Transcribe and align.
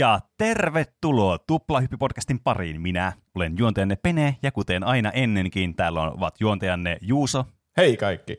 Ja 0.00 0.20
tervetuloa 0.38 1.36
Tuplahyppy-podcastin 1.36 2.40
pariin. 2.44 2.80
Minä 2.80 3.12
olen 3.34 3.54
juontajanne 3.58 3.96
Pene, 3.96 4.36
ja 4.42 4.52
kuten 4.52 4.84
aina 4.84 5.10
ennenkin, 5.10 5.76
täällä 5.76 6.02
ovat 6.02 6.40
juontajanne 6.40 6.98
Juuso. 7.00 7.44
Hei 7.76 7.96
kaikki. 7.96 8.38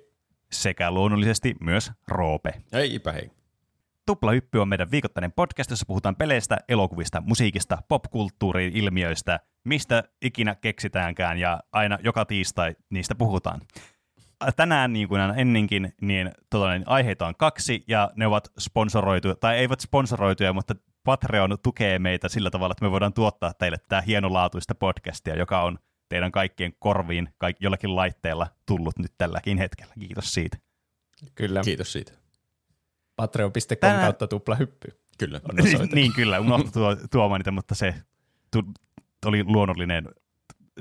Sekä 0.52 0.92
luonnollisesti 0.92 1.55
myös 1.60 1.92
Roope. 2.07 2.54
Heipä 2.74 3.11
hei. 3.11 3.32
Tuplahyppy 4.05 4.60
on 4.60 4.68
meidän 4.68 4.92
viikoittainen 4.92 5.32
podcast, 5.32 5.69
jossa 5.69 5.86
puhutaan 5.86 6.16
peleistä, 6.16 6.57
elokuvista, 6.69 7.24
musiikista, 7.25 7.78
popkulttuurin 7.88 8.78
ilmiöistä, 8.78 9.39
mistä 9.64 10.04
ikinä 10.21 10.55
keksitäänkään, 10.55 11.38
ja 11.38 11.60
aina 11.71 11.97
joka 12.04 12.25
tiistai 12.25 12.75
niistä 12.89 13.16
puhutaan 13.16 13.61
tänään, 14.55 14.93
niin 14.93 15.07
kuin 15.07 15.21
ennenkin, 15.36 15.93
niin, 16.02 16.32
tota, 16.50 16.71
niin 16.71 16.83
aiheita 16.86 17.28
on 17.28 17.36
kaksi, 17.36 17.83
ja 17.88 18.11
ne 18.16 18.28
ovat 18.28 18.52
sponsoroituja, 18.60 19.36
tai 19.36 19.57
eivät 19.57 19.80
sponsoroituja, 19.80 20.54
mutta 20.54 20.75
Patreon 21.04 21.57
tukee 21.64 22.00
meitä 22.00 22.29
sillä 22.29 22.50
tavalla, 22.50 22.71
että 22.71 22.86
me 22.86 22.91
voidaan 22.91 23.14
tuottaa 23.14 23.54
teille 23.54 23.78
tämä 23.89 24.01
hienolaatuista 24.01 24.75
podcastia, 24.75 25.36
joka 25.36 25.61
on 25.61 25.79
teidän 26.10 26.32
kaikkien 26.32 26.74
korviin 26.79 27.29
kaik- 27.37 27.57
jollakin 27.60 27.96
laitteella 27.96 28.47
tullut 28.65 29.00
nyt 29.00 29.11
tälläkin 29.18 29.57
hetkellä. 29.57 29.93
Kiitos 30.00 30.33
siitä. 30.33 30.57
Kyllä. 31.36 31.61
Kiitos 31.64 31.91
siitä. 31.91 32.11
Patreon.com 33.16 33.77
Tänään... 33.80 34.02
kautta 34.02 34.27
tuplahyppy. 34.27 35.02
Kyllä. 35.17 35.41
niin, 35.95 36.13
kyllä. 36.13 36.39
Unohtui 36.39 36.72
tuo, 36.72 36.95
tuo 37.11 37.29
mainita, 37.29 37.52
mutta 37.52 37.75
se 37.75 37.95
tu- 38.52 38.73
oli 39.25 39.44
luonnollinen 39.44 40.09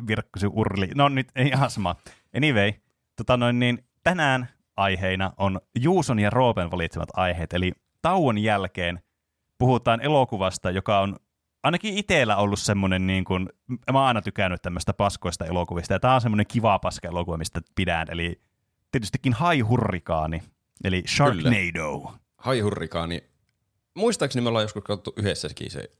virkkusi 0.06 0.46
urli. 0.46 0.88
No 0.94 1.08
nyt 1.08 1.28
ei 1.36 1.46
ihan 1.46 1.70
sama. 1.70 1.96
Anyway, 2.36 2.72
tota 3.16 3.36
noin, 3.36 3.58
niin 3.58 3.84
tänään 4.04 4.48
aiheina 4.76 5.32
on 5.36 5.60
Juuson 5.78 6.18
ja 6.18 6.30
Roopen 6.30 6.70
valitsemat 6.70 7.08
aiheet, 7.12 7.52
eli 7.52 7.72
tauon 8.02 8.38
jälkeen 8.38 9.00
puhutaan 9.60 10.00
elokuvasta, 10.00 10.70
joka 10.70 11.00
on 11.00 11.16
ainakin 11.62 11.98
itsellä 11.98 12.36
ollut 12.36 12.58
semmoinen, 12.58 13.06
niin 13.06 13.24
kuin, 13.24 13.48
mä 13.68 13.98
oon 13.98 14.06
aina 14.06 14.22
tykännyt 14.22 14.62
tämmöistä 14.62 14.92
paskoista 14.92 15.44
elokuvista, 15.44 15.92
ja 15.92 16.00
tämä 16.00 16.14
on 16.14 16.20
semmoinen 16.20 16.46
kiva 16.46 16.78
paska 16.78 17.08
elokuva, 17.08 17.36
mistä 17.36 17.60
pidän, 17.74 18.06
eli 18.10 18.40
tietystikin 18.92 19.32
Hai 19.32 19.60
Hurrikaani, 19.60 20.42
eli 20.84 21.02
Sharknado. 21.06 22.12
Hai 22.36 22.60
Hurrikaani. 22.60 23.24
Muistaakseni 23.94 24.42
me 24.42 24.48
ollaan 24.48 24.64
joskus 24.64 24.84
katsottu 24.84 25.12
yhdessäkin 25.16 25.70
se. 25.70 25.90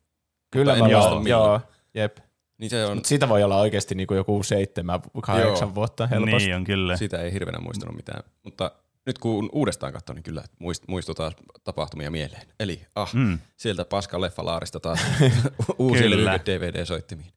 Kyllä 0.50 0.74
me 0.74 0.96
ollaan, 0.96 1.26
joo, 1.26 1.60
jep. 1.94 2.18
Niin 2.58 2.70
se 2.70 2.86
on... 2.86 2.96
Mut 2.96 3.04
siitä 3.04 3.28
voi 3.28 3.42
olla 3.42 3.56
oikeasti 3.56 3.94
niinku 3.94 4.14
joku 4.14 4.42
seitsemän, 4.42 5.00
kahdeksan 5.22 5.74
vuotta 5.74 6.06
helposti. 6.06 6.36
Niin 6.36 6.56
on 6.56 6.64
kyllä. 6.64 6.96
Sitä 6.96 7.22
ei 7.22 7.32
hirveänä 7.32 7.58
muistanut 7.58 7.96
mitään. 7.96 8.22
Mutta 8.44 8.72
nyt 9.06 9.18
kun 9.18 9.48
uudestaan 9.52 9.92
katsoin, 9.92 10.14
niin 10.14 10.22
kyllä 10.22 10.44
muist, 10.58 10.88
muistutaan 10.88 11.32
tapahtumia 11.64 12.10
mieleen. 12.10 12.46
Eli 12.60 12.86
ah, 12.94 13.14
mm. 13.14 13.38
sieltä 13.56 13.84
paska 13.84 14.20
leffalaarista 14.20 14.80
taas 14.80 15.00
uusi 15.78 16.02
DVD-soittimiin. 16.02 17.32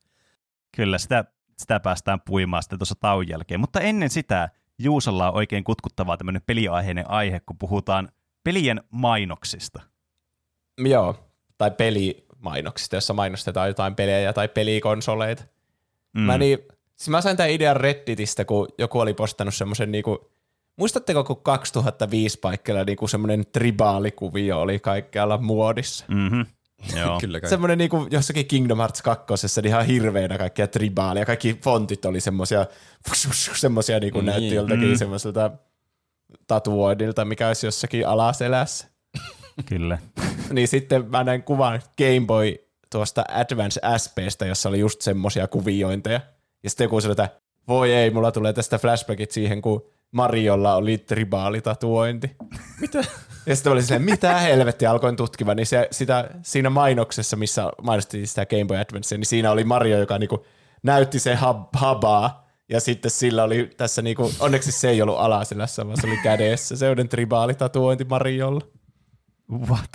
Kyllä, 0.76 0.98
sitä, 0.98 1.26
sitä 1.58 1.80
päästään 1.80 2.22
puimaan 2.22 2.64
sitten 2.64 2.80
tuossa 2.80 2.96
tauon 3.00 3.28
jälkeen. 3.28 3.60
Mutta 3.60 3.80
ennen 3.80 4.10
sitä 4.10 4.50
Juusolla 4.80 5.30
on 5.30 5.36
oikein 5.36 5.64
kutkuttavaa 5.64 6.18
tämmöinen 6.18 6.42
peliaiheinen 6.46 7.10
aihe, 7.10 7.40
kun 7.40 7.58
puhutaan 7.58 8.12
pelien 8.44 8.84
mainoksista. 8.90 9.82
Joo, 10.78 11.16
tai 11.58 11.72
pelimainoksista, 11.72 12.96
jossa 12.96 13.14
mainostetaan 13.14 13.68
jotain 13.68 13.96
pelejä 13.96 14.34
tai 14.34 14.48
pelikonsoleita. 14.48 15.44
Mm. 16.14 16.22
Mä, 16.22 16.38
niin, 16.38 16.60
siis 16.96 17.10
mä 17.10 17.22
sain 17.22 17.38
tämän 17.38 17.52
idean 17.52 17.78
Redditistä, 17.78 18.46
kun 18.46 18.68
joku 18.78 19.00
oli 19.00 19.14
postannut 19.14 19.56
semmoisen 19.56 19.92
niinku 19.92 20.33
Muistatteko, 20.76 21.24
kun 21.24 21.44
2005 21.44 22.40
paikalla 22.40 22.84
niinku 22.84 23.08
semmoinen 23.08 23.46
tribaalikuvio 23.52 24.62
oli 24.62 24.80
kaikkialla 24.80 25.38
muodissa? 25.38 26.06
Mm-hmm. 26.08 26.46
Joo. 27.00 27.20
Kyllä 27.22 27.42
kai. 27.42 27.50
Semmoinen 27.50 27.78
niinku 27.78 28.08
jossakin 28.12 28.46
Kingdom 28.46 28.78
Hearts 28.78 29.02
2. 29.02 29.34
niin 29.56 29.68
ihan 29.68 29.86
hirveänä 29.86 30.38
kaikkia 30.38 30.68
tribaalia. 30.68 31.26
Kaikki 31.26 31.60
fontit 31.64 32.06
oli 32.06 32.20
semmoisia, 32.20 32.66
semmoisia 33.56 34.00
niinku 34.00 34.22
niin. 34.22 34.26
näytti 34.26 34.56
joltakin 34.56 34.90
mm. 34.90 34.96
semmoiselta 34.96 35.52
tatuoidilta, 36.48 37.26
mikä 37.26 37.48
olisi 37.48 37.68
jossakin 37.68 38.08
alaselässä. 38.08 38.88
Kyllä. 39.66 39.98
niin 40.54 40.68
sitten 40.68 41.10
mä 41.10 41.24
näin 41.24 41.44
kuvan 41.44 41.82
Game 41.98 42.26
Boy 42.28 42.56
tuosta 42.90 43.24
Advance 43.30 43.82
SPstä, 43.98 44.46
jossa 44.46 44.70
oli 44.70 44.80
just 44.80 45.02
semmoisia 45.02 45.48
kuviointeja. 45.48 46.22
Ja 46.64 46.70
sitten 46.70 46.86
joku 46.86 47.02
sanoi, 47.02 47.12
että 47.12 47.30
voi 47.68 47.94
ei, 47.94 48.10
mulla 48.10 48.32
tulee 48.32 48.54
tästä 48.54 48.78
flashbackit 48.78 49.32
siihen, 49.32 49.62
kun 49.62 49.86
Mariolla 50.14 50.76
oli 50.76 50.98
tribaalitatuointi. 50.98 52.36
Mitä? 52.82 53.04
Ja 53.46 53.56
sitten 53.56 53.72
oli 53.74 53.82
silleen, 53.82 54.02
mitä 54.02 54.38
helvettiä, 54.38 54.92
alkoin 54.92 55.16
tutkimaan, 55.16 55.58
niin 55.58 55.68
se, 55.68 55.88
sitä, 55.92 56.30
siinä 56.42 56.70
mainoksessa, 56.70 57.38
missä 57.38 57.72
mainostettiin 57.82 58.28
sitä 58.28 58.46
Game 58.46 58.66
Boy 58.66 58.78
Advance, 58.78 59.18
niin 59.18 59.26
siinä 59.26 59.52
oli 59.52 59.64
Mario, 59.64 60.00
joka 60.00 60.18
niinku 60.18 60.46
näytti 60.84 61.20
se 61.20 61.36
hab, 61.36 61.68
habaa, 61.74 62.50
ja 62.70 62.80
sitten 62.80 63.12
sillä 63.12 63.44
oli 63.44 63.72
tässä 63.78 64.02
niinku, 64.02 64.32
onneksi 64.40 64.72
se 64.72 64.90
ei 64.90 65.02
ollut 65.02 65.18
alaselässä, 65.18 65.88
vaan 65.88 66.02
se 66.02 66.08
oli 66.08 66.18
kädessä, 66.24 66.76
se 66.78 66.90
on 66.90 67.10
tribaalitatuointi 67.10 68.04
Mariolla. 68.04 68.62
What? 69.68 69.90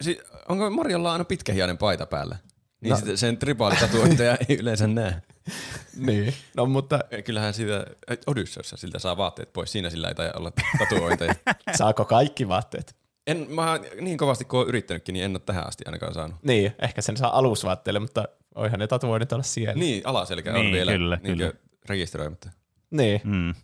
Si- 0.00 0.20
onko 0.48 0.70
Mariolla 0.70 1.12
aina 1.12 1.24
pitkähiainen 1.24 1.78
paita 1.78 2.06
päällä? 2.06 2.36
Niin 2.80 2.90
no. 2.90 3.16
sen 3.16 3.36
tribaalitatuointeja 3.36 4.36
ei 4.48 4.56
yleensä 4.56 4.86
näe. 4.86 5.22
niin, 6.06 6.34
no 6.56 6.66
mutta... 6.66 7.00
Kyllähän 7.24 7.54
siitä 7.54 7.86
Odysseyssa 8.26 8.76
siltä 8.76 8.98
saa 8.98 9.16
vaatteet 9.16 9.52
pois. 9.52 9.72
Siinä 9.72 9.90
sillä 9.90 10.08
ei 10.08 10.14
tai 10.14 10.30
olla 10.36 10.52
tatuointeja. 10.78 11.34
Saako 11.78 12.04
kaikki 12.04 12.48
vaatteet? 12.48 12.96
En, 13.26 13.46
mä 13.48 13.80
niin 14.00 14.18
kovasti 14.18 14.44
kuin 14.44 14.58
olen 14.58 14.68
yrittänytkin, 14.68 15.12
niin 15.12 15.24
en 15.24 15.30
ole 15.30 15.38
tähän 15.38 15.66
asti 15.66 15.84
ainakaan 15.86 16.14
saanut. 16.14 16.36
Niin, 16.42 16.72
ehkä 16.82 17.02
sen 17.02 17.16
saa 17.16 17.38
alusvaatteelle, 17.38 18.00
mutta 18.00 18.28
oihan 18.54 18.80
ne 18.80 18.86
tatuoinnit 18.86 19.32
olla 19.32 19.42
siellä. 19.42 19.74
Niin, 19.74 20.02
alaselkä 20.06 20.52
niin, 20.52 20.66
on 20.66 20.72
vielä 20.72 20.92
kyllä, 20.92 21.18
niin 21.22 21.38
kyllä. 21.38 21.52
rekisteröimättä. 21.88 22.50
Niin. 22.90 23.20
Mm. 23.24 23.54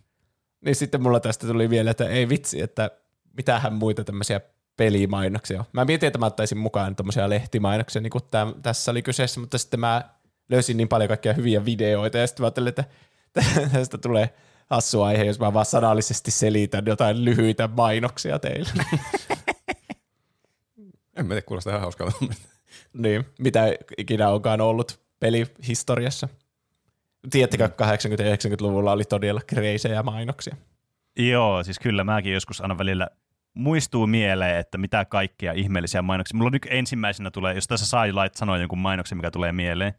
Niin 0.65 0.75
sitten 0.75 1.01
mulla 1.01 1.19
tästä 1.19 1.47
tuli 1.47 1.69
vielä, 1.69 1.91
että 1.91 2.09
ei 2.09 2.29
vitsi, 2.29 2.61
että 2.61 2.91
mitähän 3.37 3.73
muita 3.73 4.03
tämmöisiä 4.03 4.41
pelimainoksia. 4.77 5.65
Mä 5.73 5.85
mietin, 5.85 6.07
että 6.07 6.19
mä 6.19 6.25
ottaisin 6.25 6.57
mukaan 6.57 6.95
tämmöisiä 6.95 7.29
lehtimainoksia, 7.29 8.01
niin 8.01 8.11
kuin 8.11 8.23
täm, 8.31 8.53
tässä 8.61 8.91
oli 8.91 9.01
kyseessä, 9.01 9.39
mutta 9.39 9.57
sitten 9.57 9.79
mä 9.79 10.09
löysin 10.49 10.77
niin 10.77 10.87
paljon 10.87 11.07
kaikkia 11.07 11.33
hyviä 11.33 11.65
videoita, 11.65 12.17
ja 12.17 12.27
sitten 12.27 12.43
mä 12.43 12.45
ajattelin, 12.45 12.69
että 12.69 12.83
tästä 13.73 13.97
tulee 13.97 14.33
hassu 14.69 15.01
aihe, 15.01 15.23
jos 15.23 15.39
mä 15.39 15.53
vaan 15.53 15.65
sanallisesti 15.65 16.31
selitän 16.31 16.85
jotain 16.85 17.25
lyhyitä 17.25 17.69
mainoksia 17.77 18.39
teille. 18.39 18.85
en 21.15 21.25
mä 21.25 21.33
tiedä, 21.33 21.41
kuulostaa 21.41 21.71
ihan 21.71 21.81
hauskalta. 21.81 22.17
niin, 22.93 23.25
mitä 23.39 23.73
ikinä 23.97 24.29
onkaan 24.29 24.61
ollut 24.61 24.99
pelihistoriassa. 25.19 26.29
Tiedättekö, 27.29 27.67
80- 27.67 27.71
ja 28.23 28.35
90-luvulla 28.35 28.91
oli 28.91 29.03
todella 29.03 29.41
kreisejä 29.47 30.03
mainoksia. 30.03 30.55
Joo, 31.19 31.63
siis 31.63 31.79
kyllä 31.79 32.03
mäkin 32.03 32.33
joskus 32.33 32.61
aina 32.61 32.77
välillä 32.77 33.09
muistuu 33.53 34.07
mieleen, 34.07 34.57
että 34.57 34.77
mitä 34.77 35.05
kaikkea 35.05 35.53
ihmeellisiä 35.53 36.01
mainoksia. 36.01 36.37
Mulla 36.37 36.49
nyt 36.49 36.67
ensimmäisenä 36.69 37.31
tulee, 37.31 37.55
jos 37.55 37.67
tässä 37.67 37.85
sai 37.85 38.11
lait 38.11 38.35
sanoa 38.35 38.57
jonkun 38.57 38.79
mainoksen, 38.79 39.17
mikä 39.17 39.31
tulee 39.31 39.51
mieleen, 39.51 39.93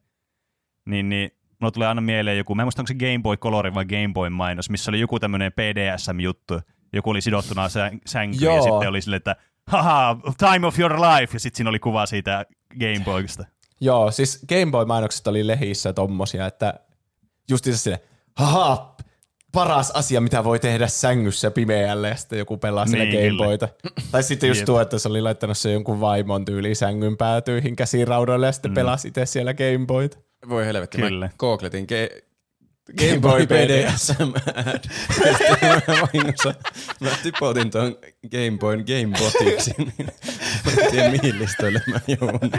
niin, 0.86 1.08
niin 1.08 1.30
mulla 1.60 1.70
tulee 1.70 1.88
aina 1.88 2.00
mieleen 2.00 2.38
joku, 2.38 2.54
mä 2.54 2.62
en 2.62 2.66
muista 2.66 2.82
onko 2.82 2.88
se 2.88 2.94
Game 2.94 3.18
Boy 3.22 3.36
Color 3.36 3.74
vai 3.74 3.84
Game 3.84 4.10
Boy 4.14 4.28
mainos, 4.28 4.70
missä 4.70 4.90
oli 4.90 5.00
joku 5.00 5.20
tämmöinen 5.20 5.52
PDSM-juttu, 5.52 6.60
joku 6.92 7.10
oli 7.10 7.20
sidottuna 7.20 7.68
sänkyyn 8.06 8.54
ja 8.54 8.62
sitten 8.62 8.88
oli 8.88 9.02
silleen, 9.02 9.16
että 9.16 9.36
haha, 9.66 10.16
time 10.38 10.66
of 10.66 10.78
your 10.78 10.92
life, 10.92 11.36
ja 11.36 11.40
sitten 11.40 11.56
siinä 11.56 11.70
oli 11.70 11.78
kuva 11.78 12.06
siitä 12.06 12.46
Game 12.80 13.04
Boysta. 13.04 13.44
Joo, 13.80 14.10
siis 14.10 14.46
Game 14.48 14.70
Boy-mainokset 14.70 15.26
oli 15.26 15.46
lehissä 15.46 15.92
tommosia, 15.92 16.46
että 16.46 16.74
justiinsa 17.50 17.82
sille, 17.82 18.00
haha, 18.36 18.96
paras 19.52 19.90
asia, 19.90 20.20
mitä 20.20 20.44
voi 20.44 20.58
tehdä 20.58 20.86
sängyssä 20.86 21.50
pimeälle, 21.50 22.08
ja 22.08 22.16
sitten 22.16 22.38
joku 22.38 22.56
pelaa 22.56 22.84
niin, 22.84 23.08
Game 23.08 23.44
Boyta. 23.44 23.68
tai 24.12 24.22
sitten 24.22 24.48
just 24.48 24.64
tuo, 24.64 24.80
että 24.80 24.98
se 24.98 25.08
oli 25.08 25.20
laittanut 25.20 25.58
se 25.58 25.72
jonkun 25.72 26.00
vaimon 26.00 26.44
tyyli 26.44 26.74
sängyn 26.74 27.16
päätyihin 27.16 27.76
käsiraudoille, 27.76 28.46
ja 28.46 28.52
sitten 28.52 28.70
mm. 28.70 28.74
pelasi 28.74 29.08
itse 29.08 29.26
siellä 29.26 29.54
Game 29.54 29.86
Boyta. 29.86 30.18
Voi 30.48 30.66
helvetti, 30.66 30.98
Kyllä. 30.98 31.26
mä 31.26 31.30
googletin 31.38 31.86
ge- 31.92 32.22
Game 32.98 33.20
Boy 33.20 33.46
BDSM 33.46 34.32
ad. 34.56 34.84
vahingossa 36.02 36.54
mä 37.00 37.10
typotin 37.22 37.70
tuon 37.70 37.96
Game 38.30 38.58
Boyn 38.60 38.84
Game 38.86 39.18
Botiksi, 39.18 39.74
niin 39.78 39.94
mä 40.64 40.72
en 40.82 40.90
tiedä 40.90 41.10
mihin 41.10 41.38
listoille 41.38 41.82
mä 41.86 42.00
joudun. 42.08 42.50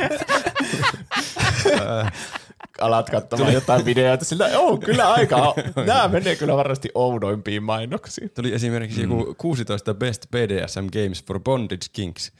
alat 2.81 3.09
katsomaan 3.09 3.53
jotain 3.53 3.85
videoita, 3.85 4.25
sillä 4.25 4.45
on 4.59 4.79
kyllä 4.79 5.13
aika, 5.13 5.53
nämä 5.85 6.07
menee 6.07 6.35
kyllä 6.35 6.57
varmasti 6.57 6.89
oudoimpiin 6.95 7.63
mainoksiin. 7.63 8.29
Tuli 8.29 8.53
esimerkiksi 8.53 9.05
mm. 9.05 9.19
joku 9.19 9.35
16 9.37 9.93
Best 9.93 10.25
BDSM 10.31 10.85
Games 10.93 11.23
for 11.23 11.39
Bondage 11.39 11.85
Kinks. 11.93 12.31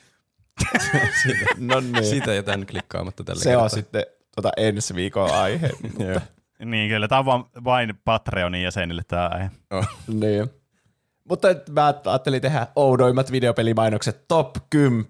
siitä, 1.24 1.46
no 1.58 1.80
niin. 1.80 2.06
siitä 2.06 2.34
jätän 2.34 2.66
klikkaamatta 2.66 3.24
tällä 3.24 3.44
Se 3.44 3.50
kertaa. 3.50 3.64
on 3.64 3.70
sitten 3.70 4.06
tota 4.38 4.51
ensi 4.57 4.95
viikon 4.95 5.31
aihe. 5.31 5.69
mutta. 5.81 6.22
Niin 6.66 6.89
kyllä, 6.89 7.07
tämä 7.07 7.19
on 7.19 7.25
vain, 7.25 7.44
vain 7.63 7.94
Patreonin 8.06 8.63
jäsenille 8.63 9.01
tämä 9.07 9.28
aihe. 9.28 9.50
Niin. 10.07 10.50
Mutta 11.30 11.48
mä 11.69 11.94
ajattelin 12.06 12.42
tehdä 12.42 12.68
oudoimmat 12.75 13.31
videopelimainokset 13.31 14.28
top 14.28 14.56
10 14.69 15.07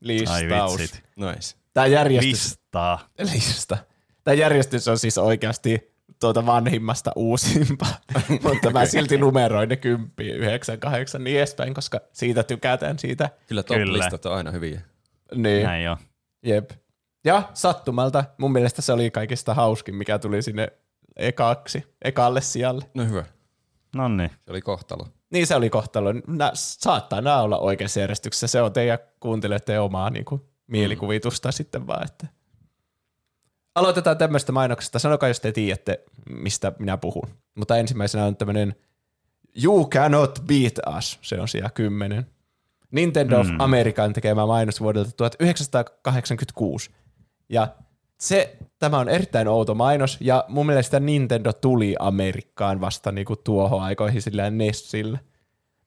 listaus. 0.00 0.36
Ai 0.36 0.78
vitsit. 0.78 1.02
Nice. 1.16 1.56
Tämä 1.74 1.86
järjestys, 1.86 2.32
Listaa. 2.32 3.08
lista. 3.18 3.78
Tämä 4.24 4.34
järjestys 4.34 4.88
on 4.88 4.98
siis 4.98 5.18
oikeasti 5.18 5.96
tuota 6.20 6.46
vanhimmasta 6.46 7.12
uusimpaa, 7.16 7.94
mutta 8.44 8.70
mä 8.70 8.86
silti 8.86 9.18
numeroin 9.18 9.68
ne 9.68 9.76
10, 9.76 10.36
9, 10.36 10.80
8 10.80 11.24
niin 11.24 11.38
edespäin, 11.38 11.74
koska 11.74 12.00
siitä 12.12 12.42
tykätään 12.42 12.98
siitä. 12.98 13.30
Kyllä 13.46 13.62
Kyllä. 13.62 13.84
top-listat 13.86 14.26
on 14.26 14.34
aina 14.36 14.50
hyviä. 14.50 14.80
Niin. 15.34 15.62
Näin 15.62 15.84
jo. 15.84 15.96
Jep. 16.42 16.70
Ja 17.26 17.42
sattumalta 17.54 18.24
mun 18.38 18.52
mielestä 18.52 18.82
se 18.82 18.92
oli 18.92 19.10
kaikista 19.10 19.54
hauskin, 19.54 19.94
mikä 19.94 20.18
tuli 20.18 20.42
sinne 20.42 20.68
ekaksi, 21.16 21.84
ekalle 22.02 22.40
sijalle. 22.40 22.84
No 22.94 23.04
hyvä. 23.04 23.24
No 23.96 24.08
niin. 24.08 24.30
Se 24.40 24.50
oli 24.50 24.60
kohtalo. 24.60 25.06
Niin 25.30 25.46
se 25.46 25.56
oli 25.56 25.70
kohtalo. 25.70 26.12
Nä, 26.26 26.50
saattaa 26.54 27.20
nämä 27.20 27.42
olla 27.42 27.58
oikeassa 27.58 28.00
järjestyksessä. 28.00 28.46
Se 28.46 28.62
on 28.62 28.72
teidän 28.72 28.98
kuuntelijoiden 29.20 29.80
omaa 29.80 30.10
niin 30.10 30.24
kuin, 30.24 30.40
mielikuvitusta 30.66 31.48
mm. 31.48 31.52
sitten 31.52 31.86
vaan. 31.86 32.04
Että. 32.04 32.26
Aloitetaan 33.74 34.18
tämmöistä 34.18 34.52
mainoksesta. 34.52 34.98
Sanokaa, 34.98 35.28
jos 35.28 35.40
te 35.40 35.52
tiedätte, 35.52 36.04
mistä 36.30 36.72
minä 36.78 36.96
puhun. 36.96 37.28
Mutta 37.54 37.76
ensimmäisenä 37.76 38.24
on 38.24 38.36
tämmöinen 38.36 38.74
You 39.64 39.88
Cannot 39.88 40.38
Beat 40.46 40.96
Us. 40.98 41.18
Se 41.22 41.40
on 41.40 41.48
siellä 41.48 41.70
kymmenen. 41.70 42.26
Nintendo 42.90 43.40
of 43.40 43.46
Mm. 43.46 43.60
American 43.60 44.12
tekemä 44.12 44.46
mainos 44.46 44.80
vuodelta 44.80 45.10
1986. 45.16 46.90
Ja 47.48 47.68
se, 48.20 48.56
tämä 48.78 48.98
on 48.98 49.08
erittäin 49.08 49.48
outo 49.48 49.74
mainos, 49.74 50.18
ja 50.20 50.44
mun 50.48 50.66
mielestä 50.66 51.00
Nintendo 51.00 51.52
tuli 51.52 51.94
Amerikkaan 51.98 52.80
vasta 52.80 53.12
niinku 53.12 53.36
tuohon 53.36 53.82
aikoihin 53.82 54.22
sillä 54.22 54.50
Nessillä. 54.50 55.18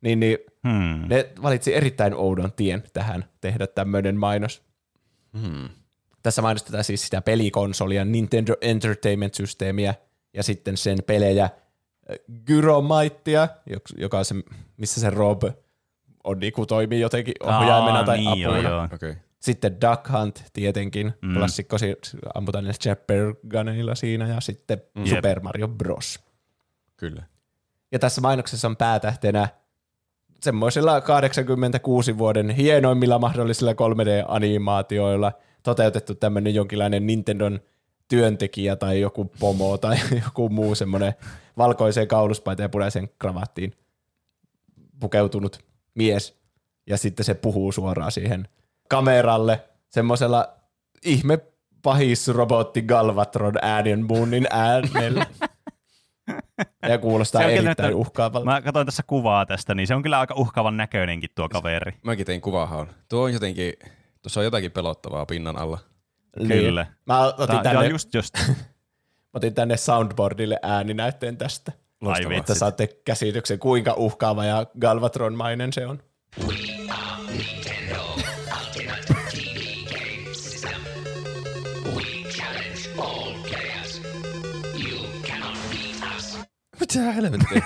Niin, 0.02 0.20
niin 0.20 0.38
Hmm. 0.68 1.08
ne 1.08 1.30
valitsi 1.42 1.76
erittäin 1.76 2.14
oudon 2.14 2.52
tien 2.54 2.84
tähän 2.94 3.26
tehdä 3.42 3.68
tämmöinen 3.68 4.18
mainos. 4.18 4.64
Hmm. 5.42 5.70
Tässä 6.24 6.42
mainostetaan 6.42 6.84
siis 6.84 7.04
sitä 7.06 7.22
pelikonsolia, 7.22 8.06
Nintendo 8.06 8.54
Entertainment 8.62 9.34
Systeemiä 9.34 9.96
ja 10.34 10.44
sitten 10.44 10.78
sen 10.78 10.98
pelejä 11.08 11.44
äh, 11.44 11.52
Gyromaitia, 12.46 13.48
joka 13.98 14.18
on 14.18 14.26
se, 14.26 14.36
missä 14.78 15.02
se 15.02 15.10
Rob 15.10 15.44
on 16.24 16.40
niinku 16.40 16.66
toimii 16.66 17.00
jotenkin 17.00 17.34
ohjaimena 17.44 18.04
tai 18.04 18.18
niin, 18.18 18.30
apuna. 18.30 18.60
joo, 18.60 18.72
joo. 18.72 18.84
Okei. 18.84 19.10
Okay. 19.10 19.22
Sitten 19.40 19.78
Duck 19.82 20.10
Hunt 20.10 20.44
tietenkin, 20.54 21.14
Mm. 21.22 21.34
klassikko, 21.34 21.78
si- 21.78 21.98
ammutaan 22.34 22.64
niillä 22.64 22.78
Chappergunilla 22.78 23.96
siinä 23.96 24.28
ja 24.28 24.42
sitten 24.42 24.82
mm. 24.96 25.06
Super 25.06 25.40
Mario 25.40 25.68
Bros. 25.68 26.20
Kyllä. 26.98 27.24
Ja 27.92 28.00
tässä 28.00 28.22
mainoksessa 28.22 28.68
on 28.68 28.78
päätähtenä 28.78 29.48
semmoisilla 30.42 31.02
86 31.02 32.18
vuoden 32.18 32.50
hienoimmilla 32.50 33.20
mahdollisilla 33.20 33.74
3D-animaatioilla 33.74 35.32
toteutettu 35.64 36.16
tämmöinen 36.16 36.56
jonkinlainen 36.56 37.08
Nintendon 37.08 37.60
työntekijä 38.08 38.76
tai 38.76 39.02
joku 39.02 39.26
pomo 39.40 39.78
tai 39.78 39.98
joku 40.26 40.50
muu 40.50 40.76
semmoinen 40.76 41.14
valkoiseen 41.58 42.08
kauluspaitaan 42.08 42.64
ja 42.66 42.70
punaiseen 42.70 43.10
kravattiin 43.20 43.74
pukeutunut 45.00 45.60
mies. 45.96 46.40
Ja 46.88 46.98
sitten 46.98 47.24
se 47.26 47.34
puhuu 47.34 47.72
suoraan 47.72 48.12
siihen 48.12 48.48
kameralle 48.90 49.64
semmoisella 49.90 50.54
ihme 51.06 51.40
pahis 51.82 52.28
robotti 52.28 52.82
Galvatron 52.82 53.54
äänenmuunnin 53.62 54.48
äänellä. 54.50 55.26
Ja 56.90 56.98
kuulostaa 56.98 57.42
kyllä 57.42 57.56
erittäin 57.56 57.88
nyt- 57.90 57.96
uhkaavalta. 58.00 58.46
Mä 58.46 58.62
katsoin 58.62 58.86
tässä 58.86 59.04
kuvaa 59.08 59.46
tästä, 59.46 59.76
niin 59.76 59.88
se 59.88 59.96
on 59.96 60.04
kyllä 60.04 60.20
aika 60.20 60.34
uhkaavan 60.38 60.78
näköinenkin 60.78 61.30
tuo 61.36 61.50
kaveri. 61.50 61.92
Mäkin 62.04 62.26
tein 62.26 62.42
kuvahan. 62.42 62.88
Tuo 63.10 63.24
on 63.24 63.34
jotenkin, 63.34 63.74
tuossa 64.22 64.40
on 64.40 64.44
jotakin 64.44 64.72
pelottavaa 64.72 65.26
pinnan 65.26 65.58
alla. 65.58 65.78
Kyllä. 66.48 66.84
Niin. 66.84 66.96
Mä 67.06 67.24
otin, 67.26 67.48
Tää, 67.48 67.64
tänne, 67.64 67.82
joo, 67.82 67.92
just 67.92 68.14
just. 68.14 68.34
otin 69.34 69.54
tänne 69.54 69.78
soundboardille 69.78 70.60
ääninäytteen 70.62 71.38
tästä, 71.38 71.72
Loistavaa. 72.02 72.38
että 72.38 72.56
saatte 72.56 72.88
käsityksen, 73.06 73.60
kuinka 73.60 73.94
uhkaava 73.94 74.46
ja 74.46 74.66
Galvatron-mainen 74.80 75.74
se 75.74 75.86
on. 75.88 76.00
Mitä 86.96 87.12
helvettiä? 87.12 87.62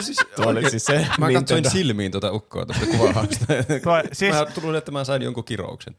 Siis, 0.00 0.16
Tuo 0.36 0.46
oli 0.46 0.70
siis 0.70 0.84
se 0.84 0.92
Mä 0.98 1.04
katsoin 1.08 1.34
Nintendo. 1.34 1.70
silmiin 1.70 2.12
tuota 2.12 2.32
ukkoa 2.32 2.66
tuosta 2.66 2.86
kuvahausta. 2.86 3.46
Tuo, 3.84 4.02
siis, 4.12 4.34
Mä 4.34 4.46
tulin, 4.46 4.76
että 4.78 4.90
mä 4.92 5.04
sain 5.04 5.22
jonkun 5.22 5.44
kirouksen. 5.44 5.96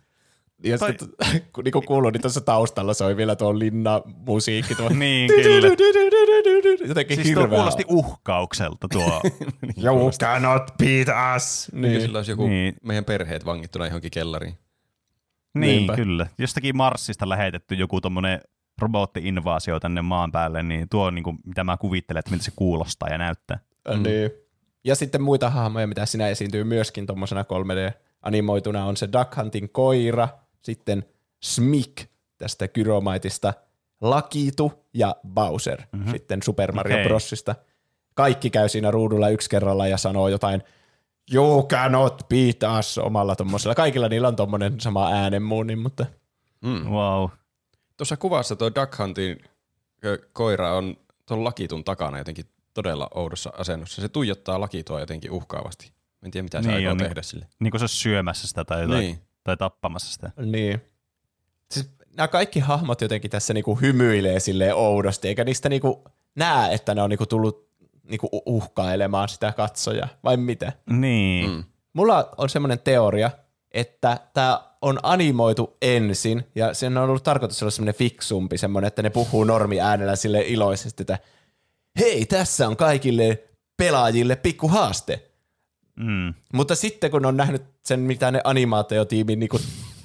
Ja 0.64 0.78
Toi- 0.78 0.90
sitten, 0.90 1.10
kun 1.54 1.64
niinku 1.64 1.82
kuuluu, 1.82 2.10
niin 2.10 2.22
tuossa 2.22 2.42
taustalla 2.42 2.94
soi 2.94 3.18
vielä 3.18 3.36
tuo 3.36 3.60
linna 3.60 4.02
musiikki. 4.06 4.76
Tuo. 4.76 4.90
niin 4.90 5.32
kyllä. 5.44 5.68
Jotenkin 6.88 7.16
Siis 7.18 7.34
tuo 7.34 7.44
hirveä. 7.44 7.58
kuulosti 7.58 7.84
uhkaukselta 7.88 8.88
tuo. 8.88 9.22
You 9.84 10.12
cannot 10.20 10.64
beat 10.78 11.08
us. 11.36 11.70
Niin. 11.74 11.82
Niin. 11.82 12.02
Sillä 12.02 12.20
olisi 12.20 12.32
joku 12.32 12.48
Niin. 12.48 12.76
meidän 12.84 13.06
perheet 13.06 13.46
vangittuna 13.46 13.86
johonkin 13.86 14.12
kellariin. 14.12 14.58
niin, 15.54 15.78
Niinpä. 15.78 15.96
kyllä. 15.96 16.28
Jostakin 16.38 16.78
Marsista 16.78 17.30
lähetetty 17.30 17.76
joku 17.76 18.02
tommonen 18.02 18.42
robotti-invaasio 18.80 19.80
tänne 19.80 20.02
maan 20.02 20.32
päälle, 20.32 20.64
niin 20.64 20.90
tuo 20.90 21.06
on 21.06 21.16
niinku, 21.16 21.36
mitä 21.46 21.64
mä 21.64 21.78
kuvittelen, 21.78 22.20
että 22.20 22.32
miltä 22.32 22.44
se 22.44 22.52
kuulostaa 22.56 23.10
ja 23.10 23.18
näyttää. 23.18 23.60
Mm. 23.96 24.04
Niin. 24.04 24.32
Ja 24.84 24.96
sitten 24.96 25.22
muita 25.22 25.50
hahmoja, 25.50 25.88
mitä 25.88 26.06
siinä 26.06 26.28
esiintyy 26.28 26.64
myöskin 26.64 27.08
tuommoisena 27.08 27.44
3D-animoituna, 27.44 28.86
on 28.86 28.98
se 28.98 29.10
Duck 29.14 29.38
Huntin 29.38 29.70
koira, 29.70 30.28
sitten 30.62 31.06
Smik 31.44 32.06
tästä 32.38 32.68
Gyromaitista, 32.68 33.54
Lakitu 34.02 34.86
ja 34.94 35.16
Bowser 35.28 35.82
mm-hmm. 35.92 36.12
sitten 36.12 36.44
Super 36.44 36.72
Mario 36.72 36.96
okay. 36.96 37.08
Brosista. 37.08 37.56
Kaikki 38.14 38.50
käy 38.50 38.70
siinä 38.70 38.92
ruudulla 38.92 39.30
yksi 39.30 39.50
kerralla 39.50 39.88
ja 39.88 39.98
sanoo 39.98 40.28
jotain 40.28 40.64
You 41.34 41.68
cannot 41.68 42.22
beat 42.30 42.80
us 42.80 42.98
omalla 42.98 43.36
tommosella. 43.36 43.76
Kaikilla 43.76 44.10
niillä 44.10 44.28
on 44.28 44.36
tommonen 44.36 44.80
sama 44.80 45.10
äänenmuunni, 45.10 45.76
mutta 45.76 46.06
Mm. 46.62 46.90
Wow. 46.90 47.30
Tuossa 48.00 48.18
kuvassa 48.18 48.56
tuo 48.56 48.72
Duck 48.76 48.98
Huntin 49.00 49.38
koira 50.34 50.74
on 50.74 50.98
tuon 51.26 51.44
lakitun 51.44 51.84
takana 51.84 52.18
jotenkin 52.18 52.46
todella 52.74 53.08
oudossa 53.16 53.52
asennossa. 53.58 54.02
Se 54.02 54.10
tuijottaa 54.10 54.60
lakitoa 54.60 55.00
jotenkin 55.00 55.32
uhkaavasti. 55.32 55.92
En 56.24 56.32
tiedä, 56.32 56.44
mitä 56.44 56.62
se 56.62 56.68
Niin 56.68 56.76
aikoo 56.76 56.92
on. 56.92 56.98
tehdä 56.98 57.22
sille. 57.22 57.48
Niin 57.60 57.72
kuin 57.72 57.80
se 57.80 57.84
olisi 57.84 57.96
syömässä 57.96 58.48
sitä 58.48 58.66
tai, 58.66 58.88
tai, 58.88 59.00
Niin. 59.00 59.20
tai 59.44 59.58
tappamassa 59.58 60.14
sitä. 60.14 60.32
Niin. 60.46 60.82
Siis 61.72 61.90
nämä 62.18 62.28
kaikki 62.28 62.60
hahmot 62.60 63.02
jotenkin 63.02 63.32
tässä 63.32 63.54
niinku 63.54 63.76
hymyilee 63.76 64.40
silleen 64.40 64.76
oudosti, 64.76 65.28
eikä 65.28 65.44
niistä 65.44 65.70
niinku 65.70 66.04
näe, 66.36 66.74
että 66.74 66.96
ne 66.96 67.02
on 67.02 67.10
niinku 67.10 67.26
tullut 67.26 67.70
niinku 68.04 68.30
uhkailemaan 68.46 69.30
sitä 69.30 69.52
katsoja, 69.52 70.08
vai 70.24 70.38
mitä? 70.38 70.74
Niin. 70.90 71.50
Mm. 71.50 71.64
Mulla 71.94 72.30
on 72.38 72.50
semmoinen 72.50 72.80
teoria, 72.80 73.32
että 73.72 74.18
tämä 74.34 74.69
on 74.82 75.00
animoitu 75.04 75.78
ensin, 75.82 76.44
ja 76.56 76.74
sen 76.74 76.98
on 76.98 77.10
ollut 77.10 77.24
tarkoitus 77.24 77.64
olla 77.64 77.72
semmoinen 77.72 77.96
fiksumpi, 77.96 78.58
semmoinen, 78.58 78.88
että 78.88 79.02
ne 79.02 79.10
puhuu 79.10 79.44
normi 79.44 79.82
äänellä 79.82 80.16
sille 80.16 80.42
iloisesti, 80.42 81.04
että 81.04 81.20
hei, 82.00 82.26
tässä 82.26 82.68
on 82.68 82.78
kaikille 82.78 83.44
pelaajille 83.78 84.36
pikku 84.36 84.68
haaste. 84.68 85.30
Mm. 85.96 86.34
Mutta 86.54 86.76
sitten 86.76 87.12
kun 87.12 87.26
on 87.26 87.38
nähnyt 87.38 87.64
sen, 87.86 88.00
mitä 88.00 88.32
ne 88.32 88.42
animaatiotiimi 88.44 89.36
niin 89.36 89.50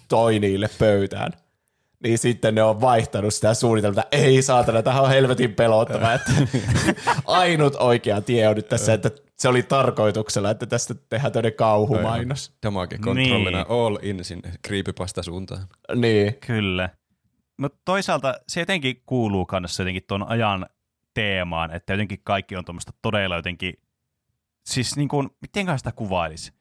toi 0.09 0.39
niille 0.39 0.71
pöytään, 0.79 1.33
niin 2.05 2.19
sitten 2.19 2.55
ne 2.55 2.63
on 2.63 2.81
vaihtanut 2.81 3.35
sitä 3.35 3.55
suunnitelmaa, 3.55 4.03
että 4.03 4.17
ei 4.17 4.43
saatana, 4.43 4.83
tähän 4.83 5.03
on 5.03 5.09
helvetin 5.09 5.55
pelottava, 5.55 6.13
että 6.13 6.33
ainut 7.27 7.75
oikea 7.77 8.21
tie 8.21 8.49
on 8.49 8.57
nyt 8.57 8.69
tässä, 8.69 8.93
että 8.93 9.11
se 9.39 9.49
oli 9.49 9.63
tarkoituksella, 9.63 10.51
että 10.51 10.67
tästä 10.67 10.95
tehdään 11.09 11.33
tämmöinen 11.33 11.55
kauhumainos. 11.57 12.53
Damage 12.63 12.99
kontrollina 12.99 13.59
Niin. 13.59 13.67
all 13.71 13.99
in 14.03 14.25
sinne 14.25 14.53
creepypasta 14.67 15.23
suuntaan. 15.23 15.67
Niin, 15.95 16.35
Kyllä. 16.35 16.89
Mutta 17.57 17.79
toisaalta 17.85 18.35
se 18.49 18.61
jotenkin 18.61 19.03
kuuluu 19.07 19.47
kanssa 19.47 19.83
jotenkin 19.83 20.05
tuon 20.09 20.29
ajan 20.29 20.67
teemaan, 21.15 21.71
että 21.71 21.93
jotenkin 21.93 22.21
kaikki 22.25 22.57
on 22.57 22.65
tuommoista 22.65 22.93
todella 23.03 23.37
jotenkin, 23.37 23.75
siis 24.67 24.97
niin 24.97 25.09
kuin, 25.09 25.31
miten 25.41 25.79
sitä 25.79 25.93
kuvailisi? 25.93 26.53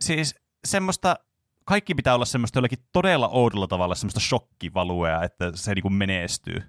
Siis 0.00 0.34
semmoista, 0.64 1.16
kaikki 1.64 1.94
pitää 1.94 2.14
olla 2.14 2.24
semmoista 2.24 2.58
jollakin 2.58 2.78
todella 2.92 3.28
oudolla 3.28 3.66
tavalla 3.66 3.94
semmoista 3.94 4.20
shokkivaluea, 4.20 5.22
että 5.22 5.52
se 5.54 5.74
niin 5.74 5.82
kuin 5.82 5.94
menestyy. 5.94 6.62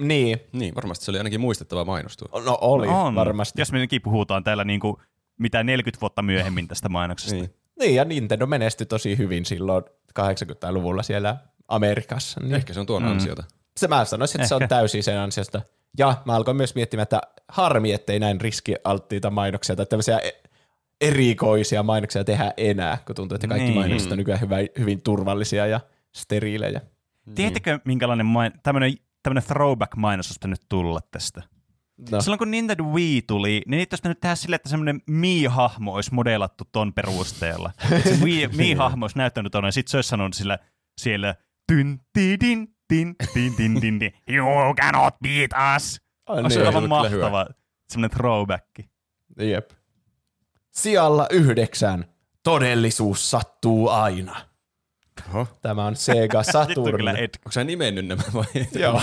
niin. 0.00 0.40
Niin, 0.52 0.74
varmasti 0.74 1.04
se 1.04 1.10
oli 1.10 1.18
ainakin 1.18 1.40
muistettava 1.40 1.84
mainos 1.84 2.16
tuo. 2.16 2.40
No 2.40 2.58
oli, 2.60 2.86
on. 2.88 3.14
varmasti. 3.14 3.60
Jos 3.60 3.72
me 3.72 3.78
jotenkin 3.78 4.02
puhutaan 4.02 4.44
täällä 4.44 4.64
niin 4.64 4.80
kuin, 4.80 4.96
mitä 5.38 5.62
40 5.64 6.00
vuotta 6.00 6.22
myöhemmin 6.22 6.68
tästä 6.68 6.88
mainoksesta. 6.88 7.34
Niin. 7.34 7.54
Niin, 7.78 7.94
ja 7.94 8.04
Nintendo 8.04 8.46
menestyi 8.46 8.86
tosi 8.86 9.18
hyvin 9.18 9.44
silloin 9.44 9.84
80-luvulla 10.20 11.02
siellä 11.02 11.36
Amerikassa. 11.68 12.40
Niin. 12.40 12.54
Ehkä 12.54 12.72
se 12.72 12.80
on 12.80 12.86
tuon 12.86 13.02
Mm. 13.02 13.08
ansiota. 13.08 13.44
Se 13.76 13.88
mä 13.88 14.04
sanoisin, 14.04 14.40
että 14.40 14.48
se 14.48 14.54
Ehkä. 14.54 14.64
on 14.64 14.68
täysin 14.68 15.02
sen 15.02 15.18
ansiosta. 15.18 15.62
Ja 15.98 16.22
mä 16.24 16.34
alkoin 16.36 16.56
myös 16.56 16.74
miettimään, 16.74 17.02
että 17.02 17.20
harmi, 17.48 17.92
ettei 17.92 18.18
näin 18.20 18.40
riskialttiita 18.40 19.30
mainoksia 19.30 19.76
tai 19.76 19.86
tämmöisiä 19.86 20.20
erikoisia 21.00 21.82
mainoksia 21.82 22.24
tehdä 22.24 22.52
enää, 22.56 22.98
kun 23.06 23.16
tuntuu, 23.16 23.34
että 23.34 23.48
kaikki 23.48 23.64
Niin. 23.68 23.78
mainokset 23.78 24.12
on 24.12 24.18
nykyään 24.18 24.40
hyvä, 24.40 24.56
hyvin 24.78 25.02
turvallisia 25.02 25.66
ja 25.66 25.80
steriilejä. 26.16 26.80
Tiedättekö, 27.34 27.78
minkälainen 27.84 28.26
main, 28.26 28.52
tämmöinen, 28.62 28.92
tämmöinen 29.22 29.42
throwback-mainos 29.48 30.26
olisi 30.26 30.38
pitänyt 30.38 30.60
tulla 30.68 31.00
tästä? 31.10 31.42
No, 32.10 32.20
Silloin 32.20 32.38
kun 32.38 32.50
Nintendo 32.50 32.84
Wii 32.84 33.22
tuli, 33.22 33.62
niin 33.66 33.78
niitä 33.78 33.94
olisi 33.94 34.00
pitänyt 34.02 34.20
tehdä 34.20 34.34
silleen, 34.34 34.56
että 34.56 34.68
semmoinen 34.68 35.00
Mii-hahmo 35.06 35.94
olisi 35.94 36.14
modelattu 36.14 36.64
ton 36.72 36.92
perusteella. 36.92 37.70
Se 38.04 38.10
Wii- 38.10 38.56
Mii-hahmo 38.56 39.04
olisi 39.04 39.18
näyttänyt 39.18 39.52
tuonne, 39.52 39.68
ja 39.68 39.72
sitten 39.72 39.90
se 39.90 39.96
olisi 39.96 40.08
sanonut 40.08 40.34
sillä, 40.34 40.58
siellä 41.00 41.34
tyn, 41.66 42.00
tidin, 42.12 42.68
tin, 42.88 43.14
tin, 43.34 43.54
tin, 43.56 43.80
tin, 43.80 44.00
tin, 44.00 44.12
you 44.30 44.74
cannot 44.74 45.14
beat 45.22 45.76
us. 45.76 46.00
Ai 46.26 46.42
niin. 46.42 46.66
aivan 46.66 46.76
ollut 46.76 46.88
kyllä 46.98 47.08
hyvä. 47.08 47.22
mahtava 47.30 47.46
semmoinen 47.88 48.16
throwback. 48.16 48.66
Jep. 49.40 49.70
Sijalla 50.78 51.26
yhdeksän. 51.30 52.04
Todellisuus 52.42 53.30
sattuu 53.30 53.88
aina. 53.88 54.36
Oho. 55.28 55.46
Tämä 55.62 55.86
on 55.86 55.96
Sega 55.96 56.38
on 56.38 56.44
Saturn. 56.44 56.96
kyllä 56.96 57.12
Ed. 57.12 57.30
Onko 57.38 57.52
sä 57.52 57.64
nimennyt 57.64 58.06
nämä 58.06 58.22
vai? 58.34 58.44
Joo. 58.74 59.02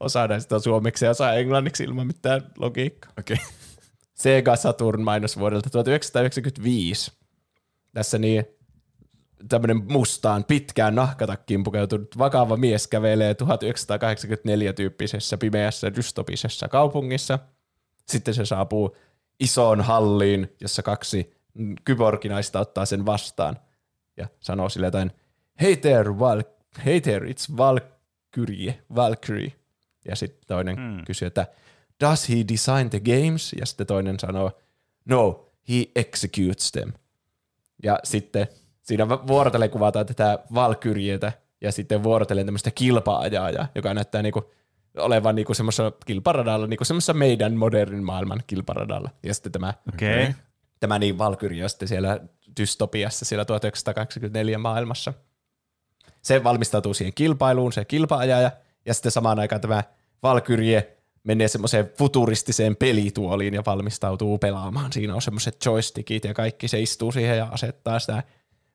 osa 0.00 0.26
näistä 0.26 0.54
on 0.54 0.62
suomeksi 0.62 1.04
ja 1.04 1.10
osa 1.10 1.32
englanniksi 1.32 1.84
ilman 1.84 2.06
mitään 2.06 2.42
logiikkaa. 2.58 3.12
Okei. 3.18 3.36
Sega 4.14 4.56
Saturn 4.56 5.02
mainos 5.02 5.38
vuodelta 5.38 5.70
1995. 5.70 7.12
Tässä 7.94 8.18
niin 8.18 8.44
tämmöinen 9.48 9.92
mustaan 9.92 10.44
pitkään 10.44 10.94
nahkatakkiin 10.94 11.64
pukeutunut 11.64 12.18
vakava 12.18 12.56
mies 12.56 12.86
kävelee 12.86 13.34
1984 13.34 14.72
tyyppisessä 14.72 15.38
pimeässä 15.38 15.94
dystopisessa 15.94 16.68
kaupungissa. 16.68 17.38
Sitten 18.08 18.34
se 18.34 18.44
saapuu 18.46 18.96
isoon 19.40 19.80
halliin, 19.80 20.56
jossa 20.60 20.82
kaksi 20.82 21.34
kyborginaista 21.84 22.60
ottaa 22.60 22.86
sen 22.86 23.06
vastaan 23.06 23.56
ja 24.16 24.28
sanoo 24.40 24.68
sille 24.68 24.86
jotain, 24.86 25.10
hey 25.60 25.76
there, 25.76 26.18
Val- 26.18 26.42
hey 26.84 27.00
there 27.00 27.26
it's 27.26 27.56
Valkyrie, 27.56 28.82
Valkyrie. 28.94 29.52
Ja 30.04 30.16
sitten 30.16 30.46
toinen 30.46 30.76
Hmm. 30.76 31.04
kysyy, 31.04 31.26
että 31.26 31.46
does 32.04 32.28
he 32.28 32.34
design 32.52 32.90
the 32.90 33.00
games? 33.00 33.52
Ja 33.60 33.66
sitten 33.66 33.86
toinen 33.86 34.18
sanoo, 34.18 34.52
no, 35.04 35.50
he 35.68 35.86
executes 35.96 36.72
them. 36.72 36.92
Ja 37.82 37.98
sitten 38.04 38.46
siinä 38.82 39.08
vuorotellen 39.08 39.70
kuvataan 39.70 40.06
tätä 40.06 40.38
Valkyrietä 40.54 41.32
ja 41.60 41.72
sitten 41.72 42.02
vuorotellen 42.02 42.46
tämmöistä 42.46 42.70
kilpa-ajajaa, 42.70 43.68
joka 43.74 43.94
näyttää 43.94 44.22
niinku 44.22 44.50
olevan 44.98 45.34
niinku 45.34 45.54
semmoisessa 45.54 45.92
kilparadalla, 46.06 46.66
niinku 46.66 46.84
semmoisessa 46.84 47.14
meidän 47.14 47.56
modernin 47.56 48.04
maailman 48.04 48.42
kilparadalla. 48.46 49.10
Ja 49.22 49.34
sitten 49.34 49.52
tämä, 49.52 49.74
Okei. 49.94 50.22
Okay. 50.22 50.34
tämä 50.80 50.98
niin 50.98 51.18
Valkyrie 51.18 51.68
sitten 51.68 51.88
siellä 51.88 52.20
dystopiassa 52.60 53.24
siellä 53.24 53.44
1984 53.44 54.58
maailmassa. 54.58 55.12
Se 56.22 56.44
valmistautuu 56.44 56.94
siihen 56.94 57.14
kilpailuun, 57.14 57.72
se 57.72 57.84
kilpaajaja, 57.84 58.50
ja 58.86 58.94
sitten 58.94 59.12
samaan 59.12 59.38
aikaan 59.38 59.60
tämä 59.60 59.82
Valkyrie 60.22 60.98
menee 61.24 61.48
semmoiseen 61.48 61.90
futuristiseen 61.98 62.76
pelituoliin 62.76 63.54
ja 63.54 63.62
valmistautuu 63.66 64.38
pelaamaan. 64.38 64.92
Siinä 64.92 65.14
on 65.14 65.22
semmoiset 65.22 65.64
joystickit 65.64 66.24
ja 66.24 66.34
kaikki, 66.34 66.68
se 66.68 66.80
istuu 66.80 67.12
siihen 67.12 67.38
ja 67.38 67.48
asettaa 67.50 67.98
sitä 67.98 68.22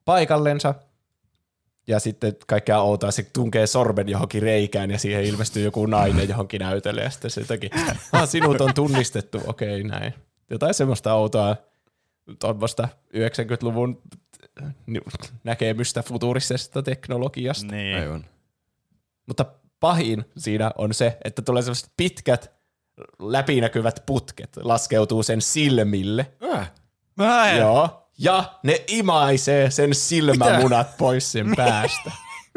paikallensa. 0.05 0.75
Ja 1.87 1.99
sitten 1.99 2.35
kaikkea 2.47 2.81
outoa, 2.81 3.11
se 3.11 3.27
tunkee 3.33 3.67
sormen 3.67 4.09
johonkin 4.09 4.41
reikään 4.41 4.91
ja 4.91 4.99
siihen 4.99 5.23
ilmestyy 5.23 5.63
joku 5.63 5.85
nainen 5.85 6.29
johonkin 6.29 6.59
näytölle 6.59 7.01
ja 7.01 7.09
sitten 7.09 7.31
se 7.31 7.41
jotenkin, 7.41 7.69
ah, 8.11 8.29
sinut 8.29 8.61
on 8.61 8.73
tunnistettu, 8.73 9.41
okei 9.47 9.83
näin. 9.83 10.13
Jotain 10.49 10.73
semmoista 10.73 11.13
outoa, 11.13 11.55
tuommoista 12.39 12.87
90-luvun 13.15 14.01
näkemystä 15.43 16.03
futuristisesta 16.03 16.83
teknologiasta. 16.83 17.75
Niin. 17.75 17.97
Aivan. 17.97 18.25
Mutta 19.27 19.45
pahin 19.79 20.25
siinä 20.37 20.71
on 20.77 20.93
se, 20.93 21.17
että 21.23 21.41
tulee 21.41 21.61
sellaiset 21.61 21.91
pitkät 21.97 22.51
läpinäkyvät 23.19 24.03
putket, 24.05 24.57
laskeutuu 24.57 25.23
sen 25.23 25.41
silmille. 25.41 26.31
Äh. 26.53 26.71
Mä 27.15 27.53
Joo. 27.53 28.02
Ja 28.17 28.43
ne 28.63 28.83
imaisee 28.87 29.71
sen 29.71 29.95
silmämunat 29.95 30.97
pois 30.97 31.31
sen 31.31 31.53
päästä. 31.55 32.11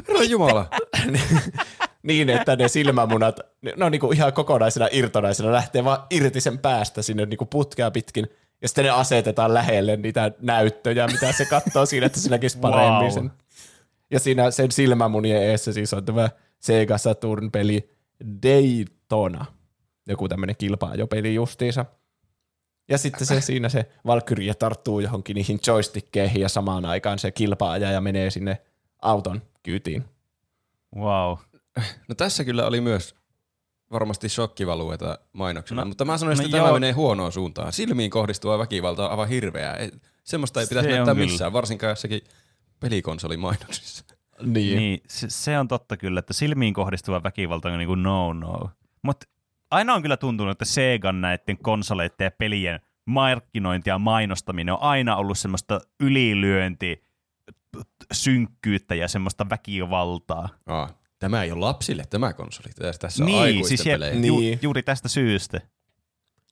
Herra 0.09 0.23
Jumala. 0.23 0.69
niin, 2.03 2.31
että 2.31 2.57
ne 2.57 2.69
silmämunat, 2.69 3.41
ne 3.63 3.73
ne 3.77 3.85
on 3.85 3.93
niinku 3.93 4.13
ihan 4.13 4.33
kokonaisena 4.33 4.89
irtonaisena, 4.91 5.53
lähtee 5.53 5.85
vaan 5.85 5.99
irti 6.11 6.41
sen 6.41 6.59
päästä 6.59 7.03
sinne 7.03 7.27
niinku 7.27 7.47
putkea 7.47 7.91
pitkin. 7.91 8.27
Ja 8.63 8.69
sitten 8.69 8.85
ne 8.85 8.91
asetetaan 8.91 9.55
lähelle 9.55 9.97
niitä 9.97 10.33
näyttöjä, 10.41 11.07
mitä 11.07 11.33
se 11.33 11.45
katsoo 11.45 11.87
siinä, 11.87 12.07
että 12.07 12.21
se 12.21 12.31
näkisi 12.31 12.59
paremmin 12.59 13.01
Wow. 13.03 13.11
sen. 13.11 13.31
Ja 14.11 14.21
siinä 14.21 14.51
sen 14.51 14.73
silmämunien 14.73 15.43
eessä 15.43 15.73
siis 15.73 15.95
on 15.95 16.05
tämä 16.05 16.29
Sega 16.59 16.99
Saturn-peli 16.99 17.91
Daytona. 18.43 19.45
Joku 20.09 20.29
tämmöinen 20.29 20.57
kilpaajopeli 20.57 21.35
justiinsa. 21.35 21.85
Ja 22.89 22.99
sitten 22.99 23.27
se 23.27 23.41
siinä 23.41 23.69
se 23.69 23.87
Valkyrie 24.07 24.55
tarttuu 24.55 25.01
johonkin 25.01 25.35
niihin 25.35 25.59
joystickkeihin 25.67 26.43
ja 26.43 26.49
samaan 26.49 26.85
aikaan 26.85 27.19
se 27.19 27.31
kilpaaja 27.31 27.91
ja 27.91 28.01
menee 28.01 28.31
sinne 28.31 28.63
auton 29.03 29.43
kyytiin. 29.63 30.05
Wow. 30.97 31.37
No 32.09 32.15
tässä 32.17 32.45
kyllä 32.45 32.67
oli 32.67 32.81
myös 32.81 33.15
varmasti 33.93 34.29
shokkivalueita 34.29 35.19
mainoksilla, 35.33 35.81
No, 35.81 35.89
mutta 35.89 36.05
mä 36.05 36.19
sanoin, 36.19 36.39
no 36.39 36.45
että 36.45 36.57
tämä 36.57 36.69
joo. 36.69 36.75
menee 36.75 36.93
huonoon 36.93 37.33
suuntaan. 37.33 37.73
Silmiin 37.73 38.11
kohdistuva 38.11 38.59
väkivalta 38.59 39.05
on 39.05 39.11
aivan 39.11 39.29
hirveää. 39.29 39.75
Ei, 39.75 39.91
semmoista 40.25 40.61
ei 40.61 40.67
pitäisi 40.67 40.89
Se 40.89 40.95
näyttää 40.95 41.15
missään, 41.15 41.53
varsinkaan 41.53 41.91
jossakin 41.91 42.21
pelikonsolimainoksissa. 42.81 44.05
Niin. 44.43 44.79
Niin, 44.79 45.03
se, 45.09 45.27
se 45.31 45.59
on 45.59 45.69
totta 45.69 45.97
kyllä, 45.97 46.19
että 46.19 46.33
silmiin 46.33 46.75
kohdistuva 46.75 47.23
väkivalta 47.23 47.69
on 47.69 47.79
niin 47.79 47.89
kuin 47.89 48.03
no-no. 48.03 48.71
Mutta 49.03 49.27
aina 49.71 49.95
on 49.95 50.03
kyllä 50.03 50.17
tuntunut, 50.17 50.53
että 50.53 50.65
Segan 50.65 51.21
näiden 51.21 51.59
konsoleiden 51.59 52.25
ja 52.25 52.31
pelien 52.31 52.81
markkinointi 53.05 53.91
ja 53.91 53.99
mainostaminen 53.99 54.75
on 54.75 54.83
aina 54.83 55.17
ollut 55.17 55.39
semmoista 55.39 55.81
ylilyönti, 56.01 57.03
synkkyyttä 58.13 58.95
ja 58.95 59.09
semmoista 59.09 59.51
väkivaltaa. 59.51 60.49
Aa, 60.67 60.99
tämä 61.19 61.43
ei 61.43 61.53
ole 61.53 61.61
lapsille 61.61 62.05
tämä 62.11 62.33
konsoli. 62.33 62.69
Tässä, 63.01 63.23
on 63.23 63.27
niin, 63.27 63.39
aikuisten 63.39 63.79
siis 63.79 63.89
pelejä. 63.89 64.15
Niin. 64.15 64.53
ju, 64.53 64.59
juuri 64.63 64.83
tästä 64.83 65.09
syystä. 65.09 65.61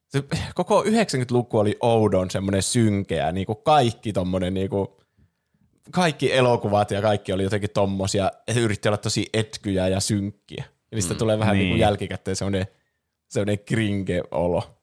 Se, 0.08 0.24
koko 0.54 0.82
90-luku 0.82 1.58
oli 1.58 1.76
oudon 1.80 2.30
semmoinen 2.30 2.62
synkeä, 2.62 3.32
niin 3.32 3.46
kuin 3.46 3.58
kaikki 3.64 4.12
tommonen, 4.12 4.54
niin 4.54 4.70
kuin, 4.70 4.88
kaikki 5.90 6.32
elokuvat 6.32 6.90
ja 6.90 7.02
kaikki 7.02 7.32
oli 7.32 7.42
jotenkin 7.42 7.70
tommosia, 7.70 8.30
että 8.48 8.60
yritti 8.60 8.88
olla 8.88 8.98
tosi 8.98 9.26
etkyjä 9.32 9.88
ja 9.88 10.00
synkkiä. 10.00 10.64
Ja 10.90 10.96
niistä 10.96 11.14
mm, 11.14 11.18
tulee 11.18 11.38
vähän 11.38 11.52
niin. 11.52 11.58
niin. 11.58 11.68
niin 11.68 11.74
kuin 11.74 11.80
jälkikäteen 11.80 12.36
semmoinen, 12.36 12.66
semmoinen 13.34 13.64
kringe-olo. 13.64 14.80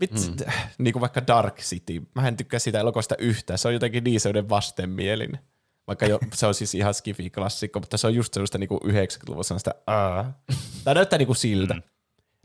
Vitsi, 0.00 0.30
mm. 0.30 0.36
niin 0.78 0.92
kuin 0.92 1.00
vaikka 1.00 1.26
Dark 1.26 1.58
City. 1.58 2.02
Mä 2.14 2.28
en 2.28 2.36
tykkää 2.36 2.60
sitä 2.60 2.80
elokuvasta 2.80 3.14
yhtään. 3.18 3.58
Se 3.58 3.68
on 3.68 3.74
jotenkin 3.74 4.04
niin 4.04 4.20
semmoinen 4.20 4.48
vastenmielinen. 4.48 5.40
Vaikka 5.86 6.06
jo, 6.06 6.18
se 6.34 6.46
on 6.46 6.54
siis 6.54 6.74
ihan 6.74 6.94
skifi-klassikko, 6.94 7.80
mutta 7.80 7.98
se 7.98 8.06
on 8.06 8.14
just 8.14 8.34
sellaista 8.34 8.58
niin 8.58 8.68
kuin 8.68 8.80
90-luvun 8.80 9.44
sellaista 9.44 9.74
aa. 9.86 10.42
Tämä 10.84 10.94
näyttää 10.94 11.18
niin 11.18 11.26
kuin 11.26 11.36
siltä. 11.36 11.74
Mm. 11.74 11.82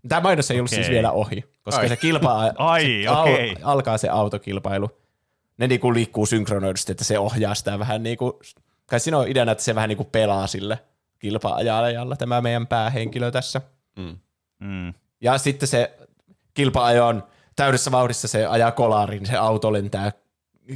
Tämä 0.07 0.21
mainos 0.21 0.51
ei 0.51 0.59
ollut 0.59 0.69
siis 0.71 0.89
vielä 0.89 1.11
ohi, 1.11 1.43
koska 1.63 1.81
Ai. 1.81 1.89
se 1.89 1.97
kilpaa, 1.97 2.53
Ai, 2.57 3.01
se 3.03 3.07
al- 3.07 3.21
okei. 3.21 3.55
alkaa 3.61 3.97
se 3.97 4.09
autokilpailu. 4.09 4.89
Ne 5.57 5.67
niinku 5.67 5.93
liikkuu 5.93 6.25
synkronoidusti, 6.25 6.91
että 6.91 7.03
se 7.03 7.19
ohjaa 7.19 7.55
sitä 7.55 7.79
vähän 7.79 8.03
niin 8.03 8.17
kuin, 8.17 8.33
kai 8.85 8.99
siinä 8.99 9.17
on 9.17 9.27
ideana, 9.27 9.51
että 9.51 9.63
se 9.63 9.75
vähän 9.75 9.89
niin 9.89 9.97
kuin 9.97 10.09
pelaa 10.11 10.47
sille 10.47 10.79
kilpa-ajalla, 11.19 12.15
tämä 12.15 12.41
meidän 12.41 12.67
päähenkilö 12.67 13.31
tässä. 13.31 13.61
Mm. 13.95 14.17
Mm. 14.65 14.93
Ja 15.21 15.37
sitten 15.37 15.67
se 15.67 15.97
kilpa 16.53 16.87
on 17.07 17.23
täydessä 17.55 17.91
vauhdissa, 17.91 18.27
se 18.27 18.45
ajaa 18.45 18.71
kolarin, 18.71 19.25
se 19.25 19.37
auto 19.37 19.73
lentää 19.73 20.11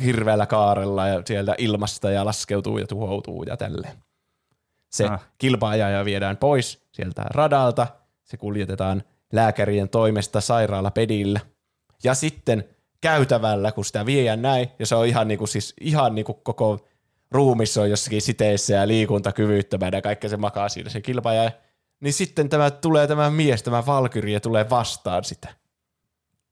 hirveällä 0.04 0.46
kaarella 0.46 1.08
ja 1.08 1.22
sieltä 1.26 1.56
ilmasta 1.58 2.12
ja 2.12 2.26
laskeutuu 2.26 2.78
ja 2.78 2.88
tuhoutuu 2.88 3.44
ja 3.44 3.58
tälleen. 3.58 3.98
Se 4.90 5.06
Ah. 5.06 5.28
kilpaajaja 5.38 6.06
viedään 6.06 6.38
pois 6.38 6.84
sieltä 6.92 7.26
radalta, 7.30 7.88
se 8.24 8.38
kuljetetaan 8.38 9.04
lääkärien 9.34 9.90
toimesta 9.90 10.42
sairaalapedillä. 10.42 11.40
Ja 12.04 12.14
sitten 12.14 12.64
käytävällä, 13.02 13.72
kun 13.72 13.86
sitä 13.86 14.06
viedään 14.06 14.42
näin, 14.42 14.68
ja 14.80 14.86
se 14.86 14.96
on 14.96 15.08
ihan, 15.08 15.28
niinku, 15.28 15.48
siis, 15.48 15.74
ihan 15.82 16.16
niinku 16.16 16.34
koko 16.34 16.88
ruumissa 17.32 17.82
on 17.82 17.90
jossakin 17.90 18.22
siteissä 18.22 18.74
ja 18.74 18.88
liikuntakyvyttömänä 18.88 19.98
ja 19.98 20.02
kaikki 20.02 20.30
se 20.30 20.38
makaa 20.38 20.70
siinä 20.70 20.90
se 20.90 21.02
kilpaaja. 21.02 21.52
Niin 22.00 22.14
sitten 22.14 22.50
tämä 22.50 22.72
tulee 22.72 23.08
tämä 23.08 23.30
mies, 23.30 23.64
tämä 23.64 23.86
Valkyrie 23.86 24.40
tulee 24.40 24.70
vastaan 24.70 25.24
sitä. 25.24 25.56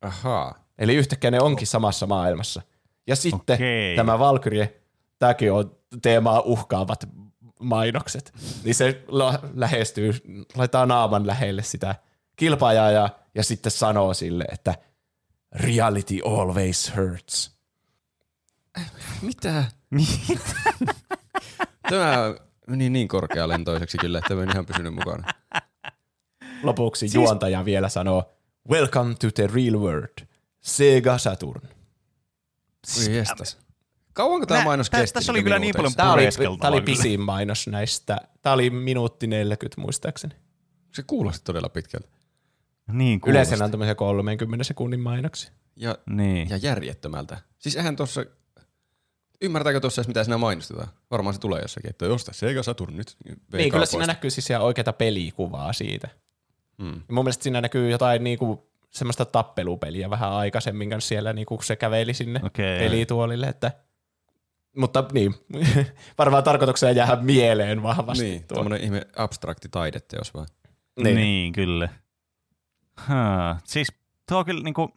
Ahaa. 0.01 0.67
Eli 0.77 0.95
yhtäkkiä 0.95 1.31
ne 1.31 1.41
onkin 1.41 1.67
samassa 1.67 2.07
maailmassa. 2.07 2.61
Ja 3.07 3.15
sitten 3.15 3.55
Okei. 3.55 3.95
tämä 3.95 4.19
Valkyrie, 4.19 4.81
tämäkin 5.19 5.51
on 5.51 5.77
teemaa 6.01 6.41
uhkaavat 6.41 7.09
mainokset. 7.59 8.33
Niin 8.63 8.75
se 8.75 9.03
lähestyy, 9.53 10.13
laittaa 10.55 10.85
naaman 10.85 11.27
lähelle 11.27 11.63
sitä 11.63 11.95
kilpaajaa 12.35 12.91
ja, 12.91 13.09
ja 13.35 13.43
sitten 13.43 13.71
sanoo 13.71 14.13
sille, 14.13 14.45
että 14.51 14.75
reality 15.51 16.19
always 16.25 16.93
hurts. 16.95 17.57
Mitä? 19.21 19.63
Tämä 21.89 22.35
meni 22.67 22.89
niin 22.89 23.07
korkealentoiseksi 23.07 23.97
kyllä, 23.97 24.17
että 24.17 24.33
en 24.33 24.49
ihan 24.51 24.65
pysynyt 24.65 24.93
mukana. 24.93 25.27
Lopuksi 26.63 26.99
siis... 26.99 27.15
juontaja 27.15 27.65
vielä 27.65 27.89
sanoo, 27.89 28.33
Welcome 28.69 29.15
to 29.15 29.27
the 29.31 29.47
real 29.53 29.79
world, 29.79 30.25
Sega 30.61 31.17
Saturn. 31.17 31.67
Oi 33.07 33.15
jestas. 33.15 33.57
Kauanko 34.13 34.45
tämä 34.45 34.59
Mä- 34.59 34.65
mainos 34.65 34.89
kesti? 34.89 35.13
tässä 35.13 35.31
oli 35.31 35.43
kyllä 35.43 35.59
niin 35.59 35.73
paljon? 35.77 35.93
Tämä 35.95 36.13
oli, 36.13 36.27
tämä 36.59 36.73
oli 36.73 36.81
pisin 36.81 37.21
mainos 37.21 37.67
näistä. 37.67 38.17
Tämä 38.41 38.53
oli 38.53 38.69
minuutti 38.69 39.27
40 39.27 39.81
muistaakseni. 39.81 40.35
Se 40.93 41.03
kuulosti 41.07 41.41
todella 41.43 41.69
pitkältä. 41.69 42.07
Niin 42.91 43.21
kuulosti. 43.21 43.31
Yleensä 43.31 43.65
on 43.65 43.71
tämmöisiä 43.71 43.95
30 43.95 44.63
sekunnin 44.63 44.99
mainoksia. 44.99 45.51
Ja, 45.75 45.97
Niin. 46.09 46.49
ja 46.49 46.57
järjettömältä. 46.57 47.37
Siis 47.59 47.75
eihän 47.75 47.95
tuossa... 47.95 48.25
Ymmärtääkö 49.41 49.79
tuossa 49.79 50.01
edes 50.01 50.07
mitä 50.07 50.23
siinä 50.23 50.37
mainostetaan? 50.37 50.87
Varmaan 51.11 51.33
se 51.33 51.39
tulee 51.39 51.61
jossakin, 51.61 51.89
että 51.89 52.05
osta 52.05 52.33
Sega 52.33 52.63
Saturn 52.63 52.97
nyt. 52.97 53.15
Niin, 53.25 53.37
kyllä 53.51 53.69
kaupoista. 53.71 53.91
siinä 53.91 54.05
näkyy 54.05 54.29
siis 54.29 54.49
ihan 54.49 54.61
oikeata 54.61 54.93
pelikuvaa 54.93 55.73
siitä. 55.73 56.07
Hmm. 56.81 56.93
Ja 56.93 57.13
mun 57.13 57.23
mielestä 57.23 57.43
siinä 57.43 57.61
näkyy 57.61 57.89
jotain 57.89 58.23
niinku 58.23 58.69
semmoista 58.89 59.25
tappelupeliä 59.25 60.09
vähän 60.09 60.31
aikaisemmin 60.31 60.89
kanssa 60.89 61.07
siellä, 61.07 61.33
niinku 61.33 61.55
kun 61.57 61.63
se 61.65 61.75
käveli 61.75 62.13
sinne 62.13 62.39
Okei. 62.43 62.79
pelituolille. 62.79 63.47
Että... 63.47 63.71
Mutta 64.77 65.05
niin, 65.13 65.35
varmaan 66.17 66.43
tarkoituksena 66.43 66.91
jää 66.91 67.17
mieleen 67.21 67.83
vahvasti. 67.83 68.23
Niin, 68.23 68.43
tuo. 68.43 68.55
tuommoinen 68.55 68.83
ihme 68.85 69.01
abstrakti 69.15 69.69
taideteos 69.69 70.33
vaan. 70.33 70.47
Niin, 71.03 71.15
Niin. 71.15 71.53
kyllä. 71.53 71.89
Huh. 73.07 73.61
Siis 73.63 73.87
tuo 74.29 74.37
on 74.37 74.45
kyllä 74.45 74.63
niinku, 74.63 74.89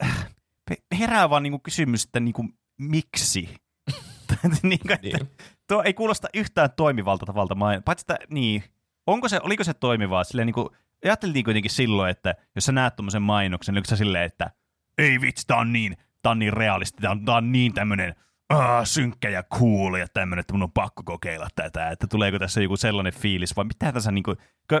herää 0.98 1.30
vaan 1.30 1.42
niinku 1.42 1.58
kysymys, 1.58 2.04
että 2.04 2.20
niinku, 2.20 2.44
miksi? 2.78 3.54
niinku, 4.62 4.92
että, 4.92 5.18
Niin. 5.18 5.30
Tuo 5.68 5.82
ei 5.82 5.94
kuulosta 5.94 6.28
yhtään 6.34 6.70
toimivalta 6.76 7.26
tavalta 7.26 7.54
main. 7.54 7.82
Paitsi 7.82 8.02
että, 8.02 8.18
niin, 8.30 8.64
onko 9.06 9.28
se, 9.28 9.40
oliko 9.42 9.64
se 9.64 9.74
toimivaa? 9.74 10.24
Silleen, 10.24 10.46
niin 10.46 10.54
kuin, 10.54 10.68
ajateltiin 11.04 11.44
kuitenkin 11.44 11.70
silloin, 11.70 12.10
että 12.10 12.34
jos 12.54 12.64
sä 12.64 12.72
näet 12.72 12.96
tuommoisen 12.96 13.22
mainoksen, 13.22 13.74
niin 13.74 13.84
se 13.86 13.96
silleen, 13.96 14.24
että 14.24 14.50
ei 14.98 15.20
vitsi, 15.20 15.46
tää 15.46 15.56
on 15.56 15.72
niin, 15.72 15.96
tää 16.22 16.32
on 16.32 16.38
niin 16.38 16.52
realisti, 16.52 17.02
tää 17.02 17.10
on, 17.10 17.24
tää 17.24 17.34
on 17.34 17.52
niin 17.52 17.74
tämmönen 17.74 18.14
aah, 18.48 18.86
synkkä 18.86 19.28
ja 19.28 19.42
cool 19.42 19.94
ja 19.94 20.06
tämmönen, 20.14 20.40
että 20.40 20.52
mun 20.52 20.62
on 20.62 20.72
pakko 20.72 21.02
kokeilla 21.04 21.48
tätä, 21.54 21.90
että 21.90 22.06
tuleeko 22.06 22.38
tässä 22.38 22.62
joku 22.62 22.76
sellainen 22.76 23.12
fiilis, 23.12 23.56
vai 23.56 23.64
mitä 23.64 23.92
tässä 23.92 24.10
niinku, 24.10 24.36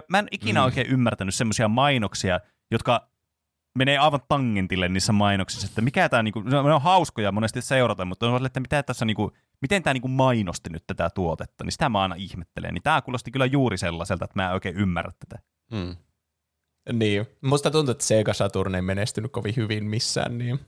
mä 0.08 0.18
en 0.18 0.28
ikinä 0.30 0.60
mm. 0.60 0.64
oikein 0.64 0.86
ymmärtänyt 0.86 1.34
semmoisia 1.34 1.68
mainoksia, 1.68 2.40
jotka 2.70 3.08
menee 3.74 3.98
aivan 3.98 4.20
tangentille 4.28 4.88
niissä 4.88 5.12
mainoksissa, 5.12 5.66
että 5.66 5.80
mikä 5.80 6.08
tämä 6.08 6.22
niinku, 6.22 6.40
ne 6.40 6.58
on 6.58 6.64
ne 6.66 6.74
on 6.74 6.82
hauskoja 6.82 7.32
monesti 7.32 7.62
seurata, 7.62 8.04
mutta 8.04 8.28
on 8.28 8.46
että 8.46 8.60
mitä 8.60 8.82
tässä 8.82 9.04
niinku, 9.04 9.32
miten 9.60 9.82
tämä 9.82 9.94
niinku 9.94 10.08
mainosti 10.08 10.70
nyt 10.70 10.84
tätä 10.86 11.10
tuotetta, 11.10 11.64
niin 11.64 11.72
sitä 11.72 11.88
mä 11.88 12.02
aina 12.02 12.14
ihmettelen. 12.14 12.74
Niin 12.74 12.82
tämä 12.82 13.02
kuulosti 13.02 13.30
kyllä 13.30 13.46
juuri 13.46 13.78
sellaiselta, 13.78 14.24
että 14.24 14.38
mä 14.42 14.46
en 14.48 14.54
oikein 14.54 14.76
ymmärrä 14.76 15.12
tätä. 15.18 15.42
Hmm. 15.74 15.96
Niin. 16.92 17.26
Musta 17.42 17.70
tuntuu, 17.70 17.92
että 17.92 18.04
Sega 18.04 18.34
Saturn 18.34 18.74
ei 18.74 18.82
menestynyt 18.82 19.32
kovin 19.32 19.56
hyvin 19.56 19.84
missään, 19.84 20.38
niin 20.38 20.60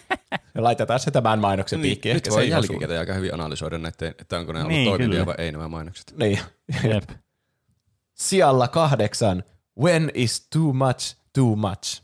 ja 0.54 0.62
laitetaan 0.62 1.00
se 1.00 1.10
tämän 1.10 1.38
mainoksen 1.38 1.78
Niin, 1.80 1.88
piikkiin. 1.88 2.14
nyt 2.14 2.30
voi 2.30 2.48
jälkikäteen 2.48 3.00
aika 3.00 3.14
hyvin 3.14 3.34
analysoida 3.34 3.78
näiden, 3.78 4.14
että 4.18 4.38
onko 4.38 4.52
ne 4.52 4.58
ollut 4.58 4.72
Niin, 4.72 4.88
toimivia 4.88 5.08
kyllä. 5.12 5.26
vai 5.26 5.34
ei 5.38 5.52
nämä 5.52 5.68
mainokset. 5.68 6.14
Niin. 6.16 6.38
Jep. 6.84 7.10
Sijalla 8.14 8.68
kahdeksan. 8.68 9.44
When 9.80 10.10
is 10.14 10.46
too 10.52 10.72
much 10.72 11.16
too 11.32 11.56
much? 11.56 12.02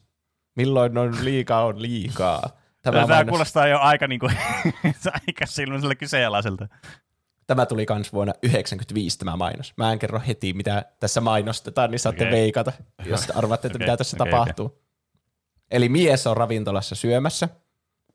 Milloin 0.59 0.99
on 0.99 1.25
liikaa 1.25 1.65
on 1.65 1.83
liikaa? 1.83 2.43
Tämä, 2.83 2.95
Tämä 3.01 3.07
mainos, 3.07 3.29
kuulostaa 3.29 3.67
jo 3.69 3.79
aika, 3.79 4.07
niinku, 4.07 4.31
aika 5.27 5.47
silmäisellä 5.47 5.95
kyseenalaiselta. 5.95 6.69
tämä 7.47 7.67
tuli 7.67 7.87
kans 7.87 8.13
vuonna 8.13 8.33
1995 8.33 9.19
tämä 9.19 9.37
mainos. 9.37 9.73
Mä 9.77 9.93
en 9.93 9.99
kerro 9.99 10.21
heti, 10.27 10.53
mitä 10.53 10.85
tässä 11.01 11.21
mainostetaan, 11.21 11.91
niin 11.91 11.99
saatte 11.99 12.25
Okei. 12.25 12.33
veikata, 12.33 12.73
jos 13.05 13.31
arvaatte, 13.31 13.69
että 13.69 13.77
Okei, 13.77 13.87
mitä 13.87 13.97
tässä 13.97 14.17
okei, 14.21 14.33
tapahtuu. 14.33 14.83
Eli 15.71 15.89
mies 15.89 16.27
on 16.27 16.37
ravintolassa 16.37 16.95
syömässä. 16.95 17.49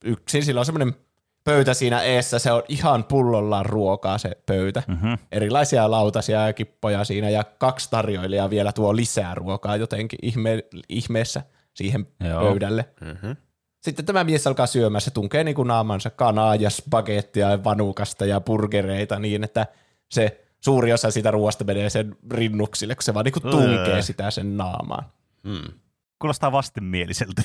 Yksin, 0.04 0.46
sillä 0.46 0.60
on 0.60 0.66
semmoinen 0.66 0.96
pöytä 1.44 1.74
siinä 1.74 2.02
eessä, 2.02 2.40
se 2.40 2.52
on 2.52 2.64
ihan 2.68 3.04
pullollaan 3.04 3.66
ruokaa 3.66 4.18
se 4.18 4.32
pöytä. 4.46 4.84
Mm-hmm. 4.88 5.18
Erilaisia 5.32 5.92
lautasia 5.92 6.48
ja 6.48 6.54
kippoja 6.54 7.04
siinä 7.04 7.30
ja 7.30 7.44
kaksi 7.44 7.90
tarjoilijaa 7.90 8.50
vielä 8.50 8.72
tuo 8.72 8.96
lisää 8.96 9.36
ruokaa 9.36 9.76
jotenkin 9.76 10.20
ihme, 10.22 10.64
ihmeessä 10.90 11.44
siihen 11.74 12.08
Joo. 12.30 12.42
pöydälle. 12.42 12.86
Mm-hmm. 13.02 13.36
Sitten 13.82 14.06
tämä 14.06 14.24
mies 14.24 14.48
alkaa 14.48 14.68
syömään, 14.68 15.02
se 15.02 15.12
tunkee 15.12 15.44
niin 15.44 15.56
kuin 15.56 15.68
naamansa 15.68 16.10
kanaa 16.10 16.56
ja 16.56 16.70
spagettia 16.70 17.50
ja 17.50 17.64
vanukasta 17.64 18.26
ja 18.26 18.42
burgereita 18.42 19.20
niin, 19.20 19.44
että 19.44 19.68
se 20.12 20.44
suuri 20.60 20.94
osa 20.94 21.12
siitä 21.12 21.32
ruoasta 21.32 21.64
menee 21.64 21.90
sen 21.90 22.16
rinnuksille, 22.32 22.96
kun 22.96 23.04
se 23.04 23.14
vaan 23.14 23.26
niin 23.26 23.34
kuin 23.34 23.52
tunkee 23.52 24.02
sitä 24.02 24.32
sen 24.32 24.58
naamaan. 24.58 25.06
Hmm. 25.48 25.74
Kuulostaa 26.20 26.52
vastenmieliseltä. 26.52 27.42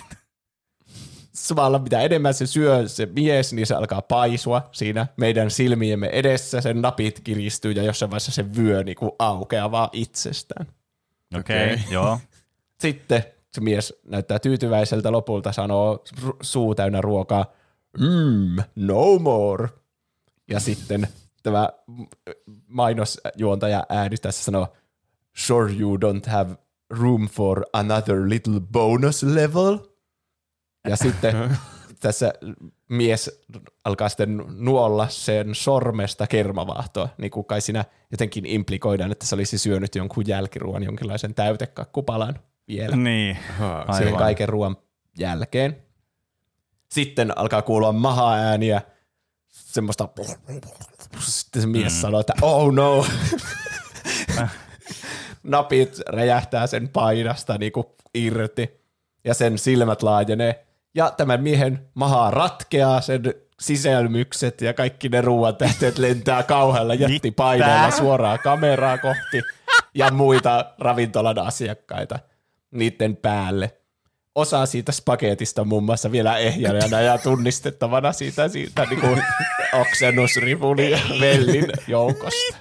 Samalla 1.33 1.79
mitä 1.79 2.01
enemmän 2.01 2.35
se 2.35 2.47
syö 2.47 2.89
se 2.89 3.07
mies, 3.07 3.53
niin 3.53 3.67
se 3.67 3.75
alkaa 3.75 4.03
paisua 4.03 4.69
siinä 4.73 5.07
meidän 5.17 5.51
silmiemme 5.51 6.07
edessä, 6.07 6.61
sen 6.61 6.83
napit 6.83 7.21
kiristyy 7.21 7.73
ja 7.73 7.83
jossain 7.83 8.11
vaiheessa 8.11 8.33
se 8.33 8.57
vyö 8.57 8.85
niin 8.85 8.97
kuin 8.97 9.13
aukeaa 9.19 9.71
vaan 9.71 9.89
itsestään. 9.93 10.67
Okei, 11.39 11.75
okay, 11.75 11.85
joo. 11.91 12.19
Sitten 12.81 13.25
se 13.53 13.61
mies 13.61 13.95
näyttää 14.05 14.39
tyytyväiseltä 14.39 15.13
lopulta, 15.13 15.53
sanoo 15.53 16.05
suu 16.43 16.75
täynnä 16.75 17.01
ruokaa, 17.01 17.53
mmm, 17.99 18.57
no 18.77 19.19
more. 19.19 19.69
Ja 20.49 20.61
sitten 20.61 21.09
tämä 21.43 21.69
mainosjuontaja 22.67 23.85
ääni 23.89 24.17
tässä 24.17 24.45
sanoo, 24.45 24.77
sure 25.37 25.73
you 25.73 25.97
don't 25.97 26.31
have 26.31 26.57
room 26.91 27.29
for 27.29 27.65
another 27.73 28.29
little 28.29 28.61
bonus 28.73 29.23
level. 29.23 29.79
Ja 30.89 30.97
sitten 30.97 31.35
tässä 32.01 32.33
mies 32.89 33.41
alkaa 33.85 34.09
sitten 34.09 34.45
nuolla 34.49 35.09
sen 35.09 35.55
sormesta 35.55 36.27
kermavaahtoa, 36.27 37.09
niin 37.19 37.31
kuin 37.31 37.47
kai 37.47 37.61
siinä 37.61 37.85
jotenkin 38.11 38.47
implikoidaan, 38.47 39.13
että 39.13 39.27
se 39.27 39.35
olisi 39.35 39.59
syönyt 39.59 39.95
jonkun 39.95 40.25
jälkiruoan 40.27 40.83
jonkinlaisen 40.83 41.35
täytekakkupalan 41.35 42.39
vielä 42.69 42.97
Niin. 42.97 43.39
Aha, 43.61 43.85
siihen 43.93 44.07
Aivan. 44.07 44.19
kaiken 44.19 44.49
ruoan 44.49 44.77
jälkeen. 45.19 45.77
Sitten 46.93 47.39
alkaa 47.39 47.63
kuulua 47.63 47.93
maha-ääniä, 47.93 48.83
semmoista, 49.49 50.09
sitten 51.19 51.63
se 51.63 51.69
mies 51.69 51.93
mm. 51.93 52.01
sanoo, 52.01 52.21
että 52.21 52.33
oh 52.43 52.73
no, 52.73 53.07
napit 55.43 56.01
räjähtää 56.09 56.67
sen 56.67 56.89
painasta 56.89 57.59
niin 57.59 57.73
kuin 57.73 57.87
irti 58.15 58.81
ja 59.25 59.35
sen 59.35 59.59
silmät 59.59 60.03
laajenee. 60.03 60.67
Ja 60.95 61.11
tämän 61.11 61.43
miehen 61.43 61.89
maha 61.95 62.31
ratkeaa, 62.31 63.01
sen 63.01 63.23
sisälmykset 63.61 64.61
ja 64.61 64.75
kaikki 64.75 65.09
ne 65.09 65.21
ruoan 65.21 65.57
tähteet 65.57 65.99
lentää 65.99 66.43
kauhealla 66.43 66.95
jättipaineella 66.95 67.91
suoraan 67.91 68.39
kameraa 68.39 68.99
kohti 68.99 69.43
ja 69.95 70.11
muita 70.11 70.75
ravintolan 70.79 71.39
asiakkaita 71.39 72.19
niiden 72.71 73.17
päälle. 73.17 73.75
Osa 74.35 74.67
siitä 74.67 74.93
spagetista 74.93 75.65
muun 75.65 75.85
muassa 75.85 76.13
vielä 76.13 76.39
ehjänä 76.39 77.01
ja 77.01 77.19
tunnistettavana 77.19 78.13
siitä, 78.13 78.49
siitä 78.49 78.85
niin 78.85 79.01
kuin 79.01 79.23
oksennusripuli 79.81 80.91
ja 80.91 80.99
vellin 81.21 81.67
joukosta. 81.89 82.57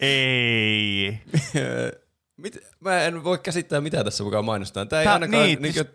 Ei. 0.00 1.18
Mit, 2.36 2.58
mä 2.80 3.02
en 3.02 3.24
voi 3.24 3.38
käsittää, 3.38 3.80
mitä 3.80 4.04
tässä 4.04 4.24
mukaan 4.24 4.44
mainostetaan. 4.44 4.88
Tämä 4.88 5.00
ei 5.00 5.04
Tää- 5.04 5.14
ainakaan 5.14 5.42
niin, 5.42 5.62
niin, 5.62 5.74
niin, 5.74 5.86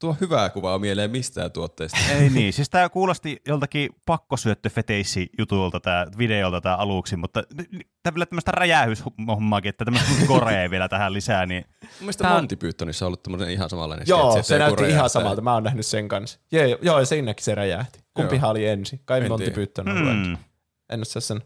tuo 0.00 0.16
hyvää 0.20 0.48
kuvaa 0.50 0.78
mieleen 0.78 1.10
mistään 1.10 1.52
tuotteesta. 1.52 1.98
Ei 2.20 2.30
niin, 2.30 2.52
siis 2.52 2.70
tämä 2.70 2.88
kuulosti 2.88 3.42
joltakin 3.48 3.90
pakkosyöttö-feteissi 4.06 5.30
jutulta 5.38 5.80
tää 5.80 6.06
videolta 6.18 6.60
tää 6.60 6.74
aluksi, 6.76 7.16
mutta 7.16 7.42
tämä 8.02 8.14
vielä 8.14 8.26
tämmöistä 8.26 8.50
räjähyshommaakin, 8.50 9.68
että 9.68 9.84
tämmöistä 9.84 10.26
korea 10.26 10.70
vielä 10.70 10.88
tähän 10.88 11.12
lisää, 11.12 11.46
niin 11.46 11.64
Mun 11.82 11.90
mielestä 12.00 12.24
Tää 12.24 12.30
on- 12.34 12.36
Monty 12.36 12.56
Pythonissa 12.56 13.04
on 13.04 13.06
ollut 13.06 13.22
tämmöinen 13.22 13.50
ihan 13.50 13.70
samanlainen 13.70 14.06
Joo, 14.08 14.32
sketsi, 14.32 14.48
se 14.48 14.58
näytti 14.58 14.88
ihan 14.88 15.10
samalta. 15.10 15.42
Mä 15.42 15.54
oon 15.54 15.62
nähnyt 15.62 15.86
sen 15.86 16.08
kanssa. 16.08 16.38
Jee, 16.52 16.78
joo, 16.82 16.98
ja 16.98 17.06
siinäkin 17.06 17.44
se 17.44 17.54
räjähti. 17.54 17.98
Kumpihan 18.14 18.50
oli 18.50 18.66
ensin? 18.66 19.00
Kai 19.04 19.20
En 19.20 19.28
Monty. 19.28 19.50
Python 19.50 19.88
on 19.88 20.24
hmm. 20.26 20.36
En 20.90 21.00
osaa 21.02 21.20
sen. 21.20 21.42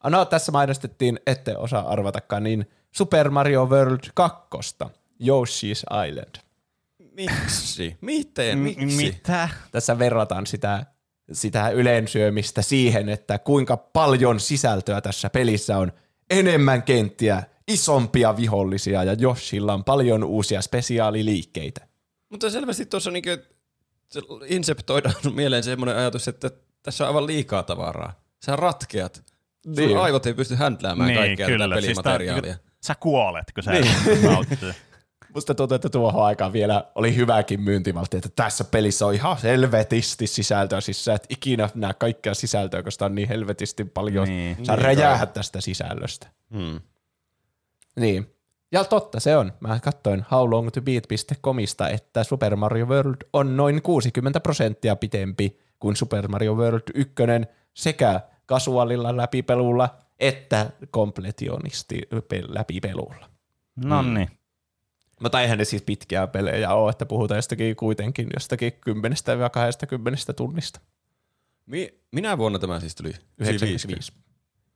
Ah, 0.00 0.10
No, 0.10 0.24
tässä 0.24 0.52
mainostettiin, 0.52 1.20
ette 1.26 1.56
osaa 1.56 1.88
arvatakaan, 1.88 2.42
niin 2.42 2.70
Super 2.90 3.30
Mario 3.30 3.66
World 3.66 4.00
2. 4.14 4.38
Yoshi's 5.22 6.06
Island. 6.08 6.47
Miksi? 7.18 7.96
Miten? 8.00 8.58
M- 8.58 8.62
Miksi? 8.62 8.84
mitä? 8.96 9.48
Tässä 9.72 9.98
verrataan 9.98 10.46
sitä, 10.46 10.86
sitä 11.32 11.68
yleensyömistä 11.70 12.62
siihen, 12.62 13.08
että 13.08 13.38
kuinka 13.38 13.76
paljon 13.76 14.40
sisältöä 14.40 15.00
tässä 15.00 15.30
pelissä 15.30 15.78
on. 15.78 15.92
Enemmän 16.30 16.82
kenttiä, 16.82 17.42
isompia 17.68 18.36
vihollisia 18.36 19.04
ja 19.04 19.16
Yoshilla 19.22 19.74
on 19.74 19.84
paljon 19.84 20.24
uusia 20.24 20.62
spesiaaliliikkeitä. 20.62 21.86
Mutta 22.30 22.50
selvästi 22.50 22.86
tuossa 22.86 23.10
niinku 23.10 23.30
se 24.08 24.20
inseptoidaan 24.46 25.14
sun 25.22 25.34
mieleen 25.34 25.62
semmoinen 25.64 25.96
ajatus, 25.96 26.28
että 26.28 26.50
tässä 26.82 27.04
on 27.04 27.08
aivan 27.08 27.26
liikaa 27.26 27.62
tavaraa. 27.62 28.20
Sä 28.46 28.56
ratkeat. 28.56 29.22
Sun 29.64 29.74
Niin. 29.76 29.98
aivot 29.98 30.26
ei 30.26 30.34
pysty 30.34 30.54
händläämään 30.54 31.08
Niin, 31.08 31.18
kaikkea 31.18 31.46
kyllä. 31.46 31.68
tätä 31.68 31.80
Siis 31.80 31.98
tää- 31.98 32.02
pelimateriaalia. 32.18 32.56
Sä 32.86 32.94
kuolet, 32.94 33.52
kun 33.54 33.62
sä 33.64 33.70
Niin. 33.70 33.86
Musta 35.34 35.54
tuntuu, 35.54 35.74
että 35.74 35.88
tuohon 35.88 36.24
aikaan 36.24 36.52
vielä 36.52 36.84
oli 36.94 37.16
hyväkin 37.16 37.60
myyntivaltti, 37.60 38.16
että 38.16 38.28
tässä 38.36 38.64
pelissä 38.64 39.06
on 39.06 39.14
ihan 39.14 39.36
helvetisti 39.42 40.26
sisältöä. 40.26 40.80
Siis 40.80 41.04
sä 41.04 41.14
et 41.14 41.26
ikinä 41.28 41.68
näe 41.74 41.94
kaikkea 41.94 42.34
sisältöä, 42.34 42.82
koska 42.82 43.04
on 43.04 43.14
niin 43.14 43.28
helvetisti 43.28 43.84
paljon. 43.84 44.28
Niin. 44.28 44.66
Sä 44.66 44.72
Niin 44.72 44.84
räjähät 44.84 45.32
tästä 45.32 45.60
sisällöstä. 45.60 46.26
Hmm. 46.54 46.80
Niin. 47.96 48.34
Ja 48.72 48.84
totta 48.84 49.20
se 49.20 49.36
on. 49.36 49.52
Mä 49.60 49.80
katsoin 49.80 50.24
howlongtobeat.comista, 50.30 51.88
että 51.88 52.24
Super 52.24 52.56
Mario 52.56 52.86
World 52.86 53.16
on 53.32 53.56
noin 53.56 53.82
60 53.82 54.40
prosenttia 54.40 54.96
pitempi 54.96 55.58
kuin 55.78 55.96
Super 55.96 56.28
Mario 56.28 56.54
World 56.54 56.82
1 56.94 57.14
sekä 57.74 58.20
kasuaalilla 58.46 59.16
läpipelulla 59.16 59.88
että 60.20 60.70
kompletionisti 60.90 62.02
pe- 62.28 62.42
läpipelulla. 62.48 63.30
No 63.84 64.02
niin. 64.02 64.30
Mutta 65.22 65.40
eihän 65.40 65.58
ne 65.58 65.64
siis 65.64 65.82
pitkiä 65.82 66.26
pelejä 66.26 66.74
ole, 66.74 66.90
että 66.90 67.06
puhutaan 67.06 67.38
jostakin 67.38 67.76
kuitenkin 67.76 68.26
jostakin 68.34 68.72
10-20 68.72 70.34
tunnista. 70.36 70.80
Mi- 71.66 71.94
minä 72.12 72.38
vuonna 72.38 72.58
tämä 72.58 72.80
siis 72.80 72.94
tuli? 72.94 73.12
95. 73.38 74.12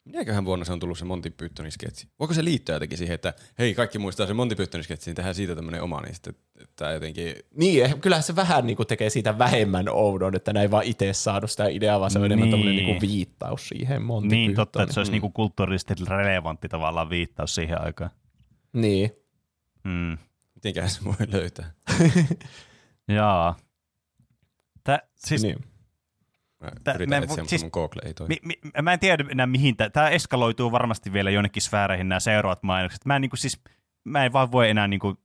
Minäköhän 0.04 0.44
vuonna 0.44 0.64
se 0.64 0.72
on 0.72 0.80
tullut 0.80 0.98
se 0.98 1.04
Monty 1.04 1.30
Pythonin 1.30 1.72
sketsi? 1.72 2.08
Voiko 2.18 2.34
se 2.34 2.44
liittyä 2.44 2.74
jotenkin 2.74 2.98
siihen, 2.98 3.14
että 3.14 3.34
hei 3.58 3.74
kaikki 3.74 3.98
muistaa 3.98 4.26
se 4.26 4.34
Monty 4.34 4.54
Pythonin 4.54 4.84
sketsi, 4.84 5.10
niin 5.10 5.16
tehdään 5.16 5.34
siitä 5.34 5.54
tämmöinen 5.54 5.82
oma, 5.82 6.00
niin 6.00 6.14
sitten 6.14 6.34
tämä 6.76 6.92
jotenkin... 6.92 7.34
Niin, 7.54 7.84
eh, 7.84 7.94
kyllähän 8.00 8.22
se 8.22 8.36
vähän 8.36 8.66
niin 8.66 8.76
kuin 8.76 8.86
tekee 8.86 9.10
siitä 9.10 9.38
vähemmän 9.38 9.88
oudon, 9.88 10.36
että 10.36 10.52
näin 10.52 10.70
vaan 10.70 10.84
itse 10.84 11.12
saanut 11.12 11.50
sitä 11.50 11.68
ideaa, 11.68 12.00
vaan 12.00 12.10
se 12.10 12.18
on 12.18 12.24
enemmän 12.24 12.44
Niin. 12.44 12.50
tämmöinen 12.52 12.76
niin 12.76 12.86
kuin 12.98 13.10
viittaus 13.10 13.68
siihen 13.68 14.02
Monty 14.02 14.28
Niin 14.28 14.54
totta, 14.54 14.70
Pythoniin. 14.72 14.84
että 14.84 14.94
se 14.94 15.00
olisi 15.00 15.12
niinku 15.12 15.30
kulttuurisesti 15.30 15.94
relevantti 16.08 16.68
tavallaan 16.68 17.10
viittaus 17.10 17.54
siihen 17.54 17.80
aikaan. 17.80 18.10
Niin. 18.72 19.10
Mm. 19.84 20.18
Mitenköhän 20.64 20.90
se 20.90 21.04
voi 21.04 21.14
löytää? 21.32 21.70
Jaa. 23.08 23.56
Tää, 24.84 24.98
siis, 25.16 25.42
niin. 25.42 25.64
Mä 26.60 26.70
Tä- 26.84 26.92
yritän 26.92 27.20
mä- 27.20 27.24
etsiä, 27.24 27.44
siis- 27.46 27.62
mun 27.62 27.70
Google 27.72 28.02
ei 28.04 28.14
toimi. 28.14 28.36
mi, 28.42 28.54
mi, 28.64 28.70
mä 28.82 28.92
en 28.92 29.00
tiedä 29.00 29.24
enää 29.30 29.46
mihin 29.46 29.76
tämä, 29.76 29.90
tämä 29.90 30.08
eskaloituu 30.08 30.72
varmasti 30.72 31.12
vielä 31.12 31.30
jonnekin 31.30 31.62
sfääreihin 31.62 32.08
nämä 32.08 32.20
seuraavat 32.20 32.62
mainokset. 32.62 33.04
Mä 33.04 33.16
en 33.16 33.22
niinku 33.22 33.36
siis, 33.36 33.60
mä 34.04 34.24
en 34.24 34.32
vaan 34.32 34.52
voi 34.52 34.70
enää 34.70 34.88
niinku, 34.88 35.16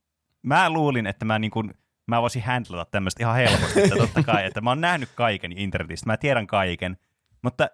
mä 0.43 0.69
luulin, 0.69 1.08
että 1.08 1.26
mä 1.26 1.39
niinku, 1.39 1.63
mä 2.08 2.21
voisin 2.21 2.43
handlata 2.43 2.91
tämmöistä 2.91 3.23
ihan 3.23 3.36
helposti, 3.36 3.82
että 3.82 3.95
totta 3.95 4.23
kai, 4.23 4.45
että 4.45 4.62
mä 4.62 4.69
oon 4.69 4.82
nähnyt 4.82 5.10
kaiken 5.15 5.58
internetistä, 5.58 6.06
mä 6.10 6.17
tiedän 6.17 6.47
kaiken, 6.47 6.97
mutta 7.43 7.69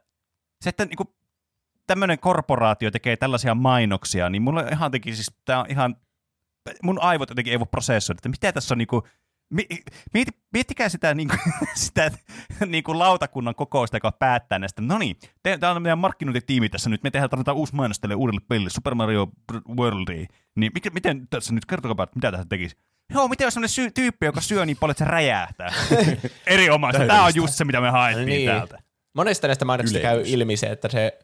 se, 0.62 0.70
että 0.70 0.86
niinku, 0.86 1.16
tämmöinen 1.88 2.20
korporaatio 2.20 2.92
tekee 2.92 3.18
tällaisia 3.18 3.56
mainoksia, 3.56 4.30
niin 4.30 4.42
mulla 4.42 4.62
ihan 4.72 4.92
teki 4.92 5.16
siis, 5.16 5.32
tää 5.46 5.60
on 5.60 5.66
ihan, 5.70 5.96
mun 6.84 7.02
aivot 7.02 7.30
jotenkin 7.30 7.52
ei 7.52 7.60
voi 7.60 7.68
prosessoida, 7.72 8.18
että 8.18 8.30
mitä 8.30 8.52
tässä 8.52 8.74
on 8.74 8.78
niinku, 8.78 9.08
mi, 9.50 9.68
mieti, 10.14 10.32
miettikää 10.54 10.90
sitä, 10.90 11.14
niinku, 11.14 11.36
sitä 11.76 12.12
niinku 12.66 13.00
lautakunnan 13.00 13.56
kokousta, 13.56 13.98
joka 13.98 14.12
päättää 14.12 14.60
näistä, 14.60 14.82
no 14.82 14.98
niin, 14.98 15.16
tämä 15.60 15.72
on 15.72 15.82
meidän 15.82 15.98
markkinointitiimi 16.00 16.70
tässä 16.70 16.90
nyt, 16.90 17.04
me 17.04 17.12
tehdään 17.12 17.30
tarvitaan 17.30 17.58
uusi 17.58 17.76
mainos 17.76 18.00
tälle 18.00 18.16
uudelle 18.16 18.42
pelille, 18.48 18.70
Super 18.70 18.96
Mario 18.96 19.28
Worldiin, 19.78 20.28
niin 20.56 20.72
mikä, 20.74 20.90
miten 20.90 21.28
tässä 21.28 21.54
nyt, 21.54 21.66
kertokaa, 21.66 22.08
mitä 22.16 22.32
tässä 22.32 22.46
tekisi? 22.50 22.78
Joo, 23.14 23.28
miten 23.28 23.48
on 23.48 23.52
sellainen 23.52 23.70
syy, 23.70 23.92
tyyppi, 23.92 24.26
joka 24.26 24.42
syö 24.42 24.66
niin 24.66 24.78
paljon, 24.80 24.92
että 24.92 25.06
se 25.06 25.12
räjähtää? 25.12 25.74
Erinomaista. 26.48 27.08
Tämä 27.08 27.26
on 27.26 27.32
just 27.36 27.54
se, 27.54 27.66
mitä 27.66 27.82
me 27.82 27.90
haettiin 27.90 28.26
Niin. 28.26 28.50
täältä. 28.50 28.82
Monesta 29.14 29.48
näistä 29.48 29.66
mainoksista 29.66 30.02
käy 30.02 30.24
ilmi 30.26 30.58
se, 30.58 30.68
että 30.68 30.90
se 30.90 31.20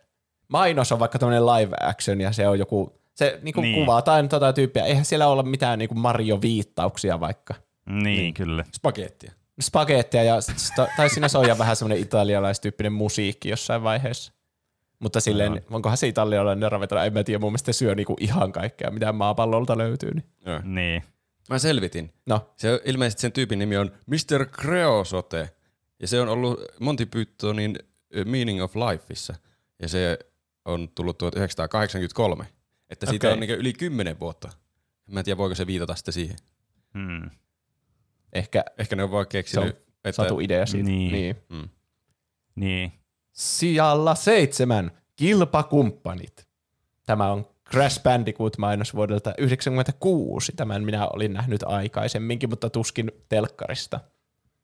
mainos 0.48 0.92
on 0.92 1.00
vaikka 1.00 1.20
tämmöinen 1.20 1.46
live 1.46 1.76
action 1.82 2.22
ja 2.22 2.32
se 2.32 2.48
on 2.48 2.60
joku, 2.60 3.02
se 3.20 3.40
niinku 3.42 3.62
Niin. 3.62 3.76
kuvataan 3.76 4.30
tota 4.30 4.54
tyyppiä. 4.54 4.86
Eihän 4.86 5.06
siellä 5.06 5.28
olla 5.28 5.44
mitään 5.44 5.80
niinku 5.80 5.96
Mario-viittauksia 5.96 7.20
vaikka. 7.20 7.54
Niin, 7.90 8.04
niin. 8.04 8.34
kyllä. 8.34 8.64
Spagettia. 8.76 9.32
Spagettia 9.62 10.24
ja, 10.24 10.36
sta- 10.42 10.88
tai 10.98 11.10
siinä 11.10 11.28
soija 11.28 11.58
vähän 11.58 11.76
semmoinen 11.76 12.04
italialaistyyppinen 12.04 12.94
musiikki 12.94 13.50
jossain 13.50 13.84
vaiheessa. 13.84 14.34
Mutta 15.00 15.20
silleen, 15.20 15.54
Joo. 15.54 15.62
onkohan 15.72 15.98
se 15.98 16.08
italialainen 16.08 16.72
ravintola, 16.72 17.06
en 17.06 17.14
mä 17.14 17.24
tiedä, 17.24 17.40
mun 17.40 17.52
mielestä 17.52 17.72
se 17.74 17.78
syö 17.78 17.96
niinku 17.96 18.16
ihan 18.20 18.52
kaikkea, 18.52 18.92
mitä 18.92 19.12
maapallolta 19.14 19.78
löytyy. 19.78 20.12
Niin. 20.14 20.24
Joo. 20.46 20.60
Niin. 20.64 21.04
Mä 21.50 21.60
selvitin. 21.60 22.14
No, 22.26 22.50
Se 22.58 22.82
ilmeisesti 22.86 23.22
sen 23.22 23.32
tyypin 23.32 23.60
nimi 23.60 23.78
on 23.78 23.92
Mr. 24.06 24.46
Creosote. 24.46 25.50
Ja 26.00 26.08
se 26.08 26.22
on 26.22 26.30
ollut 26.30 26.60
Monty 26.80 27.06
Pythonin 27.06 27.80
Meaning 28.26 28.64
of 28.64 28.76
Lifeissa. 28.76 29.36
Ja 29.82 29.88
se 29.88 30.20
on 30.66 30.90
tullut 30.96 31.18
1983. 31.18 32.46
Että 32.90 33.06
siitä 33.06 33.28
Okei. 33.28 33.34
on 33.34 33.40
niin 33.40 33.60
yli 33.60 33.74
10 33.74 34.20
vuotta. 34.20 34.50
Mä 35.08 35.20
en 35.20 35.26
tiedä, 35.26 35.38
voiko 35.38 35.56
se 35.56 35.68
viitata 35.68 35.96
sitten 35.96 36.14
siihen. 36.14 36.38
Hmm. 36.94 37.30
ehkä 38.34 38.64
Ehkä 38.78 38.96
ne 38.96 39.04
on 39.04 39.12
vaan 39.12 39.28
keksinyt, 39.28 39.78
että... 40.04 40.12
satu 40.12 40.40
idea 40.40 40.66
siitä. 40.66 40.90
Niin. 40.90 41.12
niin. 41.12 41.36
Mm. 41.50 41.70
Niin. 42.56 42.92
Sijalla 43.32 44.16
seitsemän. 44.16 44.92
Kilpakumppanit. 45.16 46.48
Tämä 47.06 47.32
on 47.32 47.48
Crash 47.72 48.04
Bandicoot-mainos 48.04 48.96
vuodelta 48.96 49.30
1996. 49.30 50.52
Tämän 50.52 50.84
minä 50.84 51.08
olin 51.08 51.34
nähnyt 51.34 51.64
aikaisemminkin, 51.64 52.50
mutta 52.50 52.70
tuskin 52.70 53.12
telkkarista. 53.30 54.00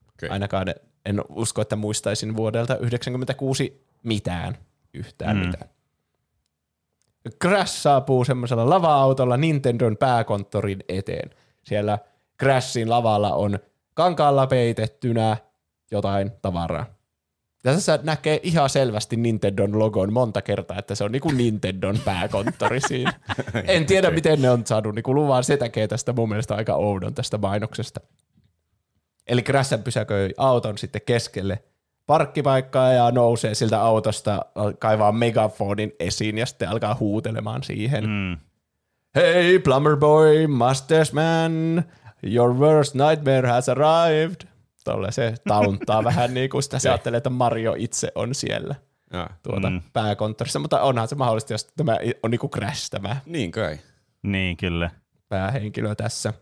Okei. 0.10 0.30
Ainakaan 0.30 0.68
en 1.06 1.22
usko, 1.30 1.62
että 1.62 1.76
muistaisin 1.76 2.36
vuodelta 2.36 2.74
1996 2.74 3.86
mitään, 4.04 4.58
yhtään 4.94 5.38
mm. 5.38 5.46
mitään. 5.46 5.70
Crash 7.42 7.74
saapuu 7.74 8.26
semmoisella 8.26 8.70
lava-autolla 8.70 9.38
Nintendon 9.38 9.98
pääkonttorin 9.98 10.80
eteen. 10.90 11.30
Siellä 11.64 12.00
Crashin 12.40 12.90
lavalla 12.90 13.34
on 13.34 13.60
kankaalla 13.94 14.48
peitettynä 14.48 15.38
jotain 15.92 16.32
tavaraa. 16.42 16.86
Tässä 17.64 18.00
näkee 18.04 18.40
ihan 18.44 18.70
selvästi 18.70 19.16
Nintendon 19.16 19.80
logon 19.80 20.14
monta 20.14 20.42
kertaa, 20.42 20.80
että 20.80 20.96
se 20.96 21.04
on 21.04 21.12
niinku 21.12 21.32
Nintendon 21.32 22.00
pääkonttori 22.06 22.82
siinä. 22.82 23.14
En 23.68 23.86
tiedä, 23.86 24.12
miten 24.12 24.42
ne 24.42 24.50
on 24.50 24.66
saanut 24.66 24.96
niinku 24.96 25.16
luvan. 25.16 25.44
Se 25.44 25.58
tekee 25.58 25.88
tästä 25.88 26.14
mun 26.14 26.30
mielestä 26.30 26.56
aika 26.56 26.76
oudon 26.76 27.14
tästä 27.14 27.38
mainoksesta. 27.38 28.00
Eli 29.28 29.42
Crash 29.42 29.84
pysäköi 29.84 30.34
auton 30.38 30.78
sitten 30.78 31.02
keskelle 31.06 31.64
parkkipaikkaa 32.06 32.94
ja 32.94 33.12
nousee 33.12 33.56
siltä 33.56 33.82
autosta, 33.82 34.46
kaivaa 34.80 35.12
megafonin 35.12 35.92
esiin 36.00 36.38
ja 36.38 36.46
sitten 36.46 36.70
alkaa 36.70 36.98
huutelemaan 37.00 37.64
siihen. 37.64 38.10
Mm. 38.10 38.38
Hey, 39.16 39.60
plumber 39.60 39.98
boy, 39.98 40.48
mustache 40.48 41.14
man, 41.14 41.84
your 42.24 42.54
worst 42.58 42.96
nightmare 42.96 43.48
has 43.48 43.70
arrived. 43.70 44.48
Tolle 44.84 45.12
se 45.12 45.36
tauntaa 45.48 46.04
vähän 46.10 46.34
niin 46.34 46.50
kuin 46.50 46.64
sitä 46.64 46.80
se 46.80 46.90
ajattelee, 46.90 47.18
että 47.18 47.30
Mario 47.30 47.76
itse 47.78 48.12
on 48.16 48.36
siellä 48.36 48.76
Ja. 49.14 49.30
tuota 49.44 49.70
mm. 49.70 49.82
pääkonttorissa, 49.94 50.60
mutta 50.60 50.82
onhan 50.82 51.08
se 51.08 51.16
mahdollista, 51.16 51.54
jos 51.54 51.66
tämä 51.66 51.98
on 52.24 52.32
niin 52.32 52.40
kuin 52.40 52.52
Crash 52.52 52.90
tämä 52.90 53.18
Niin 53.26 53.52
kai. 53.52 53.80
Niin, 54.24 54.58
kyllä. 54.58 54.90
päähenkilö 55.30 55.96
tässä. 55.96 56.34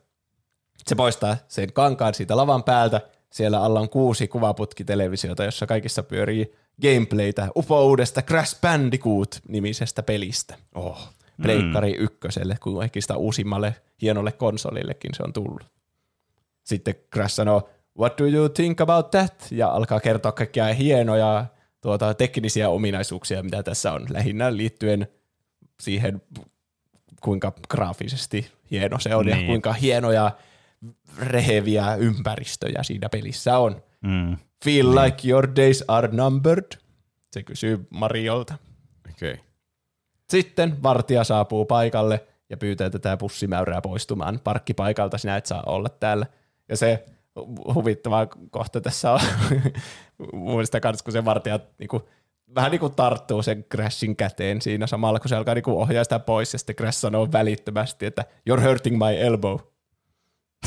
Se 0.87 0.95
poistaa 0.95 1.37
sen 1.47 1.73
kankaan 1.73 2.13
siitä 2.13 2.37
lavan 2.37 2.63
päältä. 2.63 3.01
Siellä 3.33 3.63
alla 3.63 3.79
on 3.79 3.89
kuusi 3.89 4.27
kuvaputkitelevisiota, 4.27 5.43
jossa 5.43 5.67
kaikissa 5.67 6.03
pyörii 6.03 6.53
gameplaytä 6.81 7.47
upouudesta 7.55 8.21
Crash 8.21 8.61
Bandicoot-nimisestä 8.61 10.03
pelistä. 10.03 10.55
Oh. 10.75 11.13
Pleikkari 11.41 11.91
ykköselle, 11.91 12.57
kun 12.61 12.77
kaikista 12.77 13.17
uusimmalle 13.17 13.75
hienolle 14.01 14.31
konsolillekin 14.31 15.13
se 15.13 15.23
on 15.23 15.33
tullut. 15.33 15.65
Sitten 16.63 16.95
Crash 17.13 17.35
sanoo, 17.35 17.69
what 17.99 18.17
do 18.17 18.25
you 18.27 18.49
think 18.49 18.81
about 18.81 19.11
that? 19.11 19.47
Ja 19.51 19.67
alkaa 19.67 19.99
kertoa 19.99 20.31
kaikkia 20.31 20.73
hienoja 20.73 21.45
tuota, 21.81 22.13
teknisiä 22.13 22.69
ominaisuuksia, 22.69 23.43
mitä 23.43 23.63
tässä 23.63 23.91
on, 23.91 24.05
lähinnä 24.09 24.57
liittyen 24.57 25.07
siihen, 25.79 26.21
kuinka 27.21 27.53
graafisesti 27.69 28.51
hieno 28.71 28.99
se 28.99 29.15
on. 29.15 29.25
Niin. 29.25 29.39
ja 29.39 29.45
kuinka 29.47 29.73
hienoja 29.73 30.31
reheviä 31.19 31.95
ympäristöjä 31.95 32.83
siinä 32.83 33.09
pelissä 33.09 33.57
on. 33.57 33.83
Mm. 34.01 34.37
Feel 34.65 34.85
niin. 34.85 34.95
like 34.95 35.29
your 35.29 35.47
days 35.55 35.83
are 35.87 36.09
numbered? 36.11 36.71
Se 37.31 37.43
kysyy 37.43 37.87
Mariolta. 37.89 38.53
Okei. 39.09 39.33
Okay. 39.33 39.43
Sitten 40.29 40.83
vartija 40.83 41.23
saapuu 41.23 41.65
paikalle 41.65 42.25
ja 42.49 42.57
pyytää 42.57 42.89
tätä 42.89 43.17
pussimäyrää 43.17 43.81
poistumaan 43.81 44.39
parkkipaikalta. 44.43 45.17
Sinä 45.17 45.37
et 45.37 45.45
saa 45.45 45.63
olla 45.65 45.89
täällä. 45.89 46.25
Ja 46.69 46.77
se 46.77 47.05
huvittava 47.73 48.27
kohta 48.49 48.81
tässä 48.81 49.11
on 49.11 49.19
mun 50.33 50.51
mielestä 50.51 50.79
kans, 50.79 51.03
kun 51.03 51.13
se 51.13 51.25
vartija 51.25 51.59
niinku, 51.79 52.09
vähän 52.55 52.71
niin 52.71 52.79
kuin 52.79 52.95
tarttuu 52.95 53.43
sen 53.43 53.63
Crashin 53.63 54.15
käteen 54.15 54.61
siinä 54.61 54.87
samalla, 54.87 55.19
kun 55.19 55.29
se 55.29 55.35
alkaa 55.35 55.53
niinku 55.53 55.81
ohjaa 55.81 56.03
sitä 56.03 56.19
pois 56.19 56.53
ja 56.53 56.59
sitten 56.59 56.75
Crash 56.75 56.97
sanoo 56.97 57.31
välittömästi, 57.31 58.05
että 58.05 58.25
you're 58.49 58.61
hurting 58.61 58.97
my 58.97 59.17
elbow. 59.19 59.59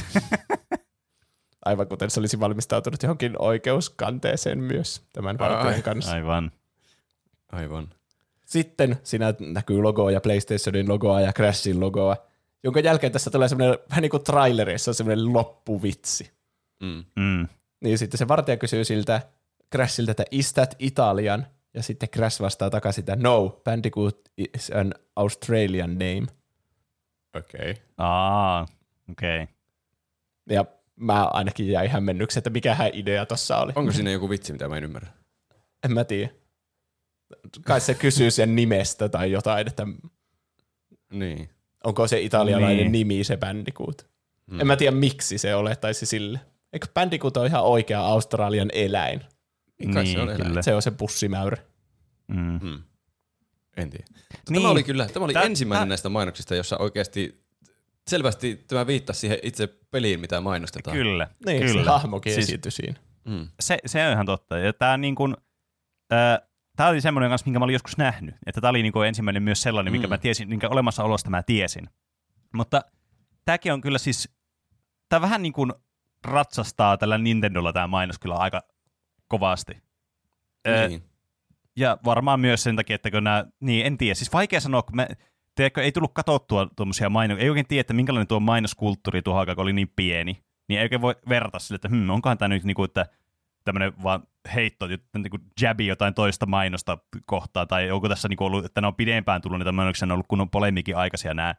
aivan 1.64 1.88
kuten 1.88 2.10
se 2.10 2.20
olisi 2.20 2.40
valmistautunut 2.40 3.02
johonkin 3.02 3.32
oikeuskanteeseen 3.38 4.58
myös 4.58 5.02
tämän 5.12 5.38
valkojen 5.38 5.82
kanssa. 5.82 6.12
Aivan. 6.12 6.52
Aivan. 7.52 7.88
Sitten 8.44 8.96
siinä 9.02 9.34
näkyy 9.40 9.82
logoa 9.82 10.10
ja 10.10 10.20
PlayStationin 10.20 10.88
logoa 10.88 11.20
ja 11.20 11.32
Crashin 11.32 11.80
logoa, 11.80 12.16
jonka 12.64 12.80
jälkeen 12.80 13.12
tässä 13.12 13.30
tulee 13.30 13.48
semmoinen 13.48 13.78
vähän 13.90 14.02
niin 14.02 14.10
kuin 14.10 14.24
trailerissa 14.24 14.92
semmoinen 14.92 15.32
loppuvitsi. 15.32 16.30
Mm. 16.82 17.04
Mm. 17.16 17.48
Niin 17.80 17.98
sitten 17.98 18.18
se 18.18 18.28
vartija 18.28 18.56
kysyy 18.56 18.84
siltä 18.84 19.22
Crashilta, 19.72 20.10
että 20.10 20.24
is 20.30 20.52
that 20.52 20.74
Italian? 20.78 21.46
Ja 21.74 21.82
sitten 21.82 22.08
Crash 22.08 22.40
vastaa 22.40 22.70
takaisin, 22.70 23.02
että 23.02 23.16
no, 23.16 23.60
Bandicoot 23.64 24.20
is 24.54 24.70
an 24.74 24.94
Australian 25.16 25.90
name. 25.90 26.26
Okei. 27.36 27.70
Okay. 27.70 27.74
Aa, 27.98 28.66
okei. 29.10 29.42
Okay. 29.42 29.55
Ja 30.50 30.64
mä 30.96 31.24
ainakin 31.24 31.68
jäin 31.68 31.90
hämmennyksi, 31.90 32.38
että 32.38 32.50
mikähän 32.50 32.90
idea 32.92 33.26
tossa 33.26 33.58
oli. 33.58 33.72
Onko 33.76 33.92
siinä 33.92 34.10
joku 34.10 34.30
vitsi, 34.30 34.52
mitä 34.52 34.68
mä 34.68 34.76
en 34.76 34.84
ymmärrä? 34.84 35.08
En 35.84 35.92
mä 35.92 36.04
tiedä. 36.04 36.30
Kai 37.64 37.80
se 37.80 37.94
kysyy 37.94 38.30
sen 38.30 38.56
nimestä 38.56 39.08
tai 39.08 39.32
jotain, 39.32 39.66
että 39.66 39.86
Niin. 41.12 41.50
onko 41.84 42.08
se 42.08 42.20
italialainen 42.20 42.76
Niin. 42.78 42.92
nimi 42.92 43.24
se 43.24 43.36
Bandicoot. 43.36 44.06
Hmm. 44.50 44.60
En 44.60 44.66
mä 44.66 44.76
tiedä, 44.76 44.96
miksi 44.96 45.38
se 45.38 45.54
olettaisi 45.54 46.06
sille. 46.06 46.40
Eikö 46.72 46.86
Bandicoot 46.94 47.36
ole 47.36 47.46
ihan 47.46 47.62
oikea 47.64 48.00
Australian 48.00 48.70
eläin? 48.72 49.20
Niin 49.78 49.94
kai 49.94 50.06
se 50.06 50.12
Niin, 50.12 50.20
on 50.20 50.28
eläin. 50.30 50.46
kyllä. 50.46 50.62
Se 50.62 50.74
on 50.74 50.82
se 50.82 50.90
bussimäyrä. 50.90 51.56
Mm. 52.28 52.60
Hmm. 52.60 52.82
En 53.76 53.90
tiedä. 53.90 54.04
Niin. 54.50 54.62
Tämä 54.62 54.70
oli 54.70 54.82
kyllä, 54.82 55.06
tämä 55.12 55.24
oli 55.24 55.32
Tää- 55.32 55.42
ensimmäinen 55.42 55.80
tää- 55.80 55.88
näistä 55.88 56.08
mainoksista, 56.08 56.54
jossa 56.54 56.78
oikeasti 56.78 57.45
selvästi 58.08 58.64
tämä 58.68 58.86
viittasi 58.86 59.20
siihen 59.20 59.38
itse 59.42 59.66
peliin, 59.90 60.20
mitä 60.20 60.40
mainostetaan. 60.40 60.96
Kyllä, 60.96 61.28
Niin, 61.46 61.62
kyllä. 61.62 61.84
se 61.84 61.90
hahmokin 61.90 62.34
Siis- 62.34 62.46
esiintyi 62.46 62.70
siinä. 62.72 63.00
Mm. 63.24 63.48
se, 63.60 63.78
se 63.86 64.06
on 64.06 64.12
ihan 64.12 64.26
totta. 64.26 64.58
Ja 64.58 64.72
tää 64.72 64.96
niin 64.96 65.14
kuin, 65.14 65.36
äh, 66.12 66.48
Tämä 66.76 66.88
oli 66.88 67.00
semmoinen 67.00 67.30
kanssa, 67.30 67.44
minkä 67.46 67.58
mä 67.58 67.64
olin 67.64 67.72
joskus 67.72 67.96
nähnyt. 67.98 68.34
Että 68.46 68.60
tämä 68.60 68.70
oli 68.70 68.82
niin 68.82 68.92
kuin 68.92 69.08
ensimmäinen 69.08 69.42
myös 69.42 69.62
sellainen, 69.62 69.92
minkä 69.92 70.06
Mm. 70.06 70.10
mä 70.10 70.18
tiesin, 70.18 70.48
minkä 70.48 70.68
olemassaolosta 70.68 71.30
mä 71.30 71.42
tiesin. 71.42 71.88
Mutta 72.54 72.80
tämäkin 73.44 73.72
on 73.72 73.80
kyllä 73.80 73.98
siis, 73.98 74.28
tämä 75.08 75.20
vähän 75.20 75.42
niin 75.42 75.52
kuin 75.52 75.72
ratsastaa 76.24 76.96
tällä 76.96 77.18
Nintendolla 77.18 77.72
tämä 77.72 77.86
mainos 77.86 78.18
kyllä 78.18 78.34
aika 78.34 78.62
kovasti. 79.28 79.82
Ö, 80.68 80.88
Niin. 80.88 81.02
Ja 81.76 81.98
varmaan 82.04 82.40
myös 82.40 82.62
sen 82.62 82.76
takia, 82.76 82.94
että 82.94 83.10
kun 83.10 83.24
nämä, 83.24 83.44
niin 83.60 83.86
en 83.86 83.98
tiedä, 83.98 84.14
siis 84.14 84.32
vaikea 84.32 84.60
sanoa, 84.60 84.82
kun 84.82 84.96
me, 84.96 85.08
tiedätkö, 85.56 85.82
ei 85.82 85.92
tullut 85.92 86.14
katsottua 86.14 86.68
tuommoisia 86.76 87.10
mainoksia, 87.10 87.42
ei 87.42 87.50
oikein 87.50 87.66
tiedä, 87.66 87.80
että 87.80 87.94
minkälainen 87.94 88.26
tuo 88.26 88.40
mainoskulttuuri 88.40 89.22
tuohon 89.22 89.40
aikaan, 89.40 89.56
kun 89.56 89.62
oli 89.62 89.72
niin 89.72 89.92
pieni, 89.96 90.42
niin 90.68 90.80
ei 90.80 90.84
oikein 90.84 91.00
voi 91.00 91.14
verrata 91.28 91.58
sille, 91.58 91.76
että 91.76 91.88
hmm, 91.88 92.10
onkohan 92.10 92.38
tämä 92.38 92.48
nyt 92.48 92.64
niin 92.64 92.74
kuin, 92.74 92.84
että 92.84 93.06
tämmöinen 93.64 94.02
vaan 94.02 94.22
heitto, 94.54 94.86
niin 94.86 95.30
jabi 95.60 95.86
jotain 95.86 96.14
toista 96.14 96.46
mainosta 96.46 96.98
kohtaan, 97.26 97.68
tai 97.68 97.90
onko 97.90 98.08
tässä 98.08 98.28
niin 98.28 98.36
kuin 98.36 98.46
ollut, 98.46 98.64
että 98.64 98.80
ne 98.80 98.86
on 98.86 98.94
pidempään 98.94 99.42
tullut 99.42 99.58
niitä 99.58 99.72
mainoksia, 99.72 100.06
ne 100.06 100.12
on 100.12 100.14
ollut 100.14 100.28
kunnon 100.28 100.50
polemiikin 100.50 100.96
aikaisia 100.96 101.34
nämä 101.34 101.54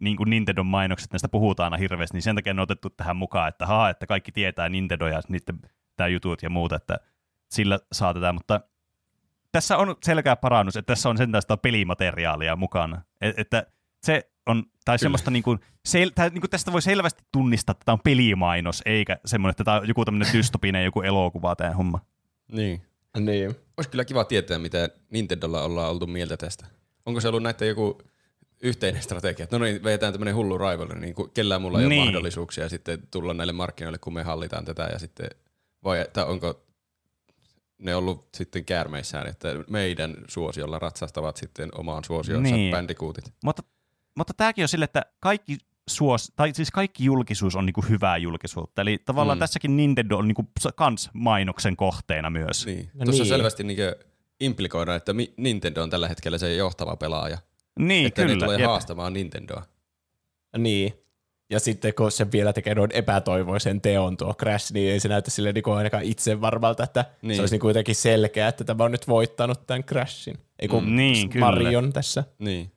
niin 0.00 0.16
kuin 0.16 0.30
Nintendon 0.30 0.66
mainokset, 0.66 1.12
näistä 1.12 1.28
puhutaan 1.28 1.72
aina 1.72 1.80
hirveästi, 1.80 2.16
niin 2.16 2.22
sen 2.22 2.34
takia 2.34 2.54
ne 2.54 2.60
on 2.60 2.62
otettu 2.62 2.90
tähän 2.90 3.16
mukaan, 3.16 3.48
että 3.48 3.66
haa, 3.66 3.90
että 3.90 4.06
kaikki 4.06 4.32
tietää 4.32 4.68
Nintendo 4.68 5.06
ja 5.06 5.20
niiden 5.28 5.60
tämä 5.96 6.08
jutut 6.08 6.42
ja 6.42 6.50
muuta, 6.50 6.76
että 6.76 6.96
sillä 7.50 7.78
saatetaan, 7.92 8.34
mutta 8.34 8.60
tässä 9.52 9.76
on 9.76 9.96
selkeä 10.04 10.36
parannus, 10.36 10.76
että 10.76 10.92
tässä 10.92 11.08
on 11.08 11.16
sentään 11.16 11.42
sitä 11.42 11.56
pelimateriaalia 11.56 12.56
mukana. 12.56 13.02
Et, 13.20 13.38
että 13.38 13.66
se 14.02 14.30
on, 14.46 14.64
tai 14.84 14.98
semmoista 14.98 15.30
niin 15.30 15.42
kuin, 15.42 15.58
sel, 15.84 16.10
tai 16.14 16.30
niin 16.30 16.40
kuin 16.40 16.50
tästä 16.50 16.72
voi 16.72 16.82
selvästi 16.82 17.22
tunnistaa, 17.32 17.72
että 17.72 17.84
tämä 17.84 17.92
on 17.94 18.00
pelimainos, 18.04 18.82
eikä 18.86 19.16
semmoinen, 19.24 19.50
että 19.50 19.64
tämä 19.64 19.76
on 19.76 19.88
joku 19.88 20.04
tämmöinen 20.04 20.32
dystopinen 20.32 20.84
joku 20.84 21.02
elokuva 21.02 21.56
tämä 21.56 21.70
homma. 21.70 22.00
niin. 22.52 22.82
Niin. 23.20 23.56
Olisi 23.76 23.90
kyllä 23.90 24.04
kiva 24.04 24.24
tietää, 24.24 24.58
mitä 24.58 24.88
Nintendolla 25.10 25.62
ollaan 25.62 25.90
oltu 25.90 26.06
mieltä 26.06 26.36
tästä. 26.36 26.66
Onko 27.06 27.20
se 27.20 27.28
ollut 27.28 27.42
näiden 27.42 27.68
joku 27.68 28.02
yhteinen 28.62 29.02
strategia, 29.02 29.44
että 29.44 29.58
no 29.58 29.64
niin, 29.64 29.84
vedetään 29.84 30.12
tämmöinen 30.12 30.34
hullu 30.34 30.58
rivalry, 30.58 31.00
niin 31.00 31.14
kuin 31.14 31.30
kellään 31.34 31.62
mulla 31.62 31.80
ei 31.80 31.88
Niin. 31.88 32.00
ole 32.00 32.06
mahdollisuuksia 32.06 32.68
sitten 32.68 32.98
tulla 33.10 33.34
näille 33.34 33.52
markkinoille, 33.52 33.98
kun 33.98 34.14
me 34.14 34.22
hallitaan 34.22 34.64
tätä 34.64 34.82
ja 34.92 34.98
sitten, 34.98 35.30
vai 35.84 36.00
että 36.00 36.26
onko 36.26 36.62
ne 37.82 37.94
ollut 37.96 38.28
sitten 38.34 38.64
käärmeissään, 38.64 39.26
että 39.28 39.48
meidän 39.70 40.14
suosiolla 40.28 40.78
ratsastavat 40.78 41.36
sitten 41.36 41.68
omaan 41.78 42.04
suosionsa 42.04 42.54
Niin. 42.54 42.70
bandikuutit. 42.72 43.24
Mutta, 43.44 43.62
mutta 44.16 44.34
tämäkin 44.36 44.64
on 44.64 44.68
sille, 44.68 44.84
että 44.84 45.02
kaikki 45.20 45.58
suos, 45.90 46.32
tai 46.36 46.54
siis 46.54 46.70
kaikki 46.70 47.04
julkisuus 47.04 47.56
on 47.56 47.66
niinku 47.66 47.84
hyvää 47.88 48.16
julkisuutta. 48.16 48.82
Eli 48.82 48.98
tavallaan 49.04 49.38
Mm. 49.38 49.40
tässäkin 49.40 49.76
Nintendo 49.76 50.16
on 50.16 50.28
niinku 50.28 50.48
kans 50.76 51.10
mainoksen 51.12 51.76
kohteena 51.76 52.30
myös. 52.30 52.66
Niin. 52.66 52.90
No 52.94 53.04
Tuossa 53.04 53.22
niin. 53.22 53.28
selvästi 53.28 53.64
niin 53.64 53.78
implikoidaan, 54.40 54.96
että 54.96 55.12
Nintendo 55.36 55.82
on 55.82 55.90
tällä 55.90 56.08
hetkellä 56.08 56.38
se 56.38 56.54
johtava 56.54 56.96
pelaaja. 56.96 57.38
Niin, 57.78 58.06
että 58.06 58.22
kyllä. 58.22 58.34
ne 58.34 58.40
tulee 58.40 58.58
jep. 58.58 58.66
haastamaan 58.66 59.12
Nintendoa. 59.12 59.62
Niin. 60.58 60.92
Ja 61.52 61.60
sitten 61.60 61.94
kun 61.94 62.12
se 62.12 62.32
vielä 62.32 62.52
tekee 62.52 62.74
noin 62.74 62.90
epätoivoisen 62.94 63.80
teon 63.80 64.16
tuo 64.16 64.34
Crash, 64.34 64.72
niin 64.72 64.92
ei 64.92 65.00
se 65.00 65.08
näytä 65.08 65.30
sille 65.30 65.52
niin 65.52 65.68
ainakaan 65.76 66.02
itse 66.04 66.40
varmalta, 66.40 66.84
että 66.84 67.04
niin. 67.22 67.36
Se 67.36 67.42
olisi 67.42 67.54
niin 67.54 67.60
kuitenkin 67.60 67.94
selkeä, 67.94 68.48
että 68.48 68.64
tämä 68.64 68.84
on 68.84 68.92
nyt 68.92 69.08
voittanut 69.08 69.66
tämän 69.66 69.84
Crashin. 69.84 70.38
Ei 70.58 70.68
kun 70.68 70.84
Mm, 70.84 70.96
niin, 70.96 71.28
kyllä. 71.28 71.46
Marion 71.46 71.92
tässä 71.92 72.24
Niin. 72.38 72.72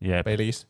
Jep. 0.00 0.24
pelissä. 0.24 0.68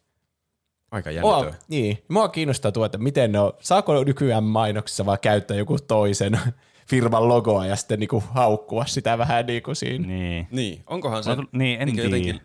Aika 0.91 1.11
Mua, 1.21 1.37
jännittävä. 1.39 1.65
niin. 1.69 1.99
Mua 2.09 2.29
kiinnostaa 2.29 2.73
tuo, 2.73 2.85
että 2.85 2.99
miten 2.99 3.33
ne 3.33 3.41
on, 3.41 3.53
saako 3.61 4.05
nykyään 4.05 4.45
mainoksissa 4.45 5.07
vaan 5.07 5.19
käyttää 5.23 5.57
joku 5.57 5.79
toisen 5.79 6.41
firman 6.91 7.29
logoa 7.29 7.67
ja 7.67 7.77
sitten 7.77 8.01
niinku 8.01 8.23
haukkua 8.31 8.87
sitä 8.87 9.19
vähän 9.19 9.47
niin 9.47 9.63
kuin 9.63 9.77
siinä. 9.77 10.07
Niin. 10.07 10.47
Niin, 10.51 10.83
onkohan 10.87 11.25
se 11.25 11.31
Mä 11.31 11.37
tull- 11.37 11.49
niin, 11.53 11.81
en 11.81 11.89
niin 11.89 12.05
jotenkin 12.05 12.41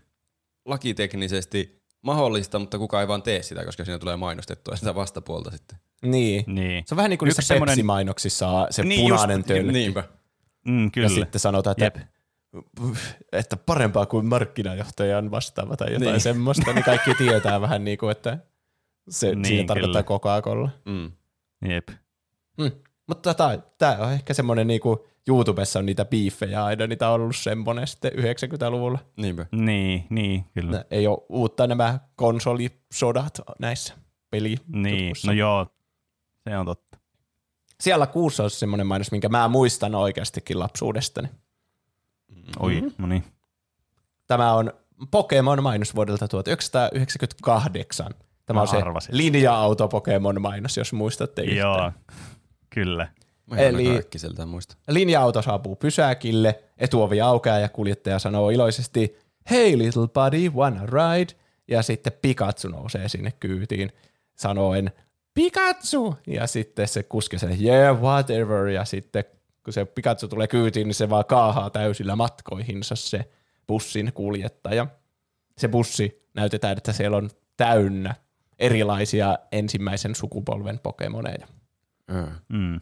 lakiteknisesti 0.65 1.82
mahdollista, 2.03 2.59
mutta 2.59 2.77
kuka 2.77 3.01
ei 3.01 3.07
vaan 3.07 3.23
tee 3.23 3.43
sitä, 3.43 3.65
koska 3.65 3.85
siinä 3.85 3.99
tulee 3.99 4.15
mainostettua 4.17 4.75
sitä 4.75 4.95
vastapuolta 4.95 5.51
sitten. 5.51 5.77
Niin. 6.01 6.43
Niin. 6.47 6.83
Se 6.87 6.93
on 6.93 6.97
vähän 6.97 7.09
niin 7.09 7.17
kuin 7.17 7.29
Yksi 7.29 7.41
niissä 7.41 7.65
Pepsi-mainoksissa 7.65 8.47
on 8.47 8.67
se 8.69 8.83
Niin 8.83 9.01
punainen 9.09 9.37
just- 9.39 9.47
tölkki. 9.47 9.71
Niinpä. 9.71 10.03
Mm, 10.67 10.91
kyllä. 10.91 11.05
Ja 11.05 11.09
sitten 11.09 11.39
sanotaan, 11.41 11.75
että, 11.81 11.99
Jep. 11.99 12.07
että 13.31 13.57
parempaa 13.57 14.05
kuin 14.05 14.25
markkinajohtajan 14.25 15.31
vastaava 15.31 15.77
tai 15.77 15.87
jotain 15.87 16.01
niin. 16.01 16.11
Niin. 16.11 16.21
semmoista, 16.21 16.73
niin 16.73 16.83
kaikki 16.83 17.15
tietää 17.23 17.61
vähän 17.61 17.83
niin 17.83 17.97
kuin, 17.97 18.11
että 18.11 18.37
se, 19.09 19.27
Niin, 19.27 19.37
niin, 19.41 19.45
siinä 19.47 19.67
tarkoittaa 19.67 20.03
kyllä. 20.03 20.19
Coca-Cola. 20.19 20.69
Mm. 20.85 21.11
Jep. 21.69 21.87
Mm. 22.57 22.71
Mutta 23.07 23.33
tämä 23.77 23.97
on 23.99 24.11
ehkä 24.13 24.33
semmoinen, 24.33 24.67
niin 24.67 24.79
kuin 24.81 24.99
YouTubessa 25.27 25.79
on 25.79 25.85
niitä 25.85 26.05
biiffejä 26.05 26.65
aina, 26.65 26.87
niitä 26.87 27.09
on 27.09 27.13
ollut 27.21 27.35
semmoinen 27.35 27.87
sitten 27.87 28.11
90-luvulla. 28.11 28.99
Niinpä. 29.17 29.45
Niin, 29.51 30.07
niin, 30.09 30.45
kyllä. 30.53 30.71
Nä- 30.71 30.85
Ei 30.91 31.07
ole 31.07 31.17
uutta 31.29 31.67
nämä 31.67 31.99
konsolisodat 32.15 33.39
näissä 33.59 33.93
peli. 34.29 34.55
Niin, 34.67 35.15
no 35.25 35.31
joo, 35.33 35.67
se 36.49 36.57
on 36.57 36.65
totta. 36.65 36.97
Siellä 37.81 38.07
kuussa 38.07 38.43
on 38.43 38.49
semmoinen 38.49 38.87
mainos, 38.87 39.11
minkä 39.11 39.29
mä 39.29 39.47
muistan 39.47 39.95
oikeastikin 39.95 40.59
lapsuudestani. 40.59 41.27
Oi, 42.59 42.73
Mm-hmm. 42.75 42.91
no 42.97 43.07
niin. 43.07 43.23
Tämä 44.27 44.53
on 44.53 44.73
Pokemon 45.11 45.63
mainos 45.63 45.95
vuodelta 45.95 46.27
1998. 46.27 48.11
Tämä 48.45 48.57
Mä 48.57 48.61
on 48.61 48.67
se 48.67 48.77
arvasin. 48.77 49.17
linja-auto 49.17 49.87
Pokemon 49.87 50.41
mainos, 50.41 50.77
jos 50.77 50.93
muistatte 50.93 51.41
yhtään. 51.41 51.57
Joo, 51.57 51.91
kyllä. 52.69 53.07
Mä 53.45 53.55
Eli- 53.55 53.97
äkkiseltään 53.97 54.49
muista. 54.49 54.75
Linja-auto 54.87 55.41
saapuu 55.41 55.75
pysäkille, 55.75 56.63
etuovi 56.77 57.21
aukeaa 57.21 57.59
ja 57.59 57.69
kuljettaja 57.69 58.19
sanoo 58.19 58.49
iloisesti, 58.49 59.17
Hey 59.51 59.77
little 59.77 60.07
buddy, 60.07 60.49
wanna 60.49 60.85
ride? 60.85 61.33
Ja 61.67 61.81
sitten 61.81 62.13
Pikachu 62.21 62.67
nousee 62.67 63.09
sinne 63.09 63.31
kyytiin 63.39 63.91
sanoen, 64.35 64.91
Pikachu! 65.33 66.15
Ja 66.27 66.47
sitten 66.47 66.87
se 66.87 67.03
kuski 67.03 67.39
sen, 67.39 67.61
yeah, 67.63 68.01
whatever. 68.01 68.67
Ja 68.67 68.85
sitten 68.85 69.23
kun 69.63 69.73
se 69.73 69.85
Pikachu 69.85 70.27
tulee 70.27 70.47
kyytiin, 70.47 70.87
niin 70.87 70.95
se 70.95 71.09
vaan 71.09 71.25
kaahaa 71.25 71.69
täysillä 71.69 72.15
matkoihinsa 72.15 72.95
se 72.95 73.29
bussin 73.67 74.13
kuljettaja. 74.13 74.87
Se 75.57 75.67
bussi 75.67 76.27
näytetään, 76.33 76.77
että 76.77 76.93
siellä 76.93 77.17
on 77.17 77.29
täynnä 77.57 78.15
erilaisia 78.59 79.37
ensimmäisen 79.51 80.15
sukupolven 80.15 80.79
Pokemoneja. 80.79 81.47
Mm. 82.49 82.79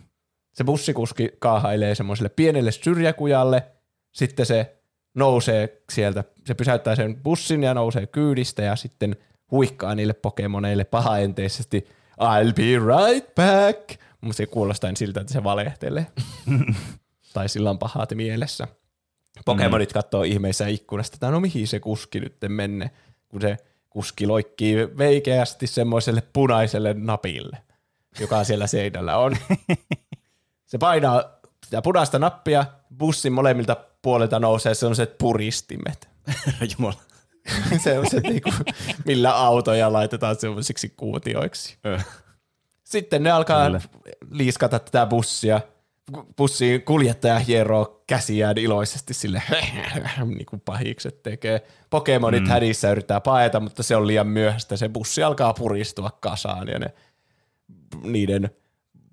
Se 0.53 0.63
bussikuski 0.63 1.29
kaahailee 1.39 1.95
semmoiselle 1.95 2.29
pienelle 2.29 2.71
syrjäkujalle, 2.71 3.63
sitten 4.11 4.45
se 4.45 4.77
nousee 5.13 5.83
sieltä, 5.91 6.23
se 6.45 6.53
pysäyttää 6.53 6.95
sen 6.95 7.15
bussin 7.23 7.63
ja 7.63 7.73
nousee 7.73 8.07
kyydistä 8.07 8.63
ja 8.63 8.75
sitten 8.75 9.15
huikkaa 9.51 9.95
niille 9.95 10.13
Pokemoneille 10.13 10.83
pahaenteisesti 10.83 11.87
I'll 12.21 12.53
be 12.53 12.63
right 12.63 13.35
back, 13.35 13.99
mutta 14.21 14.37
se 14.37 14.45
kuulostaa 14.45 14.91
siltä, 14.95 15.21
että 15.21 15.33
se 15.33 15.43
valehtelee. 15.43 16.07
tai 17.33 17.49
sillä 17.49 17.69
on 17.69 17.79
pahat 17.79 18.11
mielessä. 18.15 18.67
Pokemonit 19.45 19.89
mm. 19.89 19.93
katsoo 19.93 20.23
ihmeissään 20.23 20.71
ikkunasta, 20.71 21.15
että 21.15 21.31
no 21.31 21.39
mihin 21.39 21.67
se 21.67 21.79
kuski 21.79 22.19
nyt 22.19 22.35
menne, 22.47 22.91
kun 23.27 23.41
se 23.41 23.57
kuski 23.89 24.27
loikkii 24.27 24.75
veikeästi 24.97 25.67
semmoiselle 25.67 26.23
punaiselle 26.33 26.93
napille, 26.93 27.57
joka 28.19 28.43
siellä 28.43 28.67
seinällä 28.67 29.17
on. 29.17 29.37
Se 30.71 30.77
painaa 30.77 31.23
sitä 31.65 31.81
punaista 31.81 32.19
nappia, 32.19 32.65
bussin 32.97 33.33
molemmilta 33.33 33.77
puolilta 34.01 34.39
nousee 34.39 34.73
sellaiset 34.73 35.17
puristimet. 35.17 36.09
Herra 36.27 36.67
Jumala. 36.77 37.01
sellaiset 37.83 38.23
niinku, 38.23 38.51
millä 39.05 39.35
autoja 39.35 39.93
laitetaan 39.93 40.35
sellaisiksi 40.35 40.93
kuutioiksi. 40.97 41.77
Sitten 42.83 43.23
ne 43.23 43.31
alkaa 43.31 43.65
Kyllä. 43.65 43.81
liiskata 44.31 44.79
tätä 44.79 45.05
bussia. 45.05 45.61
Bussin 46.37 46.81
kuljettaja 46.81 47.39
hieroo 47.39 48.03
käsiään 48.07 48.57
iloisesti 48.57 49.13
sille, 49.13 49.43
niin 50.25 50.45
kuin 50.45 50.61
pahikset 50.61 51.23
tekee. 51.23 51.61
Pokemonit 51.89 52.43
mm. 52.43 52.49
hädissä 52.49 52.91
yrittää 52.91 53.21
paeta, 53.21 53.59
mutta 53.59 53.83
se 53.83 53.95
on 53.95 54.07
liian 54.07 54.27
myöhäistä. 54.27 54.77
Se 54.77 54.89
bussi 54.89 55.23
alkaa 55.23 55.53
puristua 55.53 56.17
kasaan 56.21 56.67
ja 56.67 56.79
ne, 56.79 56.93
niiden 58.03 58.51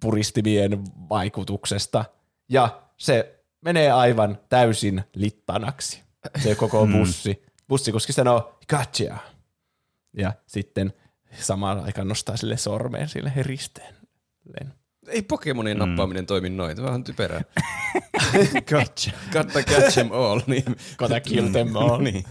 puristimien 0.00 0.84
vaikutuksesta. 1.08 2.04
Ja 2.48 2.82
se 2.96 3.38
menee 3.60 3.90
aivan 3.90 4.38
täysin 4.48 5.04
littanaksi, 5.14 6.02
se 6.42 6.54
koko 6.54 6.86
bussi. 6.86 7.42
Bussikuski 7.68 8.12
sanoo, 8.12 8.58
gotcha. 8.68 9.16
Ja 10.16 10.32
sitten 10.46 10.92
samaan 11.40 11.80
aikaan 11.84 12.08
nostaa 12.08 12.36
sille 12.36 12.56
sormeen 12.56 13.08
sille 13.08 13.32
heristeen. 13.36 13.94
Ei 15.08 15.22
Pokemonin 15.22 15.78
nappaaminen 15.78 16.26
toimi 16.26 16.50
noin, 16.50 16.76
tämä 16.76 16.90
on 16.90 17.04
typerää. 17.04 17.42
gotcha. 18.70 19.10
Gotta 19.32 19.62
catch 19.62 19.94
them 19.94 20.12
all. 20.12 20.40
Niin. 20.46 20.64
Gotta 20.96 21.20
kill 21.20 21.48
them 21.48 21.76
all. 21.76 22.02
niin. 22.02 22.24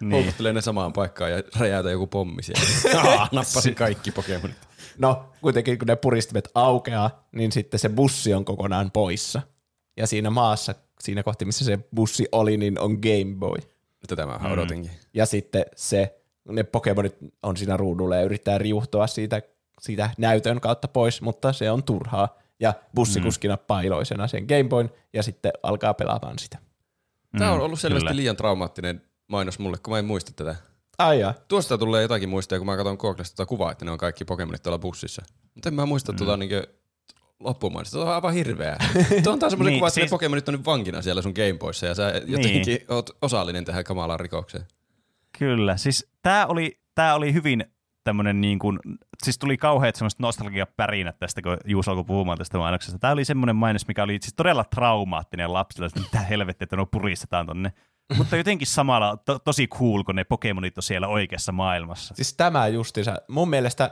Niin. 0.00 0.12
Houkuttelee 0.12 0.52
ne 0.52 0.60
samaan 0.60 0.92
paikkaan 0.92 1.30
ja 1.32 1.42
räjäytä 1.58 1.90
joku 1.90 2.06
pommi 2.06 2.42
siellä. 2.42 2.64
Ah, 3.10 3.28
nappasin 3.32 3.74
kaikki 3.74 4.10
Pokemonit. 4.10 4.56
No, 4.98 5.24
kuitenkin 5.40 5.78
kun 5.78 5.88
ne 5.88 5.96
puristimet 5.96 6.48
aukeaa, 6.54 7.28
niin 7.32 7.52
sitten 7.52 7.80
se 7.80 7.88
bussi 7.88 8.34
on 8.34 8.44
kokonaan 8.44 8.90
poissa. 8.90 9.42
Ja 9.96 10.06
siinä 10.06 10.30
maassa, 10.30 10.74
siinä 11.00 11.22
kohti, 11.22 11.44
missä 11.44 11.64
se 11.64 11.78
bussi 11.94 12.28
oli, 12.32 12.56
niin 12.56 12.78
on 12.80 12.90
Game 12.92 13.34
Boy. 13.38 13.56
Tätä 14.08 14.26
mä 14.26 14.38
mm. 14.38 14.52
odotinkin. 14.52 14.90
Ja 15.14 15.26
sitten 15.26 15.64
se, 15.76 16.20
ne 16.48 16.62
Pokemonit 16.62 17.16
on 17.42 17.56
siinä 17.56 17.76
ruudulla 17.76 18.16
ja 18.16 18.22
yrittää 18.22 18.58
riuhtoa 18.58 19.06
siitä, 19.06 19.42
siitä 19.80 20.10
näytön 20.18 20.60
kautta 20.60 20.88
pois, 20.88 21.22
mutta 21.22 21.52
se 21.52 21.70
on 21.70 21.82
turhaa. 21.82 22.38
Ja 22.60 22.74
bussikuski 22.94 23.48
nappaa 23.48 23.80
iloisena 23.80 24.28
sen 24.28 24.44
Game 24.44 24.64
Boyn 24.64 24.90
ja 25.12 25.22
sitten 25.22 25.52
alkaa 25.62 25.94
pelaamaan 25.94 26.38
sitä. 26.38 26.58
Tämä 27.38 27.52
on 27.52 27.58
Mm, 27.58 27.64
ollut 27.64 27.80
selvästi 27.80 28.04
kyllä. 28.06 28.16
liian 28.16 28.36
traumaattinen 28.36 29.02
mainos 29.28 29.58
mulle, 29.58 29.76
kun 29.82 29.92
mä 29.94 29.98
en 29.98 30.04
muista 30.04 30.32
tätä. 30.36 30.56
Ai 30.98 31.20
jaa. 31.20 31.34
Tuosta 31.48 31.78
tulee 31.78 32.02
jotakin 32.02 32.28
muistia, 32.28 32.58
kun 32.58 32.66
mä 32.66 32.76
katson 32.76 32.96
Googlesta 33.00 33.36
tuota 33.36 33.48
kuvaa, 33.48 33.72
että 33.72 33.84
ne 33.84 33.90
on 33.90 33.98
kaikki 33.98 34.24
Pokemonit 34.24 34.62
tuolla 34.62 34.78
bussissa. 34.78 35.22
Mutta 35.54 35.68
en 35.68 35.74
mä 35.74 35.86
muista 35.86 36.12
mm. 36.12 36.18
tuota 36.18 36.36
niinkö 36.36 36.66
loppumainosta. 37.40 37.96
Tuo 37.98 38.06
on 38.06 38.12
aivan 38.14 38.34
hirveää. 38.34 38.76
Tuo 39.24 39.32
on 39.32 39.38
taas 39.38 39.50
semmoinen 39.50 39.72
Niin, 39.72 39.80
kuva, 39.80 39.88
että 39.88 39.94
siis- 39.94 40.10
ne 40.10 40.14
Pokemonit 40.14 40.48
on 40.48 40.54
nyt 40.54 40.66
vankina 40.66 41.02
siellä 41.02 41.22
sun 41.22 41.32
Gameboyssa 41.36 41.86
ja 41.86 41.94
sä 41.94 42.12
jotenkin 42.26 42.62
niin. 42.66 42.84
oot 42.88 43.10
osallinen 43.22 43.64
tähän 43.64 43.84
kamalaan 43.84 44.20
rikokseen. 44.20 44.64
Kyllä, 45.38 45.76
siis 45.76 46.10
tämä 46.22 46.46
oli, 46.46 46.80
tää 46.94 47.14
oli 47.14 47.32
hyvin 47.32 47.64
tämmöinen 48.04 48.40
niin 48.40 48.58
kuin, 48.58 48.78
siis 49.22 49.38
tuli 49.38 49.56
kauheat 49.56 49.96
semmoiset 49.96 50.20
nostalgiapärinät 50.20 51.18
tästä, 51.18 51.42
kun 51.42 51.56
Juuso 51.64 51.90
alkoi 51.90 52.04
puhumaan 52.04 52.38
tästä 52.38 52.58
mainoksesta. 52.58 52.98
Tämä 52.98 53.12
oli 53.12 53.24
semmoinen 53.24 53.56
mainos, 53.56 53.88
mikä 53.88 54.02
oli 54.02 54.18
siis 54.22 54.34
todella 54.34 54.64
traumaattinen 54.64 55.52
lapsille, 55.52 55.86
että 55.86 56.00
mitä 56.00 56.20
helvettiä, 56.20 56.64
että 56.64 56.76
no 56.76 56.86
puristetaan 56.86 57.46
tonne. 57.46 57.72
Mutta 58.18 58.36
jotenkin 58.36 58.66
samalla 58.66 59.16
to, 59.16 59.38
tosi 59.38 59.66
cool, 59.66 60.02
kun 60.04 60.16
ne 60.16 60.24
Pokemonit 60.24 60.78
on 60.78 60.82
siellä 60.82 61.08
oikeassa 61.08 61.52
maailmassa. 61.52 62.14
Siis 62.14 62.34
tämä 62.34 62.68
justiinsa, 62.68 63.16
mun 63.28 63.50
mielestä, 63.50 63.90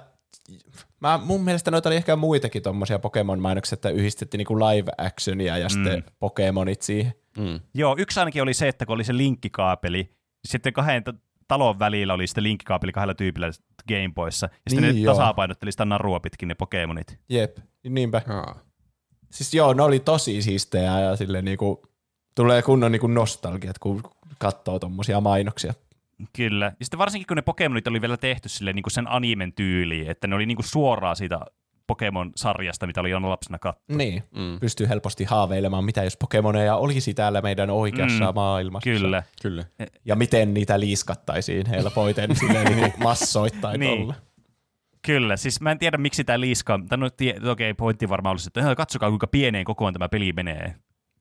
mä, 1.01 1.21
mun 1.25 1.45
mielestä 1.45 1.71
noita 1.71 1.89
oli 1.89 1.97
ehkä 1.97 2.17
muitakin 2.17 2.63
tommosia 2.63 2.99
Pokemon-mainoksia, 2.99 3.75
että 3.75 3.91
yhdistettiin 3.91 4.39
niinku 4.39 4.59
live 4.59 4.93
actionia 4.99 5.59
ja 5.59 5.69
sitten 5.69 5.95
Mm. 5.99 6.13
Pokemonit 6.19 6.83
siihen. 6.83 7.15
Mm. 7.39 7.61
Joo, 7.75 7.97
yksi 7.99 8.21
ainakin 8.21 8.43
oli 8.43 8.55
se, 8.55 8.69
että 8.69 8.87
kun 8.87 8.95
oli 8.95 9.05
se 9.05 9.17
linkkikaapeli, 9.17 10.17
sitten 10.49 10.73
kahden 10.73 11.03
talon 11.49 11.79
välillä 11.79 12.15
oli 12.15 12.27
sitten 12.27 12.45
linkkikaapeli 12.45 12.93
kahdella 12.93 13.15
tyypillä 13.15 13.51
Game 13.89 14.11
Boyssa, 14.15 14.47
ja 14.47 14.71
sitten 14.71 14.83
Niin, 14.85 14.95
ne 14.97 15.01
joo. 15.03 15.15
tasapainotteli 15.15 15.73
sitä 15.73 15.85
narua 15.85 16.21
pitkin 16.21 16.49
ne 16.49 16.55
Pokemonit. 16.55 17.19
Jep, 17.29 17.59
niinpä. 17.89 18.23
Aa. 18.29 18.61
Siis 19.31 19.55
joo, 19.55 19.73
ne 19.73 19.83
oli 19.83 20.01
tosi 20.01 20.43
siistejä 20.43 21.01
ja 21.01 21.17
sille 21.17 21.43
niinku, 21.43 21.90
tulee 22.35 22.63
kunnon 22.63 22.93
niinku 22.93 23.07
nostalgiat, 23.07 23.79
kun 23.79 24.03
katsoo 24.39 24.79
tommosia 24.79 25.21
mainoksia. 25.21 25.75
Kyllä. 26.33 26.73
Ja 26.81 26.85
sitten 26.87 26.99
varsinkin 26.99 27.27
kun 27.27 27.37
ne 27.37 27.43
Pokemonit 27.43 27.87
oli 27.87 28.01
vielä 28.01 28.17
tehty 28.17 28.49
sille 28.49 28.73
niin 28.73 28.83
kuin 28.83 28.93
sen 28.93 29.09
animen 29.11 29.53
tyyliin, 29.53 30.11
että 30.11 30.27
ne 30.27 30.35
oli 30.35 30.47
niin 30.47 30.57
kuin 30.57 30.67
suoraan 30.67 31.17
siitä 31.17 31.41
Pokemon-sarjasta, 31.87 32.87
mitä 32.87 33.01
oli 33.01 33.15
aina 33.15 33.29
lapsena 33.29 33.59
katsoa. 33.59 33.97
Niin, 33.97 34.23
Mm. 34.37 34.61
pystyy 34.61 34.89
helposti 34.89 35.25
haaveilemaan, 35.25 35.85
mitä 35.85 36.05
jos 36.05 36.17
Pokemoneja 36.17 36.77
olisi 36.77 37.15
täällä 37.15 37.41
meidän 37.43 37.71
oikeassa 37.71 38.33
Mm, 38.33 38.35
maailmassa. 38.35 38.91
Kyllä. 38.91 39.23
Kyllä. 39.43 39.65
Ja 40.05 40.17
miten 40.17 40.55
niitä 40.55 40.81
liiskattaisiin 40.81 41.67
helpoiten 41.67 42.37
silleen 42.37 42.67
niinku 42.77 42.99
massoittain 43.05 43.81
Niin. 43.81 43.99
tolla. 44.01 44.15
Kyllä, 45.07 45.37
siis 45.37 45.61
mä 45.61 45.71
en 45.71 45.79
tiedä 45.79 45.97
miksi 45.99 46.25
tämä 46.25 46.41
liiska, 46.41 46.81
tai 46.89 46.99
no 46.99 47.11
tie, 47.11 47.35
okei, 47.51 47.75
pointti 47.75 48.09
varmaan 48.09 48.33
olisi, 48.33 48.49
että 48.49 48.63
"Hei, 48.63 48.77
katsokaa 48.77 49.09
kuinka 49.09 49.27
pieneen 49.27 49.65
kokoon 49.65 49.93
tämä 49.93 50.09
peli 50.09 50.33
menee. 50.33 50.75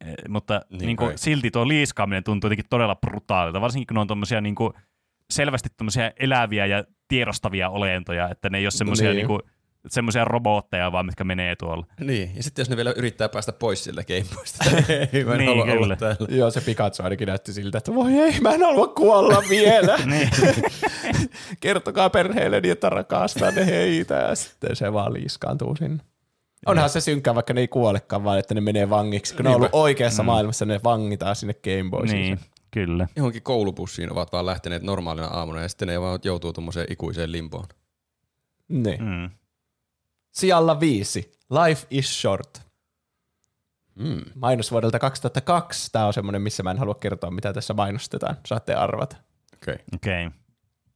Eh, 0.06 0.14
mutta 0.30 0.54
Niin 0.70 0.78
niin 0.80 0.88
niin 0.88 0.98
kuin, 0.98 1.18
silti 1.18 1.52
tuo 1.52 1.68
liiskaaminen 1.68 2.24
tuntuu 2.24 2.48
jotenkin 2.48 2.66
todella 2.70 2.96
brutaalilta, 2.96 3.62
varsinkin 3.62 3.88
kun 3.88 3.96
ne 3.96 4.02
on 4.02 4.08
tommosia 4.08 4.42
niin 4.42 4.56
kuin, 4.56 4.74
selvästi 5.30 5.70
tommosia 5.78 6.12
eläviä 6.20 6.66
ja 6.66 6.84
tiedostavia 7.08 7.70
olentoja, 7.70 8.30
että 8.30 8.50
ne 8.50 8.58
ei 8.58 8.66
ole 8.66 8.72
semmoisia 8.72 9.14
Niin. 9.14 9.28
niin. 9.28 9.40
niin 9.40 9.52
semmoisia 9.88 10.26
robotteja 10.26 10.92
vaan, 10.92 11.06
mitkä 11.06 11.24
menee 11.24 11.56
tuolla. 11.56 11.86
Niin, 12.00 12.32
ja 12.36 12.44
sitten 12.44 12.62
jos 12.62 12.70
ne 12.70 12.76
vielä 12.76 12.94
yrittää 12.98 13.30
päästä 13.30 13.54
pois 13.54 13.84
siltä 13.84 14.04
Gameboysta, 14.04 14.66
ei 15.14 15.24
mä 15.24 15.32
en 15.32 15.38
Niin, 15.38 15.50
halua 15.50 15.64
olla 15.64 15.74
kyllä. 15.82 15.96
täällä. 15.96 16.28
Joo, 16.30 16.52
se 16.52 16.62
Pikachu 16.62 17.04
ainakin 17.04 17.28
näytti 17.28 17.54
siltä, 17.54 17.78
että 17.78 17.96
voi 17.96 18.14
ei, 18.14 18.40
mä 18.42 18.50
en 18.54 18.62
halua 18.62 18.88
kuolla 18.88 19.44
vielä. 19.50 19.98
niin. 20.06 20.30
Kertokaa 21.60 22.10
perheelle 22.10 22.62
niin, 22.62 22.72
että 22.72 22.90
rakastan 22.90 23.56
ne 23.56 23.66
heitä. 23.66 24.14
Ja 24.16 24.36
sitten 24.36 24.76
se 24.76 24.94
vaan 24.94 25.14
liiskaantuu 25.14 25.76
sinne. 25.76 26.04
Onhan 26.66 26.90
se 26.90 27.02
synkkää, 27.02 27.36
vaikka 27.36 27.54
ne 27.54 27.62
ei 27.62 27.68
kuolekaan, 27.68 28.24
vaan 28.24 28.40
että 28.40 28.54
ne 28.54 28.62
menee 28.62 28.90
vangiksi. 28.90 29.36
Kun 29.36 29.46
ne 29.46 29.50
on 29.50 29.56
ollut 29.56 29.70
oikeassa 29.74 30.24
mm. 30.24 30.26
maailmassa, 30.26 30.66
ne 30.66 30.80
vangitaan 30.84 31.36
sinne 31.36 31.54
Game 31.54 31.90
Boysiin. 31.90 32.22
niin, 32.22 32.40
kyllä. 32.72 33.08
Johonkin 33.16 33.44
koulubussiin 33.44 34.12
ovat 34.12 34.32
vaan 34.32 34.46
lähteneet 34.46 34.84
normaalina 34.84 35.28
aamuna 35.28 35.62
ja 35.62 35.70
sitten 35.70 35.88
ne 35.88 36.02
vaan 36.02 36.20
joutuu 36.24 36.54
tuommoiseen 36.54 36.88
ikuiseen 36.90 37.32
limboon. 37.32 37.66
Niin. 38.70 39.04
Mm. 39.04 39.30
Sijalla 40.32 40.80
viisi. 40.80 41.32
Life 41.50 41.88
is 41.90 42.22
short. 42.22 42.62
Mm. 43.96 44.22
Mainos 44.36 44.72
vuodelta 44.72 45.00
2002. 45.00 45.92
Tämä 45.92 46.06
on 46.06 46.14
semmoinen, 46.14 46.42
missä 46.42 46.64
mä 46.64 46.72
en 46.72 46.78
halua 46.78 46.96
kertoa, 46.96 47.32
mitä 47.32 47.54
tässä 47.54 47.74
mainostetaan. 47.74 48.38
Saatte 48.46 48.74
arvata. 48.74 49.16
Okei. 49.56 49.74
Okay. 49.74 49.86
Okei. 49.96 50.28
Okay. 50.28 50.40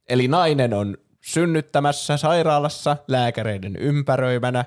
Eli 0.08 0.28
nainen 0.28 0.74
on 0.74 0.96
synnyttämässä 1.20 2.16
sairaalassa 2.16 2.96
lääkäreiden 3.08 3.76
ympäröimänä. 3.76 4.64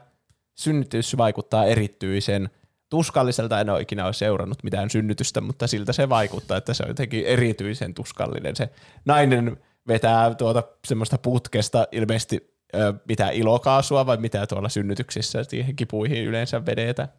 Synnytys 0.60 1.18
vaikuttaa 1.18 1.66
erityisen 1.66 2.50
tuskalliselta. 2.90 3.60
En 3.60 3.70
ole 3.70 3.82
ikinä 3.82 4.06
ole 4.06 4.14
seurannut 4.14 4.64
mitään 4.64 4.90
synnytystä, 4.90 5.42
mutta 5.42 5.68
siltä 5.68 5.94
se 5.94 6.10
vaikuttaa, 6.10 6.58
että 6.58 6.74
se 6.74 6.84
on 6.84 6.90
jotenkin 6.90 7.26
erityisen 7.26 7.94
tuskallinen. 7.94 8.56
Se 8.56 8.70
nainen 9.06 9.58
vetää 9.88 10.36
tuota 10.36 10.64
semmoista 10.88 11.18
putkesta 11.18 11.88
ilmeisesti 11.92 12.54
ö, 12.76 12.94
mitä 13.08 13.30
ilokaasua 13.30 14.06
vai 14.06 14.18
mitä 14.18 14.48
tuolla 14.48 14.70
synnytyksissä 14.70 15.44
siihen 15.44 15.76
kipuihin 15.76 16.26
yleensä 16.26 16.66
vedetään. 16.66 17.10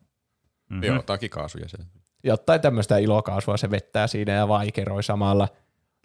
Mm-hmm. 0.71 0.85
Joo, 0.85 1.03
takikaasuja 1.03 1.69
se. 1.69 1.79
Jotain 2.25 2.61
tämmöistä 2.61 2.99
ilokaasua 2.99 3.57
se 3.57 3.71
vettää 3.71 4.07
siinä 4.07 4.33
ja 4.33 4.49
vaikeroi 4.49 5.03
samalla. 5.03 5.49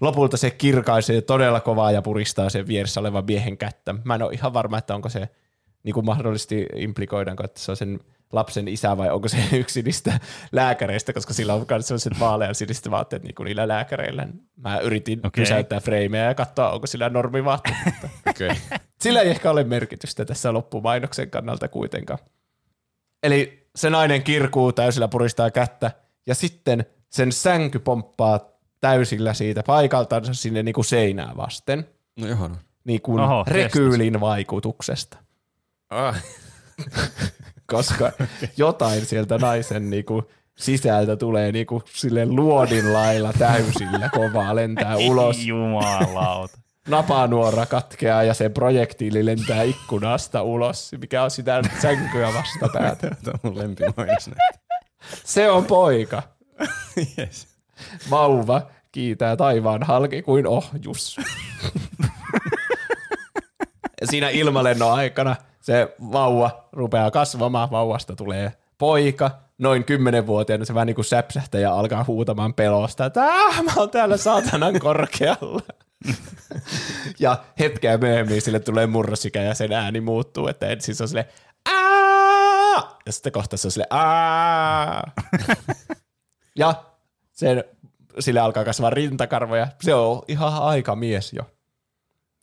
Lopulta 0.01 0.38
se 0.38 0.51
kirkaisee 0.51 1.21
todella 1.21 1.59
kovaa 1.59 1.91
ja 1.91 2.01
puristaa 2.01 2.49
sen 2.49 2.67
vieressä 2.67 2.99
olevan 2.99 3.25
miehen 3.25 3.57
kättä. 3.57 3.95
Mä 4.03 4.15
en 4.15 4.21
ole 4.21 4.34
ihan 4.34 4.53
varma, 4.53 4.77
että 4.77 4.95
onko 4.95 5.09
se, 5.09 5.29
niin 5.84 5.93
kuin 5.93 6.05
mahdollisesti 6.05 6.65
implikoidaanko, 6.75 7.43
että 7.43 7.59
se 7.59 7.71
on 7.71 7.77
sen 7.77 7.99
lapsen 8.31 8.67
isä 8.67 8.97
vai 8.97 9.09
onko 9.09 9.27
se 9.27 9.38
yksi 9.59 9.81
niistä 9.81 10.19
lääkäreistä, 10.51 11.13
koska 11.13 11.34
sillä 11.34 11.53
on 11.53 11.65
myös 11.69 11.88
sellaiset 11.88 12.19
vaalean 12.19 12.55
siniset 12.55 12.91
vaatteet 12.91 13.23
niin 13.23 13.36
kuin 13.36 13.45
niillä 13.45 13.67
lääkäreillä. 13.67 14.27
Mä 14.55 14.79
yritin 14.79 15.19
okay. 15.19 15.31
Pysäyttää 15.43 15.79
frameja 15.79 16.23
ja 16.23 16.36
katsoa, 16.36 16.71
onko 16.71 16.88
sillä 16.88 17.09
normivaatteet. 17.09 17.95
Okay. 18.29 18.55
sillä 19.01 19.21
ei 19.21 19.29
ehkä 19.29 19.51
ole 19.51 19.63
merkitystä 19.63 20.25
tässä 20.25 20.53
loppumainoksen 20.53 21.29
kannalta 21.29 21.67
kuitenkaan. 21.67 22.19
Eli 23.23 23.67
se 23.75 23.89
nainen 23.89 24.23
kirkuu 24.23 24.71
täysillä 24.73 25.07
puristaa 25.07 25.51
kättä 25.51 25.91
ja 26.25 26.36
sitten 26.36 26.86
sen 27.09 27.31
sänky 27.31 27.79
pomppaa 27.79 28.39
täysillä 28.81 29.34
siitä 29.34 29.63
paikaltansa 29.63 30.34
sinne 30.34 30.63
niin 30.63 30.73
kuin 30.73 30.86
seinää 30.86 31.34
vasten, 31.38 31.88
No 32.19 32.27
ihana. 32.27 32.55
niin 32.84 33.01
kuin 33.01 33.19
Oho, 33.23 33.43
rekyylin 33.47 34.19
vaikutuksesta. 34.19 35.17
Ah, 35.93 36.23
Koska 37.71 38.11
jotain 38.57 39.05
sieltä 39.05 39.37
naisen 39.37 39.89
niin 39.89 40.05
kuin 40.05 40.25
sisältä 40.55 41.15
tulee 41.15 41.51
niin 41.51 41.65
kuin 41.65 41.83
sille 41.93 42.25
luodin 42.25 42.93
lailla 42.93 43.33
täysillä 43.33 44.09
kovaa, 44.09 44.55
lentää 44.55 44.97
ulos. 44.97 45.37
Ei 45.37 45.47
jumalauta. 45.47 46.57
napanuora 46.87 47.65
katkeaa 47.65 48.23
ja 48.23 48.33
se 48.33 48.49
projektiili 48.49 49.25
lentää 49.25 49.63
ikkunasta 49.63 50.41
ulos, 50.41 50.91
mikä 51.01 51.23
on 51.23 51.31
sitä 51.31 51.61
sänkyä 51.81 52.33
vastapäätä. 52.33 53.07
Tämä 53.23 53.33
on 53.33 53.39
mun 53.43 53.57
lempimainos. 53.57 54.29
Se 55.23 55.49
on 55.49 55.65
poika. 55.65 56.23
yes. 57.19 57.47
Vauva 58.09 58.61
kiitää 58.91 59.35
taivaan 59.35 59.83
halki 59.83 60.21
kuin 60.21 60.47
ohjus. 60.47 61.17
Siinä 64.09 64.29
ilmalennon 64.29 64.93
aikana 64.93 65.35
se 65.64 65.95
vauva 66.11 66.68
rupeaa 66.72 67.11
kasvamaan, 67.11 67.72
vauvasta 67.72 68.16
tulee 68.16 68.53
poika, 68.78 69.32
noin 69.57 69.84
kymmenenvuotiaana 69.84 70.66
se 70.66 70.74
vähän 70.74 70.88
niin 70.88 70.95
kuin 70.95 71.05
säpsähtää 71.05 71.61
ja 71.61 71.74
alkaa 71.74 72.03
huutamaan 72.07 72.53
pelosta, 72.53 73.05
että 73.05 73.20
mä 73.64 73.72
oon 73.76 73.89
täällä 73.89 74.18
saatanan 74.18 74.80
korkealla. 74.80 75.61
ja 77.20 77.38
hetkeä 77.59 77.97
myöhemmin 77.97 78.41
sille 78.41 78.59
tulee 78.59 78.88
murrosikä 78.88 79.41
ja 79.41 79.53
sen 79.53 79.74
ääni 79.74 80.01
muuttuu, 80.01 80.47
että 80.47 80.68
ensin 80.68 80.95
se 80.95 81.03
on 81.03 81.07
sille 81.07 81.28
ja 83.05 83.11
sitten 83.11 83.32
kohta 83.32 83.57
se 83.57 83.68
on 83.68 83.72
sille 83.72 83.88
ja 86.55 86.84
sen, 87.32 87.64
sille 88.20 88.39
alkaa 88.39 88.64
kasvaa 88.66 88.89
rintakarvoja. 88.89 89.68
Se 89.82 89.93
on 89.93 90.22
ihan 90.28 90.53
aika 90.53 90.95
mies 90.95 91.34
jo. 91.34 91.43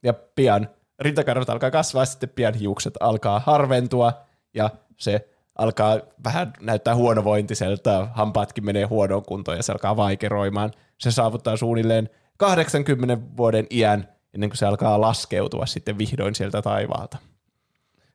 Ja 0.02 0.12
pian 0.12 0.68
rintakarvat 1.00 1.50
alkaa 1.50 1.70
kasvaa, 1.70 2.04
sitten 2.04 2.28
pian 2.28 2.54
hiukset 2.54 2.94
alkaa 3.00 3.40
harventua 3.40 4.12
ja 4.54 4.70
se 4.96 5.28
alkaa 5.58 5.98
vähän 6.24 6.52
näyttää 6.60 6.94
huonovointiselta, 6.94 8.08
hampaatkin 8.14 8.64
menee 8.64 8.84
huonoon 8.84 9.22
kuntoon 9.22 9.56
ja 9.56 9.62
se 9.62 9.72
alkaa 9.72 9.96
vaikeroimaan. 9.96 10.70
Se 10.98 11.10
saavuttaa 11.10 11.56
suunnilleen 11.56 12.10
80 12.36 13.18
vuoden 13.36 13.66
iän 13.70 14.08
ennen 14.34 14.50
kuin 14.50 14.58
se 14.58 14.66
alkaa 14.66 15.00
laskeutua 15.00 15.66
sitten 15.66 15.98
vihdoin 15.98 16.34
sieltä 16.34 16.62
taivaalta. 16.62 17.18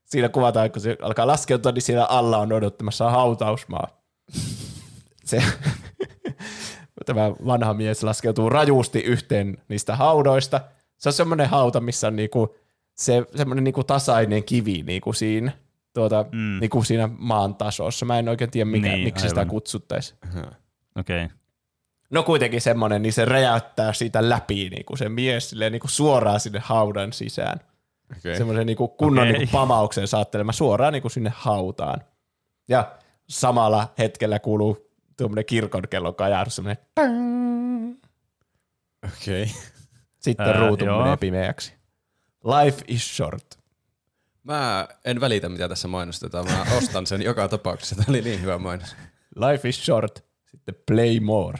Siinä 0.05 0.29
kuvataan, 0.29 0.71
kun 0.71 0.81
se 0.81 0.97
alkaa 1.01 1.27
laskeutua, 1.27 1.71
niin 1.71 1.81
siellä 1.81 2.05
alla 2.05 2.37
on 2.37 2.53
odottamassa 2.53 3.09
hautausmaa. 3.09 3.87
Se, 5.25 5.43
tämä 7.05 7.31
vanha 7.45 7.73
mies 7.73 8.03
laskeutuu 8.03 8.49
rajusti 8.49 8.99
yhteen 8.99 9.57
niistä 9.67 9.95
haudoista. 9.95 10.61
Se 10.97 11.09
on 11.09 11.13
semmoinen 11.13 11.49
hauta, 11.49 11.79
missä 11.79 12.07
on 12.07 12.15
niinku 12.15 12.55
se 12.95 13.25
semmoinen 13.35 13.63
niinku 13.63 13.83
tasainen 13.83 14.43
kivi 14.43 14.83
niinku 14.83 15.13
siinä, 15.13 15.51
tuota, 15.93 16.25
mm. 16.31 16.57
niinku 16.59 16.83
siinä 16.83 17.09
maan 17.17 17.55
tasossa. 17.55 18.05
Mä 18.05 18.19
en 18.19 18.29
oikein 18.29 18.51
tiedä, 18.51 18.65
mikä, 18.65 18.87
Niin, 18.87 19.03
miksi 19.03 19.29
sitä 19.29 19.39
aivan. 19.39 19.49
kutsuttaisiin. 19.49 20.19
Okei. 20.99 21.25
Okay. 21.25 21.37
No 22.09 22.23
kuitenkin 22.23 22.61
semmoinen, 22.61 23.01
niin 23.01 23.13
se 23.13 23.25
räjäyttää 23.25 23.93
siitä 23.93 24.29
läpi 24.29 24.69
niinku 24.69 24.95
se 24.95 25.09
mies 25.09 25.49
silleen, 25.49 25.71
niinku 25.71 25.87
suoraan 25.87 26.39
sinne 26.39 26.59
haudan 26.63 27.13
sisään. 27.13 27.59
Okay. 28.17 28.35
Semmoisen 28.35 28.65
niinku 28.65 28.87
kunnon 28.87 29.27
Okei. 29.27 29.39
niinku 29.39 29.51
pamauksen 29.51 30.07
saattelema 30.07 30.51
suoraan 30.51 30.93
niinku 30.93 31.09
sinne 31.09 31.31
hautaan. 31.35 32.01
Ja 32.67 32.91
samalla 33.29 33.93
hetkellä 33.97 34.39
kuuluu 34.39 34.91
tuommoinen 35.17 35.45
kirkon 35.45 35.83
kellon 35.89 36.15
kajahdus, 36.15 36.55
semmoinen 36.55 36.85
Okei. 39.05 39.43
Okay. 39.43 39.55
sitten 40.19 40.47
Ää, 40.47 40.67
ruutu 40.67 40.85
joo. 40.85 41.01
menee 41.01 41.17
pimeäksi. 41.17 41.73
Life 42.45 42.83
is 42.87 43.17
short. 43.17 43.59
Mä 44.43 44.87
en 45.05 45.21
välitä, 45.21 45.49
mitä 45.49 45.69
tässä 45.69 45.87
mainostetaan. 45.87 46.45
Mä 46.45 46.65
ostan 46.77 47.07
sen 47.07 47.21
joka 47.21 47.47
tapauksessa. 47.47 47.95
Tämä 47.95 48.05
oli 48.09 48.21
niin 48.21 48.41
hyvä 48.41 48.57
mainos. 48.57 48.95
Life 49.35 49.69
is 49.69 49.85
short. 49.85 50.25
Sitten 50.45 50.75
play 50.87 51.19
more. 51.19 51.59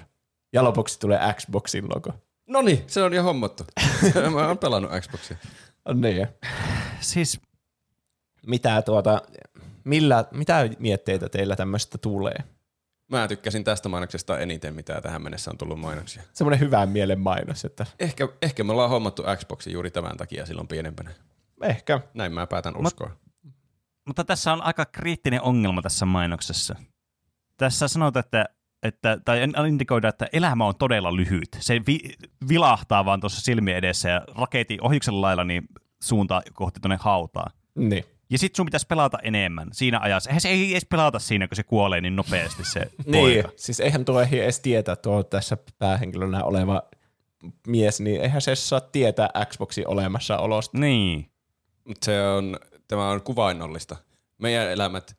Ja 0.54 0.64
lopuksi 0.64 1.00
tulee 1.00 1.34
Xboxin 1.34 1.90
logo. 1.96 2.14
No 2.48 2.62
niin, 2.62 2.84
se 2.88 3.04
on 3.04 3.14
jo 3.14 3.24
hommattu. 3.24 3.64
Mä 4.34 4.48
oon 4.48 4.58
pelannut 4.58 4.92
Xboxia. 5.02 5.38
On 5.86 6.02
niin. 6.02 6.28
Siis 7.00 7.40
Mitä 8.48 8.82
tuota, 8.82 9.22
millä, 9.84 10.26
mitä 10.32 10.70
mietteitä 10.80 11.30
teillä 11.30 11.56
tämmöistä 11.56 11.98
tulee? 11.98 12.36
Mä 13.08 13.28
tykkäsin 13.28 13.64
tästä 13.64 13.90
mainoksesta 13.90 14.40
eniten, 14.40 14.76
mitä 14.76 15.02
tähän 15.02 15.22
mennessä 15.22 15.52
on 15.52 15.58
tullut 15.58 15.80
mainoksia. 15.80 16.24
Semmoinen 16.34 16.60
hyvän 16.60 16.90
mielen 16.90 17.20
mainos, 17.20 17.66
että 17.66 17.86
Ehkä, 18.00 18.28
ehkä 18.42 18.64
me 18.64 18.72
ollaan 18.72 18.90
hommattu 18.90 19.24
Xboxi 19.36 19.72
juuri 19.72 19.92
tämän 19.92 20.18
takia 20.18 20.46
silloin 20.46 20.68
pienempänä. 20.68 21.12
ehkä. 21.62 22.00
Näin 22.14 22.34
mä 22.34 22.48
päätän 22.48 22.78
uskoa. 22.78 23.12
Mutta 24.08 24.24
tässä 24.24 24.54
on 24.54 24.62
aika 24.62 24.86
kriittinen 24.86 25.42
ongelma 25.42 25.82
tässä 25.82 26.06
mainoksessa. 26.06 26.76
Tässä 27.58 27.88
sanotaan, 27.88 28.26
että, 28.26 28.46
että 28.84 29.18
tai 29.26 29.40
indikoida, 29.68 30.10
että 30.10 30.28
elämä 30.34 30.66
on 30.66 30.76
todella 30.76 31.16
lyhyt. 31.16 31.58
Se 31.60 31.82
vi, 31.88 32.00
vilahtaa 32.50 33.06
vaan 33.06 33.20
tuossa 33.20 33.42
silmien 33.42 33.78
edessä 33.78 34.10
ja 34.10 34.22
raketin 34.36 34.84
ohjuksen 34.84 35.22
lailla 35.22 35.44
niin 35.44 35.68
suuntaa 36.04 36.42
kohti 36.54 36.80
tuonne 36.80 36.98
hautaan. 37.02 37.52
Niin. 37.76 38.06
Ja 38.30 38.38
sit 38.38 38.56
sun 38.56 38.66
pitäisi 38.66 38.88
pelata 38.88 39.18
enemmän 39.24 39.68
siinä 39.72 40.00
ajassa. 40.00 40.30
Eihän 40.30 40.42
se 40.42 40.50
ei 40.50 40.72
edes 40.72 40.86
pelata 40.86 41.20
siinä, 41.20 41.48
kun 41.48 41.56
se 41.56 41.64
kuolee 41.64 42.02
niin 42.02 42.16
nopeasti 42.16 42.64
se 42.66 42.80
Niin, 43.06 43.44
poika. 43.44 43.50
siis 43.56 43.80
eihän 43.80 44.06
tuo 44.06 44.22
ehdi 44.22 44.40
edes 44.40 44.60
tietää 44.60 44.96
tuo 44.96 45.24
tässä 45.24 45.58
päähenkilönä 45.80 46.44
oleva 46.44 46.84
mies, 47.68 48.02
niin 48.02 48.22
eihän 48.22 48.42
se 48.42 48.56
saa 48.56 48.82
tietää 48.82 49.30
Xboxin 49.46 49.88
olemassaolosta. 49.88 50.78
Niin. 50.78 51.30
Mut 51.88 51.98
se 52.04 52.22
on, 52.28 52.60
tämä 52.88 53.10
on 53.10 53.22
kuvainnollista. 53.22 53.96
Meidän 54.38 54.72
elämät, 54.72 55.18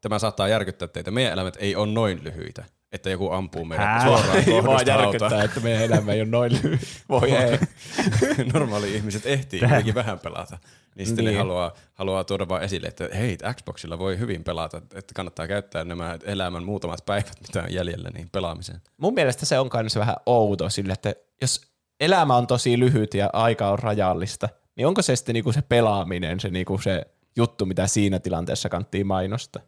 tämä 0.00 0.18
saattaa 0.18 0.48
järkyttää 0.48 0.88
teitä, 0.88 1.10
meidän 1.10 1.32
elämät 1.32 1.56
ei 1.60 1.76
ole 1.76 1.92
noin 1.92 2.24
lyhyitä, 2.24 2.64
että 2.92 3.10
joku 3.10 3.30
ampuu 3.30 3.64
meidät 3.64 3.86
Hää? 3.86 4.04
suoraan 4.04 4.44
kohdasta 4.64 4.90
järkyttää, 4.90 5.42
että 5.42 5.60
meidän 5.60 5.82
elämä 5.82 6.12
ei 6.12 6.20
ole 6.20 6.28
noin 6.28 6.52
lyhyt. 6.52 6.80
Voi 7.08 7.30
ei. 7.30 7.58
Normaali 8.52 8.94
ihmiset 8.94 9.26
ehtii 9.26 9.60
kuitenkin 9.60 9.94
vähän 9.94 10.18
pelata. 10.18 10.58
Niin 10.94 11.06
sitten 11.06 11.24
niin. 11.24 11.32
Ne 11.32 11.38
haluaa, 11.38 11.72
haluaa 11.94 12.24
tuoda 12.24 12.48
vaan 12.48 12.62
esille, 12.62 12.88
että 12.88 13.08
hei, 13.14 13.38
Xboxilla 13.54 13.98
voi 13.98 14.18
hyvin 14.18 14.44
pelata, 14.44 14.76
että 14.76 15.14
kannattaa 15.14 15.46
käyttää 15.46 15.84
nämä 15.84 16.18
elämän 16.24 16.64
muutamat 16.64 17.06
päivät, 17.06 17.32
mitä 17.40 17.62
on 17.62 17.72
jäljellä, 17.72 18.10
niin 18.14 18.28
pelaamiseen. 18.32 18.80
Mun 18.96 19.14
mielestä 19.14 19.46
se 19.46 19.58
on 19.58 19.70
myös 19.74 19.96
vähän 19.96 20.16
outo 20.26 20.70
sille, 20.70 20.92
että 20.92 21.14
jos 21.42 21.60
elämä 22.00 22.36
on 22.36 22.46
tosi 22.46 22.78
lyhyt 22.78 23.14
ja 23.14 23.30
aika 23.32 23.68
on 23.68 23.78
rajallista, 23.78 24.48
niin 24.76 24.86
onko 24.86 25.02
se 25.02 25.16
sitten 25.16 25.32
niinku 25.32 25.52
se 25.52 25.62
pelaaminen 25.62 26.40
se, 26.40 26.48
niinku 26.48 26.78
se 26.78 27.06
juttu, 27.36 27.66
mitä 27.66 27.86
siinä 27.86 28.18
tilanteessa 28.18 28.68
kanttiin 28.68 29.06
mainosta? 29.06 29.60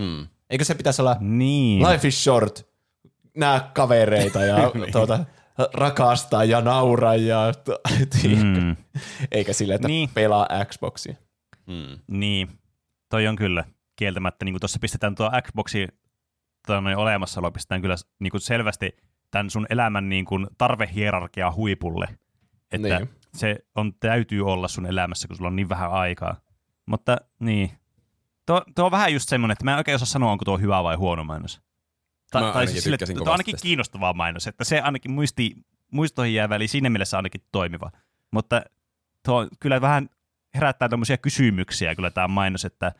Hmm. 0.00 0.26
Eikö 0.50 0.64
se 0.64 0.74
pitäisi 0.74 1.02
olla 1.02 1.16
Niin. 1.20 1.88
life 1.92 2.08
is 2.08 2.24
short, 2.24 2.66
nää 3.36 3.70
kavereita 3.74 4.42
ja 4.44 4.56
tuota, 4.92 5.24
rakastaa 5.74 6.44
ja 6.44 6.60
nauraa 6.60 7.16
ja 7.16 7.52
Mm. 8.44 8.76
eikä 9.30 9.52
sille, 9.52 9.74
että 9.74 9.88
Niin. 9.88 9.94
niin. 10.06 10.14
pelaa 10.14 10.48
Xboxia. 10.64 11.14
Hmm. 11.66 11.98
Niin, 12.10 12.48
toi 13.10 13.26
on 13.26 13.36
kyllä 13.36 13.64
kieltämättä, 13.96 14.44
niin 14.44 14.52
kuin 14.52 14.60
tuossa 14.60 14.78
pistetään 14.78 15.14
tuo 15.14 15.30
Xboxi 15.42 15.86
noin 16.68 16.96
olemassaolo, 16.96 17.50
pistetään 17.50 17.80
kyllä 17.82 17.96
niin 18.20 18.30
kuin 18.30 18.40
selvästi 18.40 18.96
tämän 19.30 19.50
sun 19.50 19.66
elämän 19.70 20.08
niin 20.08 20.24
kuin 20.24 20.46
tarvehierarkia 20.58 21.52
huipulle, 21.52 22.06
että 22.72 22.98
Niin. 22.98 23.10
se 23.36 23.56
on, 23.74 23.92
täytyy 24.00 24.46
olla 24.50 24.68
sun 24.68 24.86
elämässä, 24.86 25.28
kun 25.28 25.36
sulla 25.36 25.48
on 25.48 25.56
niin 25.56 25.68
vähän 25.68 25.90
aikaa. 25.90 26.40
Mutta 26.86 27.16
niin, 27.40 27.70
tuo, 28.48 28.62
tuo 28.74 28.84
on 28.84 28.90
vähän 28.90 29.12
just 29.12 29.28
semmoinen, 29.28 29.52
että 29.52 29.64
mä 29.64 29.72
en 29.72 29.78
oikein 29.78 29.94
osaa 29.94 30.06
sanoa, 30.06 30.32
onko 30.32 30.44
tuo 30.44 30.58
hyvä 30.58 30.82
vai 30.82 30.96
huono 30.96 31.24
mainos. 31.24 31.60
Mä 32.34 32.50
ainakin 32.52 32.82
sille, 32.82 32.96
tykkäsin 32.96 33.16
tuo 33.16 33.26
on 33.26 33.32
ainakin 33.32 33.52
tästä. 33.52 33.62
kiinnostava 33.62 34.12
mainos, 34.12 34.46
että 34.46 34.64
se 34.64 34.80
ainakin 34.80 35.10
muisti, 35.10 35.54
muistoihin 35.92 36.34
jäävä, 36.34 36.56
eli 36.56 36.68
siinä 36.68 36.90
mielessä 36.90 37.16
ainakin 37.16 37.40
toimiva. 37.52 37.90
Mutta 38.30 38.62
tuo 39.24 39.48
kyllä 39.60 39.80
vähän 39.80 40.08
herättää 40.54 40.88
tämmöisiä 40.88 41.16
kysymyksiä 41.16 41.94
kyllä 41.94 42.10
tämä 42.10 42.28
mainos, 42.28 42.64
että 42.64 42.92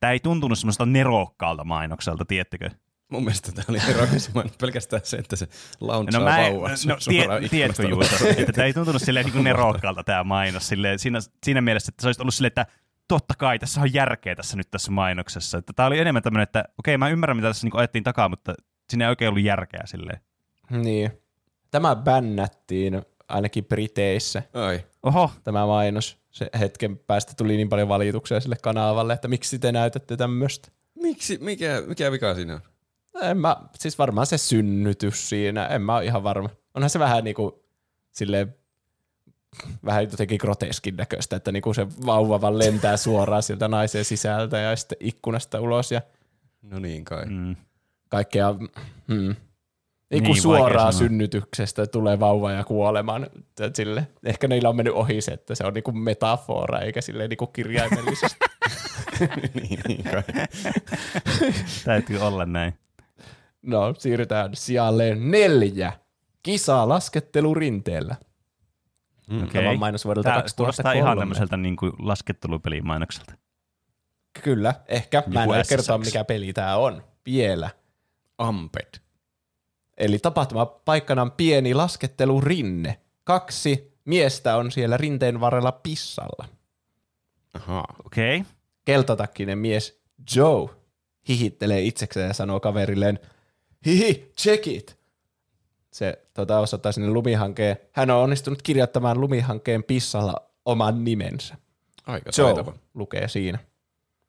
tämä 0.00 0.10
ei 0.10 0.20
tuntunut 0.20 0.58
semmoiselta 0.58 0.86
nerokkaalta 0.86 1.64
mainokselta, 1.64 2.24
tiettekö? 2.24 2.70
Mun 3.08 3.24
mielestä 3.24 3.52
tämä 3.52 3.64
oli 3.68 3.78
erokas. 3.88 4.30
Pelkästään 4.60 5.02
se, 5.04 5.16
että 5.16 5.36
se 5.36 5.48
launchaa 5.80 6.20
No, 6.20 6.26
mä 6.26 6.38
en, 6.38 6.52
vauvan 6.52 6.70
no 6.86 6.96
tie, 7.08 7.48
tiedätkö 7.50 7.82
Juuso, 7.82 8.16
ulos. 8.16 8.38
että 8.38 8.52
tämä 8.52 8.66
ei 8.66 8.74
tuntunut 8.74 9.02
silleen 9.02 9.26
niin 9.26 9.44
nerokkaalta 9.44 10.04
tämä 10.04 10.24
mainos 10.24 10.68
silleen, 10.68 10.98
siinä, 10.98 11.18
siinä 11.44 11.60
mielessä, 11.60 11.90
että 11.90 12.02
se 12.02 12.08
olisi 12.08 12.22
ollut 12.22 12.34
silleen, 12.34 12.48
että 12.48 12.66
totta 13.08 13.34
kai, 13.38 13.58
tässä 13.58 13.80
on 13.80 13.94
järkeä 13.94 14.34
tässä 14.34 14.56
nyt 14.56 14.70
tässä 14.70 14.90
mainoksessa. 14.90 15.58
Että 15.58 15.72
tämä 15.72 15.86
oli 15.86 15.98
enemmän 15.98 16.22
tämmöinen, 16.22 16.42
että 16.42 16.64
okei, 16.78 16.98
mä 16.98 17.08
ymmärrän, 17.08 17.36
mitä 17.36 17.48
tässä 17.48 17.66
niin 17.66 17.76
ajettiin 17.76 18.04
takaa, 18.04 18.28
mutta 18.28 18.54
siinä 18.88 19.04
ei 19.04 19.08
oikein 19.08 19.28
ollut 19.28 19.44
järkeä 19.44 19.82
silleen. 19.84 20.20
Niin. 20.70 21.10
Tämä 21.70 21.96
bännättiin 21.96 23.02
ainakin 23.28 23.64
Briteissä, 23.64 24.42
Ai. 24.54 24.84
Oho, 25.02 25.30
tämä 25.44 25.66
mainos. 25.66 26.18
Se 26.30 26.50
hetken 26.58 26.98
päästä 26.98 27.32
tuli 27.36 27.56
niin 27.56 27.68
paljon 27.68 27.88
valituksia 27.88 28.40
sille 28.40 28.56
kanavalle, 28.62 29.12
että 29.12 29.28
miksi 29.28 29.58
te 29.58 29.72
näytätte 29.72 30.16
tämmöistä. 30.16 30.68
Miksi, 30.94 31.38
mikä, 31.40 31.82
mikä 31.86 32.12
vika 32.12 32.34
siinä 32.34 32.54
on? 32.54 32.60
En 33.22 33.38
mä, 33.38 33.56
siis 33.78 33.98
varmaan 33.98 34.26
se 34.26 34.38
synnytys 34.38 35.28
siinä, 35.28 35.66
en 35.66 35.82
mä 35.82 35.96
ole 35.96 36.04
ihan 36.04 36.22
varma. 36.22 36.48
Onhan 36.74 36.90
se 36.90 36.98
vähän 36.98 37.24
niinku 37.24 37.64
silleen, 38.12 38.54
vähän 39.84 40.04
jotenkin 40.04 40.38
groteskin 40.40 40.96
näköistä, 40.96 41.36
että 41.36 41.52
niinku 41.52 41.74
se 41.74 41.86
vauva 42.06 42.40
vaan 42.40 42.58
lentää 42.58 42.96
suoraan 42.96 43.42
sieltä 43.42 43.68
naisen 43.68 44.04
sisältä 44.04 44.58
ja 44.58 44.76
sitten 44.76 44.98
ikkunasta 45.00 45.60
ulos 45.60 45.92
ja 45.92 46.00
No 46.62 46.78
niin 46.78 47.04
kai. 47.04 47.26
mm. 47.26 47.56
kaikkea. 48.08 48.52
Hmm. 48.52 48.66
Niin 49.08 49.36
Niin, 50.10 50.24
kuin 50.24 50.28
vaikea 50.28 50.42
suoraan 50.42 50.92
sanoa. 50.92 51.08
synnytyksestä 51.08 51.86
tulee 51.86 52.20
vauva 52.20 52.52
ja 52.52 52.64
kuolemaan. 52.64 53.24
että 53.24 53.70
Sille. 53.74 54.06
Ehkä 54.24 54.48
niillä 54.48 54.68
on 54.68 54.76
mennyt 54.76 54.94
ohi 54.94 55.20
se, 55.20 55.32
että 55.32 55.54
se 55.54 55.64
on 55.66 55.74
niinku 55.74 55.92
metafora 55.92 56.78
eikä 56.80 57.00
silleen 57.00 57.30
niinku 57.30 57.46
kirjaimellisesti. 57.46 58.38
niin, 59.54 59.80
niin 59.88 60.04
kai. 60.04 60.22
täytyy 61.84 62.18
olla 62.18 62.46
näin. 62.46 62.74
No, 63.62 63.94
siirrytään 63.98 64.50
sijalle 64.54 65.14
neljä. 65.14 65.92
Kisa 66.42 66.88
laskettelurinteellä. 66.88 68.16
Okei. 69.30 69.42
Mm. 69.42 69.48
Tämä 69.48 69.70
on 69.70 69.78
mainos 69.78 70.04
vuodelta 70.04 70.28
Tää 70.28 70.42
2003. 70.42 70.56
kuulostaa 70.56 70.92
ihan 70.92 71.18
tämmöiseltä 71.18 71.56
niin 71.56 71.76
kuin 71.76 71.92
laskettelupelimainokselta. 71.98 73.34
Kyllä, 74.42 74.74
ehkä. 74.88 75.22
Mä 75.26 75.42
en 75.42 75.46
Joku 75.46 75.54
voi 75.54 75.62
kertoa, 75.68 75.98
mikä 75.98 76.24
peli 76.24 76.52
tämä 76.52 76.76
on 76.76 77.02
vielä. 77.26 77.70
Amped. 78.38 79.00
Eli 79.98 80.18
tapahtuma 80.18 80.66
paikkana 80.66 81.22
on 81.22 81.32
pieni 81.32 81.74
laskettelurinne. 81.74 83.00
Kaksi 83.24 83.98
miestä 84.04 84.56
on 84.56 84.72
siellä 84.72 84.96
rinteen 84.96 85.40
varrella 85.40 85.72
pissalla. 85.72 86.48
Ahaa. 87.54 87.94
Okei. 88.04 88.36
Okay. 88.36 88.52
Keltatakkinen 88.84 89.58
mies 89.58 90.00
Joe 90.36 90.68
hihittelee 91.28 91.82
itsekseen 91.82 92.28
ja 92.28 92.34
sanoo 92.34 92.60
kaverilleen, 92.60 93.18
hihi, 93.86 94.32
check 94.38 94.66
it. 94.66 94.98
Se 95.96 96.18
tota, 96.34 96.58
osoittaa 96.58 96.92
sinne 96.92 97.08
lumihankeen. 97.08 97.76
Hän 97.92 98.10
on 98.10 98.22
onnistunut 98.22 98.62
kirjoittamaan 98.62 99.20
lumihankkeen 99.20 99.84
pissalla 99.84 100.34
oman 100.64 101.04
nimensä. 101.04 101.56
Aika 102.06 102.30
Joe 102.38 102.54
taitava. 102.54 102.78
lukee 102.94 103.28
siinä. 103.28 103.58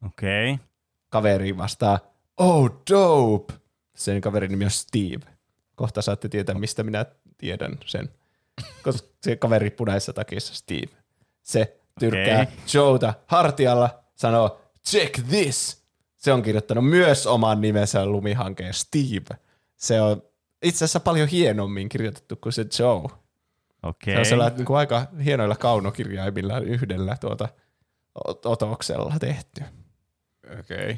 Okei. 0.05 0.53
Okay. 0.53 0.65
Kaveri 1.09 1.57
vastaa, 1.57 1.99
oh 2.37 2.71
dope. 2.91 3.53
Sen 3.95 4.21
kaverin 4.21 4.51
nimi 4.51 4.65
on 4.65 4.71
Steve. 4.71 5.33
Kohta 5.75 6.01
saatte 6.01 6.29
tietää, 6.29 6.55
mistä 6.55 6.83
minä 6.83 7.05
tiedän 7.37 7.77
sen. 7.85 8.09
Koska 8.83 9.07
se 9.21 9.35
kaveri 9.35 9.69
punaisessa 9.69 10.13
takissa 10.13 10.55
Steve. 10.55 10.97
Se 11.43 11.77
tyrkkää 11.99 12.41
Okei. 12.41 12.55
Joeta 12.73 13.13
hartialla, 13.25 14.03
sanoo, 14.15 14.61
check 14.89 15.27
this. 15.29 15.83
Se 16.15 16.33
on 16.33 16.41
kirjoittanut 16.41 16.89
myös 16.89 17.27
oman 17.27 17.61
nimensä 17.61 18.05
lumihankeen 18.05 18.73
Steve. 18.73 19.37
Se 19.75 20.01
on 20.01 20.21
itse 20.63 20.77
asiassa 20.77 20.99
paljon 20.99 21.27
hienommin 21.27 21.89
kirjoitettu 21.89 22.35
kuin 22.35 22.53
se 22.53 22.65
Joe. 22.79 23.07
Okei. 23.83 24.13
Se 24.13 24.19
on 24.19 24.25
sellainen 24.25 24.57
niin 24.57 24.65
kuin 24.65 24.77
aika 24.77 25.07
hienoilla 25.25 25.55
kaunokirjaimilla 25.55 26.59
yhdellä 26.59 27.17
tuota 27.21 27.49
ot- 28.27 28.41
otoksella 28.45 29.15
tehty. 29.19 29.63
Okei. 30.59 30.77
Okay. 30.77 30.95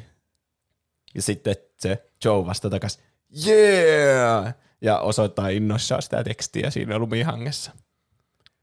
Ja 1.14 1.22
sitten 1.22 1.56
se 1.76 2.10
Joe 2.24 2.46
vasta 2.46 2.70
takas, 2.70 2.98
yeah! 3.46 4.54
Ja 4.80 4.98
osoittaa 4.98 5.48
innoissaan 5.48 6.02
sitä 6.02 6.24
tekstiä 6.24 6.70
siinä 6.70 6.98
lumihangessa. 6.98 7.72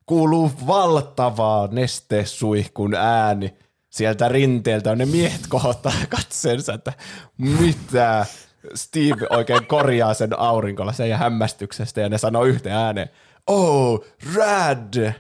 Kuuluu 0.06 0.52
valtavaa 0.68 1.68
nestesuihkun 1.72 2.96
ääni. 2.96 3.58
Sieltä 3.90 4.30
rinteeltä 4.30 4.92
on 4.92 4.98
ne 4.98 5.06
miehet 5.06 5.48
kohottaa 5.50 5.94
katseensa, 6.10 6.74
että 6.74 6.94
mitä. 7.38 8.26
Steve 8.76 9.28
oikein 9.30 9.66
korjaa 9.66 10.14
sen 10.14 10.40
aurinkolla 10.40 11.06
ja 11.10 11.18
hämmästyksestä 11.18 12.02
ja 12.02 12.10
ne 12.10 12.18
sanoo 12.18 12.44
yhteen 12.44 12.76
ääneen, 12.76 13.10
oh, 13.48 14.06
rad! 14.36 15.14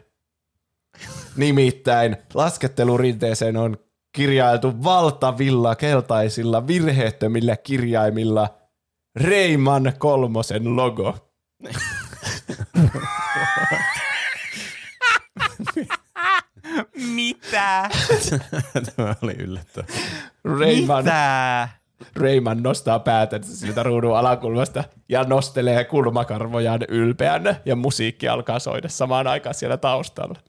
Nimittäin 1.36 2.18
laskettelurinteeseen 2.34 3.58
on 3.58 3.78
kirjailtu 4.12 4.84
valtavilla 4.84 5.76
keltaisilla 5.76 6.68
virheettömillä 6.68 7.58
kirjaimilla 7.58 8.58
Reiman 9.16 9.94
kolmosen 9.98 10.76
logo. 10.76 11.18
Mitä? 16.96 17.90
Tämä 18.96 19.16
oli 19.22 19.34
yllättävää. 19.34 19.88
Reiman, 20.60 21.04
Mitä? 21.04 21.70
Reiman 22.16 22.64
nostaa 22.64 23.00
päätänsä 23.00 23.56
siltä 23.56 23.84
ruudun 23.84 24.18
alakulmasta 24.18 24.84
ja 25.10 25.24
nostelee 25.24 25.84
kulmakarvojaan 25.84 26.82
ylpeänä 26.88 27.56
ja 27.66 27.76
musiikki 27.76 28.28
alkaa 28.28 28.60
soida 28.60 28.90
samaan 28.90 29.28
aikaan 29.28 29.56
siellä 29.56 29.78
taustalla. 29.78 30.40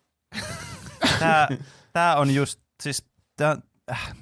Tää, 1.19 1.49
tää 1.93 2.17
on 2.17 2.35
just, 2.35 2.61
siis 2.83 3.05
tää, 3.37 3.57
äh, 3.91 4.17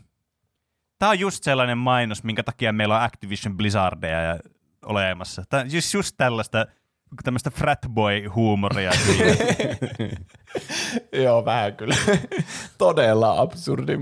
tää 0.99 1.09
on 1.09 1.19
just 1.19 1.45
sellainen 1.45 1.79
mainos, 1.79 2.25
minkä 2.25 2.43
takia 2.43 2.73
meillä 2.73 2.97
on 2.97 3.03
Activision 3.03 3.57
Blizzardeja 3.57 4.21
ja 4.21 4.39
olemassa. 4.87 5.43
Tää 5.49 5.61
on 5.61 5.73
just, 5.73 5.95
just 5.95 6.15
tällaista 6.17 6.67
tämmöistä 7.25 7.51
fratboy-huumoria. 7.51 8.91
Joo, 11.25 11.45
vähän 11.45 11.77
kyllä. 11.77 11.97
Todella 12.79 13.41
absurdi 13.41 13.97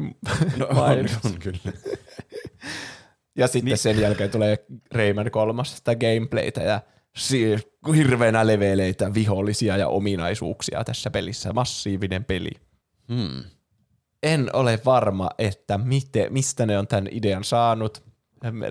No 0.57 0.67
on, 0.69 0.99
on 1.25 1.39
kyllä. 1.39 1.59
Ja 3.37 3.47
sitten 3.47 3.65
niin. 3.65 3.79
sen 3.79 4.01
jälkeen 4.01 4.31
tulee 4.31 4.67
Rayman 4.93 5.31
kolmas 5.31 5.77
sitä 5.77 5.95
gameplaytä 5.95 6.63
ja 6.63 6.81
hirveänä 7.97 8.47
leveleitä, 8.47 9.15
vihollisia 9.15 9.77
ja 9.77 9.89
ominaisuuksia 9.89 10.85
tässä 10.85 11.11
pelissä. 11.11 11.53
Massiivinen 11.53 12.25
peli. 12.25 12.51
Hmm. 13.09 13.45
En 14.23 14.51
ole 14.53 14.81
varma, 14.85 15.31
että 15.39 15.79
mite, 15.79 16.29
mistä 16.31 16.67
ne 16.67 16.79
on 16.79 16.87
tämän 16.87 17.09
idean 17.11 17.45
saanut, 17.45 18.03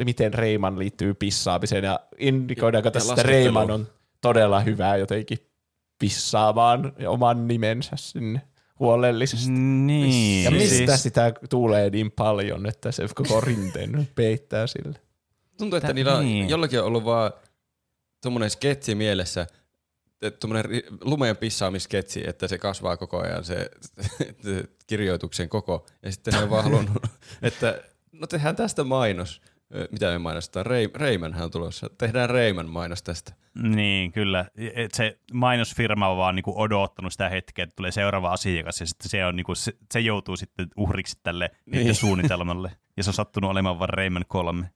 miten 0.03 0.33
Rayman 0.33 0.79
liittyy 0.79 1.13
pissaamiseen 1.13 1.83
ja 1.83 1.99
indikoidaanko 2.19 2.91
tässä, 2.91 3.13
että. 3.13 3.23
Rayman 3.23 3.71
on 3.71 3.87
todella 4.21 4.59
hyvä 4.59 4.95
jotenkin 4.95 5.37
pissaamaan 5.99 6.93
oman 7.07 7.47
nimensä 7.47 7.95
sinne 7.95 8.41
huolellisesti. 8.83 9.51
niin. 9.51 10.43
Ja 10.43 10.51
mistä 10.51 10.75
siis, 10.75 11.03
sitä 11.03 11.33
tulee 11.49 11.89
niin 11.89 12.11
paljon, 12.11 12.65
että 12.65 12.91
se 12.91 13.03
koko 13.15 13.41
rinteen 13.41 14.07
peittää 14.15 14.67
sille? 14.67 14.99
Tuntuu, 15.57 15.77
että 15.77 15.87
Tä- 15.87 15.93
niillä 15.93 16.17
on, 16.17 16.25
niin. 16.25 16.49
jollakin 16.49 16.79
on 16.79 16.85
ollut 16.85 17.05
vaan 17.05 17.31
tuommoinen 18.21 18.49
sketsi 18.49 18.95
mielessä, 18.95 19.47
tuommoinen 20.39 20.83
lumeen 21.01 21.37
pissaamisketsi, 21.37 22.23
että 22.27 22.47
se 22.47 22.57
kasvaa 22.57 22.97
koko 22.97 23.19
ajan 23.21 23.43
se, 23.43 23.69
se 24.43 24.63
kirjoituksen 24.87 25.49
koko. 25.49 25.85
Ja 26.03 26.11
sitten 26.11 26.33
ne 26.33 26.39
on 26.39 26.49
vaan 26.49 26.63
halunnut, 26.63 27.03
että 27.41 27.81
no 28.11 28.27
tehdään 28.27 28.55
tästä 28.55 28.83
mainos. 28.83 29.41
Mitä 29.91 30.11
me 30.11 30.17
mainostetaan? 30.17 30.65
Rei, 30.65 30.89
Reimanhan 30.95 31.43
on 31.43 31.51
tulossa. 31.51 31.89
Tehdään 31.97 32.29
Reiman 32.29 32.69
mainos 32.69 33.03
tästä. 33.03 33.33
Niin, 33.63 34.11
kyllä. 34.11 34.45
Et 34.75 34.93
se 34.93 35.19
mainosfirma 35.33 36.07
on 36.07 36.17
vaan 36.17 36.35
niinku 36.35 36.53
odottanut 36.61 37.11
sitä 37.11 37.29
hetkeä, 37.29 37.63
että 37.63 37.75
tulee 37.75 37.91
seuraava 37.91 38.31
asiakas 38.31 38.79
ja 38.79 38.85
sitten 38.85 39.09
se, 39.09 39.25
on 39.25 39.35
niinku, 39.35 39.55
se, 39.55 39.73
se 39.93 39.99
joutuu 39.99 40.37
sitten 40.37 40.67
uhriksi 40.77 41.19
tälle 41.23 41.51
Niin. 41.65 41.95
suunnitelmalle. 42.03 42.71
Ja 42.97 43.03
se 43.03 43.09
on 43.09 43.13
sattunut 43.13 43.51
olemaan 43.51 43.79
vaan 43.79 43.89
Rayman 43.89 44.25
3. 44.27 44.69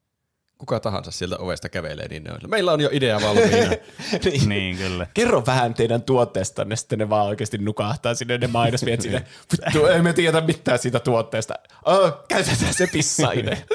Kuka 0.57 0.79
tahansa 0.79 1.11
sieltä 1.11 1.37
ovesta 1.37 1.69
kävelee, 1.69 2.07
niin 2.07 2.23
ne 2.23 2.31
on. 2.31 2.39
Meillä 2.47 2.71
on 2.71 2.81
jo 2.81 2.89
idea 2.91 3.21
valmiina. 3.21 3.71
niin, 4.47 4.77
kyllä. 4.77 5.07
Kerro 5.13 5.43
vähän 5.45 5.73
teidän 5.73 6.01
tuotteestanne, 6.01 6.75
sitten 6.75 6.99
ne 6.99 7.09
vaan 7.09 7.25
oikeasti 7.25 7.57
nukahtaa 7.57 8.15
sinne 8.15 8.37
ne 8.37 8.47
mainosviet 8.47 9.01
sinne. 9.01 9.23
Vittu, 9.51 9.85
ei 9.85 10.01
me 10.01 10.13
tiedä 10.13 10.41
mitään 10.41 10.79
siitä 10.79 10.99
tuotteesta. 10.99 11.53
Oh, 11.85 12.13
käytetään 12.27 12.73
se 12.73 12.87
pissaine. 12.93 13.65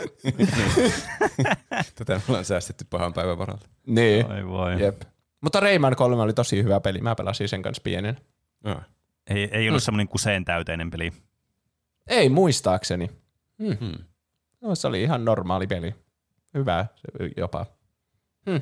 Tätä 1.95 2.15
me 2.15 2.23
ollaan 2.29 2.45
säästetty 2.45 2.87
pahan 2.91 3.13
päivän 3.13 3.39
varalta. 3.39 3.67
niin, 3.87 4.33
Oi 4.33 4.47
voi. 4.47 4.83
jep. 4.83 5.03
Mutta 5.41 5.61
Rayman 5.61 5.97
3 5.97 6.23
oli 6.23 6.33
tosi 6.33 6.63
hyvä 6.63 6.81
peli. 6.81 7.01
Mä 7.01 7.15
pelasin 7.15 7.49
sen 7.49 7.63
kanssa 7.63 7.81
pienen. 7.85 8.17
No. 8.65 8.81
Ei, 9.27 9.49
ei 9.53 9.69
ollut 9.69 9.83
semmoinen 9.83 10.09
kuseen 10.09 10.45
täyteinen 10.45 10.91
peli. 10.91 11.13
Ei 12.07 12.29
muistaakseni. 12.29 13.11
Hmm. 13.63 13.77
Hmm. 13.81 14.05
No, 14.61 14.75
se 14.75 14.87
oli 14.89 15.03
ihan 15.03 15.25
normaali 15.25 15.67
peli. 15.67 15.95
Hyvä 16.55 16.87
se 16.97 17.31
jopa. 17.37 17.67
Hmm. 18.51 18.61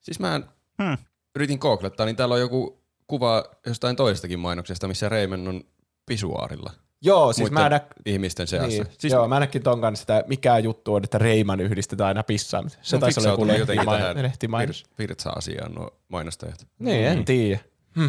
Siis 0.00 0.20
mä 0.20 0.40
Hmm. 0.82 0.98
yritin 1.36 1.58
googlettaa, 1.58 2.06
niin 2.06 2.16
täällä 2.16 2.34
on 2.34 2.40
joku 2.40 2.82
kuva 3.06 3.44
jostain 3.66 3.96
toisestakin 3.96 4.38
mainoksesta, 4.38 4.88
missä 4.88 5.08
Reiman 5.08 5.48
on 5.48 5.64
pisuaarilla 6.06 6.70
Joo, 7.02 7.32
siis 7.32 7.50
mä 7.50 7.68
nä- 7.68 7.80
ihmisten 8.06 8.46
seassa. 8.46 8.68
niin, 8.68 8.86
Siis 8.98 9.12
joo, 9.12 9.28
mä 9.28 9.40
näkin 9.40 9.62
ton 9.62 9.80
kanssa 9.80 10.00
sitä, 10.02 10.24
mikä 10.26 10.58
juttu 10.58 10.94
on, 10.94 11.04
että 11.04 11.18
Rayman 11.18 11.60
yhdistetään 11.60 12.08
aina 12.08 12.22
pissaamiseen. 12.22 12.84
Se 12.84 12.96
on 12.96 13.00
taisi 13.00 13.20
olla 13.20 13.30
joku 13.30 13.46
lehtimain- 13.46 14.22
lehtimainos. 14.22 14.84
vir- 14.86 14.94
virtsa-asiaan 14.98 15.72
nuo 15.72 15.90
mainostajat. 16.08 16.66
Niin, 16.78 17.06
en 17.06 17.14
Niin. 17.14 17.24
tiedä. 17.24 17.60
Hm. 17.96 18.08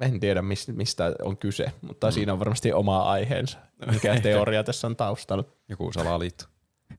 En 0.00 0.20
tiedä, 0.20 0.42
mis- 0.42 0.68
mistä 0.68 1.12
on 1.22 1.36
kyse, 1.36 1.72
mutta 1.82 2.06
mm. 2.06 2.12
siinä 2.12 2.32
on 2.32 2.38
varmasti 2.38 2.72
oma 2.72 3.02
aiheensa. 3.02 3.58
Mikä 3.92 4.14
teoria 4.20 4.64
tässä 4.64 4.86
on 4.86 4.96
taustalla. 4.96 5.44
Joku 5.68 5.92
salaliitto. 5.92 6.44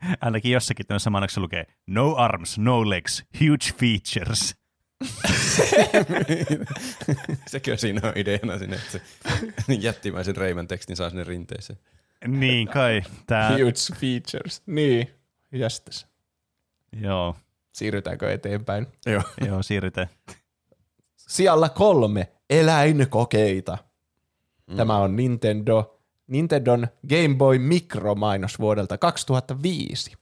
Ainakin 0.22 0.52
jossakin 0.52 0.88
tämmöisessä 0.88 1.10
mainoksessa 1.10 1.42
lukee 1.42 1.66
No 1.88 2.16
arms, 2.16 2.58
no 2.58 2.90
legs, 2.90 3.24
huge 3.40 3.74
features. 3.80 4.56
Sekö 7.48 7.78
siinä 7.78 8.02
on 8.04 8.14
ideana 8.16 8.58
sinne, 8.58 8.76
että 8.76 8.92
se 8.92 9.02
jättimäisen 9.74 10.36
Reiman 10.36 10.68
tekstin 10.68 10.96
saa 10.96 11.10
sinne 11.10 11.24
rinteeseen. 11.24 11.80
Niin 12.28 12.68
kai. 12.68 13.02
Tää, 13.28 13.52
Huge 13.52 14.00
features. 14.00 14.64
Niin, 14.66 15.10
jästäs. 15.52 16.08
joo, 17.02 17.36
Siirrytäänkö 17.78 18.34
eteenpäin? 18.34 18.88
Joo. 19.06 19.22
joo, 19.48 19.64
siirrytään. 19.64 20.08
Sijalla 21.16 21.70
kolme, 21.70 22.32
eläinkokeita. 22.50 23.78
Tämä 24.76 24.98
on 24.98 25.16
Nintendo, 25.16 25.97
Nintendon 26.28 26.88
Game 27.10 27.36
Boy 27.36 27.60
Micro-mainos 27.60 28.60
vuodelta 28.60 28.98
2005. 28.98 30.14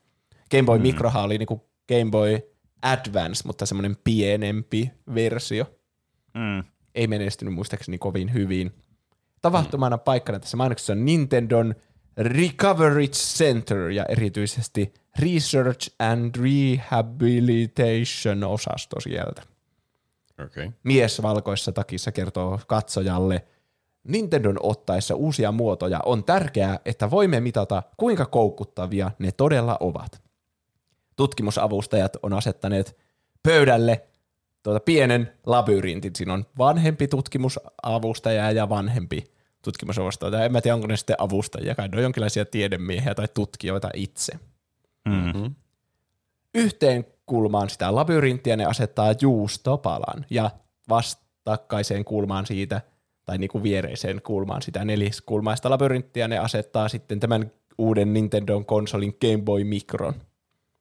Game 0.51 0.63
Boy 0.63 0.77
mm. 0.77 0.81
Microhan 0.81 1.23
oli 1.23 1.37
niinku 1.37 1.69
Game 1.87 2.11
Boy 2.11 2.39
Advance, 2.81 3.43
mutta 3.45 3.65
semmoinen 3.65 3.97
pienempi 4.03 4.91
versio. 5.15 5.65
Mm. 6.33 6.63
Ei 6.95 7.07
menestynyt 7.07 7.53
muistaakseni 7.53 7.97
kovin 7.97 8.33
hyvin. 8.33 8.71
Tapahtumana 9.41 9.97
paikkana 9.97 10.39
tässä 10.39 10.57
mainoksessa 10.57 10.93
on 10.93 11.05
Nintendon 11.05 11.75
Recovery 12.17 13.07
Center 13.07 13.89
ja 13.89 14.05
erityisesti 14.09 14.93
Research 15.19 15.95
and 15.99 16.35
Rehabilitation 16.35 18.43
osasto 18.43 18.99
sieltä. 18.99 19.41
Okay. 20.45 20.71
Mies 20.83 21.21
valkoisessa 21.21 21.71
takissa 21.71 22.11
kertoo 22.11 22.59
katsojalle, 22.67 23.45
Nintendon 24.07 24.57
ottaessa 24.63 25.15
uusia 25.15 25.51
muotoja 25.51 25.99
on 26.05 26.23
tärkeää, 26.23 26.79
että 26.85 27.11
voimme 27.11 27.39
mitata, 27.39 27.83
kuinka 27.97 28.25
koukuttavia 28.25 29.11
ne 29.19 29.31
todella 29.31 29.77
ovat. 29.79 30.21
Tutkimusavustajat 31.15 32.17
on 32.23 32.33
asettaneet 32.33 32.97
pöydälle 33.43 34.05
tuota 34.63 34.79
pienen 34.79 35.33
labyrintin. 35.45 36.11
Siinä 36.15 36.33
on 36.33 36.45
vanhempi 36.57 37.07
tutkimusavustaja 37.07 38.51
ja 38.51 38.69
vanhempi 38.69 39.23
tutkimusavustaja. 39.61 40.45
En 40.45 40.51
mä 40.51 40.61
tiedä, 40.61 40.75
onko 40.75 40.87
ne 40.87 40.97
sitten 40.97 41.15
avustajia, 41.19 41.75
kai 41.75 41.87
ne 41.87 41.97
on 41.97 42.03
jonkinlaisia 42.03 42.45
tiedemiehiä 42.45 43.15
tai 43.15 43.27
tutkijoita 43.33 43.89
itse. 43.93 44.33
Mm. 45.05 45.55
Yhteen 46.53 47.05
kulmaan 47.25 47.69
sitä 47.69 47.95
labyrinttiä 47.95 48.55
ne 48.55 48.65
asettaa 48.65 49.13
juustopalan 49.21 50.25
ja 50.29 50.51
vastakkaiseen 50.89 52.05
kulmaan 52.05 52.45
siitä, 52.45 52.81
tai 53.25 53.37
niinku 53.37 53.63
viereiseen 53.63 54.21
kulmaan 54.21 54.61
sitä 54.61 54.85
neliskulmaista 54.85 55.69
labyrinttiä 55.69 56.27
ne 56.27 56.37
asettaa 56.37 56.89
sitten 56.89 57.19
tämän 57.19 57.51
uuden 57.77 58.13
Nintendon 58.13 58.65
konsolin 58.65 59.17
Game 59.21 59.43
Boy 59.43 59.63
Micron. 59.63 60.13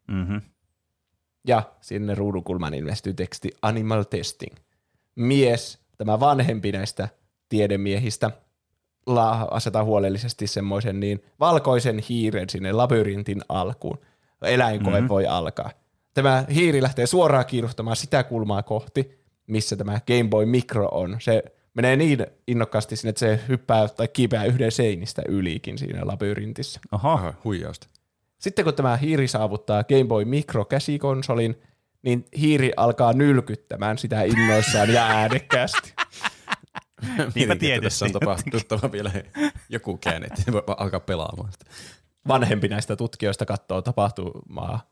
Mm-hmm. 0.08 0.40
Ja 1.48 1.62
sinne 1.80 2.14
ruudunkulmaan 2.14 2.74
ilmestyy 2.74 3.14
teksti 3.14 3.50
Animal 3.62 4.02
Testing. 4.02 4.56
Mies, 5.16 5.78
tämä 5.98 6.20
vanhempi 6.20 6.72
näistä 6.72 7.08
tiedemiehistä, 7.48 8.30
la- 9.06 9.48
asetaa 9.50 9.84
huolellisesti 9.84 10.46
semmoisen 10.46 11.00
niin 11.00 11.24
valkoisen 11.40 11.98
hiiren 11.98 12.50
sinne 12.50 12.72
labyrintin 12.72 13.40
alkuun. 13.48 13.98
Eläinkoe 14.42 14.92
mm-hmm. 14.92 15.08
voi 15.08 15.26
alkaa. 15.26 15.70
Tämä 16.14 16.44
hiiri 16.54 16.82
lähtee 16.82 17.06
suoraan 17.06 17.46
kiiruhtamaan 17.46 17.96
sitä 17.96 18.22
kulmaa 18.22 18.62
kohti, 18.62 19.18
missä 19.46 19.76
tämä 19.76 20.00
Game 20.06 20.28
Boy 20.30 20.46
Micro 20.46 20.88
on. 20.92 21.16
Se 21.20 21.42
menee 21.74 21.96
niin 21.96 22.26
innokkaasti 22.48 22.96
sinne, 22.96 23.08
että 23.08 23.20
se 23.20 23.40
hyppää 23.48 23.88
tai 23.88 24.08
kiipeää 24.08 24.44
yhden 24.44 24.72
seinistä 24.72 25.22
ylikin 25.28 25.78
siinä 25.78 26.06
labyrintissä. 26.06 26.80
Aha, 26.92 27.34
huijausta. 27.44 27.86
Sitten 28.38 28.64
kun 28.64 28.74
tämä 28.74 28.96
hiiri 28.96 29.28
saavuttaa 29.28 29.84
Game 29.84 30.04
Boy 30.04 30.24
Micro 30.24 30.64
käsikonsolin, 30.64 31.60
niin 32.02 32.24
hiiri 32.38 32.72
alkaa 32.76 33.12
nylkyttämään 33.12 33.98
sitä 33.98 34.22
innoissaan 34.22 34.92
ja 34.92 35.06
äänekkäästi. 35.06 35.94
Niinpä 37.34 37.52
että 37.52 37.80
Tässä 37.82 38.04
on 38.04 38.10
tietysti. 38.10 38.12
tapahtuttava 38.12 38.92
vielä 38.92 39.12
joku 39.68 39.96
käänne, 39.96 40.26
että 40.26 40.52
voi 40.52 40.62
alkaa 40.66 41.00
pelaamaan 41.00 41.52
sitä. 41.52 41.64
Vanhempi 42.28 42.68
näistä 42.68 42.96
tutkijoista 42.96 43.46
katsoo 43.46 43.82
tapahtumaa, 43.82 44.90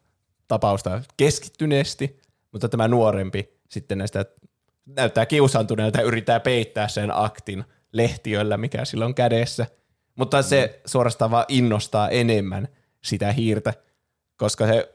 tapausta 0.48 1.02
keskittyneesti, 1.16 2.20
mutta 2.52 2.68
tämä 2.68 2.88
nuorempi 2.88 3.60
sitten 3.68 3.98
näistä 3.98 4.24
näyttää 4.86 5.26
kiusaantuneelta 5.26 5.98
ja 5.98 6.06
yrittää 6.06 6.40
peittää 6.40 6.88
sen 6.88 7.10
aktin 7.14 7.64
lehtiöllä, 7.92 8.56
mikä 8.56 8.84
sillä 8.84 9.04
on 9.04 9.14
kädessä. 9.14 9.66
Mutta 10.16 10.42
se 10.42 10.80
suorastaan 10.84 11.30
vaan 11.30 11.44
innostaa 11.48 12.08
enemmän 12.08 12.68
sitä 13.04 13.32
hiirtä, 13.32 13.74
koska 14.36 14.66
se 14.66 14.92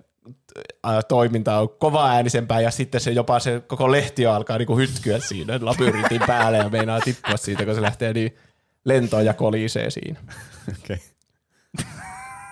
ää, 0.84 1.04
toiminta 1.04 1.60
on 1.60 1.70
kova 1.70 2.10
äänisempää 2.10 2.62
ja 2.62 2.72
sitten 2.72 3.02
se 3.02 3.12
jopa 3.12 3.40
se 3.40 3.62
koko 3.68 3.92
lehtiö 3.92 4.34
alkaa 4.34 4.58
niinku 4.58 4.78
hytkyä 4.78 5.20
siinä 5.20 5.60
labyrintin 5.62 6.22
päälle 6.28 6.58
ja 6.58 6.70
meinaa 6.70 7.02
tippua 7.02 7.38
siitä, 7.38 7.66
kun 7.66 7.76
se 7.76 7.82
lähtee 7.82 8.14
niin 8.14 8.38
lentoon 8.86 9.26
ja 9.26 9.34
kolisee 9.34 9.90
siinä. 9.90 10.20
Okay. 10.84 10.98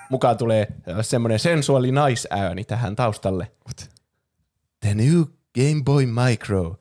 Mukaan 0.10 0.38
tulee 0.38 0.68
semmoinen 1.02 1.40
sensuaali 1.40 1.92
naisääni 1.92 2.64
tähän 2.64 2.96
taustalle. 2.96 3.52
What? 3.68 3.90
The 4.80 4.94
new 4.94 5.24
Game 5.56 5.84
Boy 5.86 6.06
Micro. 6.06 6.78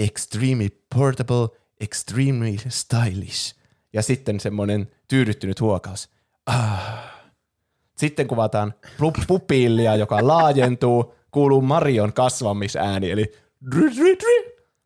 Extremely 0.00 0.68
portable, 0.94 1.48
extremely 1.80 2.56
stylish. 2.68 3.54
Ja 3.92 4.02
sitten 4.02 4.40
semmoinen 4.40 4.90
tyydyttynyt 5.08 5.60
huokaus. 5.60 6.08
Ah. 6.46 7.20
Sitten 7.96 8.28
kuvataan 8.28 8.74
pu- 8.84 9.24
pupillia, 9.26 9.96
joka 9.96 10.26
laajentuu, 10.26 11.14
kuuluu 11.30 11.60
Marion 11.60 12.12
kasvamisääni, 12.12 13.10
eli 13.10 13.32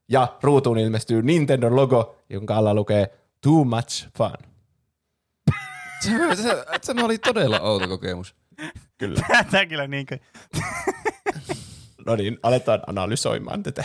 ja 0.08 0.36
ruutuun 0.42 0.78
ilmestyy 0.78 1.22
Nintendo 1.22 1.76
logo, 1.76 2.16
jonka 2.30 2.56
alla 2.56 2.74
lukee 2.74 3.18
Too 3.40 3.64
much 3.64 4.08
fun. 4.18 4.50
Se, 6.00 6.10
se, 6.42 6.64
tämä 6.86 7.04
oli 7.04 7.18
todella 7.18 7.60
outo 7.60 7.88
kokemus. 7.88 8.34
Kyllä. 8.98 9.20
Tämä 9.50 9.66
kyllä 9.66 9.86
niin 9.86 10.06
kuin, 10.06 10.20
No 12.06 12.16
niin, 12.16 12.38
aletaan 12.42 12.82
analysoimaan 12.86 13.62
tätä. 13.62 13.84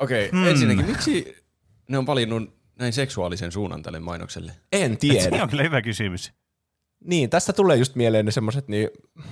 Okei, 0.00 0.28
okay, 0.28 0.40
hmm. 0.40 0.48
ensinnäkin, 0.48 0.86
miksi 0.86 1.36
ne 1.88 1.98
on 1.98 2.06
valinnut 2.06 2.54
näin 2.78 2.92
seksuaalisen 2.92 3.52
suunnan 3.52 3.82
tälle 3.82 4.00
mainokselle? 4.00 4.52
En 4.72 4.98
tiedä. 4.98 5.20
se 5.36 5.42
on 5.42 5.48
kyllä 5.50 5.62
hyvä 5.62 5.82
kysymys. 5.82 6.32
Niin, 7.04 7.30
tästä 7.30 7.52
tulee 7.52 7.76
just 7.76 7.94
mieleen 7.94 8.26
ne 8.26 8.32
semmoiset 8.32 8.68
niin 8.68 8.88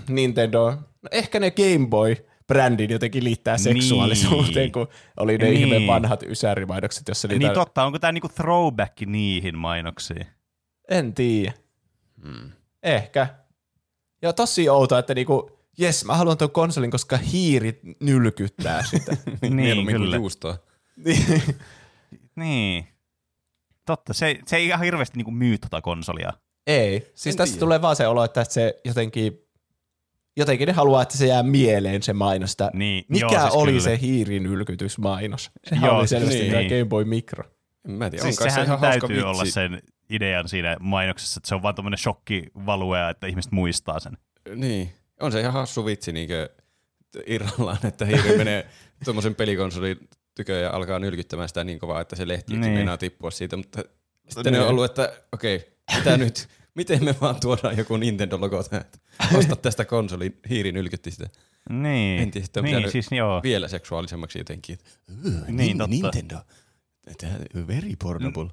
Nintendo, 0.08 0.70
no 1.02 1.08
ehkä 1.12 1.40
ne 1.40 1.50
Game 1.50 1.86
Boy 1.88 2.16
brändin 2.46 2.90
jotenkin 2.90 3.24
liittää 3.24 3.58
seksuaalisuuteen, 3.58 4.54
Niin. 4.54 4.72
kun 4.72 4.88
oli 5.16 5.38
ne 5.38 5.44
Niin. 5.50 5.74
ihme 5.74 5.86
vanhat 5.92 6.22
ysärimainokset, 6.22 7.08
jossa 7.08 7.28
niitä... 7.28 7.46
Niin 7.46 7.54
totta, 7.54 7.84
onko 7.84 7.98
tämä 7.98 8.12
niinku 8.12 8.28
throwback 8.28 9.00
niihin 9.06 9.58
mainoksiin? 9.58 10.26
En 10.90 11.14
tiedä. 11.14 11.52
Hmm. 12.22 12.52
Ehkä. 12.82 13.26
Ja 14.22 14.32
tosi 14.32 14.68
outoa, 14.68 14.98
että 14.98 15.14
niinku, 15.14 15.57
jes, 15.78 16.04
mä 16.04 16.16
haluan 16.16 16.38
tuon 16.38 16.50
konsolin, 16.50 16.90
koska 16.90 17.16
hiirit 17.16 17.80
nylkyttää 18.00 18.82
sitä. 18.84 19.16
Niin, 19.50 19.86
kyllä. 19.86 20.16
juustoa. 20.16 20.58
Niin. 21.04 21.42
Niin. 22.36 22.88
Totta, 23.86 24.12
se, 24.14 24.38
se 24.46 24.56
ei 24.56 24.66
ihan 24.66 24.80
hirveästi 24.80 25.16
niinku 25.16 25.30
myy 25.30 25.58
tota 25.58 25.80
konsolia. 25.80 26.32
Ei. 26.66 27.12
Siis 27.14 27.34
En 27.34 27.36
tästä 27.36 27.52
tiedä. 27.52 27.60
tulee 27.60 27.82
vaan 27.82 27.96
se 27.96 28.06
olo, 28.06 28.24
että 28.24 28.44
se 28.44 28.80
jotenkin, 28.84 29.32
jotenkin 30.36 30.66
ne 30.66 30.72
haluaa, 30.72 31.02
että 31.02 31.18
se 31.18 31.26
jää 31.26 31.42
mieleen 31.42 32.02
se 32.02 32.12
mainosta. 32.12 32.70
Niin, 32.74 33.04
Mikä 33.08 33.26
joo, 33.26 33.40
siis 33.40 33.54
oli 33.54 33.70
kyllä. 33.70 33.82
se 33.82 33.98
hiirin 34.00 34.46
ylkytysmainos? 34.46 35.50
Sehän 35.64 35.84
Joo, 35.84 35.98
oli 35.98 36.08
selvästi 36.08 36.38
niin. 36.40 36.50
tämä 36.50 36.62
Game 36.62 36.84
Boy 36.84 37.04
Micro. 37.04 37.44
En 37.88 37.90
Mä 37.94 38.10
tiedä, 38.10 38.22
Siis 38.22 38.38
onko 38.38 38.50
se 38.50 38.54
sehän 38.54 38.66
ihan 38.66 38.80
hauska 38.80 39.00
täytyy 39.00 39.16
vitsi. 39.16 39.26
olla 39.28 39.44
sen 39.44 39.82
idean 40.10 40.48
siinä 40.48 40.76
mainoksessa, 40.80 41.38
että 41.38 41.48
se 41.48 41.54
on 41.54 41.62
vaan 41.62 41.74
tommonen 41.74 41.98
shokkivalue, 41.98 43.10
että 43.10 43.26
ihmiset 43.26 43.52
muistaa 43.52 44.00
sen. 44.00 44.12
Niin, 44.54 44.92
on 45.20 45.32
se 45.32 45.40
ihan 45.40 45.52
hassu 45.52 45.84
vitsi 45.86 46.12
niinkö 46.12 46.48
irrallaan, 47.26 47.78
että 47.86 48.04
hiiri 48.04 48.36
menee 48.36 48.66
tuommoisen 49.04 49.34
pelikonsolin 49.34 50.08
tykö 50.34 50.52
ja 50.52 50.70
alkaa 50.70 50.98
nylkyttämään 50.98 51.48
sitä 51.48 51.64
niin 51.64 51.78
kovaa, 51.78 52.00
että 52.00 52.16
se 52.16 52.28
lehti 52.28 52.52
Niin. 52.52 52.60
niin. 52.60 52.72
meinaa 52.72 52.96
tippua 52.96 53.30
siitä, 53.30 53.56
mutta 53.56 53.82
sitten 54.28 54.52
ne 54.52 54.60
on 54.60 54.68
ollut, 54.68 54.84
että 54.84 55.12
okei, 55.32 55.72
mitä 55.96 56.16
nyt, 56.16 56.48
miten 56.74 57.04
me 57.04 57.14
vaan 57.20 57.40
tuodaan 57.40 57.76
joku 57.78 57.96
Nintendo-logo 57.96 58.62
tähän, 58.62 58.80
että 58.86 58.98
osta 59.38 59.56
tästä 59.56 59.84
konsolin, 59.84 60.38
hiiri 60.50 60.72
nylkytti 60.72 61.10
sitä 61.10 61.26
Niin, 61.70 62.22
En 62.22 62.30
tiedä, 62.30 62.46
sitä 62.46 62.60
on 62.60 62.64
niin 62.64 62.90
siis 62.90 63.06
joo. 63.12 63.40
vielä 63.42 63.68
seksuaalisemmaksi 63.68 64.38
jotenkin. 64.38 64.74
että, 64.74 64.90
"Ugh, 65.28 65.48
Niin, 65.48 65.56
Nin- 65.74 65.78
totta. 65.78 65.86
Nintendo, 65.90 66.36
very 67.66 67.92
portable. 68.02 68.50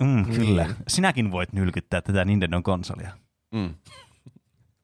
Mm, 0.00 0.24
kyllä. 0.34 0.64
Niin. 0.64 0.76
Sinäkin 0.88 1.30
voit 1.30 1.52
nylkyttää 1.52 2.00
tätä 2.00 2.24
Nintendon 2.24 2.62
konsolia. 2.62 3.10
Mm. 3.54 3.74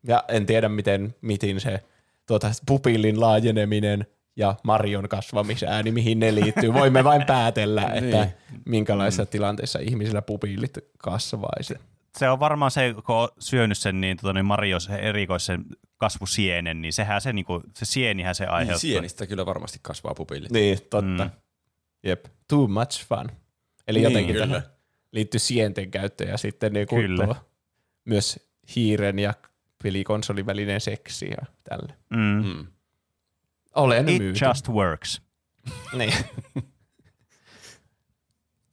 Ja 0.07 0.25
en 0.29 0.47
tiedä, 0.47 0.69
miten 0.69 1.15
mitin 1.21 1.61
se 1.61 1.81
tuota, 2.27 2.51
pupillin 2.67 3.21
laajeneminen 3.21 4.07
ja 4.37 4.55
Marion 4.65 5.09
kasvamisääni, 5.09 5.93
mihin 5.93 6.21
ne 6.21 6.35
liittyy. 6.35 6.75
Voimme 6.81 7.05
vain 7.05 7.27
päätellä, 7.27 7.91
että 7.95 8.29
minkälaisissa 8.67 9.27
tilanteissa 9.27 9.79
ihmisillä 9.79 10.23
pupillit 10.23 10.79
kasvaisi. 10.99 11.75
Se 12.19 12.29
on 12.29 12.41
varmaan 12.41 12.71
se, 12.71 12.95
kun 13.07 13.17
on 13.17 13.29
syönyt 13.39 13.79
sen 13.79 14.01
niin, 14.01 14.17
tota, 14.17 14.33
niin 14.33 14.45
Mario 14.45 14.81
se 14.81 14.95
erikoisen 14.95 15.65
kasvusienen, 15.97 16.83
niin 16.83 16.93
sehän 16.93 17.21
se, 17.21 17.33
niinku, 17.33 17.61
se 17.77 17.85
sienihän 17.85 18.35
se 18.35 18.45
Niin, 18.45 18.53
aiheuttaa. 18.53 18.79
sienistä 18.79 19.27
kyllä 19.27 19.47
varmasti 19.47 19.79
kasvaa 19.83 20.15
pupillit. 20.15 20.51
Niin, 20.51 20.79
totta. 20.91 21.25
Mm. 21.25 21.31
Jep. 22.05 22.25
Too 22.49 22.69
much 22.69 23.07
fun. 23.07 23.31
Eli 23.89 23.99
Niin, 23.99 24.05
jotenkin 24.05 24.35
kyllä. 24.35 24.47
tähän 24.47 24.63
liittyy 25.13 25.41
sienten 25.41 25.91
käyttö 25.91 26.25
ja 26.25 26.39
sitten 26.39 26.73
niin 26.73 26.89
Kyllä. 26.89 27.25
tuo, 27.25 27.37
myös 28.05 28.41
hiiren 28.77 29.19
ja 29.19 29.35
pelikonsolin 29.83 30.47
välinen 30.47 30.81
seksi 30.81 31.31
ja 31.31 31.47
tälle. 31.65 31.95
Mm. 32.11 32.45
Mm. 32.47 32.67
Olen 33.75 34.09
It 34.09 34.19
myyty. 34.23 34.47
just 34.47 34.69
works. 34.69 35.23
Niin. 35.99 36.13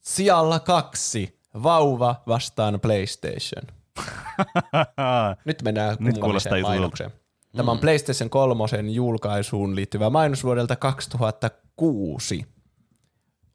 Sijalla 0.00 0.60
kaksi. 0.60 1.40
Vauva 1.62 2.22
vastaan 2.26 2.80
PlayStation. 2.80 3.62
Nyt 5.44 5.62
mennään 5.62 5.96
Nyt 6.00 6.18
kuulostaa 6.18 6.50
kummalliseen 6.50 6.62
mainokseen. 6.62 7.10
Tämä 7.56 7.70
on 7.70 7.78
PlayStation 7.78 8.30
3 8.30 8.64
julkaisuun 8.90 9.76
liittyvä 9.76 10.10
mainos 10.10 10.44
vuodelta 10.44 10.76
2006. 10.76 12.46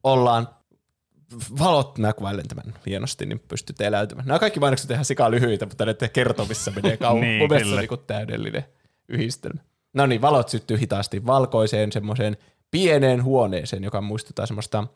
Ollaan 0.04 0.48
valot 1.60 1.98
näkuvailen 1.98 2.48
tämän 2.48 2.74
hienosti, 2.86 3.26
niin 3.26 3.40
pystyt 3.40 3.82
eläytymään. 3.82 4.28
Nämä 4.28 4.40
kaikki 4.40 4.60
mainokset 4.60 4.92
ihan 4.92 5.06
sika 5.06 5.32
lyhyitä, 5.32 5.66
mutta 5.66 5.86
näiden 5.86 6.10
kertomissa 6.10 6.72
menee 6.72 6.98
kauan. 7.08 7.22
Niin, 7.22 7.38
Mun 7.38 7.50
mielestä 7.50 7.76
niinku 7.76 7.98
täydellinen 7.98 8.66
yhdistelmä. 9.10 9.60
No 9.94 10.06
niin, 10.06 10.22
valot 10.22 10.50
syttyy 10.50 10.80
hitaasti 10.80 11.26
valkoiseen 11.26 11.92
semmoiseen 11.92 12.38
pieneen 12.72 13.24
huoneeseen, 13.24 13.84
joka 13.84 14.02
muistuttaa 14.02 14.46
semmoista, 14.46 14.88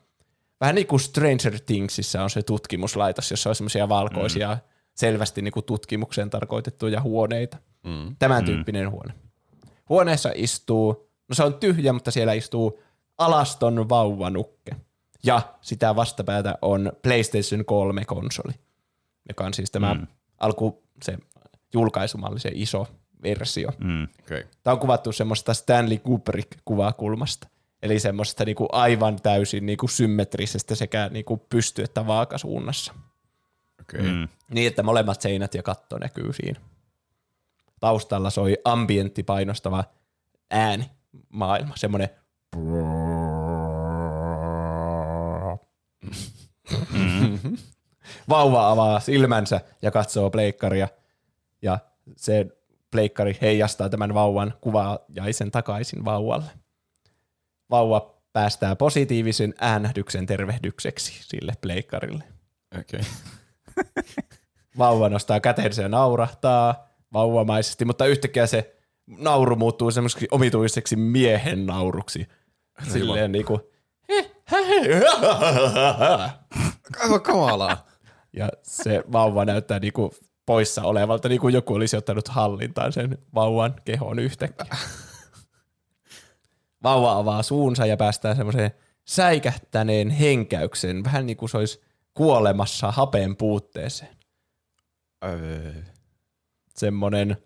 vähän 0.61 0.75
niin 0.75 0.87
kuin 0.87 0.99
Stranger 0.99 1.59
Thingsissä 1.65 2.23
on 2.23 2.29
se 2.29 2.43
tutkimuslaitos, 2.43 3.31
jossa 3.31 3.49
on 3.49 3.55
semmoisia 3.55 3.89
valkoisia, 3.89 4.53
mm. 4.53 4.59
selvästi 4.95 5.41
niin 5.41 5.51
kuin 5.51 5.65
tutkimukseen 5.65 6.29
tarkoitettuja 6.29 7.01
huoneita. 7.01 7.57
Mm. 7.83 8.15
Tämän 8.19 8.45
tyyppinen 8.45 8.91
huone. 8.91 9.13
Huoneessa 9.89 10.31
istuu, 10.35 11.09
no 11.29 11.35
se 11.35 11.43
on 11.43 11.53
tyhjä, 11.53 11.93
mutta 11.93 12.11
siellä 12.11 12.33
istuu 12.33 12.79
alaston 13.17 13.89
vauvanukke. 13.89 14.75
Ja 15.23 15.41
sitä 15.61 15.95
vastapäätä 15.95 16.57
on 16.61 16.91
PlayStation 17.01 17.61
3-konsoli, 17.61 18.53
joka 19.29 19.45
on 19.45 19.53
siis 19.53 19.71
tämä 19.71 19.93
mm. 19.93 20.07
alku, 20.37 20.83
se 21.03 21.17
julkaisumalli, 21.73 22.39
se 22.39 22.51
iso 22.53 22.87
versio. 23.23 23.69
Mm. 23.77 24.03
Okay. 24.03 24.43
Tämä 24.63 24.73
on 24.73 24.79
kuvattu 24.79 25.11
semmoista 25.11 25.53
Stanley 25.53 25.97
Kubrick-kuvakulmasta. 25.97 27.47
Eli 27.81 27.99
semmoista 27.99 28.45
niinku 28.45 28.67
aivan 28.71 29.21
täysin 29.21 29.65
niinku 29.65 29.87
symmetrisestä 29.87 30.75
sekä 30.75 31.09
niinku 31.11 31.37
pysty- 31.37 31.83
että 31.83 32.07
vaakasuunnassa. 32.07 32.93
Okay. 33.81 34.01
Mm. 34.01 34.27
Niin, 34.51 34.67
että 34.67 34.83
molemmat 34.83 35.21
seinät 35.21 35.53
ja 35.53 35.63
katto 35.63 35.97
näkyy 35.97 36.33
siinä. 36.33 36.59
Taustalla 37.79 38.29
soi 38.29 38.57
ambientti 38.65 39.23
painostava 39.23 39.83
ääni 40.51 40.91
maailma, 41.29 41.73
semmoinen 41.77 42.09
Vauva 48.29 48.69
avaa 48.69 48.99
silmänsä 48.99 49.61
ja 49.81 49.91
katsoo 49.91 50.29
pleikkaria 50.29 50.87
ja 51.61 51.79
se 52.15 52.45
pleikkari 52.91 53.37
heijastaa 53.41 53.89
tämän 53.89 54.13
vauvan 54.13 54.53
kuvajaisen 54.61 55.51
takaisin 55.51 56.05
vauvalle. 56.05 56.51
Vauva 57.69 58.19
päästää 58.33 58.75
positiivisen 58.75 59.53
äänähdyksen 59.61 60.25
tervehdykseksi 60.25 61.23
sille 61.23 61.53
pleikkarille. 61.61 62.23
Okay. 62.79 62.99
Vauva 64.77 65.09
nostaa 65.09 65.39
kätensä 65.39 65.81
ja 65.81 65.89
naurahtaa 65.89 66.89
vauvamaisesti, 67.13 67.85
mutta 67.85 68.05
yhtäkkiä 68.05 68.47
se 68.47 68.75
nauru 69.07 69.55
muuttuu 69.55 69.91
semmoiseksi 69.91 70.27
omituiseksi 70.31 70.95
miehen 70.95 71.65
nauruksi. 71.65 72.27
Silleen 72.87 73.31
niinku, 74.51 75.05
Aivan 77.03 77.21
kamalaa. 77.21 77.85
ja 78.33 78.49
se 78.63 79.03
vauva 79.11 79.45
näyttää 79.45 79.79
niinku 79.79 80.13
poissa 80.45 80.83
olevalta, 80.83 81.29
niin 81.29 81.41
kuin 81.41 81.53
joku 81.53 81.73
olisi 81.73 81.97
ottanut 81.97 82.27
hallintaan 82.27 82.93
sen 82.93 83.17
vauvan 83.35 83.75
kehon 83.85 84.19
yhtäkkiä. 84.19 84.77
Vauva 86.83 87.17
avaa 87.17 87.43
suunsa 87.43 87.85
ja 87.85 87.97
päästää 87.97 88.35
semmoiseen 88.35 88.71
säikähtäneen 89.05 90.09
henkäyksen, 90.09 91.03
vähän 91.03 91.25
niin 91.25 91.37
kuin 91.37 91.49
se 91.49 91.57
olisi 91.57 91.81
kuolemassa 92.13 92.91
hapen 92.91 93.35
puutteeseen. 93.35 94.17
Öö. 95.25 95.73
Semmoinen 96.75 97.37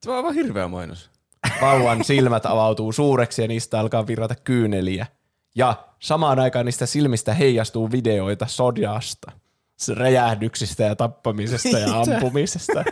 Tämä 0.00 0.12
on 0.12 0.16
aivan 0.16 0.34
hirveä 0.34 0.68
mainos. 0.68 1.10
Vauvan 1.60 2.04
silmät 2.04 2.46
avautuu 2.46 2.92
suureksi 2.92 3.42
ja 3.42 3.48
niistä 3.48 3.80
alkaa 3.80 4.06
virrata 4.06 4.34
kyyneliä. 4.34 5.06
Ja 5.54 5.74
samaan 5.98 6.38
aikaan 6.38 6.66
niistä 6.66 6.86
silmistä 6.86 7.34
heijastuu 7.34 7.92
videoita 7.92 8.46
sodasta, 8.46 9.32
räjähdyksistä 9.96 10.82
ja 10.82 10.96
tappamisesta 10.96 11.78
ja 11.78 12.00
ampumisesta. 12.00 12.84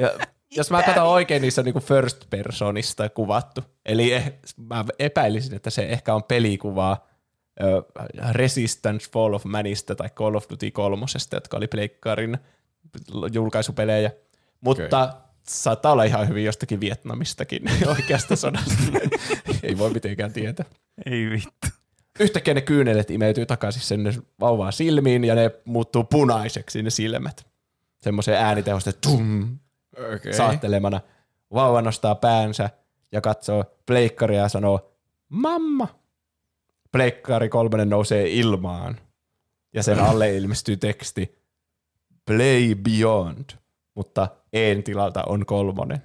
ja 0.00 0.10
jos 0.56 0.70
mä 0.70 0.82
katson 0.82 1.06
oikein, 1.06 1.42
niin 1.42 1.52
se 1.52 1.60
on 1.60 1.64
niinku 1.64 1.80
first 1.80 2.30
personista 2.30 3.08
kuvattu. 3.08 3.64
Eli 3.86 4.12
eh, 4.12 4.32
mä 4.56 4.84
epäilisin, 4.98 5.54
että 5.54 5.70
se 5.70 5.82
ehkä 5.82 6.14
on 6.14 6.24
pelikuvaa 6.24 7.10
Resistance 8.32 9.10
Fall 9.12 9.34
of 9.34 9.44
Manista 9.44 9.94
tai 9.94 10.08
Call 10.08 10.34
of 10.34 10.44
Duty 10.50 10.70
kolmosesta, 10.70 11.36
jotka 11.36 11.56
oli 11.56 11.66
Pleikkarin 11.66 12.38
julkaisupelejä. 13.32 14.10
Mutta 14.60 15.02
okay. 15.02 15.20
Saattaa 15.48 15.92
olla 15.92 16.04
ihan 16.04 16.28
hyvin 16.28 16.44
jostakin 16.44 16.80
Vietnamistakin 16.80 17.62
oikeasta 17.96 18.36
sodasta. 18.36 18.74
Ei 19.62 19.78
voi 19.78 19.90
mitenkään 19.90 20.32
tietää. 20.32 20.66
Ei 21.06 21.30
vittu. 21.30 21.66
Yhtäkkiä 22.20 22.54
ne 22.54 22.60
kyynelet 22.60 23.10
imeytyy 23.10 23.46
takaisin 23.46 23.82
sen 23.82 24.22
vauvaan 24.40 24.72
silmiin 24.72 25.24
ja 25.24 25.34
ne 25.34 25.50
muuttuu 25.64 26.04
punaiseksi 26.04 26.82
ne 26.82 26.90
silmät. 26.90 27.46
Semmoiseen 27.98 28.38
äänitehosta 28.38 28.92
tum 28.92 29.58
Okay. 30.16 30.32
saattelemana. 30.32 31.00
Vauva 31.54 31.82
nostaa 31.82 32.14
päänsä 32.14 32.70
ja 33.12 33.20
katsoo 33.20 33.64
pleikkaria 33.86 34.40
ja 34.42 34.48
sanoo, 34.48 34.92
mamma. 35.28 35.88
Pleikkari 36.92 37.48
kolmonen 37.48 37.88
nousee 37.90 38.30
ilmaan 38.30 39.00
ja 39.74 39.82
sen 39.82 40.00
alle 40.00 40.36
ilmestyy 40.36 40.76
teksti 40.76 41.38
Play 42.26 42.74
Beyond, 42.74 43.50
mutta 43.94 44.28
en 44.52 44.82
tilalta 44.82 45.22
on 45.26 45.46
kolmonen. 45.46 46.02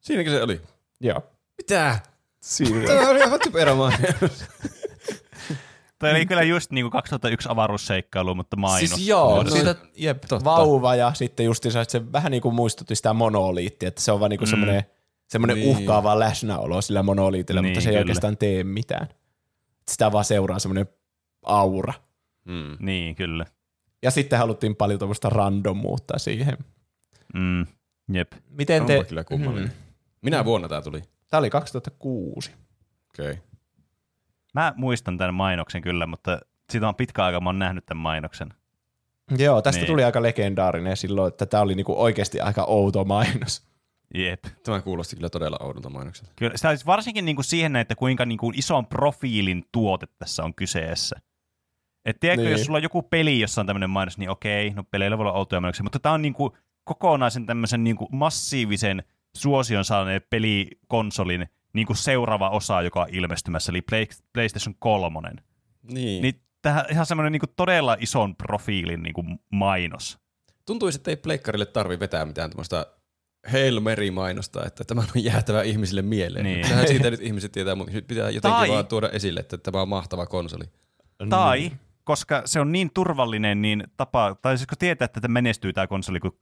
Siinäkin 0.00 0.32
se 0.32 0.42
oli. 0.42 0.60
Joo. 1.00 1.22
Mitä? 1.58 1.98
Siinä. 2.40 2.86
Tämä 2.86 3.10
on 3.10 3.16
ihan 3.16 3.40
typerämainos. 3.40 4.44
Toi 5.98 6.10
oli 6.10 6.26
kyllä 6.26 6.42
just 6.42 6.70
niinku 6.70 6.90
2001 6.90 7.48
avaruusseikkailu, 7.52 8.34
mutta 8.34 8.56
mainos. 8.56 8.90
Siis 8.90 9.08
joo, 9.08 9.42
no, 9.42 9.50
siitä, 9.50 9.74
jep, 9.96 10.22
vauva 10.44 10.94
ja 10.94 11.14
sitten 11.14 11.46
justiinsa, 11.46 11.80
että 11.80 11.92
se 11.92 12.12
vähän 12.12 12.30
niin 12.32 12.42
kuin 12.42 12.54
muistutti 12.54 12.94
sitä 12.96 13.12
monoliittia, 13.12 13.88
että 13.88 14.00
se 14.00 14.12
on 14.12 14.20
vaan 14.20 14.30
niin 14.30 14.38
kuin 14.38 14.48
Mm. 14.48 14.50
semmoinen, 14.50 14.82
semmoinen 15.28 15.56
Niin. 15.56 15.68
uhkaava 15.76 16.18
läsnäolo 16.18 16.82
sillä 16.82 17.02
monoliitilla, 17.02 17.62
Niin, 17.62 17.70
mutta 17.70 17.80
se 17.80 17.88
ei 17.88 17.92
kyllä. 17.92 18.00
oikeastaan 18.00 18.36
tee 18.36 18.64
mitään. 18.64 19.08
Sitä 19.90 20.12
vaan 20.12 20.24
seuraa 20.24 20.58
semmoinen 20.58 20.86
aura. 21.46 21.94
Mm. 22.44 22.76
Niin, 22.80 23.14
kyllä. 23.14 23.46
Ja 24.02 24.10
sitten 24.10 24.38
haluttiin 24.38 24.76
paljon 24.76 24.98
tuommoista 24.98 25.30
randomuutta 25.30 26.18
siihen. 26.18 26.56
Mm. 27.34 27.66
Jep. 28.12 28.32
Miten 28.50 28.82
Onpa 28.82 28.92
te... 28.94 29.04
kyllä 29.04 29.24
kummallinen. 29.24 29.68
Mm. 29.68 29.74
Minä 30.22 30.44
vuonna 30.44 30.68
tämä 30.68 30.82
tuli? 30.82 31.02
Tämä 31.30 31.38
oli 31.38 31.50
2006. 31.50 32.50
Okei. 33.10 33.30
Okay. 33.30 33.42
Mä 34.54 34.72
muistan 34.76 35.18
tämän 35.18 35.34
mainoksen 35.34 35.82
kyllä, 35.82 36.06
mutta 36.06 36.40
siitä 36.70 36.88
on 36.88 36.94
pitkä 36.94 37.24
aika, 37.24 37.40
mä 37.40 37.48
oon 37.48 37.58
nähnyt 37.58 37.86
tämän 37.86 38.02
mainoksen. 38.02 38.48
Joo, 39.38 39.62
tästä 39.62 39.80
Niin. 39.80 39.86
tuli 39.86 40.04
aika 40.04 40.22
legendaarinen 40.22 40.96
silloin, 40.96 41.28
että 41.28 41.46
tämä 41.46 41.62
oli 41.62 41.74
niinku 41.74 42.02
oikeasti 42.02 42.40
aika 42.40 42.64
outo 42.64 43.04
mainos. 43.04 43.66
Jep. 44.14 44.44
Tämä 44.62 44.80
kuulosti 44.80 45.16
kyllä 45.16 45.30
todella 45.30 45.56
oudolta 45.60 45.90
mainokselta. 45.90 46.32
Kyllä, 46.36 46.56
sitä 46.56 46.68
olisi 46.68 46.86
varsinkin 46.86 47.24
niinku 47.24 47.42
siihen, 47.42 47.76
että 47.76 47.94
kuinka 47.94 48.26
niinku 48.26 48.52
ison 48.54 48.86
profiilin 48.86 49.64
tuote 49.72 50.06
tässä 50.18 50.44
on 50.44 50.54
kyseessä. 50.54 51.16
Et 52.04 52.20
tiedätkö, 52.20 52.42
Niin. 52.42 52.52
jos 52.52 52.64
sulla 52.64 52.76
on 52.76 52.82
joku 52.82 53.02
peli, 53.02 53.40
jossa 53.40 53.60
on 53.60 53.66
tämmöinen 53.66 53.90
mainos, 53.90 54.18
niin 54.18 54.30
okei, 54.30 54.70
no 54.70 54.84
peleillä 54.84 55.18
voi 55.18 55.22
olla 55.22 55.38
outoja 55.38 55.60
mainoksia, 55.60 55.82
mutta 55.82 55.98
tämä 55.98 56.12
on 56.12 56.22
niinku 56.22 56.56
kokonaisen 56.86 57.46
tämmöisen 57.46 57.84
niinku 57.84 58.08
massiivisen 58.12 59.02
suosion 59.36 59.84
saaneen 59.84 60.22
pelikonsolin 60.30 61.46
niinku 61.72 61.94
seuraava 61.94 62.50
osa, 62.50 62.82
joka 62.82 63.02
on 63.02 63.08
ilmestymässä, 63.10 63.72
eli 63.72 63.82
Play, 63.82 64.06
PlayStation 64.32 64.74
3. 64.78 65.30
Niin. 65.82 66.22
Niin 66.22 66.42
tähän 66.62 66.84
ihan 66.90 67.06
semmoinen 67.06 67.32
niinku 67.32 67.46
todella 67.56 67.96
ison 68.00 68.36
profiilin 68.36 69.02
niinku 69.02 69.24
mainos. 69.50 70.18
Tuntuisi, 70.66 70.98
että 70.98 71.10
ei 71.10 71.16
pleikkarille 71.16 71.66
tarvi 71.66 72.00
vetää 72.00 72.24
mitään 72.24 72.50
tämmöistä 72.50 72.86
Hail 73.52 73.80
Mary-mainosta, 73.80 74.66
että 74.66 74.84
tämä 74.84 75.00
on 75.00 75.24
jäätävä 75.24 75.62
ihmisille 75.62 76.02
mieleen. 76.02 76.44
Niin. 76.44 76.60
Niin. 76.60 76.68
Tähän 76.68 76.88
siitä 76.88 77.10
nyt 77.10 77.20
ihmiset 77.20 77.52
tietää, 77.52 77.74
mutta 77.74 77.92
nyt 77.92 78.06
pitää 78.06 78.30
jotenkin 78.30 78.58
Tai- 78.58 78.68
vaan 78.68 78.86
tuoda 78.86 79.08
esille, 79.08 79.40
että 79.40 79.58
tämä 79.58 79.82
on 79.82 79.88
mahtava 79.88 80.26
konsoli. 80.26 80.64
Tai 81.30 81.72
koska 82.06 82.42
se 82.44 82.60
on 82.60 82.72
niin 82.72 82.90
turvallinen, 82.94 83.62
niin 83.62 83.84
tapa, 83.96 84.36
tai 84.42 84.58
siis 84.58 84.66
kun 84.66 84.78
tietää, 84.78 85.04
että 85.04 85.20
tämä 85.20 85.32
menestyy 85.32 85.72
tämä 85.72 85.86
konsoli, 85.86 86.20
kun 86.20 86.38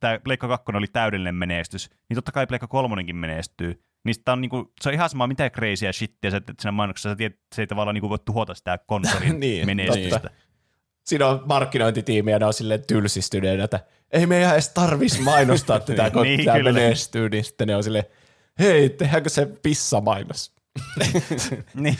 tämä 0.00 0.18
Pleikka 0.24 0.48
2 0.48 0.64
oli 0.74 0.86
täydellinen 0.86 1.34
menestys, 1.34 1.90
niin 2.08 2.14
totta 2.14 2.32
kai 2.32 2.46
Pleikka 2.46 2.66
3 2.66 3.12
menestyy. 3.12 3.82
Niin 4.04 4.16
on 4.32 4.40
niinku, 4.40 4.72
se 4.80 4.88
on 4.88 4.94
ihan 4.94 5.08
sama 5.10 5.26
mitä 5.26 5.50
crazyä 5.50 5.92
shittiä, 5.92 6.30
että 6.36 6.52
siinä 6.60 6.72
mainoksessa 6.72 7.08
sä 7.10 7.16
tiedät, 7.16 7.36
se 7.54 7.62
ei 7.62 7.66
tavallaan 7.66 7.94
niinku 7.94 8.08
voi 8.08 8.18
tuhota 8.24 8.54
sitä 8.54 8.78
konsolin 8.86 9.40
Niin, 9.40 9.66
menestystä. 9.66 10.10
totta. 10.10 10.30
Siinä 11.06 11.26
on 11.26 11.42
markkinointitiimi 11.46 12.30
ja 12.30 12.38
ne 12.38 12.46
on 12.46 12.54
silleen 12.54 12.82
tylsistyneenä, 12.86 13.64
että 13.64 13.80
ei 14.10 14.26
meidän 14.26 14.52
edes 14.52 14.68
tarvis 14.68 15.20
mainostaa 15.20 15.80
tätä, 15.80 16.10
kun 16.12 16.22
Niin, 16.22 16.44
tämä 16.44 16.62
menestyy, 16.62 17.28
niin 17.28 17.44
sitten 17.44 17.68
ne 17.68 17.76
on 17.76 17.84
silleen, 17.84 18.04
hei, 18.58 18.90
tehdäänkö 18.90 19.28
se 19.28 19.46
pissamainos? 19.62 20.57
Niin. 21.74 21.98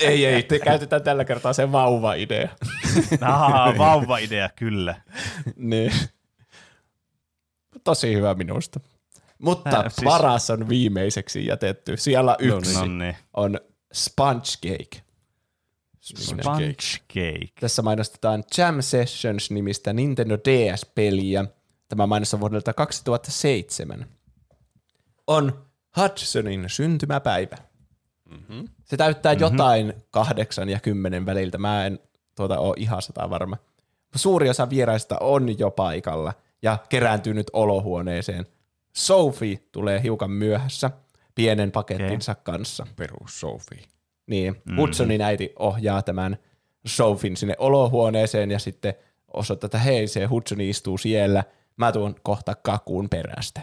ei, 0.00 0.26
ei, 0.26 0.42
te 0.42 0.58
käytetään 0.58 1.02
tällä 1.02 1.24
kertaa 1.24 1.52
se 1.52 1.72
vauva-idea. 1.72 2.48
Ahaa, 3.20 3.78
vauva-idea, 3.78 4.48
kyllä. 4.56 4.94
niin. 5.56 5.92
tosi 7.84 8.14
hyvä 8.14 8.34
minusta. 8.34 8.80
Mutta 9.38 9.78
Äh, 9.78 9.84
siis... 9.88 10.04
paras 10.04 10.50
on 10.50 10.68
viimeiseksi 10.68 11.46
jätetty. 11.46 11.96
Siellä 11.96 12.36
yksi 12.38 12.74
No 12.74 12.86
niin. 12.86 13.16
on 13.34 13.60
Sponge 13.92 14.48
Cake. 14.66 15.02
Sponge 16.02 16.74
cake. 17.12 17.52
Tässä 17.60 17.82
mainostetaan 17.82 18.44
Jam 18.58 18.76
Sessions-nimistä 18.82 19.92
Nintendo 19.92 20.38
DS-peliä. 20.38 21.44
Tämä 21.88 22.06
mainos 22.06 22.34
on 22.34 22.40
vuodelta 22.40 22.72
2007. 22.72 24.06
On 25.26 25.64
Hudsonin 25.96 26.64
syntymäpäivä. 26.66 27.56
Mm-hmm. 28.28 28.68
Se 28.84 28.96
täyttää 28.96 29.32
mm-hmm. 29.32 29.42
jotain 29.42 29.92
kahdeksan 30.10 30.68
ja 30.68 30.80
kymmenen 30.80 31.26
väliltä. 31.26 31.58
Mä 31.58 31.86
en 31.86 31.98
tuota 32.34 32.58
ole 32.58 32.74
ihan 32.76 33.02
sata 33.02 33.30
varma. 33.30 33.56
Suuri 34.14 34.48
osa 34.48 34.70
vieraista 34.70 35.18
on 35.20 35.58
jo 35.58 35.70
paikalla 35.70 36.32
ja 36.62 36.78
kerääntynyt 36.88 37.46
olohuoneeseen. 37.52 38.46
Sophie 38.92 39.58
tulee 39.72 40.02
hiukan 40.02 40.30
myöhässä 40.30 40.90
pienen 41.34 41.72
pakettinsa 41.72 42.32
okay. 42.32 42.42
kanssa. 42.44 42.86
Perus 42.96 43.40
Sophie. 43.40 43.84
Niin, 44.26 44.62
mm. 44.64 44.76
Hudsonin 44.76 45.20
äiti 45.20 45.52
ohjaa 45.58 46.02
tämän 46.02 46.38
Sophin 46.86 47.36
sinne 47.36 47.54
olohuoneeseen 47.58 48.50
ja 48.50 48.58
sitten 48.58 48.94
osoittaa, 49.34 49.66
että 49.66 49.78
hei, 49.78 50.06
se 50.06 50.24
Hudson 50.24 50.60
istuu 50.60 50.98
siellä, 50.98 51.44
mä 51.76 51.92
tuon 51.92 52.14
kohta 52.22 52.54
kakuun 52.54 53.08
perästä. 53.08 53.60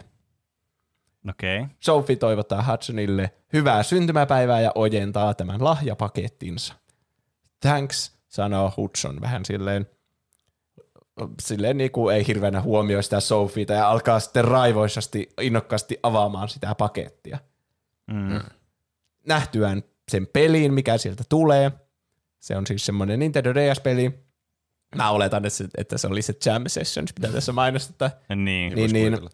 Okei. 1.29 1.59
Okay. 1.59 1.75
Sophie 1.79 2.15
toivottaa 2.15 2.65
Hudsonille 2.71 3.31
hyvää 3.53 3.83
syntymäpäivää 3.83 4.61
ja 4.61 4.71
ojentaa 4.75 5.33
tämän 5.33 5.63
lahjapakettinsa. 5.63 6.73
Thanks, 7.59 8.17
sanoo 8.27 8.73
Hudson 8.77 9.21
vähän 9.21 9.45
silleen, 9.45 9.87
silleen 11.41 11.77
niin 11.77 11.91
kuin 11.91 12.15
ei 12.15 12.27
hirveänä 12.27 12.61
huomioi 12.61 13.03
sitä 13.03 13.19
Sophieta 13.19 13.73
ja 13.73 13.89
alkaa 13.89 14.19
sitten 14.19 14.45
raivoisasti, 14.45 15.29
innokkaasti 15.41 15.99
avaamaan 16.03 16.49
sitä 16.49 16.75
pakettia. 16.75 17.39
Mm. 18.07 18.39
nähtyään 19.27 19.83
sen 20.11 20.27
pelin, 20.27 20.73
mikä 20.73 20.97
sieltä 20.97 21.23
tulee. 21.29 21.71
Se 22.39 22.57
on 22.57 22.67
siis 22.67 22.85
semmoinen 22.85 23.19
Nintendo 23.19 23.53
DS-peli. 23.53 24.25
Mä 24.95 25.11
oletan, 25.11 25.45
että 25.45 25.57
se, 25.57 25.67
että 25.77 25.97
se 25.97 26.07
oli 26.07 26.21
se 26.21 26.33
Jam 26.45 26.63
Sessions, 26.67 27.13
mitä 27.19 27.33
tässä 27.33 27.51
mainostetaan. 27.51 28.11
Niin. 28.29 28.75
Niin, 28.75 28.93
niin 28.93 29.29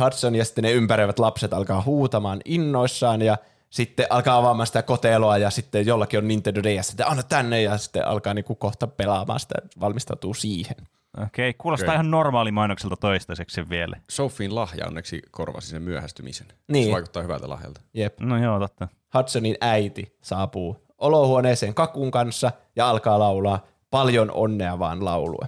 Hudson 0.00 0.34
ja 0.34 0.44
sitten 0.44 0.64
ne 0.64 0.72
ympäröivät 0.72 1.18
lapset 1.18 1.52
alkaa 1.52 1.82
huutamaan 1.82 2.40
innoissaan 2.44 3.22
ja 3.22 3.38
sitten 3.70 4.06
alkaa 4.10 4.38
avaamaan 4.38 4.66
sitä 4.66 4.82
koteloa 4.82 5.38
ja 5.38 5.50
sitten 5.50 5.86
jollakin 5.86 6.18
on 6.18 6.28
Nintendo 6.28 6.62
DS, 6.62 6.90
että 6.90 7.06
anna 7.06 7.22
tänne 7.22 7.62
ja 7.62 7.78
sitten 7.78 8.06
alkaa 8.06 8.34
niinku 8.34 8.54
kohta 8.54 8.86
pelaamaan 8.86 9.40
sitä, 9.40 9.54
valmistautuu 9.80 10.34
siihen. 10.34 10.76
Okei, 11.22 11.50
okay. 11.50 11.58
kuulostaa 11.58 11.86
Okei. 11.86 11.94
ihan 11.94 12.10
normaali 12.10 12.52
mainokselta 12.52 12.96
toistaiseksi 12.96 13.68
vielä. 13.68 13.96
Sophien 14.10 14.54
lahja 14.54 14.86
onneksi 14.86 15.22
korvasi 15.30 15.68
sen 15.68 15.82
myöhästymisen. 15.82 16.46
Niin. 16.68 16.86
Se 16.86 16.92
vaikuttaa 16.92 17.22
hyvältä 17.22 17.48
lahjalta. 17.48 17.80
Jep. 17.94 18.20
No 18.20 18.42
joo, 18.42 18.58
totta. 18.58 18.88
Hudsonin 19.18 19.56
äiti 19.60 20.16
saapuu 20.22 20.76
olohuoneeseen 20.98 21.74
kakun 21.74 22.10
kanssa 22.10 22.52
ja 22.76 22.90
alkaa 22.90 23.18
laulaa 23.18 23.66
paljon 23.90 24.30
onnea 24.30 24.78
vaan 24.78 25.04
laulua. 25.04 25.46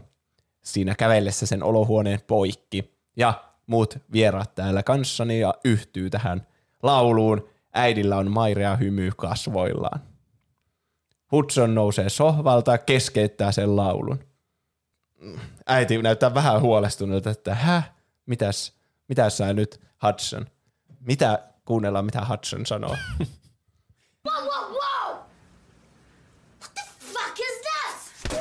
Siinä 0.64 0.95
kävellessä 0.95 1.47
sen 1.47 1.62
olohuoneen 1.62 2.20
poikki 2.26 2.97
ja 3.16 3.34
muut 3.66 3.98
vieraat 4.12 4.54
täällä 4.54 4.82
kanssani 4.82 5.40
ja 5.40 5.54
yhtyy 5.64 6.10
tähän 6.10 6.46
lauluun. 6.82 7.48
Äidillä 7.74 8.16
on 8.16 8.30
mairea 8.30 8.76
hymy 8.76 9.10
kasvoillaan. 9.16 10.00
Hudson 11.32 11.74
nousee 11.74 12.08
sohvalta 12.08 12.72
ja 12.72 12.78
keskeyttää 12.78 13.52
sen 13.52 13.76
laulun. 13.76 14.18
Äiti 15.66 16.02
näyttää 16.02 16.34
vähän 16.34 16.60
huolestuneelta, 16.60 17.30
että 17.30 17.54
häh, 17.54 17.90
mitäs, 18.26 18.72
mitäs 19.08 19.36
sä 19.36 19.52
nyt 19.52 19.80
Hudson? 20.02 20.46
Mitä, 21.00 21.38
kuunnellaan 21.64 22.04
mitä 22.04 22.26
Hudson 22.28 22.66
sanoo. 22.66 22.96
Whoa, 24.28 24.44
whoa, 24.44 24.68
whoa! 24.68 25.26
What 26.60 26.74
the 26.74 26.82
fuck 27.00 27.38
is 27.40 27.62
this? 27.62 28.34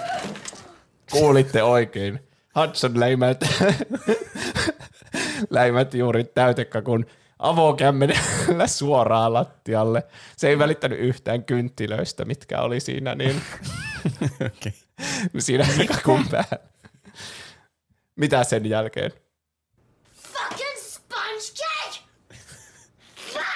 Kuulitte 1.12 1.64
oikein. 1.64 2.28
Hudson 2.56 3.00
läimät, 3.00 3.40
läimät 5.50 5.94
juuri 5.94 6.24
täytekakun 6.24 7.06
avokämmenellä 7.40 8.68
suoraan 8.68 9.34
lattialle. 9.34 10.04
Se 10.38 10.50
ei 10.50 10.60
välittänyt 10.60 11.00
yhtään 11.00 11.44
kynttilöistä, 11.44 12.26
mitkä 12.26 12.62
oli 12.62 12.80
siinä, 12.80 13.16
niin 13.16 13.42
okay. 14.36 14.72
siinä 15.40 15.66
kakun 15.88 16.28
päällä. 16.32 16.60
Mitä 18.16 18.44
sen 18.44 18.66
jälkeen? 18.66 19.12
Fucking 20.14 20.78
sponge 20.78 21.52
cake! 21.56 22.00
Fuck! 23.34 23.56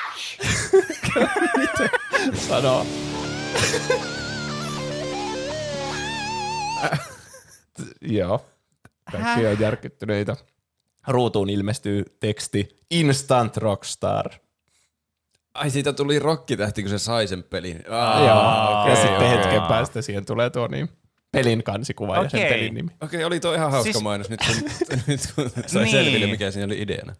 Sano. 2.47 2.85
Joo. 8.01 8.45
Kaikki 9.11 9.47
on 9.47 9.59
järkyttyneitä. 9.59 10.35
Ruutuun 11.09 11.49
ilmestyy 11.49 12.05
teksti 12.19 12.79
Instant 12.91 13.57
Rockstar. 13.57 14.25
Ai 15.53 15.69
siitä 15.69 15.93
tuli 15.93 16.19
rokkitähti, 16.19 16.81
kun 16.81 16.89
se 16.89 16.99
sai 16.99 17.27
sen 17.27 17.43
pelin. 17.43 17.83
Aa, 17.89 18.25
Joo, 18.27 18.81
okei, 18.81 18.91
ja 18.91 18.95
sitten 18.95 19.15
okei. 19.17 19.29
hetken 19.29 19.61
päästä 19.61 20.01
siihen 20.01 20.25
tulee 20.25 20.49
tuo 20.49 20.67
niin, 20.67 20.89
pelin 21.31 21.63
kansikuva 21.63 22.15
ja 22.17 22.29
sen 22.29 22.39
Okei. 22.39 22.49
pelin 22.53 22.73
nimi. 22.73 22.89
Okei, 23.01 23.23
oli 23.23 23.39
tuo 23.39 23.53
ihan 23.53 23.71
hauska 23.71 23.91
Siis- 23.91 24.03
mainos 24.03 24.29
nyt, 24.29 24.39
kun, 24.45 24.55
nyt 25.07 25.19
kun 25.35 25.49
sai 25.67 25.83
Niin. 25.83 25.91
selville, 25.91 26.27
mikä 26.27 26.51
siinä 26.51 26.65
oli 26.65 26.81
ideana. 26.81 27.13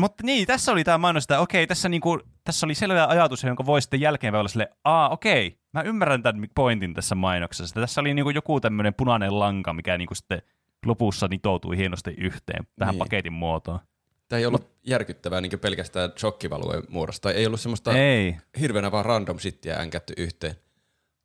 Mutta 0.00 0.24
niin, 0.26 0.46
tässä 0.46 0.72
oli 0.72 0.84
tämä 0.84 0.98
mainos, 0.98 1.24
että 1.24 1.40
okei, 1.40 1.66
tässä, 1.66 1.88
niinku, 1.88 2.20
tässä 2.44 2.66
oli 2.66 2.74
selvä 2.74 3.06
ajatus, 3.06 3.42
jonka 3.44 3.66
voi 3.66 3.82
sitten 3.82 4.00
jälkeenpäin 4.00 4.38
olla 4.40 4.48
sille, 4.48 4.68
aa 4.84 5.08
okei, 5.08 5.58
mä 5.72 5.82
ymmärrän 5.82 6.22
tämän 6.22 6.46
pointin 6.54 6.94
tässä 6.94 7.14
mainoksessa. 7.14 7.80
Tässä 7.80 8.00
oli 8.00 8.14
niinku 8.14 8.30
joku 8.30 8.60
tämmöinen 8.60 8.94
punainen 8.94 9.38
lanka, 9.38 9.72
mikä 9.72 9.98
niinku 9.98 10.14
sitten 10.14 10.42
lopussa 10.86 11.28
nitoutui 11.28 11.76
hienosti 11.76 12.14
yhteen 12.18 12.66
tähän 12.78 12.92
Niin. 12.94 12.98
paketin 12.98 13.32
muotoon. 13.32 13.80
Tämä 14.28 14.38
ei 14.40 14.46
ollut 14.46 14.70
järkyttävää 14.86 15.40
niin 15.40 15.58
pelkästään 15.60 16.12
shokkivalueen 16.18 16.82
muodossa. 16.88 17.22
Tai 17.22 17.32
ei 17.32 17.46
ollut 17.46 17.60
semmoista 17.60 17.92
Ei. 17.92 18.36
hirveänä 18.60 18.92
vaan 18.92 19.04
random 19.04 19.38
shittiä 19.38 19.76
änkätty 19.76 20.14
yhteen. 20.16 20.54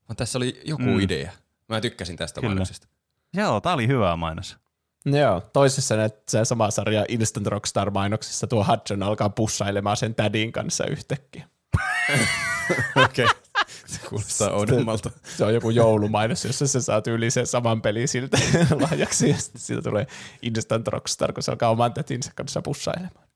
Vaan 0.10 0.16
tässä 0.18 0.38
oli 0.38 0.62
joku 0.66 0.84
Mm. 0.84 1.00
idea. 1.00 1.32
Mä 1.70 1.82
tykkäsin 1.82 2.18
tästä 2.18 2.42
Kyllä. 2.42 2.50
mainoksesta. 2.54 2.88
Joo, 3.34 3.62
tää 3.62 3.74
oli 3.74 3.88
hyvä 3.88 4.16
mainos. 4.16 4.58
Joo, 5.06 5.42
toisessa 5.54 5.96
se 6.30 6.46
sama 6.46 6.72
sarja 6.72 7.06
Instant 7.10 7.48
Rockstar 7.48 7.92
mainoksessa 7.92 8.48
tuo 8.48 8.66
Hudson 8.70 9.04
alkaa 9.04 9.30
pussailemaan 9.30 9.98
sen 9.98 10.16
tädin 10.16 10.52
kanssa 10.52 10.86
yhtäkkiä. 10.88 11.50
Okei. 13.06 13.26
Okay. 13.26 13.36
Se 13.86 14.00
kuulostaa 14.10 14.52
oudommalta. 14.52 15.12
Se 15.38 15.46
on 15.46 15.54
joku 15.54 15.70
joulumainos, 15.70 16.46
jossa 16.46 16.68
se 16.68 16.82
saa 16.82 17.02
yli 17.08 17.32
sen 17.32 17.48
saman 17.48 17.82
pelin 17.82 18.08
siltä 18.08 18.38
lahjaksi 18.82 19.30
ja 19.30 19.38
sitten 19.38 19.62
siitä 19.62 19.82
tulee 19.82 20.08
Instant 20.42 20.88
Rockstar, 20.88 21.34
kun 21.34 21.44
se 21.44 21.52
alkaa 21.52 21.70
oman 21.70 21.94
tätinsä 21.94 22.32
kanssa 22.36 22.62
pussailemaan. 22.62 23.28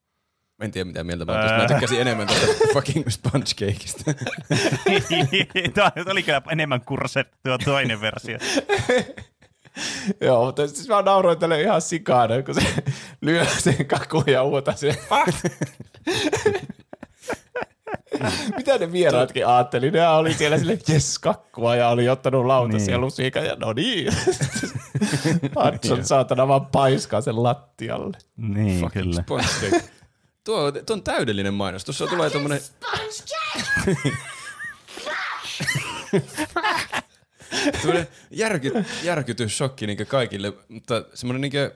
Mä 0.57 0.65
en 0.65 0.72
tiedä 0.72 0.86
mitä 0.86 1.03
mieltä 1.03 1.26
mä 1.26 1.32
oon 1.32 1.41
tästä. 1.41 1.57
Mä 1.57 1.67
tykkäsin 1.67 2.01
enemmän 2.01 2.28
tästä 2.28 2.47
fucking 2.74 3.09
sponge 3.09 3.45
cakeista. 3.45 4.11
Tämä 5.74 5.91
oli 6.11 6.24
kyllä 6.24 6.41
enemmän 6.51 6.82
kurset 6.82 7.28
tuo 7.43 7.57
toinen 7.57 8.01
versio. 8.01 8.38
Joo, 10.22 10.45
mutta 10.45 10.67
siis 10.67 10.88
mä 10.88 11.01
nauroin 11.01 11.39
tälle 11.39 11.61
ihan 11.61 11.82
sikana, 11.82 12.41
kun 12.45 12.55
se 12.55 12.61
lyö 13.22 13.45
sen 13.45 13.86
kakun 13.86 14.24
ja 14.28 14.43
uutta 14.43 14.74
sen. 14.76 14.95
Mitä 18.57 18.77
ne 18.77 18.91
vieraatkin 18.91 19.47
ajatteli? 19.47 19.91
Ne 19.91 20.07
oli 20.07 20.33
siellä 20.33 20.57
sille 20.57 20.79
jes 20.87 21.19
kakkua 21.19 21.75
ja 21.75 21.89
oli 21.89 22.09
ottanut 22.09 22.45
lautasia 22.45 22.95
Niin. 22.95 23.01
lusikan 23.01 23.45
ja 23.45 23.55
no 23.55 23.73
niin. 23.73 24.13
Hudson 25.65 26.05
saatana 26.05 26.47
vaan 26.47 26.65
paiskaa 26.65 27.21
sen 27.21 27.43
lattialle. 27.43 28.17
Niin, 28.37 28.79
Fucking 28.79 29.03
kyllä. 29.03 29.23
Tuo, 30.43 30.71
tuo 30.71 30.93
on 30.95 31.03
täydellinen 31.03 31.53
mainos. 31.53 31.85
Tuossa 31.85 32.07
tulee 32.07 32.29
tommonen! 32.29 32.61
Semmoinen 37.81 38.07
järky, 38.31 38.71
järkytys, 39.03 39.57
shokki 39.57 39.87
niin 39.87 40.07
kaikille, 40.07 40.53
mutta 40.69 41.05
semmoinen 41.13 41.41
niin 41.41 41.71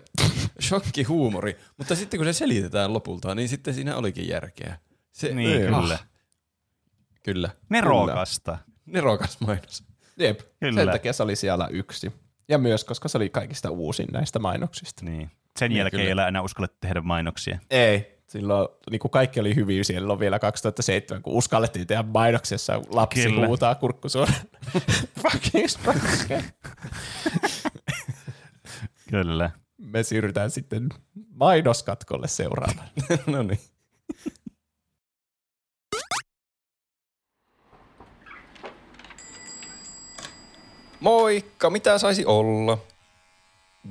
shokkihuumori. 0.62 1.58
Mutta 1.78 1.96
sitten 1.96 2.18
kun 2.18 2.26
se 2.28 2.34
selitetään 2.34 2.94
lopulta, 2.94 3.36
niin 3.36 3.50
sitten 3.50 3.74
siinä 3.74 3.96
olikin 3.96 4.28
järkeä. 4.28 4.78
Se, 5.16 5.34
Niin, 5.34 5.74
ah, 5.74 5.82
kyllä. 5.82 6.00
Kyllä. 7.24 7.50
Nerokasta. 7.70 8.58
Nerokas 8.86 9.40
mainos. 9.40 9.84
Jep, 10.18 10.40
Kyllä. 10.60 10.82
sen 10.82 10.92
takia 10.92 11.14
se 11.14 11.24
oli 11.24 11.36
siellä 11.36 11.68
yksi. 11.72 12.14
Ja 12.48 12.58
myös, 12.58 12.84
koska 12.84 13.08
se 13.08 13.18
oli 13.18 13.30
kaikista 13.30 13.70
uusin 13.70 14.08
näistä 14.12 14.40
mainoksista. 14.40 15.06
Niin. 15.06 15.32
Sen 15.60 15.70
Niin, 15.70 15.78
jälkeen 15.80 16.00
kyllä. 16.02 16.10
ei 16.10 16.14
ole 16.14 16.28
enää 16.28 16.42
uskallettu 16.42 16.78
tehdä 16.82 17.02
mainoksia. 17.02 17.60
Ei. 17.70 18.16
Silloin 18.28 18.68
niin 18.92 19.00
kuin 19.00 19.12
kaikki 19.12 19.40
oli 19.40 19.56
hyvin 19.56 19.86
silloin 19.86 20.20
vielä 20.20 20.40
2007, 20.40 21.22
kun 21.24 21.34
uskallettiin 21.34 21.88
tehdä 21.88 22.04
mainoksessa 22.04 22.82
lapsi 22.90 23.22
Kyllä. 23.22 23.36
Kyllä. 23.36 23.48
huutaa 23.48 23.76
kurkkusuoraan. 23.76 24.40
Fucking. 25.22 25.68
Kyllä. 29.10 29.52
Me 29.78 30.04
siirrytään 30.04 30.52
sitten 30.52 30.90
mainoskatkolle 31.30 32.28
seuraavana. 32.28 32.84
no 33.28 33.44
niin. 33.44 33.60
Moikka, 41.06 41.70
mitä 41.70 41.98
saisi 41.98 42.26
olla? 42.26 42.78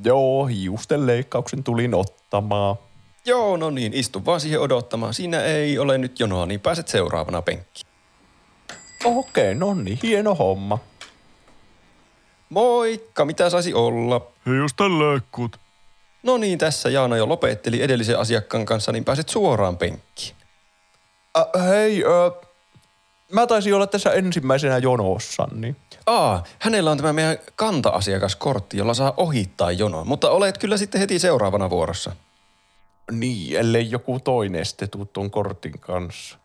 Joo, 0.05 0.47
hiusten 0.47 1.07
leikkauksen 1.07 1.65
tulin 1.65 1.95
ottamaan. 1.95 2.77
Joo, 3.25 3.57
no 3.57 3.71
niin, 3.71 3.93
istu 3.95 4.25
vaan 4.27 4.41
siihen 4.41 4.61
odottamaan. 4.61 5.15
Siinä 5.15 5.41
ei 5.41 5.79
ole 5.79 5.99
nyt 5.99 6.21
jonoa, 6.21 6.47
niin 6.47 6.61
pääset 6.61 6.89
seuraavana 6.89 7.43
penkkiin. 7.43 7.87
Okei, 9.05 9.55
no 9.55 9.75
niin, 9.75 9.99
hieno 10.03 10.35
homma. 10.35 10.79
Moikka, 12.49 13.25
mitä 13.25 13.51
saisi 13.51 13.75
olla? 13.75 14.27
Hiusten 14.47 14.99
leikkut. 14.99 15.57
No 16.23 16.37
niin, 16.37 16.59
tässä 16.59 16.91
Jaana 16.91 17.17
jo 17.17 17.29
lopetteli 17.29 17.83
edellisen 17.83 18.19
asiakkaan 18.19 18.67
kanssa, 18.67 18.93
niin 18.93 19.05
pääset 19.05 19.29
suoraan 19.29 19.77
penkkiin. 19.77 20.37
Äh, 21.37 21.69
hei, 21.69 22.05
äh, 22.05 22.49
mä 23.33 23.47
taisin 23.47 23.75
olla 23.75 23.87
tässä 23.87 24.11
ensimmäisenä 24.11 24.79
jonossa, 24.79 25.49
niin... 25.53 25.77
Aa, 26.07 26.43
hänellä 26.59 26.91
on 26.91 26.97
tämä 26.97 27.13
meidän 27.13 27.39
kanta-asiakaskortti, 27.57 28.77
jolla 28.77 28.95
saa 28.95 29.15
ohittaa 29.17 29.73
jonoa, 29.73 30.05
mutta 30.05 30.31
olet 30.31 30.59
kyllä 30.59 30.77
sitten 30.77 31.01
heti 31.01 31.19
seuraavana 31.19 31.71
vuorossa. 31.71 32.13
Niin, 33.11 33.57
ellei 33.57 33.91
joku 33.91 34.21
toinen 34.21 34.67
sitten 34.67 34.91
tuu 34.91 35.05
tuon 35.05 35.31
kortin 35.31 35.79
kanssa. 35.81 36.39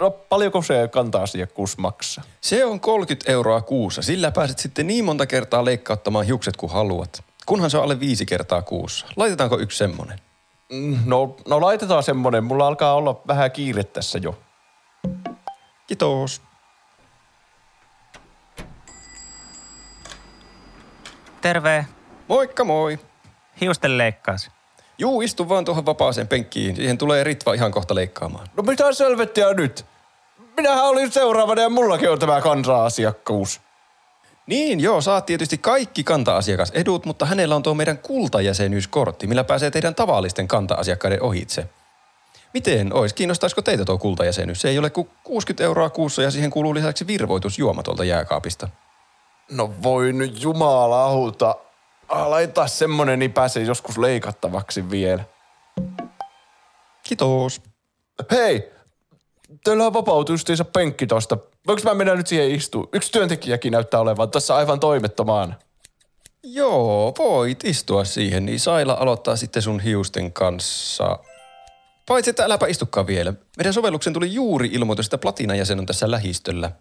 No 0.00 0.10
paljonko 0.10 0.62
se 0.62 0.88
kanta-asiakkuus 0.92 1.78
maksaa? 1.78 2.24
Se 2.40 2.64
on 2.64 2.80
30 2.80 3.32
euroa 3.32 3.60
kuussa. 3.60 4.02
Sillä 4.02 4.30
pääset 4.30 4.58
sitten 4.58 4.86
niin 4.86 5.04
monta 5.04 5.26
kertaa 5.26 5.64
leikkauttamaan 5.64 6.26
hiukset 6.26 6.56
kuin 6.56 6.72
haluat. 6.72 7.24
Kunhan 7.46 7.70
se 7.70 7.76
on 7.76 7.82
alle 7.82 8.00
viisi 8.00 8.26
kertaa 8.26 8.62
kuussa. 8.62 9.06
Laitetaanko 9.16 9.58
yksi 9.58 9.78
semmonen? 9.78 10.20
Mm, 10.72 10.98
No, 11.04 11.36
no 11.48 11.60
laitetaan 11.60 12.02
semmonen. 12.02 12.44
Mulla 12.44 12.66
alkaa 12.66 12.94
olla 12.94 13.20
vähän 13.26 13.50
kiire 13.50 13.84
tässä 13.84 14.18
jo. 14.18 14.38
Kiitos. 15.86 16.42
Terve. 21.46 21.86
Moikka 22.28 22.64
moi. 22.64 22.98
Hiusten 23.60 23.98
leikkaus. 23.98 24.50
Juu, 24.98 25.20
istu 25.20 25.48
vaan 25.48 25.64
tuohon 25.64 25.86
vapaaseen 25.86 26.28
penkkiin. 26.28 26.76
Siihen 26.76 26.98
tulee 26.98 27.24
Ritva 27.24 27.54
ihan 27.54 27.70
kohta 27.70 27.94
leikkaamaan. 27.94 28.48
No 28.56 28.62
mitä 28.62 28.92
selvettiä 28.92 29.54
nyt? 29.54 29.86
Minähän 30.56 30.84
olin 30.84 31.12
seuraavana 31.12 31.62
ja 31.62 31.68
mullakin 31.68 32.10
on 32.10 32.18
tämä 32.18 32.40
kansa-asiakkuus. 32.40 33.60
Niin, 34.46 34.80
joo, 34.80 35.00
saat 35.00 35.26
tietysti 35.26 35.58
kaikki 35.58 36.04
kanta-asiakasedut, 36.04 37.04
mutta 37.04 37.26
hänellä 37.26 37.56
on 37.56 37.62
tuo 37.62 37.74
meidän 37.74 37.98
kultajäsenyyskortti, 37.98 39.26
millä 39.26 39.44
pääsee 39.44 39.70
teidän 39.70 39.94
tavallisten 39.94 40.48
kanta-asiakkaiden 40.48 41.22
ohitse. 41.22 41.68
Miten 42.54 42.92
ois? 42.92 43.12
Kiinnostaisiko 43.12 43.62
teitä 43.62 43.84
tuo 43.84 43.98
kultajäsenyys? 43.98 44.60
Se 44.60 44.68
ei 44.68 44.78
ole 44.78 44.90
kuin 44.90 45.10
60 45.24 45.64
euroa 45.64 45.90
kuussa 45.90 46.22
ja 46.22 46.30
siihen 46.30 46.50
kuuluu 46.50 46.74
lisäksi 46.74 47.06
virvoitusjuoma 47.06 47.82
tuolta 47.82 48.04
jääkaapista. 48.04 48.68
No 49.50 49.74
voi 49.82 50.12
nyt 50.12 50.42
jumalauta. 50.42 51.54
Ah, 52.08 52.28
Laita 52.28 52.66
semmonen, 52.66 53.18
niin 53.18 53.32
pääsee 53.32 53.62
joskus 53.62 53.98
leikattavaksi 53.98 54.90
vielä. 54.90 55.24
Kiitos. 57.02 57.62
Hei, 58.30 58.72
teillä 59.64 59.86
on 59.86 59.92
vapautu 59.92 60.32
justiinsa 60.32 60.64
penkki 60.64 61.06
tosta. 61.06 61.38
Voinko 61.66 61.82
mä 61.84 61.94
mennä 61.94 62.14
nyt 62.14 62.26
siihen 62.26 62.50
istuun? 62.50 62.88
Yksi 62.92 63.12
työntekijäkin 63.12 63.72
näyttää 63.72 64.00
olevan 64.00 64.30
tässä 64.30 64.56
aivan 64.56 64.80
toimettomaan. 64.80 65.56
Joo, 66.42 67.14
voit 67.18 67.64
istua 67.64 68.04
siihen, 68.04 68.46
niin 68.46 68.60
Saila 68.60 68.96
aloittaa 69.00 69.36
sitten 69.36 69.62
sun 69.62 69.80
hiusten 69.80 70.32
kanssa. 70.32 71.18
Paitsi, 72.08 72.30
että 72.30 72.44
äläpä 72.44 72.66
istukaan 72.66 73.06
vielä. 73.06 73.34
Meidän 73.56 73.74
sovelluksen 73.74 74.12
tuli 74.12 74.34
juuri 74.34 74.68
ilmoitus, 74.72 75.06
että 75.06 75.18
Platina-jäsen 75.18 75.78
on 75.78 75.86
tässä 75.86 76.10
lähistöllä. 76.10 76.72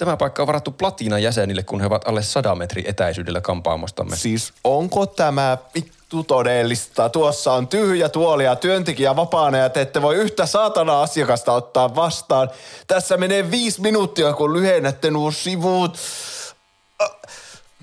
Tämä 0.00 0.16
paikka 0.16 0.42
on 0.42 0.46
varattu 0.46 0.70
Platina-jäsenille, 0.70 1.62
kun 1.62 1.80
he 1.80 1.86
ovat 1.86 2.08
alle 2.08 2.22
100 2.22 2.54
metrin 2.54 2.84
etäisyydellä 2.86 3.40
kampaamostamme. 3.40 4.16
Siis 4.16 4.52
onko 4.64 5.06
tämä 5.06 5.58
vittu 5.74 6.24
todellista? 6.24 7.08
Tuossa 7.08 7.52
on 7.52 7.68
tyhjä 7.68 8.08
tuoli 8.08 8.44
ja 8.44 8.56
työntekijä 8.56 9.16
vapaana 9.16 9.58
ja 9.58 9.68
te 9.68 9.80
ette 9.80 10.02
voi 10.02 10.16
yhtä 10.16 10.46
saatana 10.46 11.02
asiakasta 11.02 11.52
ottaa 11.52 11.94
vastaan. 11.94 12.50
Tässä 12.86 13.16
menee 13.16 13.50
viisi 13.50 13.80
minuuttia, 13.80 14.32
kun 14.32 14.52
lyhennätte 14.52 15.10
nuo 15.10 15.30
sivut. 15.30 15.98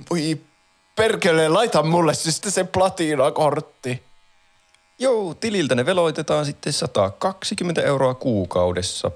Voi 0.10 0.42
perkele, 0.96 1.50
laita 1.50 1.84
mulle 1.84 2.14
siis 2.14 2.36
sitten 2.36 2.52
se 2.52 2.64
platinakortti. 2.64 4.04
Joo, 5.00 5.34
tililtä 5.34 5.76
ne 5.76 5.86
veloitetaan 5.86 6.46
sitten 6.46 6.74
120 6.74 7.82
euroa 7.82 8.14
kuukaudessa. 8.14 9.12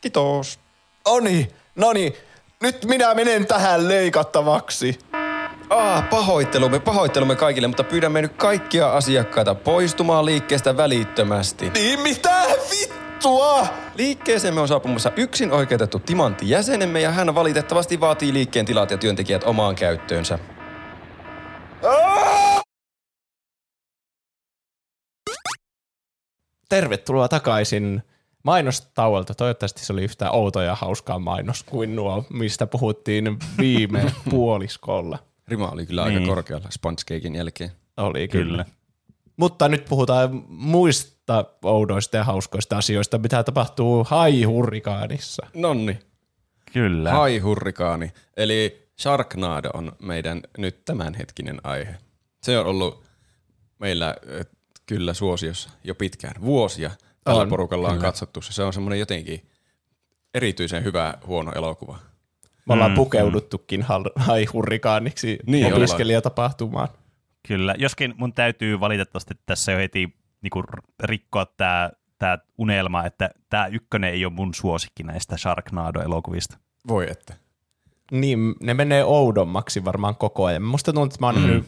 Kiitos. 0.00 0.61
Oni, 1.04 1.48
noni, 1.76 2.12
nyt 2.62 2.84
minä 2.84 3.14
menen 3.14 3.46
tähän 3.46 3.88
leikattavaksi. 3.88 4.98
Ah, 5.70 6.08
pahoittelumme, 6.10 6.80
pahoittelumme 6.80 7.36
kaikille, 7.36 7.68
mutta 7.68 7.84
pyydämme 7.84 8.22
nyt 8.22 8.32
kaikkia 8.36 8.92
asiakkaita 8.92 9.54
poistumaan 9.54 10.24
liikkeestä 10.24 10.76
välittömästi. 10.76 11.70
Niin 11.70 12.00
mitä 12.00 12.44
vittua? 12.70 13.66
Liikkeeseemme 13.94 14.60
on 14.60 14.68
saapumassa 14.68 15.12
yksin 15.16 15.52
oikeutettu 15.52 15.98
Timantti 15.98 16.50
jäsenemme 16.50 17.00
ja 17.00 17.10
hän 17.10 17.34
valitettavasti 17.34 18.00
vaatii 18.00 18.32
liikkeen 18.32 18.66
tilat 18.66 18.90
ja 18.90 18.98
työntekijät 18.98 19.44
omaan 19.44 19.74
käyttöönsä. 19.74 20.38
Tervetuloa 26.68 27.28
takaisin 27.28 28.02
mainostauolta. 28.42 29.34
Toivottavasti 29.34 29.84
se 29.84 29.92
oli 29.92 30.04
yhtä 30.04 30.30
outo 30.30 30.60
ja 30.62 30.74
hauskaa 30.74 31.18
mainos 31.18 31.62
kuin 31.62 31.96
nuo, 31.96 32.24
mistä 32.32 32.66
puhuttiin 32.66 33.38
viime 33.58 34.12
puoliskolla. 34.30 35.18
Rima 35.48 35.68
oli 35.68 35.86
kyllä 35.86 36.04
Niin. 36.08 36.18
aika 36.22 36.34
korkealla 36.34 36.68
sponge 36.70 37.02
cakein 37.02 37.34
jälkeen. 37.34 37.70
Oli 37.96 38.28
kyllä. 38.28 38.44
Kyllä. 38.64 38.64
Mutta 39.36 39.68
nyt 39.68 39.84
puhutaan 39.84 40.44
muista 40.48 41.44
oudoista 41.64 42.16
ja 42.16 42.24
hauskoista 42.24 42.78
asioista, 42.78 43.18
mitä 43.18 43.42
tapahtuu 43.42 44.04
Hai-hurrikaanissa. 44.04 45.46
Nonni. 45.54 45.98
Kyllä. 46.72 47.10
Hai 47.10 47.38
hurrikaani. 47.38 48.12
Eli 48.36 48.88
Sharknado 49.00 49.70
on 49.74 49.92
meidän 50.02 50.40
nyt 50.58 50.84
tämänhetkinen 50.84 51.60
aihe. 51.64 51.94
Se 52.42 52.58
on 52.58 52.66
ollut 52.66 53.02
meillä 53.78 54.14
ö, 54.30 54.44
kyllä 54.86 55.14
suosiossa 55.14 55.70
jo 55.84 55.94
pitkään. 55.94 56.34
Vuosia 56.42 56.90
tällä 57.24 57.42
On, 57.42 57.48
porukalla 57.48 57.88
on 57.88 57.94
kyllä. 57.94 58.06
katsottu. 58.06 58.40
Se 58.42 58.62
on 58.62 58.72
semmoinen 58.72 58.98
jotenkin 58.98 59.46
erityisen 60.34 60.84
hyvä, 60.84 61.14
huono 61.26 61.52
elokuva. 61.52 61.98
Me 62.66 62.74
ollaan 62.74 62.90
Mm, 62.90 62.94
pukeuduttukin 62.94 63.82
hal- 63.82 64.12
Hai-hurrikaaniksi 64.26 65.38
Niin 65.46 65.74
opiskelijatapahtumaan. 65.74 66.88
Kyllä. 67.48 67.74
Joskin 67.78 68.14
mun 68.16 68.32
täytyy 68.32 68.80
valitettavasti 68.80 69.34
tässä 69.46 69.72
jo 69.72 69.78
heti 69.78 70.14
niinku 70.42 70.62
rikkoa 71.02 71.46
tämä 71.46 71.90
tää 72.18 72.38
unelma, 72.58 73.04
että 73.06 73.30
tämä 73.50 73.66
ykkönen 73.66 74.10
ei 74.12 74.24
ole 74.24 74.32
mun 74.32 74.54
suosikki 74.54 75.02
näistä 75.02 75.36
Sharknado-elokuvista. 75.36 76.56
Voi 76.88 77.10
että. 77.10 77.34
Niin, 78.10 78.54
ne 78.60 78.74
menee 78.74 79.04
oudommaksi 79.04 79.84
varmaan 79.84 80.16
koko 80.16 80.44
ajan. 80.44 80.62
Musta 80.62 80.92
tuntuu, 80.92 81.14
että 81.14 81.16
mä 81.20 81.26
oon 81.26 81.64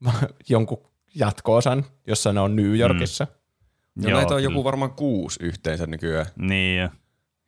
mm. 0.00 0.10
jonkun 0.48 0.82
jatko-osan, 1.14 1.84
jossa 2.06 2.32
ne 2.32 2.40
on 2.40 2.56
New 2.56 2.78
Yorkissa. 2.78 3.24
Mm. 3.24 3.30
Ja 4.02 4.10
Joo, 4.10 4.18
näitä 4.18 4.34
on 4.34 4.42
joku 4.42 4.64
varmaan 4.64 4.90
kuusi 4.92 5.38
yhteensä 5.42 5.86
nykyään. 5.86 6.26
Niin, 6.36 6.90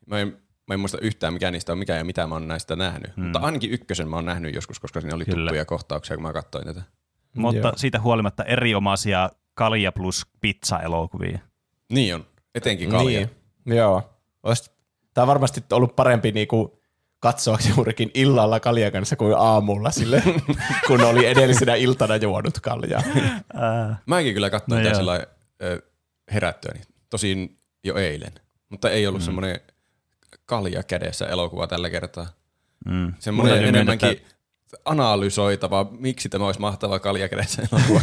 Mä 0.07 0.21
en, 0.21 0.39
mä 0.69 0.75
en 0.75 0.81
muista 0.81 0.99
yhtään, 1.01 1.33
mikä 1.33 1.51
niistä 1.51 1.73
on 1.73 1.79
mikä 1.79 1.97
ja 1.97 2.05
mitä 2.05 2.27
mä 2.27 2.35
oon 2.35 2.49
näistä 2.49 2.77
nähnyt. 2.77 3.17
Mm. 3.17 3.23
Mutta 3.23 3.39
ainakin 3.39 3.71
ykkösen 3.71 4.09
mä 4.09 4.17
oon 4.17 4.25
nähnyt 4.25 4.55
joskus, 4.55 4.81
koska 4.81 5.01
siinä 5.01 5.17
oli 5.17 5.25
Kyllä. 5.25 5.37
tuttuja 5.49 5.65
kohtauksia, 5.65 6.17
kun 6.17 6.23
mä 6.23 6.33
katsoin 6.33 6.67
tätä. 6.67 6.83
mutta 7.37 7.69
Joo. 7.69 7.73
siitä 7.77 8.01
huolimatta 8.01 8.45
erinomaisia 8.45 9.31
kalja 9.55 9.93
plus 9.93 10.27
pizza-elokuvia. 10.41 11.39
Niin 11.93 12.15
on. 12.15 12.27
Etenkin 12.55 12.91
kalja. 12.91 13.27
Niin, 13.65 13.77
joo. 13.77 14.11
Tämä 15.15 15.23
on 15.23 15.29
varmasti 15.29 15.65
ollut 15.73 15.97
parempi 15.97 16.33
niinku 16.33 16.81
katsoa 17.21 17.59
juurikin 17.77 18.11
illalla 18.15 18.61
kaljan 18.61 18.93
kanssa 18.93 19.17
kuin 19.17 19.35
aamulla 19.39 19.91
sille, 19.91 20.23
kun 20.87 21.01
oli 21.01 21.27
edellisenä 21.27 21.75
iltana 21.75 22.17
juonut 22.17 22.61
kaljaa. 22.61 23.03
Ää, 23.55 23.97
Mäkin 24.07 24.35
kyllä 24.35 24.51
katsoin 24.51 24.83
No 24.85 24.89
no 24.91 24.95
sillä 24.95 25.27
herättyäni. 26.33 26.81
Tosin 27.11 27.59
jo 27.85 27.97
eilen. 27.97 28.33
Mutta 28.69 28.91
ei 28.91 29.07
ollut 29.07 29.21
mm. 29.23 29.25
semmoinen 29.25 29.61
kalja 30.47 30.83
kädessä 30.83 31.27
elokuva 31.27 31.67
tällä 31.67 31.91
kertaa. 31.91 32.27
mm. 32.87 33.15
Semmoinen 33.19 33.65
enemmänkin 33.65 34.09
myöntää, 34.09 34.35
analysoitava, 34.85 35.87
miksi 35.99 36.29
tämä 36.29 36.47
olisi 36.47 36.61
mahtava 36.61 36.99
kalja 36.99 37.29
kädessä 37.29 37.63
elokuva. 37.73 38.01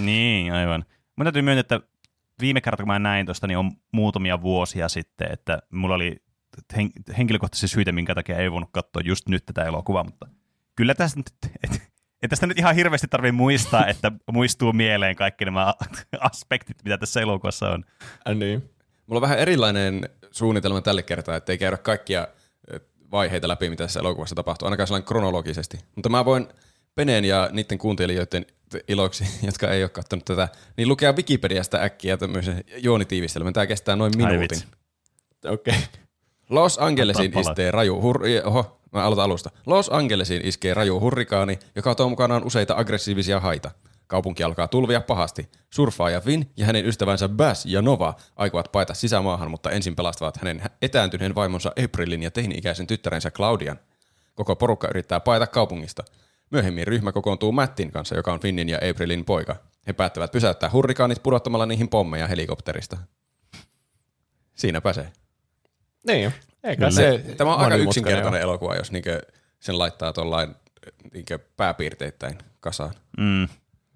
Niin, 0.00 0.52
aivan. 0.52 0.84
Mun 1.16 1.24
täytyy 1.24 1.42
myöntää, 1.42 1.76
että 1.76 1.88
viime 2.40 2.60
kerta 2.60 2.82
kun 2.82 2.86
mä 2.86 2.98
näin 2.98 3.26
tuosta, 3.26 3.46
niin 3.46 3.58
on 3.58 3.72
muutamia 3.92 4.42
vuosia 4.42 4.88
sitten, 4.88 5.32
että 5.32 5.62
mulla 5.70 5.94
oli 5.94 6.16
hen- 6.76 7.14
henkilökohtaisia 7.18 7.68
syitä, 7.68 7.92
minkä 7.92 8.14
takia 8.14 8.38
ei 8.38 8.52
voinut 8.52 8.70
katsoa 8.72 9.02
just 9.04 9.28
nyt 9.28 9.46
tätä 9.46 9.64
elokuvaa, 9.64 10.04
mutta 10.04 10.28
kyllä 10.76 10.94
tässä 10.94 11.16
nyt, 11.18 11.26
et, 11.64 11.92
ei 12.24 12.28
tästä 12.28 12.46
nyt 12.46 12.58
ihan 12.58 12.74
hirveästi 12.74 13.08
tarvii 13.08 13.32
muistaa, 13.32 13.86
että 13.86 14.12
muistuu 14.32 14.72
mieleen 14.72 15.16
kaikki 15.16 15.44
nämä 15.44 15.74
aspektit, 16.30 16.76
mitä 16.84 16.98
tässä 16.98 17.20
elokuvassa 17.20 17.70
on. 17.70 17.84
Äh, 18.28 18.34
niin. 18.34 18.70
Mulla 19.06 19.18
on 19.18 19.22
vähän 19.22 19.38
erilainen 19.38 20.08
suunnitelma 20.30 20.80
tälle 20.80 21.02
kertaa, 21.02 21.36
ettei 21.36 21.58
käydä 21.58 21.76
kaikkia 21.76 22.28
vaiheita 23.10 23.48
läpi, 23.48 23.70
mitä 23.70 23.84
tässä 23.84 24.00
elokuvassa 24.00 24.34
tapahtuu, 24.34 24.66
ainakaan 24.66 24.86
sellainen 24.86 25.06
kronologisesti. 25.06 25.78
Mutta 25.94 26.08
mä 26.08 26.24
voin 26.24 26.48
Peneen 26.94 27.24
ja 27.24 27.48
niiden 27.52 27.78
kuuntelijoiden 27.78 28.46
iloksi, 28.88 29.24
jotka 29.46 29.70
ei 29.70 29.82
ole 29.82 29.88
katsonut 29.88 30.24
tätä, 30.24 30.48
niin 30.76 30.88
lukea 30.88 31.12
Wikipediasta 31.12 31.78
äkkiä 31.78 32.16
tämmöisen 32.16 32.64
juonitiivistelmän. 32.76 33.52
Tämä 33.52 33.66
kestää 33.66 33.96
noin 33.96 34.12
minuutin. 34.16 34.58
Okei. 35.44 35.74
Okay. 35.74 35.88
Los 36.50 36.78
Angelesiin 36.78 37.32
palat. 37.32 37.46
iskee 37.48 37.70
raju 37.70 38.00
hurri... 38.02 38.40
Oho, 38.40 38.80
mä 38.94 39.04
aloitan 39.04 39.24
alusta. 39.24 39.50
Los 39.66 39.90
Angelesiin 39.92 40.46
iskee 40.46 40.74
raju 40.74 41.00
hurrikaani, 41.00 41.58
joka 41.76 41.94
tuo 41.94 42.08
mukanaan 42.08 42.44
useita 42.44 42.74
aggressiivisia 42.76 43.40
haita. 43.40 43.70
Kaupunki 44.06 44.42
alkaa 44.42 44.68
tulvia 44.68 45.00
pahasti. 45.00 45.48
Surfaaja 45.70 46.20
Finn 46.20 46.44
ja 46.56 46.66
hänen 46.66 46.86
ystävänsä 46.86 47.28
Bass 47.28 47.66
ja 47.66 47.82
Nova 47.82 48.14
aikovat 48.36 48.72
paeta 48.72 48.94
sisämaahan, 48.94 49.50
mutta 49.50 49.70
ensin 49.70 49.96
pelastavat 49.96 50.36
hänen 50.36 50.62
etääntyneen 50.82 51.34
vaimonsa 51.34 51.72
Aprilin 51.84 52.22
ja 52.22 52.30
teini-ikäisen 52.30 52.86
tyttärensä 52.86 53.30
Claudian. 53.30 53.78
Koko 54.34 54.56
porukka 54.56 54.88
yrittää 54.88 55.20
paeta 55.20 55.46
kaupungista. 55.46 56.04
Myöhemmin 56.50 56.86
ryhmä 56.86 57.12
kokoontuu 57.12 57.52
Mattin 57.52 57.90
kanssa, 57.90 58.16
joka 58.16 58.32
on 58.32 58.40
Finnin 58.40 58.68
ja 58.68 58.78
Aprilin 58.90 59.24
poika. 59.24 59.56
He 59.86 59.92
päättävät 59.92 60.32
pysäyttää 60.32 60.70
hurrikaanit 60.72 61.22
pudottamalla 61.22 61.66
niihin 61.66 61.88
pommeja 61.88 62.26
helikopterista. 62.26 62.96
Siinäpä 64.54 64.92
se. 64.92 65.12
Niin, 66.06 66.32
eikä 66.64 66.90
se 66.90 67.24
Tämä 67.36 67.54
on 67.54 67.60
aika 67.60 67.76
yksinkertainen 67.76 68.32
ole. 68.32 68.40
elokuva, 68.40 68.74
jos 68.74 68.92
niinkö 68.92 69.20
sen 69.60 69.78
laittaa 69.78 70.12
tuollain 70.12 70.54
niinkö 71.12 71.38
pääpiirteittäin 71.56 72.38
kasaan. 72.60 72.94
Mm. 73.18 73.48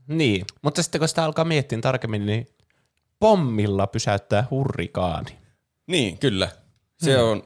Niin, 0.08 0.44
mutta 0.62 0.82
sitten 0.82 0.98
kun 0.98 1.08
sitä 1.08 1.24
alkaa 1.24 1.44
miettiä 1.44 1.78
tarkemmin, 1.80 2.26
niin 2.26 2.48
pommilla 3.18 3.86
pysäyttää 3.86 4.46
hurrikaani. 4.50 5.38
Niin, 5.86 6.18
kyllä. 6.18 6.48
Se 6.98 7.14
Hmm. 7.14 7.22
on 7.24 7.42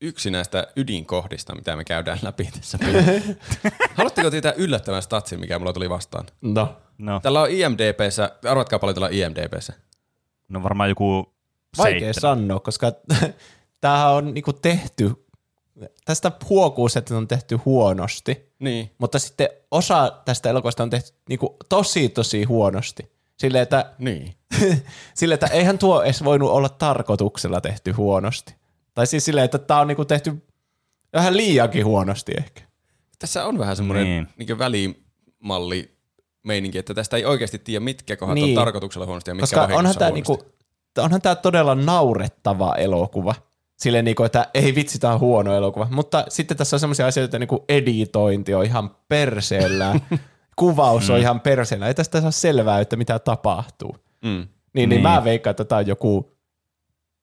yksi 0.00 0.30
näistä 0.30 0.66
ydinkohdista, 0.76 1.54
mitä 1.54 1.76
me 1.76 1.84
käydään 1.84 2.18
läpi 2.22 2.48
tässä 2.56 2.78
pelissä. 2.84 3.34
Haluatteko 3.94 4.30
tietää 4.30 4.52
yllättävän 4.56 5.02
statsin, 5.02 5.40
mikä 5.40 5.58
mulla 5.58 5.72
tuli 5.72 5.90
vastaan? 5.90 6.26
No. 6.40 6.76
No, 6.98 7.20
Tällä 7.20 7.40
on 7.42 7.50
IMDBssä, 7.50 8.30
arvatkaa 8.50 8.78
paljon 8.78 8.94
tällä 8.94 9.06
on 9.06 9.12
IMDBssä. 9.12 9.72
no 10.48 10.62
varmaan 10.62 10.88
joku 10.88 11.34
Vaikea 11.78 12.00
seitsemän. 12.00 12.38
sanoa, 12.38 12.60
koska 12.60 12.92
tämähän 13.82 14.12
on 14.12 14.34
niinku 14.34 14.52
tehty, 14.52 15.12
tästä 16.04 16.32
huokuu 16.48 16.88
se, 16.88 16.98
että 16.98 17.16
on 17.16 17.28
tehty 17.28 17.56
huonosti, 17.64 18.52
Niin. 18.58 18.90
mutta 18.98 19.18
sitten 19.18 19.48
osa 19.70 20.12
tästä 20.24 20.50
elokuvasta 20.50 20.82
on 20.82 20.90
tehty 20.90 21.12
niinku 21.28 21.56
tosi 21.68 22.08
tosi 22.08 22.44
huonosti. 22.44 23.12
Silleen, 23.38 23.62
että, 23.62 23.92
Niin. 23.98 24.34
sille, 25.14 25.34
että 25.34 25.46
eihän 25.46 25.78
tuo 25.78 26.02
edes 26.02 26.24
voinut 26.24 26.50
olla 26.50 26.68
tarkoituksella 26.68 27.60
tehty 27.60 27.92
huonosti. 27.92 28.54
Tai 28.94 29.06
siis 29.06 29.24
silleen, 29.24 29.44
että 29.44 29.58
tämä 29.58 29.80
on 29.80 29.88
niinku 29.88 30.04
tehty 30.04 30.42
vähän 31.12 31.36
liiankin 31.36 31.84
huonosti 31.84 32.32
ehkä. 32.38 32.62
Tässä 33.18 33.44
on 33.44 33.58
vähän 33.58 33.76
semmoinen 33.76 34.04
Niin. 34.04 34.28
niin. 34.38 34.48
niin 34.48 34.58
välimalli 34.58 35.96
meininki, 36.42 36.78
että 36.78 36.94
tästä 36.94 37.16
ei 37.16 37.24
oikeasti 37.24 37.58
tiedä, 37.58 37.80
mitkä 37.80 38.16
kohdat 38.16 38.34
Niin. 38.34 38.58
on 38.58 38.64
tarkoituksella 38.64 39.06
huonosti 39.06 39.30
ja 39.30 39.34
mitkä 39.34 39.56
Koska 39.56 39.76
onhan 39.76 39.94
tämä 39.98 40.10
huonosti. 40.10 40.32
niinku, 40.32 40.52
onhan 40.98 41.22
tää 41.22 41.34
todella 41.34 41.74
naurettava 41.74 42.74
elokuva. 42.74 43.34
Silleen 43.82 44.04
niinku, 44.04 44.24
että 44.24 44.46
ei 44.54 44.74
vitsi, 44.74 44.98
tämä 44.98 45.12
on 45.14 45.20
huono 45.20 45.54
elokuva. 45.54 45.88
Mutta 45.90 46.24
sitten 46.28 46.56
tässä 46.56 46.76
on 46.76 46.80
semmoisia 46.80 47.06
asioita, 47.06 47.38
niinku 47.38 47.64
editointi 47.68 48.54
on 48.54 48.64
ihan 48.64 48.96
perseellä, 49.08 49.94
kuvaus 50.56 51.10
on 51.10 51.18
ihan 51.18 51.40
perseellä. 51.40 51.86
Ei 51.86 51.94
tästä 51.94 52.20
saa 52.20 52.30
selvää, 52.30 52.80
että 52.80 52.96
mitä 52.96 53.18
tapahtuu. 53.18 53.96
Mm. 54.24 54.30
Niin, 54.30 54.48
niin. 54.74 54.88
Niin. 54.88 55.02
mä 55.02 55.24
veikkaan, 55.24 55.50
että 55.50 55.64
tämä 55.64 55.78
on 55.78 55.86
joku 55.86 56.36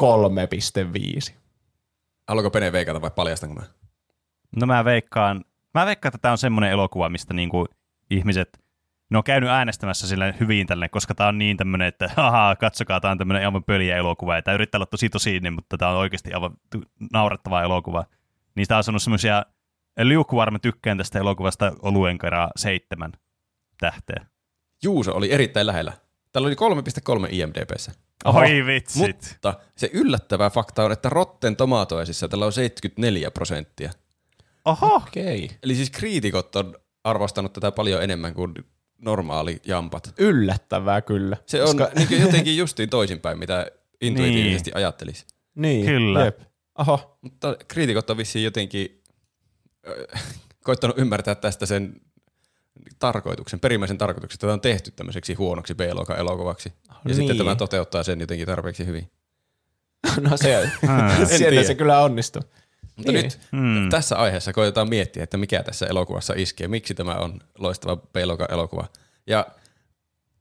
3,5. 0.04 1.34
Haluatko 2.28 2.52
Pene 2.52 2.72
veikata 2.72 3.02
vai 3.02 3.12
paljastanko 3.16 3.56
mä? 3.56 3.64
No 4.56 4.68
mä 4.68 4.86
veikkaan, 4.86 5.46
mä 5.74 5.86
veikkaan, 5.86 6.10
että 6.10 6.22
tämä 6.22 6.32
on 6.32 6.38
semmoinen 6.38 6.72
elokuva, 6.72 7.10
mistä 7.10 7.34
niinku 7.34 7.66
ihmiset, 8.12 8.60
ne 9.10 9.18
on 9.18 9.24
käynyt 9.24 9.50
äänestämässä 9.50 10.08
sille 10.08 10.36
hyvin 10.40 10.68
tälle, 10.68 10.90
koska 10.90 11.16
tämä 11.16 11.30
on 11.30 11.38
niin 11.38 11.58
tämmöinen, 11.58 11.88
että 11.88 12.10
haha, 12.16 12.56
katsokaa, 12.56 13.00
tämä 13.00 13.12
on 13.12 13.18
tämmöinen 13.18 13.46
aivan 13.46 13.64
pöliä 13.64 13.98
elokuva, 13.98 14.36
ja 14.36 14.42
tämä 14.42 14.56
yrittää 14.56 14.78
olla 14.78 14.86
tosi 14.86 15.10
tosi, 15.10 15.40
niin, 15.40 15.54
mutta 15.54 15.78
tämä 15.78 15.92
on 15.92 15.98
oikeasti 15.98 16.34
aivan 16.34 16.54
naurettava 17.14 17.64
elokuva. 17.64 18.06
Niin 18.56 18.68
tämä 18.68 18.78
on 18.78 18.84
sanonut 18.84 19.04
semmoisia, 19.04 19.46
liukuvarma 20.00 20.60
tykkään 20.60 20.98
tästä 20.98 21.20
elokuvasta 21.20 21.72
oluen 21.82 22.18
kerran 22.18 22.50
seitsemän 22.56 23.12
tähteä. 23.80 24.26
Juuso 24.84 25.16
oli 25.16 25.32
erittäin 25.32 25.68
lähellä. 25.68 25.94
Täällä 26.32 26.48
oli 26.48 26.56
3,3 27.26 27.28
IMDBssä. 27.32 27.92
Oho. 28.26 28.40
Oi 28.40 28.66
vitsit. 28.66 29.18
Mutta 29.34 29.54
se 29.76 29.90
yllättävä 29.94 30.50
fakta 30.50 30.84
on, 30.84 30.92
että 30.92 31.10
Rotten 31.10 31.56
Tomatoesissa 31.56 32.28
tällä 32.28 32.46
on 32.46 32.54
74 32.54 33.32
prosenttia. 33.32 33.92
Oho, 34.66 34.96
Okei. 34.96 35.50
Eli 35.64 35.76
siis 35.76 35.90
kriitikot 35.90 36.56
on 36.56 36.76
arvostanut 37.04 37.54
tätä 37.54 37.72
paljon 37.72 38.04
enemmän 38.04 38.34
kuin 38.34 38.54
normaali 39.00 39.62
jampat. 39.66 40.14
Yllättävää 40.18 41.02
kyllä. 41.02 41.38
Se 41.46 41.64
on 41.64 41.78
Koska... 41.78 41.90
niin 41.96 42.22
jotenkin 42.22 42.58
justiin 42.58 42.90
toisinpäin, 42.90 43.40
mitä 43.40 43.68
intuitiivisesti 44.02 44.72
ajattelisi. 44.76 45.26
Niin, 45.56 45.86
Kyllä. 45.86 46.26
Jep. 46.26 46.40
Oho. 46.80 47.18
Mutta 47.22 47.56
kriitikot 47.68 48.10
on 48.10 48.18
vissiin 48.18 48.44
jotenkin 48.44 49.04
äh, 50.14 50.24
koittanut 50.64 50.98
ymmärtää 50.98 51.36
tästä 51.36 51.66
sen 51.66 52.02
tarkoituksen, 53.00 53.60
perimmäisen 53.60 53.98
tarkoituksen, 53.98 54.36
että 54.36 54.42
tämä 54.48 54.54
on 54.54 54.62
tehty 54.62 54.92
tämmöiseksi 54.92 55.34
huonoksi 55.34 55.76
B-luokan 55.76 56.18
elokuvaksi. 56.20 56.74
Ja 56.90 56.96
Niin. 57.06 57.16
sitten 57.16 57.38
tämä 57.38 57.56
toteuttaa 57.56 58.04
sen 58.04 58.20
jotenkin 58.20 58.48
tarpeeksi 58.48 58.86
hyvin. 58.86 59.12
No 60.30 60.38
se, 60.38 60.46
siellä 61.26 61.50
tiedä. 61.50 61.64
se 61.64 61.76
kyllä 61.76 62.00
onnistuu. 62.00 62.42
Mutta 63.00 63.12
Niin. 63.12 63.24
nyt 63.24 63.40
Hmm. 63.52 63.90
tässä 63.90 64.16
aiheessa 64.18 64.54
koitetaan 64.54 64.90
miettiä, 64.90 65.24
että 65.24 65.38
mikä 65.38 65.64
tässä 65.64 65.86
elokuvassa 65.86 66.34
iskee, 66.38 66.68
miksi 66.68 66.94
tämä 66.94 67.16
on 67.16 67.40
loistava 67.58 67.96
B-luokan 67.96 68.52
elokuva. 68.52 68.88
Ja 69.28 69.46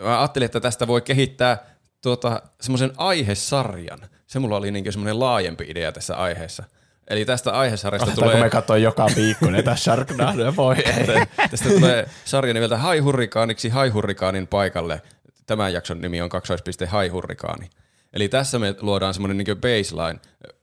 mä 0.03 0.19
ajattelin, 0.21 0.45
että 0.47 0.61
tästä 0.61 0.87
voi 0.87 1.01
kehittää 1.03 1.59
tuota, 2.03 2.43
semmoisen 2.61 2.93
aihesarjan. 2.97 3.99
Se 4.27 4.39
mulla 4.39 4.57
oli 4.57 4.71
niin 4.71 4.93
semmoinen 4.93 5.21
laajempi 5.21 5.65
idea 5.69 5.93
tässä 5.93 6.17
aiheessa. 6.17 6.65
Eli 7.09 7.25
tästä 7.25 7.53
aihesarjasta 7.53 8.11
Tulee... 8.11 8.29
tulee, 8.31 8.43
me 8.45 8.51
katsoa 8.51 8.77
joka 8.77 9.07
viikko 9.17 9.51
näitä 9.51 9.77
Sharknadoja, 9.77 10.57
voi 10.57 10.77
ei. 10.77 11.07
tästä 11.51 11.69
tulee 11.69 12.09
sarja 12.25 12.55
nimeltä 12.55 12.77
Haihurrikaaniksi 12.79 13.69
Haihurrikaanin 13.69 14.47
paikalle. 14.47 15.03
Tämän 15.47 15.73
jakson 15.73 16.01
nimi 16.01 16.21
on 16.23 16.29
kaksoispiste 16.29 16.87
Haihurrikaani. 16.87 17.71
Eli 18.13 18.29
tässä 18.29 18.59
me 18.59 18.75
luodaan 18.81 19.15
semmoinen 19.15 19.37
niin 19.39 19.57
baseline. 19.57 20.21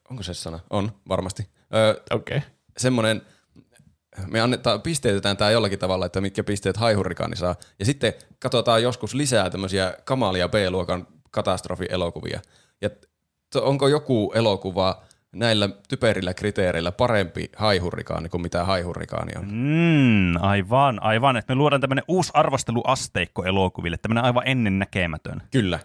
Onko 0.10 0.24
se 0.24 0.34
sana? 0.34 0.60
On, 0.70 0.92
varmasti. 1.10 1.50
Öö, 1.76 1.96
Okei. 2.12 2.38
Okay. 2.38 2.50
semmoinen, 2.78 3.22
me 4.28 4.42
annetaan, 4.42 4.82
pisteytetään 4.82 5.38
tämä 5.38 5.52
jollakin 5.52 5.80
tavalla, 5.80 6.06
että 6.06 6.22
mitkä 6.22 6.44
pisteet 6.44 6.78
haihurrikaani 6.78 7.36
saa. 7.36 7.56
Ja 7.80 7.86
sitten 7.86 8.14
katsotaan 8.40 8.84
joskus 8.84 9.14
lisää 9.14 9.50
tämmöisiä 9.50 9.94
kamalia 10.06 10.50
B-luokan 10.50 11.08
katastrofielokuvia. 11.32 12.40
Ja 12.82 12.90
to, 13.54 13.66
onko 13.66 13.88
joku 13.88 14.32
elokuva 14.36 15.04
näillä 15.32 15.70
typerillä 15.90 16.34
kriteereillä 16.34 16.92
parempi 16.92 17.50
haihurrikaani 17.56 18.30
kuin 18.30 18.42
mitä 18.42 18.64
haihurrikaani 18.64 19.32
on? 19.38 19.46
Mm, 19.52 20.44
aivan, 20.44 21.04
aivan. 21.04 21.38
Että 21.38 21.54
me 21.54 21.58
luodaan 21.58 21.82
tämmöinen 21.82 22.04
uusi 22.08 22.32
arvosteluasteikko 22.34 23.44
elokuville, 23.44 23.98
tämmöinen 23.98 24.24
aivan 24.24 24.48
ennennäkemätön. 24.48 25.42
Kyllä. 25.52 25.80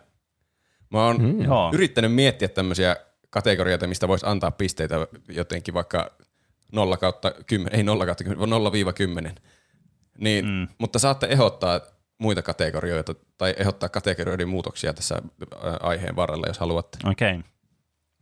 Mä 0.91 1.05
oon 1.05 1.17
Mm. 1.23 1.39
Yrittänyt 1.73 2.15
miettiä 2.15 2.49
tämmöisiä 2.49 2.97
kategorioita, 3.31 3.87
mistä 3.87 4.09
voisi 4.09 4.27
antaa 4.27 4.51
pisteitä 4.51 5.07
jotenkin 5.29 5.75
vaikka 5.75 6.11
0 6.73 6.97
kautta 6.97 7.33
10, 7.47 7.79
ei 7.79 7.83
0 7.83 8.07
kautta 8.07 8.25
10, 8.25 8.51
vaan 8.51 8.63
0-10. 9.33 9.41
Niin, 10.19 10.45
mm. 10.45 10.69
Mutta 10.79 10.99
saatte 10.99 11.27
ehdottaa 11.27 11.81
muita 12.19 12.43
kategorioita 12.43 13.15
tai 13.39 13.55
ehdottaa 13.59 13.89
kategorioiden 13.89 14.49
muutoksia 14.49 14.95
tässä 14.95 15.23
aiheen 15.81 16.17
varrella, 16.17 16.47
jos 16.47 16.59
haluatte. 16.59 16.99
Okei. 17.11 17.35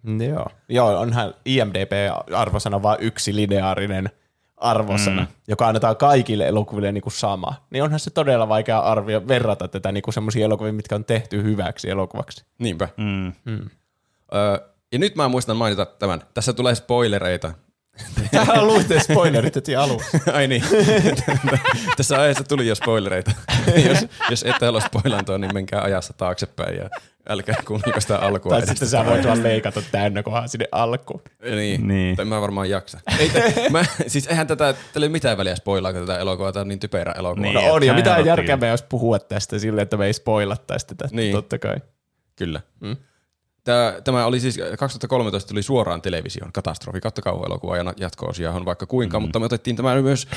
Okay. 0.05 0.29
Joo. 0.29 0.47
Joo, 0.69 1.01
onhan 1.01 1.35
IMDB-arvosana 1.45 2.83
vain 2.83 3.01
yksi 3.01 3.35
lineaarinen 3.35 4.11
arvosana, 4.57 5.23
mm. 5.23 5.29
joka 5.49 5.69
annetaan 5.69 5.97
kaikille 5.97 6.49
elokuville 6.49 6.93
niin 6.93 7.03
kuin 7.03 7.13
sama. 7.13 7.67
Niin 7.71 7.83
onhan 7.83 8.01
se 8.01 8.11
todella 8.11 8.49
vaikea 8.49 8.79
arvio 8.79 9.29
verrata 9.29 9.69
tätä 9.69 9.93
niin 9.93 10.03
kuin 10.03 10.15
semmoisia 10.15 10.45
elokuvia, 10.45 10.73
mitkä 10.73 10.95
on 10.95 11.05
tehty 11.05 11.43
hyväksi 11.43 11.91
elokuvaksi. 11.91 12.45
Niinpä. 12.59 12.89
Mm. 12.97 13.33
Ö, 14.35 14.69
ja 14.93 14.99
nyt 14.99 15.17
mä 15.17 15.29
muistan 15.29 15.57
mainita 15.57 15.87
tämän. 15.87 16.23
Tässä 16.35 16.53
tulee 16.53 16.75
spoilereita. 16.75 17.53
Täällä 18.31 18.67
luitte 18.67 19.01
spoilerit 19.01 19.55
heti 19.57 19.77
alussa. 19.77 20.19
Ai 20.33 20.47
niin. 20.49 20.65
Tässä 21.97 22.17
aiheessa 22.21 22.45
tuli 22.45 22.67
jo 22.69 22.75
spoilereita. 22.75 23.31
jos, 23.89 23.99
jos 24.31 24.43
ette 24.43 24.67
halua 24.67 24.81
spoilantua, 24.81 25.39
niin 25.39 25.55
menkää 25.55 25.83
ajassa 25.83 26.13
taaksepäin 26.13 26.77
ja 26.77 26.91
älkää 27.29 27.63
kuunnelko 27.67 28.01
sitä 28.01 28.19
alkua. 28.19 28.51
Tai 28.53 28.67
sitten 28.67 28.89
sä 28.89 29.07
voit 29.07 29.27
vaan 29.27 29.43
leikata 29.43 29.83
täynnä 29.93 30.23
kohan 30.23 30.49
sinne 30.49 30.67
alkuun. 30.73 31.23
Niin, 31.57 31.89
Niin. 31.89 32.17
tai 32.17 32.25
mä 32.25 32.41
varmaan 32.41 32.71
jaksa. 32.71 33.01
Ei, 33.19 33.29
te, 33.29 33.55
mä, 33.71 33.85
siis 34.07 34.27
eihän 34.27 34.47
tätä, 34.47 34.73
tällä 34.93 35.05
ei 35.05 35.09
ole 35.09 35.13
mitään 35.13 35.39
väliä 35.39 35.57
spoilaako 35.57 35.99
tätä 36.01 36.19
elokuvaa, 36.19 36.53
tämä 36.53 36.61
on 36.61 36.69
niin 36.69 36.79
typerä 36.81 37.13
elokuva. 37.13 37.43
Niin. 37.43 37.55
No 37.55 37.73
on, 37.73 37.83
ja 37.83 37.95
mitä 37.95 38.19
järkeä 38.25 38.57
me 38.57 38.69
jos 38.69 38.83
puhua 38.83 39.19
tästä 39.19 39.59
silleen, 39.59 39.83
että 39.83 39.97
me 39.97 40.07
ei 40.07 40.13
spoilattaisi 40.13 40.87
tätä, 40.87 41.09
Niin. 41.13 41.33
totta 41.33 41.59
kai. 41.59 41.77
Kyllä. 42.37 42.61
Mm. 42.81 42.97
Tämä, 43.69 43.95
tämä 44.05 44.27
oli 44.27 44.41
siis 44.41 44.61
2013 44.79 45.49
tuli 45.49 45.63
suoraan 45.63 46.03
televisioon, 46.03 46.53
katastrofi, 46.53 47.01
kautta 47.01 47.23
kauhuelokuva 47.23 47.77
ja 47.77 47.95
jatko-osia 47.97 48.53
on 48.53 48.65
vaikka 48.65 48.87
kuinka, 48.87 49.19
mm. 49.19 49.23
mutta 49.23 49.39
me 49.39 49.45
otettiin 49.45 49.77
tämä 49.77 50.03
myös, 50.03 50.29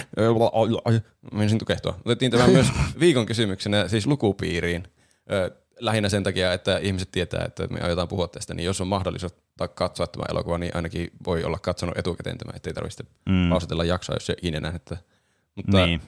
menisin 1.34 1.60
tukehtua, 1.60 2.00
otettiin 2.06 2.32
tämä 2.32 2.48
myös 2.48 2.68
viikon 3.00 3.26
kysymyksenä 3.26 3.88
siis 3.88 4.08
lukupiiriin. 4.08 4.88
Ö, 5.32 5.52
Lähinnä 5.80 6.10
sen 6.10 6.24
takia, 6.24 6.54
että 6.54 6.78
ihmiset 6.78 7.12
tietää, 7.12 7.46
että 7.46 7.68
me 7.68 7.82
aiotaan 7.82 8.08
puhua 8.08 8.28
tästä, 8.28 8.54
niin 8.54 8.66
jos 8.66 8.82
on 8.82 8.88
mahdollisuus 8.88 9.36
katsoa 9.74 10.08
tämä 10.08 10.24
elokuva, 10.30 10.58
niin 10.58 10.76
ainakin 10.76 11.12
voi 11.26 11.44
olla 11.44 11.60
katsonut 11.60 11.98
etukäteen 11.98 12.38
tämä, 12.38 12.56
ettei 12.56 12.74
tarvitse 12.74 13.04
mm. 13.30 13.50
pausitella 13.50 13.84
jaksoa, 13.84 14.16
jos 14.16 14.30
ei 14.30 14.36
ikinä 14.38 14.60
nähnyt 14.60 14.86
tätä. 14.86 15.02
Mutta 15.56 15.86
Niin. 15.86 16.02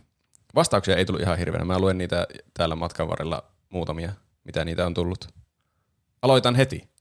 vastauksia 0.56 0.96
ei 0.96 1.06
tullut 1.06 1.22
ihan 1.22 1.38
hirveänä. 1.38 1.66
Mä 1.66 1.80
luen 1.80 1.98
niitä 1.98 2.28
täällä 2.54 2.76
matkan 2.76 3.08
varrella 3.08 3.44
muutamia, 3.70 4.12
mitä 4.44 4.66
niitä 4.66 4.86
on 4.86 4.94
tullut. 4.94 5.28
Aloitan 6.22 6.56
heti. 6.56 6.93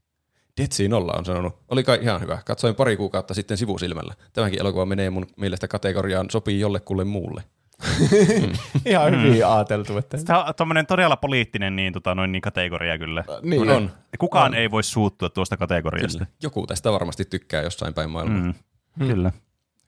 Detsi 0.60 0.88
Nolla 0.88 1.12
on 1.18 1.24
sanonut, 1.24 1.56
oli 1.68 1.82
kai 1.84 1.98
ihan 2.02 2.20
hyvä. 2.20 2.38
Katsoin 2.44 2.74
pari 2.74 2.96
kuukautta 2.96 3.34
sitten 3.34 3.56
sivusilmällä. 3.56 4.14
Tämäkin 4.32 4.60
elokuva 4.60 4.86
menee 4.86 5.10
mun 5.10 5.26
mielestä 5.36 5.68
kategoriaan 5.68 6.30
sopii 6.30 6.60
jollekulle 6.60 7.04
muulle. 7.04 7.42
Ihan 8.86 9.22
hyvin 9.22 9.46
ajateltu, 9.46 9.98
että 9.98 10.18
Tämä 10.24 10.44
on 10.44 10.54
tommonen 10.54 10.86
todella 10.86 11.16
poliittinen 11.16 11.76
niin, 11.76 11.92
tota, 11.92 12.14
noin, 12.14 12.32
niin 12.32 12.42
kategoria 12.42 12.98
kyllä. 12.98 13.24
niin 13.42 13.70
on. 13.70 13.90
Kukaan 14.18 14.54
ei 14.54 14.70
voi 14.70 14.82
suuttua 14.82 15.30
tuosta 15.30 15.56
kategoriasta. 15.56 16.18
Kyllä. 16.18 16.30
Joku 16.42 16.66
tästä 16.66 16.92
varmasti 16.92 17.24
tykkää 17.24 17.62
jossain 17.62 17.94
päin 17.94 18.10
maailmaa. 18.10 18.38
Mm. 18.40 18.54
Mm. 18.96 19.06
Kyllä. 19.08 19.32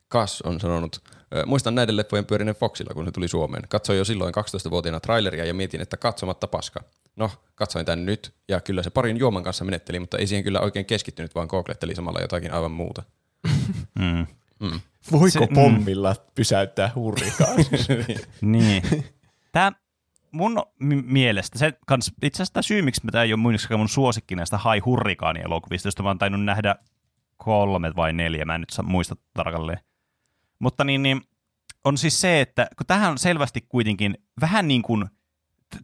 Kas 0.07 0.41
on 0.41 0.59
sanonut, 0.59 1.01
"Ö, 1.35 1.45
muistan 1.45 1.75
näiden 1.75 1.97
leffojen 1.97 2.25
pyörineen 2.25 2.55
Foxilla, 2.55 2.93
kun 2.93 3.05
se 3.05 3.11
tuli 3.11 3.27
Suomeen. 3.27 3.63
Katsoin 3.69 3.97
jo 3.97 4.05
silloin 4.05 4.33
12-vuotiaana 4.33 4.99
traileria 4.99 5.45
ja 5.45 5.53
mietin, 5.53 5.81
että 5.81 5.97
katsomatta 5.97 6.47
paska. 6.47 6.83
No, 7.15 7.31
katsoin 7.55 7.85
tän 7.85 8.05
nyt 8.05 8.35
ja 8.47 8.61
kyllä 8.61 8.83
se 8.83 8.89
parin 8.89 9.17
juoman 9.17 9.43
kanssa 9.43 9.65
menetteli, 9.65 9.99
mutta 9.99 10.17
ei 10.17 10.27
siihen 10.27 10.43
kyllä 10.43 10.59
oikein 10.59 10.85
keskittynyt, 10.85 11.35
vaan 11.35 11.47
googletteli 11.49 11.95
samalla 11.95 12.19
jotakin 12.19 12.53
aivan 12.53 12.71
muuta. 12.71 13.03
Mm. 14.59 14.79
Voiko 15.11 15.29
Se- 15.29 15.39
mm. 15.39 15.53
pommilla 15.55 16.15
pysäyttää 16.35 16.91
hurrikaan? 16.95 17.55
Niin. 18.41 18.83
Tämä 19.51 19.71
mun 20.31 20.63
mi- 20.79 21.01
mielestä, 21.01 21.59
se 21.59 21.73
kans, 21.87 22.11
itse 22.23 22.37
asiassa 22.37 22.53
tää 22.53 22.61
syy, 22.61 22.81
miksi 22.81 23.01
tämä 23.11 23.23
ei 23.23 23.33
ole 23.33 23.39
muinakaan 23.41 23.79
mun 23.79 23.89
suosikki 23.89 24.35
näistä 24.35 24.57
Hai 24.57 24.79
Hurrikaani-elokuvista, 24.79 25.87
josta 25.87 26.03
mä 26.03 26.09
oon 26.09 26.17
tainnut 26.17 26.43
nähdä 26.45 26.75
kolme 27.37 27.91
vai 27.95 28.13
neljä, 28.13 28.45
mä 28.45 28.55
en 28.55 28.61
nyt 28.61 28.69
sa- 28.69 28.83
muista 28.83 29.15
tarkalleen. 29.33 29.79
Mutta 30.59 30.83
niin, 30.83 31.03
niin, 31.03 31.21
on 31.83 31.97
siis 31.97 32.21
se, 32.21 32.41
että 32.41 32.67
kun 32.77 32.85
tähän 32.87 33.11
on 33.11 33.17
selvästi 33.17 33.61
kuitenkin 33.61 34.17
vähän 34.41 34.67
niin 34.67 34.81
kuin, 34.81 35.05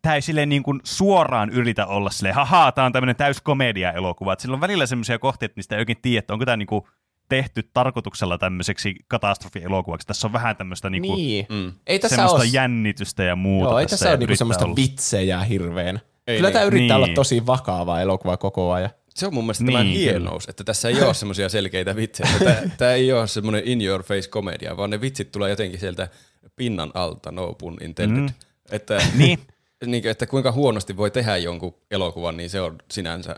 tämä 0.01 0.15
ei 0.15 0.21
silleen 0.21 0.49
niin 0.49 0.63
kuin 0.63 0.79
suoraan 0.83 1.49
yritä 1.49 1.85
olla 1.85 2.09
silleen, 2.09 2.35
haha, 2.35 2.71
tämä 2.71 2.85
on 2.85 2.91
tämmöinen 2.93 3.15
täys 3.15 3.41
komedia-elokuva. 3.41 4.33
Että 4.33 4.41
sillä 4.41 4.53
on 4.55 4.61
välillä 4.61 4.85
semmoisia 4.85 5.19
kohtia, 5.19 5.45
että 5.45 5.57
niistä 5.59 5.75
ei 5.75 5.79
oikein 5.81 6.01
tiedä, 6.01 6.19
että 6.19 6.33
onko 6.33 6.45
tämä 6.45 6.57
niin 6.57 6.67
kuin 6.67 6.81
tehty 7.29 7.63
tarkoituksella 7.73 8.37
tämmöiseksi 8.37 8.95
katastrofielokuvaksi. 9.07 10.07
Tässä 10.07 10.27
on 10.27 10.33
vähän 10.33 10.55
tämmöistä 10.55 10.89
niin 10.89 11.03
kuin, 11.03 11.17
niin. 11.17 11.45
Mm. 11.49 11.71
Ei 11.87 11.99
tässä 11.99 12.15
semmoista 12.15 12.37
ole, 12.37 12.45
jännitystä 12.45 13.23
ja 13.23 13.35
muuta. 13.35 13.69
joo, 13.69 13.79
ei 13.79 13.85
tässä 13.85 14.05
ja 14.05 14.09
ole 14.09 14.17
niinku 14.17 14.23
yrittää 14.23 14.37
semmoista 14.37 14.65
olla- 14.65 14.75
vitsejä 14.75 15.39
hirveän. 15.43 16.01
Ei 16.27 16.37
Kyllä 16.37 16.49
niin. 16.49 16.53
tämä 16.53 16.65
yrittää 16.65 16.97
Niin. 16.97 17.03
olla 17.05 17.13
tosi 17.15 17.45
vakava 17.45 18.01
elokuva 18.01 18.37
koko 18.37 18.71
ajan. 18.71 18.89
Se 19.09 19.27
on 19.27 19.33
mun 19.33 19.43
mielestä 19.43 19.65
tämän 19.65 19.85
Niin, 19.85 19.99
hienous, 19.99 20.49
että 20.49 20.63
tässä 20.63 20.89
ei 20.89 21.03
ole 21.03 21.13
semmoisia 21.13 21.49
selkeitä 21.49 21.95
vitsejä. 21.95 22.29
Tämä 22.77 22.91
ei 22.91 23.13
ole 23.13 23.27
semmoinen 23.27 23.61
in 23.65 23.81
your 23.81 24.03
face 24.03 24.29
komedia, 24.29 24.77
vaan 24.77 24.89
ne 24.89 25.01
vitsit 25.01 25.31
tulee 25.31 25.49
jotenkin 25.49 25.79
sieltä 25.79 26.07
pinnan 26.55 26.91
alta, 26.93 27.31
no 27.31 27.53
pun 27.53 27.77
intended. 27.81 28.17
Mm. 28.21 28.29
Että, 28.71 29.01
Niin, 29.15 29.39
niin, 29.85 30.07
että 30.07 30.25
kuinka 30.27 30.51
huonosti 30.51 30.97
voi 30.97 31.11
tehdä 31.11 31.37
jonkun 31.37 31.75
elokuvan, 31.91 32.37
niin 32.37 32.49
se 32.49 32.61
on 32.61 32.77
sinänsä 32.91 33.35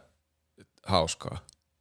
hauskaa. 0.86 1.38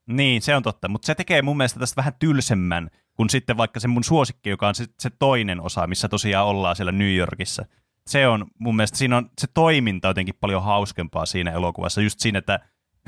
niin, 0.06 0.42
se 0.42 0.56
on 0.56 0.62
totta, 0.62 0.88
mutta 0.88 1.06
se 1.06 1.14
tekee 1.14 1.42
mun 1.42 1.56
mielestä 1.56 1.80
tästä 1.80 1.96
vähän 1.96 2.14
tylsemmän 2.18 2.90
kuin 3.14 3.30
sitten 3.30 3.56
vaikka 3.56 3.80
se 3.80 3.88
mun 3.88 4.04
suosikki, 4.04 4.50
joka 4.50 4.68
on 4.68 4.74
se, 4.74 4.86
se 4.98 5.10
toinen 5.18 5.60
osa, 5.60 5.86
missä 5.86 6.08
tosiaan 6.08 6.46
ollaan 6.46 6.76
siellä 6.76 6.92
New 6.92 7.14
Yorkissa. 7.14 7.64
Se 8.06 8.28
on 8.28 8.46
mun 8.58 8.76
mielestä, 8.76 8.98
siinä 8.98 9.16
on 9.16 9.30
se 9.40 9.46
toiminta 9.54 10.08
jotenkin 10.08 10.34
paljon 10.40 10.62
hauskempaa 10.62 11.26
siinä 11.26 11.50
elokuvassa, 11.52 12.00
just 12.02 12.20
siinä, 12.20 12.38
että 12.38 12.60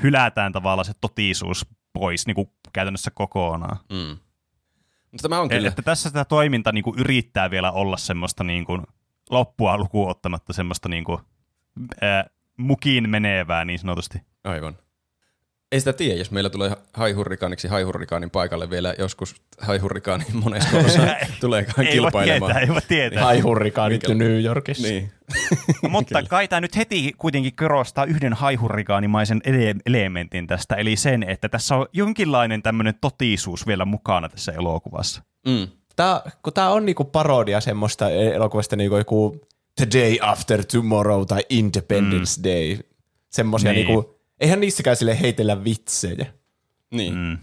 hylätään 0.03 0.51
tavallaan 0.51 0.85
se 0.85 0.93
totisuus 1.01 1.65
pois 1.93 2.27
niin 2.27 2.35
kuin 2.35 2.51
käytännössä 2.73 3.11
kokonaan. 3.11 3.77
Mm. 3.91 4.17
Mutta 5.11 5.21
tämä 5.29 5.39
on 5.39 5.49
Kyllä. 5.49 5.59
kyllä, 5.59 5.69
Että 5.69 5.81
tässä 5.81 6.11
tämä 6.11 6.25
toiminta 6.25 6.71
niin 6.71 6.83
kuin 6.83 6.99
yrittää 6.99 7.51
vielä 7.51 7.71
olla 7.71 7.97
semmoista 7.97 8.43
niin 8.43 8.65
kuin, 8.65 8.81
loppua 9.29 9.77
lukuun 9.77 10.09
ottamatta 10.09 10.53
semmoista 10.53 10.89
niin 10.89 11.03
kuin, 11.03 11.19
ää, 12.01 12.25
mukiin 12.57 13.09
menevää 13.09 13.65
niin 13.65 13.79
sanotusti. 13.79 14.17
aivan. 14.43 14.77
Ei 15.71 15.79
sitä 15.79 15.93
tiedä, 15.93 16.17
jos 16.19 16.31
meillä 16.31 16.49
tulee 16.49 16.71
haihurrikaaniksi 16.93 17.67
haihurrikaanin 17.67 18.29
paikalle 18.29 18.69
vielä 18.69 18.93
joskus 18.99 19.35
haihurrikaanin 19.61 20.27
monesko 20.43 20.77
osa 20.85 21.07
tuleekaan 21.39 21.79
Ei 21.79 21.85
voi 21.85 21.91
kilpailemaan. 21.93 22.51
tietää, 22.51 22.61
ei 22.61 22.67
voi 22.73 22.81
tietää. 22.87 23.23
Mikä- 23.89 24.13
New 24.17 24.43
Yorkissa. 24.43 24.87
Niin. 24.87 25.11
Mutta 25.89 26.23
kai 26.23 26.47
tämä 26.47 26.61
nyt 26.61 26.75
heti 26.75 27.13
kuitenkin 27.17 27.55
korostaa 27.55 28.05
yhden 28.05 28.33
haihurrikaanimaisen 28.33 29.41
ele- 29.45 29.79
elementin 29.85 30.47
tästä, 30.47 30.75
eli 30.75 30.95
sen, 30.95 31.23
että 31.23 31.49
tässä 31.49 31.75
on 31.75 31.85
jonkinlainen 31.93 32.61
tämmöinen 32.63 32.93
totisuus 33.01 33.67
vielä 33.67 33.85
mukana 33.85 34.29
tässä 34.29 34.51
elokuvassa. 34.51 35.21
Mm. 35.47 35.67
Tää, 35.95 36.21
kun 36.43 36.53
tää 36.53 36.69
on 36.69 36.85
niinku 36.85 37.03
parodia 37.03 37.61
semmoista 37.61 38.09
elokuvasta 38.09 38.75
niinku 38.75 38.97
joku 38.97 39.41
The 39.75 39.87
Day 39.99 40.17
After 40.21 40.65
Tomorrow 40.65 41.25
tai 41.25 41.41
Independence 41.49 42.39
mm. 42.39 42.43
Day. 42.43 42.77
Semmosia 43.29 43.71
Niin. 43.71 43.87
niinku, 43.87 44.19
eihän 44.39 44.59
niissäkään 44.59 44.95
sille 44.95 45.19
heitellä 45.21 45.63
vitsejä. 45.63 46.25
Niin. 46.91 47.15
Mm. 47.15 47.37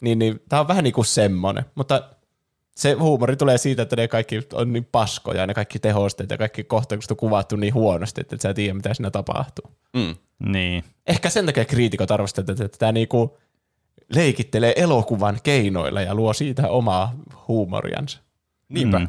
Niin, 0.00 0.18
niin 0.18 0.40
tää 0.48 0.60
on 0.60 0.68
vähän 0.68 0.84
niinku 0.84 1.04
semmonen, 1.04 1.64
mutta 1.74 2.02
se 2.76 2.92
huumori 2.92 3.36
tulee 3.36 3.58
siitä, 3.58 3.82
että 3.82 3.96
ne 3.96 4.08
kaikki 4.08 4.40
on 4.52 4.72
niin 4.72 4.84
paskoja 4.84 5.40
ja 5.40 5.46
ne 5.46 5.54
kaikki 5.54 5.78
tehosteet 5.78 6.30
ja 6.30 6.38
kaikki 6.38 6.64
kohtaukset 6.64 7.10
on 7.10 7.16
kuvattu 7.16 7.56
niin 7.56 7.74
huonosti, 7.74 8.20
että 8.20 8.34
et 8.34 8.40
sä 8.40 8.50
et 8.50 8.56
tiedä 8.56 8.74
mitä 8.74 8.94
siinä 8.94 9.10
tapahtuu. 9.10 9.70
Mm. 9.96 10.14
Niin. 10.52 10.84
Ehkä 11.06 11.30
sen 11.30 11.46
takia 11.46 11.64
kriitikot 11.64 12.10
arvostavat, 12.10 12.50
että, 12.50 12.64
että 12.64 12.78
tämä 12.78 12.92
niinku 12.92 13.38
leikittelee 14.14 14.72
elokuvan 14.76 15.38
keinoilla 15.42 16.02
ja 16.02 16.14
luo 16.14 16.32
siitä 16.32 16.68
omaa 16.68 17.14
huumoriansa. 17.48 18.20
Niinpä. 18.68 18.98
Mm. 18.98 19.08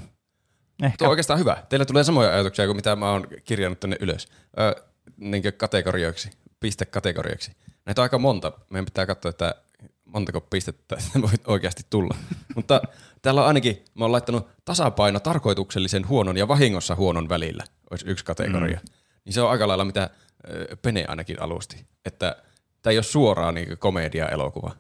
Ehkä. 0.84 0.98
Tuo 0.98 1.08
on 1.08 1.10
oikeastaan 1.10 1.40
hyvä. 1.40 1.64
Teillä 1.70 1.86
tulee 1.86 2.04
samoja 2.04 2.34
ajatuksia 2.34 2.66
kuin 2.66 2.76
mitä 2.76 2.96
mä 2.96 3.12
oon 3.12 3.28
kirjannut 3.44 3.80
tänne 3.80 3.98
ylös. 4.00 4.28
Ö, 4.60 4.84
niin 5.18 5.44
kategorioiksi, 5.58 6.30
pistekategorioiksi. 6.60 7.52
Näitä 7.86 8.02
on 8.02 8.04
aika 8.04 8.18
monta. 8.18 8.52
Meidän 8.70 8.86
pitää 8.86 9.06
katsoa, 9.06 9.30
että 9.30 9.56
montako 10.06 10.42
pistettä 10.42 10.98
voi 11.22 11.30
oikeasti 11.48 11.84
tulla. 11.90 12.18
Mutta 12.56 12.82
täällä 13.22 13.42
on 13.42 13.48
ainakin, 13.48 13.86
mä 13.94 14.04
oon 14.06 14.12
laittanut 14.12 14.48
tasapaino 14.66 15.20
tarkoituksellisen 15.20 16.08
huonon 16.08 16.38
ja 16.38 16.48
vahingossa 16.48 16.96
huonon 16.96 17.30
välillä. 17.30 17.64
Olisi 17.92 18.06
yksi 18.08 18.26
kategoria. 18.26 18.80
Mm. 18.80 18.94
Niin 19.26 19.34
se 19.34 19.42
on 19.42 19.50
aika 19.50 19.68
lailla 19.68 19.86
mitä 19.86 20.10
ö, 20.50 20.78
Pene 20.82 21.06
ainakin 21.08 21.42
alusti. 21.42 21.86
Että 22.06 22.36
tämä 22.82 22.92
ei 22.92 22.98
ole 22.98 23.04
suoraan 23.04 23.56
niin 23.56 23.78
komedia-elokuva. 23.78 24.72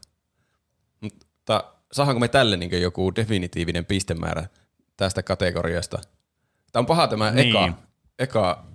Mutta 1.01 1.63
saadaanko 1.91 2.19
me 2.19 2.27
tälle 2.27 2.57
niin 2.57 2.81
joku 2.81 3.15
definitiivinen 3.15 3.85
pistemäärä 3.85 4.47
tästä 4.97 5.23
kategoriasta? 5.23 5.97
Tämä 6.71 6.81
on 6.81 6.85
paha 6.85 7.07
tämä 7.07 7.31
Niin. 7.31 7.49
eka, 7.49 7.73
eka 8.19 8.65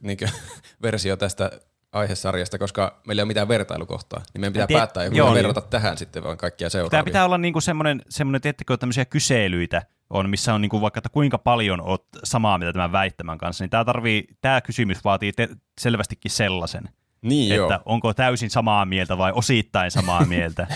niin 0.00 0.18
versio 0.82 1.16
tästä 1.16 1.50
aihesarjasta, 1.92 2.58
koska 2.58 3.00
meillä 3.06 3.20
ei 3.20 3.22
ole 3.22 3.28
mitään 3.28 3.48
vertailukohtaa. 3.48 4.22
Niin 4.34 4.40
meidän 4.40 4.52
pitää 4.52 4.66
tiedä- 4.66 4.78
päättää 4.80 5.04
joku 5.04 5.16
joo, 5.16 5.26
ja 5.28 5.30
niin. 5.34 5.36
verrata 5.36 5.60
tähän 5.60 5.98
sitten 5.98 6.24
vaan 6.24 6.36
kaikkia 6.36 6.70
seuraavia. 6.70 6.90
Tämä 6.90 7.04
pitää 7.04 7.24
olla 7.24 7.38
niinku 7.38 7.60
semmoinen, 7.60 8.02
semmoinen, 8.08 8.40
tiedättekö, 8.40 8.76
tämmöisiä 8.76 9.04
kyselyitä 9.04 9.82
on, 10.10 10.30
missä 10.30 10.54
on 10.54 10.60
niinku 10.60 10.80
vaikka, 10.80 10.98
että 10.98 11.08
kuinka 11.08 11.38
paljon 11.38 11.80
oot 11.80 12.06
samaa 12.24 12.58
mieltä 12.58 12.72
tämän 12.72 12.92
väittämän 12.92 13.38
kanssa, 13.38 13.64
niin 13.64 13.70
tämä, 13.70 13.84
tarvii, 13.84 14.26
tämä 14.40 14.60
kysymys 14.60 15.04
vaatii 15.04 15.32
te- 15.32 15.48
selvästikin 15.80 16.30
sellaisen, 16.30 16.88
Niin 17.22 17.54
joo. 17.56 17.66
että 17.72 17.80
onko 17.84 18.14
täysin 18.14 18.50
samaa 18.50 18.84
mieltä 18.84 19.18
vai 19.18 19.32
osittain 19.34 19.90
samaa 19.90 20.24
mieltä. 20.34 20.66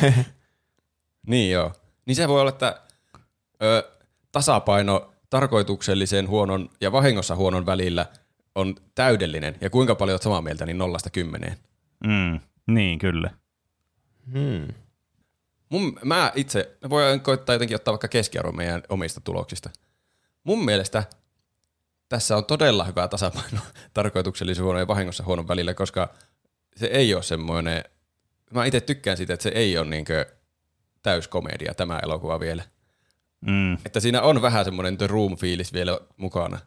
Niin 1.27 1.53
joo. 1.53 1.73
Niin 2.07 2.17
se 2.17 2.29
voi 2.29 2.41
olla, 2.41 2.51
että 2.51 2.81
ö, 3.63 3.91
tasapaino 4.33 5.13
tarkoituksellisen 5.31 6.29
huonon 6.29 6.71
ja 6.81 6.93
vahingossa 6.93 7.37
huonon 7.37 7.67
välillä 7.67 8.07
on 8.55 8.75
täydellinen. 8.95 9.57
Ja 9.61 9.71
kuinka 9.71 9.95
paljon 9.95 10.13
olet 10.13 10.23
samaa 10.23 10.43
mieltä, 10.43 10.67
niin 10.67 10.79
nollasta 10.79 11.11
kymmeneen. 11.11 11.57
mm, 12.07 12.41
niin, 12.67 12.99
kyllä. 12.99 13.31
Hmm. 14.33 14.69
Mun, 15.69 15.99
mä 16.05 16.33
itse, 16.35 16.77
voin 16.91 17.21
koittaa 17.21 17.55
jotenkin 17.55 17.75
ottaa 17.75 17.93
vaikka 17.93 18.09
keskiarvo 18.09 18.53
meidän 18.53 18.83
omista 18.89 19.21
tuloksista. 19.21 19.71
Mun 20.45 20.65
mielestä 20.65 21.05
tässä 22.09 22.37
on 22.37 22.45
todella 22.45 22.85
hyvä 22.85 23.09
tasapaino 23.09 23.61
tarkoituksellisuuden 23.95 24.81
ja 24.81 24.89
vahingossa 24.89 25.25
huonon 25.25 25.49
välillä, 25.49 25.75
koska 25.75 26.15
se 26.77 26.87
ei 26.87 27.15
ole 27.15 27.23
semmoinen, 27.23 27.85
mä 28.51 28.65
itse 28.65 28.81
tykkään 28.81 29.17
siitä, 29.17 29.35
että 29.35 29.43
se 29.43 29.49
ei 29.55 29.79
ole 29.79 29.87
niinkö 29.87 30.27
täyskomedia 31.03 31.75
tämä 31.75 31.99
elokuva 32.03 32.41
vielä. 32.41 32.63
Mm. 33.41 33.75
Että 33.87 34.01
siinä 34.01 34.23
on 34.23 34.43
vähän 34.43 34.65
semmoinen 34.65 34.99
The 34.99 35.07
Room-fiilis 35.07 35.73
vielä 35.73 36.01
mukana. 36.17 36.59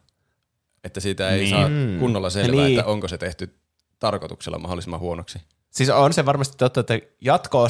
Että 0.84 1.00
siitä 1.00 1.30
ei 1.30 1.38
Niin. 1.40 1.50
saa 1.50 1.68
Mm. 1.68 1.98
kunnolla 1.98 2.30
selvää, 2.30 2.64
Niin. 2.66 2.78
että 2.78 2.90
onko 2.90 3.08
se 3.08 3.18
tehty 3.18 3.54
tarkoituksella 3.98 4.58
mahdollisimman 4.58 5.00
huonoksi. 5.00 5.38
Siis 5.70 5.90
on 5.90 6.12
se 6.12 6.26
varmasti 6.26 6.56
totta, 6.56 6.80
että 6.80 6.98
jatko 7.20 7.66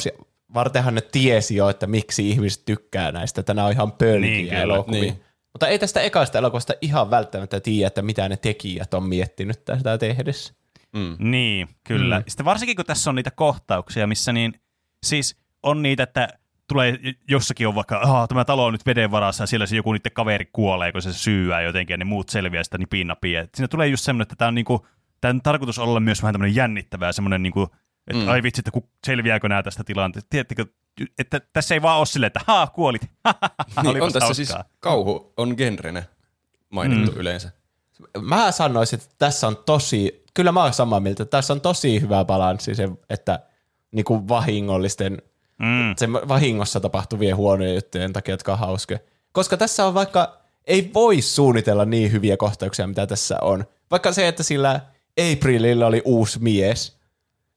vartenhan 0.53 0.95
ne 0.95 1.01
tiesi 1.01 1.55
jo, 1.55 1.69
että 1.69 1.87
miksi 1.87 2.29
ihmiset 2.29 2.65
tykkää 2.65 3.11
näistä, 3.11 3.39
että 3.41 3.53
nämä 3.53 3.65
on 3.67 3.73
ihan 3.73 3.91
pölkiä 3.91 4.29
Niin, 4.29 4.47
kyllä. 4.47 4.61
elokuvia. 4.61 5.01
Niin. 5.01 5.13
Niin. 5.13 5.23
Mutta 5.53 5.67
ei 5.67 5.79
tästä 5.79 6.01
ekasta 6.01 6.37
elokuvasta 6.37 6.73
ihan 6.81 7.09
välttämättä 7.09 7.59
tiedä, 7.59 7.87
että 7.87 8.01
mitä 8.01 8.29
ne 8.29 8.37
tekijät 8.37 8.93
on 8.93 9.03
miettinyt 9.03 9.65
tästä 9.65 9.97
tehdessä. 9.97 10.53
Mm. 10.93 11.15
Niin, 11.31 11.67
kyllä. 11.83 12.19
Mm. 12.19 12.23
Sitten 12.27 12.45
varsinkin 12.45 12.75
kun 12.75 12.85
tässä 12.85 13.09
on 13.09 13.15
niitä 13.15 13.31
kohtauksia, 13.31 14.07
missä 14.07 14.33
niin, 14.33 14.61
siis 15.05 15.35
on 15.63 15.81
niitä, 15.81 16.03
että 16.03 16.27
tulee 16.67 16.99
jossakin 17.29 17.67
on 17.67 17.75
vaikka, 17.75 17.97
ah, 18.03 18.27
tämä 18.27 18.45
talo 18.45 18.65
on 18.65 18.73
nyt 18.73 18.85
veden 18.85 19.11
varassa 19.11 19.43
ja 19.43 19.47
siellä 19.47 19.65
se 19.65 19.75
joku 19.75 19.93
niiden 19.93 20.11
kaveri 20.11 20.45
kuolee, 20.53 20.91
kun 20.91 21.01
se 21.01 21.13
syyää 21.13 21.61
jotenkin 21.61 21.93
ja 21.93 21.97
ne 21.97 22.05
muut 22.05 22.29
selviää 22.29 22.63
sitä 22.63 22.77
niin 22.77 22.89
pinnapia. 22.89 23.41
Et 23.41 23.55
Siinä 23.55 23.67
tulee 23.67 23.87
just 23.87 24.03
semmoinen, 24.03 24.23
että 24.23 24.35
tämä 24.35 24.47
on, 24.47 24.55
niinku, 24.55 24.87
tää 25.21 25.29
on 25.29 25.41
tarkoitus 25.41 25.79
olla 25.79 25.99
myös 25.99 26.21
vähän 26.21 26.33
tämmöinen 26.33 26.55
jännittävää, 26.55 27.11
semmoinen, 27.11 27.43
niinku, 27.43 27.67
että 28.07 28.23
Mm. 28.23 28.29
ai 28.29 28.43
vitsi, 28.43 28.61
että 28.61 28.71
ku, 28.71 28.89
selviääkö 29.05 29.49
nämä 29.49 29.63
tästä 29.63 29.83
tilanteesta. 29.83 30.29
Tiedättekö, 30.29 30.65
että 31.19 31.41
tässä 31.53 31.75
ei 31.75 31.81
vaan 31.81 31.97
ole 31.97 32.05
silleen, 32.05 32.27
että 32.27 32.41
haa, 32.47 32.67
kuolit. 32.67 33.01
Niin, 33.83 34.01
on 34.01 34.13
tässä 34.13 34.33
siis 34.33 34.53
kauhu 34.79 35.33
on 35.37 35.53
genrenä 35.57 36.03
mainittu 36.69 37.11
mm. 37.11 37.17
yleensä. 37.17 37.51
Mä 38.21 38.51
sanoisin, 38.51 38.99
että 38.99 39.15
tässä 39.17 39.47
on 39.47 39.57
tosi, 39.65 40.23
kyllä 40.33 40.51
mä 40.51 40.63
oon 40.63 40.73
samaa 40.73 40.99
mieltä, 40.99 41.23
että 41.23 41.37
tässä 41.37 41.53
on 41.53 41.61
tosi 41.61 42.01
hyvä 42.01 42.25
balanssi 42.25 42.75
se, 42.75 42.89
että 43.09 43.39
niinku 43.91 44.27
vahingollisten, 44.27 45.21
Mm. 45.59 45.95
se 45.97 46.13
vahingossa 46.13 46.79
tapahtuvien 46.79 47.35
huonojen 47.35 47.75
juttujen 47.75 48.13
takia, 48.13 48.33
jotka 48.33 48.51
on 48.51 48.59
hauskoja. 48.59 48.99
Koska 49.31 49.57
tässä 49.57 49.85
on 49.85 49.93
vaikka, 49.93 50.37
ei 50.67 50.91
voi 50.93 51.21
suunnitella 51.21 51.85
niin 51.85 52.11
hyviä 52.11 52.37
kohtauksia, 52.37 52.87
mitä 52.87 53.07
tässä 53.07 53.37
on. 53.41 53.65
Vaikka 53.91 54.11
se, 54.11 54.27
että 54.27 54.43
sillä 54.43 54.81
Aprililla 55.31 55.87
oli 55.87 56.01
uusi 56.05 56.39
mies, 56.39 56.97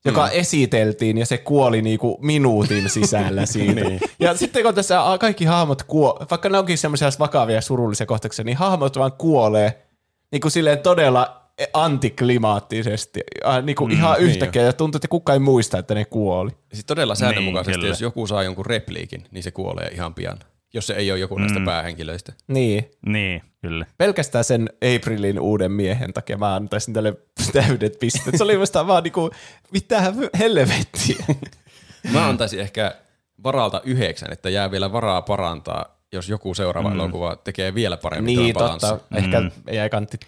joka 0.04 0.26
mm. 0.26 0.30
esiteltiin 0.32 1.18
ja 1.18 1.26
se 1.26 1.38
kuoli 1.38 1.82
niinku 1.82 2.18
minuutin 2.20 2.90
sisällä 3.00 3.46
siitä. 3.46 3.80
niin. 3.80 4.00
Ja 4.20 4.36
sitten 4.36 4.62
kun 4.62 4.74
tässä 4.74 5.00
kaikki 5.20 5.44
hahmot 5.44 5.82
kuo, 5.82 6.26
vaikka 6.30 6.48
ne 6.48 6.58
onkin 6.58 6.78
semmoisia 6.78 7.08
vakavia 7.18 7.54
ja 7.54 7.60
surullisia 7.60 8.06
kohtauksia, 8.06 8.44
niin 8.44 8.56
hahmot 8.56 8.98
vaan 8.98 9.12
kuolee 9.12 9.86
niin 10.32 10.40
kuin 10.40 10.52
silleen 10.52 10.78
todella 10.78 11.37
antiklimaattisesti, 11.72 13.20
äh, 13.46 13.62
niin 13.64 13.76
kuin 13.76 13.92
mm, 13.92 13.98
ihan 13.98 14.20
yhtäkkiä, 14.20 14.62
ja 14.62 14.72
tuntuu, 14.72 14.96
että 14.98 15.08
kukaan 15.08 15.34
ei 15.34 15.40
muista, 15.40 15.78
että 15.78 15.94
ne 15.94 16.04
kuoli. 16.04 16.50
Siis 16.72 16.84
todella 16.84 17.14
säännönmukaisesti, 17.14 17.78
kyllä. 17.78 17.88
jos 17.88 18.00
joku 18.00 18.26
saa 18.26 18.42
jonkun 18.42 18.66
repliikin, 18.66 19.24
niin 19.30 19.42
se 19.42 19.50
kuolee 19.50 19.88
ihan 19.88 20.14
pian. 20.14 20.38
Jos 20.74 20.86
se 20.86 20.94
ei 20.94 21.10
ole 21.10 21.18
joku 21.20 21.38
näistä 21.38 21.58
Mm. 21.58 21.64
päähenkilöistä. 21.64 22.32
Niin. 22.48 22.90
Niin, 23.06 23.42
kyllä. 23.62 23.86
Pelkästään 23.98 24.44
sen 24.44 24.70
Aprilin 24.96 25.40
uuden 25.40 25.72
miehen 25.72 26.12
takia 26.12 26.36
mä 26.38 26.54
antaisin 26.54 26.94
tälle 26.94 27.14
täydet 27.52 27.98
pisteet. 28.00 28.36
Se 28.36 28.44
oli 28.44 28.58
musta 28.58 28.86
vaan 28.86 29.02
niinku, 29.02 29.30
mitä 29.72 30.12
helvettiä. 30.38 31.24
Mä 32.12 32.28
antaisin 32.28 32.60
ehkä 32.60 32.94
varalta 33.42 33.80
yhdeksän, 33.84 34.32
että 34.32 34.50
jää 34.50 34.70
vielä 34.70 34.92
varaa 34.92 35.22
parantaa, 35.22 35.98
jos 36.12 36.28
joku 36.28 36.54
seuraava 36.54 36.88
mm. 36.90 36.94
elokuva 36.94 37.36
tekee 37.36 37.74
vielä 37.74 37.96
paremmin 37.96 38.36
niin, 38.36 38.54
tämän 38.54 38.70
totta. 38.70 38.98
Ehkä 39.16 39.40
Mm. 39.40 39.50
ei 39.66 39.90
kantti. 39.90 40.18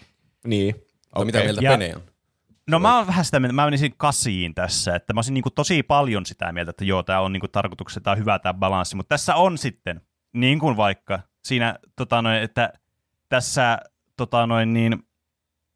Niin. 0.47 0.75
Okay. 1.15 1.25
Mitä 1.25 1.39
mieltä 1.39 1.61
Ja- 1.61 1.71
Pene 1.71 1.95
on? 1.95 2.01
No 2.69 2.79
mä 2.79 2.97
oon 2.97 3.07
vähän 3.07 3.25
sitä 3.25 3.39
mieltä, 3.39 3.53
mä 3.53 3.65
menisin 3.65 3.93
kasiin 3.97 4.55
tässä, 4.55 4.95
että 4.95 5.13
mä 5.13 5.17
olisin 5.17 5.33
niinku 5.33 5.49
tosi 5.49 5.83
paljon 5.83 6.25
sitä 6.25 6.51
mieltä, 6.51 6.69
että 6.69 6.85
joo, 6.85 7.03
tämä 7.03 7.19
on 7.19 7.33
niinku 7.33 7.47
tarkoituksena, 7.47 8.03
tää 8.03 8.11
on 8.11 8.17
hyvä 8.17 8.39
tämä 8.39 8.53
balanssi, 8.53 8.95
mutta 8.95 9.09
tässä 9.09 9.35
on 9.35 9.57
sitten, 9.57 10.01
niin 10.33 10.59
kuin 10.59 10.77
vaikka 10.77 11.19
siinä, 11.43 11.79
tota 11.95 12.21
noin, 12.21 12.37
että 12.37 12.73
tässä 13.29 13.79
tota 14.17 14.47
noin 14.47 14.73
niin, 14.73 15.03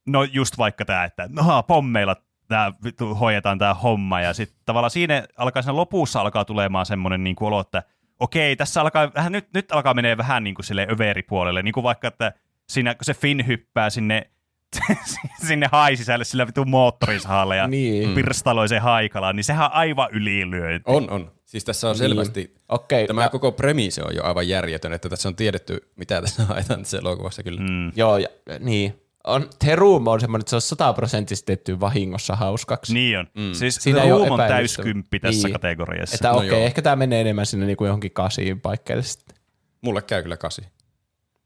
no 0.07 0.24
just 0.24 0.57
vaikka 0.57 0.86
tämä, 0.86 1.03
että 1.03 1.30
no 1.32 1.64
pommeilla 1.64 2.16
tää, 2.48 2.74
vittu, 2.84 3.16
hoidetaan 3.16 3.60
tämä 3.60 3.74
homma, 3.74 4.22
ja 4.22 4.34
sitten 4.34 4.60
tavallaan 4.66 4.91
siinä 4.91 5.28
alkaa 5.38 5.62
siinä 5.62 5.76
lopussa 5.76 6.22
alkaa 6.22 6.45
tulemaan 6.45 6.86
semmoinen 6.86 7.24
niinku 7.24 7.45
olo, 7.45 7.60
että 7.60 7.84
okei, 8.20 8.56
tässä 8.56 8.82
alkaa 8.82 9.12
vähän, 9.16 9.32
nyt, 9.32 9.48
nyt 9.53 9.72
alkaa 9.72 9.94
menee 9.94 10.18
vähän 10.18 10.44
niin 10.44 10.56
kuin 10.56 10.66
sille 10.66 10.88
överipuolelle, 10.91 11.64
niin 11.64 11.74
kuin 11.74 11.84
vaikka, 11.84 12.07
että 12.07 12.34
siinä 12.70 12.95
kun 12.95 13.06
se 13.06 13.14
Finn 13.14 13.48
hyppää 13.48 13.90
sinne 13.90 14.30
sinne 15.47 15.69
hai 15.71 15.95
sisälle 15.95 16.25
sillä 16.25 16.47
vitun 16.47 16.69
moottorisahalle 16.69 17.57
ja 17.57 17.67
Niin. 17.67 18.09
mm. 18.09 18.15
pirstaloi 18.15 18.69
sen 18.69 18.81
haikalaan, 18.81 19.35
niin 19.35 19.43
sehän 19.43 19.65
on 19.65 19.73
aivan 19.73 20.09
ylilyönti. 20.11 20.83
On, 20.91 21.09
on. 21.09 21.31
Siis 21.45 21.63
tässä 21.65 21.89
on 21.89 21.95
selvästi, 21.95 22.43
Niin. 22.43 22.55
Okei, 22.69 23.07
tämä 23.07 23.21
mä- 23.21 23.29
koko 23.29 23.51
premiisi 23.51 24.01
on 24.01 24.15
jo 24.15 24.23
aivan 24.23 24.47
järjetön, 24.47 24.93
että 24.93 25.09
tässä 25.09 25.29
on 25.29 25.35
tiedetty, 25.35 25.89
mitä 25.95 26.21
tässä 26.21 26.43
haetaan 26.45 26.79
tässä 26.81 26.97
elokuvassa 26.97 27.43
kyllä. 27.43 27.61
Mm. 27.61 27.91
Joo, 27.95 28.17
ja, 28.17 28.27
niin. 28.59 29.01
On, 29.23 29.49
The 29.59 29.75
Room 29.75 30.07
on 30.07 30.19
semmoinen, 30.19 30.41
että 30.41 30.49
se 30.49 30.55
on 30.55 30.61
sataprosenttisesti 30.61 31.45
tehty 31.55 31.79
vahingossa 31.79 32.35
hauskaksi. 32.35 32.93
Niin 32.93 33.17
on. 33.19 33.27
Mm. 33.37 33.53
Siis 33.53 33.75
Siinä 33.75 34.01
Room 34.09 34.31
on 34.31 34.37
täyskymppi 34.39 35.19
tässä 35.19 35.47
Niin. 35.47 35.53
kategoriassa. 35.53 36.15
Että 36.15 36.27
No 36.29 36.35
okei, 36.37 36.49
okay, 36.49 36.59
joo. 36.59 36.65
ehkä 36.67 36.81
tämä 36.81 36.95
menee 36.95 37.21
enemmän 37.21 37.45
sinne 37.45 37.65
niinku 37.65 37.85
johonkin 37.85 38.11
kasiin 38.11 38.61
paikkeille 38.61 39.03
sitten. 39.03 39.37
Mulle 39.81 40.01
käy 40.01 40.21
kyllä 40.23 40.37
kasi. 40.37 40.61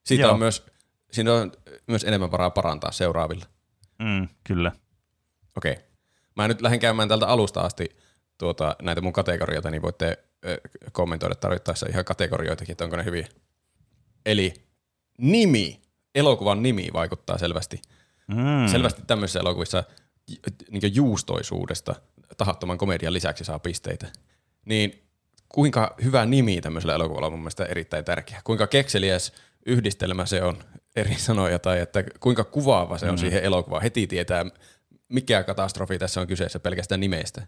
Siitä 0.04 0.22
Joo. 0.24 0.32
on 0.34 0.40
myös, 0.40 0.66
siinä 1.12 1.34
on 1.34 1.52
myös 1.88 2.04
enemmän 2.04 2.32
varaa 2.32 2.50
parantaa 2.50 2.92
seuraavilla. 2.92 3.46
Mm, 4.00 4.28
kyllä. 4.44 4.72
Okei. 5.58 5.78
Mä 6.36 6.48
nyt 6.48 6.62
lähden 6.62 6.80
käymään 6.80 7.10
tältä 7.10 7.28
alusta 7.28 7.62
asti 7.62 7.98
tuota, 8.38 8.76
näitä 8.82 9.02
mun 9.02 9.14
kategorioita, 9.14 9.72
niin 9.72 9.82
voitte 9.82 10.18
kommentoida 10.92 11.36
tarvittaessa 11.36 11.86
ihan 11.90 12.06
kategorioitakin, 12.06 12.72
että 12.72 12.84
onko 12.84 12.96
ne 12.96 13.06
hyviä. 13.06 13.28
Eli 14.26 14.54
nimi, 15.18 15.82
elokuvan 16.16 16.64
nimi 16.64 16.90
vaikuttaa 16.94 17.38
selvästi. 17.38 17.82
Mm. 18.28 18.68
Selvästi 18.72 19.02
tämmöisissä 19.08 19.40
elokuvissa 19.40 19.84
niin 20.70 20.96
juustoisuudesta 20.96 21.96
tahattoman 22.38 22.78
komedian 22.78 23.14
lisäksi 23.14 23.44
saa 23.44 23.60
pisteitä. 23.60 24.08
Niin 24.66 25.04
kuinka 25.50 25.96
hyvä 26.04 26.26
nimi 26.26 26.62
tämmöisellä 26.62 26.96
elokuvalla 26.96 27.28
on 27.28 27.34
mun 27.34 27.40
mielestä 27.40 27.66
erittäin 27.66 28.06
tärkeä. 28.06 28.42
Kuinka 28.44 28.68
kekseliäs 28.68 29.34
yhdistelmä 29.66 30.26
se 30.26 30.44
on 30.44 30.64
eri 30.96 31.16
sanoja 31.16 31.60
tai 31.60 31.80
että 31.80 32.04
kuinka 32.20 32.44
kuvaava 32.44 32.98
se 32.98 33.06
on 33.06 33.12
mm. 33.12 33.18
siihen 33.18 33.44
elokuvaan. 33.44 33.84
Heti 33.84 34.08
tietää, 34.08 34.46
mikä 35.10 35.44
katastrofi 35.44 36.00
tässä 36.00 36.22
on 36.22 36.28
kyseessä 36.28 36.60
pelkästään 36.60 37.02
nimestä. 37.02 37.42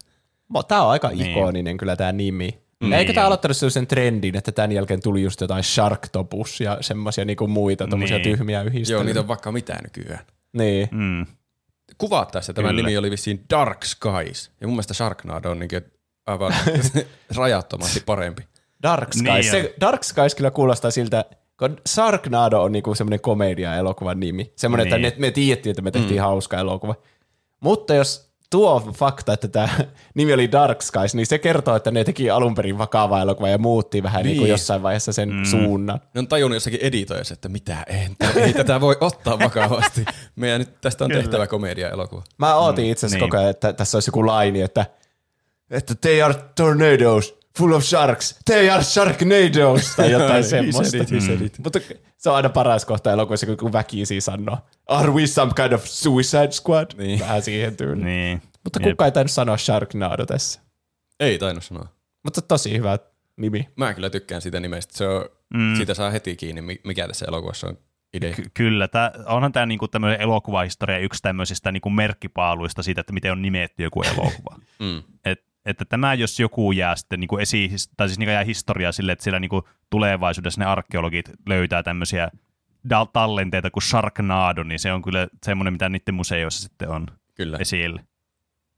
Tämä 0.68 0.82
on 0.82 0.90
aika 0.90 1.08
Niin. 1.08 1.30
ikoninen 1.30 1.76
kyllä 1.76 1.96
tämä 1.96 2.12
nimi. 2.12 2.44
Niin 2.44 2.62
Mm. 2.82 2.92
Eikö 2.92 3.12
tämä 3.12 3.26
aloittanut 3.26 3.56
sellaisen 3.56 3.86
trendin, 3.86 4.36
että 4.36 4.52
tämän 4.52 4.72
jälkeen 4.72 5.02
tuli 5.02 5.22
just 5.22 5.40
jotain 5.40 5.64
Sharktopus 5.64 6.60
ja 6.60 6.78
semmoisia 6.80 7.24
niinku 7.24 7.46
muita 7.46 7.86
tommosia 7.86 8.16
Niin. 8.18 8.22
tyhmiä 8.36 8.62
yhdistelmiä. 8.62 8.96
Joo, 8.98 9.04
niitä 9.04 9.20
on 9.20 9.28
vaikka 9.28 9.52
mitään 9.52 9.80
nykyään. 9.82 10.24
Niin. 10.52 10.88
Mm. 10.90 11.26
Kuvaat 11.98 12.30
tässä, 12.30 12.52
tämä 12.52 12.68
Kyllä. 12.68 12.82
nimi 12.82 12.96
oli 12.96 13.10
vissiin 13.10 13.44
Dark 13.50 13.84
Skies. 13.84 14.50
Ja 14.60 14.66
mun 14.66 14.74
mielestä 14.74 14.94
Sharknado 14.94 15.50
on 15.50 15.58
niin 15.58 15.70
aivan 16.26 16.54
rajattomasti 17.36 18.00
parempi. 18.06 18.42
Dark 18.82 19.12
Skies. 19.12 19.22
Niin 19.24 19.34
Niin 19.34 19.50
se, 19.50 19.74
Dark 19.80 20.04
Skies 20.04 20.34
kyllä 20.34 20.50
kuulostaa 20.50 20.90
siltä, 20.90 21.24
kun 21.68 21.76
Sharknado 21.88 22.62
on 22.62 22.72
niinku 22.72 22.94
semmoinen 22.94 23.20
komedia-elokuvan 23.20 24.20
nimi. 24.20 24.52
Semmoinen, 24.56 24.86
Niin. 24.86 25.04
että 25.04 25.20
ne, 25.20 25.26
me 25.26 25.30
tiedettiin, 25.30 25.70
että 25.70 25.82
me 25.82 25.90
tehtiin 25.90 26.20
mm. 26.20 26.24
hauska 26.24 26.58
elokuva. 26.58 26.94
Mutta 27.60 27.94
jos 27.94 28.32
tuo 28.50 28.92
fakta, 28.94 29.32
että 29.32 29.48
tämä 29.48 29.68
nimi 30.14 30.32
oli 30.32 30.52
Dark 30.52 30.82
Skies, 30.82 31.14
niin 31.14 31.26
se 31.26 31.38
kertoo, 31.38 31.76
että 31.76 31.90
ne 31.90 32.04
teki 32.04 32.30
alun 32.30 32.54
perin 32.54 32.78
vakavaa 32.78 33.22
elokuvaa 33.22 33.50
ja 33.50 33.58
muutti 33.58 34.02
vähän 34.02 34.22
niin. 34.22 34.26
Niin 34.26 34.38
kuin 34.38 34.50
jossain 34.50 34.82
vaiheessa 34.82 35.12
sen 35.12 35.34
mm. 35.34 35.44
suunnan. 35.44 36.00
Ne 36.14 36.18
on 36.18 36.28
tajunnut 36.28 36.56
jossakin 36.56 36.80
editoissa, 36.82 37.34
että 37.34 37.48
mitä 37.48 37.84
en, 37.86 38.16
ei 38.36 38.52
tätä 38.52 38.80
voi 38.80 38.96
ottaa 39.00 39.38
vakavasti. 39.38 40.04
Meidän 40.36 40.58
nyt 40.60 40.80
tästä 40.80 41.04
on 41.04 41.10
Kyllä. 41.10 41.22
tehtävä 41.22 41.46
komedia-elokuva. 41.46 42.22
Mä 42.38 42.54
ootin 42.54 42.86
itse 42.86 43.06
asiassa 43.06 43.24
niin. 43.24 43.30
koko 43.30 43.38
ajan, 43.38 43.50
että 43.50 43.72
tässä 43.72 43.96
olisi 43.96 44.08
joku 44.08 44.26
laini, 44.26 44.60
että, 44.60 44.86
että 45.70 45.94
they 45.94 46.22
are 46.22 46.34
tornadoes 46.56 47.41
full 47.58 47.72
of 47.72 47.82
sharks, 47.84 48.38
they 48.44 48.70
are 48.70 48.82
sharknadoes, 48.82 49.96
tai 49.96 50.10
jotain 50.10 50.44
semmoista. 50.44 50.96
he 51.14 51.20
said 51.20 51.40
it. 51.40 51.58
Mutta 51.64 51.80
se 52.18 52.30
on 52.30 52.36
aina 52.36 52.48
paras 52.48 52.84
kohta 52.84 53.12
elokuvissa, 53.12 53.46
kun- 53.46 53.56
kun 53.56 53.72
väkisin 53.72 54.22
sanoo, 54.22 54.58
are 54.86 55.10
we 55.12 55.26
some 55.26 55.52
kind 55.56 55.72
of 55.72 55.84
suicide 55.84 56.50
squad? 56.52 56.86
Niin. 56.96 57.20
Vähän 57.20 57.42
siihen 57.42 57.76
tyyliin. 57.76 58.04
Niin. 58.06 58.42
Mutta 58.64 58.80
Jep. 58.82 58.90
kukaan 58.90 59.06
ei 59.06 59.12
tainnut 59.12 59.30
sanoa 59.30 59.56
Sharknado 59.56 60.26
tässä. 60.26 60.60
Ei 61.20 61.38
tainnut 61.38 61.64
sanoa. 61.64 61.86
Mutta 62.24 62.42
tosi 62.42 62.76
hyvä 62.78 62.98
nimi. 63.36 63.68
Mä 63.76 63.94
kyllä 63.94 64.10
tykkään 64.10 64.42
siitä 64.42 64.60
nimestä. 64.60 64.96
Se 64.96 65.06
on, 65.06 65.24
mm. 65.54 65.76
Siitä 65.76 65.94
saa 65.94 66.10
heti 66.10 66.36
kiinni, 66.36 66.62
mi- 66.62 66.80
mikä 66.84 67.06
tässä 67.08 67.26
elokuvassa 67.28 67.66
on 67.66 67.78
idea. 68.14 68.34
Ky- 68.34 68.50
kyllä, 68.54 68.88
tää, 68.88 69.12
onhan 69.26 69.52
tämä 69.52 69.66
niinku 69.66 69.88
tämmöinen 69.88 70.20
elokuvahistoria 70.20 70.98
yksi 70.98 71.22
tämmöisistä 71.22 71.72
niinku 71.72 71.90
merkkipaaluista 71.90 72.82
siitä, 72.82 73.00
että 73.00 73.12
miten 73.12 73.32
on 73.32 73.42
nimetty 73.42 73.82
joku 73.82 74.02
elokuva. 74.02 74.56
Mm. 74.80 75.02
Et, 75.24 75.44
että 75.66 75.84
tämä, 75.84 76.14
jos 76.14 76.40
joku 76.40 76.72
jää 76.72 76.96
sitten 76.96 77.20
niinku 77.20 77.38
esi, 77.38 77.70
tai 77.96 78.08
siis 78.08 78.18
niinku 78.18 78.30
jää 78.30 78.44
historiaa 78.44 78.92
sille, 78.92 79.12
että 79.12 79.22
siellä 79.22 79.40
niinku 79.40 79.68
tulevaisuudessa 79.90 80.60
ne 80.60 80.66
arkeologit 80.66 81.30
löytää 81.48 81.82
tämmöisiä 81.82 82.30
dal- 82.88 83.06
tallenteita 83.12 83.70
kuin 83.70 83.82
Sharknado, 83.82 84.62
niin 84.62 84.78
se 84.78 84.92
on 84.92 85.02
kyllä 85.02 85.28
semmoinen, 85.44 85.72
mitä 85.72 85.88
niiden 85.88 86.14
museoissa 86.14 86.62
sitten 86.62 86.88
on 86.88 87.06
Kyllä. 87.34 87.56
esillä. 87.60 88.02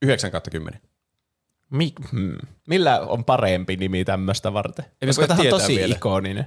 9 0.02 0.30
kautta 0.30 0.50
10. 0.50 0.80
Mik, 1.70 1.92
hmm. 2.12 2.36
Millä 2.68 3.00
on 3.00 3.24
parempi 3.24 3.76
nimi 3.76 4.04
tämmöistä 4.04 4.52
varten? 4.52 4.84
Ei 5.02 5.06
Koska 5.06 5.26
tämä 5.26 5.40
on 5.40 5.48
tosi 5.48 5.76
vielä. 5.76 5.94
ikoninen. 5.94 6.46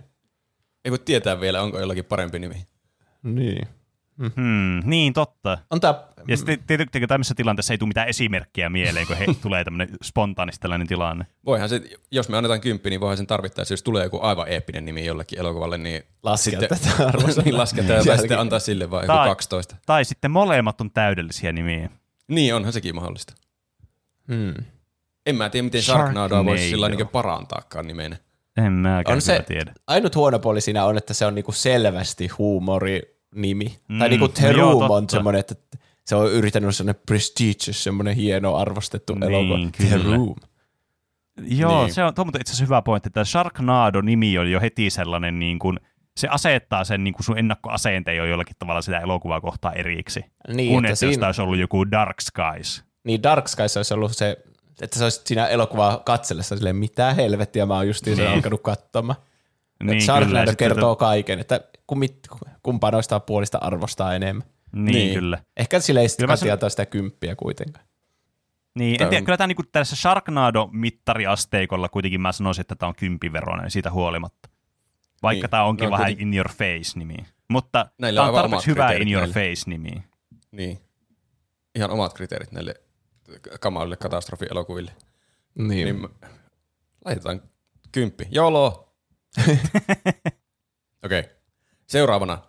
Ei 0.85 0.91
voi 0.91 0.99
tietää 0.99 1.41
vielä, 1.41 1.61
onko 1.61 1.79
jollakin 1.79 2.05
parempi 2.05 2.39
nimi. 2.39 2.67
Niin. 3.23 3.67
Hmm, 4.35 4.81
niin, 4.83 5.13
totta. 5.13 5.57
On 5.69 5.79
tää, 5.79 6.06
Ja 6.27 6.37
sitten 6.37 6.59
tietysti 6.67 7.07
tämmöisessä 7.07 7.35
tilanteessa 7.35 7.73
ei 7.73 7.77
tule 7.77 7.87
mitään 7.87 8.07
esimerkkiä 8.07 8.69
mieleen, 8.69 9.07
kun 9.07 9.17
he, 9.17 9.25
tulee 9.41 9.63
tämmöinen 9.63 9.89
spontaanisti 10.03 10.61
tällainen 10.61 10.87
tilanne. 10.87 11.25
Voihan 11.45 11.69
se, 11.69 11.81
jos 12.11 12.29
me 12.29 12.37
annetaan 12.37 12.61
kymppi, 12.61 12.89
niin 12.89 12.99
voihan 12.99 13.17
sen 13.17 13.27
tarvittaessa, 13.27 13.73
jos 13.73 13.83
tulee 13.83 14.03
joku 14.03 14.19
aivan 14.21 14.47
eeppinen 14.47 14.85
nimi 14.85 15.05
jollekin 15.05 15.39
elokuvalle, 15.39 15.77
niin 15.77 16.03
Laskea 16.23 16.59
sitten, 16.59 16.79
tätä 16.79 17.07
arvosanaa. 17.07 17.43
niin 17.45 17.57
lasketaan 17.57 17.87
tai 17.87 17.97
Jälkeen. 17.97 18.19
sitten 18.19 18.39
antaa 18.39 18.59
sille 18.59 18.91
vaan 18.91 19.03
joku 19.03 19.13
Tai- 19.13 19.27
12. 19.29 19.75
Tai 19.85 20.05
sitten 20.05 20.31
molemmat 20.31 20.81
on 20.81 20.91
täydellisiä 20.91 21.51
nimiä. 21.51 21.89
Niin, 22.27 22.55
onhan 22.55 22.73
sekin 22.73 22.95
mahdollista. 22.95 23.33
Hmm. 24.33 24.53
En 25.25 25.35
mä 25.35 25.49
tiedä, 25.49 25.63
miten 25.63 25.81
Sharknadoa 25.83 26.45
voisi 26.45 26.69
sillä 26.69 26.89
niin 26.89 27.07
parantaakaan 27.07 27.87
nimenä. 27.87 28.17
En 28.65 28.73
mäkään 28.73 29.15
On 29.15 29.21
se, 29.21 29.43
tiedä. 29.47 29.73
ainut 29.87 30.15
huono 30.15 30.39
puoli 30.39 30.61
siinä 30.61 30.85
on, 30.85 30.97
että 30.97 31.13
se 31.13 31.25
on 31.25 31.35
niinku 31.35 31.51
selvästi 31.51 32.27
huumorinimi. 32.27 33.79
Mm, 33.87 33.99
tai 33.99 34.07
Mm, 34.07 34.11
niinku 34.11 34.27
The 34.27 34.51
no 34.51 34.57
joo, 34.57 34.71
Room 34.79 34.91
on 34.91 35.09
semmoinen, 35.09 35.39
että 35.39 35.55
se 36.07 36.15
on 36.15 36.31
yrittänyt 36.31 36.65
olla 36.65 36.71
semmoinen 36.73 37.01
prestigious, 37.05 37.83
semmoinen 37.83 38.15
hieno 38.15 38.55
arvostettu 38.55 39.13
Niin, 39.15 39.23
elokuva. 39.23 39.71
The. 39.77 39.97
Room. 40.03 40.35
Joo, 41.47 41.83
Niin. 41.83 41.93
se 41.93 42.03
on, 42.03 42.13
tuo 42.13 42.23
on 42.25 42.29
itse 42.41 42.51
asiassa 42.51 42.63
hyvä 42.65 42.81
pointti, 42.81 43.09
että 43.09 43.23
Sharknado-nimi 43.23 44.37
on 44.39 44.51
jo 44.51 44.61
heti 44.61 44.89
sellainen, 44.89 45.39
niin 45.39 45.59
kuin, 45.59 45.79
se 46.17 46.27
asettaa 46.27 46.83
sen 46.83 47.03
niin 47.03 47.13
kuin 47.13 47.23
sun 47.23 47.37
ennakkoasenteen 47.37 48.17
jo 48.17 48.25
jollakin 48.25 48.55
tavalla 48.59 48.81
sitä 48.81 48.99
elokuvaa 48.99 49.41
kohtaa 49.41 49.73
eriksi. 49.73 50.25
Niin, 50.53 50.73
kun 50.73 50.85
että 50.85 50.93
että 50.93 51.05
jos 51.05 51.13
siinä- 51.13 51.21
taisi 51.21 51.41
ollut 51.41 51.57
joku 51.57 51.91
Dark 51.91 52.21
Skies. 52.21 52.83
Niin 53.03 53.23
Dark 53.23 53.47
Skies 53.47 53.77
olisi 53.77 53.93
ollut 53.93 54.11
se, 54.17 54.37
että 54.81 54.97
se 54.97 55.03
olisi 55.03 55.21
siinä 55.25 55.47
elokuvaa 55.47 55.97
katsellessa 56.05 56.55
silleen, 56.57 56.75
mitä 56.75 57.13
helvettiä 57.13 57.65
mä 57.65 57.73
oon 57.75 57.87
justiin 57.87 58.15
sen 58.15 58.25
Niin. 58.25 58.35
alkanut 58.35 58.61
katsomaan. 58.61 59.19
Niin, 59.83 60.01
Sharknado 60.01 60.51
kertoo 60.57 60.95
kaiken, 60.95 61.39
että 61.39 61.61
kumpaa 62.63 62.91
noista 62.91 63.19
puolista 63.19 63.57
arvostaa 63.57 64.15
enemmän. 64.15 64.47
Niin, 64.71 64.85
Niin. 64.85 65.13
kyllä. 65.13 65.43
Ehkä 65.57 65.79
sille 65.79 65.99
ei 66.01 66.09
sitten 66.09 66.51
antaa 66.51 66.69
sitä 66.69 66.85
kymppiä 66.85 67.35
kuitenkaan. 67.35 67.85
Niin, 68.75 69.01
en 69.01 69.09
tiedä, 69.09 69.21
on- 69.21 69.25
kyllä 69.25 69.37
tämä 69.37 69.47
niinku 69.47 69.63
tässä 69.71 69.95
Sharknado-mittariasteikolla 69.95 71.89
kuitenkin 71.89 72.21
mä 72.21 72.31
sanoisin, 72.31 72.61
että 72.61 72.75
tämä 72.75 72.87
on 72.87 72.95
kympin 72.95 73.33
veroinen 73.33 73.71
siitä 73.71 73.91
huolimatta. 73.91 74.49
Vaikka 75.23 75.43
Niin, 75.45 75.49
tämä 75.51 75.63
onkin 75.63 75.85
no 75.85 75.91
vähän 75.91 76.05
kuitenkin- 76.05 76.27
in 76.27 76.33
your 76.33 76.49
face 76.49 76.99
nimi. 76.99 77.15
Mutta 77.49 77.85
Näillä 77.97 78.19
tämä 78.19 78.27
on 78.29 78.33
tarpeeksi 78.35 78.67
hyvä 78.67 78.91
in 78.91 79.07
your 79.13 79.27
näille. 79.27 79.33
face 79.33 79.69
nimi. 79.69 80.03
Niin. 80.51 80.79
Ihan 81.75 81.91
omat 81.91 82.13
kriteerit 82.13 82.51
näille 82.51 82.73
kamalille 83.59 83.95
katastrofielokuville. 83.97 84.91
Niin. 85.55 85.69
Niin 85.69 85.95
mä- 86.01 86.09
laitetaan 87.05 87.41
kymppi. 87.91 88.27
Jolo! 88.31 88.93
Okei. 91.05 91.19
Okay. 91.19 91.23
Seuraavana 91.87 92.41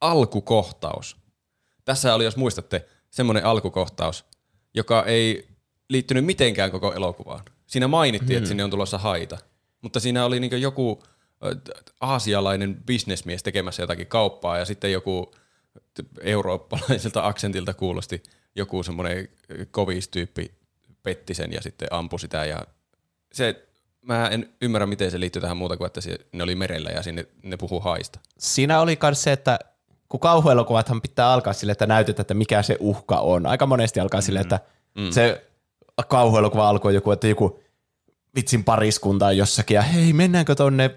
alkukohtaus. 0.00 1.16
Tässä 1.86 2.14
oli, 2.14 2.24
jos 2.24 2.36
muistatte, 2.36 2.88
semmoinen 3.10 3.44
alkukohtaus, 3.44 4.24
joka 4.74 5.04
ei 5.04 5.48
liittynyt 5.88 6.24
mitenkään 6.24 6.70
koko 6.70 6.92
elokuvaan. 6.92 7.44
Siinä 7.66 7.88
mainittiin, 7.88 8.36
että 8.36 8.48
sinne 8.48 8.64
on 8.64 8.70
tulossa 8.70 8.98
haita. 8.98 9.38
Mutta 9.82 10.00
siinä 10.00 10.24
oli 10.24 10.40
niin 10.40 10.60
joku 10.60 11.02
aasialainen 12.00 12.82
bisnesmies 12.86 13.42
tekemässä 13.42 13.82
jotakin 13.82 14.06
kauppaa 14.06 14.58
ja 14.58 14.64
sitten 14.64 14.92
joku 14.92 15.34
eurooppalaiselta 16.20 17.26
aksentilta 17.26 17.74
kuulosti 17.74 18.22
joku 18.54 18.82
semmoinen 18.82 19.28
kovistyyppi 19.70 20.54
petti 21.02 21.34
sen 21.34 21.52
ja 21.52 21.62
sitten 21.62 21.88
ampui 21.90 22.20
sitä 22.20 22.44
ja 22.44 22.66
se, 23.32 23.66
mä 24.02 24.28
en 24.28 24.54
ymmärrä 24.62 24.86
miten 24.86 25.10
se 25.10 25.20
liittyy 25.20 25.42
tähän 25.42 25.56
muuta 25.56 25.76
kuin, 25.76 25.86
että 25.86 26.00
se, 26.00 26.18
ne 26.32 26.42
oli 26.42 26.54
merellä 26.54 26.90
ja 26.90 27.02
sinne 27.02 27.26
ne 27.42 27.56
puhuu 27.56 27.80
haista. 27.80 28.20
Siinä 28.38 28.80
oli 28.80 28.98
myös 29.02 29.22
se, 29.22 29.32
että 29.32 29.58
kun 30.08 30.20
kauhuelokuvathan 30.20 31.00
pitää 31.00 31.32
alkaa 31.32 31.52
sille, 31.52 31.72
että 31.72 31.86
näytetään, 31.86 32.22
että 32.22 32.34
mikä 32.34 32.62
se 32.62 32.76
uhka 32.80 33.20
on. 33.20 33.46
Aika 33.46 33.66
monesti 33.66 34.00
alkaa 34.00 34.20
sille, 34.20 34.40
että 34.40 34.60
mm. 34.98 35.10
se 35.10 35.46
kauhuelokuva 36.08 36.68
alkoi 36.68 36.94
joku, 36.94 37.10
että 37.10 37.28
joku 37.28 37.60
vitsin 38.34 38.64
pariskunta 38.64 39.26
on 39.26 39.36
jossakin 39.36 39.74
ja 39.74 39.82
hei, 39.82 40.12
mennäänkö 40.12 40.54
tonne 40.54 40.90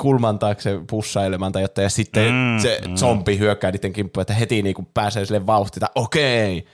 kulman 0.00 0.38
taakse 0.38 0.80
pussailemaan 0.90 1.52
tai 1.52 1.62
jotain, 1.62 1.82
ja 1.82 1.90
sitten 1.90 2.32
mm, 2.32 2.56
Mm, 2.56 2.62
se 2.62 2.80
mm. 2.86 2.94
zombi 2.94 3.38
hyökkää 3.38 3.70
niiden 3.70 3.92
kimppuun, 3.92 4.22
että 4.22 4.34
heti 4.34 4.62
niinku 4.62 4.88
pääsee 4.94 5.24
sille 5.24 5.46
vauhtita, 5.46 5.90
okei, 5.94 6.66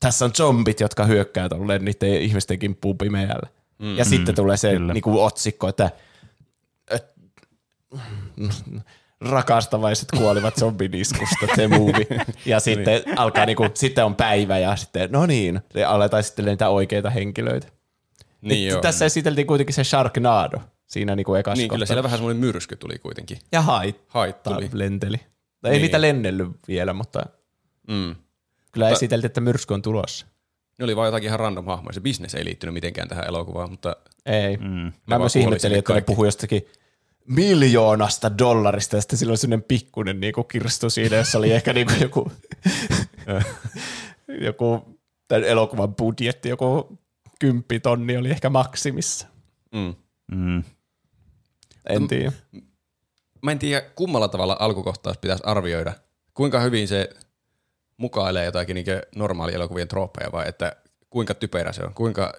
tässä 0.00 0.24
on 0.24 0.34
zombit, 0.34 0.80
jotka 0.80 1.04
hyökkää 1.04 1.48
tuolle 1.48 1.78
niiden 1.78 2.22
ihmisten 2.22 2.58
kimppuun 2.58 2.98
pimeällä. 2.98 3.48
Mm, 3.78 3.96
ja 3.96 4.04
mm, 4.04 4.08
sitten 4.08 4.34
tulee 4.34 4.56
se 4.56 4.70
kyllä. 4.72 4.92
niinku 4.92 5.22
otsikko, 5.22 5.68
että 5.68 5.90
et, 6.90 7.06
rakastavaiset 9.20 10.08
kuolivat 10.16 10.56
zombiniskusta, 10.56 11.46
the 11.54 11.68
movie. 11.68 12.06
Ja 12.46 12.60
sitten 12.60 13.02
alkaa 13.16 13.46
niinku, 13.46 13.66
sitten 13.74 14.04
on 14.04 14.16
päivä 14.16 14.58
ja 14.58 14.76
sitten, 14.76 15.12
no 15.12 15.26
niin, 15.26 15.60
se 15.72 15.84
aletaan 15.84 16.22
sitten 16.22 16.44
niitä 16.44 16.68
oikeita 16.68 17.10
henkilöitä. 17.10 17.66
Niin 18.40 18.64
Nyt 18.64 18.72
joo. 18.72 18.80
Tässä 18.80 19.04
esiteltiin 19.04 19.46
kuitenkin 19.46 19.74
se 19.74 19.84
Sharknado 19.84 20.58
siinä 20.86 21.16
niinku 21.16 21.34
ekassa 21.34 21.56
niin 21.62 21.70
kyllä 21.70 21.86
siellä 21.86 22.02
vähän 22.02 22.18
semmoinen 22.18 22.40
myrsky 22.40 22.76
tuli 22.76 22.98
kuitenkin. 22.98 23.38
Ja 23.52 23.62
hait 23.62 24.00
Hait 24.08 24.42
tuli. 24.42 24.70
lenteli. 24.72 25.16
Tai 25.60 25.70
ei 25.70 25.72
Niin. 25.72 25.82
niitä 25.82 26.00
lennellyt 26.00 26.48
vielä, 26.68 26.92
mutta 26.92 27.22
Mm. 27.88 28.14
kyllä 28.72 28.86
Ta- 28.86 28.92
esiteltiin, 28.92 29.26
että 29.26 29.40
myrsky 29.40 29.74
on 29.74 29.82
tulossa. 29.82 30.26
Ne 30.78 30.84
oli 30.84 30.96
vaan 30.96 31.06
jotakin 31.08 31.26
ihan 31.26 31.40
random 31.40 31.64
hahmoja. 31.66 31.92
Se 31.92 32.00
business 32.00 32.34
ei 32.34 32.44
liittynyt 32.44 32.72
mitenkään 32.74 33.08
tähän 33.08 33.26
elokuvaan, 33.28 33.70
mutta 33.70 33.96
Ei. 34.26 34.56
Mm. 34.56 34.92
Mä 35.06 35.18
myös 35.18 35.36
ihmettelin, 35.36 35.78
että 35.78 35.92
ne 35.92 35.94
kaikki. 35.96 36.06
puhui 36.06 36.26
jostakin 36.26 36.66
miljoonasta 37.30 38.38
dollarista, 38.38 38.96
ja 38.96 39.00
sitten 39.00 39.18
sillä 39.18 39.30
oli 39.30 39.36
sellainen 39.36 39.64
pikkunen 39.68 40.20
niinku 40.20 40.44
kirstu 40.44 40.90
siinä, 40.90 41.16
jossa 41.16 41.38
oli 41.38 41.52
ehkä 41.52 41.72
niinku 41.72 41.92
joku, 42.02 42.32
joku 44.40 44.98
tämän 45.28 45.44
elokuvan 45.44 45.94
budjetti, 45.94 46.48
joku 46.48 46.98
kymppitonni 47.38 48.16
oli 48.16 48.30
ehkä 48.30 48.50
maksimissa. 48.50 49.26
mm. 49.72 49.94
Mm. 50.32 50.64
En 51.88 52.08
tiedä. 52.08 52.32
mä 53.42 53.52
en 53.52 53.58
tiedä 53.58 53.80
kummalla 53.80 54.28
tavalla 54.28 54.56
alkukohtaus 54.60 55.18
pitäisi 55.18 55.44
arvioida. 55.46 55.92
Kuinka 56.34 56.60
hyvin 56.60 56.88
se 56.88 57.10
mukailee 57.96 58.44
jotakin 58.44 58.74
niin 58.74 58.86
normaali 59.16 59.54
elokuvien 59.54 59.88
trooppeja 59.88 60.32
vai 60.32 60.48
että 60.48 60.76
kuinka 61.10 61.34
typerä 61.34 61.72
se 61.72 61.82
on, 61.82 61.94
kuinka 61.94 62.32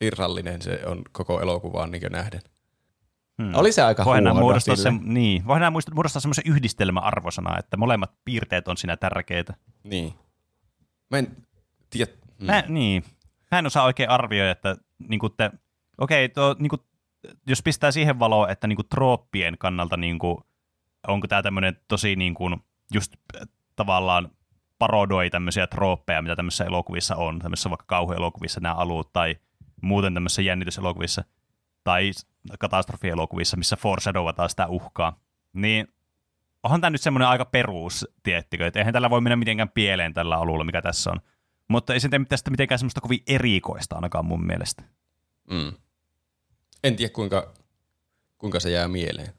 irrallinen 0.00 0.62
se 0.62 0.80
on 0.86 1.02
koko 1.12 1.40
elokuvaan 1.40 1.90
niin 1.90 2.12
nähden. 2.12 2.40
Hmm. 3.42 3.54
Oli 3.54 3.72
se 3.72 3.82
aika 3.82 4.04
Voidaan 4.04 4.34
huono 4.34 4.40
muodostaa, 4.40 4.76
se, 4.76 4.92
niin, 5.02 5.46
voidaan 5.46 5.72
muodostaa 5.94 6.20
semmoisen 6.20 6.44
yhdistelmäarvosana, 6.46 7.58
että 7.58 7.76
molemmat 7.76 8.12
piirteet 8.24 8.68
on 8.68 8.76
siinä 8.76 8.96
tärkeitä. 8.96 9.54
Niin. 9.84 10.14
Mä 11.10 11.18
en 11.18 11.36
tiedä. 11.90 12.12
Mm. 12.40 12.46
Mä, 12.46 12.64
niin. 12.68 13.04
Mä 13.50 13.58
en 13.58 13.66
osaa 13.66 13.84
oikein 13.84 14.10
arvioida, 14.10 14.50
että 14.50 14.76
niin 15.08 15.18
kuin 15.18 15.32
te, 15.36 15.50
okei, 15.98 16.28
tuo, 16.28 16.56
niin 16.58 16.70
kuin, 16.70 16.80
jos 17.46 17.62
pistää 17.62 17.90
siihen 17.90 18.18
valoon, 18.18 18.50
että 18.50 18.66
niin 18.66 18.76
kuin 18.76 18.88
trooppien 18.88 19.58
kannalta, 19.58 19.96
niin 19.96 20.18
kuin, 20.18 20.38
onko 21.08 21.26
tämä 21.26 21.42
tämmöinen 21.42 21.76
tosi 21.88 22.16
niin 22.16 22.34
kuin, 22.34 22.56
just 22.94 23.12
äh, 23.36 23.48
tavallaan 23.76 24.30
parodoi 24.78 25.30
tämmöisiä 25.30 25.66
trooppeja, 25.66 26.22
mitä 26.22 26.36
tämmöisissä 26.36 26.64
elokuvissa 26.64 27.16
on, 27.16 27.38
tämmöisissä 27.38 27.70
vaikka 27.70 27.86
kauhuelokuvissa 27.86 28.60
nämä 28.60 28.74
alut, 28.74 29.12
tai 29.12 29.36
muuten 29.82 30.14
tämmöisissä 30.14 30.42
jännityselokuvissa, 30.42 31.24
tai 31.86 32.10
katastrofielokuvissa, 32.58 33.56
missä 33.56 33.76
foreshadowataan 33.76 34.50
sitä 34.50 34.66
uhkaa, 34.66 35.20
niin 35.52 35.88
onhan 36.62 36.80
tämä 36.80 36.90
nyt 36.90 37.00
semmoinen 37.00 37.28
aika 37.28 37.44
perus, 37.44 38.06
tiettikö, 38.22 38.66
että 38.66 38.78
eihän 38.78 38.92
tällä 38.92 39.10
voi 39.10 39.20
mennä 39.20 39.36
mitenkään 39.36 39.68
pieleen 39.68 40.14
tällä 40.14 40.36
alueella, 40.36 40.64
mikä 40.64 40.82
tässä 40.82 41.10
on. 41.10 41.20
Mutta 41.68 41.94
ei 41.94 42.00
se 42.00 42.08
tee 42.08 42.20
tästä 42.28 42.50
mitenkään 42.50 42.78
semmoista 42.78 43.00
kovin 43.00 43.22
erikoista 43.26 43.94
ainakaan 43.96 44.24
mun 44.24 44.46
mielestä. 44.46 44.82
Mm. 45.50 45.72
En 46.84 46.96
tiedä 46.96 47.12
kuinka, 47.12 47.52
kuinka 48.38 48.60
se 48.60 48.70
jää 48.70 48.88
mieleen. 48.88 49.32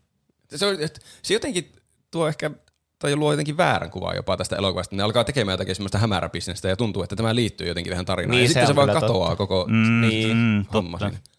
Se, 0.56 0.65
on, 0.65 0.82
että 0.82 0.99
se 1.22 1.34
jotenkin 1.34 1.72
tuo 2.11 2.28
ehkä, 2.28 2.52
tai 2.99 3.15
luo 3.15 3.32
jotenkin 3.34 3.57
väärän 3.57 3.91
kuvaa 3.91 4.14
jopa 4.14 4.38
tästä 4.38 4.56
elokuvasta. 4.56 4.95
Ne 4.95 5.03
alkaa 5.03 5.24
tekemään 5.24 5.53
jotakin 5.53 5.76
semmoista 5.76 5.98
hämäräbisnestä 5.98 6.68
ja 6.68 6.76
tuntuu, 6.76 7.03
että 7.03 7.15
tämä 7.15 7.36
liittyy 7.36 7.68
jotenkin 7.68 7.91
tähän 7.91 8.06
tarinaan. 8.06 8.32
Niin, 8.32 8.41
ja 8.41 8.48
se 8.48 8.53
sitten 8.53 8.68
se, 8.68 8.76
vaan 8.76 8.90
katoaa 8.94 9.30
totta. 9.30 9.36
koko 9.36 9.65
Mm, 9.69 10.02
Niin, 10.02 10.38
mm, 10.38 10.65
homma 10.74 10.98
totta. 10.98 11.15
siinä. 11.15 11.36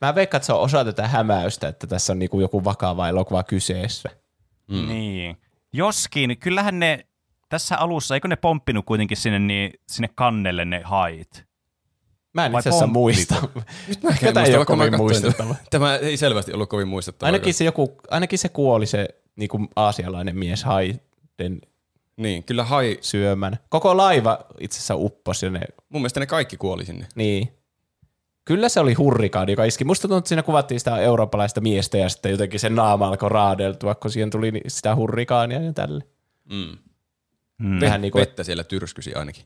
Mä 0.00 0.14
veikkaan, 0.14 0.38
että 0.38 0.46
se 0.46 0.52
on 0.52 0.60
osa 0.60 0.84
tätä 0.84 1.08
hämäystä, 1.08 1.68
että 1.68 1.86
tässä 1.86 2.12
on 2.12 2.18
niinku 2.18 2.40
joku 2.40 2.64
vakava 2.64 3.08
elokuva 3.08 3.42
kyseessä. 3.42 4.10
Mm. 4.68 4.88
Niin. 4.88 5.36
Joskin, 5.72 6.38
kyllähän 6.38 6.78
ne 6.78 7.06
tässä 7.48 7.76
alussa, 7.76 8.14
eikö 8.14 8.28
ne 8.28 8.36
pomppinut 8.36 8.84
kuitenkin 8.84 9.16
sinne, 9.16 9.38
niin, 9.38 9.72
sinne 9.88 10.08
kannelle 10.14 10.64
ne 10.64 10.82
hait? 10.84 11.44
Mä 12.32 12.46
en 12.46 12.52
Vai 12.52 12.60
itse 12.60 12.68
asiassa 12.68 12.86
muista. 12.86 13.48
Nyt 13.88 14.02
mä 14.02 14.10
Tätä 14.20 14.42
ei 14.42 14.56
ole 14.56 14.64
kovin 14.64 14.90
katsoin 14.90 15.02
muistettava. 15.02 15.54
Tämä 15.70 15.96
ei 15.96 16.16
selvästi 16.16 16.52
ollut 16.52 16.68
kovin 16.68 16.88
muistettava. 16.88 17.26
Ainakin 17.26 17.54
se, 17.54 17.64
joku, 17.64 17.96
ainakin 18.10 18.38
se 18.38 18.48
kuoli 18.48 18.86
se 18.86 19.08
niin 19.36 19.48
kuin 19.48 19.68
aasialainen 19.76 20.38
mies 20.38 20.64
haiden 20.64 21.60
Niin, 22.16 22.44
kyllä 22.44 22.64
hai, 22.64 22.98
syömän. 23.00 23.58
Koko 23.68 23.96
laiva 23.96 24.38
itse 24.60 24.76
asiassa 24.76 24.96
upposi 24.96 25.50
ne, 25.50 25.60
mun 25.88 26.02
mielestä 26.02 26.20
ne 26.20 26.26
kaikki 26.26 26.56
kuoli 26.56 26.84
sinne. 26.84 27.06
niin. 27.14 27.48
Kyllä 28.44 28.68
se 28.68 28.80
oli 28.80 28.94
hurrikaani, 28.94 29.52
joka 29.52 29.64
iski. 29.64 29.84
Musta 29.84 30.02
tuntuu, 30.02 30.18
että 30.18 30.28
siinä 30.28 30.42
kuvattiin 30.42 30.80
sitä 30.80 30.96
eurooppalaista 30.98 31.60
miestä 31.60 31.98
ja 31.98 32.08
sitten 32.08 32.32
jotenkin 32.32 32.60
sen 32.60 32.74
naama 32.74 33.08
alkoi 33.08 33.28
raadeltua, 33.28 33.94
kun 33.94 34.10
siihen 34.10 34.30
tuli 34.30 34.52
sitä 34.68 34.94
hurrikaania 34.94 35.60
ja 35.60 35.72
tälle. 35.72 36.04
Mm. 36.52 36.78
Mm. 37.58 37.80
Vähän 37.80 38.00
niin 38.00 38.12
kuin, 38.12 38.20
Vettä 38.20 38.44
siellä 38.44 38.64
tyrskysi 38.64 39.14
ainakin 39.14 39.44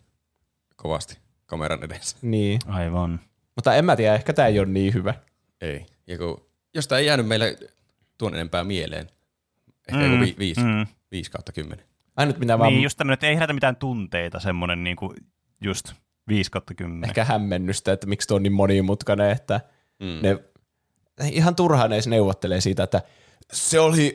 kovasti 0.76 1.18
kameran 1.46 1.84
edessä. 1.84 2.16
niin. 2.22 2.60
Aivan. 2.66 3.20
Mutta 3.56 3.74
en 3.74 3.84
mä 3.84 3.96
tiedä, 3.96 4.14
ehkä 4.14 4.32
tämä 4.32 4.48
ei 4.48 4.58
ole 4.58 4.68
niin 4.68 4.94
hyvä. 4.94 5.14
Ei. 5.60 5.86
Ja 6.06 6.18
kun, 6.18 6.46
jos 6.74 6.88
tää 6.88 6.98
ei 6.98 7.06
jäänyt 7.06 7.26
meille 7.26 7.56
tuon 8.18 8.34
enempää 8.34 8.64
mieleen, 8.64 9.06
ehkä 9.88 10.00
Mm, 10.00 10.12
joku 10.12 10.24
vi, 10.24 10.34
viisi, 10.38 10.60
mm. 10.60 10.86
viisi 11.10 11.30
kautta 11.30 11.52
kymmenen. 11.52 11.84
Ainut 12.16 12.38
mitä 12.38 12.58
vaan 12.58 12.72
Niin, 12.72 12.82
just 12.82 12.98
tämmöinen, 12.98 13.14
että 13.14 13.26
ei 13.26 13.34
herätä 13.34 13.52
mitään 13.52 13.76
tunteita, 13.76 14.40
semmoinen 14.40 14.84
niinku 14.84 15.14
just 15.60 15.92
5 16.28 16.50
kautta 16.50 16.74
10. 16.74 17.08
ehkä 17.08 17.24
hämmennystä, 17.24 17.92
että 17.92 18.06
miksi 18.06 18.28
tuo 18.28 18.36
on 18.36 18.42
niin 18.42 18.52
monimutkainen, 18.52 19.30
että 19.30 19.60
Mm. 20.00 20.18
ne 20.22 20.38
ihan 21.30 21.54
turhaan 21.56 21.92
edes 21.92 22.06
neuvottelee 22.06 22.60
siitä, 22.60 22.82
että 22.82 23.02
se 23.52 23.80
oli 23.80 24.14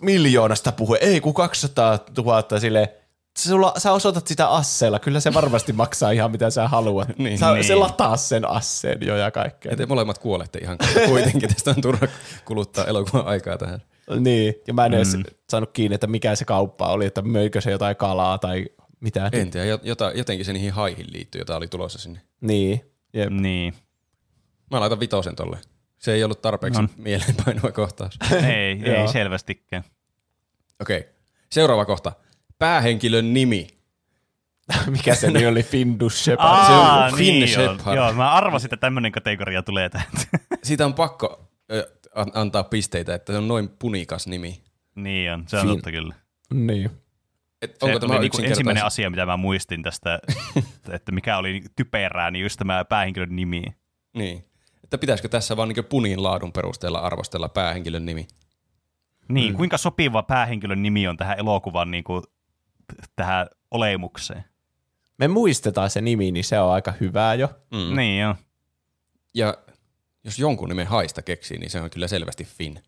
miljoonasta 0.00 0.72
puhe, 0.72 0.98
ei 1.00 1.20
kun 1.20 1.34
200 1.34 1.98
000 2.18 2.60
sille 2.60 2.94
Sulla, 3.38 3.72
sä 3.78 3.92
osoitat 3.92 4.26
sitä 4.26 4.48
asseella, 4.48 4.98
kyllä 4.98 5.20
se 5.20 5.34
varmasti 5.34 5.72
maksaa 5.82 6.10
ihan 6.10 6.30
mitä 6.30 6.50
sä 6.50 6.68
haluat. 6.68 7.18
Niin. 7.18 7.38
sä, 7.38 7.52
Niin. 7.52 7.64
Se 7.64 7.74
lataa 7.74 8.16
sen 8.16 8.50
asseen 8.50 8.98
jo 9.00 9.16
ja 9.16 9.30
kaikkea. 9.30 9.72
Ja 9.72 9.76
te 9.76 9.86
molemmat 9.86 10.18
kuolette 10.18 10.58
ihan 10.58 10.78
kuitenkin. 11.08 11.48
Tästä 11.48 11.70
on 11.70 11.80
turha 11.80 12.06
kuluttaa 12.44 12.84
elokuvan 12.84 13.26
aikaa 13.26 13.58
tähän. 13.58 13.82
Niin, 14.20 14.54
ja 14.66 14.74
mä 14.74 14.86
en 14.86 14.94
edes 14.94 15.16
saanut 15.50 15.70
kiinni, 15.72 15.94
että 15.94 16.06
mikä 16.06 16.34
se 16.34 16.44
kauppa 16.44 16.86
oli, 16.92 17.06
että 17.06 17.22
möikö 17.22 17.60
se 17.60 17.70
jotain 17.70 17.96
kalaa 17.96 18.38
tai 18.38 18.66
mitä. 19.00 19.28
En 19.32 19.50
tiedä, 19.50 19.76
jot- 19.76 19.80
jota, 19.82 20.12
jotenkin 20.14 20.44
se 20.44 20.52
niihin 20.52 20.72
haihin 20.72 21.06
liittyy, 21.12 21.40
jota 21.40 21.56
oli 21.56 21.68
tulossa 21.68 21.98
sinne. 21.98 22.20
Niin, 22.40 22.80
jep. 23.14 23.30
Niin. 23.30 23.74
Mä 24.70 24.80
laitan 24.80 25.00
vitosen 25.00 25.36
tolle. 25.36 25.58
Se 25.98 26.12
ei 26.12 26.24
ollut 26.24 26.42
tarpeeksi 26.42 26.82
No. 26.82 26.88
mieleenpainuva 26.96 27.72
kohtaus. 27.72 28.18
ei, 28.32 28.80
ei 28.92 29.08
selvästikään. 29.12 29.84
Okei, 30.80 30.98
okay. 30.98 31.12
seuraava 31.50 31.84
kohta. 31.84 32.12
Päähenkilön 32.58 33.34
nimi. 33.34 33.66
mikä 34.90 35.14
se 35.14 35.30
nimi 35.30 35.46
oli, 35.46 35.62
Findus 35.62 36.24
Shepard. 36.24 36.48
Aa, 36.48 37.10
Finn 37.10 37.38
niin 37.38 37.48
Shepard. 37.48 37.96
Joo, 37.96 38.12
mä 38.12 38.32
arvasin, 38.32 38.66
että 38.66 38.76
tämmöinen 38.76 39.12
kategoria 39.12 39.62
tulee 39.62 39.88
täältä. 39.88 40.18
Siitä 40.62 40.86
on 40.86 40.94
pakko 40.94 41.48
ö, 41.72 41.90
antaa 42.34 42.64
pisteitä, 42.64 43.14
että 43.14 43.32
se 43.32 43.38
on 43.38 43.48
noin 43.48 43.68
punikas 43.68 44.26
nimi. 44.26 44.62
niin 44.94 45.32
on, 45.32 45.44
se 45.48 45.56
on 45.56 45.62
Finn. 45.62 45.74
totta 45.76 45.90
kyllä. 45.90 46.14
Niin. 46.54 46.90
Et 47.62 47.76
Se 47.78 47.86
onko 47.86 47.98
tämä 48.00 48.12
oli 48.12 48.20
niinku 48.20 48.36
yksinkertais- 48.36 48.50
ensimmäinen 48.50 48.84
asia, 48.84 49.10
mitä 49.10 49.26
mä 49.26 49.36
muistin 49.36 49.82
tästä, 49.82 50.18
että 50.96 51.12
mikä 51.12 51.38
oli 51.38 51.62
typerää, 51.76 52.30
niin 52.30 52.42
just 52.42 52.58
tämä 52.58 52.84
päähenkilön 52.84 53.36
nimi. 53.36 53.62
Niin. 54.16 54.44
Että 54.84 54.98
pitäisikö 54.98 55.28
tässä 55.28 55.56
vaan 55.56 55.68
niin 55.68 55.84
punin 55.84 56.22
laadun 56.22 56.52
perusteella 56.52 56.98
arvostella 56.98 57.48
päähenkilön 57.48 58.06
nimi? 58.06 58.26
Niin, 59.28 59.52
mm. 59.52 59.56
kuinka 59.56 59.78
sopiva 59.78 60.22
päähenkilön 60.22 60.82
nimi 60.82 61.08
on 61.08 61.16
tähän 61.16 61.38
elokuvan 61.38 61.90
niinku, 61.90 62.22
t- 62.22 63.10
tähän 63.16 63.46
olemukseen. 63.70 64.44
Me 65.18 65.28
muistetaan 65.28 65.90
se 65.90 66.00
nimi, 66.00 66.30
niin 66.32 66.44
se 66.44 66.60
on 66.60 66.72
aika 66.72 66.92
hyvää 67.00 67.34
jo. 67.34 67.48
Mm. 67.70 67.96
Niin 67.96 68.20
joo. 68.20 68.34
Ja 69.34 69.58
jos 70.24 70.38
jonkun 70.38 70.68
nimen 70.68 70.86
haista 70.86 71.22
keksii, 71.22 71.58
niin 71.58 71.70
se 71.70 71.80
on 71.80 71.90
kyllä 71.90 72.08
selvästi 72.08 72.44
Finn. 72.44 72.78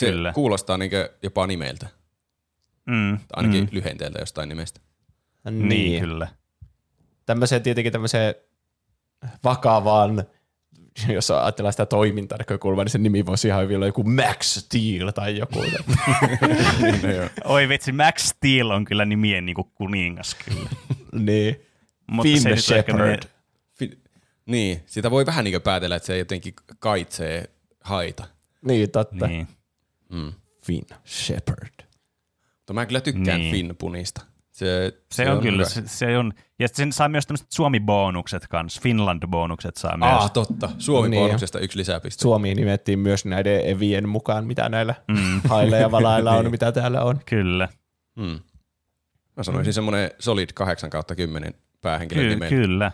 Se 0.00 0.06
Kyllä. 0.06 0.32
kuulostaa 0.32 0.78
niin 0.78 0.90
jopa 1.22 1.46
nimeltä, 1.46 1.86
Mm. 2.86 3.18
tai 3.18 3.26
ainakin 3.36 3.64
mm. 3.64 3.68
lyhenteeltä 3.72 4.18
jostain 4.18 4.48
nimestä. 4.48 4.80
Niin, 5.50 5.68
niin, 5.68 6.00
kyllä. 6.00 6.28
Tämmöiseen 7.26 7.62
tietenkin 7.62 7.92
tämmöiseen 7.92 8.34
vakavaan, 9.44 10.24
jos 11.08 11.30
ajatellaan 11.30 11.72
sitä 11.72 11.86
toimintanäkökulmaa, 11.86 12.84
niin 12.84 12.90
sen 12.92 13.02
nimi 13.02 13.26
voisi 13.26 13.48
ihan 13.48 13.62
hyvin 13.62 13.76
olla 13.76 13.86
joku 13.86 14.02
Max 14.02 14.58
Steel 14.58 15.10
tai 15.10 15.38
joku. 15.38 15.60
niin, 15.62 17.02
no. 17.02 17.28
Oi 17.44 17.68
vitsi, 17.68 17.92
Max 17.92 18.22
Steel 18.22 18.70
on 18.70 18.84
kyllä 18.84 19.04
nimien 19.04 19.46
niinku 19.46 19.64
kuningas 19.64 20.34
kyllä. 20.34 20.70
niin. 21.26 21.56
Mutta 22.10 22.28
se 22.28 22.32
Finn 22.34 22.44
menee- 22.44 22.60
Shepard. 22.60 23.22
Fin- 23.82 23.98
niin, 24.46 24.82
sitä 24.86 25.10
voi 25.10 25.26
vähän 25.26 25.44
niin 25.44 25.62
päätellä, 25.62 25.96
että 25.96 26.06
se 26.06 26.18
jotenkin 26.18 26.54
kaitsee 26.78 27.50
haita. 27.80 28.24
Niin, 28.62 28.90
totta. 28.90 29.26
Niin. 29.26 29.48
Mm. 30.08 30.32
Finn 30.64 30.86
Shepard. 31.06 31.91
Mutta 32.72 32.80
mä 32.80 32.86
kyllä 32.86 33.00
tykkään 33.00 33.40
Niin. 33.40 33.52
Finn 33.54 33.76
punista. 33.78 34.24
Se, 34.50 34.92
Se, 35.12 35.30
on, 35.30 35.40
kyllä, 35.42 35.56
hyvä. 35.56 35.68
se, 35.68 35.82
se 35.86 36.18
on. 36.18 36.32
Ja 36.58 36.68
sen 36.68 36.92
saa 36.92 37.08
myös 37.08 37.26
tämmöiset 37.26 37.46
Suomi-bonukset 37.52 38.46
kanssa, 38.48 38.80
Finland-bonukset 38.82 39.76
saa 39.76 39.96
myös. 39.96 40.10
Aa, 40.12 40.28
totta. 40.28 40.70
Suomi 40.78 41.08
Niin. 41.08 41.34
yksi 41.60 41.78
lisäpiste. 41.78 42.22
Suomi 42.22 42.54
nimettiin 42.54 42.98
myös 42.98 43.24
näiden 43.24 43.66
evien 43.68 44.08
mukaan, 44.08 44.46
mitä 44.46 44.68
näillä 44.68 44.94
mm. 45.08 45.40
hailla 45.48 45.76
ja 45.76 45.90
valailla 45.90 46.32
on, 46.32 46.38
Niin. 46.44 46.50
mitä 46.50 46.72
täällä 46.72 47.02
on. 47.02 47.20
Kyllä, 47.26 47.68
Mm. 48.16 48.40
Mä 49.36 49.42
sanoisin 49.42 49.72
semmoinen 49.72 50.10
solid 50.18 50.48
8 50.54 50.90
kautta 50.90 51.14
10 51.14 51.54
päähenkilön 51.80 52.24
Ky- 52.24 52.30
nimen. 52.30 52.48
kyllä. 52.48 52.92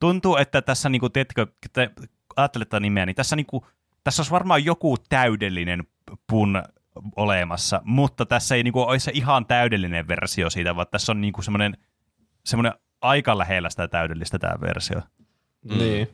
Tuntuu, 0.00 0.36
että 0.36 0.62
tässä, 0.62 0.88
niinku, 0.88 1.08
tiedätkö, 1.08 1.46
te 1.72 1.90
ajattelet 2.36 2.68
tätä 2.68 2.80
nimeä, 2.80 3.06
niin 3.06 3.16
tässä, 3.16 3.36
niinku, 3.36 3.66
tässä 4.04 4.20
olisi 4.20 4.30
varmaan 4.30 4.64
joku 4.64 4.96
täydellinen 5.08 5.84
pun 6.26 6.62
olemassa, 7.16 7.80
mutta 7.84 8.26
tässä 8.26 8.54
ei 8.54 8.62
niinku, 8.62 8.80
ole 8.80 8.98
se 8.98 9.10
ihan 9.14 9.46
täydellinen 9.46 10.08
versio 10.08 10.50
siitä, 10.50 10.76
vaan 10.76 10.86
tässä 10.90 11.12
on 11.12 11.20
niinku 11.20 11.42
semmoinen, 11.42 11.76
semmoinen 12.44 12.72
aika 13.00 13.38
lähellä 13.38 13.70
sitä 13.70 13.88
täydellistä 13.88 14.38
tämä 14.38 14.60
versio. 14.60 15.00
Mm. 15.64 15.78
Niin, 15.78 16.08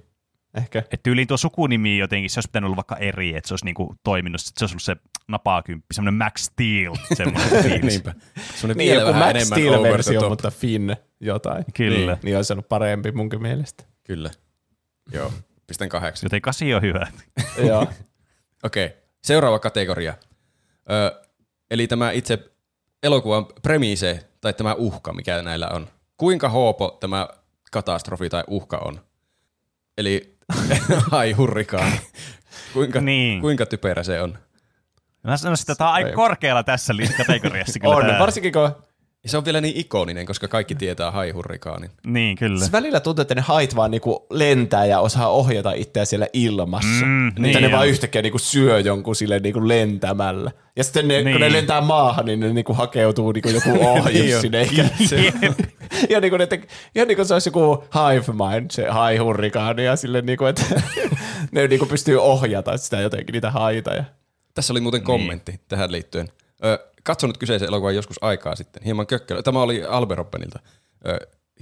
ehkä. 0.55 0.79
Että 0.79 0.97
tyyliin 1.03 1.29
tuo 1.29 1.37
sukunimi 1.37 1.99
jotenkin, 1.99 2.31
se 2.31 2.39
olisi 2.39 2.49
pitänyt 2.49 2.67
olla 2.67 2.77
vaikka 2.77 2.97
eri, 2.97 3.37
että 3.37 3.49
se 3.49 3.55
olisi 3.55 3.65
niinku 3.65 3.95
toiminut, 4.03 4.41
sit 4.41 4.57
se 4.57 4.65
olisi 4.65 4.73
ollut 4.73 4.83
se 4.83 4.97
napakymppi, 5.29 5.95
semmoinen 5.95 6.15
Max 6.15 6.41
Steel, 6.43 6.95
semmoinen. 7.17 7.81
Niinpä. 7.87 8.15
Semmoinen 8.55 8.77
Niin, 8.77 8.95
joku 8.95 9.07
vähän 9.07 9.37
Max 9.37 9.51
enemmän 9.53 9.79
over 9.79 9.93
the 9.93 10.03
Steel-versio, 10.03 10.21
top. 10.21 10.29
mutta 10.29 10.51
Finn 10.51 10.97
jotain. 11.21 11.65
Kyllä, 11.75 12.13
Niin. 12.13 12.19
Niin 12.23 12.37
olisi 12.37 12.53
ollut 12.53 12.69
parempi 12.69 13.13
munkin 13.13 13.43
mielestä. 13.43 13.85
Kyllä. 14.05 14.31
Joo. 15.13 15.33
Pistän 15.67 15.89
kahdeksan. 15.89 16.27
joten 16.27 16.43
kasi 16.43 16.75
on 16.75 16.83
hyvä. 16.83 17.07
Joo. 17.67 17.87
Okei. 18.65 18.93
Seuraava 19.23 19.59
kategoria. 19.59 20.15
Ö, 20.91 21.23
eli 21.71 21.87
tämä 21.87 22.11
itse 22.11 22.39
elokuvan 23.03 23.47
premise, 23.63 24.29
tai 24.41 24.53
tämä 24.53 24.75
uhka, 24.75 25.13
mikä 25.13 25.43
näillä 25.43 25.69
on. 25.73 25.89
Kuinka 26.17 26.49
hoopo 26.49 26.97
tämä 27.01 27.29
katastrofi 27.73 28.29
tai 28.29 28.45
uhka 28.47 28.79
on? 28.79 29.01
Eli 29.99 30.37
hai 31.13 31.33
hurrikaani. 31.33 32.01
Kuinka, 32.73 33.01
Niin. 33.01 33.41
kuinka 33.41 33.67
typerä 33.67 34.03
se 34.03 34.21
on? 34.21 34.39
Mä 35.23 35.37
sanoisin, 35.37 35.63
että 35.63 35.75
tämä 35.75 35.89
on 35.91 35.95
aika 35.95 36.13
korkealla 36.13 36.63
tässä 36.63 36.95
kategoriassa. 37.17 37.79
Kyllä 37.81 37.97
On, 37.97 38.07
tää. 38.07 38.19
varsinkin 38.19 38.53
kun 38.53 38.77
Ja 39.25 39.31
se 39.31 39.37
on 39.37 39.45
vielä 39.45 39.61
niin 39.61 39.77
ikoninen, 39.77 40.27
koska 40.27 40.49
kaikki 40.49 40.75
tietää 40.75 41.11
hai 41.11 41.31
hurrikaanin. 41.31 41.91
Niin, 42.07 42.37
kyllä. 42.37 42.65
se 42.65 42.73
välillä 42.73 43.01
tuntuu, 43.01 43.23
että 43.23 43.35
ne 43.35 43.41
hait 43.41 43.77
vaan 43.77 43.91
niinku 43.91 44.27
lentää 44.31 44.87
ja 44.87 45.01
osaa 45.01 45.29
ohjata 45.29 45.73
itseään 45.73 46.07
siellä 46.07 46.27
ilmassa. 46.33 47.07
Mm, 47.07 47.29
että 47.29 47.41
niin 47.41 47.63
ne 47.63 47.73
vaan 47.73 47.89
yhtäkkiä 47.89 48.23
niinku 48.23 48.39
syö 48.39 48.81
jonkun 48.81 49.17
sille 49.17 49.39
niinku 49.39 49.69
lentämällä. 49.69 50.51
Ja 50.77 50.85
sitten 50.85 51.09
ne, 51.09 51.15
niin. 51.23 51.35
kun 51.35 51.41
ne 51.41 51.47
Niin. 51.47 51.53
lentää 51.53 51.81
maahan, 51.81 52.27
niin 52.27 52.41
ne 52.41 52.53
niinku 52.53 52.75
hakeutuu 52.75 53.33
niinku 53.33 53.49
joku 53.49 53.71
ohjus 53.91 54.41
sinne. 54.41 54.61
Eikä, 54.61 54.85
ja 56.11 56.21
niinku 56.21 56.37
ne 56.37 56.47
te, 56.47 56.61
ihan 56.95 57.09
niin 57.09 57.17
kuin 57.17 57.27
se 57.27 57.35
olisi 57.35 57.49
joku 57.49 57.85
hive 57.95 58.33
mind, 58.33 58.71
se 58.71 58.89
hai 58.89 59.17
hurrikaani, 59.17 59.85
ja 59.85 59.97
sille 59.97 60.23
niinku, 60.23 60.45
että 60.45 60.63
ne 61.53 61.69
niinku 61.69 61.87
pystyy 61.87 62.17
ohjata 62.23 62.77
sitä 62.77 63.01
jotenkin, 63.01 63.33
niitä 63.33 63.51
haita. 63.51 63.95
Ja. 63.95 64.05
Tässä 64.55 64.73
oli 64.73 64.81
muuten 64.81 65.03
kommentti 65.03 65.53
niin. 65.53 65.61
tähän 65.69 65.93
liittyen. 65.93 66.29
Ö, 66.65 66.79
katsonut 67.05 67.39
kyseisen 67.39 67.69
elokuvan 67.69 67.95
joskus 67.95 68.17
aikaa 68.21 68.57
sitten. 68.57 68.83
Hieman 68.85 69.07
kökkö. 69.07 69.43
Tämä 69.43 69.63
oli 69.63 69.85
Alberoppenilta. 69.85 70.59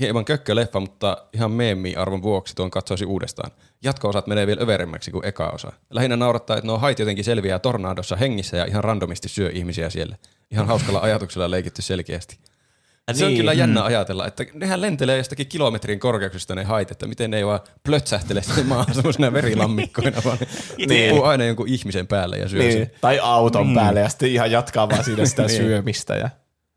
Hieman 0.01 0.25
kökköleffa, 0.25 0.81
mutta 0.81 1.27
ihan 1.33 1.51
meemi-arvon 1.51 2.23
vuoksi 2.23 2.55
tuon 2.55 2.71
katsoisi 2.71 3.05
uudestaan. 3.05 3.51
Jatko-osat 3.85 4.27
menee 4.27 4.47
vielä 4.47 4.63
överemmäksi 4.63 5.11
kuin 5.11 5.27
eka 5.27 5.51
osa. 5.51 5.73
Lähinnä 5.91 6.17
naurattaa, 6.17 6.57
että 6.57 6.67
nuo 6.67 6.79
hait 6.79 6.99
jotenkin 6.99 7.25
selviää 7.25 7.59
tornadossa 7.59 8.17
hengissä 8.17 8.57
ja 8.57 8.65
ihan 8.65 8.85
randomisti 8.85 9.29
syö 9.29 9.51
ihmisiä 9.51 9.91
siellä. 9.91 10.17
Ihan 10.51 10.67
hauskalla 10.67 11.01
ajatuksella 11.01 11.51
leikitty 11.51 11.83
selkeästi. 11.83 12.39
Se 13.13 13.25
on 13.25 13.31
Niin. 13.31 13.39
kyllä 13.41 13.53
jännä 13.53 13.85
ajatella, 13.85 14.27
että 14.27 14.45
nehän 14.55 14.81
lentelee 14.81 15.17
jostakin 15.17 15.47
kilometrin 15.47 16.01
korkeuksista 16.01 16.55
ne 16.55 16.65
hait, 16.65 16.91
että 16.91 17.07
miten 17.07 17.31
ne 17.31 17.37
ei 17.37 17.47
vaan 17.47 17.61
plötsähtele 17.85 18.43
sinne 18.43 18.63
maahan 18.63 18.95
semmoisena 18.95 19.33
verilammikkoina, 19.33 20.23
vaan 20.25 20.39
ne 20.79 20.87
tippuu 20.89 21.25
aina 21.25 21.45
jonkun 21.45 21.69
ihmisen 21.69 22.07
päälle 22.07 22.37
ja 22.39 22.49
syö 22.49 22.63
sen. 22.63 22.71
Niin. 22.75 22.91
Tai 23.01 23.19
auton 23.23 23.67
Niin. 23.67 23.75
päälle, 23.75 24.01
ja 24.01 24.09
sitten 24.09 24.29
ihan 24.31 24.51
jatkaa 24.51 24.89
vaan 24.89 25.05
siinä 25.05 25.27
sitä 25.27 25.43
Niin. 25.47 25.57
syömistä. 25.57 26.17
Ja. 26.17 26.31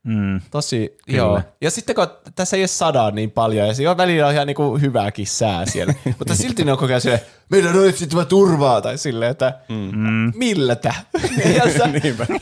Mm. 0.06 0.41
Tosi, 0.52 0.98
Kyllä. 1.06 1.18
joo. 1.18 1.41
Ja 1.61 1.72
sitten 1.72 1.95
kun 1.95 2.07
tässä 2.36 2.57
ei 2.57 2.61
ole 2.61 2.68
sadaa 2.68 3.11
niin 3.11 3.32
paljon, 3.32 3.68
ja 3.68 3.73
siinä 3.73 3.91
on 3.91 3.98
välillä 3.98 4.32
ihan 4.32 4.48
niinku 4.48 4.77
hyväkin 4.77 5.27
sää 5.27 5.65
siellä, 5.65 5.94
mutta 6.19 6.36
silti 6.36 6.64
ne 6.64 6.72
on 6.72 6.77
koko 6.77 6.88
ajan 6.88 7.02
silleen, 7.02 7.22
meidän 7.49 7.77
on 7.77 7.90
etsittävä 7.90 8.26
turvaa, 8.26 8.82
tai 8.82 8.98
silleen, 8.98 9.32
että 9.32 9.53
mm. 9.69 10.32
millä 10.36 10.76
sä, 10.84 10.94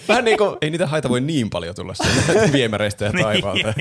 vähän 0.08 0.26
niin 0.26 0.38
kuin, 0.38 0.58
Ei 0.62 0.70
niitä 0.70 0.88
haita 0.88 1.10
voi 1.10 1.22
niin 1.22 1.50
paljon 1.50 1.76
tulla 1.76 1.94
sieltä 1.94 2.52
viemäreistä 2.54 3.06
ja 3.06 3.12
taivaalta. 3.22 3.74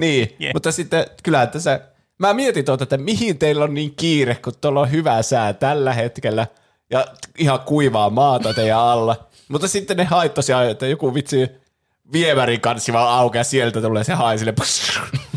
niin, 0.00 0.36
Yeah. 0.40 0.52
mutta 0.54 0.72
sitten 0.72 1.06
kyllä 1.22 1.46
tässä, 1.46 1.80
mä 2.18 2.34
mietin 2.34 2.64
tuota, 2.64 2.82
että 2.82 2.96
mihin 2.98 3.38
teillä 3.38 3.64
on 3.64 3.74
niin 3.74 3.94
kiire, 3.96 4.34
kun 4.34 4.52
tuolla 4.60 4.80
on 4.80 4.90
hyvä 4.90 5.22
sää 5.22 5.52
tällä 5.52 5.92
hetkellä, 5.92 6.46
ja 6.90 7.06
ihan 7.38 7.60
kuivaa 7.60 8.10
maata 8.10 8.54
teidän 8.54 8.78
alla. 8.78 9.28
Mutta 9.48 9.68
sitten 9.68 9.96
ne 9.96 10.04
hait 10.04 10.34
tosiaan, 10.34 10.70
että 10.70 10.86
joku 10.86 11.14
vitsi 11.14 11.50
viemärin 12.12 12.60
kanssa 12.60 12.92
vaan 12.92 13.18
aukeaa, 13.18 13.44
sieltä 13.44 13.80
tulee 13.80 14.04
se 14.04 14.14
hai 14.14 14.38
sille. 14.38 14.54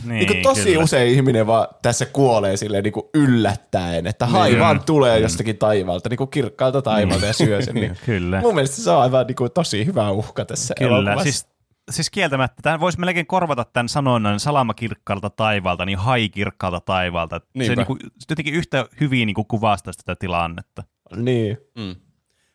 Niin, 0.06 0.10
niin 0.18 0.28
kuin 0.28 0.42
tosi 0.42 0.64
kyllä. 0.64 0.84
usein 0.84 1.12
ihminen 1.14 1.48
vaan 1.48 1.68
tässä 1.82 2.06
kuolee 2.06 2.58
silleen 2.58 2.84
niin 2.84 2.94
kuin 2.94 3.06
yllättäen, 3.14 4.08
että 4.08 4.26
hai 4.26 4.50
Niin. 4.50 4.60
vaan 4.60 4.84
tulee 4.84 5.20
jostakin 5.20 5.58
taivaalta, 5.58 6.10
niin 6.10 6.18
kuin 6.18 6.30
kirkkaalta 6.30 6.82
taivaalta 6.82 7.26
ja 7.26 7.34
syö 7.34 7.62
sen. 7.62 7.76
Niin. 7.76 7.98
Kyllä. 8.06 8.42
Mun 8.42 8.56
mielestä 8.56 8.76
se 8.76 8.90
on 8.92 9.02
aivan 9.02 9.28
niin 9.28 9.36
kuin 9.36 9.52
tosi 9.52 9.86
hyvä 9.86 10.12
uhka 10.12 10.46
tässä 10.46 10.74
Kyllä, 10.78 10.92
elokuvassa. 10.98 11.24
siis, 11.24 11.48
siis 11.92 12.10
kieltämättä. 12.10 12.62
Tämän 12.62 12.80
voisi 12.80 13.00
melkein 13.00 13.28
korvata 13.28 13.66
tämän 13.66 13.90
sanonnan 13.90 14.40
salama 14.40 14.74
kirkkaalta 14.74 15.30
taivaalta, 15.30 15.86
niin 15.86 15.98
hai 15.98 16.30
kirkkaalta 16.30 16.80
taivaalta. 16.80 17.36
Se 17.40 17.46
Niinpä. 17.54 17.76
niinku, 17.76 17.98
se 18.02 18.26
jotenkin 18.30 18.54
yhtä 18.54 18.86
hyvin 19.02 19.26
niinku 19.26 19.44
kuvastaa 19.44 19.94
sitä 19.94 20.16
tilannetta. 20.16 20.84
Niin. 21.16 21.58
Mm. 21.78 21.96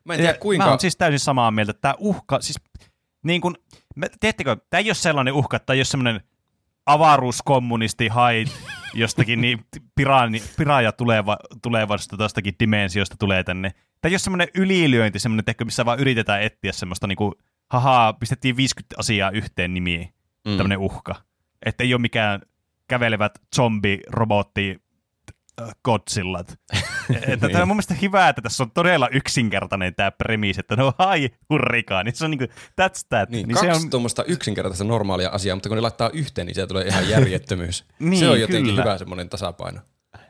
Mä 0.05 0.15
en 0.15 0.21
tiedä 0.21 0.35
kuinka... 0.35 0.65
Mä 0.65 0.71
oon 0.71 0.81
siis 0.81 0.97
täysin 0.97 1.19
samaa 1.19 1.51
mieltä, 1.51 1.71
että 1.71 1.81
tämä 1.81 1.95
uhka, 1.99 2.41
siis 2.41 2.57
niin 3.23 3.41
kun, 3.41 3.53
mä- 3.53 3.68
teettekö, 4.21 4.57
tämä 4.71 4.79
ei 4.79 4.89
ole 4.89 4.95
sellainen 4.95 5.35
uhka, 5.35 5.57
että 5.57 5.73
ei 5.73 5.79
ole 5.79 5.85
semmoinen 5.85 6.21
avaruuskommunisti 6.87 8.09
hai 8.09 8.45
jostakin 8.95 9.41
niin 9.41 9.65
piraani, 9.95 10.43
piraaja 10.57 10.93
tuleva, 10.93 11.37
tulevaisuudesta 11.63 12.17
tostakin 12.17 12.55
dimensiosta 12.61 13.17
tulee 13.19 13.45
tänne. 13.45 13.75
Ei 14.05 14.13
ole 14.13 14.19
semmoinen 14.19 14.49
ylilyönti, 14.55 15.19
semmoinen 15.19 15.45
tekö, 15.45 15.65
missä 15.65 15.85
vaan 15.85 16.01
yritetään 16.01 16.43
etsiä 16.43 16.73
semmoista 16.73 17.07
niinku, 17.07 17.35
hahaa, 17.71 18.13
pistettiin 18.13 18.57
50 18.57 18.95
asiaa 18.99 19.31
yhteen 19.31 19.75
nimiin, 19.75 20.15
mm. 20.45 20.57
tämmöinen 20.57 20.79
uhka. 20.79 21.15
Että 21.67 21.85
ei 21.85 21.95
ole 21.95 22.01
mikään 22.01 22.41
kävelevät 22.89 23.33
zombi-robotti 23.57 24.71
äh, 24.71 24.88
Godzillat. 25.85 26.59
että 27.27 27.49
tämä 27.49 27.63
on 27.63 27.69
mun 27.69 27.77
mielestä 27.77 27.95
hyvä, 27.95 28.29
että 28.29 28.43
tässä 28.43 28.63
on 28.63 28.71
todella 28.71 29.09
yksinkertainen 29.09 29.95
tämä 29.95 30.11
premissi, 30.11 30.61
että 30.61 30.77
no 30.77 30.93
hai, 30.99 31.31
hurrikaani. 31.51 32.13
Se 32.13 32.25
on 32.25 32.31
niinku, 32.31 32.45
that's 32.81 33.07
that. 33.09 33.31
Niin, 33.31 33.49
niin 33.49 33.55
kaksi 33.55 33.79
se 33.79 33.85
on... 33.85 33.91
tuommoista 33.91 34.25
yksinkertaista 34.25 34.85
normaalia 34.85 35.29
asiaa, 35.29 35.57
mutta 35.57 35.69
kun 35.69 35.77
ne 35.77 35.81
laittaa 35.83 36.11
yhteen, 36.11 36.47
niin 36.47 36.55
siellä 36.55 36.69
tulee 36.69 36.85
ihan 36.87 37.09
järjettömyys. 37.09 37.85
Niin, 37.99 38.19
se 38.19 38.29
on 38.29 38.41
jotenkin 38.41 38.73
kyllä. 38.73 38.83
hyvä 38.83 38.99
semmoinen 38.99 39.29
tasapaino. 39.29 39.81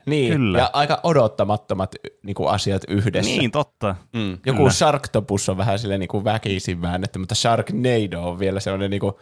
Niin, 0.07 0.33
Kyllä. 0.33 0.59
ja 0.59 0.71
aika 0.73 1.01
odottamattomat 1.03 1.95
niin 2.23 2.35
kuin 2.35 2.49
asiat 2.49 2.83
yhdessä. 2.89 3.31
niin 3.31 3.51
totta. 3.51 3.97
Mm. 4.13 4.39
Joku 4.47 4.59
Kyllä. 4.59 4.71
Sharktopus 4.71 5.49
on 5.49 5.57
vähän 5.57 5.79
silleen 5.79 6.01
niin 6.01 6.09
kuin 6.09 6.25
väkisin 6.25 6.83
väännetty, 6.83 7.19
mutta 7.19 7.35
Sharknado 7.35 8.23
on 8.23 8.39
vielä 8.39 8.61
sellainen 8.61 8.91
niin 8.91 9.01
kuin 9.01 9.13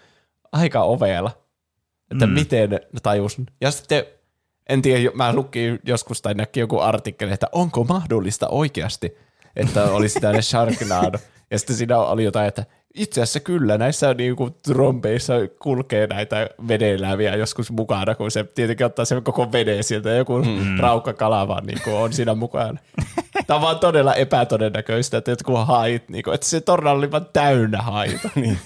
aika 0.53 0.83
ovela, 0.83 1.31
että 2.11 2.27
Mm. 2.27 2.33
mm. 2.33 2.35
miten 2.35 2.71
ne 2.71 2.81
tajus. 3.03 3.37
Ja 3.61 3.71
sitten, 3.71 4.05
en 4.69 4.83
tiedä, 4.83 5.11
mä 5.15 5.33
lukin 5.33 5.79
joskus 5.85 6.23
tai 6.23 6.35
näki 6.35 6.61
joku 6.61 6.79
artikkeli, 6.79 7.33
että 7.33 7.47
onko 7.53 7.85
mahdollista 7.85 8.49
oikeasti, 8.49 9.19
että 9.57 9.85
olisi 9.85 10.21
tämmöinen 10.21 10.43
Sharknado. 10.43 11.19
Ja 11.51 11.59
sitten 11.59 11.77
siinä 11.77 11.99
oli 11.99 12.25
jotain, 12.25 12.49
että 12.49 12.65
itse 12.95 13.23
asiassa 13.23 13.41
kyllä, 13.41 13.79
näissä 13.79 14.15
niinku 14.15 14.51
trompeissa 14.51 15.35
kulkee 15.63 16.07
näitä 16.07 16.49
vedeläviä 16.69 17.37
joskus 17.37 17.71
mukana, 17.71 18.15
kun 18.15 18.31
se 18.31 18.45
tietenkin 18.45 18.87
ottaa 18.87 19.05
sen 19.05 19.23
koko 19.23 19.53
veden 19.53 19.85
sieltä 19.85 20.09
ja 20.09 20.17
joku 20.17 20.39
mm. 20.39 20.79
raukkakala 20.79 21.49
vaan 21.49 21.67
niinku 21.67 21.97
on 21.97 22.13
siinä 22.13 22.35
mukana. 22.35 22.79
Tämä 23.47 23.57
on 23.57 23.63
vaan 23.63 23.79
todella 23.79 24.15
epätodennäköistä, 24.15 25.19
että 25.19 25.31
jotkut 25.31 25.67
hait, 25.67 26.09
niinku, 26.09 26.31
että 26.31 26.47
se 26.47 26.61
tornado 26.61 26.97
oli 26.97 27.11
vaan 27.11 27.27
täynnä 27.33 27.83
haita. 27.83 28.31
niin. 28.35 28.59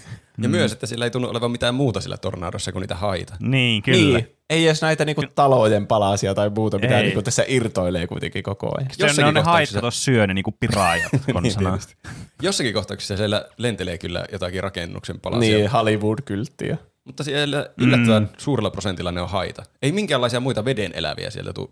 Ja 0.43 0.49
myös, 0.49 0.73
että 0.73 0.87
sillä 0.87 1.05
ei 1.05 1.11
tunnu 1.11 1.29
olevan 1.29 1.51
mitään 1.51 1.75
muuta 1.75 2.01
sillä 2.01 2.17
tornadossa 2.17 2.73
kuin 2.73 2.81
niitä 2.81 2.95
haita. 2.95 3.35
Niin, 3.41 3.83
kyllä. 3.83 4.19
Niin. 4.19 4.37
Ei 4.51 4.67
edes 4.67 4.83
näitä 4.83 5.05
niinku 5.05 5.23
talouden 5.35 5.87
palasia 5.87 6.35
tai 6.35 6.51
muuta, 6.51 6.79
mitä 6.79 6.97
Ei. 6.99 7.03
niinku 7.03 7.23
tässä 7.23 7.45
irtoilee 7.49 8.07
kuitenkin 8.07 8.43
koko 8.43 8.67
ajan. 8.67 8.89
On, 8.91 8.97
ne 8.99 9.07
Jossakin 9.07 9.25
on 9.29 9.35
ne 9.35 9.41
kohtauksessa- 9.41 9.51
hait, 9.51 9.73
kato 9.73 9.91
syö 9.91 10.27
ne 10.27 10.35
niinku 10.35 10.53
piraajat, 10.61 11.11
tietysti. 11.59 11.97
Jossakin 12.43 12.75
kohtauksessa 12.75 13.17
siellä 13.17 13.45
lentelee 13.57 13.99
kyllä 13.99 14.25
jotakin 14.33 14.62
rakennuksen 14.62 15.21
palasia, 15.21 15.59
Niin, 15.59 15.71
Hollywood-kylttiä. 15.71 16.77
mutta 17.05 17.25
siellä 17.25 17.67
yllättävän 17.79 18.31
suurella 18.39 18.71
prosentilla 18.71 19.12
ne 19.12 19.21
on 19.21 19.29
haita. 19.31 19.62
Ei 19.83 19.93
minkäänlaisia 19.93 20.41
muita 20.41 20.65
veden 20.65 20.91
eläviä 20.95 21.31
sieltä 21.31 21.53
tuu 21.53 21.71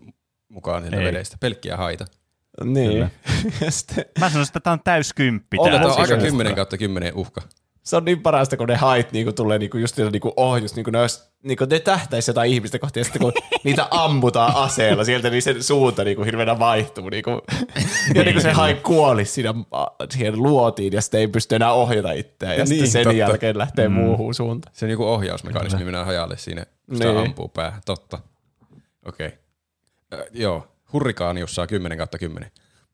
mukaan 0.49 0.81
sieltä 0.83 0.97
Ei. 0.97 1.05
vedestä, 1.05 1.37
pelkkiä 1.39 1.77
haita. 1.77 2.05
Niin. 2.63 3.11
Sitten, 3.69 4.05
Mä 4.19 4.29
sanoisin, 4.29 4.49
että 4.51 4.59
tämä 4.59 4.71
on 4.73 4.79
täyskymppi. 4.83 5.57
On. 5.59 5.71
Tämä 5.71 5.85
on 5.85 5.99
aika 6.01 6.13
on 6.13 6.19
10 6.21 6.55
kautta 6.55 6.77
10 6.77 7.13
uhka. 7.15 7.41
Se 7.83 7.95
on 7.97 8.05
niin 8.05 8.21
parasta, 8.21 8.57
kun 8.57 8.67
ne 8.67 8.75
hait 8.75 9.11
niinku 9.11 9.31
tulee 9.33 9.59
niinku 9.59 9.77
just 9.77 9.97
niinku 9.97 10.33
ohjus, 10.35 10.75
niinku 10.75 10.91
ne, 10.91 11.01
olisi, 11.01 11.23
niinku 11.43 11.65
ne 11.69 11.79
tähtäisi 11.79 12.29
jotain 12.29 12.51
ihmistä 12.51 12.79
kohti, 12.79 12.99
ja 12.99 13.03
sitten 13.03 13.21
kun 13.21 13.33
niitä 13.63 13.87
ammutaan 13.91 14.55
aseella 14.55 15.03
sieltä, 15.03 15.29
niin 15.29 15.41
sen 15.41 15.63
suunta 15.63 16.03
niinku 16.03 16.23
hirveänä 16.23 16.59
vaihtuu. 16.59 17.09
Niinku. 17.09 17.31
Ja 18.15 18.23
niinku 18.23 18.41
se 18.41 18.51
hai 18.51 18.75
kuoli 18.75 19.25
siinä, 19.25 19.53
siihen 20.11 20.37
luotiin, 20.37 20.93
ja 20.93 21.01
sitten 21.01 21.19
ei 21.19 21.27
pysty 21.27 21.55
enää 21.55 21.73
ohjata 21.73 22.11
itseään, 22.11 22.57
ja 22.57 22.63
Niin, 22.63 22.67
sitten 22.67 22.91
sen 22.91 23.03
totta. 23.03 23.17
jälkeen 23.17 23.57
lähtee 23.57 23.87
mm. 23.87 23.93
muuhun 23.93 24.33
suuntaan. 24.33 24.75
Se 24.75 24.85
on 24.85 24.91
joku 24.91 25.05
ohjausmekanismi, 25.05 25.83
minä 25.83 26.05
hajalle 26.05 26.37
siinä, 26.37 26.65
kun 26.85 26.97
sitä 26.97 27.09
Niin. 27.09 27.17
ampuu 27.17 27.47
päähän. 27.47 27.81
Totta. 27.85 28.19
Okei. 29.05 29.27
Okay. 30.13 30.27
joo, 30.33 30.67
hurrikaani, 30.93 31.39
jossa 31.39 31.61
on 31.61 31.67
10 31.67 31.97
kautta 31.97 32.17
10. 32.17 32.51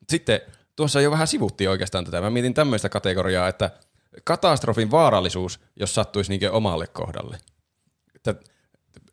Sitten 0.10 0.42
tuossa 0.76 1.02
jo 1.02 1.12
vähän 1.12 1.28
sivuttiin 1.28 1.70
oikeastaan 1.70 2.06
tätä. 2.06 2.22
Mä 2.22 2.30
mietin 2.30 2.54
tämmöistä 2.54 2.90
kategoriaa, 2.90 3.48
että 3.48 3.72
katastrofin 4.24 4.92
vaarallisuus, 4.92 5.60
jos 5.80 5.96
sattuisi 5.96 6.30
niinkö 6.30 6.52
omalle 6.52 6.88
kohdalle. 6.88 7.38
Että 8.16 8.36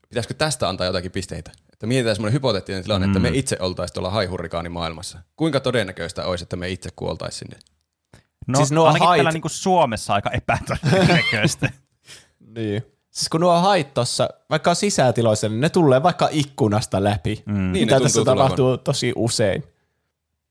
pitäisikö 0.08 0.34
tästä 0.34 0.68
antaa 0.68 0.86
jotakin 0.86 1.10
pisteitä? 1.10 1.50
Että 1.72 1.86
mietitään 1.86 2.16
semmoinen 2.16 2.34
hypoteettinen 2.34 2.82
tilanne, 2.82 3.06
että 3.06 3.18
me 3.18 3.30
itse 3.34 3.56
oltaisiin 3.60 3.94
tuolla 3.94 4.10
haihurrikaanimaailmassa. 4.10 5.18
Kuinka 5.36 5.60
todennäköistä 5.60 6.26
olisi, 6.26 6.42
että 6.44 6.56
me 6.56 6.68
itse 6.70 6.88
kuoltaisiin 6.96 7.38
sinne? 7.38 7.58
No, 8.46 8.56
Siis 8.56 8.72
nuo 8.72 8.86
ainakin 8.86 9.08
hait- 9.08 9.16
täällä 9.16 9.30
niinku 9.32 9.48
Suomessa 9.48 10.14
aika 10.14 10.30
epätodennäköistä. 10.30 11.70
Niin. 12.56 12.82
Siis 13.10 13.28
kun 13.28 13.40
nuo 13.40 13.60
hait 13.60 13.94
tossa, 13.94 14.28
vaikka 14.50 14.70
on 14.70 14.76
sisätiloissa, 14.76 15.48
niin 15.48 15.60
ne 15.60 15.68
tulee 15.68 16.02
vaikka 16.02 16.28
ikkunasta 16.30 17.04
läpi. 17.04 17.42
Mm. 17.46 17.54
Niin, 17.72 17.86
Mitä 17.86 18.00
tässä 18.00 18.20
tulevan. 18.20 18.36
tapahtuu 18.44 18.78
tosi 18.78 19.12
usein. 19.16 19.64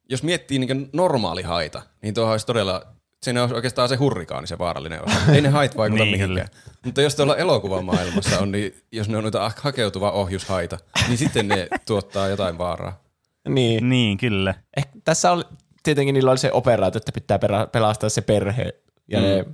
jos 0.09 0.23
miettii 0.23 0.59
niin 0.59 0.89
normaali 0.93 1.41
haita, 1.41 1.81
niin 2.01 2.13
tuohon 2.13 2.31
olisi 2.31 2.45
todella, 2.45 2.85
siinä 3.23 3.41
olisi 3.41 3.55
oikeastaan 3.55 3.89
se 3.89 3.95
hurrikaani 3.95 4.47
se 4.47 4.57
vaarallinen 4.57 5.05
osa. 5.05 5.33
Ei 5.33 5.41
ne 5.41 5.49
hait 5.49 5.77
vaikuta 5.77 6.03
Niin, 6.03 6.19
mihinkään. 6.19 6.47
Mutta 6.85 7.01
jos 7.01 7.15
tuolla 7.15 7.37
elokuvamaailmassa 7.37 8.39
on, 8.39 8.51
niin 8.51 8.75
jos 8.91 9.09
ne 9.09 9.17
on 9.17 9.23
noita 9.23 9.51
hakeutuva 9.57 10.11
ohjushaita, 10.11 10.77
niin 11.07 11.17
sitten 11.17 11.47
ne 11.47 11.67
tuottaa 11.85 12.27
jotain 12.27 12.57
vaaraa. 12.57 13.03
Niin. 13.49 13.89
niin, 13.89 14.17
kyllä. 14.17 14.53
Eh, 14.77 14.87
tässä 15.03 15.31
oli, 15.31 15.43
tietenkin 15.83 16.13
niillä 16.13 16.31
oli 16.31 16.37
se 16.37 16.51
operaatio, 16.51 16.97
että 16.97 17.11
pitää 17.11 17.39
pelastaa 17.71 18.09
se 18.09 18.21
perhe 18.21 18.73
ja 19.07 19.19
mm. 19.19 19.25
ne, 19.25 19.45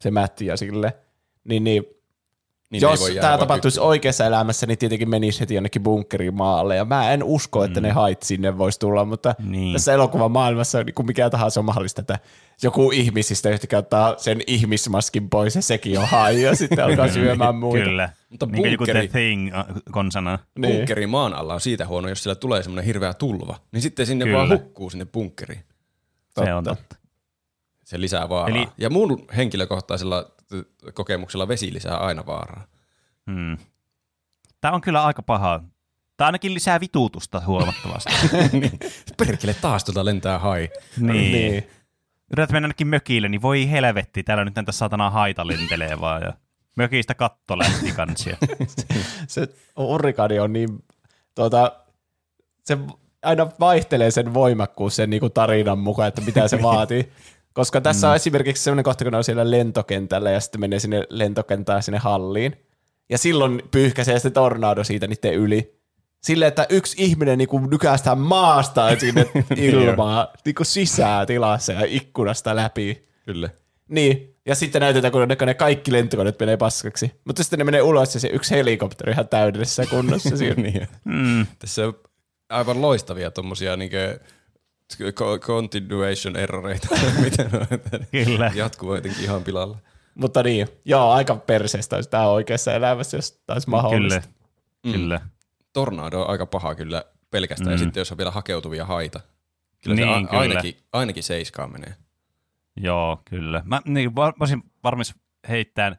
se 0.00 0.10
Mätti 0.10 0.46
ja 0.46 0.56
sille. 0.56 0.96
Niin, 1.44 1.64
niin, 1.64 1.84
Niin 2.70 2.80
jos 2.80 3.10
tämä 3.20 3.38
tapahtuisi 3.38 3.78
yksin. 3.78 3.88
oikeassa 3.88 4.26
elämässä, 4.26 4.66
niin 4.66 4.78
tietenkin 4.78 5.10
menisi 5.10 5.40
heti 5.40 5.54
jonnekin 5.54 5.82
bunkkeriin 5.82 6.34
maalle. 6.34 6.76
Ja 6.76 6.84
mä 6.84 7.10
en 7.12 7.22
usko, 7.22 7.64
että 7.64 7.80
ne 7.80 7.90
hait 7.90 8.22
sinne 8.22 8.58
voisi 8.58 8.78
tulla, 8.80 9.04
mutta 9.04 9.34
Mm. 9.38 9.50
Niin. 9.52 9.72
tässä 9.72 9.92
elokuvan 9.92 10.30
maailmassa 10.30 10.82
niin 10.82 10.94
kuin 10.94 11.06
mikä 11.06 11.30
tahansa 11.30 11.60
on 11.60 11.64
mahdollista, 11.64 12.00
että 12.00 12.18
joku 12.62 12.90
ihmisistä 12.90 13.50
yhtäkkiä 13.50 13.78
ottaa 13.78 14.14
sen 14.18 14.40
ihmismaskin 14.46 15.30
pois 15.30 15.56
ja 15.56 15.62
sekin 15.62 15.98
on 15.98 16.08
hai 16.08 16.42
ja 16.42 16.54
sitten 16.56 16.84
alkaa 16.84 17.08
syömään 17.18 17.54
muita. 17.54 17.84
Kyllä. 17.84 18.08
Mutta 18.30 18.46
niin 18.46 18.56
kuin 18.62 18.72
joku 18.72 18.84
bunkkeri- 18.84 19.08
The 19.08 19.08
Thing 19.20 19.54
äh, 19.54 19.64
konsana. 19.92 20.38
Niin. 20.58 20.76
Bunkkeri 20.76 21.06
maan 21.06 21.34
alla 21.34 21.54
on 21.54 21.60
siitä 21.60 21.86
huono, 21.86 22.08
jos 22.08 22.22
siellä 22.22 22.34
tulee 22.40 22.62
semmoinen 22.62 22.84
hirveä 22.84 23.14
tulva. 23.14 23.56
Niin 23.72 23.82
sitten 23.82 24.06
sinne 24.06 24.24
Kyllä. 24.24 24.38
vaan 24.38 24.48
hukkuu 24.50 24.90
sinne 24.90 25.04
bunkkeriin. 25.04 25.64
Se 26.44 26.54
on 26.54 26.64
totta. 26.64 26.96
Se 27.84 28.00
lisää 28.00 28.28
vaaraa. 28.28 28.56
Eli-. 28.56 28.68
Ja 28.78 28.90
mun 28.90 29.24
henkilökohtaisella 29.36 30.30
kokemuksella 30.94 31.48
vesi 31.48 31.72
lisää 31.72 31.96
aina 31.96 32.26
vaaraa. 32.26 32.64
Hmm. 33.30 33.58
Tämä 34.60 34.74
on 34.74 34.80
kyllä 34.80 35.04
aika 35.04 35.22
paha. 35.22 35.60
Tämä 36.16 36.26
ainakin 36.26 36.54
lisää 36.54 36.80
vituutusta 36.80 37.42
huomattavasti. 37.46 38.12
niin. 38.60 38.78
Perkele 39.16 39.54
taas 39.54 39.84
tuolta 39.84 40.04
lentää 40.04 40.38
hai. 40.38 40.68
niin. 40.96 41.32
niin. 41.32 41.68
Yrität 42.32 42.52
mennä 42.52 42.66
ainakin 42.66 42.86
mökille, 42.86 43.28
niin 43.28 43.42
voi 43.42 43.70
helvetti, 43.70 44.22
täällä 44.22 44.44
nyt 44.44 44.54
näitä 44.54 44.72
satana 44.72 45.10
haita 45.10 45.46
lentelee 45.46 46.00
vaan. 46.00 46.22
Ja 46.22 46.32
mökistä 46.76 47.14
katto 47.14 47.58
lähti 47.58 47.92
kansia. 47.92 48.36
se 49.26 49.48
hurrikaani 49.76 50.38
on 50.38 50.52
niin, 50.52 50.84
tuota, 51.34 51.72
se 52.64 52.78
aina 53.22 53.46
vaihtelee 53.60 54.10
sen 54.10 54.34
voimakkuus 54.34 54.96
sen 54.96 55.10
niinku 55.10 55.30
tarinan 55.30 55.78
mukaan, 55.78 56.08
että 56.08 56.20
mitä 56.20 56.48
se 56.48 56.62
vaatii. 56.72 57.12
Koska 57.54 57.80
tässä 57.80 58.06
mm. 58.06 58.10
on 58.10 58.16
esimerkiksi 58.16 58.62
sellainen 58.62 58.84
kohta, 58.84 59.04
kun 59.04 59.10
ne 59.12 59.16
on 59.16 59.24
siellä 59.24 59.50
lentokentällä 59.50 60.30
ja 60.30 60.40
sitten 60.40 60.60
menee 60.60 60.78
sinne 60.78 61.06
lentokentään 61.10 61.82
sinne 61.82 61.98
halliin. 61.98 62.56
Ja 63.10 63.18
silloin 63.18 63.62
pyyhkäisee 63.70 64.18
se 64.18 64.30
tornado 64.30 64.84
siitä 64.84 65.06
niiden 65.06 65.34
yli. 65.34 65.74
Silleen, 66.22 66.48
että 66.48 66.66
yksi 66.68 66.96
ihminen 66.98 67.38
niinku 67.38 67.58
nykästää 67.58 68.14
maasta 68.14 68.98
sinne 68.98 69.26
ilmaa 69.56 70.32
niinku 70.44 70.64
sisään 70.64 71.26
tilassa 71.26 71.72
ja 71.72 71.80
ikkunasta 71.88 72.56
läpi. 72.56 73.08
Kyllä. 73.26 73.50
Niin, 73.88 74.36
ja 74.46 74.54
sitten 74.54 74.80
näytetään, 74.80 75.12
kun 75.12 75.28
ne, 75.46 75.54
kaikki 75.54 75.92
lentokoneet 75.92 76.40
menee 76.40 76.56
paskaksi. 76.56 77.12
Mutta 77.24 77.42
sitten 77.42 77.58
ne 77.58 77.64
menee 77.64 77.82
ulos 77.82 78.14
ja 78.14 78.20
se 78.20 78.28
yksi 78.28 78.54
helikopteri 78.54 79.12
ihan 79.12 79.28
täydellisessä 79.28 79.86
kunnossa 79.86 80.36
siinä. 80.36 80.62
niin. 80.62 80.88
mm. 81.04 81.46
Tässä 81.58 81.86
on 81.86 81.94
aivan 82.48 82.82
loistavia 82.82 83.30
tommosia 83.30 83.76
niinkö 83.76 84.20
continuation 85.40 86.36
erroreita, 86.36 86.88
miten 87.24 87.50
on 87.54 87.66
Kyllä. 88.10 88.52
jatkuu 88.54 88.94
jotenkin 88.94 89.24
ihan 89.24 89.44
pilalla. 89.44 89.78
Mutta 90.14 90.42
niin, 90.42 90.68
joo, 90.84 91.10
aika 91.10 91.36
perseestä 91.36 91.96
olisi 91.96 92.10
tämä 92.10 92.28
oikeassa 92.28 92.72
elämässä, 92.72 93.16
jos 93.16 93.32
tämä 93.46 93.54
olisi 93.54 93.70
mahdollista. 93.70 94.20
Kyllä. 94.82 94.96
Kyllä. 94.96 95.20
Tornado 95.72 96.20
on 96.22 96.30
aika 96.30 96.46
paha 96.46 96.74
kyllä 96.74 97.04
pelkästään, 97.30 97.72
ja 97.72 97.78
sitten 97.78 98.00
jos 98.00 98.12
on 98.12 98.18
vielä 98.18 98.30
hakeutuvia 98.30 98.84
haita. 98.84 99.20
Kyllä 99.84 99.96
Niin, 99.96 100.08
se 100.08 100.14
a- 100.14 100.28
kyllä. 100.28 100.40
ainakin, 100.40 100.76
ainakin 100.92 101.22
seiskaan 101.22 101.72
menee. 101.72 101.94
Joo, 102.76 103.18
kyllä. 103.24 103.62
Mä 103.64 103.80
niin, 103.84 104.16
var- 104.16 104.34
voisin 104.40 104.62
varmis 104.84 105.14
heittää 105.48 105.96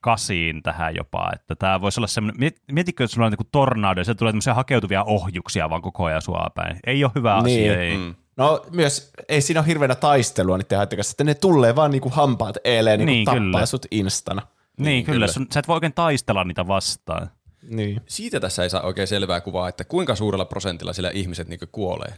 kasiin 0.00 0.62
tähän 0.62 0.94
jopa, 0.96 1.30
että 1.34 1.54
tämä 1.56 1.80
voisi 1.80 2.00
olla 2.00 2.06
semmoinen, 2.06 2.40
miet, 2.40 2.62
mietitkö, 2.72 3.04
että 3.04 3.14
sulla 3.14 3.26
on 3.26 3.32
niinku 3.32 3.48
tornado 3.52 4.00
ja 4.00 4.04
se 4.04 4.14
tulee 4.14 4.32
tämmöisiä 4.32 4.54
hakeutuvia 4.54 5.04
ohjuksia 5.04 5.70
vaan 5.70 5.82
koko 5.82 6.04
ajan 6.04 6.22
sua 6.22 6.46
päin. 6.54 6.76
Ei 6.86 7.04
ole 7.04 7.12
hyvä 7.14 7.42
Niin. 7.42 7.70
asia, 7.70 7.80
ei. 7.80 7.96
Mm. 7.96 8.14
No 8.36 8.66
myös, 8.70 9.12
ei 9.28 9.40
siinä 9.40 9.60
ole 9.60 9.66
hirveänä 9.66 9.94
taistelua 9.94 10.58
niiden 10.58 10.78
haittojen 10.78 10.98
kanssa, 10.98 11.12
että 11.12 11.24
ne 11.24 11.34
tulee 11.34 11.76
vaan 11.76 11.90
niinku 11.90 12.08
hampaat 12.08 12.56
eileen, 12.64 12.98
niinku 12.98 13.12
Niin, 13.12 13.24
tappaa 13.24 13.40
kyllä. 13.40 13.66
sut 13.66 13.86
instana. 13.90 14.42
Niin, 14.42 14.84
Niin, 14.86 15.04
kyllä. 15.04 15.14
kyllä. 15.14 15.26
Sun, 15.26 15.46
sä 15.54 15.60
et 15.60 15.68
voi 15.68 15.74
oikein 15.74 15.92
taistella 15.94 16.44
niitä 16.44 16.66
vastaan. 16.66 17.30
Niin. 17.62 18.00
Siitä 18.06 18.40
tässä 18.40 18.62
ei 18.62 18.70
saa 18.70 18.80
oikein 18.82 19.08
selvää 19.08 19.40
kuvaa, 19.40 19.68
että 19.68 19.84
kuinka 19.84 20.14
suurella 20.16 20.44
prosentilla 20.44 20.92
sillä 20.92 21.10
ihmiset 21.14 21.48
niinku 21.48 21.66
kuolee. 21.72 22.14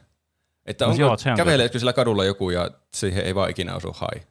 Että 0.66 0.84
No 0.84 0.90
onko, 0.90 1.00
joo, 1.00 1.16
se 1.16 1.30
on 1.30 1.36
käveleekö 1.36 1.78
sillä 1.78 1.92
kadulla 1.92 2.24
joku 2.24 2.50
ja 2.50 2.70
siihen 2.94 3.24
ei 3.24 3.34
vaan 3.34 3.50
ikinä 3.50 3.74
osu 3.74 3.92
hai. 4.00 4.22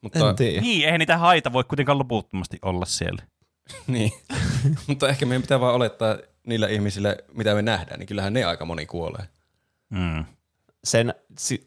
Mutta, 0.00 0.30
En 0.30 0.36
tiedä. 0.36 0.60
Niin, 0.60 0.84
eihän 0.84 0.98
niitä 0.98 1.18
haita 1.18 1.52
voi 1.52 1.64
kuitenkaan 1.64 1.98
loputtomasti 1.98 2.58
olla 2.62 2.86
siellä. 2.86 3.22
niin. 3.86 4.12
Mutta 4.86 5.08
ehkä 5.08 5.26
meidän 5.26 5.42
pitää 5.42 5.60
vaan 5.60 5.74
olettaa 5.74 6.16
niillä 6.46 6.68
ihmisillä, 6.68 7.16
mitä 7.34 7.54
me 7.54 7.62
nähdään, 7.62 7.98
niin 7.98 8.06
kyllähän 8.06 8.32
ne 8.32 8.44
aika 8.44 8.64
moni 8.64 8.86
kuolee. 8.86 9.28
Mm. 9.90 10.24
Sen, 10.84 11.14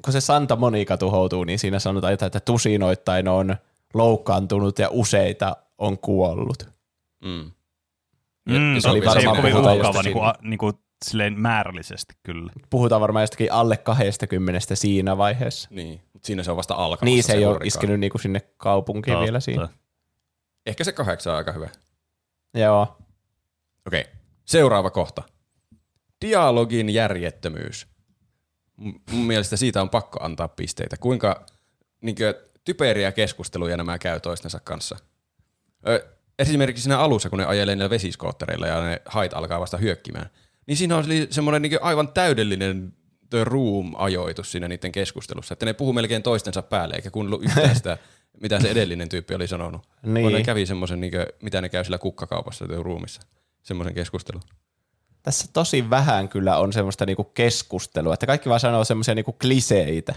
kun 0.04 0.14
se 0.14 0.22
Santa 0.22 0.56
Monica 0.56 0.98
tuhoutuu, 0.98 1.44
niin 1.44 1.60
siinä 1.60 1.80
sanotaan 1.80 2.14
jotain, 2.14 2.28
että 2.28 2.40
tusinoittain 2.40 3.28
on 3.28 3.56
loukkaantunut 3.94 4.80
ja 4.80 4.88
useita 4.92 5.56
on 5.78 5.98
kuollut. 5.98 6.70
Mm. 7.24 7.52
Mm, 8.50 8.80
se, 8.80 8.90
oli 8.90 9.00
se 9.00 9.06
varmaan 9.06 9.28
ole 9.28 9.38
kovin 9.38 9.52
puhutaan 9.54 9.76
uhkaava 9.78 10.00
jostakin- 10.00 10.14
niin 10.14 10.14
kuin, 10.14 10.50
niin 10.50 10.58
kuin, 10.58 10.74
silleen 11.06 11.40
määrällisesti 11.40 12.14
kyllä. 12.24 12.52
Puhutaan 12.70 13.02
varmaan 13.02 13.24
jostakin 13.24 13.52
alle 13.52 13.78
20 13.78 14.60
siinä 14.76 15.18
vaiheessa. 15.18 15.70
Niin, 15.72 16.02
mutta 16.14 16.26
siinä 16.28 16.44
se 16.44 16.52
on 16.52 16.58
vasta 16.58 16.74
alkamassa. 16.74 17.06
Niin, 17.06 17.24
se 17.24 17.34
ei 17.34 17.46
ole 17.46 17.60
iskenyt 17.64 18.00
niinku 18.00 18.18
sinne 18.18 18.42
kaupunkiin 18.58 19.14
Totta. 19.14 19.24
vielä 19.24 19.40
siinä. 19.40 19.70
Ehkä 20.66 20.84
se 20.84 20.92
kahdeksan 20.92 21.32
on 21.34 21.38
aika 21.38 21.52
hyvä. 21.52 21.70
Joo. 22.54 22.98
Okei, 23.88 24.06
seuraava 24.46 24.90
kohta. 24.90 25.24
Dialogin 26.26 26.90
järjettömyys. 26.90 27.88
M- 28.78 28.90
Mun 29.12 29.26
mielestä 29.26 29.58
siitä 29.58 29.82
on 29.82 29.90
pakko 29.90 30.20
antaa 30.24 30.48
pisteitä. 30.48 30.98
Kuinka 31.00 31.46
niin 32.02 32.16
typeriä 32.66 33.12
keskusteluja 33.12 33.78
nämä 33.78 33.98
käy 34.00 34.20
toistensa 34.20 34.60
kanssa. 34.60 34.98
Ö, 35.88 36.08
esimerkiksi 36.40 36.84
siinä 36.84 37.00
alussa, 37.00 37.30
kun 37.30 37.40
ne 37.40 37.46
ajelee 37.46 37.76
niillä 37.76 37.90
vesiskoottereilla 37.90 38.68
ja 38.68 38.82
ne 38.82 39.02
hait 39.06 39.34
alkaa 39.34 39.60
vasta 39.60 39.78
hyökkimään, 39.78 40.30
niin 40.72 40.78
siinä 40.78 40.98
on 40.98 41.06
semmoinen 41.30 41.62
niin 41.62 41.78
aivan 41.82 42.08
täydellinen 42.14 42.94
the 43.30 43.44
room-ajoitus 43.44 44.52
siinä 44.52 44.68
niiden 44.68 44.92
keskustelussa, 44.92 45.54
että 45.54 45.66
ne 45.66 45.74
puhuu 45.74 45.94
melkein 45.94 46.24
toistensa 46.24 46.62
päälle, 46.62 46.96
eikä 46.96 47.12
kuunnellut 47.12 47.44
yhtään 47.44 47.76
sitä, 47.76 47.98
mitä 48.42 48.60
se 48.60 48.72
edellinen 48.72 49.10
tyyppi 49.10 49.36
oli 49.36 49.48
sanonut. 49.48 49.82
Niin. 50.04 50.24
Kun 50.24 50.34
ne 50.34 50.44
kävi 50.44 50.66
semmoisen, 50.66 51.02
niin 51.02 51.12
mitä 51.42 51.62
ne 51.62 51.70
käy 51.70 51.84
sillä 51.84 51.98
kukkakaupassa 51.98 52.68
the 52.68 52.76
roomissa, 52.84 53.22
semmoisen 53.62 53.94
keskustelun. 53.94 54.42
Tässä 55.24 55.48
tosi 55.54 55.90
vähän 55.90 56.30
kyllä 56.30 56.58
on 56.58 56.74
semmoista 56.74 57.06
niinku 57.06 57.24
keskustelua, 57.24 58.14
että 58.14 58.26
kaikki 58.26 58.50
vaan 58.50 58.60
sanoo 58.60 58.84
semmoisia 58.84 59.16
niinku 59.16 59.34
kliseitä. 59.42 60.16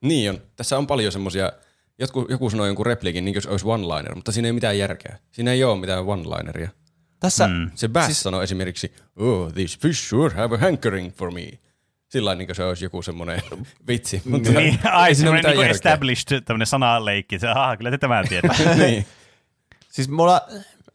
Niin 0.00 0.30
on. 0.30 0.40
Tässä 0.56 0.78
on 0.78 0.86
paljon 0.86 1.12
semmosia, 1.12 1.52
joku, 1.98 2.26
joku 2.28 2.50
sanoi 2.50 2.68
jonkun 2.68 2.86
repliikin, 2.86 3.24
niin 3.24 3.34
kuin 3.34 3.42
se 3.42 3.50
olisi 3.50 3.66
one-liner, 3.66 4.14
mutta 4.14 4.32
siinä 4.32 4.48
ei 4.48 4.52
mitään 4.52 4.78
järkeä. 4.78 5.18
Siinä 5.32 5.52
ei 5.52 5.64
ole 5.64 5.80
mitään 5.80 6.04
one-lineria. 6.04 6.68
Tässä, 7.20 7.46
Mm. 7.48 7.70
Se 7.74 7.88
Bass 7.88 8.06
siis... 8.06 8.22
sanoi 8.22 8.44
esimerkiksi, 8.44 8.94
oh, 9.16 9.52
these 9.52 9.78
fish 9.78 10.08
sure 10.08 10.34
have 10.36 10.54
a 10.54 10.58
hankering 10.58 11.12
for 11.12 11.30
me. 11.30 11.50
Sillä 12.08 12.34
niin 12.34 12.48
kuin 12.48 12.56
se 12.56 12.64
olisi 12.64 12.84
joku 12.84 13.02
semmoinen 13.02 13.40
vitsi. 13.88 14.22
Mutta 14.24 14.50
Niin, 14.50 14.78
ai 14.92 15.14
semmoinen 15.14 15.44
niin 15.44 15.58
järkeä. 15.60 15.70
established 15.70 16.40
tämmöinen 16.40 16.66
sanaleikki. 16.66 17.38
Se, 17.38 17.48
aha, 17.48 17.76
kyllä 17.76 17.90
te 17.90 17.98
tämän 17.98 18.24
tiedät. 18.28 18.52
niin. 18.76 19.06
siis 19.90 20.08
mulla, 20.08 20.40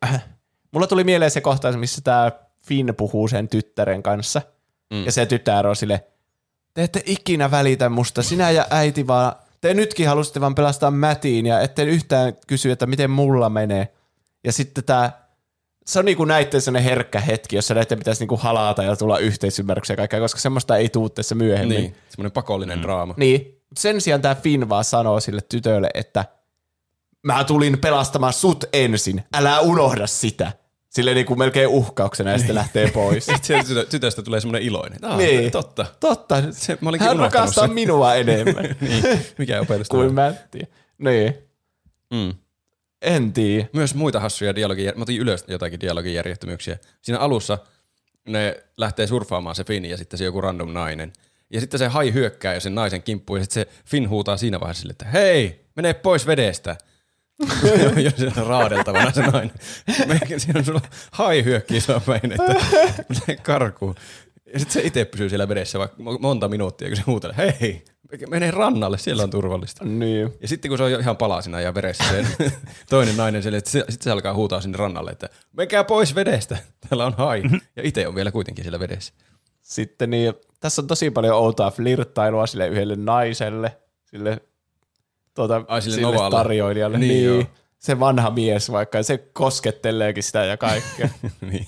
äh, 0.06 0.24
mulla 0.72 0.88
tuli 0.88 1.04
mieleen 1.04 1.32
se 1.32 1.42
kohtaus, 1.42 1.76
missä 1.78 2.02
tämä 2.04 2.32
Finn 2.68 2.96
puhuu 2.98 3.28
sen 3.28 3.48
tyttären 3.48 4.04
kanssa. 4.04 4.42
Mm. 4.94 5.06
Ja 5.06 5.12
se 5.12 5.26
tytär 5.26 5.68
on 5.68 5.76
sille, 5.76 6.04
te 6.74 6.84
ette 6.84 7.04
ikinä 7.06 7.52
välitä 7.52 7.90
musta, 7.90 8.24
sinä 8.24 8.52
ja 8.52 8.68
äiti 8.70 9.08
vaan, 9.08 9.34
te 9.62 9.74
nytkin 9.74 10.08
halusitte 10.08 10.42
vaan 10.42 10.56
pelastaa 10.56 10.92
Mätiin 10.92 11.46
ja 11.46 11.60
ette 11.62 11.84
yhtään 11.84 12.34
kysy, 12.48 12.72
että 12.72 12.86
miten 12.86 13.12
mulla 13.12 13.50
menee. 13.50 13.94
Ja 14.44 14.52
sitten 14.52 14.84
tämä, 14.84 15.12
se 15.88 16.00
on 16.00 16.06
niinku 16.06 16.26
näitten 16.26 16.62
sellainen 16.62 16.90
herkkä 16.90 17.20
hetki, 17.20 17.56
jossa 17.56 17.74
näiden 17.74 17.98
pitäisi 17.98 18.22
niinku 18.22 18.38
halata 18.38 18.84
ja 18.84 18.96
tulla 18.96 19.18
yhteisymmärryksiä 19.18 19.94
ja 19.94 19.98
kaikkea, 19.98 20.20
koska 20.20 20.40
semmoista 20.40 20.78
ei 20.78 20.90
tuu 20.90 21.10
tässä 21.10 21.36
myöhemmin. 21.36 21.78
niin. 21.78 21.96
Semmoinen 22.10 22.32
pakollinen 22.32 22.78
mm. 22.78 22.82
draama. 22.84 23.14
Niin, 23.18 23.42
Mut 23.70 23.78
sen 23.78 24.02
sijaan 24.02 24.22
tämä 24.22 24.36
Finn 24.36 24.70
vaan 24.70 24.84
sanoo 24.84 25.20
sille 25.20 25.42
tytölle, 25.50 25.90
että 25.94 26.26
mä 27.24 27.44
tulin 27.44 27.78
pelastamaan 27.80 28.34
sut 28.34 28.64
ensin, 28.74 29.24
älä 29.34 29.60
unohda 29.60 30.08
sitä. 30.08 30.52
Sille 30.90 31.14
niin 31.14 31.26
kuin 31.26 31.40
melkein 31.40 31.68
uhkauksena 31.68 32.32
ja 32.32 32.38
sitten 32.38 32.56
lähtee 32.56 32.92
pois. 32.92 33.28
Tytö- 33.68 33.86
tytöstä 33.90 34.22
tulee 34.22 34.42
semmoinen 34.42 34.62
iloinen. 34.68 35.00
Ah, 35.02 35.18
Niin. 35.18 35.52
Totta. 35.52 35.86
Totta, 36.00 36.44
Se, 36.52 36.78
mä 36.82 36.90
olinkin 36.90 37.08
hän 37.08 37.18
unohtanut 37.18 37.34
rakastaa 37.42 37.66
sen. 37.68 37.74
minua 37.76 38.16
enemmän 38.22 38.76
niin. 38.82 39.04
Mikä 39.38 39.62
opetus 39.62 39.90
kuin? 39.90 40.14
Mätti. 40.14 40.60
Niin, 40.98 41.36
Mm. 42.14 42.34
En 43.06 43.34
tiedä. 43.34 43.68
Myös 43.74 43.96
muita 43.96 44.20
hassuja 44.20 44.56
dialogin, 44.56 44.92
mä 44.96 45.02
otin 45.02 45.20
ylös 45.20 45.46
jotakin 45.48 45.80
dialogin 45.80 46.14
järjettömyyksiä. 46.14 46.78
Siinä 47.02 47.20
alussa 47.20 47.58
ne 48.28 48.64
lähtee 48.78 49.08
surffaamaan 49.08 49.56
se 49.56 49.64
Finn 49.64 49.86
ja 49.86 49.98
sitten 49.98 50.18
se 50.18 50.26
joku 50.26 50.42
random 50.42 50.74
nainen. 50.74 51.14
Ja 51.50 51.60
sitten 51.60 51.80
se 51.80 51.88
hai 51.88 52.14
hyökkää 52.14 52.54
ja 52.54 52.60
sen 52.60 52.76
naisen 52.76 53.04
kimppuun 53.04 53.40
ja 53.40 53.44
sitten 53.44 53.64
se 53.64 53.82
Finn 53.86 54.10
huutaa 54.10 54.38
siinä 54.38 54.60
vaiheessa 54.60 54.82
sille, 54.82 54.92
että 54.92 55.06
hei, 55.06 55.66
mene 55.76 55.94
pois 55.94 56.28
vedestä. 56.28 56.76
ja 58.04 58.12
se 58.12 58.42
on 58.42 58.48
raadeltavana 58.48 59.12
se 59.12 59.22
nainen. 59.22 59.56
Melkein 60.08 60.40
siinä 60.40 60.60
on 60.60 60.66
sulla 60.66 60.82
hai 61.12 61.44
hyökkii 61.44 61.82
sua 61.82 62.00
päin, 62.00 62.32
että 62.32 62.56
mene 63.10 63.40
karkuun. 63.44 63.96
Ja 64.54 64.60
sitten 64.60 64.74
se 64.82 64.88
itse 64.88 65.06
pysyy 65.06 65.30
siellä 65.30 65.48
vedessä 65.48 65.80
vaikka 65.80 66.04
monta 66.20 66.48
minuuttia, 66.48 66.88
kun 66.88 66.98
se 66.98 67.04
huutelee, 67.08 67.58
hei, 67.60 67.86
mene 68.30 68.52
rannalle, 68.52 68.98
siellä 68.98 69.24
on 69.24 69.30
turvallista. 69.30 69.86
Niin. 69.86 70.34
Ja 70.42 70.48
sitten 70.48 70.70
kun 70.70 70.78
se 70.78 70.84
on 70.84 71.00
ihan 71.00 71.18
palasina 71.18 71.62
ja 71.62 71.74
veressä 71.74 72.04
se 72.10 72.52
toinen 72.90 73.18
nainen 73.18 73.44
sille, 73.44 73.58
että 73.58 73.70
se, 73.70 73.80
sitten 73.80 74.04
se 74.04 74.12
alkaa 74.12 74.34
huutaa 74.34 74.62
sinne 74.62 74.78
rannalle, 74.78 75.12
että 75.12 75.30
menkää 75.58 75.84
pois 75.84 76.16
vedestä, 76.16 76.58
täällä 76.90 77.06
on 77.06 77.14
hai. 77.18 77.44
Ja 77.76 77.84
itse 77.84 78.08
on 78.08 78.16
vielä 78.16 78.32
kuitenkin 78.32 78.64
siellä 78.64 78.80
vedessä. 78.80 79.14
Sitten 79.62 80.10
niin, 80.10 80.34
tässä 80.60 80.82
on 80.82 80.88
tosi 80.88 81.12
paljon 81.12 81.36
outoa 81.36 81.72
flirttailua 81.72 82.48
sille 82.48 82.68
yhdelle 82.68 82.96
naiselle, 82.96 83.78
sille, 84.06 84.42
tuota, 85.34 85.66
Ai, 85.68 85.82
sille 85.82 85.96
sille 85.96 86.30
tarjoilijalle. 86.32 86.98
Niin, 86.98 87.10
Niin, 87.10 87.26
joo. 87.26 87.36
niin. 87.38 87.48
Se 87.80 88.00
vanha 88.00 88.30
mies 88.30 88.72
vaikka, 88.72 89.04
se 89.04 89.18
kosketteleekin 89.18 90.24
sitä 90.24 90.46
ja 90.46 90.58
kaikkea. 90.58 91.10
niin. 91.52 91.68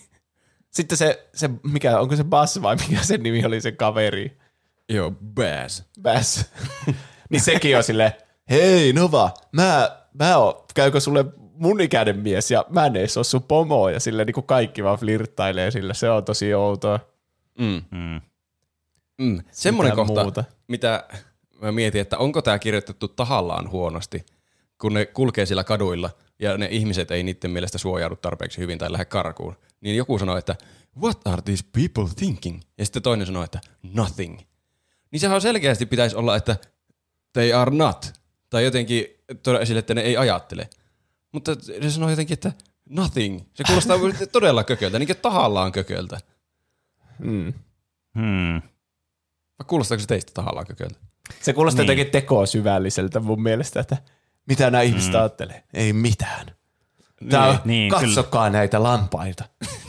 Sitten 0.69 0.97
se, 0.97 1.27
se, 1.33 1.49
mikä, 1.63 1.99
onko 1.99 2.15
se 2.15 2.23
Bass 2.23 2.61
vai 2.61 2.75
mikä 2.75 3.03
sen 3.03 3.23
nimi 3.23 3.45
oli 3.45 3.61
se 3.61 3.71
kaveri? 3.71 4.37
Joo, 4.89 5.11
bass. 5.35 5.83
Bass. 6.01 6.45
niin 7.29 7.41
sekin 7.41 7.77
on 7.77 7.83
silleen, 7.83 8.11
hei 8.49 8.93
Nova, 8.93 9.33
mä, 9.51 9.97
mä 10.13 10.37
oon, 10.37 10.65
käykö 10.73 10.99
sulle 10.99 11.25
mun 11.37 11.81
ikäinen 11.81 12.19
mies 12.19 12.51
ja 12.51 12.65
mä 12.69 12.85
en 12.85 12.95
edes 12.95 13.17
oo 13.17 13.23
sun 13.23 13.43
pomo 13.43 13.89
ja 13.89 13.99
sille 13.99 14.25
niin 14.25 14.33
kuin 14.33 14.45
kaikki 14.45 14.83
vaan 14.83 14.99
flirttailee 14.99 15.71
sillä, 15.71 15.93
se 15.93 16.09
on 16.09 16.25
tosi 16.25 16.53
outoa. 16.53 16.99
Mm. 17.59 17.81
Mm. 17.91 18.21
Mm. 19.17 19.41
Semmoinen 19.51 19.93
Mitään 19.93 20.07
kohta, 20.07 20.23
muuta. 20.23 20.43
mitä 20.67 21.03
mä 21.61 21.71
mietin, 21.71 22.01
että 22.01 22.17
onko 22.17 22.41
tämä 22.41 22.59
kirjoitettu 22.59 23.07
tahallaan 23.07 23.71
huonosti, 23.71 24.25
kun 24.81 24.93
ne 24.93 25.05
kulkee 25.05 25.45
siellä 25.45 25.63
kaduilla 25.63 26.09
ja 26.39 26.57
ne 26.57 26.67
ihmiset 26.71 27.11
ei 27.11 27.23
niiden 27.23 27.51
mielestä 27.51 27.77
suojaudu 27.77 28.15
tarpeeksi 28.15 28.57
hyvin 28.57 28.77
tai 28.77 28.91
lähde 28.91 29.05
karkuun. 29.05 29.55
Niin 29.81 29.95
joku 29.95 30.19
sanoo, 30.19 30.37
että 30.37 30.55
what 31.01 31.27
are 31.27 31.41
these 31.41 31.63
people 31.73 32.13
thinking? 32.15 32.61
Ja 32.77 32.85
sitten 32.85 33.01
toinen 33.01 33.27
sanoo, 33.27 33.43
että 33.43 33.59
nothing. 33.93 34.39
Niin 35.11 35.19
sehän 35.19 35.41
selkeästi 35.41 35.85
pitäisi 35.85 36.15
olla, 36.15 36.35
että 36.35 36.55
they 37.33 37.53
are 37.53 37.71
not. 37.75 38.13
Tai 38.49 38.63
jotenkin 38.63 39.05
tuoda 39.43 39.59
esille, 39.59 39.79
että 39.79 39.93
ne 39.93 40.01
ei 40.01 40.17
ajattele. 40.17 40.69
Mutta 41.31 41.55
se 41.61 41.91
sanoo 41.91 42.09
jotenkin, 42.09 42.33
että 42.33 42.51
Nothing. 42.89 43.41
Se 43.53 43.63
kuulostaa 43.63 43.97
todella 44.31 44.63
kököltä, 44.63 44.99
niin 44.99 45.07
kuin 45.07 45.17
tahallaan 45.17 45.71
kököltä. 45.71 46.17
Mm. 47.19 47.53
Hmm. 48.15 48.61
Vai 49.59 49.65
kuulostaako 49.67 50.01
se 50.01 50.07
teistä 50.07 50.31
tahallaan 50.33 50.67
kököltä? 50.67 50.99
Se 51.41 51.53
kuulostaa 51.53 51.81
Niin. 51.83 51.87
niin. 51.87 51.97
jotenkin 51.97 52.21
tekosyvälliseltä 52.21 53.19
mun 53.19 53.41
mielestä, 53.41 53.79
että 53.79 53.97
mitä 54.45 54.71
nämä 54.71 54.81
ihmiset 54.81 55.13
mm. 55.13 55.19
ajattelee. 55.19 55.63
Ei 55.73 55.93
mitään. 55.93 56.45
Tää 57.29 57.47
on, 57.47 57.55
Niin, 57.55 57.61
niin, 57.65 57.89
kyllä. 57.89 58.01
katsokaa 58.15 58.49
näitä 58.49 58.83
lampaita. 58.83 59.43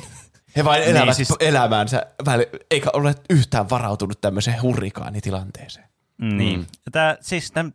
He 0.56 0.64
vain 0.64 0.82
elävät 0.82 1.06
niin, 1.06 1.14
siis- 1.14 1.36
elämäänsä, 1.40 2.06
väli, 2.26 2.46
eikä 2.70 2.90
ole 2.92 3.14
yhtään 3.30 3.70
varautunut 3.70 4.20
tämmöiseen 4.20 4.62
hurrikaanitilanteeseen. 4.62 5.88
Niin. 6.20 6.66
Tää, 6.92 7.16
siis 7.20 7.52
tämän, 7.52 7.72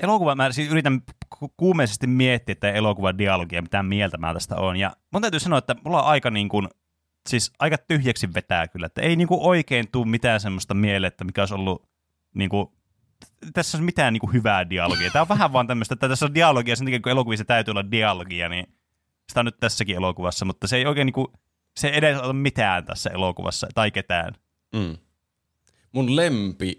elokuva, 0.00 0.34
mä 0.34 0.52
siis 0.52 0.70
yritän 0.70 1.02
ku- 1.38 1.54
kuumeisesti 1.56 2.06
miettiä 2.06 2.54
tämän 2.54 2.76
elokuvan 2.76 3.18
dialogia, 3.18 3.62
mitä 3.62 3.82
mieltä 3.82 4.18
mä 4.18 4.34
tästä 4.34 4.56
on. 4.56 4.76
Ja 4.76 4.96
mun 5.12 5.22
täytyy 5.22 5.40
sanoa, 5.40 5.58
että 5.58 5.76
mulla 5.84 6.02
on 6.02 6.08
aika 6.08 6.30
niin 6.30 6.48
kuin, 6.48 6.68
siis 7.28 7.52
aika 7.58 7.78
tyhjäksi 7.78 8.34
vetää 8.34 8.68
kyllä, 8.68 8.86
että 8.86 9.00
ei 9.00 9.16
niin 9.16 9.28
kuin 9.28 9.40
oikein 9.40 9.88
tuu 9.92 10.04
mitään 10.04 10.40
semmoista 10.40 10.74
mieleen, 10.74 11.08
että 11.08 11.24
mikä 11.24 11.42
olisi 11.42 11.54
ollut 11.54 11.88
niin 12.34 12.50
kuin, 12.50 12.68
tässä 13.52 13.78
on 13.78 13.84
mitään 13.84 14.12
niin 14.12 14.20
kuin 14.20 14.32
hyvää 14.32 14.70
dialogia. 14.70 15.10
Tämä 15.10 15.22
on 15.22 15.28
vähän 15.28 15.52
vaan 15.52 15.66
tämmöistä, 15.66 15.94
että 15.94 16.08
tässä 16.08 16.26
on 16.26 16.34
dialogia 16.34 16.76
sen 16.76 16.86
takia, 16.86 17.00
kun 17.00 17.12
elokuvissa 17.12 17.44
täytyy 17.44 17.72
olla 17.72 17.90
dialogia, 17.90 18.48
niin 18.48 18.74
sitä 19.28 19.40
on 19.40 19.44
nyt 19.46 19.60
tässäkin 19.60 19.96
elokuvassa, 19.96 20.44
mutta 20.44 20.66
se 20.66 20.76
ei 20.76 20.86
oikein 20.86 21.06
niin 21.06 21.12
kuin, 21.12 21.26
se 21.76 21.88
ei 21.88 21.96
edes 21.96 22.18
ole 22.20 22.32
mitään 22.32 22.84
tässä 22.84 23.10
elokuvassa, 23.10 23.66
tai 23.74 23.90
ketään. 23.90 24.34
Mm. 24.74 24.96
Mun 25.92 26.16
lempi 26.16 26.78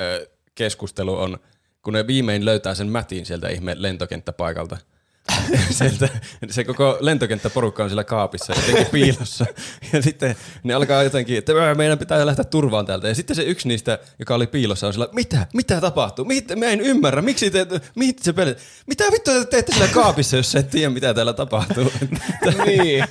ö, 0.00 0.30
keskustelu 0.54 1.18
on, 1.18 1.38
kun 1.82 1.92
ne 1.92 2.06
viimein 2.06 2.44
löytää 2.44 2.74
sen 2.74 2.88
mätin 2.88 3.26
sieltä 3.26 3.48
ihme 3.48 3.74
lentokenttäpaikalta. 3.78 4.76
sieltä, 5.70 6.08
se 6.50 6.64
koko 6.64 6.96
lentokenttäporukka 7.00 7.82
on 7.82 7.88
siellä 7.90 8.04
kaapissa 8.04 8.52
jotenkin 8.56 8.86
piilossa. 8.92 9.46
Ja 9.92 10.02
sitten 10.02 10.36
ne 10.64 10.74
alkaa 10.74 11.02
jotenkin, 11.02 11.38
että 11.38 11.52
"Ää, 11.52 11.74
meidän 11.74 11.98
pitää 11.98 12.26
lähteä 12.26 12.44
turvaan 12.44 12.86
täältä. 12.86 13.08
Ja 13.08 13.14
sitten 13.14 13.36
se 13.36 13.42
yksi 13.42 13.68
niistä, 13.68 13.98
joka 14.18 14.34
oli 14.34 14.46
piilossa, 14.46 14.86
on 14.86 14.92
sillä, 14.92 15.08
mitä, 15.12 15.46
mitä 15.54 15.80
tapahtuu? 15.80 16.24
Mit, 16.24 16.48
mä 16.56 16.66
en 16.66 16.80
ymmärrä, 16.80 17.22
miksi 17.22 17.50
te, 17.50 17.66
mit, 17.96 18.18
se 18.18 18.32
pelit, 18.32 18.58
mitä 18.86 19.04
vittua 19.12 19.34
te 19.34 19.44
teette 19.44 19.72
siellä 19.72 19.94
kaapissa, 19.94 20.36
jos 20.36 20.52
sä 20.52 20.58
et 20.58 20.70
tiedä, 20.70 20.90
mitä 20.90 21.14
täällä 21.14 21.32
tapahtuu? 21.32 21.92
niin. 22.66 23.04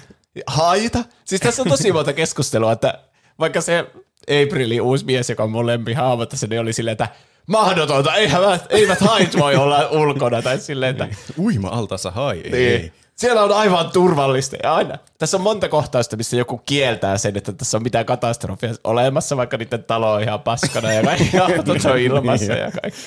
Haita? 0.48 1.04
Siis 1.26 1.42
tässä 1.42 1.62
on 1.62 1.68
tosi 1.68 1.92
monta 1.92 2.14
keskustelua, 2.14 2.72
että 2.72 3.00
vaikka 3.40 3.62
se 3.62 3.86
Aprilin 4.22 4.82
uusi 4.82 5.06
mies, 5.06 5.30
joka 5.30 5.44
on 5.44 5.52
mun 5.52 5.68
lempihahmo 5.68 6.26
tässä, 6.26 6.48
niin 6.48 6.62
oli 6.62 6.74
silleen, 6.74 6.92
että 6.92 7.08
mahdotonta, 7.48 8.16
eivät, 8.16 8.66
eivät 8.70 9.00
hait 9.02 9.38
voi 9.40 9.56
olla 9.56 9.90
ulkona, 9.90 10.42
tai 10.42 10.60
silleen, 10.60 10.92
että 10.92 11.08
Uima 11.40 11.68
altassa 11.68 12.12
hai. 12.12 12.42
Ei. 12.44 12.52
niin. 12.52 12.94
Siellä 13.16 13.44
on 13.44 13.52
aivan 13.52 13.92
turvallista. 13.92 14.56
Ja 14.64 14.76
aina. 14.76 14.98
Tässä 15.18 15.38
on 15.38 15.44
monta 15.44 15.70
kohtausta, 15.70 16.18
missä 16.18 16.38
joku 16.38 16.58
kieltää 16.58 17.18
sen, 17.18 17.38
että 17.38 17.54
tässä 17.54 17.78
on 17.78 17.84
mitään 17.84 18.06
katastrofia 18.06 18.74
olemassa, 18.84 19.38
vaikka 19.38 19.58
niiden 19.58 19.84
talo 19.84 20.14
on 20.14 20.22
ihan 20.22 20.40
paskana 20.40 20.94
ja 20.94 21.04
kaikki 21.04 21.38
autot 21.40 21.86
on 21.86 22.00
ilmassa 22.00 22.54
ja 22.54 22.72
kaikki. 22.82 23.00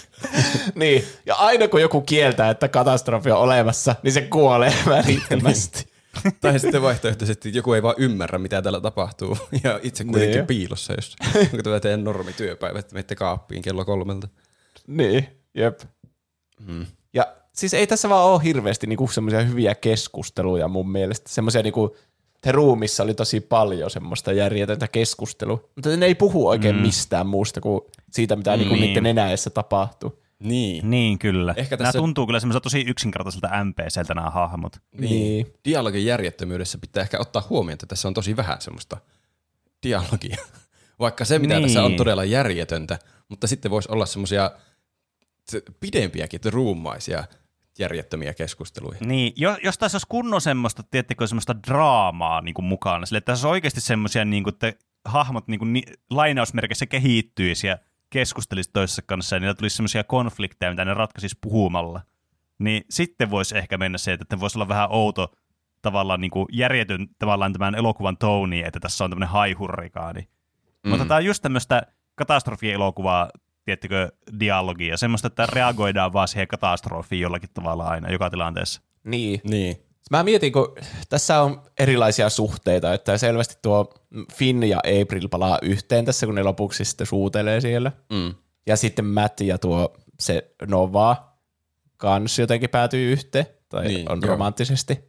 niin. 0.75 1.05
Ja 1.27 1.35
aina 1.35 1.69
kun 1.69 1.81
joku 1.81 2.01
kieltää, 2.01 2.51
että 2.51 2.69
katastrofi 2.69 3.31
on 3.31 3.39
olemassa, 3.39 3.95
niin 4.03 4.13
se 4.13 4.21
kuolee 4.21 4.75
välittömästi. 4.89 5.94
Tai 6.41 6.61
sitten 6.61 6.83
vaihtoehtoisesti 6.83 7.51
joku 7.55 7.73
ei 7.73 7.83
vaan 7.83 7.95
ymmärrä, 7.99 8.39
mitä 8.39 8.63
täällä 8.63 8.81
tapahtuu. 8.81 9.39
Ja 9.65 9.81
itse 9.83 10.05
kuitenkin 10.05 10.37
Niin. 10.37 10.47
piilossa, 10.47 10.93
jos 10.93 11.17
onko 11.53 11.63
tämä 11.63 11.81
teidän 11.81 12.05
normityöpäivä, 12.05 12.79
että 12.79 12.95
menette 12.95 13.15
kaappiin 13.15 13.63
kello 13.63 13.85
kolmelta. 13.85 14.29
niin, 14.87 15.27
jep. 15.55 15.81
Mm. 16.67 16.87
Ja 17.15 17.27
siis 17.53 17.75
ei 17.75 17.87
tässä 17.87 18.09
vaan 18.09 18.25
ole 18.27 18.45
hirveästi 18.45 18.87
niinku 18.87 19.09
semmoisia 19.09 19.43
hyviä 19.43 19.75
keskusteluja 19.75 20.69
mun 20.69 20.91
mielestä. 20.93 21.29
Semmoisia 21.31 21.63
niinku, 21.63 21.97
The 22.41 22.53
Roomissa 22.53 23.03
oli 23.03 23.15
tosi 23.15 23.41
paljon 23.41 23.91
semmoista 23.91 24.33
järjetöntä 24.33 24.89
keskustelua, 24.89 25.69
mutta 25.75 25.97
ne 25.97 26.07
ei 26.07 26.15
puhu 26.15 26.49
oikein 26.49 26.77
mm. 26.77 26.83
mistään 26.83 27.27
muusta 27.27 27.61
kuin 27.61 27.81
siitä, 28.11 28.37
mitä 28.37 28.57
niinku 28.57 28.75
Niin. 28.75 28.83
niiden 28.83 29.03
nenäessä 29.03 29.51
tapahtuu. 29.51 30.24
Niin. 30.43 30.91
Niin, 30.91 31.19
kyllä. 31.19 31.55
Ehkä 31.57 31.77
tässä- 31.77 31.93
Nämä 31.99 32.03
tuntuu 32.03 32.27
kyllä 32.27 32.41
semmoiselta 32.41 32.63
tosi 32.63 32.81
yksinkertaiselta 32.81 33.65
NPCltä 33.65 34.15
nämä 34.15 34.31
hahmot. 34.31 34.77
Niin. 34.99 35.47
Dialogin 35.65 36.05
järjettömyydessä 36.07 36.79
pitää 36.79 37.03
ehkä 37.03 37.19
ottaa 37.21 37.47
huomioon, 37.51 37.73
että 37.75 37.87
tässä 37.87 38.09
on 38.09 38.15
tosi 38.15 38.37
vähän 38.37 38.61
semmoista 38.61 38.97
dialogia. 39.83 40.37
Vaikka 41.01 41.25
se, 41.25 41.39
mitä 41.39 41.55
niin. 41.55 41.63
tässä 41.63 41.83
on 41.85 41.91
Niin. 41.91 41.97
todella 41.99 42.25
järjetöntä, 42.25 42.99
mutta 43.29 43.47
sitten 43.47 43.71
voisi 43.71 43.89
olla 43.93 44.07
semmoisia 44.07 44.51
pidempiäkin, 45.81 46.41
ruumaisia 46.45 47.25
järjettömiä 47.79 48.35
keskusteluja. 48.35 48.99
Niin, 49.01 49.33
jo, 49.37 49.57
jos 49.65 49.79
tässä 49.79 49.97
olisi 49.97 50.07
kunnon 50.09 50.41
semmoista, 50.41 50.83
tiettekö, 50.91 51.27
semmoista 51.27 51.55
draamaa 51.69 52.41
niin 52.41 52.55
kuin 52.55 52.65
mukana, 52.65 53.07
sille, 53.07 53.19
että 53.19 53.33
tässä 53.33 53.47
on 53.49 53.53
oikeasti 53.53 53.81
semmoisia, 53.81 54.25
niin 54.25 54.45
kuin, 54.45 54.55
että 54.55 54.73
hahmot 55.05 55.49
niin 55.49 55.59
kuin, 55.59 55.73
ni, 55.73 55.83
lainausmerkeissä 56.11 56.87
kehittyisi 56.87 57.67
ja 57.67 57.79
keskustelisi 58.15 58.71
toisessa 58.73 59.03
kanssa 59.07 59.37
ja 59.37 59.41
niillä 59.41 59.55
tulisi 59.55 59.77
semmoisia 59.77 60.05
konflikteja, 60.05 60.71
mitä 60.71 60.85
ne 60.85 60.95
ratkaisisi 60.95 61.39
puhumalla, 61.41 62.01
niin 62.59 62.85
sitten 62.91 63.31
voisi 63.31 63.59
ehkä 63.59 63.79
mennä 63.79 63.99
se, 63.99 64.13
että 64.13 64.41
voisi 64.41 64.59
olla 64.59 64.69
vähän 64.69 64.89
outo 64.91 65.33
tavallaan 65.83 66.21
niin 66.21 66.31
kuin 66.31 66.47
järjetön 66.53 67.09
tavallaan 67.19 67.53
tämän 67.53 67.75
elokuvan 67.75 68.17
touni, 68.17 68.63
että 68.67 68.81
tässä 68.81 69.05
on 69.05 69.11
tämmöinen 69.11 69.29
haihurrikaani. 69.29 70.21
Mm. 70.21 70.91
Mutta 70.91 71.05
tämä 71.05 71.19
on 71.19 71.25
just 71.25 71.43
tämmöistä 71.43 71.83
katastrofielokuvaa, 72.15 73.31
tiettikö, 73.65 74.13
dialogia, 74.41 74.97
semmoista, 74.97 75.27
että 75.27 75.47
reagoidaan 75.53 76.13
vaan 76.13 76.29
siihen 76.29 76.49
katastrofiin 76.49 77.21
jollakin 77.21 77.51
tavalla 77.55 77.85
aina, 77.85 78.11
joka 78.11 78.31
tilanteessa. 78.31 78.83
Niin. 79.05 79.41
Niin. 79.45 79.77
Mä 80.11 80.23
mietin, 80.23 80.53
kun 80.53 80.77
tässä 81.09 81.41
on 81.41 81.63
erilaisia 81.79 82.31
suhteita, 82.31 82.95
että 82.95 83.19
selvästi 83.19 83.59
tuo 83.63 83.95
Finn 84.33 84.63
ja 84.63 84.79
April 85.03 85.29
palaa 85.29 85.59
yhteen 85.63 86.05
tässä, 86.05 86.27
kun 86.27 86.35
ne 86.35 86.43
lopuksi 86.43 86.85
sitten 86.85 87.07
suutelee 87.07 87.61
siellä. 87.61 87.93
Mm. 88.13 88.35
Ja 88.67 88.77
sitten 88.77 89.05
Matt 89.05 89.41
ja 89.41 89.59
tuo 89.59 89.97
se 90.21 90.51
Nova 90.67 91.35
kans 91.97 92.39
jotenkin 92.39 92.71
päätyy 92.71 93.13
yhteen, 93.13 93.47
tai 93.69 93.87
Niin, 93.87 94.13
on 94.13 94.21
joo. 94.23 94.31
romanttisesti. 94.31 95.05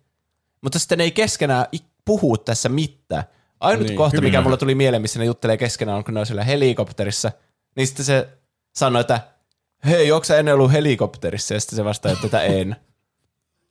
Mutta 0.61 0.79
sitten 0.79 0.97
ne 0.97 1.03
ei 1.03 1.11
keskenään 1.11 1.65
puhu 2.05 2.37
tässä 2.37 2.69
mitään. 2.69 3.23
Ainut 3.59 3.87
Niin, 3.87 3.97
kohta, 3.97 4.21
mikä 4.21 4.41
mulla 4.41 4.57
tuli 4.57 4.75
mieleen, 4.75 5.01
missä 5.01 5.19
ne 5.19 5.25
juttelee 5.25 5.57
keskenään, 5.57 5.97
on 5.97 6.03
kun 6.03 6.13
ne 6.13 6.19
on 6.19 6.25
siellä 6.25 6.43
helikopterissa, 6.43 7.31
niin 7.75 7.87
sitten 7.87 8.05
se 8.05 8.27
sanoi, 8.75 9.01
että 9.01 9.19
hei, 9.85 10.11
onko 10.11 10.23
sä 10.23 10.37
ennen 10.37 10.53
ollut 10.53 10.71
helikopterissa? 10.71 11.53
Ja 11.53 11.59
sitten 11.59 11.77
se 11.77 11.85
vastaa, 11.85 12.11
että 12.11 12.21
tätä 12.27 12.41
en. 12.41 12.75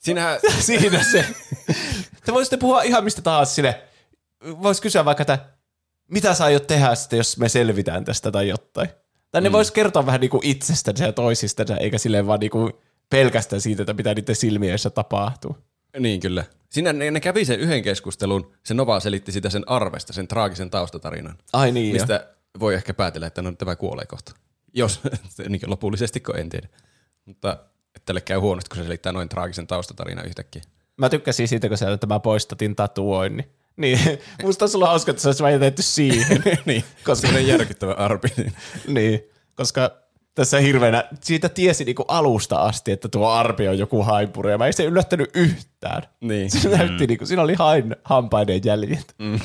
Sinähän, 0.04 0.40
Siinä 0.60 1.02
se. 1.02 1.26
Te 2.24 2.32
voisitte 2.32 2.56
puhua 2.56 2.82
ihan 2.82 3.04
mistä 3.04 3.22
tahansa 3.22 3.54
sille. 3.54 3.82
Voisi 4.62 4.82
kysyä 4.82 5.04
vaikka, 5.04 5.22
että 5.22 5.38
mitä 6.10 6.34
sä 6.34 6.44
aiot 6.44 6.66
tehdä 6.66 6.94
sitten, 6.94 7.16
jos 7.16 7.38
me 7.38 7.48
selvitään 7.48 8.04
tästä 8.04 8.30
tai 8.30 8.48
jotain. 8.48 8.88
Tai 9.30 9.42
ne 9.42 9.48
mm. 9.48 9.52
vois 9.52 9.70
kertoa 9.70 10.06
vähän 10.06 10.20
niinku 10.20 10.40
itsestänsä 10.42 11.04
ja 11.04 11.12
toisistansa, 11.12 11.76
eikä 11.76 11.98
silleen 11.98 12.26
vaan 12.26 12.40
niinku 12.40 12.82
pelkästään 13.10 13.60
siitä, 13.60 13.82
että 13.82 13.92
mitä 13.92 14.14
niiden 14.14 14.36
silmiöissä 14.36 14.90
tapahtuu. 14.90 15.56
niin 15.98 16.20
kyllä. 16.20 16.44
Siinä 16.70 16.92
ne, 16.92 17.10
ne 17.10 17.20
kävi 17.20 17.44
sen 17.44 17.60
yhden 17.60 17.82
keskustelun, 17.82 18.52
se 18.64 18.74
Nova 18.74 19.00
selitti 19.00 19.32
sitä 19.32 19.50
sen 19.50 19.62
arvesta, 19.66 20.12
sen 20.12 20.28
traagisen 20.28 20.70
taustatarinan. 20.70 21.38
Ai 21.52 21.72
niin, 21.72 21.88
jo. 21.88 21.92
mistä 21.92 22.26
voi 22.60 22.74
ehkä 22.74 22.94
päätellä, 22.94 23.26
että 23.26 23.42
no 23.42 23.52
tämä 23.52 23.76
kuolee 23.76 24.06
kohta. 24.06 24.32
Jos, 24.74 25.00
niin 25.48 25.60
lopullisesti, 25.66 26.20
kun 26.20 26.38
en 26.38 26.48
tiedä. 26.48 26.68
Mutta 27.24 27.58
tälle 28.04 28.20
käy 28.20 28.38
huonosti, 28.38 28.68
kun 28.68 28.76
se 28.76 28.82
selittää 28.82 29.12
noin 29.12 29.28
traagisen 29.28 29.66
taustatarinan 29.66 30.26
yhtäkkiä. 30.26 30.62
Mä 30.96 31.08
tykkäsin 31.08 31.48
siitä, 31.48 31.68
kun 31.68 31.78
sä 31.78 31.96
tämä 31.96 32.20
poistatin 32.20 32.76
tatuoinnin. 32.76 33.50
Niin, 33.76 33.98
musta 34.44 34.62
olisi 34.62 34.76
ollut 34.76 34.88
hauska, 34.88 35.10
että 35.10 35.22
se 35.22 35.28
olisi 35.28 35.42
vain 35.42 35.52
jätetty 35.52 35.82
siihen. 35.82 36.42
niin, 36.64 36.84
koska, 37.04 37.14
semmoinen 37.26 37.48
järkyttävä 37.48 37.92
arpi. 37.92 38.28
niin, 38.88 39.20
koska 39.54 39.90
tässä 40.34 40.60
hirveänä, 40.60 41.04
siitä 41.20 41.48
tiesi 41.48 41.84
niinku 41.84 42.04
alusta 42.08 42.56
asti, 42.56 42.92
että 42.92 43.08
tuo 43.08 43.28
arpi 43.28 43.68
on 43.68 43.78
joku 43.78 44.02
haipuri, 44.02 44.50
ja 44.50 44.58
mä 44.58 44.66
ei 44.66 44.72
se 44.72 44.84
yllättänyt 44.84 45.30
yhtään. 45.34 46.02
niin. 46.20 46.50
Se 46.50 46.68
näytti 46.68 47.06
niinku, 47.06 47.26
siinä 47.26 47.42
oli 47.42 47.54
hain, 47.54 47.96
hampaiden 48.04 48.60
jäljet. 48.64 49.14
Mm. 49.18 49.40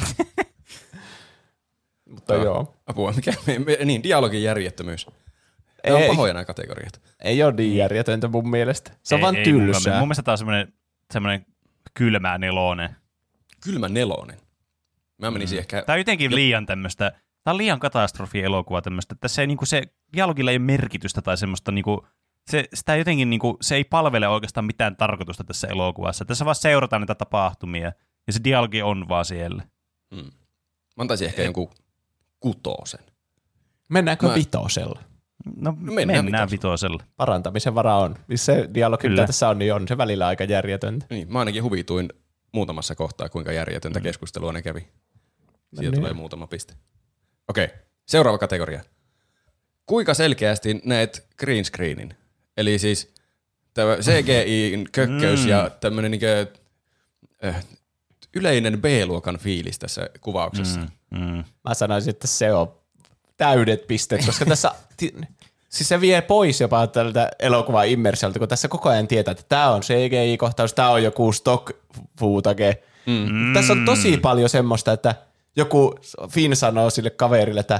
Mutta 2.09 2.33
joo. 2.35 2.75
Apua, 2.87 3.11
mikä, 3.11 3.33
niin, 3.85 4.03
dialogin 4.03 4.43
järjettömyys. 4.43 5.07
Nämä 5.85 5.97
on 5.97 6.03
Ei. 6.03 6.07
pahoja 6.09 6.33
nämä 6.33 6.45
kategoriat. 6.45 7.01
Ei 7.19 7.43
ole 7.43 7.53
niin 7.53 7.75
järjetöntä 7.75 8.27
mun 8.27 8.49
mielestä. 8.49 8.91
Se 9.03 9.15
on 9.15 9.19
Ei- 9.19 9.23
vaan 9.23 9.35
ei 9.35 9.43
tylsää. 9.43 9.99
Mun 9.99 10.07
mielestä 10.07 10.23
tämä 10.23 10.33
on 10.33 10.37
semmoinen, 10.37 10.73
semmoinen 11.13 11.45
kylmä 11.93 12.37
nelonen. 12.37 12.95
Kylmä 13.63 13.89
nelonen. 13.89 14.37
Mä 15.17 15.31
menisin 15.31 15.57
mm. 15.57 15.59
ehkä... 15.59 15.81
Tämä 15.81 15.93
on 15.93 15.99
jotenkin 15.99 16.35
liian 16.35 16.65
tämmöistä, 16.65 17.11
tämä 17.43 17.51
on 17.53 17.57
liian 17.57 17.79
katastrofielokuva 17.79 18.81
tämmöistä, 18.81 19.13
että 19.13 19.27
se, 19.27 19.47
niinku, 19.47 19.65
se 19.65 19.83
dialogilla 20.15 20.51
ei 20.51 20.57
ole 20.57 20.65
merkitystä 20.65 21.21
tai 21.21 21.37
semmoista, 21.37 21.71
niinku, 21.71 22.07
se, 22.49 22.65
sitä 22.73 22.95
jotenkin, 22.95 23.29
niinku, 23.29 23.57
se 23.61 23.75
ei 23.75 23.83
palvele 23.83 24.27
oikeastaan 24.27 24.65
mitään 24.65 24.95
tarkoitusta 24.95 25.43
tässä 25.43 25.67
elokuvassa. 25.67 26.25
Tässä 26.25 26.45
vaan 26.45 26.55
seurataan 26.55 27.01
niitä 27.01 27.15
tapahtumia 27.15 27.91
ja 28.27 28.33
se 28.33 28.39
dialogi 28.43 28.81
on 28.81 29.09
vaan 29.09 29.25
siellä. 29.25 29.63
Mm. 30.11 30.17
Mä 30.97 31.01
antaisin 31.01 31.27
ehkä 31.27 31.43
jonkun 31.43 31.69
kutosen. 32.39 32.99
Mennäänkö 33.89 34.27
Mä- 34.27 34.35
vitosella? 34.35 34.99
No, 35.45 35.71
mennään 35.71 35.95
mennään, 35.95 36.25
mennään 36.25 36.51
vitosella. 36.51 36.93
vitosella. 36.97 37.13
Parantamisen 37.17 37.75
vara 37.75 37.97
on. 37.97 38.15
Se 38.35 38.69
dialogi, 38.73 39.01
Kyllä. 39.01 39.15
mitä 39.21 39.27
tässä 39.27 39.49
on, 39.49 39.59
niin 39.59 39.73
on 39.73 39.87
se 39.87 39.97
välillä 39.97 40.27
aika 40.27 40.43
järjetöntä. 40.43 41.05
Niin, 41.09 41.31
mä 41.33 41.39
ainakin 41.39 41.63
huvituin 41.63 42.09
muutamassa 42.51 42.95
kohtaa, 42.95 43.29
kuinka 43.29 43.51
järjetöntä 43.51 43.99
keskustelua 44.01 44.53
ne 44.53 44.61
kävi. 44.61 44.79
Siitä 44.79 45.81
niin. 45.81 45.93
tulee 45.95 46.13
muutama 46.13 46.47
piste. 46.47 46.73
Okei, 47.47 47.67
seuraava 48.07 48.37
kategoria. 48.37 48.81
Kuinka 49.85 50.13
selkeästi 50.13 50.81
näet 50.85 51.27
green 51.37 51.65
screenin? 51.65 52.13
Eli 52.57 52.79
siis 52.79 53.13
tämä 53.73 53.95
CGI-kökköys 53.95 55.43
Mm. 55.43 55.49
ja 55.49 55.69
tämmöinen 55.69 56.11
niinkö, 56.11 56.47
äh, 57.45 57.65
yleinen 58.35 58.81
B-luokan 58.81 59.37
fiilis 59.37 59.79
tässä 59.79 60.09
kuvauksessa. 60.21 60.79
Mm, 60.79 61.19
mm. 61.19 61.43
Mä 61.67 61.73
sanoisin, 61.73 62.09
että 62.09 62.27
se 62.27 62.53
on 62.53 62.78
täydet 63.39 63.87
pisteet, 63.87 64.25
koska 64.25 64.45
tässä 64.45 64.71
siis 65.69 65.89
se 65.89 66.01
vie 66.01 66.21
pois 66.21 66.61
jopa 66.61 66.87
tältä 66.87 67.31
elokuvan 67.39 67.87
immersiolta, 67.87 68.39
kun 68.39 68.47
tässä 68.47 68.67
koko 68.67 68.89
ajan 68.89 69.07
tietää, 69.07 69.31
että 69.31 69.43
tämä 69.49 69.69
on 69.71 69.81
CGI-kohtaus, 69.81 70.73
tämä 70.73 70.89
on 70.89 71.03
joku 71.03 71.31
stock 71.31 71.71
footage. 72.19 72.83
Mm. 73.05 73.53
Tässä 73.53 73.73
on 73.73 73.85
tosi 73.85 74.17
paljon 74.17 74.49
semmoista, 74.49 74.91
että 74.91 75.15
joku 75.55 75.95
Finn 76.29 76.55
sanoo 76.55 76.89
sille 76.89 77.09
kaverille, 77.09 77.59
että 77.59 77.79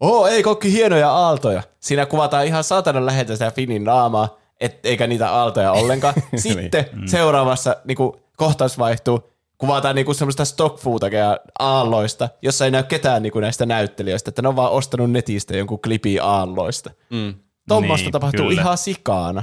Oo, 0.00 0.26
ei 0.26 0.42
kokki 0.42 0.72
hienoja 0.72 1.10
aaltoja. 1.10 1.62
Siinä 1.80 2.06
kuvataan 2.06 2.46
ihan 2.46 2.64
saatanan 2.64 3.06
läheltä 3.06 3.32
sitä 3.32 3.50
Finnin 3.50 3.84
naamaa, 3.84 4.38
et, 4.60 4.86
eikä 4.86 5.06
niitä 5.06 5.30
aaltoja 5.30 5.72
ollenkaan. 5.72 6.14
Sitten 6.36 6.86
seuraavassa 7.06 7.76
niinku, 7.84 8.20
kohtaus 8.36 8.78
vaihtuu, 8.78 9.30
kuvataan 9.58 9.94
niinku 9.94 10.14
semmoista 10.14 10.44
stock 10.44 10.78
footagea 10.78 11.36
aalloista, 11.58 12.28
jossa 12.42 12.64
ei 12.64 12.70
näy 12.70 12.82
ketään 12.82 13.22
niinku 13.22 13.40
näistä 13.40 13.66
näyttelijöistä, 13.66 14.28
että 14.28 14.42
ne 14.42 14.48
on 14.48 14.56
vaan 14.56 14.72
ostanut 14.72 15.10
netistä 15.10 15.56
jonkun 15.56 15.82
klipi 15.82 16.18
aalloista. 16.20 16.90
Mm. 17.10 17.34
Tuommoista 17.68 18.04
Niin, 18.04 18.12
tapahtuu 18.12 18.46
kyllä. 18.48 18.60
ihan 18.62 18.78
sikaana. 18.78 19.42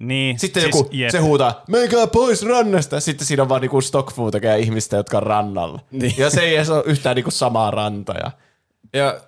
Niin, 0.00 0.38
Sitten 0.38 0.62
siis, 0.62 0.76
joku, 0.76 0.88
jep. 0.92 1.10
se 1.10 1.18
huutaa, 1.18 1.62
menkää 1.68 2.06
pois 2.06 2.42
rannasta. 2.46 3.00
Sitten 3.00 3.26
siinä 3.26 3.42
on 3.42 3.48
vaan 3.48 3.60
niinku 3.60 3.80
stock 3.80 4.12
footagea 4.12 4.56
ihmistä, 4.56 4.96
jotka 4.96 5.16
on 5.16 5.22
rannalla. 5.22 5.80
Niin. 5.90 6.14
Ja 6.16 6.30
se 6.30 6.40
ei 6.40 6.56
edes 6.56 6.70
ole 6.70 6.82
yhtään 6.86 7.16
niinku 7.16 7.30
samaa 7.30 7.70
rantaa. 7.70 8.32
Ja 8.92 9.20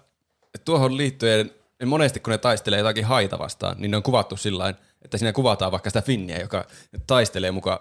tuohon 0.64 0.96
liittyen, 0.96 1.50
niin 1.80 1.88
monesti 1.88 2.20
kun 2.20 2.30
ne 2.30 2.38
taistelee 2.38 2.78
jotakin 2.78 3.04
haita 3.04 3.38
vastaan, 3.38 3.76
niin 3.78 3.90
ne 3.90 3.96
on 3.96 4.02
kuvattu 4.02 4.36
sillä 4.36 4.74
että 5.02 5.18
siinä 5.18 5.32
kuvataan 5.32 5.72
vaikka 5.72 5.90
sitä 5.90 6.02
Finniä, 6.02 6.38
joka 6.38 6.64
taistelee 7.06 7.50
mukaan. 7.50 7.78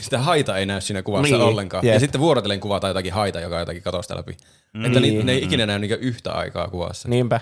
Sitä 0.00 0.18
haita 0.18 0.56
ei 0.56 0.66
näy 0.66 0.80
siinä 0.80 1.02
kuvassa 1.02 1.36
Niin, 1.36 1.44
ollenkaan. 1.46 1.86
jep. 1.86 1.94
Ja 1.94 2.00
sitten 2.00 2.20
vuorotellen 2.20 2.60
kuvataan 2.60 2.90
jotakin 2.90 3.12
haita, 3.12 3.40
joka 3.40 3.58
jotakin 3.58 3.82
katosta 3.82 4.16
läpi. 4.16 4.36
Mm. 4.74 4.84
Että 4.84 5.00
Niin. 5.00 5.18
ni, 5.18 5.24
ne 5.24 5.32
ei 5.32 5.44
ikinä 5.44 5.66
näy 5.66 5.78
niinku 5.78 5.96
yhtä 6.00 6.32
aikaa 6.32 6.68
kuvassa. 6.68 7.08
Niinpä. 7.08 7.40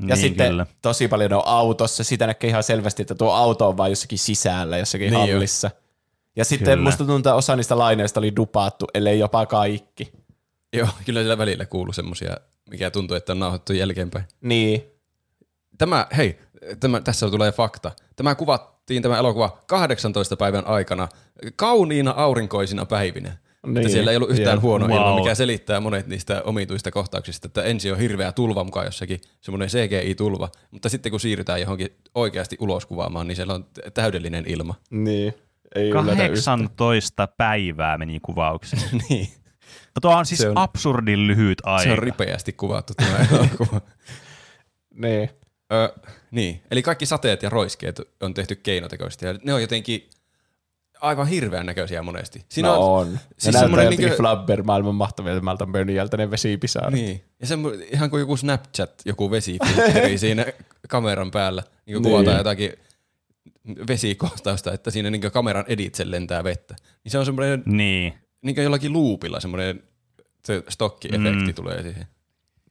Ja 0.00 0.06
Niin, 0.06 0.16
sitten 0.16 0.48
kyllä. 0.50 0.66
tosi 0.82 1.08
paljon 1.08 1.32
on 1.32 1.42
autossa. 1.46 2.04
Sitä 2.04 2.26
näkee 2.26 2.50
ihan 2.50 2.62
selvästi, 2.62 3.02
että 3.02 3.14
tuo 3.14 3.32
auto 3.32 3.68
on 3.68 3.76
vain 3.76 3.92
jossakin 3.92 4.18
sisällä, 4.18 4.78
jossakin 4.78 5.04
Niin 5.10 5.20
niin 5.20 5.28
jo. 5.28 5.34
hallissa. 5.34 5.70
Ja 6.36 6.44
sitten 6.44 6.72
Kyllä. 6.72 6.82
musta 6.82 6.98
tuntuu, 6.98 7.16
että 7.16 7.34
osa 7.34 7.56
niistä 7.56 7.78
laineista 7.78 8.20
oli 8.20 8.36
dupaattu, 8.36 8.86
ellei 8.94 9.18
jopa 9.18 9.46
kaikki. 9.46 10.12
Joo, 10.72 10.88
kyllä 11.06 11.20
siellä 11.20 11.38
välillä 11.38 11.66
kuuluu 11.66 11.92
semmosia, 11.92 12.36
mikä 12.70 12.90
tuntuu, 12.90 13.16
että 13.16 13.32
on 13.32 13.38
nauhoittu 13.38 13.72
jälkeenpäin. 13.72 14.24
Niin. 14.40 14.84
Tämä, 15.78 16.06
hei, 16.16 16.38
tämä, 16.80 17.00
tässä 17.00 17.30
tulee 17.30 17.52
fakta. 17.52 17.92
Tämä 18.16 18.34
kuvattiin 18.88 19.02
tämä 19.02 19.18
elokuva 19.18 19.58
18 19.66 20.36
päivän 20.36 20.66
aikana 20.66 21.08
kauniina 21.56 22.10
aurinkoisina 22.16 22.86
päivinä. 22.86 23.36
Niin. 23.66 23.76
Että 23.76 23.88
siellä 23.88 24.10
ei 24.10 24.16
ollut 24.16 24.30
yhtään 24.30 24.56
jep. 24.56 24.62
huono 24.62 24.86
wow. 24.86 24.96
ilma, 24.96 25.10
Wow. 25.10 25.18
mikä 25.20 25.34
selittää 25.34 25.80
monet 25.80 26.06
niistä 26.06 26.42
omituista 26.44 26.90
kohtauksista, 26.90 27.46
että 27.46 27.62
ensin 27.62 27.92
on 27.92 27.98
hirveä 27.98 28.32
tulva 28.32 28.64
mukaan 28.64 28.86
jossakin, 28.86 29.20
semmoinen 29.40 29.68
CGI-tulva, 29.68 30.48
mutta 30.70 30.88
sitten 30.88 31.10
kun 31.10 31.20
siirrytään 31.20 31.60
johonkin 31.60 31.88
oikeasti 32.14 32.56
ulos 32.60 32.86
kuvaamaan, 32.86 33.26
niin 33.28 33.36
siellä 33.36 33.54
on 33.54 33.66
täydellinen 33.94 34.44
ilma. 34.46 34.74
Niin. 34.90 35.34
Ei 35.74 35.88
yllätä 35.88 36.10
yhtään. 36.12 36.28
18 36.28 37.26
päivää 37.26 37.98
meni 37.98 38.20
kuvaukseen. 38.20 38.82
niin. 39.08 39.28
No 39.70 40.00
tuo 40.02 40.16
on 40.16 40.26
siis 40.26 40.40
Se 40.40 40.48
on- 40.48 40.58
absurdin 40.58 41.26
lyhyt 41.26 41.58
aika. 41.62 41.84
Se 41.84 41.92
on 41.92 41.98
ripeästi 41.98 42.52
kuvattu 42.52 42.92
tämä 42.94 43.26
elokuva. 43.32 43.80
Niin. 45.02 45.30
Ö, 45.72 45.92
niin, 46.30 46.62
eli 46.70 46.82
kaikki 46.82 47.06
sateet 47.06 47.42
ja 47.42 47.50
roiskeet 47.50 48.00
on 48.20 48.34
tehty 48.34 48.54
keinotekoisesti 48.56 49.26
ja 49.26 49.34
ne 49.44 49.54
on 49.54 49.60
jotenkin 49.60 50.08
aivan 51.00 51.26
hirveän 51.26 51.66
näköisiä 51.66 52.02
monesti. 52.02 52.44
Siinä 52.48 52.68
no 52.68 52.94
on. 52.96 53.06
Siis 53.06 53.20
Siis 53.20 53.44
näyttää 53.44 53.60
semmoinen 53.62 53.84
jotenkin 53.84 54.04
niinkö- 54.06 54.16
Flabber 54.16 54.62
maailman 54.62 54.94
mahtavilta 54.94 55.66
Mönjältä 55.66 56.16
ne 56.16 56.30
vesipisara. 56.30 56.90
Niin. 56.90 57.06
Niin. 57.06 57.24
Ja 57.40 57.46
semmo, 57.46 57.70
ihan 57.92 58.10
kuin 58.10 58.20
joku 58.20 58.36
Snapchat, 58.36 58.92
joku 59.04 59.30
vesifiltteri 59.30 60.18
siinä 60.28 60.46
kameran 60.88 61.30
päällä. 61.30 61.62
Niin 61.62 61.72
Niin. 61.86 62.02
kuin 62.02 62.12
kuvataan 62.12 62.38
jotakin 62.38 62.72
vesikohtausta, 63.88 64.72
että 64.72 64.90
siinä 64.90 65.10
niin 65.10 65.32
kameran 65.32 65.64
editse 65.68 66.10
lentää 66.10 66.44
vettä. 66.44 66.76
Niin 67.04 67.12
se 67.12 67.18
on 67.18 67.24
semmoinen 67.26 67.62
Niin. 67.66 68.14
niin 68.42 68.54
kuin 68.54 68.62
jollakin 68.64 68.92
luupilla 68.92 69.40
semmoinen 69.40 69.82
se 70.44 70.62
stokki-efekti 70.68 71.46
Mm. 71.48 71.54
tulee 71.54 71.82
siihen. 71.82 72.06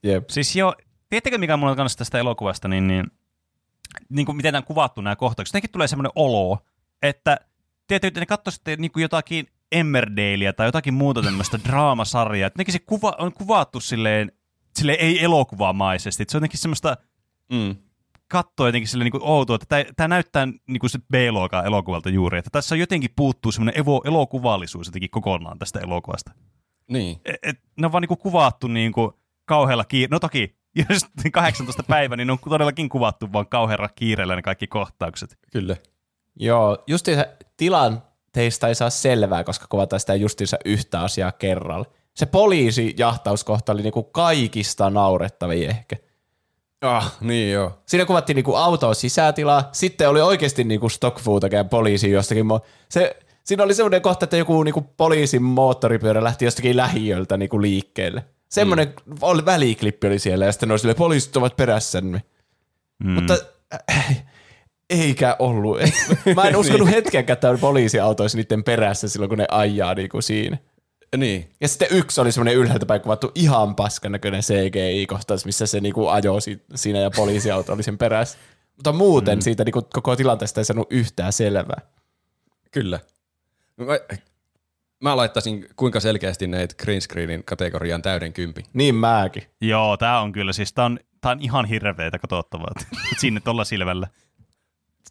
Jep. 0.02 0.28
Siis 0.30 0.56
jo, 0.56 0.74
tiedättekö 1.08 1.38
mikä 1.38 1.56
mulla 1.56 1.70
on 1.70 1.76
kanssa 1.76 1.98
tästä 1.98 2.18
elokuvasta, 2.18 2.68
niin, 2.68 2.88
niin, 2.88 3.04
niin 4.08 4.26
kuin 4.26 4.36
miten 4.36 4.52
nämä 4.52 4.60
on 4.60 4.66
kuvattu 4.66 5.00
nämä 5.00 5.16
kohtaukset. 5.16 5.52
Jotenkin 5.52 5.70
tulee 5.70 5.88
semmoinen 5.88 6.12
olo, 6.14 6.58
että 7.02 7.36
tiedätkö, 7.86 8.08
että 8.08 8.20
ne 8.20 8.26
katsoisitte 8.26 8.76
niin 8.76 8.92
kuin 8.92 9.02
jotakin 9.02 9.46
Emmerdalea 9.72 10.52
tai 10.52 10.68
jotakin 10.68 10.94
muuta 10.94 11.22
tämmöistä 11.22 11.58
draamasarjaa, 11.68 12.46
että 12.46 12.60
nekin 12.60 12.72
se 12.72 12.78
kuva, 12.78 13.14
on 13.18 13.32
kuvattu 13.32 13.80
silleen, 13.80 14.32
silleen 14.78 15.00
ei 15.00 15.24
elokuvamaisesti. 15.24 16.22
Että 16.22 16.32
se 16.32 16.36
on 16.36 16.40
jotenkin 16.40 16.60
semmoista 16.60 16.96
Mm. 17.52 17.76
katsoa 18.28 18.68
jotenkin 18.68 18.88
sille 18.88 19.04
niin 19.04 19.12
outoa, 19.20 19.54
että 19.54 19.66
tämä, 19.68 19.84
tämä 19.96 20.08
näyttää 20.08 20.46
niin 20.46 20.78
kuin 20.80 20.90
se 20.90 20.98
B-luokan 20.98 21.66
elokuvalta 21.66 22.08
juuri, 22.08 22.38
että 22.38 22.50
tässä 22.50 22.74
on 22.74 22.78
jotenkin 22.78 23.10
puuttuu 23.16 23.52
semmoinen 23.52 23.80
evo, 23.80 24.02
elokuvallisuus 24.04 24.86
jotenkin 24.86 25.10
kokonaan 25.10 25.58
tästä 25.58 25.80
elokuvasta. 25.80 26.32
Niin. 26.88 27.20
Et, 27.24 27.36
et, 27.42 27.58
ne 27.80 27.86
on 27.86 27.92
vaan 27.92 28.02
niin 28.02 28.08
kuin 28.08 28.18
kuvattu 28.18 28.66
niin 28.66 28.92
kuin 28.92 29.12
kauhealla 29.44 29.84
kiireellä. 29.84 30.14
No 30.14 30.20
toki, 30.20 30.57
jos 30.88 31.06
18 31.32 31.82
päivä, 31.82 32.16
niin 32.16 32.26
ne 32.26 32.32
on 32.32 32.38
todellakin 32.48 32.88
kuvattu 32.88 33.32
vaan 33.32 33.46
kauhealla 33.46 33.88
kiireellä 33.88 34.36
ne 34.36 34.42
kaikki 34.42 34.66
kohtaukset. 34.66 35.38
Kyllä. 35.52 35.76
Joo, 36.36 36.84
justiinsa 36.86 37.26
tilanteista 37.56 38.68
ei 38.68 38.74
saa 38.74 38.90
selvää, 38.90 39.44
koska 39.44 39.66
kuvataan 39.68 40.00
sitä 40.00 40.14
justiinsa 40.14 40.56
yhtä 40.64 41.00
asiaa 41.00 41.32
kerralla. 41.32 41.86
Se 42.14 42.26
poliisijahtauskohta 42.26 43.72
oli 43.72 43.82
niinku 43.82 44.02
kaikista 44.02 44.90
naurettavin 44.90 45.70
ehkä. 45.70 45.96
Ah, 46.80 47.16
niin 47.20 47.52
joo. 47.52 47.78
Siinä 47.86 48.04
kuvattiin 48.04 48.34
niinku 48.34 48.54
autoa 48.54 48.94
sisätilaa, 48.94 49.68
sitten 49.72 50.08
oli 50.08 50.20
oikeasti 50.20 50.64
niinku 50.64 50.88
stock 50.88 51.18
poliisi 51.70 52.10
jostakin. 52.10 52.46
Mo- 52.46 52.66
se, 52.88 53.16
siinä 53.44 53.62
oli 53.62 53.74
semmoinen 53.74 54.02
kohta, 54.02 54.24
että 54.24 54.36
joku 54.36 54.62
niinku 54.62 54.80
poliisin 54.80 55.42
moottoripyörä 55.42 56.24
lähti 56.24 56.44
jostakin 56.44 56.76
lähiöltä 56.76 57.36
niinku 57.36 57.62
liikkeelle. 57.62 58.24
Semmoinen 58.48 58.94
mm. 59.06 59.16
väliklippi 59.44 60.06
oli 60.06 60.18
siellä 60.18 60.44
ja 60.44 60.52
sitten 60.52 60.68
ne 60.68 60.74
oli 60.84 60.94
poliisit 60.94 61.36
ovat 61.36 61.56
perässämme. 61.56 62.22
Mm. 63.04 63.10
Mutta 63.10 63.38
äh, 63.90 64.24
eikä 64.90 65.36
ollut. 65.38 65.78
Mä 66.36 66.48
en 66.48 66.56
uskonut 66.56 66.90
hetkeäkään, 66.90 67.34
että 67.34 67.50
on 67.50 67.58
poliisiauto 67.58 68.22
olisi 68.22 68.36
niiden 68.36 68.64
perässä 68.64 69.08
silloin, 69.08 69.28
kun 69.28 69.38
ne 69.38 69.46
ajaa 69.50 69.94
niinku 69.94 70.22
siinä. 70.22 70.58
Niin. 71.16 71.50
Ja 71.60 71.68
sitten 71.68 71.88
yksi 71.90 72.20
oli 72.20 72.32
semmoinen 72.32 72.54
ylhäältä 72.54 72.86
päin 72.86 73.00
kuvattu 73.00 73.32
ihan 73.34 73.74
paskan 73.74 74.12
näköinen 74.12 74.42
CGI-kohtaus, 74.42 75.44
missä 75.44 75.66
se 75.66 75.80
niinku 75.80 76.08
ajoi 76.08 76.42
si- 76.42 76.62
siinä 76.74 76.98
ja 76.98 77.10
poliisiauto 77.10 77.72
oli 77.72 77.82
sen 77.82 77.98
perässä. 77.98 78.38
Mutta 78.76 78.92
muuten 78.92 79.38
mm. 79.38 79.42
siitä 79.42 79.64
niinku 79.64 79.82
koko 79.92 80.16
tilanteesta 80.16 80.60
ei 80.60 80.64
saanut 80.64 80.86
yhtään 80.90 81.32
selvää. 81.32 81.80
Kyllä. 82.70 83.00
Mä, 83.76 84.18
mä 85.02 85.16
laittaisin 85.16 85.66
kuinka 85.76 86.00
selkeästi 86.00 86.46
näitä 86.46 86.74
green 86.84 87.00
screenin 87.00 87.44
kategoriaan 87.44 88.02
täyden 88.02 88.32
kympi. 88.32 88.62
Niin 88.72 88.94
mäkin. 88.94 89.42
Joo, 89.60 89.96
tämä 89.96 90.20
on 90.20 90.32
kyllä, 90.32 90.52
siis 90.52 90.72
tämä 90.72 90.86
on, 90.86 90.98
tää 91.20 91.32
on 91.32 91.38
ihan 91.40 91.64
hirveetä 91.64 92.18
katsottavaa 92.18 92.70
sinne 93.20 93.40
tuolla 93.40 93.64
silmällä. 93.64 94.06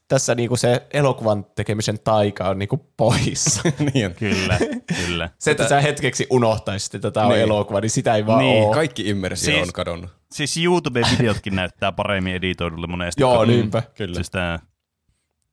Tässä 0.07 0.35
niinku 0.35 0.55
se 0.55 0.87
elokuvan 0.93 1.45
tekemisen 1.55 1.99
taika 1.99 2.49
on 2.49 2.59
niinku 2.59 2.77
poissa. 2.97 3.61
niin. 3.93 4.15
Kyllä, 4.15 4.57
kyllä. 5.05 5.29
se, 5.39 5.51
että 5.51 5.67
sä 5.69 5.81
hetkeksi 5.81 6.27
unohtaisit, 6.29 6.95
että 6.95 7.11
tämä 7.11 7.25
on 7.25 7.31
Niin. 7.31 7.41
elokuva, 7.43 7.81
niin 7.81 7.89
sitä 7.89 8.15
ei 8.15 8.25
vaan 8.25 8.39
Niin, 8.39 8.63
ole. 8.63 8.73
Kaikki 8.75 9.09
immersio 9.09 9.53
Siis- 9.53 9.67
on 9.67 9.73
kadonnut. 9.73 10.09
Siis 10.31 10.57
YouTube-videotkin 10.57 11.55
näyttää 11.55 11.91
paremmin 11.91 12.35
editoidulle 12.35 12.87
monesti. 12.87 13.21
Joo, 13.21 13.35
kuin- 13.37 13.47
niinpä. 13.49 13.83
Kyllä. 13.95 14.15
Siis 14.15 14.29
tää, 14.29 14.59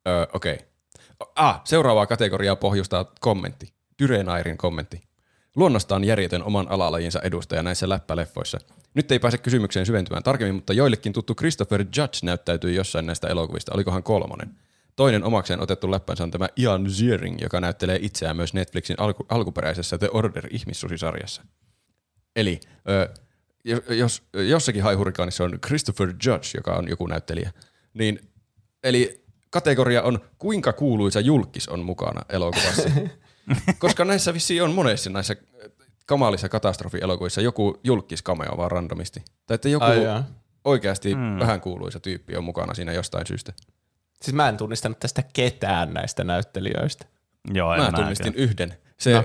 Öö, 0.09 0.27
Okei. 0.33 0.55
Okay. 0.55 0.67
Ah, 1.37 1.61
seuraavaa 1.65 2.07
kategoriaa 2.07 2.57
pohjustaa 2.57 3.13
kommentti. 3.21 3.74
Dyrenairin 3.99 4.59
kommentti. 4.59 5.01
Luonnostaan 5.57 6.05
järjetön 6.05 6.43
oman 6.43 6.71
alalajinsa 6.71 7.21
edustaja 7.21 7.63
näissä 7.63 7.89
läppäleffoissa. 7.89 8.59
Nyt 8.95 9.13
ei 9.13 9.19
pääse 9.19 9.39
kysymykseen 9.39 9.87
syventymään 9.87 10.23
tarkemmin, 10.23 10.55
mutta 10.55 10.73
joillekin 10.73 11.13
tuttu 11.13 11.35
Christopher 11.35 11.81
Judge 11.81 12.19
näyttäytyy 12.23 12.73
jossain 12.73 13.07
näistä 13.07 13.29
elokuvista. 13.29 13.75
Olikohan 13.75 14.03
kolmonen? 14.03 14.51
Toinen 14.97 15.25
omakseen 15.25 15.61
otettu 15.61 15.91
läppänsä 15.91 16.25
on 16.25 16.31
tämä 16.31 16.49
Ian 16.57 16.91
Ziering, 16.91 17.41
joka 17.41 17.61
näyttelee 17.61 17.99
itseään 18.03 18.37
myös 18.37 18.55
Netflixin 18.55 18.97
alku- 18.99 19.27
alkuperäisessä 19.29 19.99
The 19.99 20.09
Order 20.13 20.47
ihmissusisarjassa. 20.51 21.43
Eli 22.37 22.61
ö, 22.89 23.09
jo- 23.65 23.95
jos 23.95 24.23
jossakin 24.49 24.83
haihurikaanissa 24.83 25.45
on 25.45 25.59
Christopher 25.67 26.09
Judge, 26.09 26.49
joka 26.55 26.73
on 26.73 26.89
joku 26.89 27.07
näyttelijä, 27.07 27.53
niin 27.95 28.21
eli 28.85 29.25
kategoria 29.51 30.03
on 30.03 30.19
kuinka 30.39 30.73
kuuluisa 30.73 31.21
julkis 31.21 31.69
on 31.69 31.85
mukana 31.85 32.23
elokuvassa. 32.29 32.91
Koska 33.79 34.05
näissä 34.05 34.35
vissiin 34.35 34.63
on 34.63 34.73
monessa 34.73 35.11
näissä 35.11 35.37
äh, 35.65 35.71
kamalissa 36.07 36.49
katastrofielokuvissa 36.49 37.41
joku 37.41 37.81
julkis 37.85 38.23
cameo 38.23 38.57
vaan 38.57 38.71
randomisti. 38.71 39.23
Tai 39.47 39.55
että 39.55 39.69
joku 39.69 39.85
Aijaa. 39.85 40.25
oikeasti 40.65 41.13
hmm. 41.13 41.39
vähän 41.39 41.61
kuuluisa 41.61 42.01
tyyppi 42.01 42.37
on 42.37 42.45
mukana 42.45 42.75
siinä 42.75 42.93
jostain 42.93 43.27
syystä. 43.27 43.53
Siis 44.23 44.35
mä 44.35 44.49
en 44.49 44.57
tunnistanut 44.57 44.99
tästä 44.99 45.23
ketään 45.33 45.95
näistä 45.95 46.25
näyttelijöistä. 46.25 47.07
Joo, 47.55 47.75
en 47.75 47.83
mä 47.83 47.93
tunnistin 47.93 48.27
näkään. 48.27 48.45
yhden. 48.45 48.75
Se 48.99 49.13
no. 49.13 49.25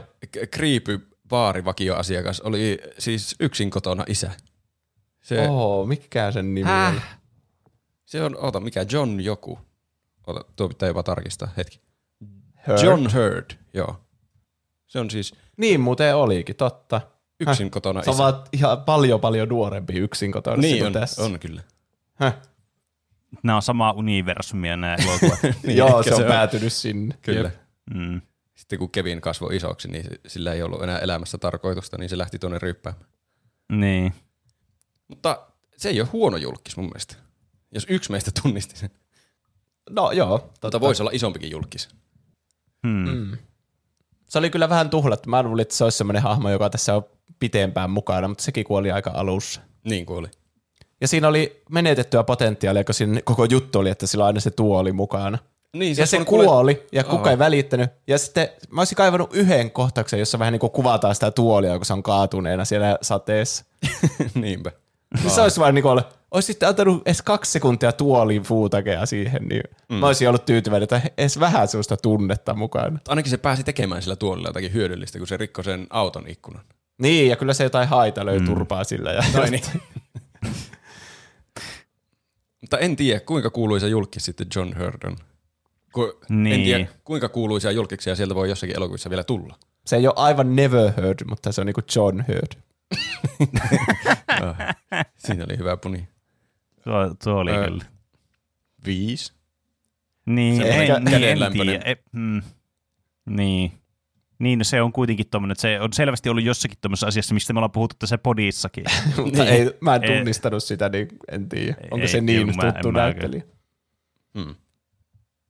kriipy 0.52 1.08
baarivakioasiakas 1.28 2.42
oli 2.42 2.82
siis 2.98 3.36
yksin 3.40 3.70
kotona 3.70 4.04
isä. 4.08 4.32
Se, 5.22 5.48
Oho, 5.48 5.86
mikä 5.86 6.32
sen 6.32 6.56
nimi 6.56 6.72
on? 6.72 7.02
Se 8.06 8.24
on, 8.24 8.38
oota, 8.40 8.60
mikä 8.60 8.86
John 8.92 9.20
joku. 9.20 9.60
Oota, 10.28 10.46
tuo 10.56 10.68
pitää 10.68 10.88
jopa 10.88 11.04
tarkistaa, 11.04 11.50
hetki. 11.58 11.82
Heard. 12.68 12.84
John 12.84 13.10
Heard, 13.10 13.46
joo. 13.74 14.09
Se 14.90 15.00
on 15.00 15.10
siis 15.10 15.34
Niin 15.58 15.82
muuten 15.82 16.16
olikin, 16.16 16.56
totta. 16.56 17.02
yksin 17.40 17.66
Häh? 17.66 17.72
kotona 17.72 18.04
Se 18.04 18.10
on 18.10 18.14
isä. 18.16 18.24
vaan 18.24 18.44
ihan 18.54 18.82
paljon 18.84 19.20
paljon 19.22 19.50
nuorempi 19.50 19.94
yksin 19.94 20.32
kotona 20.32 20.58
Niin 20.62 20.86
on, 20.86 20.94
tässä. 20.94 21.24
on 21.24 21.40
kyllä. 21.40 21.64
Häh? 22.14 22.36
Nämä 23.44 23.56
on 23.56 23.62
samaa 23.62 23.92
universumia 23.92 24.78
nämä 24.78 24.96
elokuvat. 25.08 25.40
Niin, 25.64 25.78
Joo, 25.78 26.04
se 26.04 26.10
on 26.10 26.18
se 26.18 26.24
on. 26.24 26.32
päätynyt 26.32 26.74
sinne. 26.74 27.16
Kyllä. 27.22 27.52
Mm. 27.94 28.22
Sitten 28.56 28.80
kun 28.80 28.92
Kevin 28.92 29.22
kasvoi 29.22 29.56
isoksi, 29.56 29.88
niin 29.88 30.06
sillä 30.28 30.54
ei 30.54 30.64
ollut 30.64 30.84
enää 30.84 31.00
elämässä 31.00 31.38
tarkoitusta, 31.38 31.98
niin 31.98 32.10
se 32.10 32.18
lähti 32.18 32.40
tuonne 32.40 32.60
ryppäämään. 32.60 33.06
Niin. 33.72 34.14
Mutta 35.08 35.48
se 35.78 35.90
ei 35.90 36.02
ole 36.02 36.10
huono 36.14 36.38
julkis 36.38 36.78
mun 36.78 36.86
mielestä. 36.86 37.16
Jos 37.72 37.86
yksi 37.90 38.12
meistä 38.12 38.32
tunnisti 38.42 38.78
sen. 38.78 38.90
No 39.90 40.12
joo, 40.12 40.38
totta. 40.40 40.60
Tota 40.62 40.80
voisi 40.80 41.04
olla 41.04 41.12
isompikin 41.14 41.52
julkis. 41.52 41.90
Hmm. 42.88 43.10
Mm. 43.10 43.38
Se 44.30 44.40
oli 44.40 44.50
kyllä 44.50 44.70
vähän 44.70 44.90
tuhlattu. 44.90 45.30
Mä 45.30 45.44
luulin, 45.44 45.62
että 45.62 45.76
se 45.76 45.84
olisi 45.84 45.98
semmoinen 45.98 46.22
hahmo, 46.22 46.50
joka 46.50 46.70
tässä 46.70 46.96
on 46.96 47.04
pitempään 47.40 47.90
mukana, 47.90 48.28
mutta 48.28 48.44
sekin 48.44 48.66
kuoli 48.66 48.92
aika 48.92 49.12
alussa. 49.14 49.62
Niin 49.84 50.06
kuin 50.06 50.20
oli. 50.20 50.28
Ja 51.02 51.08
siinä 51.08 51.28
oli 51.28 51.64
menetettyä 51.70 52.24
potentiaalia, 52.24 52.84
kun 52.84 52.96
siinä 52.96 53.22
koko 53.24 53.46
juttu 53.46 53.80
oli, 53.80 53.90
että 53.90 54.08
sillä 54.08 54.26
aina 54.26 54.40
se 54.40 54.52
tuoli 54.52 54.92
mukana. 54.92 55.38
Niin, 55.74 55.98
Ja 55.98 56.06
se 56.06 56.18
on 56.18 56.26
kuoli, 56.26 56.88
ja 56.92 57.04
kuka 57.04 57.24
Aa. 57.24 57.32
ei 57.32 57.40
välittänyt. 57.40 57.90
Ja 58.08 58.18
sitten 58.18 58.50
mä 58.72 58.82
olisin 58.82 58.96
kaivannut 58.96 59.30
yhden 59.34 59.72
kohtauksen, 59.72 60.20
jossa 60.20 60.40
vähän 60.40 60.52
niin 60.52 60.60
kuin 60.60 60.72
kuvataan 60.72 61.16
sitä 61.16 61.32
tuolia, 61.32 61.78
kun 61.78 61.86
se 61.86 61.94
on 61.94 62.04
kaatuneena 62.04 62.66
siellä 62.66 62.98
sateessa. 63.02 63.66
Niinpä. 64.36 64.72
Niin 65.24 65.30
se 65.30 65.42
olisi 65.42 65.60
vaan 65.60 65.76
niin 65.76 65.84
kuin 65.84 65.92
ollut, 65.92 66.19
olisi 66.32 66.46
sitten 66.46 66.70
antanut 66.70 67.02
edes 67.06 67.22
kaksi 67.22 67.52
sekuntia 67.52 67.92
tuolin 67.92 68.42
fuutakea 68.44 69.06
siihen, 69.06 69.44
niin 69.48 69.64
mm. 69.90 69.96
mä 69.96 70.08
olisin 70.08 70.30
ollut 70.30 70.46
tyytyväinen, 70.46 70.84
että 70.84 71.02
edes 71.18 71.40
vähän 71.40 71.68
sellaista 71.68 71.98
tunnetta 71.98 72.54
mukana. 72.54 73.00
Ainakin 73.08 73.30
se 73.30 73.38
pääsi 73.38 73.64
tekemään 73.64 74.02
sillä 74.02 74.16
tuolilla 74.16 74.50
jotakin 74.50 74.74
hyödyllistä, 74.74 75.18
kun 75.18 75.28
se 75.28 75.38
rikkoi 75.38 75.64
sen 75.64 75.88
auton 75.90 76.28
ikkunan. 76.28 76.64
Niin, 77.02 77.30
ja 77.30 77.36
kyllä 77.36 77.54
se 77.54 77.64
jotain 77.64 77.88
haita 77.88 78.26
löi 78.26 78.40
mm. 78.40 78.46
turpaa 78.46 78.84
sillä. 78.84 79.12
Ja 79.14 79.24
Tai 79.34 79.50
niin. 79.50 79.64
Mutta 82.62 82.78
en 82.78 82.96
tiedä, 82.96 83.20
kuinka 83.20 83.50
kuuluisa 83.50 83.88
julkis 83.88 84.26
sitten 84.26 84.48
John 84.56 84.74
Hurd 84.80 85.04
on. 85.04 85.18
Ku, 85.94 86.04
En 86.04 86.44
Niin. 86.44 86.64
tiedä, 86.64 86.88
kuinka 87.04 87.30
kuuluisia 87.30 87.72
julkiksia 87.72 88.16
sieltä 88.16 88.36
voi 88.36 88.50
jossakin 88.50 88.76
elokuvissa 88.76 89.10
vielä 89.10 89.24
tulla. 89.24 89.56
Se 89.86 89.96
ei 89.96 90.08
ole 90.08 90.14
aivan 90.18 90.56
never 90.56 90.92
heard, 90.98 91.18
mutta 91.30 91.52
se 91.52 91.62
on 91.62 91.68
niinku 91.68 91.82
John 91.96 92.24
heard. 92.28 92.52
Ah, 94.42 94.56
Siinä 95.18 95.46
oli 95.50 95.58
hyvä 95.58 95.78
puni. 95.78 96.08
Tuo, 96.84 97.16
tuo 97.24 97.34
oli 97.34 97.52
Ö, 97.52 97.66
kyllä. 97.66 97.86
Viisi. 98.86 99.34
Niin, 100.26 100.56
semmoinen 100.56 100.96
en, 100.96 101.04
niin, 101.04 101.44
en 101.44 101.52
tiedä. 101.54 101.82
E, 101.86 101.96
mm, 102.12 102.42
niin. 103.30 103.72
Niin, 104.40 104.60
no 104.60 104.64
se 104.64 104.82
on 104.82 104.92
kuitenkin 104.92 105.26
tommonen, 105.32 105.52
että 105.52 105.62
se 105.62 105.82
on 105.82 105.94
selvästi 105.94 106.30
ollut 106.30 106.44
jossakin 106.44 106.78
tuommoisessa 106.82 107.08
asiassa, 107.08 107.34
mistä 107.34 107.54
me 107.54 107.60
ollaan 107.60 107.72
puhuttu 107.72 107.96
tässä 108.00 108.18
podissakin. 108.18 108.86
mutta 109.26 109.46
ei, 109.46 109.72
mä 109.82 109.96
en 109.96 110.04
Ei. 110.04 110.18
tunnistanut 110.18 110.64
sitä, 110.64 110.90
niin 110.90 111.08
en 111.32 111.50
tiedä. 111.50 111.76
Onko 111.92 112.02
Ei, 112.02 112.08
se 112.08 112.22
niin 112.22 112.56
mä- 112.56 112.72
tuttu 112.72 112.88
en 112.88 112.94
mä 112.94 113.00
näyttelijä? 113.02 113.44
Hmm. 114.40 114.56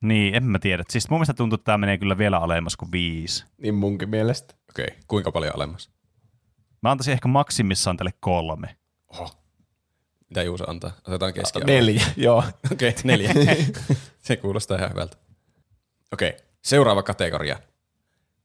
niin, 0.02 0.36
en 0.36 0.44
mä 0.44 0.60
tiedä. 0.60 0.84
Siis 0.90 1.10
mun 1.10 1.18
mielestä 1.20 1.34
tuntuu, 1.34 1.56
että 1.56 1.66
tämä 1.66 1.78
menee 1.78 1.98
kyllä 1.98 2.18
vielä 2.18 2.38
alemmas 2.38 2.78
kuin 2.78 2.92
viisi. 2.92 3.46
Niin 3.58 3.76
munkin 3.76 4.10
mielestä. 4.10 4.56
Okei, 4.70 4.86
okay. 4.86 4.98
kuinka 5.08 5.32
paljon 5.32 5.56
alemmas? 5.56 5.92
Mä 6.84 6.92
antaisin 6.92 7.12
ehkä 7.14 7.28
maksimissaan 7.28 7.98
tälle 7.98 8.14
kolme. 8.20 8.76
Oho. 9.08 9.39
Mitä 10.30 10.44
Juuso 10.44 10.64
antaa? 10.70 10.92
Otetaan 11.08 11.34
keskiarvo. 11.34 11.68
Neljä, 11.74 12.06
joo. 12.18 12.44
Okei, 12.72 12.90
okay, 12.90 13.02
neljä. 13.04 13.34
Se 14.28 14.36
kuulostaa 14.38 14.78
ihan 14.78 14.90
hyvältä. 14.90 15.18
Okei, 16.14 16.30
okay. 16.30 16.42
seuraava 16.62 17.04
kategoria. 17.04 17.60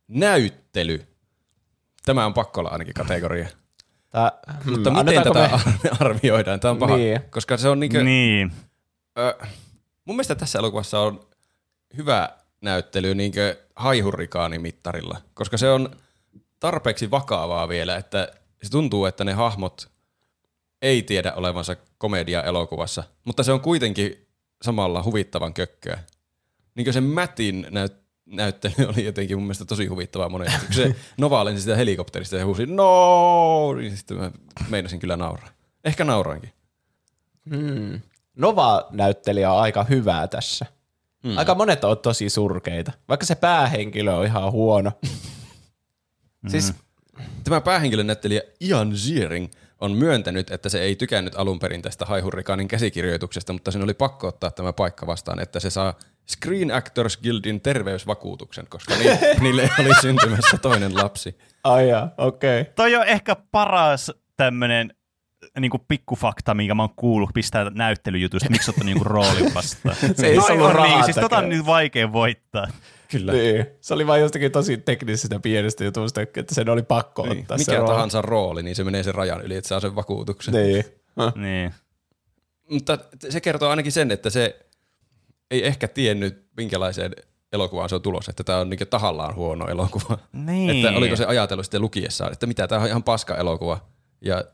Näyttely. 0.09 1.07
Tämä 2.05 2.27
on 2.27 2.35
pakko 2.35 2.61
olla 2.61 2.71
ainakin 2.71 2.95
kategoria. 2.95 3.49
Tää, 4.11 4.33
Mutta 4.65 4.91
hmm, 4.91 5.05
miten 5.05 5.23
tätä 5.23 5.51
me- 5.85 5.91
arvioidaan? 6.01 6.61
Tämä 6.61 6.73
on 6.73 6.79
paha, 6.79 6.97
Niin. 6.97 7.21
koska 7.31 7.57
se 7.57 7.69
on 7.69 7.81
niinkö, 7.81 8.03
Niin. 8.05 8.53
ö, 9.19 9.39
mun 10.05 10.17
mielestä 10.17 10.35
tässä 10.35 10.59
elokuvassa 10.59 11.01
on 11.01 11.27
hyvä 11.97 12.29
näyttely 12.61 13.15
niinkö 13.15 13.57
haihurrikaanimittarilla, 13.77 15.21
koska 15.35 15.57
se 15.59 15.71
on 15.71 15.97
tarpeeksi 16.61 17.11
vakavaa 17.11 17.69
vielä, 17.69 17.97
että 17.97 18.29
se 18.63 18.71
tuntuu, 18.71 19.07
että 19.07 19.25
ne 19.25 19.33
hahmot 19.33 19.91
ei 20.85 21.03
tiedä 21.03 21.33
olevansa 21.33 21.77
komedia 21.99 22.43
elokuvassa, 22.43 23.05
mutta 23.25 23.43
se 23.43 23.53
on 23.53 23.61
kuitenkin 23.61 24.27
samalla 24.63 25.03
huvittavan 25.03 25.55
kökköä. 25.55 25.99
Niinkö 26.75 26.93
se 26.93 27.01
Mätin 27.01 27.67
näyt- 27.71 28.05
näyttely 28.27 28.75
oli 28.89 29.05
jotenkin 29.05 29.37
mun 29.37 29.45
mielestä 29.45 29.65
tosi 29.65 29.87
huvittavaa 29.87 30.29
monesti. 30.29 30.67
Kun 30.67 30.75
se 30.75 30.97
Nova 31.19 31.45
lensi 31.45 31.63
sitä 31.63 31.77
helikopterista 31.77 32.37
ja 32.37 32.47
huusi 32.47 32.67
no, 32.67 33.75
niin 33.75 33.97
sitten 33.97 34.17
mä 34.17 34.31
meinasin 34.69 35.01
kyllä 35.01 35.17
nauraa. 35.17 35.49
Ehkä 35.85 36.05
naurainkin. 36.05 36.53
Hmm. 37.51 38.01
Nova-näyttelijä 38.37 39.53
on 39.53 39.61
aika 39.61 39.85
hyvää 39.85 40.29
tässä. 40.29 40.67
Hmm. 41.27 41.39
Aika 41.39 41.55
monet 41.55 41.85
on 41.85 41.99
tosi 41.99 42.31
surkeita. 42.31 42.93
Vaikka 43.09 43.27
se 43.27 43.35
päähenkilö 43.35 44.13
on 44.13 44.27
ihan 44.27 44.53
huono. 44.53 44.93
siis 46.51 46.75
Tämä 47.45 47.61
päähenkilön 47.61 48.07
näyttelijä 48.07 48.43
Ian 48.61 48.97
Ziering 48.97 49.51
on 49.85 49.93
myöntänyt, 49.93 50.51
että 50.51 50.69
se 50.69 50.81
ei 50.81 50.97
tykännyt 50.97 51.35
alun 51.37 51.59
perin 51.59 51.83
tästä 51.83 52.05
Haihurrikaanin 52.05 52.69
käsikirjoituksesta, 52.69 53.53
mutta 53.53 53.71
sen 53.71 53.83
oli 53.83 53.95
pakko 53.95 54.29
ottaa 54.29 54.51
tämä 54.51 54.73
paikka 54.73 55.07
vastaan, 55.07 55.41
että 55.41 55.61
se 55.61 55.71
saa 55.71 55.95
Screen 56.29 56.71
Actors 56.71 57.17
Guildin 57.17 57.61
terveysvakuutuksen, 57.61 58.67
koska 58.69 58.95
ni- 58.95 59.19
niille 59.45 59.71
oli 59.81 59.95
syntymässä 60.01 60.59
toinen 60.59 60.97
lapsi. 60.97 61.39
Ai 61.65 61.87
okei. 62.19 62.61
Okay. 62.61 62.73
Toi 62.77 62.97
on 62.97 63.07
ehkä 63.07 63.37
paras 63.51 64.13
tämmönen 64.37 64.95
niinku 65.61 65.79
pikkufakta, 65.89 66.55
minkä 66.55 66.75
mä 66.75 66.83
oon 66.83 66.95
kuullut 66.97 67.31
pistää 67.35 67.71
näyttelyjutusta, 67.71 68.51
miksi 68.51 68.71
ottaa 68.71 68.85
niinku 68.85 69.05
roolin 69.05 69.55
vastaan. 69.55 69.97
Se 70.15 70.27
ei 70.27 70.37
Toi 70.37 70.51
ollut 70.51 70.77
on 70.77 70.83
niin, 70.83 71.05
siis 71.05 71.17
tota 71.17 71.39
on 71.39 71.49
nyt 71.49 71.67
vaikea 71.67 72.13
voittaa. 72.13 72.67
Kyllä. 73.19 73.33
Niin. 73.33 73.67
Se 73.81 73.95
oli 73.95 74.07
vain 74.07 74.23
jostakin 74.23 74.53
tosi 74.53 74.77
teknisestä 74.77 75.41
pienestä 75.41 75.85
jutusta, 75.85 76.21
että 76.21 76.55
sen 76.55 76.69
oli 76.69 76.83
pakko 76.83 77.27
Niin. 77.27 77.39
ottaa 77.41 77.59
se 77.59 77.63
Mikä 77.73 77.79
rooli. 77.79 77.93
tahansa 77.95 78.23
rooli, 78.23 78.63
niin 78.63 78.77
se 78.77 78.85
menee 78.85 79.03
sen 79.03 79.15
rajan 79.15 79.43
yli, 79.43 79.57
että 79.57 79.69
saa 79.69 79.81
sen 79.81 79.95
vakuutuksen. 79.97 80.55
Niin. 80.55 80.85
Huh. 81.17 81.35
Niin. 81.43 81.75
Mutta 82.71 82.99
se 83.29 83.41
kertoo 83.41 83.71
ainakin 83.71 83.93
sen, 83.93 84.11
että 84.11 84.31
se 84.31 84.67
ei 85.51 85.67
ehkä 85.67 85.89
tiennyt, 85.89 86.47
minkälaiseen 86.57 87.13
elokuvaan 87.53 87.89
se 87.89 87.95
on 87.95 88.03
tulossa, 88.03 88.31
että 88.31 88.45
tämä 88.45 88.59
on 88.59 88.71
niin 88.71 88.89
tahallaan 88.91 89.35
huono 89.35 89.69
elokuva. 89.69 90.19
Niin. 90.33 90.71
Että 90.87 90.99
oliko 90.99 91.17
se 91.17 91.25
ajatellut 91.25 91.67
sitten 91.67 91.81
lukiessaan, 91.83 92.33
että 92.33 92.47
mitä 92.47 92.69
tämä 92.69 92.81
on 92.83 92.89
ihan 92.89 93.03
paska 93.03 93.37
elokuva 93.37 93.89
ja 94.21 94.45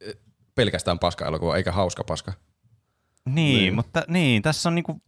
eh, 0.00 0.14
pelkästään 0.54 0.98
paska 0.98 1.26
elokuva, 1.26 1.56
eikä 1.56 1.72
hauska 1.72 2.04
paska. 2.04 2.32
Niin, 3.26 3.34
Niin. 3.58 3.74
mutta 3.74 4.02
niin, 4.08 4.42
tässä 4.42 4.68
on 4.68 4.74
niinku, 4.74 5.02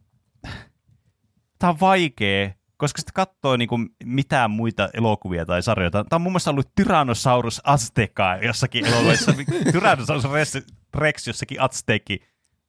tää 1.59 1.69
on 1.69 1.79
vaikea, 1.79 2.49
koska 2.77 2.97
sitten 3.01 3.13
katsoo 3.13 3.57
niinku 3.57 3.79
mitään 4.03 4.51
muita 4.51 4.89
elokuvia 4.93 5.45
tai 5.45 5.63
sarjoja. 5.63 5.91
Tämä 5.91 6.05
on 6.11 6.21
muun 6.21 6.33
muassa 6.33 6.51
ollut 6.51 6.75
Tyrannosaurus 6.75 7.61
Azteca 7.63 8.37
jossakin 8.41 8.85
elokuvassa, 8.85 9.33
Tyrannosaurus 9.71 10.25
Rex- 10.25 10.75
Rex 10.95 11.27
jossakin 11.27 11.61
Azteki 11.61 12.19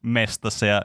mestassa 0.02 0.66
ja 0.66 0.82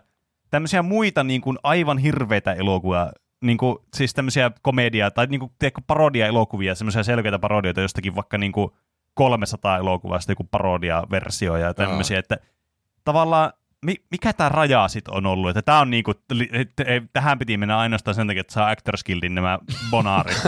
tämmöisiä 0.50 0.82
muita 0.82 1.24
niinku 1.24 1.56
aivan 1.64 1.98
hirveitä 1.98 2.54
elokuvia, 2.54 3.12
niinku, 3.42 3.86
siis 3.94 4.14
tämmöisiä 4.14 4.52
komedia 4.62 5.12
tai 5.12 5.28
niinku, 5.28 5.52
tiedätkö, 5.60 5.82
parodia-elokuvia, 5.88 6.76
semmoisia 6.76 7.04
selkeitä 7.04 7.40
parodioita 7.40 7.82
jostakin 7.82 8.16
vaikka 8.16 8.38
niinku 8.38 8.76
300 9.14 9.78
elokuvasta, 9.78 10.32
joku 10.32 10.44
parodia-versio 10.44 11.58
ja 11.58 11.74
tämmöisiä, 11.74 12.20
että 12.20 12.38
tavallaan 13.04 13.54
mikä 14.12 14.34
tämä 14.34 14.50
raja 14.50 14.88
sitten 14.88 15.14
on 15.14 15.26
ollut? 15.26 15.50
Että 15.50 15.62
tää 15.62 15.80
on 15.80 15.90
niinku, 15.90 16.14
tähän 17.14 17.40
piti 17.40 17.58
mennä 17.58 17.78
ainoastaan 17.78 18.16
sen 18.16 18.28
takia, 18.28 18.42
että 18.42 18.54
saa 18.54 18.70
Actors 18.70 19.04
Guildin 19.04 19.36
nämä 19.36 19.60
bonaarit. 19.92 20.38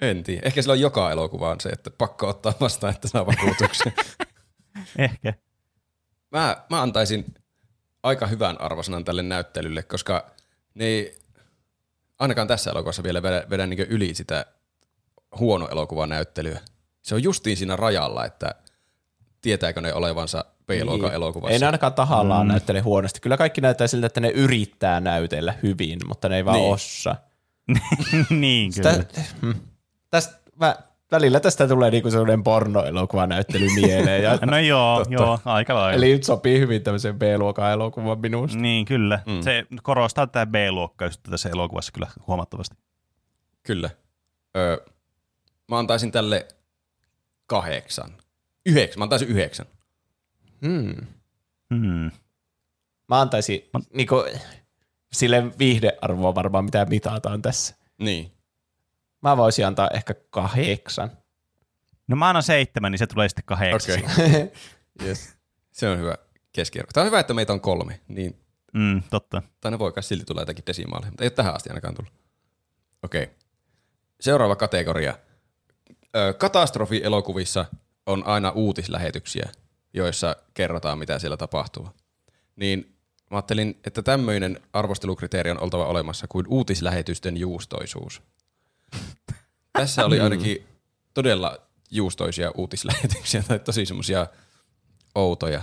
En 0.00 0.24
tiedä. 0.24 0.42
Ehkä 0.44 0.62
sillä 0.62 0.72
on 0.72 0.80
joka 0.80 1.10
elokuvaan 1.10 1.60
se, 1.60 1.68
että 1.68 1.90
pakko 1.90 2.28
ottaa 2.28 2.52
vastaan, 2.60 2.94
että 2.94 3.08
saa 3.08 3.26
vakuutuksen. 3.26 3.92
Ehkä. 4.98 5.34
mä, 6.30 6.56
mä 6.70 6.82
antaisin 6.82 7.34
aika 8.02 8.26
hyvän 8.26 8.60
arvosanan 8.60 9.04
tälle 9.04 9.22
näyttelylle, 9.22 9.82
koska 9.82 10.30
ne 10.74 10.84
ei 10.84 11.18
ainakaan 12.18 12.48
tässä 12.48 12.70
elokuvassa 12.70 13.02
vielä 13.02 13.22
vedä, 13.22 13.44
vedä 13.50 13.66
niin 13.66 13.80
yli 13.80 14.14
sitä 14.14 14.46
huono 15.38 15.68
elokuvanäyttelyä. 15.68 16.60
Se 17.02 17.14
on 17.14 17.22
justiin 17.22 17.56
siinä 17.56 17.76
rajalla, 17.76 18.24
että 18.24 18.54
tietääkö 19.48 19.80
ne 19.80 19.94
olevansa 19.94 20.44
B-luokan 20.66 21.14
elokuvassa. 21.14 21.52
Ei 21.52 21.58
ne 21.58 21.66
ainakaan 21.66 21.94
tahallaan 21.94 22.46
mm. 22.46 22.48
näyttele 22.48 22.80
huonosti. 22.80 23.20
Kyllä 23.20 23.36
kaikki 23.36 23.60
näyttää 23.60 23.86
siltä, 23.86 24.06
että 24.06 24.20
ne 24.20 24.28
yrittää 24.28 25.00
näytellä 25.00 25.54
hyvin, 25.62 25.98
mutta 26.08 26.28
ne 26.28 26.36
ei 26.36 26.44
vaan 26.44 26.56
Niin. 26.56 26.64
niin. 26.70 26.74
osaa. 26.74 27.16
niin 28.30 28.72
kyllä. 28.74 28.92
Tä, 28.92 29.22
hmm. 29.40 29.54
tästä, 30.10 30.40
mä, 30.60 30.76
välillä 31.12 31.40
tästä 31.40 31.68
tulee 31.68 31.90
niinku 31.90 32.10
sellainen 32.10 32.42
pornoelokuvanäyttely 32.42 33.66
mieleen. 33.80 34.22
Ja, 34.22 34.38
No 34.46 34.58
joo, 34.58 35.04
joo, 35.08 35.38
aika 35.44 35.74
lailla. 35.74 35.92
eli 35.92 36.18
sopii 36.22 36.58
hyvin 36.60 36.82
tämmöiseen 36.82 37.18
B-luokan 37.18 37.72
elokuvan 37.72 38.20
minusta. 38.20 38.58
Niin, 38.58 38.84
kyllä. 38.84 39.20
Mm. 39.26 39.42
Se 39.42 39.64
korostaa 39.82 40.26
tätä 40.26 40.46
B-luokkaista 40.46 41.30
tässä 41.30 41.48
elokuvassa 41.48 41.92
kyllä 41.92 42.06
huomattavasti. 42.26 42.76
Kyllä. 43.62 43.90
Öö, 44.56 44.78
mä 45.68 45.78
antaisin 45.78 46.12
tälle 46.12 46.48
kahdeksan. 47.46 48.10
Yhdeksän. 48.68 48.98
Mä 48.98 49.02
antaisin 49.04 49.28
yhdeksän. 49.28 49.66
Hmm. 50.66 50.94
Hmm. 51.74 52.10
Mä 53.08 53.20
antaisin 53.20 53.70
niinku, 53.92 54.24
sille 55.12 55.58
viihdearvoa 55.58 56.34
varmaan, 56.34 56.64
mitä 56.64 56.84
mitataan 56.84 57.42
tässä. 57.42 57.74
Niin. 57.98 58.32
Mä 59.22 59.36
voisin 59.36 59.66
antaa 59.66 59.88
ehkä 59.94 60.14
kahdeksan. 60.30 61.10
No 62.08 62.16
mä 62.16 62.28
annan 62.28 62.42
seitsemän, 62.42 62.92
niin 62.92 62.98
se 62.98 63.06
tulee 63.06 63.28
sitten 63.28 63.44
kahdeksan. 63.44 63.98
Okei. 64.04 64.52
yes. 65.04 65.36
Se 65.72 65.88
on 65.88 65.98
hyvä 65.98 66.14
keskiarvo. 66.52 66.90
Tämä 66.92 67.02
on 67.02 67.06
hyvä, 67.06 67.20
että 67.20 67.34
meitä 67.34 67.52
on 67.52 67.60
kolme, 67.60 68.00
niin 68.08 68.36
Mm, 68.74 69.02
totta. 69.10 69.42
tai 69.60 69.70
ne 69.70 69.78
voi 69.78 69.92
kai 69.92 70.02
silti 70.02 70.24
tulla 70.24 70.40
jotakin 70.42 70.64
desimaaleja, 70.66 71.10
mutta 71.10 71.24
ei 71.24 71.26
ole 71.26 71.30
tähän 71.34 71.54
asti 71.54 71.70
ainakaan 71.70 71.94
tullut. 71.94 72.12
Okei. 73.02 73.30
Seuraava 74.20 74.56
kategoria. 74.56 75.18
Ö, 76.16 76.32
Katastrofielokuvissa 76.38 77.64
on 78.08 78.26
aina 78.26 78.50
uutislähetyksiä, 78.50 79.48
joissa 79.94 80.36
kerrotaan, 80.54 80.98
mitä 80.98 81.18
siellä 81.18 81.36
tapahtuu. 81.36 81.88
Niin 82.56 82.96
mä 83.30 83.36
ajattelin, 83.36 83.80
että 83.84 84.02
tämmöinen 84.02 84.60
arvostelukriteeri 84.72 85.50
on 85.50 85.62
oltava 85.62 85.86
olemassa 85.86 86.26
kuin 86.28 86.46
uutislähetysten 86.48 87.36
juustoisuus. 87.36 88.22
Tässä 89.72 90.04
oli 90.04 90.20
ainakin 90.20 90.64
todella 91.14 91.58
juustoisia 91.90 92.50
uutislähetyksiä 92.54 93.42
tai 93.42 93.58
tosi 93.58 93.86
semmoisia 93.86 94.26
outoja. 95.14 95.62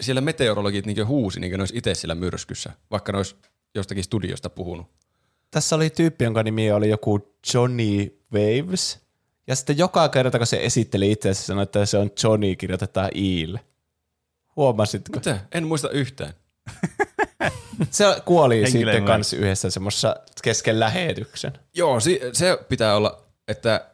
Siellä 0.00 0.20
meteorologit 0.20 0.86
niin 0.86 1.06
huusi, 1.06 1.40
niin 1.40 1.50
kuin 1.50 1.58
ne 1.58 1.62
olisi 1.62 1.78
itse 1.78 1.94
siellä 1.94 2.14
myrskyssä, 2.14 2.72
vaikka 2.90 3.12
ne 3.12 3.18
olisi 3.18 3.36
jostakin 3.74 4.04
studiosta 4.04 4.50
puhunut. 4.50 4.86
Tässä 5.50 5.76
oli 5.76 5.90
tyyppi, 5.90 6.24
jonka 6.24 6.42
nimi 6.42 6.72
oli 6.72 6.88
joku 6.88 7.36
Johnny 7.54 8.20
Waves. 8.32 9.03
Ja 9.46 9.56
sitten 9.56 9.78
joka 9.78 10.08
kerta, 10.08 10.38
kun 10.38 10.46
se 10.46 10.64
esitteli 10.64 11.12
itse, 11.12 11.34
se 11.34 11.42
sanoi, 11.42 11.62
että 11.62 11.86
se 11.86 11.98
on 11.98 12.10
Johnny, 12.22 12.56
kirjoitetaan 12.56 13.10
iille. 13.14 13.60
Huomasitko? 14.56 15.18
Mitä? 15.18 15.38
En 15.52 15.66
muista 15.66 15.90
yhtään. 15.90 16.32
Se 17.90 18.04
kuoli 18.24 18.70
sitten 18.70 19.02
vai? 19.02 19.06
kanssa 19.06 19.36
yhdessä 19.36 19.70
semmoisessa 19.70 20.16
kesken 20.42 20.80
lähetyksen. 20.80 21.52
Joo, 21.74 22.00
si- 22.00 22.20
se 22.32 22.58
pitää 22.68 22.96
olla, 22.96 23.24
että 23.48 23.86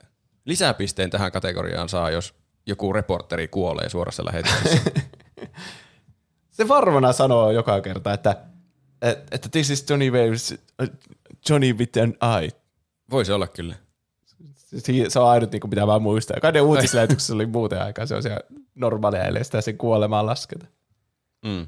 lisäpisteen 0.45 1.11
tähän 1.11 1.33
kategoriaan 1.33 1.89
saa, 1.89 2.11
jos 2.11 2.35
joku 2.67 2.93
reporteri 2.93 3.49
kuolee 3.49 3.89
suorassa 3.89 4.25
lähetyksessä. 4.25 4.91
Se 6.51 6.69
varmana 6.69 7.13
sanoo 7.13 7.51
joka 7.51 7.81
kerta, 7.81 8.13
että, 8.13 8.37
että, 9.31 9.49
this 9.49 9.71
is 9.71 9.91
Johnny 9.91 10.11
Waves, 10.11 10.55
Johnny 11.49 11.73
with 11.73 11.99
an 11.99 12.41
eye. 12.41 12.51
Voisi 13.11 13.33
olla 13.33 13.47
kyllä. 13.47 13.75
Se 15.09 15.19
on 15.21 15.29
ainut, 15.29 15.53
niin 15.53 15.71
pitää 15.71 15.87
vaan 15.87 16.03
muistaa. 16.03 16.41
Kai 16.41 16.53
ne 16.53 16.61
uutislähetyksessä 16.61 17.35
oli 17.35 17.47
muuten 17.47 17.83
aikaa, 17.83 18.07
se 18.07 18.15
on 18.15 18.23
siellä 18.23 18.41
normaalia, 18.75 19.25
ellei 19.25 19.45
sitä 19.45 19.61
sen 19.61 19.79
kuolemaan 19.79 20.27
lasketa. 20.27 20.67
Mm. 21.47 21.67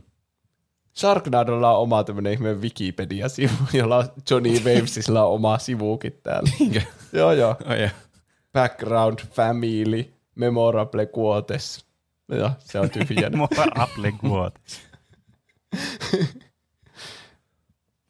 Sharknadolla 0.95 1.77
on 1.77 1.83
oma 1.83 2.05
tämmönen 2.05 2.33
ihme 2.33 2.55
Wikipedia-sivu, 2.55 3.53
jolla 3.73 4.05
Johnny 4.31 4.59
Wavesilla 4.59 5.25
on 5.25 5.33
oma 5.33 5.59
sivukin 5.59 6.21
täällä. 6.23 6.51
Niinkö? 6.59 6.81
joo, 7.13 7.33
joo. 7.33 7.57
Oh, 7.67 7.77
yeah. 7.77 7.95
Background, 8.53 9.19
family, 9.19 10.13
memorable 10.35 11.09
quotes. 11.19 11.85
Joo, 12.29 12.51
se 12.59 12.81
on 12.81 12.91
tyhjänä. 12.91 13.37
Mua 13.39 13.49
Apple 13.75 14.13
Quote. 14.25 14.61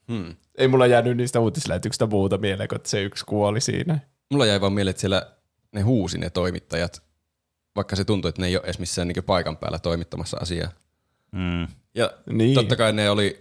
Hmm. 0.08 0.36
Ei 0.58 0.68
mulla 0.68 0.86
jäänyt 0.86 1.16
niistä 1.16 1.40
uutislähetyksistä 1.40 2.06
muuta 2.06 2.38
mieleen, 2.38 2.68
kun 2.68 2.78
se 2.84 3.02
yksi 3.02 3.24
kuoli 3.24 3.60
siinä. 3.60 3.98
Mulla 4.30 4.46
jäi 4.46 4.60
vaan 4.60 4.72
mieleen, 4.72 4.90
että 4.90 5.00
siellä 5.00 5.32
ne 5.72 5.80
huusi 5.80 6.18
ne 6.18 6.30
toimittajat, 6.30 7.02
vaikka 7.76 7.96
se 7.96 8.04
tuntui, 8.04 8.28
että 8.28 8.40
ne 8.42 8.46
ei 8.48 8.56
ole 8.56 8.64
edes 8.64 8.78
missään 8.78 9.08
niin 9.08 9.24
paikan 9.24 9.56
päällä 9.56 9.78
toimittamassa 9.78 10.36
asiaa. 10.40 10.70
Mm. 11.32 11.62
Ja 11.94 12.10
Niin. 12.30 12.54
totta 12.54 12.76
kai 12.76 12.92
ne 12.92 13.10
oli 13.10 13.40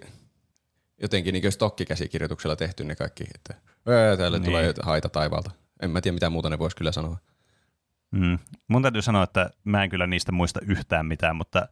jotenkin 1.02 1.34
niin 1.34 1.52
stokkikäsikirjoituksella 1.52 2.56
tehty 2.56 2.84
ne 2.84 2.96
kaikki, 2.96 3.24
että 3.36 3.54
"Ää, 3.88 4.18
täällä 4.18 4.38
Niin. 4.38 4.46
tulee 4.46 4.74
haita 4.84 5.10
taivaalta. 5.10 5.52
En 5.82 5.92
mä 5.92 6.02
tiedä, 6.02 6.14
mitä 6.14 6.30
muuta 6.30 6.50
ne 6.50 6.60
voisi 6.60 6.76
kyllä 6.76 6.92
sanoa. 6.92 7.18
Mm. 8.12 8.40
Mun 8.68 8.82
täytyy 8.82 9.02
sanoa, 9.02 9.24
että 9.24 9.50
mä 9.64 9.84
en 9.84 9.90
kyllä 9.90 10.08
niistä 10.08 10.32
muista 10.32 10.60
yhtään 10.68 11.06
mitään, 11.06 11.36
mutta 11.36 11.68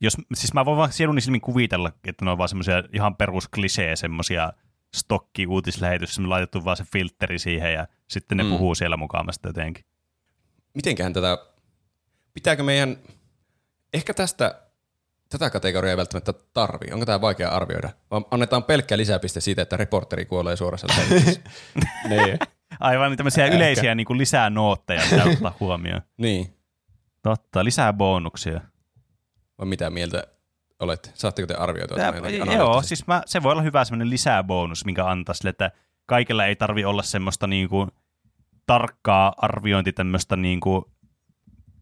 jos, 0.00 0.16
siis 0.34 0.54
mä 0.54 0.64
voin 0.64 0.76
vaan 0.78 0.92
sieluni 0.92 1.20
silmin 1.20 1.40
kuvitella, 1.40 1.92
että 2.04 2.24
ne 2.24 2.30
on 2.30 2.38
vaan 2.38 2.48
semmoisia 2.48 2.82
ihan 2.92 3.16
perusklisee 3.16 3.96
semmoisia 3.96 4.52
stokki 4.98 5.46
uutislähetys, 5.46 6.18
me 6.18 6.26
laitettu 6.26 6.64
vaan 6.64 6.76
se 6.76 6.84
filtteri 6.92 7.38
siihen 7.38 7.72
ja 7.72 7.86
sitten 8.08 8.38
ne 8.38 8.44
Mm. 8.44 8.50
puhuu 8.50 8.74
siellä 8.74 8.96
mukaamasta 8.96 9.48
jotenkin. 9.48 9.84
Mitenköhän 10.74 11.12
tätä, 11.12 11.38
pitääkö 12.34 12.62
meidän, 12.62 12.96
ehkä 13.94 14.14
tästä, 14.14 14.62
tätä 15.28 15.50
kategoriaa 15.50 15.90
ei 15.90 15.96
välttämättä 15.96 16.32
tarvii. 16.52 16.92
Onko 16.92 17.06
tämä 17.06 17.20
vaikea 17.20 17.48
arvioida? 17.50 17.90
Vaan 18.10 18.24
annetaan 18.30 18.64
pelkkä 18.64 18.96
lisäpiste 18.96 19.40
siitä, 19.40 19.62
että 19.62 19.76
reporteri 19.76 20.24
kuolee 20.24 20.56
suorassa 20.56 20.86
lähetyksessä. 20.90 21.40
niin. 22.08 22.38
Aivan 22.80 23.16
tämmöisiä 23.16 23.44
Ehkä. 23.44 23.56
yleisiä 23.56 23.94
niin 23.94 24.04
kuin 24.06 24.18
lisää 24.18 24.50
nootteja, 24.50 25.02
mitä 25.10 25.24
ottaa 25.30 25.56
huomioon. 25.60 26.02
niin. 26.16 26.52
Totta, 27.22 27.64
lisää 27.64 27.92
bonuksia. 27.92 28.60
Vai 29.58 29.66
mitä 29.66 29.90
mieltä 29.90 30.24
olette? 30.80 31.10
Saatteko 31.14 31.46
te 31.46 31.54
tämän 31.54 32.16
jotenkin 32.16 32.52
joo, 32.52 32.82
siis 32.82 33.06
mä, 33.06 33.22
se 33.26 33.42
voi 33.42 33.52
olla 33.52 33.62
hyvä 33.62 33.84
semmoinen 33.84 34.10
lisäbonus, 34.10 34.84
minkä 34.84 35.06
antaa 35.06 35.34
sille, 35.34 35.50
että 35.50 35.70
kaikilla 36.06 36.46
ei 36.46 36.56
tarvi 36.56 36.84
olla 36.84 37.02
semmoista 37.02 37.46
niinku 37.46 37.88
tarkkaa 38.66 39.34
arviointi 39.36 39.92
tämmöistä 39.92 40.36
niinku, 40.36 40.92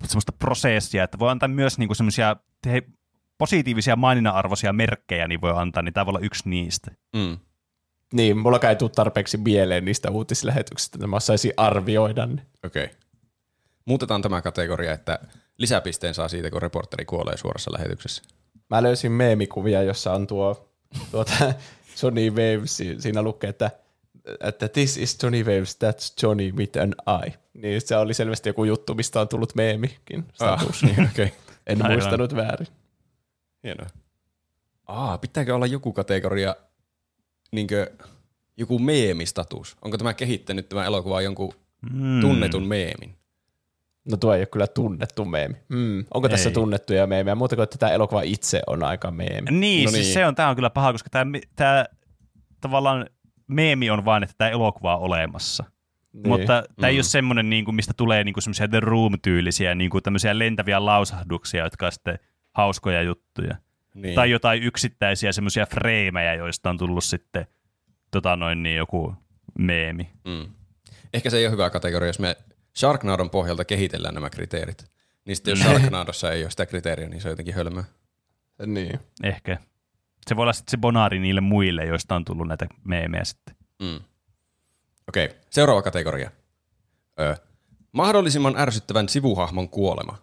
semmoista 0.04 0.32
prosessia, 0.32 1.04
että 1.04 1.18
voi 1.18 1.30
antaa 1.30 1.48
myös 1.48 1.78
niinku 1.78 1.94
semmoisia 1.94 2.36
te- 2.62 2.82
positiivisia 3.38 3.96
maininnan-arvoisia 3.96 4.72
merkkejä, 4.72 5.28
niin 5.28 5.40
voi 5.40 5.52
antaa, 5.56 5.82
niin 5.82 5.92
tämä 5.92 6.06
voi 6.06 6.10
olla 6.10 6.26
yksi 6.26 6.48
niistä. 6.48 6.90
Mm. 7.16 7.38
niin, 8.12 8.38
mulla 8.38 8.68
ei 8.68 8.76
tule 8.76 8.90
tarpeeksi 8.90 9.36
mieleen 9.36 9.84
niistä 9.84 10.10
uutislähetyksistä, 10.10 10.96
että 10.96 11.06
mä 11.06 11.16
osaisin 11.16 11.52
arvioida 11.56 12.26
ne. 12.26 12.46
Okei. 12.64 12.84
Okay. 12.84 12.96
Muutetaan 13.84 14.22
tämä 14.22 14.42
kategoria, 14.42 14.92
että 14.92 15.18
lisäpisteen 15.58 16.14
saa 16.14 16.28
siitä, 16.28 16.50
kun 16.50 16.62
reporteri 16.62 17.04
kuolee 17.04 17.36
suorassa 17.36 17.72
lähetyksessä. 17.72 18.22
Mä 18.70 18.82
löysin 18.82 19.12
meemikuvia, 19.12 19.82
jossa 19.82 20.12
on 20.12 20.26
tuo 20.26 20.68
tuota, 21.10 21.54
Johnny 22.02 22.30
Waves, 22.30 22.76
si- 22.76 23.00
siinä 23.00 23.22
lukee, 23.22 23.50
että, 23.50 23.70
että 24.40 24.68
this 24.68 24.96
is 24.96 25.18
Johnny 25.22 25.42
Waves, 25.42 25.78
that's 25.84 26.14
Johnny 26.22 26.52
with 26.56 26.78
an 26.78 26.94
eye. 27.22 27.34
Niin 27.54 27.80
se 27.80 27.96
oli 27.96 28.14
selvästi 28.14 28.48
joku 28.48 28.64
juttu, 28.64 28.94
mistä 28.94 29.20
on 29.20 29.28
tullut 29.28 29.54
meemikin 29.54 30.24
status. 30.34 30.82
Ah, 30.84 30.88
niin, 30.96 31.08
okei. 31.10 31.24
Okay. 31.24 31.38
En 31.66 31.82
Aivan. 31.82 31.92
muistanut 31.92 32.36
väärin. 32.36 32.66
Hienoa. 33.64 33.86
Aa, 34.86 35.18
pitääkö 35.18 35.54
olla 35.54 35.66
joku 35.66 35.92
kategoria, 35.92 36.56
niinkö 37.52 37.90
joku 38.56 38.78
meemistatus? 38.78 39.76
Onko 39.82 39.98
tämä 39.98 40.14
kehittänyt 40.14 40.68
tämä 40.68 40.84
elokuva 40.84 41.20
jonkun 41.22 41.52
Mm. 41.92 42.20
tunnetun 42.20 42.66
meemin? 42.66 43.14
No 44.10 44.16
tuo 44.16 44.34
ei 44.34 44.40
ole 44.40 44.46
kyllä 44.46 44.66
tunnettu 44.66 45.24
meemi. 45.24 45.54
Mm. 45.68 46.04
Onko 46.14 46.28
tässä 46.28 46.48
Ei. 46.48 46.54
tunnettuja 46.54 47.06
meemejä? 47.06 47.34
Muuta 47.34 47.56
kuin, 47.56 47.64
että 47.64 47.78
tämä 47.78 47.92
elokuva 47.92 48.22
itse 48.22 48.62
on 48.66 48.82
aika 48.82 49.10
meemi. 49.10 49.50
Niin, 49.50 49.84
No 49.84 49.90
siis 49.90 50.04
niin. 50.04 50.14
se 50.14 50.26
on, 50.26 50.34
tämä 50.34 50.48
on 50.48 50.54
kyllä 50.54 50.70
paha, 50.70 50.92
koska 50.92 51.10
tämä, 51.10 51.38
tämä 51.56 51.84
tavallaan 52.60 53.06
meemi 53.46 53.90
on 53.90 54.04
vain, 54.04 54.22
että 54.22 54.34
tämä 54.38 54.50
elokuva 54.50 54.96
on 54.96 55.02
olemassa. 55.02 55.64
Niin. 56.12 56.28
Mutta 56.28 56.62
tämä 56.76 56.88
ei 56.88 56.94
Mm. 56.94 56.96
ole 56.98 57.02
semmoinen, 57.02 57.50
niin 57.50 57.64
kuin, 57.64 57.74
mistä 57.74 57.92
tulee 57.96 58.24
niin 58.24 58.32
kuin 58.32 58.42
semmoisia 58.42 58.68
The 58.68 58.80
Room-tyylisiä 58.80 59.74
niin 59.74 59.90
kuin 59.90 60.02
tämmöisiä 60.02 60.38
lentäviä 60.38 60.84
lausahduksia, 60.84 61.64
jotka 61.64 61.86
on 61.86 61.92
sitten 61.92 62.18
hauskoja 62.52 63.02
juttuja. 63.02 63.56
Niin. 63.94 64.14
Tai 64.14 64.30
jotain 64.30 64.62
yksittäisiä 64.62 65.32
semmoisia 65.32 65.66
freimejä, 65.66 66.34
joista 66.34 66.70
on 66.70 66.78
tullut 66.78 67.04
sitten 67.04 67.46
tota 68.10 68.36
noin, 68.36 68.62
niin 68.62 68.76
joku 68.76 69.14
meemi. 69.58 70.10
Mm. 70.24 70.46
Ehkä 71.14 71.30
se 71.30 71.36
ei 71.36 71.46
ole 71.46 71.52
hyvä 71.52 71.70
kategoria, 71.70 72.06
jos 72.06 72.18
me 72.18 72.36
Sharknadon 72.76 73.30
pohjalta 73.30 73.64
kehitellään 73.64 74.14
nämä 74.14 74.30
kriteerit. 74.30 74.84
Niin 75.24 75.36
sitten 75.36 75.52
jos 75.52 75.60
Sharknadossa 75.60 76.32
ei 76.32 76.42
ole 76.42 76.50
sitä 76.50 76.66
kriteeriä, 76.66 77.08
niin 77.08 77.20
se 77.20 77.28
on 77.28 77.32
jotenkin 77.32 77.54
hölmöä. 77.54 77.84
Niin. 78.66 79.00
Ehkä. 79.22 79.58
Se 80.28 80.36
voi 80.36 80.42
olla 80.42 80.52
sitten 80.52 80.70
se 80.70 80.76
bonaari 80.76 81.18
niille 81.18 81.40
muille, 81.40 81.84
joista 81.84 82.14
on 82.14 82.24
tullut 82.24 82.48
näitä 82.48 82.66
meemejä 82.84 83.24
sitten. 83.24 83.56
Mm. 83.82 84.00
Okei, 85.08 85.30
seuraava 85.50 85.82
kategoria. 85.82 86.30
Ö, 87.20 87.36
mahdollisimman 87.92 88.56
ärsyttävän 88.56 89.08
sivuhahmon 89.08 89.68
kuolema. 89.68 90.18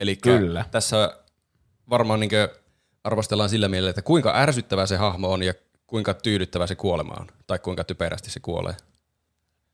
Eli 0.00 0.16
Kyllä. 0.16 0.64
tässä 0.70 1.16
varmaan 1.90 2.20
niin 2.20 2.30
arvostellaan 3.04 3.48
sillä 3.50 3.68
mielellä, 3.68 3.90
että 3.90 4.02
kuinka 4.02 4.36
ärsyttävä 4.36 4.86
se 4.86 4.96
hahmo 4.96 5.32
on 5.32 5.42
ja 5.42 5.54
kuinka 5.86 6.14
tyydyttävä 6.14 6.66
se 6.66 6.74
kuolema 6.74 7.14
on. 7.20 7.26
Tai 7.46 7.58
kuinka 7.58 7.84
typerästi 7.84 8.30
se 8.30 8.40
kuolee. 8.40 8.74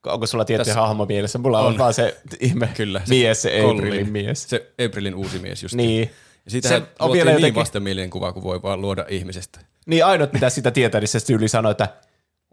Onko 0.07 0.27
sulla 0.27 0.45
tietty 0.45 0.65
Tässä- 0.65 0.81
hahmo 0.81 1.07
mielessä? 1.07 1.39
Mulla 1.39 1.61
on, 1.61 1.67
On. 1.67 1.79
vaan 1.79 1.95
se 1.95 2.17
ihme 2.41 2.69
Kyllä, 2.77 3.01
se 3.05 3.09
mies, 3.09 3.43
se. 3.43 3.61
Aprilin 3.71 4.13
mies. 4.13 4.43
Se 4.51 4.73
Aprilin 4.87 5.15
uusi 5.15 5.39
mies 5.39 5.63
just. 5.63 5.75
Niin. 5.75 6.11
Ja 6.45 6.51
siitä 6.51 6.69
Se 6.69 6.83
on 6.99 7.13
vielä 7.13 7.31
niin 7.31 7.35
jotenkin- 7.41 7.61
vastenmielinen 7.61 8.11
kuva, 8.11 8.33
kuin 8.33 8.43
voi 8.45 8.63
vaan 8.63 8.81
luoda 8.81 9.05
ihmisestä. 9.09 9.61
Niin 9.87 10.05
ainut, 10.05 10.33
mitä 10.33 10.51
sitä 10.51 10.71
tietää, 10.71 11.01
niin 11.01 11.09
se 11.09 11.27
tyyli 11.27 11.49
sanoi, 11.49 11.71
että 11.71 11.89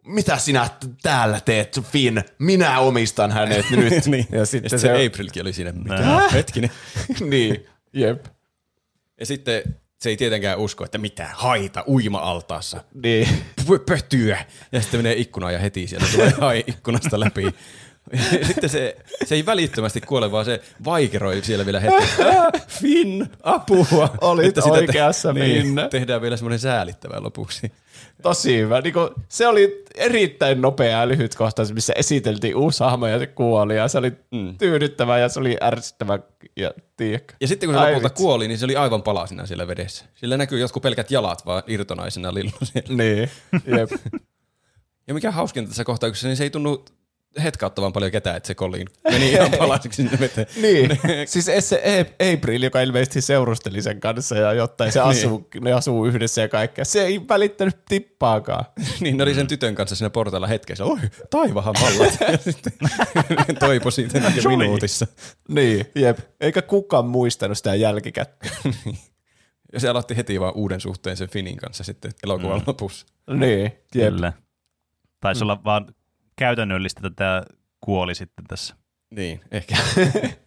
mitä 0.05 0.37
sinä 0.37 0.69
täällä 1.01 1.39
teet, 1.45 1.79
Finn? 1.91 2.21
Minä 2.39 2.79
omistan 2.79 3.31
hänet 3.31 3.65
nyt. 3.75 4.05
niin. 4.05 4.27
Ja 4.31 4.37
Ja 4.39 4.45
sitten 4.45 4.69
sitten 4.69 4.79
se, 4.97 4.97
se 4.99 5.05
Aprilkin 5.07 5.41
oli 5.41 5.53
siinä, 5.53 5.71
mitä? 5.71 6.29
Hetkinen. 6.33 6.71
niin, 7.29 7.65
jep. 7.93 8.25
Ja 9.19 9.25
sitten 9.25 9.75
se 9.99 10.09
ei 10.09 10.17
tietenkään 10.17 10.57
usko, 10.59 10.85
että 10.85 10.97
mitä 10.97 11.29
haita 11.33 11.83
uima-altaassa. 11.87 12.83
Niin. 13.03 13.27
Voi 13.67 13.79
pöhtyä. 13.79 14.45
Ja 14.71 14.81
sitten 14.81 14.99
menee 14.99 15.13
ikkunaan 15.17 15.53
ja 15.53 15.59
heti 15.59 15.87
sieltä 15.87 16.05
tulee 16.11 16.33
hai 16.41 16.63
ikkunasta 16.67 17.19
läpi. 17.19 17.45
Sitten 18.47 18.69
se, 18.69 18.95
se 19.25 19.35
ei 19.35 19.45
välittömästi 19.45 20.01
kuole, 20.01 20.31
vaan 20.31 20.45
se 20.45 20.61
vaikeroi 20.85 21.41
siellä 21.43 21.65
vielä 21.65 21.79
hetki. 21.79 22.23
"Ää, 22.23 22.51
Finn, 22.81 23.25
apua! 23.43 24.09
Olit 24.21 24.45
Että 24.45 24.61
sitä 24.61 24.73
oikeassa, 24.73 25.33
Finn. 25.33 25.75
Tehdään 25.89 26.21
vielä 26.21 26.37
semmoinen 26.37 26.59
säälittävä 26.59 27.21
lopuksi. 27.23 27.71
Tosi 28.21 28.57
hyvä. 28.57 28.81
Niin 28.81 28.93
kuin, 28.93 29.09
se 29.29 29.47
oli 29.47 29.83
erittäin 29.95 30.61
nopea 30.61 30.99
ja 30.99 31.07
lyhyt 31.07 31.35
kohtaus, 31.35 31.73
missä 31.73 31.93
esiteltiin 31.95 32.55
uusi 32.55 32.83
hahmo 32.83 33.07
ja 33.07 33.19
se 33.19 33.27
kuoli. 33.27 33.75
Ja 33.75 33.87
se 33.87 33.97
oli 33.97 34.11
mm. 34.31 34.57
tyydyttävä 34.57 35.19
ja 35.19 35.29
se 35.29 35.39
oli 35.39 35.57
ärsyttävä. 35.61 36.19
Ja, 36.57 36.71
tiedätkö? 36.97 37.33
Ja 37.41 37.47
sitten 37.47 37.67
kun 37.67 37.75
se 37.75 37.79
Ai 37.79 37.91
lopulta 37.91 38.09
vitsi. 38.09 38.23
kuoli, 38.23 38.47
niin 38.47 38.57
se 38.57 38.65
oli 38.65 38.75
aivan 38.75 39.03
palasina 39.03 39.45
siellä 39.45 39.67
vedessä. 39.67 40.05
Sillä 40.15 40.37
näkyy 40.37 40.59
jotkut 40.59 40.83
pelkät 40.83 41.11
jalat 41.11 41.45
vaan 41.45 41.63
irtonaisena 41.67 42.33
lillu 42.33 42.51
siellä. 42.63 43.03
Niin, 43.03 43.29
jep. 43.77 43.89
Ja 45.07 45.13
mikä 45.13 45.31
hauskinta 45.31 45.67
tässä 45.69 45.83
kohtauksessa, 45.83 46.27
niin 46.27 46.37
se 46.37 46.43
ei 46.43 46.49
tunnu 46.49 46.85
hetkauttavan 47.43 47.93
paljon 47.93 48.11
ketään, 48.11 48.37
että 48.37 48.47
se 48.47 48.55
Colin 48.55 48.87
meni 49.11 49.31
ihan 49.31 49.51
palasiksi 49.59 50.03
sinne 50.03 50.19
veteen. 50.19 50.47
niin. 50.61 50.99
siis 51.27 51.49
se 51.59 52.05
April, 52.33 52.63
joka 52.63 52.81
ilmeisesti 52.81 53.21
seurusteli 53.21 53.81
sen 53.81 53.99
kanssa 53.99 54.37
ja 54.37 54.53
jotta 54.53 54.91
se 54.91 54.99
asuu, 54.99 55.49
ne 55.61 55.73
asuu 55.73 56.05
yhdessä 56.05 56.41
ja 56.41 56.49
kaikkea. 56.49 56.85
Se 56.85 57.05
ei 57.05 57.21
välittänyt 57.29 57.77
tippaakaan. 57.89 58.65
niin 59.01 59.17
ne 59.17 59.23
oli 59.23 59.33
sen 59.33 59.47
tytön 59.47 59.75
kanssa 59.75 59.95
siinä 59.95 60.09
portailla 60.09 60.47
hetkessä. 60.47 60.85
Oi, 60.85 60.99
taivahan 61.29 61.75
vallat. 61.81 62.17
ja 62.31 62.37
sitten 62.37 62.73
toipo 63.59 63.91
siitä 63.91 64.19
niin 64.19 64.47
minuutissa. 64.47 65.07
Niin, 65.49 65.85
jep. 65.95 66.19
Eikä 66.41 66.61
kukaan 66.61 67.05
muistanut 67.05 67.57
sitä 67.57 67.75
jälkikäteen. 67.75 68.51
Ja 69.73 69.79
se 69.79 69.89
aloitti 69.89 70.17
heti 70.17 70.39
vaan 70.39 70.55
uuden 70.55 70.81
suhteen 70.81 71.17
sen 71.17 71.29
Finin 71.29 71.57
kanssa 71.57 71.83
sitten 71.83 72.11
elokuvan 72.23 72.59
mm. 72.59 72.63
lopussa. 72.67 73.05
niin, 73.33 73.71
jep. 73.95 74.13
Kyllä. 74.13 74.33
Taisi 75.21 75.43
olla 75.43 75.63
vaan 75.63 75.85
käytännöllistä, 76.35 77.01
että 77.07 77.15
tämä 77.15 77.43
kuoli 77.81 78.15
sitten 78.15 78.45
tässä. 78.45 78.75
Niin, 79.09 79.41
ehkä. 79.51 79.75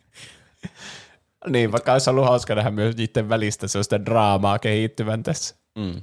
Niin, 1.47 1.73
vaikka 1.73 1.93
olisi 1.93 2.10
ollut 2.10 2.24
hauska 2.24 2.55
nähdä 2.55 2.70
myös 2.70 2.97
niiden 2.97 3.28
välistä 3.28 3.69
sellaista 3.69 4.05
draamaa 4.05 4.59
kehittyvän 4.59 5.23
tässä. 5.23 5.56
Mm. 5.74 6.02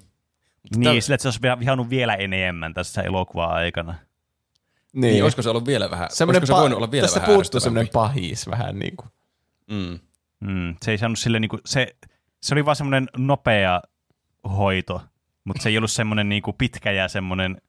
Niin, 0.76 1.02
sillä 1.02 1.16
että 1.16 1.22
se 1.22 1.28
olisi 1.28 1.60
vihannut 1.60 1.90
vielä 1.90 2.16
enemmän 2.16 2.74
tässä 2.74 3.02
elokuvan 3.02 3.50
aikana. 3.50 3.96
Niin, 4.94 5.02
Niin, 5.02 5.24
olisiko 5.24 5.42
se 5.42 5.50
ollut 5.50 5.66
vielä 5.66 5.92
vähän, 5.92 6.08
semmoinen 6.12 6.40
olisiko 6.42 6.56
se 6.56 6.62
voinut 6.62 6.78
olla 6.78 6.92
vielä 6.92 7.08
tässä 7.08 7.22
vähän 7.22 7.36
puuttuu 7.36 7.60
semmoinen 7.60 7.92
pahis 7.94 8.50
vähän 8.50 8.80
niin 8.80 8.98
kuin. 8.98 9.10
Mm. 9.72 10.00
Mm, 10.40 10.76
se 10.86 10.92
ei 10.92 10.98
saanut 10.98 11.20
sille 11.20 11.40
niinku, 11.40 11.60
se, 11.66 11.96
se 12.42 12.54
oli 12.54 12.66
vaan 12.66 12.76
semmoinen 12.76 13.08
nopea 13.18 13.82
hoito, 14.58 15.02
mutta 15.44 15.64
se 15.64 15.70
ei 15.70 15.78
ollut 15.78 15.92
semmoinen 15.92 16.30
niinku 16.30 16.54
pitkä 16.54 16.92
ja 16.92 17.08
semmoinen, 17.08 17.62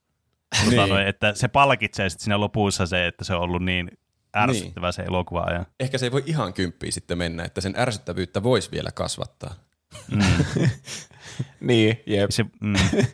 Niin. 0.71 0.71
niin. 0.71 1.07
että 1.07 1.35
se 1.35 1.49
palkitsee 1.49 2.09
sitten 2.09 2.25
siinä 2.25 2.41
lopussa 2.41 2.87
se, 2.87 3.07
että 3.07 3.25
se 3.25 3.35
on 3.35 3.41
ollut 3.41 3.65
niin 3.65 3.91
ärsyttävä 4.37 4.93
se 4.93 5.03
elokuva 5.03 5.41
ajan. 5.41 5.67
Ehkä 5.81 5.99
se 5.99 6.07
ei 6.07 6.13
voi 6.13 6.23
ihan 6.27 6.53
kymppiin 6.53 6.93
sitten 6.93 7.19
mennä, 7.19 7.45
että 7.45 7.61
sen 7.61 7.75
ärsyttävyyttä 7.79 8.43
voisi 8.43 8.71
vielä 8.71 8.91
kasvattaa. 8.95 9.55
Niin, 11.61 12.03
jep. 12.07 12.31
Se, 12.31 12.45
mm, 12.61 12.75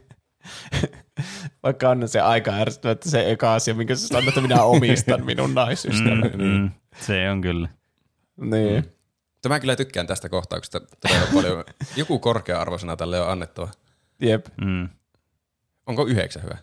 Vaikka 1.63 1.89
on 1.89 2.09
se 2.09 2.21
aika 2.21 2.51
ärsyttävä, 2.51 2.93
että 2.93 3.11
se 3.11 3.31
eka 3.31 3.55
asia, 3.55 3.75
minkä 3.75 3.95
sä 3.95 4.09
sanot, 4.09 4.29
että 4.29 4.41
minä 4.41 4.63
omistan 4.63 5.25
minun 5.31 5.55
naisystäväni. 5.55 6.37
mm, 6.37 6.45
mm, 6.45 6.71
se 6.97 7.31
on 7.31 7.41
kyllä. 7.41 7.69
Niin. 8.37 8.77
Mutta 9.33 9.49
mä 9.49 9.61
kyllä 9.61 9.77
tykkään 9.77 10.07
tästä 10.07 10.29
kohtauksesta 10.29 10.81
todella 10.81 11.27
paljon. 11.35 11.65
Joku 11.97 12.19
korkea-arvosana 12.19 12.97
tälle 12.97 13.21
on 13.21 13.31
annettava. 13.31 13.69
Jep. 14.21 14.47
Mm. 14.61 14.89
Onko 15.87 16.07
yhdeksän 16.07 16.43
hyvä? 16.43 16.59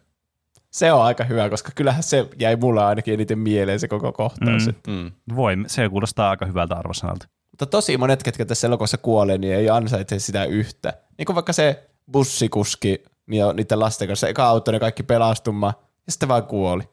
Se 0.71 0.91
on 0.91 1.01
aika 1.01 1.23
hyvä, 1.23 1.49
koska 1.49 1.71
kyllähän 1.75 2.03
se 2.03 2.29
jäi 2.39 2.55
mulla 2.55 2.87
ainakin 2.87 3.13
eniten 3.13 3.39
mieleen 3.39 3.79
se 3.79 3.87
koko 3.87 4.11
kohtaus. 4.11 4.65
Mm. 4.67 4.73
Mm. 4.93 4.93
Mm. 4.99 5.11
Voi, 5.35 5.55
se 5.67 5.89
kuulostaa 5.89 6.29
aika 6.29 6.45
hyvältä 6.45 6.75
arvosanalta. 6.75 7.27
Mutta 7.51 7.65
tosi 7.65 7.97
monet, 7.97 8.23
ketkä 8.23 8.45
tässä 8.45 8.67
elokuvassa 8.67 8.97
kuolee, 8.97 9.37
niin 9.37 9.55
ei 9.55 9.69
ansaitse 9.69 10.19
sitä 10.19 10.45
yhtä. 10.45 10.93
Niin 11.17 11.25
kuin 11.25 11.35
vaikka 11.35 11.53
se 11.53 11.89
bussikuski 12.11 13.03
ja 13.31 13.53
niiden 13.53 13.79
lasten 13.79 14.07
kanssa, 14.07 14.27
eka 14.27 14.45
auto 14.45 14.71
ne 14.71 14.79
kaikki 14.79 15.03
pelastumaan, 15.03 15.73
ja 16.05 16.11
sitten 16.11 16.29
vaan 16.29 16.43
kuoli. 16.43 16.83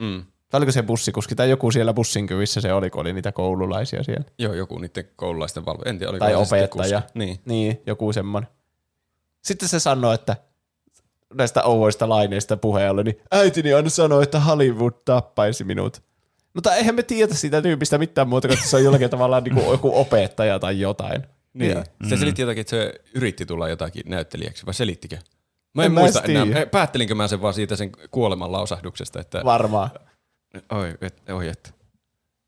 Mm. 0.00 0.24
Tai 0.50 0.58
oliko 0.58 0.72
se 0.72 0.82
bussikuski 0.82 1.34
tai 1.34 1.50
joku 1.50 1.70
siellä 1.70 1.92
bussin 1.92 2.26
kyvissä 2.26 2.60
se 2.60 2.72
oli, 2.72 2.90
kun 2.90 3.00
oli 3.00 3.12
niitä 3.12 3.32
koululaisia 3.32 4.02
siellä. 4.02 4.24
Joo, 4.38 4.54
joku 4.54 4.78
niiden 4.78 5.04
koululaisten 5.16 5.66
valvo. 5.66 5.82
En 5.86 5.98
tiedä, 5.98 6.10
oliko 6.10 6.24
Tai 6.24 6.34
opettaja. 6.34 7.00
kuski. 7.00 7.18
Niin. 7.18 7.38
Niin, 7.44 7.82
joku 7.86 8.12
semmoinen. 8.12 8.50
Sitten 9.42 9.68
se 9.68 9.80
sanoi, 9.80 10.14
että 10.14 10.36
näistä 11.34 11.62
ouoista 11.62 12.08
laineista 12.08 12.56
puheen 12.56 12.90
ollen, 12.90 13.04
niin 13.04 13.20
äitini 13.30 13.72
aina 13.72 13.90
sanoi, 13.90 14.22
että 14.22 14.40
Hollywood 14.40 14.92
tappaisi 15.04 15.64
minut. 15.64 16.02
Mutta 16.54 16.74
eihän 16.74 16.94
me 16.94 17.02
tiedä 17.02 17.34
siitä 17.34 17.62
tyypistä 17.62 17.98
mitään 17.98 18.28
muuta, 18.28 18.48
että 18.48 18.66
se 18.68 18.76
on 18.76 18.84
jollakin 18.84 19.10
tavalla 19.10 19.40
niin 19.40 19.54
kuin 19.54 19.66
joku 19.66 19.98
opettaja 20.00 20.58
tai 20.58 20.80
jotain. 20.80 21.22
Niin. 21.54 21.70
Ja- 21.70 21.84
Se 22.08 22.16
selitti 22.16 22.42
jotakin, 22.42 22.60
että 22.60 22.70
se 22.70 22.94
yritti 23.14 23.46
tulla 23.46 23.68
jotakin 23.68 24.02
näyttelijäksi, 24.06 24.66
vai 24.66 24.74
selittikö? 24.74 25.16
Mä 25.74 25.82
en, 25.82 25.86
En 25.86 25.92
mä 25.92 26.00
muista 26.00 26.22
edes 26.22 26.36
enää. 26.48 26.66
Päättelinkö 26.66 27.14
mä 27.14 27.28
sen 27.28 27.42
vaan 27.42 27.54
siitä 27.54 27.76
sen 27.76 27.90
kuoleman 28.10 28.52
lausahduksesta, 28.52 29.20
että 29.20 29.40
Varmaan. 29.44 29.90
oi, 30.72 30.94
et, 31.00 31.22
oi 31.32 31.48
et. 31.48 31.74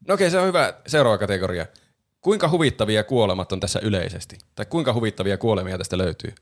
No 0.09 0.15
okei, 0.15 0.31
se 0.31 0.39
on 0.39 0.47
hyvä. 0.47 0.75
Seuraava 0.87 1.19
kategoria. 1.19 1.67
Kuinka 2.21 2.49
huvittavia 2.49 3.05
kuolemat 3.05 3.53
on 3.53 3.61
tässä 3.61 3.81
yleisesti? 3.83 4.39
Tai 4.55 4.67
kuinka 4.67 4.93
huvittavia 4.93 5.39
kuolemia 5.39 5.79
tästä 5.79 5.99
löytyy? 5.99 6.33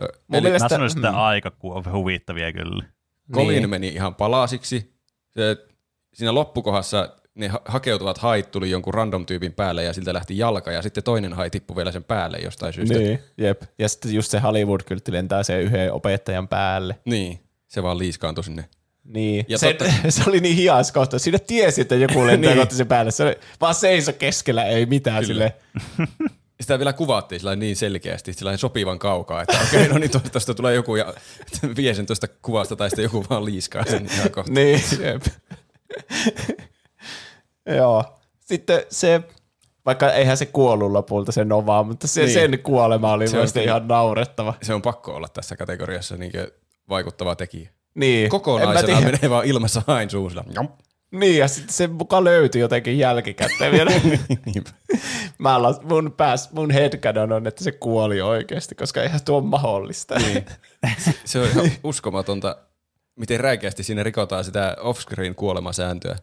Mun 0.00 0.08
Eli 0.38 0.42
mielestä- 0.42 0.64
Mä 0.64 0.68
sanoisin, 0.68 0.98
että 0.98 1.10
mm. 1.12 1.18
aika 1.18 1.50
ku- 1.50 1.82
huvittavia 1.92 2.52
kyllä. 2.52 2.84
Colin 3.32 3.48
Niin. 3.56 3.70
meni 3.70 3.88
ihan 3.88 4.14
palasiksi. 4.14 4.92
Se, 5.30 5.56
siinä 6.14 6.34
loppukohdassa 6.34 7.08
ne 7.34 7.48
ha- 7.48 7.60
hakeutuvat 7.64 8.18
hait 8.18 8.50
tuli 8.50 8.70
jonkun 8.70 8.94
random 8.94 9.26
tyypin 9.26 9.52
päälle 9.52 9.84
ja 9.84 9.92
siltä 9.92 10.14
lähti 10.14 10.38
jalka 10.38 10.72
ja 10.72 10.82
sitten 10.82 11.04
toinen 11.04 11.32
hai 11.32 11.50
tippui 11.50 11.76
vielä 11.76 11.92
sen 11.92 12.04
päälle 12.04 12.38
jostain 12.38 12.72
syystä. 12.72 12.98
Niin, 12.98 13.18
jep. 13.38 13.62
Ja 13.78 13.88
sitten 13.88 14.14
just 14.14 14.30
se 14.30 14.38
Hollywood-kyltti 14.38 15.12
lentää 15.12 15.42
se 15.42 15.60
yhden 15.62 15.92
opettajan 15.92 16.48
päälle. 16.48 16.98
niin. 17.04 17.40
Se 17.68 17.82
vaan 17.82 17.98
liiskaantui 17.98 18.44
sinne. 18.44 18.68
Niin. 19.04 19.44
Ja 19.48 19.58
se, 19.58 19.74
totta- 19.74 19.94
se, 20.10 20.22
oli 20.30 20.40
niin 20.40 20.56
hias 20.56 20.92
kohta. 20.92 21.18
Siinä 21.18 21.38
tiesi, 21.38 21.80
että 21.80 21.94
joku 21.94 22.26
lentää 22.26 22.50
Niin. 22.50 22.58
kohta 22.58 22.74
sen 22.74 22.86
päälle. 22.86 23.10
Se 23.10 23.24
oli 23.24 23.36
vaan 23.60 23.74
seiso 23.74 24.12
keskellä, 24.12 24.64
ei 24.64 24.86
mitään 24.86 25.24
Kyllä. 25.24 25.26
sille. 25.26 25.54
Sitä 26.60 26.78
vielä 26.78 26.92
kuvattiin 26.92 27.40
sillä 27.40 27.56
niin 27.56 27.76
selkeästi, 27.76 28.32
sillä 28.32 28.56
sopivan 28.56 28.98
kaukaa, 28.98 29.42
että 29.42 29.60
okei, 29.68 29.80
okay, 29.80 29.92
no 29.92 29.98
niin 29.98 30.10
tuosta, 30.10 30.30
tuosta 30.30 30.54
tulee 30.54 30.74
joku 30.74 30.96
ja 30.96 31.14
vie 31.76 31.94
sen 31.94 32.06
tuosta 32.06 32.26
kuvasta 32.42 32.76
tai 32.76 32.90
sitten 32.90 33.02
joku 33.02 33.24
vaan 33.30 33.44
liiskaa 33.44 33.84
sen 33.84 34.08
ihan 34.14 34.30
kohta. 34.30 34.52
Niin, 34.52 34.82
jep. 35.00 35.22
Joo. 37.76 38.04
Sitten 38.40 38.82
se, 38.90 39.22
vaikka 39.86 40.12
eihän 40.12 40.36
se 40.36 40.46
kuollut 40.46 40.92
lopulta 40.92 41.32
se 41.32 41.44
Nova, 41.44 41.82
mutta 41.82 42.06
se, 42.06 42.20
Niin. 42.20 42.32
sen 42.32 42.58
kuolema 42.62 43.12
oli 43.12 43.28
Se 43.28 43.38
on 43.38 43.48
ihan 43.62 43.88
naurettava. 43.88 44.54
Se 44.62 44.74
on 44.74 44.82
pakko 44.82 45.14
olla 45.14 45.28
tässä 45.28 45.56
kategoriassa 45.56 46.16
niin 46.16 46.32
vaikuttava 46.88 47.36
tekijä. 47.36 47.70
Niin. 47.94 48.30
Kokonaisena 48.30 49.00
menee 49.00 49.30
vaan 49.30 49.44
ilmassa 49.44 49.82
hain 49.86 50.10
suusilla. 50.10 50.44
Niin, 51.10 51.38
ja 51.38 51.48
sitten 51.48 51.74
se 51.74 51.86
mukaan 51.86 52.24
löytyi 52.24 52.60
jotenkin 52.60 52.98
jälkikäteen 52.98 53.72
vielä. 53.72 53.90
Niinpä. 54.46 54.70
Mä 55.38 55.62
las, 55.62 55.80
mun, 55.82 56.12
pääs, 56.16 56.52
mun 56.52 56.70
headcanon 56.70 57.32
on, 57.32 57.46
että 57.46 57.64
se 57.64 57.72
kuoli 57.72 58.20
oikeasti, 58.20 58.74
koska 58.74 59.02
eihän 59.02 59.20
tuo 59.24 59.38
ole 59.38 59.44
mahdollista. 59.46 60.14
Niin. 60.18 60.46
Se 61.24 61.38
on 61.40 61.48
ihan 61.48 61.70
uskomatonta, 61.84 62.56
miten 63.16 63.40
räikeästi 63.40 63.82
siinä 63.82 64.02
rikotaan 64.02 64.44
sitä 64.44 64.76
off-screen 64.80 65.34
kuolemasääntöä. 65.34 66.16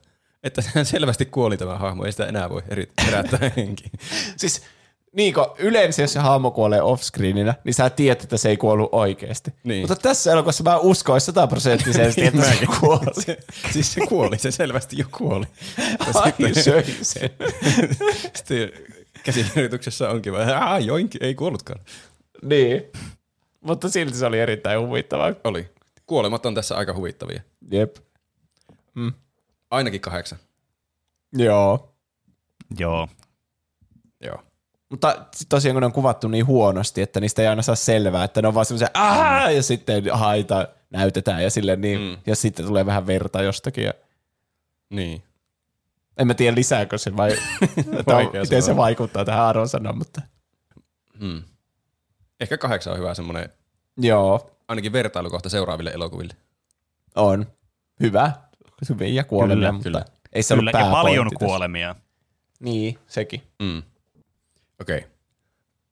Että 0.44 0.62
sehän 0.62 0.86
selvästi 0.86 1.26
kuoli 1.26 1.58
tämä 1.58 1.78
hahmo, 1.78 2.06
ei 2.06 2.12
sitä 2.12 2.26
enää 2.26 2.50
voi 2.50 2.62
eri- 2.70 2.92
herättää 3.06 3.52
henkiin. 3.58 3.92
siis 4.38 4.62
Niin, 5.16 5.34
kun 5.34 5.46
yleensä 5.58 6.02
jos 6.02 6.14
se 6.14 6.20
hahmo 6.20 6.52
kuolee 6.52 6.82
offscreeninä, 6.82 7.54
niin 7.64 7.74
sä 7.74 7.90
tiedät, 7.90 8.24
että 8.24 8.38
se 8.38 8.50
ei 8.50 8.58
kuollut 8.58 8.90
oikeasti. 8.92 9.54
Niin. 9.64 9.82
Mutta 9.82 9.96
tässä 9.96 10.32
elokuvassa 10.32 10.64
mä 10.64 10.78
uskoin 10.78 11.22
sataprosenttisesti, 11.22 12.26
että 12.26 12.42
se 12.50 12.50
Mäkin. 12.50 12.68
kuoli. 12.80 13.22
Se, 13.22 13.38
siis 13.72 13.94
se 13.94 14.02
kuoli, 14.08 14.38
se 14.40 14.52
selvästi 14.52 14.98
jo 14.98 15.06
kuoli. 15.18 15.46
Ai, 16.14 16.32
sitten, 16.32 16.64
söi 16.64 16.84
sen. 17.02 17.30
sitten 18.36 18.72
käsikirjoituksessa 19.24 20.10
onkin 20.10 20.34
vaan, 20.34 20.50
aah 20.50 20.84
joinkin, 20.86 21.24
ei 21.24 21.36
kuollutkaan. 21.36 21.80
niin. 22.42 22.84
Mutta 23.62 23.90
silti 23.90 24.18
se 24.18 24.26
oli 24.26 24.40
erittäin 24.40 24.80
huvittavaa. 24.80 25.34
Oli. 25.44 25.70
Kuolemat 26.06 26.46
on 26.46 26.56
tässä 26.56 26.76
aika 26.78 26.94
huvittavia. 26.94 27.42
Jep. 27.72 27.96
Ainakin 29.72 30.02
kahdeksan. 30.02 30.40
Joo. 31.34 31.94
Joo. 32.80 33.08
Joo. 34.22 34.38
Mutta 34.90 35.26
tosiaan 35.50 35.76
kun 35.76 35.82
ne 35.82 35.86
on 35.86 35.92
kuvattu 35.92 36.28
niin 36.28 36.46
huonosti, 36.46 37.02
että 37.02 37.20
niistä 37.20 37.42
ei 37.42 37.48
aina 37.48 37.62
saa 37.62 37.76
selvää, 37.76 38.24
että 38.24 38.42
ne 38.42 38.48
on 38.48 38.54
vaan 38.54 38.66
semmoisia 38.66 38.88
aah, 38.94 39.54
ja 39.54 39.64
sitten 39.64 40.04
haita 40.12 40.68
näytetään 40.90 41.44
ja 41.44 41.50
silleen 41.50 41.82
niin, 41.82 42.00
mm. 42.00 42.18
ja 42.26 42.36
sitten 42.36 42.66
tulee 42.66 42.86
vähän 42.86 43.08
verta 43.08 43.42
jostakin. 43.42 43.84
Ja 43.84 43.94
Niin. 44.90 45.24
en 46.18 46.28
mä 46.28 46.34
tiedä 46.34 46.56
lisääkö 46.56 46.98
se 46.98 47.18
vai 47.18 47.32
että 48.00 48.14
Vaikea 48.14 48.42
miten 48.42 48.64
se 48.64 48.76
vaikuttaa 48.76 49.26
tähän 49.26 49.44
arvonsanaan, 49.46 49.98
mutta 49.98 50.22
Hmm. 51.20 51.44
Ehkä 52.40 52.58
kahdeksan 52.58 52.94
on 52.94 53.00
hyvä 53.00 53.14
semmoinen, 53.14 53.50
joo, 53.98 54.52
ainakin 54.68 54.94
vertailukohta 54.94 55.50
seuraaville 55.50 55.92
elokuville. 55.92 56.34
on 57.16 57.46
hyvä. 58.00 58.32
Hyviä 58.90 59.24
kuolemia, 59.24 59.56
Kyllä, 59.56 59.72
mutta 59.72 59.84
kyllä. 59.84 60.06
ei 60.34 60.44
se 60.44 60.54
ollut 60.54 60.66
Kyllä, 60.72 60.86
ja 60.86 60.92
paljon 60.92 61.30
kuolemia. 61.40 61.96
Niin, 62.60 63.00
sekin. 63.08 63.42
Mm. 63.60 63.84
Okei. 64.82 64.98
Okay. 64.98 65.10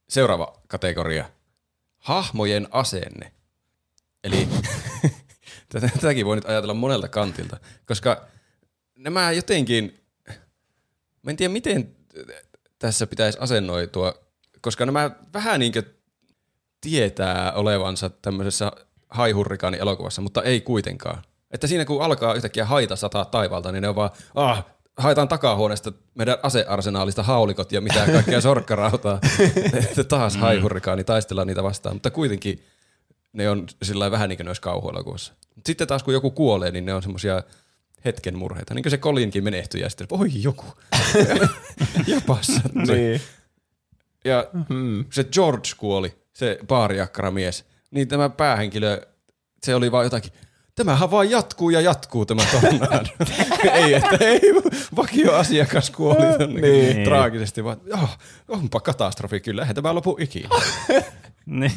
Seuraava 0.08 0.60
kategoria. 0.68 1.30
Hahmojen 1.98 2.68
asenne. 2.70 3.32
Eli 4.24 4.48
tätä- 5.72 5.88
tätäkin 5.94 6.26
voi 6.26 6.36
nyt 6.36 6.48
ajatella 6.48 6.74
monelta 6.74 7.08
kantilta, 7.08 7.56
koska 7.86 8.26
nämä 8.98 9.32
jotenkin, 9.32 10.00
mä 11.22 11.30
en 11.30 11.36
tiedä 11.36 11.52
miten 11.52 11.96
tässä 12.78 13.06
pitäisi 13.06 13.38
asennoitua, 13.40 14.14
koska 14.60 14.86
nämä 14.86 15.10
vähän 15.32 15.60
niin 15.60 15.72
kuin 15.72 15.84
tietää 16.80 17.52
olevansa 17.52 18.10
tämmöisessä 18.10 18.72
haihurrikaani 19.08 19.78
elokuvassa, 19.78 20.22
mutta 20.22 20.42
ei 20.42 20.60
kuitenkaan. 20.60 21.22
Että 21.50 21.66
siinä 21.66 21.84
kun 21.84 22.02
alkaa 22.02 22.34
yhtäkkiä 22.34 22.64
haita 22.64 22.96
sataa 22.96 23.24
taivaalta, 23.24 23.72
niin 23.72 23.82
ne 23.82 23.88
on 23.88 23.96
vaan, 23.96 24.10
ah, 24.34 24.64
haetaan 24.96 25.28
takahuoneesta 25.28 25.92
meidän 26.14 26.38
asearsenaalista 26.42 27.22
haulikot 27.22 27.72
ja 27.72 27.80
mitä 27.80 28.06
kaikkea 28.12 28.40
sorkkarautaa. 28.50 29.20
että 29.74 30.04
taas 30.04 30.36
haihurrikaani, 30.36 31.04
taistellaan 31.04 31.46
niitä 31.46 31.62
vastaan. 31.62 31.96
Mutta 31.96 32.10
kuitenkin 32.10 32.64
ne 33.32 33.50
on 33.50 33.66
sillä 33.82 34.10
vähän 34.10 34.28
niin 34.28 34.36
kuin 34.36 34.44
ne 34.44 34.50
olisi 34.50 34.62
kauhuelokuvassa. 34.62 35.32
Sitten 35.66 35.88
taas 35.88 36.02
kun 36.02 36.14
joku 36.14 36.30
kuolee, 36.30 36.70
niin 36.70 36.86
ne 36.86 36.94
on 36.94 37.02
semmoisia 37.02 37.42
hetken 38.04 38.38
murheita. 38.38 38.74
Niin 38.74 38.82
kuin 38.82 38.90
se 38.90 38.98
Colinkin 38.98 39.44
menehtyi 39.44 39.80
ja 39.80 39.88
sitten, 39.88 40.06
oi 40.10 40.28
joku. 40.34 40.64
ja 42.06 42.20
passat. 42.26 42.74
Niin. 42.74 43.20
Ja 44.24 44.46
hmm. 44.68 45.04
se 45.12 45.24
George 45.24 45.68
kuoli, 45.76 46.14
se 46.32 46.58
baariakkaramies. 46.66 47.64
Niin 47.90 48.08
tämä 48.08 48.28
päähenkilö, 48.28 49.06
se 49.62 49.74
oli 49.74 49.92
vaan 49.92 50.04
jotakin, 50.04 50.32
tämähän 50.74 51.10
vaan 51.10 51.30
jatkuu 51.30 51.70
ja 51.70 51.80
jatkuu 51.80 52.26
tämä 52.26 52.42
tornado. 52.52 53.08
ei, 53.72 53.94
että 53.94 54.16
ei, 54.20 54.40
vakioasiakas 54.96 55.90
kuoli 55.90 56.38
tonne 56.38 56.60
Niin. 56.60 57.04
traagisesti, 57.04 57.64
vaan 57.64 57.76
joo, 57.86 58.08
onpa 58.48 58.80
katastrofi 58.80 59.40
kyllä, 59.40 59.62
eihän 59.62 59.74
tämä 59.74 59.94
lopu 59.94 60.16
ikinä. 60.20 60.48
Niin. 61.46 61.72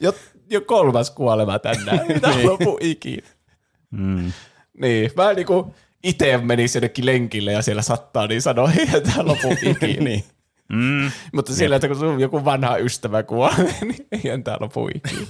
Jo, 0.00 0.14
jo 0.50 0.60
kolmas 0.60 1.10
kuolema 1.10 1.58
tänään. 1.58 2.00
Mitä 2.08 2.28
Niin. 2.30 2.46
lopu 2.50 2.78
ikinä. 2.80 3.26
Mm. 3.90 4.32
Niin, 4.80 5.10
mä 5.16 5.32
niinku 5.32 5.74
itse 6.02 6.38
menin 6.38 6.68
jonnekin 6.74 7.06
lenkille 7.06 7.52
ja 7.52 7.62
siellä 7.62 7.82
sattaa, 7.82 8.26
niin 8.26 8.42
sanoi, 8.42 8.70
että 8.82 9.00
tämä 9.00 9.24
lopu 9.26 9.52
ikinä. 9.62 10.04
niin. 10.04 10.24
Mm. 10.68 11.10
Mutta 11.32 11.52
sillä, 11.54 11.76
että 11.76 11.88
kun 11.88 11.96
sun 11.96 12.20
joku 12.20 12.44
vanha 12.44 12.76
ystävä 12.76 13.22
kuolee, 13.22 13.74
niin 13.80 14.06
eihän 14.12 14.44
tämä 14.44 14.56
lopu 14.60 14.88
ikinä. 14.94 15.26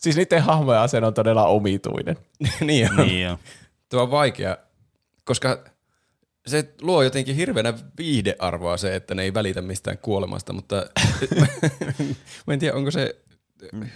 Siis 0.00 0.16
niiden 0.16 0.42
hahmojen 0.42 0.80
asenne 0.80 1.06
on 1.06 1.14
todella 1.14 1.46
omituinen. 1.46 2.16
niin 2.60 2.90
on. 2.90 2.96
Niin 3.06 3.22
jo. 3.22 3.38
Tuo 3.88 4.02
on 4.02 4.10
vaikea, 4.10 4.56
koska 5.24 5.64
se 6.46 6.74
luo 6.82 7.02
jotenkin 7.02 7.36
hirveänä 7.36 7.74
viihdearvoa 7.98 8.76
se, 8.76 8.96
että 8.96 9.14
ne 9.14 9.22
ei 9.22 9.34
välitä 9.34 9.62
mistään 9.62 9.98
kuolemasta, 9.98 10.52
mutta 10.52 10.76
mä 12.46 12.52
en 12.54 12.58
tiedä, 12.58 12.76
onko 12.76 12.90
se 12.90 13.16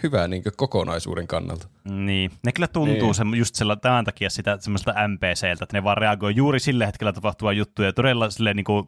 hyvä 0.03 0.29
niin 0.29 0.43
kokonaisuuden 0.57 1.27
kannalta. 1.27 1.69
Niin. 1.89 2.31
Ne 2.45 2.53
kyllä 2.53 2.69
tuntuu 2.69 3.13
Niin. 3.13 3.31
niin. 3.31 3.39
just 3.39 3.55
sillä, 3.55 3.77
tämän 3.77 4.05
takia 4.05 4.31
sitä 4.31 4.59
semmoista 4.61 4.95
NPCltä, 5.09 5.53
että 5.65 5.67
ne 5.77 5.85
vaan 5.85 5.97
reagoi 5.97 6.37
juuri 6.37 6.61
sillä 6.61 6.87
hetkellä 6.87 7.13
tapahtuvaa 7.13 7.53
juttuja 7.53 7.93
todella 7.93 8.31
silleen 8.31 8.57
niin 8.57 8.65
kuin 8.65 8.87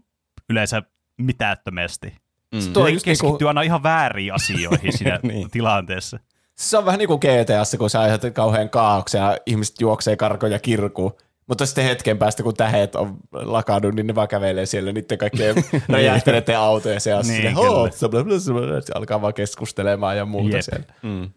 yleensä 0.51 0.83
mitättömästi. 1.19 2.07
Mm. 2.55 2.61
On 2.77 2.93
just 2.93 3.05
keskittyy 3.05 3.31
niinku, 3.33 3.47
aina 3.47 3.63
ihan 3.63 3.83
vääriin 3.83 4.35
asioihin 4.35 4.93
siinä 4.99 5.21
Niin. 5.23 5.51
tilanteessa. 5.51 6.19
Se 6.59 6.79
on 6.79 6.85
vähän 6.85 6.99
niin 6.99 7.09
kuin 7.09 7.21
GTAssa, 7.21 7.79
kun 7.79 7.91
sä 7.91 8.01
aiheutat 8.01 8.35
kauhean 8.35 8.71
kaauksen 8.71 9.19
ja 9.19 9.37
ihmiset 9.47 9.81
juoksee 9.81 10.17
karkoon 10.17 10.53
ja 10.53 10.59
kirkuu. 10.59 11.19
Mutta 11.47 11.67
sitten 11.67 11.85
hetken 11.85 12.19
päästä, 12.19 12.43
kun 12.43 12.55
tähet 12.55 12.97
on 12.97 13.17
lakannut, 13.33 13.95
niin 13.95 14.07
ne 14.07 14.15
vaan 14.15 14.29
kävelee 14.29 14.67
siellä 14.67 14.93
niiden 14.93 15.19
kaikkien 15.19 15.55
räjähteleiden 15.89 16.59
autojen 16.59 17.01
seassa. 17.01 17.33
Niin, 17.33 17.45
Niin, 17.45 18.83
se 18.83 18.93
alkaa 18.95 19.21
vaan 19.21 19.35
keskustelemaan 19.35 20.17
ja 20.17 20.25
muuta 20.25 20.57
Jep. 20.57 20.63
siellä. 20.63 20.87
Mm. 21.03 21.31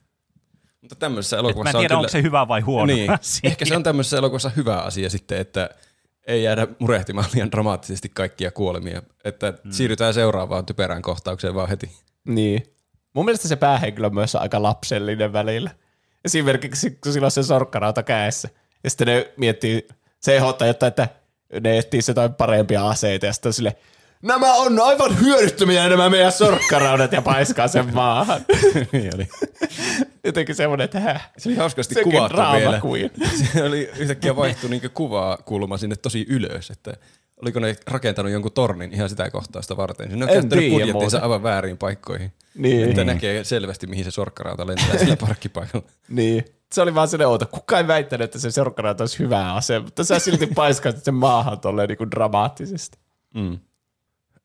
Mutta 0.82 0.96
tämmöisessä 0.96 1.38
Et 1.38 1.40
elokuvassa 1.40 1.64
mä 1.64 1.70
en 1.70 1.76
on 1.76 1.82
tiedä, 1.82 1.92
kyllä... 1.92 2.00
onko 2.00 2.10
se 2.10 2.22
hyvä 2.22 2.48
vai 2.48 2.62
huono 2.62 2.86
niin. 2.86 3.12
asia. 3.12 3.50
Ehkä 3.50 3.66
se 3.66 3.76
on 3.76 3.84
tämmöisessä 3.84 4.18
elokuvassa 4.18 4.52
hyvä 4.56 4.78
asia 4.78 5.10
sitten, 5.10 5.38
että 5.38 5.70
ei 6.28 6.44
jäädä 6.44 6.68
murehtimaan 6.80 7.28
liian 7.34 7.52
dramaattisesti 7.52 8.10
kaikkia 8.10 8.52
kuolemia. 8.52 9.02
Että 9.24 9.54
mm. 9.64 9.72
siirrytään 9.72 10.14
seuraavaan 10.14 10.66
typerään 10.66 11.02
kohtaukseen 11.02 11.56
vaan 11.56 11.70
heti. 11.70 11.92
Niin. 12.28 12.64
Mun 13.14 13.26
mielestä 13.26 13.48
se 13.48 13.56
päähenkilö 13.56 14.08
on 14.08 14.14
myös 14.14 14.36
aika 14.36 14.64
lapsellinen 14.64 15.34
välillä. 15.34 15.72
Esimerkiksi 16.26 16.92
kun 16.92 17.14
sillä 17.14 17.26
on 17.26 17.32
se 17.32 17.44
sorkkarauta 17.44 18.04
kädessä. 18.04 18.50
Ja 18.84 18.90
sitten 18.90 19.08
ne 19.08 19.32
miettii, 19.38 19.88
se 20.20 20.36
ehdottaa 20.36 20.68
jotain, 20.68 20.88
että 20.88 21.08
ne 21.62 21.78
etsii 21.78 22.02
jotain 22.08 22.34
parempia 22.34 22.88
aseita 22.90 23.26
ja 23.26 23.34
sitten 23.34 23.54
sille, 23.54 23.76
nämä 24.22 24.54
on 24.54 24.80
aivan 24.80 25.20
hyödyttömiä 25.20 25.90
nämä 25.90 26.10
meidän 26.10 26.32
sorkkaraudat 26.32 27.12
ja 27.12 27.22
paiskaa 27.22 27.68
sen 27.68 27.94
maahan. 27.94 28.42
niin 28.92 29.16
oli. 29.16 29.28
Jotenkin 30.24 30.56
semmoinen, 30.56 30.86
että 30.86 31.00
häh. 31.00 31.32
Se 31.38 31.50
oli 31.50 31.56
hauskasti 31.58 31.94
Sekin 31.94 32.12
kuvattu 32.12 32.38
vielä. 32.38 32.82
queen. 32.86 33.12
Se 33.54 33.64
oli 33.64 33.90
yhtäkkiä 33.98 34.36
vaihtu 34.36 34.68
niinku 34.68 34.88
kuvakulma 34.94 35.78
sinne 35.78 35.96
tosi 35.96 36.26
ylös, 36.30 36.70
että 36.70 36.94
oliko 37.42 37.60
ne 37.60 37.76
rakentanut 37.88 38.32
jonkun 38.32 38.52
tornin 38.52 38.94
ihan 38.94 39.10
sitä 39.10 39.30
kohtausta 39.32 39.78
varten. 39.78 40.08
Ne 40.10 40.16
on 40.16 40.22
En 40.22 40.28
käyttänyt 40.28 40.50
tiedä 40.60 40.72
budjettinsa 40.74 41.00
muuten. 41.18 41.24
aivan 41.24 41.44
väärin 41.44 41.78
paikkoihin. 41.78 42.34
Niin. 42.56 42.90
Että 42.90 43.04
näkee 43.04 43.44
selvästi, 43.44 43.88
mihin 43.88 44.06
se 44.06 44.12
sorkkarauta 44.12 44.68
lentää 44.68 44.98
sillä 44.98 45.18
parkkipaikalla. 45.28 45.86
Niin. 46.10 46.46
Se 46.72 46.82
oli 46.82 46.96
vaan 46.96 47.08
sellainen 47.08 47.28
outo. 47.32 47.46
Kukaan 47.46 47.82
ei 47.82 47.88
väittänyt, 47.88 48.26
että 48.26 48.40
se 48.40 48.52
sorkkarauta 48.52 49.04
olisi 49.04 49.20
hyvä 49.20 49.54
ase, 49.54 49.80
mutta 49.80 50.04
sä 50.04 50.20
silti 50.20 50.48
paiskaat 50.48 51.04
sen 51.04 51.14
maahan 51.14 51.60
tolleen 51.60 51.90
niin 51.90 52.12
dramaattisesti. 52.12 52.98
Mm. 53.34 53.60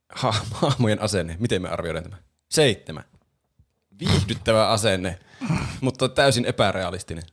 Ha- 0.09 0.45
hahmojen 0.53 1.03
asenne. 1.03 1.37
Miten 1.41 1.63
me 1.63 1.69
arvioidaan 1.69 2.05
tämä? 2.05 2.17
Seitsemän. 2.51 3.05
Viihdyttävä 4.01 4.69
asenne, 4.69 5.19
mutta 5.81 6.09
täysin 6.09 6.45
epärealistinen. 6.45 7.25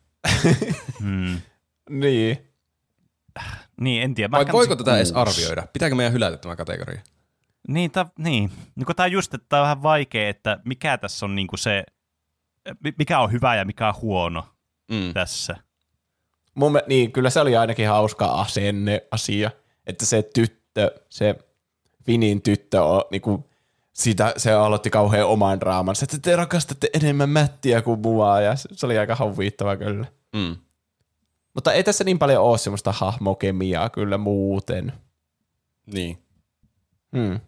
Mm. 1.00 1.42
Niin. 1.90 2.48
Niin, 3.82 4.04
en 4.04 4.16
tiedä. 4.16 4.28
Mä 4.28 4.38
Vai 4.38 4.46
voiko 4.52 4.76
tätä 4.76 4.98
edes 4.98 5.12
kuusi. 5.12 5.30
arvioida? 5.46 5.68
Pitääkö 5.74 5.96
meidän 5.96 6.14
hylätä 6.14 6.38
tämä 6.38 6.56
kategoria? 6.56 7.02
Niin, 7.68 7.92
ta, 7.92 8.06
niin. 8.18 8.52
niin 8.76 8.86
kun 8.86 8.96
tää 8.96 9.04
on 9.04 9.12
just, 9.12 9.34
että 9.34 9.46
tää 9.50 9.60
on 9.60 9.64
vähän 9.64 9.84
vaikea, 9.84 10.30
että 10.30 10.60
mikä 10.66 10.98
tässä 10.98 11.26
on 11.26 11.36
niinku 11.36 11.58
se, 11.58 11.84
mi- 12.84 12.94
mikä 12.98 13.20
on 13.20 13.32
hyvä 13.32 13.56
ja 13.56 13.66
mikä 13.66 13.88
on 13.88 13.94
huono 14.02 14.46
Mm. 14.92 15.14
tässä. 15.14 15.56
Mun, 16.56 16.80
niin, 16.88 17.12
kyllä 17.12 17.30
se 17.30 17.40
oli 17.40 17.58
ainakin 17.58 17.88
hauska 17.88 18.26
asenne 18.26 19.02
asia, 19.12 19.52
että 19.88 20.06
se 20.06 20.24
tyttö, 20.34 20.92
se 21.10 21.36
Vinin 22.08 22.42
tyttö 22.42 22.84
on 22.84 23.04
niinku, 23.12 23.50
sitä, 23.94 24.34
se 24.38 24.52
aloitti 24.54 24.90
kauhean 24.90 25.28
oman 25.28 25.60
draamansa, 25.60 26.04
että 26.04 26.18
te 26.22 26.36
rakastatte 26.36 26.90
enemmän 26.94 27.30
Mättiä 27.30 27.82
kuin 27.82 28.00
mua, 28.00 28.42
ja 28.42 28.56
se, 28.56 28.70
se 28.74 28.86
oli 28.86 28.98
aika 28.98 29.18
huvittava 29.20 29.76
kyllä. 29.78 30.06
Mm. 30.36 30.56
Mutta 31.54 31.74
ei 31.74 31.84
tässä 31.84 32.04
niin 32.04 32.20
paljon 32.20 32.44
ole 32.44 32.58
semmoista 32.58 32.92
hahmokemiaa 32.92 33.90
kyllä 33.90 34.18
muuten. 34.18 34.94
Niin. 35.94 36.18
Hmm. 37.18 37.40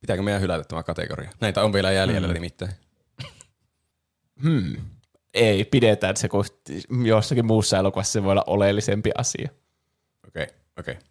Pitääkö 0.00 0.22
meidän 0.22 0.42
hylätä 0.42 0.64
tämä 0.64 0.82
kategoria? 0.82 1.30
Näitä 1.40 1.62
on 1.62 1.72
vielä 1.72 1.92
jäljellä 1.92 2.28
mm. 2.28 2.34
nimittäin. 2.34 2.72
Hmm. 4.42 4.76
Ei, 5.34 5.64
pidetään 5.64 6.16
se, 6.16 6.28
kun 6.28 6.44
jossakin 7.04 7.46
muussa 7.46 7.78
elokuvassa 7.78 8.12
se 8.12 8.22
voi 8.22 8.32
olla 8.32 8.44
oleellisempi 8.46 9.10
asia. 9.18 9.48
Okei, 10.28 10.42
okay, 10.42 10.56
okei. 10.78 10.94
Okay. 10.94 11.06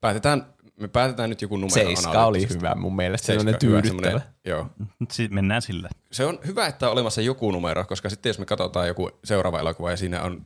Päätetään 0.00 0.46
me 0.80 0.88
päätetään 0.88 1.30
nyt 1.30 1.42
joku 1.42 1.56
numero 1.56 1.74
Seiska 1.74 2.26
oli 2.26 2.48
hyvä 2.48 2.74
mun 2.74 2.96
mielestä, 2.96 3.26
Seiska, 3.26 3.40
sellainen 3.40 3.68
hyvä, 3.70 3.82
tyydyttävä. 3.82 4.10
semmoinen- 4.10 4.34
Joo. 4.44 4.66
Siis 5.10 5.30
mennään 5.30 5.62
sillä. 5.62 5.88
Se 6.12 6.24
on 6.26 6.38
hyvä, 6.46 6.66
että 6.66 6.86
on 6.86 6.92
olemassa 6.92 7.20
joku 7.20 7.50
numero, 7.50 7.84
koska 7.84 8.10
sitten 8.10 8.30
jos 8.30 8.38
me 8.38 8.44
katsotaan 8.44 8.88
joku 8.88 9.10
seuraava 9.24 9.60
elokuva 9.60 9.90
ja 9.90 9.96
siinä 9.96 10.22
on 10.22 10.44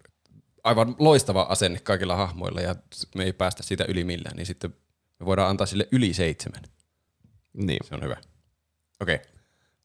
aivan 0.66 0.96
loistava 0.98 1.42
asenne 1.42 1.78
kaikilla 1.78 2.16
hahmoilla 2.16 2.60
ja 2.60 2.74
me 3.14 3.24
ei 3.24 3.32
päästä 3.32 3.62
siitä 3.62 3.84
yli 3.88 4.04
millään, 4.04 4.36
niin 4.36 4.46
sitten 4.46 4.74
me 5.20 5.26
voidaan 5.26 5.50
antaa 5.50 5.66
sille 5.66 5.88
yli 5.92 6.14
seitsemän. 6.14 6.62
Niin. 7.52 7.78
Se 7.84 7.94
on 7.94 8.02
hyvä. 8.02 8.16
Okei. 9.00 9.18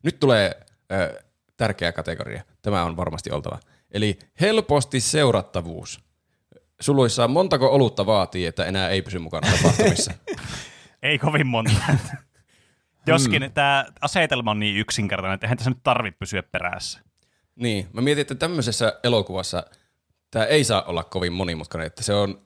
Nyt 0.04 0.20
tulee 0.20 0.66
ö, 0.92 1.24
tärkeä 1.58 1.92
kategoria. 1.92 2.44
Tämä 2.62 2.84
on 2.84 2.98
varmasti 2.98 3.32
oltava. 3.32 3.60
Eli 3.92 4.20
helposti 4.42 5.00
seurattavuus. 5.00 6.00
Suluissa 6.80 7.28
montako 7.28 7.70
olutta 7.70 8.06
vaatii, 8.06 8.46
että 8.46 8.66
enää 8.66 8.90
ei 8.90 9.02
pysy 9.02 9.20
mukana 9.20 9.52
tapahtumissa? 9.52 10.14
Ei 11.04 11.20
kovin 11.20 11.48
monta. 11.48 11.72
Joskin 13.08 13.42
mm. 13.42 13.52
tämä 13.52 13.86
asetelma 14.02 14.52
on 14.52 14.60
niin 14.60 14.78
yksinkertainen, 14.78 15.34
että 15.34 15.48
eihän 15.48 15.58
tässä 15.58 15.70
nyt 15.72 15.84
tarvitse 15.84 16.18
pysyä 16.18 16.44
perässä. 16.44 17.00
niin, 17.56 17.88
mä 17.94 18.02
mietin, 18.02 18.22
että 18.22 18.36
tämmöisessä 18.36 19.00
elokuvassa 19.04 19.64
tämä 20.32 20.46
ei 20.46 20.64
saa 20.64 20.82
olla 20.84 21.04
kovin 21.04 21.34
monimutkainen, 21.34 21.88
että 21.88 22.04
se 22.04 22.14
on, 22.14 22.42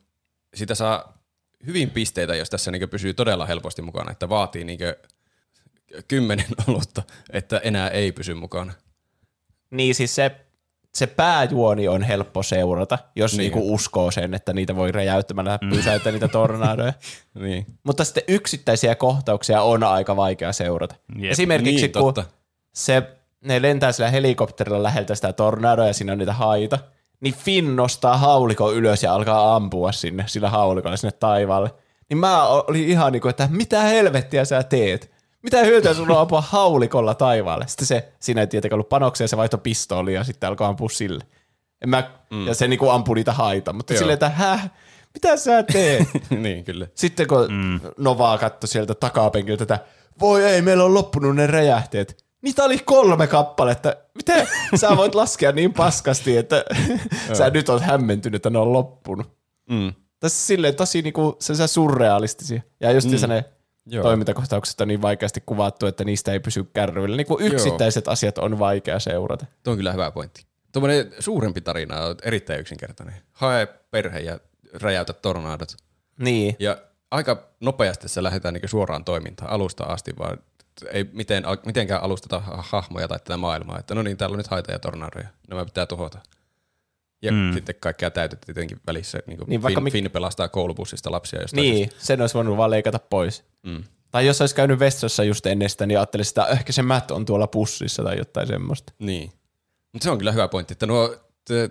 sitä 0.54 0.76
saa 0.76 1.18
hyvin 1.66 1.90
pisteitä, 1.90 2.36
jos 2.36 2.50
tässä 2.50 2.72
niinku 2.72 2.88
pysyy 2.88 3.14
todella 3.14 3.46
helposti 3.46 3.82
mukana, 3.82 4.12
että 4.12 4.30
vaatii 4.30 4.64
niinku 4.64 4.86
kymmenen 6.08 6.46
olutta, 6.68 7.04
että 7.30 7.58
enää 7.58 7.90
ei 7.90 8.12
pysy 8.12 8.34
mukana. 8.34 8.74
Niin 9.72 9.96
siis 9.96 10.16
se, 10.16 10.36
se 10.96 11.08
pääjuoni 11.08 11.88
on 11.88 12.04
helppo 12.04 12.44
seurata, 12.44 12.98
jos 13.16 13.32
Niin. 13.32 13.38
niin. 13.38 13.54
niinku 13.54 13.74
uskoo 13.74 14.12
sen, 14.12 14.34
että 14.34 14.54
niitä 14.54 14.76
voi 14.76 14.92
räjäyttämällä 14.92 15.60
pysäyttää 15.70 16.12
niitä 16.12 16.28
tornadoja. 16.28 16.94
Niin. 17.40 17.66
Mutta 17.84 18.04
sitten 18.04 18.24
yksittäisiä 18.28 18.96
kohtauksia 18.96 19.62
on 19.62 19.84
aika 19.84 20.16
vaikea 20.16 20.54
seurata. 20.54 20.96
Jep. 21.20 21.32
Esimerkiksi 21.32 21.82
Niin, 21.82 21.92
kun 21.92 22.14
totta. 22.14 22.24
se, 22.74 23.04
ne 23.42 23.62
lentää 23.62 23.92
sillä 23.92 24.12
helikopterilla 24.12 24.84
läheltä 24.84 25.16
sitä 25.16 25.34
tornadoa 25.34 25.88
ja 25.88 25.94
siinä 25.94 26.12
on 26.12 26.18
niitä 26.18 26.34
haita, 26.34 26.80
niin 27.26 27.36
Finn 27.36 27.76
nostaa 27.76 28.18
haulikon 28.18 28.76
ylös 28.76 29.04
ja 29.04 29.14
alkaa 29.14 29.56
ampua 29.56 29.92
sinne 29.92 30.24
sillä 30.28 30.50
haulikolla 30.50 30.98
sinne 30.98 31.12
taivaalle. 31.12 31.74
Niin 32.10 32.18
mä 32.18 32.48
olin 32.48 32.90
ihan 32.90 33.12
niin 33.12 33.22
kuin, 33.22 33.30
että 33.30 33.48
mitä 33.52 33.82
helvettiä 33.82 34.46
sä 34.46 34.64
teet? 34.64 35.12
Mitä 35.42 35.64
hyötyä 35.64 35.94
sulla 35.94 36.14
on 36.14 36.22
ampua 36.22 36.42
haulikolla 36.42 37.16
taivaalle? 37.16 37.68
Sitten 37.68 37.88
se, 37.88 38.14
siinä 38.20 38.42
ei 38.42 38.48
tietenkään 38.48 38.76
ollut 38.76 38.90
panoksia, 38.90 39.28
se 39.28 39.38
vaihtoi 39.38 39.60
pistoolia 39.64 40.20
ja 40.20 40.24
sitten 40.24 40.50
alkoi 40.50 40.68
ampua 40.68 40.90
sille. 40.90 41.24
En 41.82 41.90
mä, 41.90 42.12
mm. 42.32 42.48
Ja 42.48 42.56
se 42.56 42.68
niinku 42.68 42.90
ampui 42.90 43.16
niitä 43.16 43.34
haita, 43.34 43.74
mutta 43.74 43.94
Joo. 43.94 44.00
silleen, 44.00 44.14
että 44.14 44.30
häh, 44.30 44.72
mitä 45.14 45.38
sä 45.38 45.64
teet? 45.64 46.08
niin, 46.30 46.64
kyllä. 46.64 46.88
Sitten 46.96 47.28
kun 47.28 47.54
mm. 47.54 47.80
Novaa 47.98 48.38
katsoi 48.38 48.68
sieltä 48.68 48.96
takapenkiltä, 48.96 49.64
että 49.64 49.80
voi 50.20 50.44
ei, 50.44 50.62
meillä 50.62 50.84
on 50.84 50.94
loppunut 50.94 51.36
ne 51.36 51.48
räjähteet. 51.48 52.25
Niitä 52.46 52.64
oli 52.64 52.78
kolme 52.78 53.28
kappaletta. 53.28 53.96
Miten 54.16 54.48
sä 54.76 54.98
voit 54.98 55.16
laskea 55.16 55.52
niin 55.52 55.74
paskasti, 55.74 56.38
että 56.38 56.66
sä 57.38 57.50
nyt 57.50 57.70
oot 57.70 57.82
hämmentynyt, 57.82 58.36
että 58.36 58.50
ne 58.50 58.60
on 58.60 58.74
loppunut. 58.74 59.28
Mm. 59.70 59.94
Tässä 60.20 60.48
silleen 60.48 60.76
tosi 60.76 61.02
niinku, 61.02 61.36
se 61.40 61.54
on 61.62 61.68
surrealistisia. 61.68 62.62
Ja 62.80 62.92
just 62.92 63.10
mm. 63.10 63.30
ne 63.30 63.46
Joo. 63.86 64.04
toimintakohtaukset 64.04 64.82
on 64.82 64.88
niin 64.88 65.02
vaikeasti 65.02 65.44
kuvattu, 65.46 65.86
että 65.86 66.04
niistä 66.04 66.32
ei 66.32 66.40
pysy 66.40 66.64
kärryillä. 66.64 67.18
Niin 67.18 67.28
kuin 67.28 67.46
yksittäiset 67.46 68.08
asiat 68.08 68.38
on 68.38 68.60
vaikea 68.60 69.00
seurata. 69.00 69.46
Tuo 69.64 69.72
on 69.72 69.78
kyllä 69.78 69.92
hyvä 69.92 70.12
pointti. 70.12 70.46
Tuommoinen 70.72 71.14
suurempi 71.20 71.62
tarina 71.62 72.02
on 72.02 72.16
erittäin 72.24 72.60
yksinkertainen. 72.60 73.16
Hae 73.32 73.68
perhe 73.92 74.20
ja 74.20 74.40
räjäytä 74.74 75.14
tornadot. 75.14 75.78
Niin. 76.20 76.56
Ja 76.60 76.78
aika 77.12 77.48
nopeasti 77.60 78.10
se 78.10 78.24
lähdetään 78.24 78.54
niinku 78.54 78.68
suoraan 78.68 79.06
toimintaan 79.06 79.52
alusta 79.52 79.84
asti, 79.84 80.14
vaan 80.20 80.38
ei 80.92 81.04
miten, 81.14 81.44
mitenkään 81.66 82.04
alusteta 82.04 82.40
ha- 82.40 82.64
hahmoja 82.70 83.08
tai 83.08 83.20
tätä 83.20 83.38
maailmaa. 83.38 83.80
Että 83.80 83.96
no 83.96 84.02
niin, 84.02 84.18
täällä 84.18 84.34
on 84.34 84.38
nyt 84.38 84.48
haita 84.48 84.72
ja 84.72 84.80
tornadoja. 84.80 85.28
Nämä 85.50 85.66
pitää 85.66 85.86
tuhota. 85.86 86.20
Ja 87.22 87.32
mm. 87.32 87.54
sitten 87.54 87.76
kaikkea 87.80 88.12
täytetään 88.12 88.46
tietenkin 88.46 88.80
välissä. 88.88 89.20
Niin, 89.28 89.40
Niin, 89.40 89.50
niin 89.50 89.62
vaikka 89.62 89.80
Finn, 89.82 89.84
mi- 89.84 89.92
Finn 89.92 90.12
pelastaa 90.12 90.48
koulubussista 90.48 91.12
lapsia 91.12 91.42
jostain 91.42 91.62
Niin, 91.62 91.90
syystä. 91.90 92.06
sen 92.06 92.22
olisi 92.22 92.36
voinut 92.36 92.58
vaan 92.58 92.70
leikata 92.72 93.00
pois. 93.00 93.44
Mm. 93.64 93.84
Tai 94.12 94.26
jos 94.26 94.42
olisi 94.42 94.56
käynyt 94.56 94.80
vessassa 94.80 95.24
just 95.24 95.46
ennen 95.46 95.70
sitä, 95.70 95.86
niin 95.86 95.98
ajattelisi, 95.98 96.30
että 96.30 96.46
ehkä 96.46 96.74
se 96.74 96.82
Matt 96.82 97.12
on 97.12 97.26
tuolla 97.26 97.48
pussissa 97.48 98.04
tai 98.04 98.18
jotain 98.18 98.48
semmoista. 98.48 98.94
Niin. 99.00 99.32
Mutta 99.94 100.04
se 100.04 100.10
on 100.12 100.18
kyllä 100.18 100.32
hyvä 100.32 100.48
pointti, 100.48 100.72
että 100.74 100.86
nuo 100.86 101.16
te, 101.48 101.70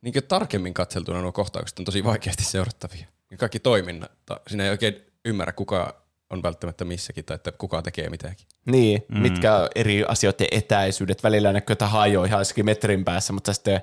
niin 0.00 0.14
tarkemmin 0.28 0.74
katseltuna 0.74 1.20
nuo 1.22 1.32
kohtaukset 1.32 1.78
on 1.78 1.84
tosi 1.84 2.04
vaikeasti 2.04 2.44
seurattavia. 2.44 3.06
Ja 3.30 3.36
kaikki 3.36 3.58
toiminnat, 3.60 4.10
siinä 4.48 4.64
ei 4.64 4.70
oikein 4.70 4.96
ymmärrä 5.24 5.52
kuka 5.52 6.03
on 6.34 6.42
välttämättä 6.42 6.84
missäkin 6.84 7.24
tai 7.24 7.34
että 7.34 7.52
kuka 7.52 7.82
tekee 7.82 8.10
mitäkin. 8.10 8.46
Niin, 8.66 9.04
mm. 9.08 9.18
mitkä 9.18 9.56
on 9.56 9.68
eri 9.74 10.04
asioiden 10.04 10.46
etäisyydet. 10.50 11.22
Välillä 11.22 11.52
näkyy, 11.52 11.72
että 11.72 11.86
hajo 11.86 12.24
ihan 12.24 12.40
jossakin 12.40 12.64
metrin 12.64 13.04
päässä, 13.04 13.32
mutta 13.32 13.52
sitten, 13.52 13.80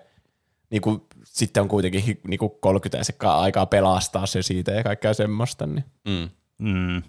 niin 0.69 0.81
kuin, 0.81 1.01
sitten 1.23 1.61
on 1.61 1.69
kuitenkin 1.69 2.19
niin 2.27 2.39
kuin 2.39 2.51
30 2.61 3.03
sekkaa 3.03 3.41
aikaa 3.41 3.65
pelastaa 3.65 4.25
se 4.25 4.41
siitä 4.41 4.71
ja 4.71 4.83
kaikkea 4.83 5.13
semmoista. 5.13 5.67
Niin. 5.67 5.85
Mm. 6.07 6.29
Mm. 6.57 7.03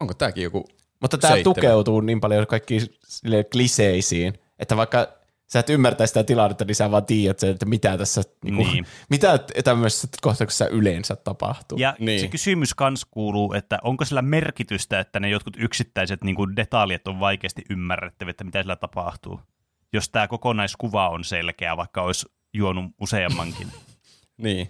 Onko 0.00 0.14
tämäkin 0.14 0.44
joku 0.44 0.68
Mutta 1.00 1.18
tämä 1.18 1.34
Seitsemän. 1.34 1.54
tukeutuu 1.54 2.00
niin 2.00 2.20
paljon 2.20 2.46
kaikkiin 2.46 2.82
kliseisiin, 3.52 4.34
että 4.58 4.76
vaikka 4.76 5.19
sä 5.52 5.58
et 5.58 5.70
ymmärtää 5.70 6.06
sitä 6.06 6.24
tilannetta, 6.24 6.64
niin 6.64 6.74
sä 6.74 6.90
vaan 6.90 7.04
tiedät 7.06 7.38
sen, 7.38 7.50
että 7.50 7.66
mitä 7.66 7.98
tässä, 7.98 8.22
niin 8.44 8.56
kuin, 8.56 8.72
Niin. 8.72 8.86
mitä 9.10 9.38
tämmöisessä 9.64 10.08
kohtauksessa 10.20 10.68
yleensä 10.68 11.16
tapahtuu. 11.16 11.78
Ja 11.78 11.96
Niin. 11.98 12.20
se 12.20 12.28
kysymys 12.28 12.74
kans 12.74 13.04
kuuluu, 13.10 13.52
että 13.52 13.78
onko 13.82 14.04
sillä 14.04 14.22
merkitystä, 14.22 15.00
että 15.00 15.20
ne 15.20 15.28
jotkut 15.28 15.56
yksittäiset 15.58 16.24
niin 16.24 16.36
kuin 16.36 16.56
detaljit 16.56 17.08
on 17.08 17.20
vaikeasti 17.20 17.62
ymmärrettäviä, 17.70 18.30
että 18.30 18.44
mitä 18.44 18.62
sillä 18.62 18.76
tapahtuu. 18.76 19.40
Jos 19.92 20.08
tämä 20.08 20.28
kokonaiskuva 20.28 21.08
on 21.08 21.24
selkeä, 21.24 21.76
vaikka 21.76 22.02
olisi 22.02 22.26
juonut 22.54 22.84
useammankin. 23.00 23.68
Niin. 24.38 24.68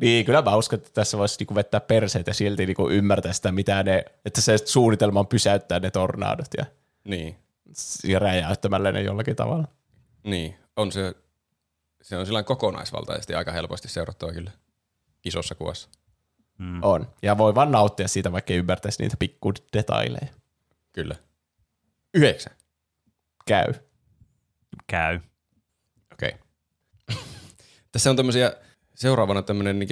Niin, 0.00 0.24
kyllä 0.24 0.42
mä 0.42 0.56
uskon, 0.56 0.76
että 0.76 0.90
tässä 0.94 1.18
voisi 1.18 1.36
niinku 1.38 1.54
vetää 1.54 1.80
perseet 1.80 2.26
ja 2.26 2.34
silti 2.34 2.66
niinku 2.66 2.88
ymmärtää 2.90 3.32
sitä, 3.32 3.52
mitä 3.52 3.82
ne, 3.82 4.04
että 4.24 4.40
se 4.40 4.58
suunnitelma 4.58 5.20
on 5.20 5.26
pysäyttää 5.26 5.80
ne 5.80 5.90
tornadot 5.90 6.46
ja, 6.58 6.64
Niin. 7.08 7.36
Räjäyttämällä 8.18 8.92
ne 8.92 9.02
jollakin 9.02 9.36
tavalla. 9.36 9.68
Niin. 10.24 10.56
On 10.76 10.92
se, 10.92 11.14
se 12.02 12.16
on 12.16 12.26
sillä 12.26 12.42
kokonaisvaltaisesti 12.42 13.34
aika 13.34 13.52
helposti 13.52 13.88
seurattava 13.88 14.32
kyllä 14.32 14.50
isossa 15.24 15.54
kuvassa. 15.54 15.88
Mm. 16.58 16.82
On. 16.82 17.08
Ja 17.22 17.38
voi 17.38 17.54
vaan 17.54 17.72
nauttia 17.72 18.08
siitä, 18.08 18.32
vaikka 18.32 18.52
ei 18.52 18.58
ymmärtäisi 18.58 19.02
niitä 19.02 19.16
pikku 19.18 19.52
detaileja. 19.72 20.28
Kyllä. 20.92 21.16
Yhdeksän. 22.14 22.52
Käy. 23.46 23.74
Käy. 24.86 25.20
Okei. 26.12 26.32
Tässä 27.92 28.10
on 28.10 28.16
tämmöisiä, 28.16 28.52
seuraavana 28.94 29.42
tämmöinen, 29.42 29.78
niin 29.78 29.88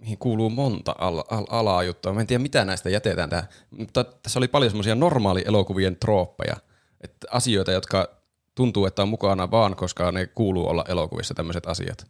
mihin 0.00 0.18
kuuluu 0.18 0.50
monta 0.50 0.94
al- 0.98 1.24
al- 1.30 1.46
alaa 1.50 1.82
juttua. 1.82 2.12
Mä 2.12 2.20
en 2.20 2.26
tiedä, 2.26 2.42
mitä 2.42 2.64
näistä 2.64 2.90
jätetään 2.90 3.30
tähän. 3.30 3.48
Mutta 3.70 4.04
tässä 4.04 4.38
oli 4.38 4.48
paljon 4.48 4.70
semmoisia 4.70 4.94
normaali 4.94 5.44
elokuvien 5.46 5.96
trooppeja. 5.96 6.56
Että 7.00 7.26
asioita, 7.30 7.72
jotka 7.72 8.08
tuntuu, 8.54 8.86
että 8.86 9.02
on 9.02 9.08
mukana 9.08 9.50
vaan, 9.50 9.76
koska 9.76 10.12
ne 10.12 10.26
kuuluu 10.26 10.68
olla 10.68 10.84
elokuvissa 10.88 11.34
tämmöiset 11.34 11.66
asiat. 11.66 12.06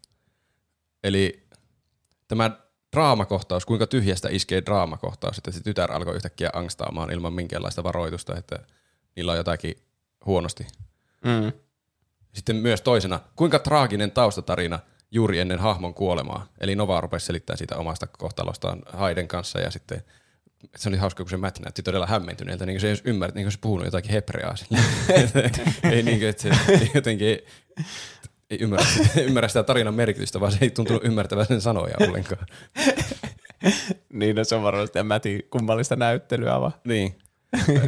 Eli 1.05 1.47
tämä 2.29 2.51
draamakohtaus, 2.93 3.67
kuinka 3.67 3.87
tyhjästä 3.87 4.29
iskee 4.29 4.62
draamakohtaus, 4.67 5.39
että 5.39 5.51
se 5.51 5.62
tytär 5.62 5.93
alkoi 5.93 6.17
yhtäkkiä 6.17 6.51
angstaamaan 6.53 7.12
ilman 7.12 7.33
minkäänlaista 7.33 7.85
varoitusta, 7.85 8.37
että 8.37 8.59
niillä 9.17 9.33
on 9.33 9.39
jotakin 9.39 9.75
huonosti. 10.27 10.67
Mm. 11.25 11.53
Sitten 12.33 12.57
myös 12.57 12.81
toisena, 12.81 13.21
kuinka 13.37 13.59
traaginen 13.59 14.11
taustatarina 14.11 14.79
juuri 15.11 15.39
ennen 15.39 15.59
hahmon 15.59 15.95
kuolemaa. 15.95 16.47
Eli 16.61 16.77
Nova 16.77 17.01
rupesi 17.01 17.27
selittää 17.27 17.57
siitä 17.57 17.77
omasta 17.77 18.07
kohtalostaan 18.07 18.83
Haiden 18.93 19.29
kanssa 19.29 19.61
ja 19.61 19.71
sitten 19.71 20.05
se 20.77 20.89
oli 20.89 20.97
hauska, 20.97 21.24
kun 21.24 21.31
se 21.31 21.37
Matt 21.37 21.59
näytti 21.61 21.82
todella 21.82 22.07
hämmentyneeltä, 22.07 22.66
niin 22.66 22.74
kuin 22.74 22.81
se 22.81 22.87
ei 22.87 22.91
edes 22.91 23.03
ymmärrä, 23.05 23.35
niin 23.35 23.45
kuin 23.45 23.53
se 23.53 23.59
puhunut 23.61 23.85
jotakin 23.85 24.11
hebreaa 24.11 24.57
sille. 24.57 24.78
ei 25.95 26.03
niin 26.03 26.19
kuin, 26.19 26.28
että 26.28 26.43
se 26.43 26.51
jotenkin 26.95 27.28
ei, 27.28 27.47
ei 28.51 28.59
ymmärrä, 28.61 28.87
ymmärrä 29.23 29.49
sitä 29.49 29.62
tarinan 29.62 29.95
merkitystä, 29.95 30.41
vaan 30.41 30.53
se 30.53 30.59
ei 30.61 30.70
tuntunut 30.70 31.05
ymmärtävän 31.05 31.47
sen 31.47 31.61
sanoja 31.61 31.95
ollenkaan. 32.01 32.47
Niin, 34.12 34.37
no 34.37 34.45
se 34.45 34.55
on 34.55 34.62
varmasti 34.62 34.87
sitä 34.87 35.03
mätin 35.03 35.43
kummallista 35.51 35.97
näyttelyä 35.97 36.61
vaan. 36.61 36.73
Niin. 36.85 37.19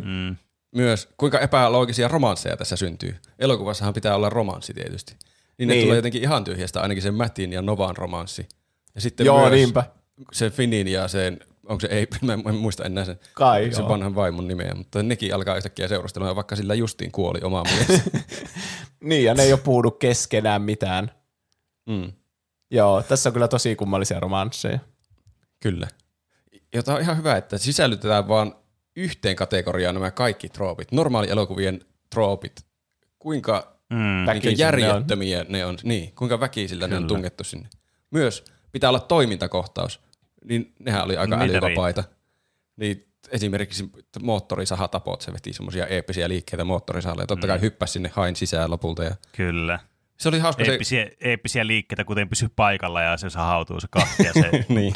Mm. 0.05 0.36
Myös 0.74 1.09
kuinka 1.16 1.39
epäloogisia 1.39 2.09
romansseja 2.09 2.57
tässä 2.57 2.77
syntyy. 2.77 3.15
Elokuvassahan 3.39 3.94
pitää 3.94 4.16
olla 4.16 4.28
romanssi 4.31 4.74
tietysti. 4.74 5.15
Niin 5.59 5.69
ne 5.69 5.74
Niin. 5.74 5.85
tulee 5.85 5.97
jotenkin 5.97 6.23
ihan 6.23 6.44
tyhjästä, 6.44 6.81
ainakin 6.81 7.03
se 7.03 7.11
Mattin 7.11 7.53
ja 7.53 7.62
Novan 7.62 7.97
romanssi. 7.97 8.49
Ja 8.94 9.01
sitten 9.01 9.27
Joo, 9.27 9.40
myös 9.40 9.53
niinpä. 9.53 9.85
se 10.32 10.51
Finin 10.51 10.89
ja 10.89 11.09
sen, 11.09 11.40
onko 11.68 11.80
se 11.80 11.86
ei, 11.86 12.06
mä 12.22 12.32
en 12.32 12.55
muista 12.55 12.84
enää 12.84 13.05
sen, 13.05 13.20
Kai, 13.34 13.72
sen 13.72 13.82
joo. 13.82 13.89
vanhan 13.89 14.14
vaimon 14.14 14.48
nimeä, 14.48 14.74
mutta 14.74 15.02
nekin 15.02 15.34
alkaa 15.34 15.56
yhtäkkiä 15.56 15.89
seurustella, 15.89 16.36
vaikka 16.36 16.56
sillä 16.56 16.74
justiin 16.74 17.12
kuoli 17.12 17.40
oma 17.43 17.62
mies. 17.64 18.02
Niin, 19.05 19.24
ja 19.24 19.34
ne 19.34 19.43
ei 19.43 19.52
ole 19.52 19.60
puhunut 19.60 19.98
keskenään 19.98 20.62
mitään. 20.62 21.10
mm, 21.89 22.12
Joo, 22.70 23.02
tässä 23.02 23.28
on 23.28 23.32
kyllä 23.32 23.48
tosi 23.48 23.76
kummallisia 23.76 24.20
romansseja. 24.20 24.78
kyllä. 25.60 25.89
jota 26.74 26.94
on 26.94 27.01
ihan 27.01 27.16
hyvä, 27.16 27.36
että 27.36 27.59
sisällytetään 27.59 28.28
vaan 28.28 28.55
yhteen 28.97 29.36
kategoriaan 29.36 29.94
nämä 29.94 30.10
kaikki 30.10 30.48
troopit. 30.48 30.93
Normaali 30.93 31.30
elokuvien 31.30 31.80
troopit. 32.10 32.66
Kuinka 33.18 33.72
Mm. 33.90 34.26
Väkisin 34.26 34.59
järjettömiä 34.59 35.44
ne 35.48 35.64
on. 35.66 35.78
Niin, 35.82 36.12
kuinka 36.14 36.40
väkisillä 36.40 36.86
ne 36.86 36.97
on 36.97 37.02
Kyllä. 37.02 37.09
tungettu 37.09 37.44
sinne. 37.44 37.68
Myös 38.10 38.44
pitää 38.72 38.90
olla 38.90 39.01
toimintakohtaus. 39.01 40.01
Niin 40.44 40.74
nehän 40.78 41.05
oli 41.05 41.16
aika 41.16 41.36
Niitä 41.36 41.59
älyvapaita. 41.59 42.05
Niin 42.77 43.12
esimerkiksi 43.31 43.90
moottorisahatapot, 44.23 45.20
se 45.20 45.32
veti 45.32 45.52
semmoisia 45.52 45.86
eeppisiä 45.86 46.28
liikkeitä 46.28 46.64
moottorisahalle 46.64 47.23
ja 47.23 47.27
totta 47.27 47.47
kai 47.47 47.60
hyppäsi 47.60 47.93
sinne 47.93 48.10
hain 48.14 48.36
sisään 48.36 48.70
lopulta. 48.70 49.05
Ja 49.05 49.14
Kyllä. 49.36 49.78
se 50.19 50.28
oli 50.28 50.39
hauska 50.39 50.64
se... 50.64 50.70
Eeppisiä, 50.70 51.10
eeppisiä 51.20 51.66
liikkeitä, 51.66 52.05
kuten 52.05 52.28
pysy 52.28 52.48
paikalla 52.56 53.02
ja 53.02 53.16
se 53.16 53.31
sahautuu 53.31 53.81
se 53.81 53.89
kahti 53.90 54.23
ja 54.24 54.32
se 54.32 54.51
niin. 54.69 54.94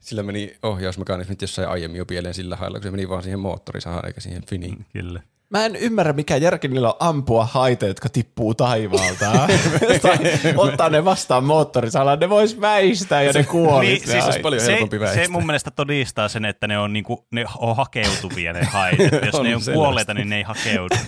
Sillä 0.00 0.22
meni 0.22 0.56
ohjausmekanismit 0.62 1.42
jossain 1.42 1.68
aiemmin 1.68 1.98
jo 1.98 2.06
pieleen 2.06 2.34
sillä 2.34 2.56
hailla, 2.56 2.78
kun 2.78 2.82
se 2.82 2.90
meni 2.90 3.08
vaan 3.08 3.22
siihen 3.22 3.40
moottorisahaan 3.40 4.06
eikä 4.06 4.20
siihen 4.20 4.46
finiin. 4.46 4.86
Kyllä. 4.92 5.22
Mä 5.50 5.64
en 5.66 5.76
ymmärrä, 5.76 6.12
mikä 6.12 6.36
järki 6.36 6.68
niillä 6.68 6.88
on 6.88 6.96
ampua 6.98 7.44
haita, 7.46 7.86
jotka 7.86 8.08
tippuu 8.08 8.54
taivaalta. 8.54 9.32
tai 10.02 10.18
ottaa 10.56 10.88
ne 10.88 11.04
vastaan 11.04 11.44
moottorisalaan, 11.44 12.18
ne 12.18 12.28
vois 12.28 12.60
väistää 12.60 13.22
ja 13.22 13.32
ne 13.32 13.44
kuolis. 13.44 13.88
Niin, 13.88 14.08
ne 14.08 14.12
siis 14.12 14.24
hait. 14.24 14.42
paljon 14.42 14.62
se, 14.62 14.72
helpompi 14.72 15.00
väistää. 15.00 15.24
se 15.24 15.30
mun 15.30 15.46
mielestä 15.46 15.70
todistaa 15.70 16.28
sen, 16.28 16.44
että 16.44 16.66
ne 16.66 16.78
on, 16.78 16.92
niinku, 16.92 17.26
ne 17.32 17.44
on 17.58 17.76
hakeutuvia 17.76 18.52
ne 18.52 18.64
haitat. 18.64 19.12
Jos 19.26 19.34
On 19.34 19.44
ne 19.44 19.54
on 19.56 19.62
selvästi. 19.62 19.72
kuolleita, 19.72 20.14
niin 20.14 20.28
ne 20.28 20.36
ei 20.36 20.42
hakeudu. 20.42 20.94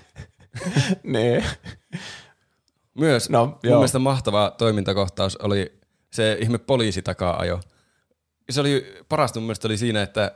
Niin. 1.02 1.44
Myös 2.94 3.30
No, 3.30 3.38
no, 3.38 3.46
mun 3.46 3.58
joo. 3.62 3.78
mielestä 3.78 3.98
mahtava 3.98 4.54
toimintakohtaus 4.58 5.36
oli 5.36 5.78
se 6.12 6.36
ihme 6.40 6.58
poliisi 6.58 7.02
takaa 7.02 7.38
ajo. 7.40 7.60
Se 8.50 8.60
oli 8.60 8.96
parasta 9.08 9.40
mun 9.40 9.46
mielestä 9.46 9.68
oli 9.68 9.76
siinä, 9.76 10.02
että 10.02 10.32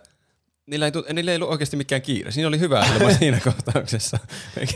niillä 0.66 0.86
ei, 0.86 0.92
niillä 1.12 1.30
ei 1.30 1.36
ollut 1.36 1.50
oikeasti 1.50 1.76
mikään 1.76 2.02
kiire. 2.02 2.30
Siinä 2.30 2.48
oli 2.48 2.58
hyvä 2.58 2.86
ilma 2.96 3.12
siinä 3.18 3.40
kohtauksessa. 3.44 4.18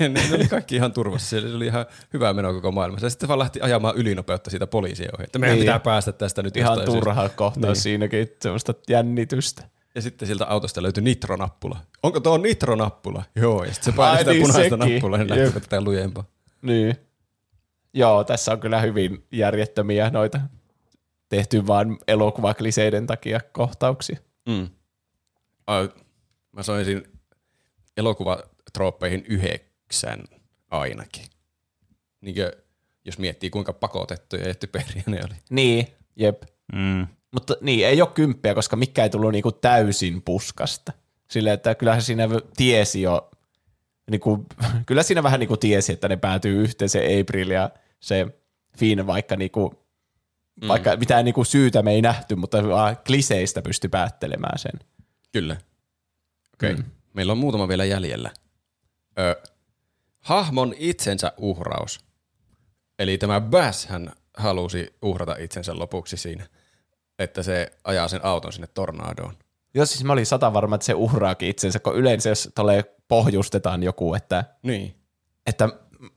Ne, 0.01 0.21
oli 0.35 0.49
kaikki 0.49 0.77
ihan 0.77 0.93
turvassa. 0.93 1.29
Se 1.41 1.47
oli 1.57 1.67
ihan 1.67 1.87
hyvä 2.13 2.33
meno 2.33 2.53
koko 2.53 2.73
maailmassa. 2.73 3.07
Ja 3.07 3.11
sitten 3.11 3.29
vaan 3.29 3.39
lähti 3.39 3.61
ajamaan 3.61 3.97
ylinopeutta 3.97 4.51
siitä 4.51 4.67
poliisia 4.67 5.11
ohi. 5.19 5.25
Että 5.25 5.39
meidän 5.39 5.57
Niin. 5.57 5.63
pitää 5.65 5.79
päästä 5.79 6.13
tästä 6.13 6.43
nyt 6.43 6.57
Ihan 6.57 6.71
jostain 6.71 6.87
syystä. 6.87 7.01
turha 7.01 7.29
kohtaus 7.29 7.65
Niin. 7.67 7.77
siinäkin, 7.83 8.29
semmoista 8.43 8.75
jännitystä. 8.89 9.65
Ja 9.95 10.03
sitten 10.03 10.27
sieltä 10.27 10.47
autosta 10.47 10.83
löytyi 10.83 11.03
nitronappula. 11.03 11.79
Onko 12.03 12.21
tuo 12.21 12.39
nitronappula? 12.39 13.23
Joo, 13.37 13.65
ja 13.65 13.73
sitten 13.75 13.93
se 13.93 13.97
painoi 13.97 14.13
Ai 14.17 14.19
sitä 14.19 14.31
niin, 14.31 14.43
punaista 14.43 14.63
sekin. 14.77 14.79
nappulaa, 14.95 15.19
niin 15.19 15.31
lähti 15.45 15.61
tätä 15.61 15.81
lujempaa. 15.81 16.25
Niin. 16.63 16.97
Joo, 17.95 18.25
tässä 18.25 18.53
on 18.53 18.61
kyllä 18.61 18.81
hyvin 18.81 19.25
järjettömiä 19.33 20.11
noita 20.11 20.41
tehty 21.29 21.67
vaan 21.67 21.99
elokuvakliseiden 22.09 23.07
takia 23.07 23.41
kohtauksia. 23.53 24.19
Mm. 24.49 24.69
Ai, 25.67 25.89
mä 26.53 26.63
soisin 26.63 27.05
elokuvatrooppeihin 27.97 29.25
yhdeksän 29.29 30.25
ainakin. 30.71 31.27
Niinkö, 32.21 32.53
jos 33.05 33.19
miettii 33.19 33.51
kuinka 33.51 33.73
pakotettuja 33.73 34.49
ja 34.49 34.55
typeriä 34.55 35.03
ne 35.07 35.21
oli. 35.25 35.35
Niin, 35.51 35.87
jep. 36.17 36.43
Mm. 36.73 37.07
Mutta 37.33 37.55
niin, 37.61 37.87
ei 37.87 38.03
ole 38.03 38.11
kymppiä, 38.15 38.55
koska 38.55 38.77
mikä 38.77 39.03
ei 39.03 39.11
tullut 39.11 39.33
niinku 39.33 39.53
täysin 39.53 40.23
puskasta. 40.23 40.93
Silleen, 41.31 41.55
että 41.55 41.75
kyllähän 41.75 42.03
siinä 42.03 42.29
tiesi 42.57 43.03
jo, 43.03 43.31
niinku, 44.11 44.47
kyllä 44.87 45.03
siinä 45.03 45.23
vähän 45.23 45.41
niinku 45.41 45.57
tiesi, 45.57 45.93
että 45.93 46.09
ne 46.09 46.17
päätyy 46.17 46.63
yhteen 46.63 46.89
se 46.89 47.21
April 47.21 47.51
ja 47.51 47.71
se 48.01 48.27
Finn, 48.79 49.07
vaikka, 49.07 49.37
niinku, 49.37 49.87
mm. 50.63 50.69
vaikka 50.69 50.97
mitään 50.97 51.25
niinku 51.25 51.45
syytä 51.45 51.83
me 51.83 51.93
ei 51.93 52.03
nähty, 52.03 52.37
mutta 52.37 52.69
vaan 52.69 52.97
kliseistä 53.07 53.63
pysty 53.63 53.89
päättelemään 53.89 54.59
sen. 54.59 54.81
Kyllä. 55.33 55.57
Okei, 56.55 56.73
okay. 56.73 56.85
mm. 56.85 56.91
meillä 57.15 57.33
on 57.33 57.39
muutama 57.39 57.69
vielä 57.69 57.85
jäljellä. 57.85 58.31
Ö, 59.19 59.43
hahmon 60.21 60.75
itsensä 60.79 61.33
uhraus. 61.37 62.01
Eli 62.99 63.19
tämä 63.19 63.41
Bass 63.41 63.87
hän 63.87 64.13
halusi 64.37 64.97
uhrata 65.03 65.37
itsensä 65.39 65.79
lopuksi 65.79 66.17
siinä, 66.17 66.47
että 67.19 67.43
se 67.43 67.73
ajaa 67.85 68.09
sen 68.09 68.25
auton 68.25 68.53
sinne 68.53 68.67
tornadoon. 68.67 69.35
Joo, 69.75 69.87
siis 69.87 70.05
mä 70.05 70.13
olin 70.13 70.27
sata 70.27 70.53
varma, 70.53 70.75
että 70.75 70.85
se 70.85 70.95
uhraakin 70.95 71.49
itsensä, 71.49 71.79
kun 71.79 71.97
yleensä 71.97 72.29
jos 72.29 72.49
tolle 72.55 72.85
pohjustetaan 73.09 73.83
joku, 73.83 74.15
että, 74.15 74.45
Niin. 74.63 74.97
että 75.47 75.69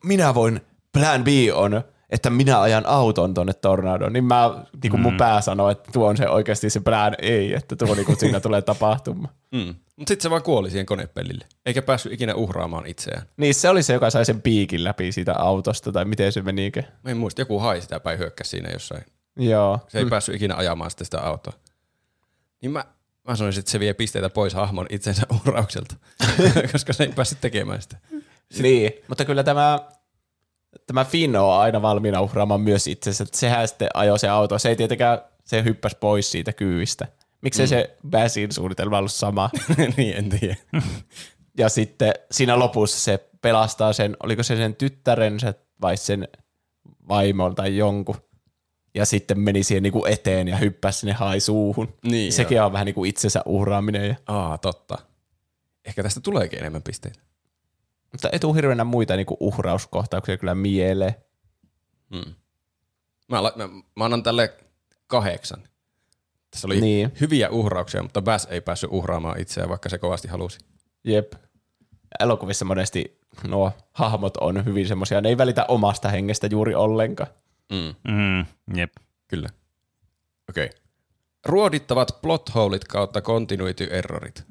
minä 0.03 0.33
voin, 0.35 0.61
plan 0.93 1.23
B 1.23 1.27
on, 1.53 1.83
että 2.09 2.29
minä 2.29 2.61
ajan 2.61 2.85
auton 2.85 3.33
tonne 3.33 3.53
tornadoon, 3.53 4.13
niin 4.13 4.23
mä, 4.23 4.65
niin 4.83 4.91
kuin 4.91 5.01
mun 5.01 5.17
pää 5.17 5.41
sanoo, 5.41 5.69
että 5.69 5.91
tuo 5.91 6.07
on 6.07 6.17
se 6.17 6.29
oikeasti 6.29 6.69
se 6.69 6.79
plan 6.79 7.15
ei, 7.21 7.53
että 7.53 7.75
tuo 7.75 7.95
niin 7.95 8.05
kuin 8.05 8.19
siinä 8.19 8.39
tulee 8.39 8.61
tapahtumaan. 8.61 9.33
Mm. 9.51 9.75
Mutta 9.95 10.11
sitten 10.11 10.21
se 10.21 10.29
vaan 10.29 10.43
kuoli 10.43 10.69
siihen 10.69 10.85
konepellille, 10.85 11.45
eikä 11.65 11.81
päässyt 11.81 12.13
ikinä 12.13 12.35
uhraamaan 12.35 12.85
itseään. 12.85 13.21
Niin 13.37 13.55
se 13.55 13.69
oli 13.69 13.83
se, 13.83 13.93
joka 13.93 14.09
sai 14.09 14.25
sen 14.25 14.41
piikin 14.41 14.83
läpi 14.83 15.11
siitä 15.11 15.33
autosta, 15.33 15.91
tai 15.91 16.05
miten 16.05 16.31
se 16.31 16.41
menikö. 16.41 16.83
Mä 17.03 17.11
en 17.11 17.17
muista, 17.17 17.41
joku 17.41 17.59
hai 17.59 17.81
sitä 17.81 17.99
päin 17.99 18.19
hyökkäsi 18.19 18.49
siinä 18.49 18.69
jossain. 18.73 19.03
Joo. 19.39 19.79
Se 19.87 19.99
ei 19.99 20.05
päässyt 20.05 20.35
ikinä 20.35 20.55
ajamaan 20.55 20.91
sitten 20.91 21.05
sitä 21.05 21.19
autoa. 21.19 21.53
Niin 22.61 22.71
mä, 22.71 22.85
mä 23.27 23.35
sanoisin, 23.35 23.59
että 23.59 23.71
se 23.71 23.79
vie 23.79 23.93
pisteitä 23.93 24.29
pois 24.29 24.53
hahmon 24.53 24.85
itsensä 24.89 25.21
uhraukselta, 25.35 25.95
koska 26.71 26.93
se 26.93 27.03
ei 27.03 27.13
päässyt 27.15 27.41
tekemään 27.41 27.81
sitä. 27.81 27.97
Niin, 28.59 28.91
mutta 29.07 29.25
kyllä 29.25 29.43
tämä, 29.43 29.79
tämä 30.87 31.05
Finn 31.05 31.35
on 31.35 31.53
aina 31.53 31.81
valmiina 31.81 32.21
uhraamaan 32.21 32.61
myös 32.61 32.87
itsensä, 32.87 33.23
että 33.23 33.37
sehän 33.37 33.67
sitten 33.67 33.89
ajoi 33.93 34.19
se 34.19 34.29
auto. 34.29 34.59
Se 34.59 34.69
ei 34.69 34.75
tietenkään, 34.75 35.21
se 35.45 35.63
hyppäsi 35.63 35.97
pois 35.99 36.31
siitä 36.31 36.53
kyvistä. 36.53 37.07
Miksei 37.41 37.65
mm. 37.65 37.69
se 37.69 37.97
Basin 38.09 38.51
suunnitelma 38.51 38.97
ollut 38.97 39.11
sama? 39.11 39.49
niin, 39.97 40.17
en 40.17 40.29
tiedä. 40.29 40.55
ja 41.57 41.69
sitten 41.69 42.13
siinä 42.31 42.59
lopussa 42.59 42.99
se 42.99 43.29
pelastaa 43.41 43.93
sen, 43.93 44.17
oliko 44.23 44.43
se 44.43 44.55
sen 44.55 44.75
tyttärensä 44.75 45.53
vai 45.81 45.97
sen 45.97 46.27
vaimon 47.07 47.55
tai 47.55 47.77
jonkun. 47.77 48.15
Ja 48.95 49.05
sitten 49.05 49.39
meni 49.39 49.63
siihen 49.63 49.83
niinku 49.83 50.05
eteen 50.05 50.47
ja 50.47 50.57
hyppäsi 50.57 50.99
sinne 50.99 51.13
haisuuhun. 51.13 51.93
Niin, 52.03 52.33
Sekin 52.33 52.61
on 52.61 52.73
vähän 52.73 52.85
niin 52.85 52.95
kuin 52.95 53.09
itsensä 53.09 53.41
uhraaminen. 53.45 54.07
Ja, 54.07 54.15
Aa, 54.27 54.57
totta. 54.57 54.97
Ehkä 55.85 56.03
tästä 56.03 56.19
tuleekin 56.19 56.59
enemmän 56.59 56.83
pisteitä. 56.83 57.19
Mutta 58.11 58.29
ei 58.29 58.39
tule 58.39 58.55
hirveänä 58.55 58.83
muita 58.83 59.15
niinku 59.15 59.37
uhrauskohtauksia 59.39 60.37
kyllä 60.37 60.55
mieleen. 60.55 61.15
Hmm. 62.15 62.33
Mä, 63.27 63.43
la- 63.43 63.53
mä, 63.55 63.69
mä 63.95 64.05
annan 64.05 64.23
tälle 64.23 64.53
kahdeksan. 65.07 65.63
Tässä 66.51 66.67
oli 66.67 66.81
niin. 66.81 67.07
Niin. 67.07 67.17
hyviä 67.21 67.49
uhrauksia, 67.49 68.03
mutta 68.03 68.21
Bass 68.21 68.47
ei 68.49 68.61
päässyt 68.61 68.89
uhraamaan 68.93 69.39
itseään, 69.39 69.69
vaikka 69.69 69.89
se 69.89 69.97
kovasti 69.97 70.27
halusi. 70.27 70.59
Jep. 71.03 71.33
Elokuvissa 72.19 72.65
monesti 72.65 73.19
nuo 73.47 73.71
hahmot 73.91 74.37
on 74.37 74.65
hyvin 74.65 74.87
semmoisia, 74.87 75.21
ne 75.21 75.29
ei 75.29 75.37
välitä 75.37 75.65
omasta 75.67 76.09
hengestä 76.09 76.47
juuri 76.47 76.75
ollenkaan. 76.75 77.31
Mm. 77.71 78.13
Mm. 78.13 78.45
Jep. 78.77 78.93
Kyllä. 79.27 79.49
Okei. 80.49 80.65
Okay. 80.65 80.79
Ruodittavat 81.45 82.21
plotholit 82.21 82.83
kautta 82.83 83.21
continuity 83.21 83.83
errorit. 83.83 84.43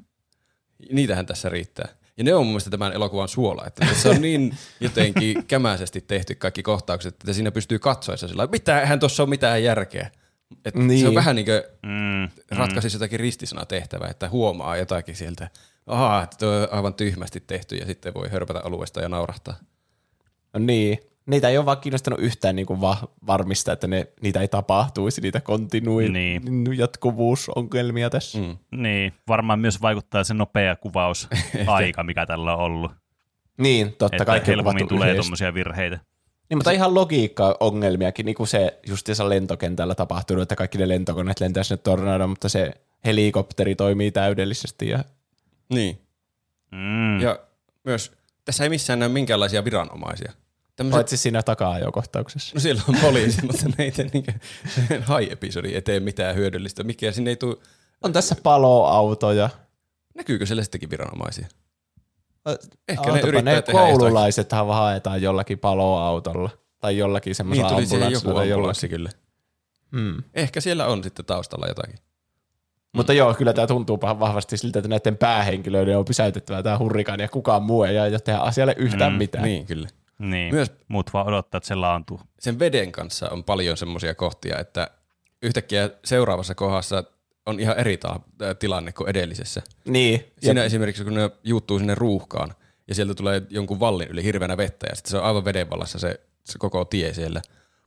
Niitähän 0.91 1.25
tässä 1.25 1.49
riittää. 1.49 1.87
Ja 2.19 2.23
ne 2.25 2.33
on 2.33 2.41
mun 2.45 2.47
mielestä 2.51 2.69
tämän 2.69 2.93
elokuvan 2.93 3.27
suola, 3.27 3.63
että 3.67 3.85
se 3.93 4.09
on 4.09 4.21
niin 4.21 4.57
jotenkin 4.79 5.45
kämäisesti 5.45 6.01
tehty 6.01 6.35
kaikki 6.35 6.63
kohtaukset, 6.63 7.13
että 7.13 7.33
siinä 7.33 7.51
pystyy 7.51 7.79
katsoessa 7.79 8.27
sillä 8.27 8.47
mitä, 8.51 8.81
eihän 8.81 8.99
tuossa 8.99 9.23
ole 9.23 9.29
mitään 9.29 9.63
järkeä. 9.63 10.11
Et 10.65 10.75
niin. 10.75 10.99
Se 10.99 11.05
on 11.07 11.09
Niin. 11.09 11.15
vähän 11.15 11.35
niin 11.35 11.45
kuin 11.45 11.61
Mm. 11.83 12.29
ratkaisisi 12.51 12.95
jotakin 12.95 13.19
ristisanatehtävää, 13.19 14.09
että 14.09 14.29
huomaa 14.29 14.77
jotakin 14.77 15.15
sieltä. 15.15 15.47
Ahaa, 15.87 16.23
että 16.23 16.37
tuo 16.37 16.49
on 16.49 16.67
aivan 16.71 16.93
tyhmästi 16.93 17.43
tehty 17.47 17.75
ja 17.75 17.85
sitten 17.85 18.13
voi 18.13 18.29
hörpätä 18.29 18.61
alueesta 18.63 19.01
ja 19.01 19.09
naurahtaa. 19.09 19.55
No 20.53 20.59
niin. 20.59 20.99
Niitä 21.29 21.49
ei 21.49 21.57
ole 21.57 21.65
vaan 21.65 21.77
kiinnostanut 21.77 22.19
yhtään 22.19 22.55
niin 22.55 22.65
kuin 22.65 22.81
va- 22.81 23.07
varmistaa, 23.27 23.73
että 23.73 23.87
ne, 23.87 24.07
niitä 24.21 24.41
ei 24.41 24.47
tapahtuisi, 24.47 25.21
niitä 25.21 25.41
kontinui 25.41 26.09
Niin. 26.09 26.77
jatkuvuusongelmia 26.77 28.09
tässä. 28.09 28.39
Mm. 28.39 28.57
Niin, 28.71 29.13
varmaan 29.27 29.59
myös 29.59 29.81
vaikuttaa 29.81 30.23
se 30.23 30.33
nopea 30.33 30.75
kuvausaika, 30.75 32.03
mikä 32.09 32.25
tällä 32.25 32.55
on 32.55 32.59
ollut. 32.59 32.91
Niin, 33.57 33.87
totta. 33.87 34.15
Että 34.15 34.25
kaikki 34.25 34.51
on 34.51 34.55
helpommin 34.55 34.87
tulee 34.87 35.15
tuommoisia 35.15 35.53
virheitä. 35.53 35.99
Niin, 36.49 36.57
mutta 36.57 36.71
ihan 36.71 36.93
logiikka-ongelmiakin, 36.95 38.25
niin 38.25 38.35
kuin 38.35 38.47
se 38.47 38.79
justiinsa 38.87 39.29
lentokentällä 39.29 39.95
tapahtunut, 39.95 40.41
että 40.41 40.55
kaikki 40.55 40.77
ne 40.77 40.87
lentokoneet 40.87 41.39
lentää 41.39 41.63
sinne 41.63 41.81
tornadoon, 41.83 42.29
mutta 42.29 42.49
se 42.49 42.71
helikopteri 43.05 43.75
toimii 43.75 44.11
täydellisesti. 44.11 44.89
Ja... 44.89 45.03
Niin. 45.73 46.01
Mm. 46.71 47.19
Ja 47.19 47.39
myös 47.83 48.11
tässä 48.45 48.63
ei 48.63 48.69
missään 48.69 48.99
näy 48.99 49.09
minkäänlaisia 49.09 49.65
viranomaisia. 49.65 50.33
Tämmöset, 50.79 50.95
Paitsi 50.97 51.17
siinä 51.17 51.43
takaa-ajokohtauksessa. 51.43 52.51
no 52.55 52.59
siellä 52.59 52.81
on 52.89 52.95
poliisi, 53.01 53.41
mutta 53.45 53.65
ne 53.77 53.83
ei 53.83 53.91
tee 53.91 54.09
sen 54.69 55.03
ei 55.73 55.81
tee 55.81 55.99
mitään 55.99 56.35
hyödyllistä. 56.35 56.83
Mikä 56.83 57.11
sinne 57.11 57.29
ei 57.29 57.35
tule, 57.35 57.55
On 58.03 58.13
tässä 58.13 58.35
paloautoja. 58.43 59.49
näkyykö 60.15 60.45
siellä 60.45 60.63
sittenkin 60.63 60.89
viranomaisia? 60.89 61.47
Ehkä 62.87 63.11
ne 63.11 63.19
yrittää 63.19 63.41
ne 63.41 63.51
tehdä 63.51 63.55
jotakin. 63.55 63.75
koululaisethan 63.79 64.67
haetaan 64.67 65.21
jollakin 65.21 65.59
paloautolla. 65.59 66.49
Tai 66.79 66.97
jollakin 66.97 67.29
Niin 67.29 67.35
semmoisella 67.35 67.69
siihen 67.69 67.83
ambulanssilla 67.83 68.43
joku 68.43 68.53
ambulanssi 68.53 68.89
kyllä. 68.89 69.09
Hmm. 69.91 70.23
Ehkä 70.33 70.61
siellä 70.61 70.85
on 70.87 71.03
sitten 71.03 71.25
taustalla 71.25 71.67
jotakin. 71.67 71.95
Mutta 72.93 73.13
joo, 73.13 73.33
kyllä 73.33 73.53
tämä 73.53 73.67
tuntuu 73.67 73.97
pahan 73.97 74.19
vahvasti 74.19 74.57
siltä, 74.57 74.79
että 74.79 74.89
näiden 74.89 75.17
päähenkilöiden 75.17 75.97
on 75.97 76.05
pysäytettävä 76.05 76.63
tämä 76.63 76.77
hurrikaani 76.77 77.23
ja 77.23 77.27
kukaan 77.29 77.63
muu 77.63 77.83
ei 77.83 77.99
aio 77.99 78.19
tehdä 78.19 78.39
asialle 78.39 78.75
yhtään 78.77 79.11
Mm, 79.13 79.17
mitään. 79.17 79.43
Niin, 79.43 79.65
kyllä. 79.65 79.87
Niin, 80.19 80.53
Myös- 80.53 80.71
muut 80.87 81.13
vaan 81.13 81.27
odottaa, 81.27 81.57
että 81.57 81.67
se 81.67 81.75
laantuu. 81.75 82.21
Sen 82.39 82.59
veden 82.59 82.91
kanssa 82.91 83.29
on 83.29 83.43
paljon 83.43 83.77
semmoisia 83.77 84.15
kohtia, 84.15 84.59
että 84.59 84.91
yhtäkkiä 85.41 85.89
seuraavassa 86.05 86.55
kohdassa 86.55 87.03
on 87.45 87.59
ihan 87.59 87.77
eri 87.77 87.97
ta- 87.97 88.19
ää, 88.41 88.53
tilanne 88.55 88.91
kuin 88.91 89.09
edellisessä. 89.09 89.61
Niin. 89.85 90.23
Siinä 90.41 90.63
esimerkiksi, 90.63 91.03
kun 91.03 91.13
ne 91.13 91.29
juuttuu 91.43 91.77
sinne 91.79 91.95
ruuhkaan 91.95 92.53
ja 92.87 92.95
sieltä 92.95 93.15
tulee 93.15 93.41
jonkun 93.49 93.79
vallin 93.79 94.07
yli 94.07 94.23
hirveänä 94.23 94.57
vettä 94.57 94.87
ja 94.89 94.95
sitten 94.95 95.11
se 95.11 95.17
on 95.17 95.23
aivan 95.23 95.45
vedenvallassa 95.45 95.99
se, 95.99 96.19
se 96.45 96.59
koko 96.59 96.85
tie 96.85 97.13
siellä. 97.13 97.41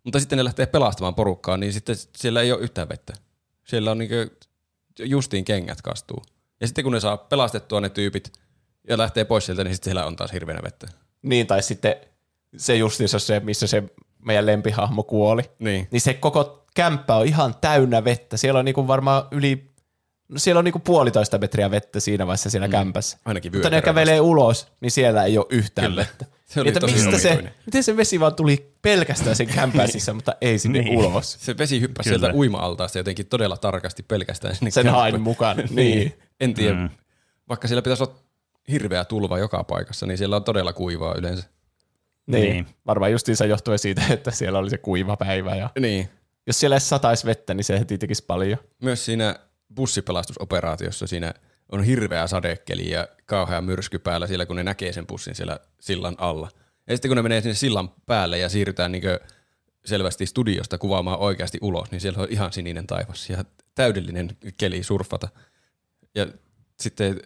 Mutta 0.04 0.20
sitten 0.20 0.36
ne 0.36 0.44
lähtee 0.44 0.66
pelastamaan 0.66 1.14
porukkaa, 1.14 1.56
niin 1.56 1.72
sitten 1.72 1.96
siellä 2.16 2.40
ei 2.40 2.52
ole 2.52 2.60
yhtään 2.60 2.88
vettä. 2.88 3.12
Siellä 3.64 3.90
on 3.90 3.98
niinku 3.98 4.14
justiin 4.98 5.44
kengät 5.44 5.82
kastuu. 5.82 6.22
Ja 6.60 6.66
sitten 6.66 6.84
kun 6.84 6.92
ne 6.92 7.00
saa 7.00 7.16
pelastettua 7.16 7.80
ne 7.80 7.88
tyypit 7.88 8.32
ja 8.88 8.98
lähtee 8.98 9.24
pois 9.24 9.46
sieltä, 9.46 9.64
niin 9.64 9.74
sitten 9.74 9.84
siellä 9.90 10.06
on 10.06 10.16
taas 10.16 10.32
hirveänä 10.32 10.62
vettä. 10.62 10.86
Niin, 11.22 11.46
tai 11.46 11.62
sitten 11.62 11.96
se 12.56 12.76
justiinsa 12.76 13.18
se, 13.18 13.40
missä 13.40 13.66
se 13.66 13.82
meidän 14.24 14.46
lempihahmo 14.46 15.02
kuoli. 15.02 15.42
Niin. 15.58 15.88
Niin 15.90 16.00
se 16.00 16.14
koko 16.14 16.64
kämppä 16.74 17.16
on 17.16 17.26
ihan 17.26 17.54
täynnä 17.60 18.04
vettä. 18.04 18.36
Siellä 18.36 18.58
on 18.58 18.64
niinku 18.64 18.88
varmaan 18.88 19.22
yli, 19.30 19.70
no 20.28 20.38
siellä 20.38 20.58
on 20.58 20.64
niinku 20.64 20.78
puolitoista 20.78 21.38
metriä 21.38 21.70
vettä 21.70 22.00
siinä 22.00 22.26
vaiheessa 22.26 22.50
siinä 22.50 22.66
mm. 22.66 22.70
kämpässä. 22.70 23.18
Ainakin 23.24 23.52
Mutta 23.52 23.70
ne 23.70 23.82
kävelee 23.82 24.20
ulos, 24.20 24.68
niin 24.80 24.90
siellä 24.90 25.24
ei 25.24 25.38
ole 25.38 25.46
yhtään 25.50 25.88
Kyllä. 25.88 26.00
vettä. 26.00 26.24
Se 26.52 26.60
oli 26.60 26.68
Että 26.68 26.80
tosi 26.80 26.94
mistä 26.94 27.18
se, 27.18 27.52
miten 27.66 27.82
se 27.84 27.96
vesi 27.96 28.20
vaan 28.20 28.34
tuli 28.34 28.72
pelkästään 28.82 29.36
sen 29.36 29.46
kämpän 29.46 29.88
sisään, 29.92 30.16
mutta 30.16 30.34
ei 30.40 30.58
sinne 30.58 30.78
Niin. 30.82 30.98
ulos. 30.98 31.36
Se 31.40 31.58
vesi 31.58 31.80
hyppäsi 31.80 32.10
Kyllä. 32.10 32.20
sieltä 32.20 32.36
uima-altaasta 32.38 32.98
jotenkin 32.98 33.26
todella 33.26 33.56
tarkasti 33.56 34.02
pelkästään 34.02 34.56
sinne 34.56 34.70
Sen 34.70 34.88
hain 34.88 35.20
mukaan. 35.20 35.56
niin. 35.70 36.14
En 36.40 36.54
tiedä, 36.54 36.74
Mm. 36.76 36.90
vaikka 37.48 37.68
siellä 37.68 37.82
pitäisi 37.82 38.02
olla 38.02 38.14
hirveä 38.70 39.04
tulva 39.04 39.38
joka 39.38 39.64
paikassa, 39.64 40.06
niin 40.06 40.18
siellä 40.18 40.36
on 40.36 40.44
todella 40.44 40.72
kuivaa 40.72 41.14
yleensä. 41.14 41.44
Niin. 42.26 42.50
Niin. 42.50 42.66
Varmaan 42.86 43.12
justiinsa 43.12 43.46
johtuen 43.46 43.78
siitä, 43.78 44.02
että 44.10 44.30
siellä 44.30 44.58
oli 44.58 44.70
se 44.70 44.78
kuiva 44.78 45.16
päivä. 45.16 45.56
Ja 45.56 45.70
Niin. 45.80 46.08
jos 46.46 46.60
siellä 46.60 46.74
edes 46.74 46.88
sataisi 46.88 47.26
vettä, 47.26 47.54
niin 47.54 47.64
se 47.64 47.78
heti 47.78 47.98
tekisi 47.98 48.24
paljon. 48.26 48.58
Myös 48.82 49.04
siinä 49.04 49.36
bussipelastusoperaatiossa 49.74 51.06
siinä 51.06 51.34
on 51.72 51.84
hirveä 51.84 52.26
sadekeli 52.26 52.90
ja 52.90 53.08
kauhea 53.26 53.60
myrsky 53.60 53.98
päällä 53.98 54.26
siellä, 54.26 54.46
kun 54.46 54.56
ne 54.56 54.62
näkee 54.62 54.92
sen 54.92 55.06
bussin 55.06 55.34
siellä 55.34 55.60
sillan 55.80 56.14
alla. 56.18 56.48
Ja 56.86 56.96
sitten 56.96 57.08
kun 57.08 57.16
ne 57.16 57.22
menee 57.22 57.40
sinne 57.40 57.54
sillan 57.54 57.90
päälle 58.06 58.38
ja 58.38 58.48
siirrytään 58.48 58.92
niin 58.92 59.02
selvästi 59.84 60.26
studiosta 60.26 60.78
kuvaamaan 60.78 61.18
oikeasti 61.18 61.58
ulos, 61.60 61.90
niin 61.90 62.00
siellä 62.00 62.22
on 62.22 62.28
ihan 62.30 62.52
sininen 62.52 62.86
taivas 62.86 63.30
ja 63.30 63.44
täydellinen 63.74 64.28
keli 64.56 64.82
surfata. 64.82 65.28
Ja 66.14 66.26
sitten 66.80 67.20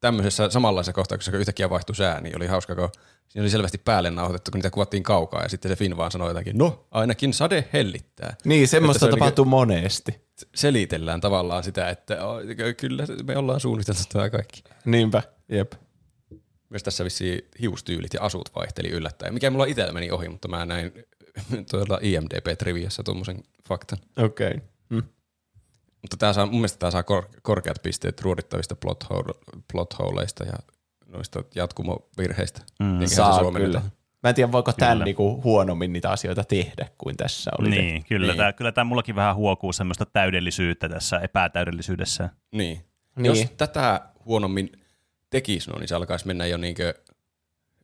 tämmöisessä 0.00 0.50
samanlaisessa 0.50 0.92
kohtauksessa, 0.92 1.30
kun 1.30 1.40
yhtäkkiä 1.40 1.70
vaihtui 1.70 1.96
sää, 1.96 2.20
niin 2.20 2.36
oli 2.36 2.46
hauska, 2.46 2.74
kun 2.74 2.90
siinä 3.32 3.42
oli 3.42 3.50
selvästi 3.50 3.78
päälle 3.78 4.10
nauhoitettu, 4.10 4.50
kun 4.50 4.58
niitä 4.58 4.70
kuvattiin 4.70 5.02
kaukaa, 5.02 5.42
ja 5.42 5.48
sitten 5.48 5.68
se 5.70 5.76
Finn 5.76 5.96
vaan 5.96 6.10
sanoi 6.10 6.30
jotakin, 6.30 6.58
no, 6.58 6.86
ainakin 6.90 7.34
sade 7.34 7.68
hellittää. 7.72 8.36
Niin, 8.44 8.68
semmoista 8.68 9.06
se 9.06 9.10
tapahtuu 9.10 9.44
monesti. 9.44 10.20
Selitellään 10.54 11.20
tavallaan 11.20 11.64
sitä, 11.64 11.90
että 11.90 12.26
"Oo, 12.26 12.40
kyllä 12.76 13.04
me 13.26 13.36
ollaan 13.36 13.60
suunniteltu 13.60 14.00
tämä 14.12 14.30
kaikki. 14.30 14.62
Niinpä, 14.84 15.22
jep. 15.48 15.72
Myös 16.68 16.82
tässä 16.82 17.04
vissiin 17.04 17.48
hiustyylit 17.60 18.14
ja 18.14 18.22
asut 18.22 18.54
vaihteli 18.54 18.88
yllättäen, 18.88 19.34
mikä 19.34 19.50
mulla 19.50 19.64
itsellä 19.64 19.92
meni 19.92 20.10
ohi, 20.10 20.28
mutta 20.28 20.48
mä 20.48 20.66
näin 20.66 20.92
tuolla 21.70 21.98
IMDB-triviassa 22.02 23.02
tuommoisen 23.04 23.42
faktan. 23.68 23.98
Okei. 24.16 24.48
Okay. 24.48 24.60
Hm. 24.90 25.06
Mutta 26.02 26.16
tää 26.16 26.32
saa, 26.32 26.46
mun 26.46 26.54
mielestä 26.54 26.78
tämä 26.78 26.90
saa 26.90 27.02
kor- 27.02 27.28
korkeat 27.42 27.82
pisteet 27.82 28.20
ruodittavista 28.20 28.76
plot, 28.76 29.04
hole, 29.10 29.34
plot 29.72 29.98
holeista 29.98 30.44
ja 30.44 30.54
noista 31.12 31.44
jatkumovirheistä. 31.54 32.60
Mm. 32.80 33.00
Se 33.06 33.14
Saa 33.14 33.38
suomenneta. 33.38 33.78
kyllä. 33.80 33.90
Mä 34.22 34.28
en 34.28 34.34
tiedä, 34.34 34.52
voiko 34.52 34.72
tämän 34.72 34.92
Kyllä. 34.94 35.04
niinku 35.04 35.40
huonommin 35.44 35.92
niitä 35.92 36.10
asioita 36.10 36.44
tehdä 36.44 36.88
kuin 36.98 37.16
tässä 37.16 37.50
oli. 37.58 37.70
Niin, 37.70 38.04
kyllä. 38.04 38.26
Niin. 38.26 38.36
Tämä, 38.36 38.52
kyllä 38.52 38.72
tämä 38.72 38.84
mullakin 38.84 39.14
vähän 39.16 39.36
huokuu 39.36 39.72
semmoista 39.72 40.06
täydellisyyttä 40.06 40.88
tässä 40.88 41.18
epätäydellisyydessä. 41.18 42.28
Niin. 42.52 42.84
Niin. 43.16 43.26
Jos 43.26 43.44
tätä 43.56 44.00
huonommin 44.24 44.72
tekisi, 45.30 45.70
no, 45.70 45.78
niin 45.78 45.88
se 45.88 45.94
alkaisi 45.94 46.26
mennä 46.26 46.46
jo 46.46 46.56
niinkö 46.56 46.94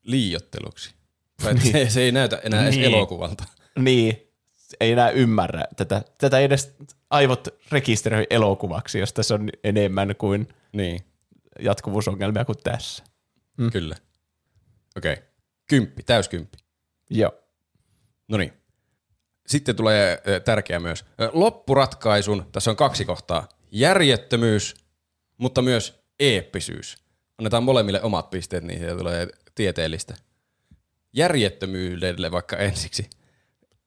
liiotteluksi. 0.03 0.95
Että 1.51 1.65
se, 1.73 1.91
se 1.91 2.01
ei 2.01 2.13
näytä 2.13 2.41
enää 2.45 2.63
edes 2.63 2.77
Niin. 2.77 2.95
elokuvalta. 2.95 3.45
Niin, 3.79 4.23
ei 4.81 4.93
enää 4.93 5.11
ymmärrä 5.11 5.65
tätä. 5.77 6.03
Tätä 6.19 6.39
ei 6.39 6.45
edes 6.45 6.77
aivot 7.11 7.49
rekisteröi 7.73 8.27
elokuvaksi, 8.31 8.99
jos 8.99 9.13
tässä 9.13 9.35
on 9.35 9.49
enemmän 9.65 10.15
kuin 10.19 10.49
Niin, 10.73 11.01
jatkuvuusongelmia 11.61 12.45
kuin 12.45 12.59
tässä. 12.65 13.05
Mm. 13.59 13.71
kyllä. 13.71 13.97
Okei. 14.97 15.13
Okay. 15.13 15.25
Kymppi, 15.67 16.03
täyskymppi. 16.03 16.59
Joo. 17.11 17.33
No 18.29 18.39
niin. 18.39 18.53
Sitten 19.47 19.77
tulee 19.77 20.23
tärkeä 20.45 20.81
myös. 20.81 21.05
Loppuratkaisun, 21.33 22.47
tässä 22.53 22.71
on 22.71 22.77
kaksi 22.77 23.05
kohtaa. 23.05 23.49
Järjettömyys, 23.71 24.75
mutta 25.39 25.63
myös 25.63 26.03
eeppisyys. 26.21 26.97
Annetaan 27.39 27.63
molemmille 27.63 28.03
omat 28.03 28.31
pisteet, 28.31 28.65
niin 28.65 28.79
siitä 28.79 28.97
tulee 28.97 29.29
tieteellistä. 29.55 30.15
Järjettömyydelle 31.13 32.31
vaikka 32.31 32.57
ensiksi. 32.57 33.11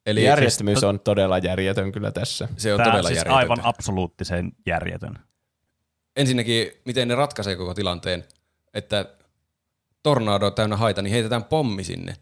Eli 0.06 0.24
Järjestämys 0.24 0.84
on 0.84 1.00
todella 1.00 1.38
järjetön 1.38 1.92
kyllä 1.92 2.12
tässä. 2.12 2.48
se 2.58 2.74
on 2.74 2.78
Tämä 2.78 2.90
todella 2.90 3.08
siis 3.08 3.18
järjetöntä. 3.18 3.38
aivan 3.38 3.66
absoluuttisen 3.66 4.52
järjetön. 4.66 5.14
Ensinnäkin, 6.16 6.72
miten 6.86 7.08
ne 7.08 7.16
ratkaisee 7.16 7.56
koko 7.56 7.74
tilanteen, 7.74 8.24
että 8.74 9.06
tornado 10.04 10.46
on 10.46 10.54
täynnä 10.54 10.78
haita, 10.78 11.02
niin 11.02 11.14
heitetään 11.14 11.44
pommi 11.44 11.84
sinne. 11.84 12.16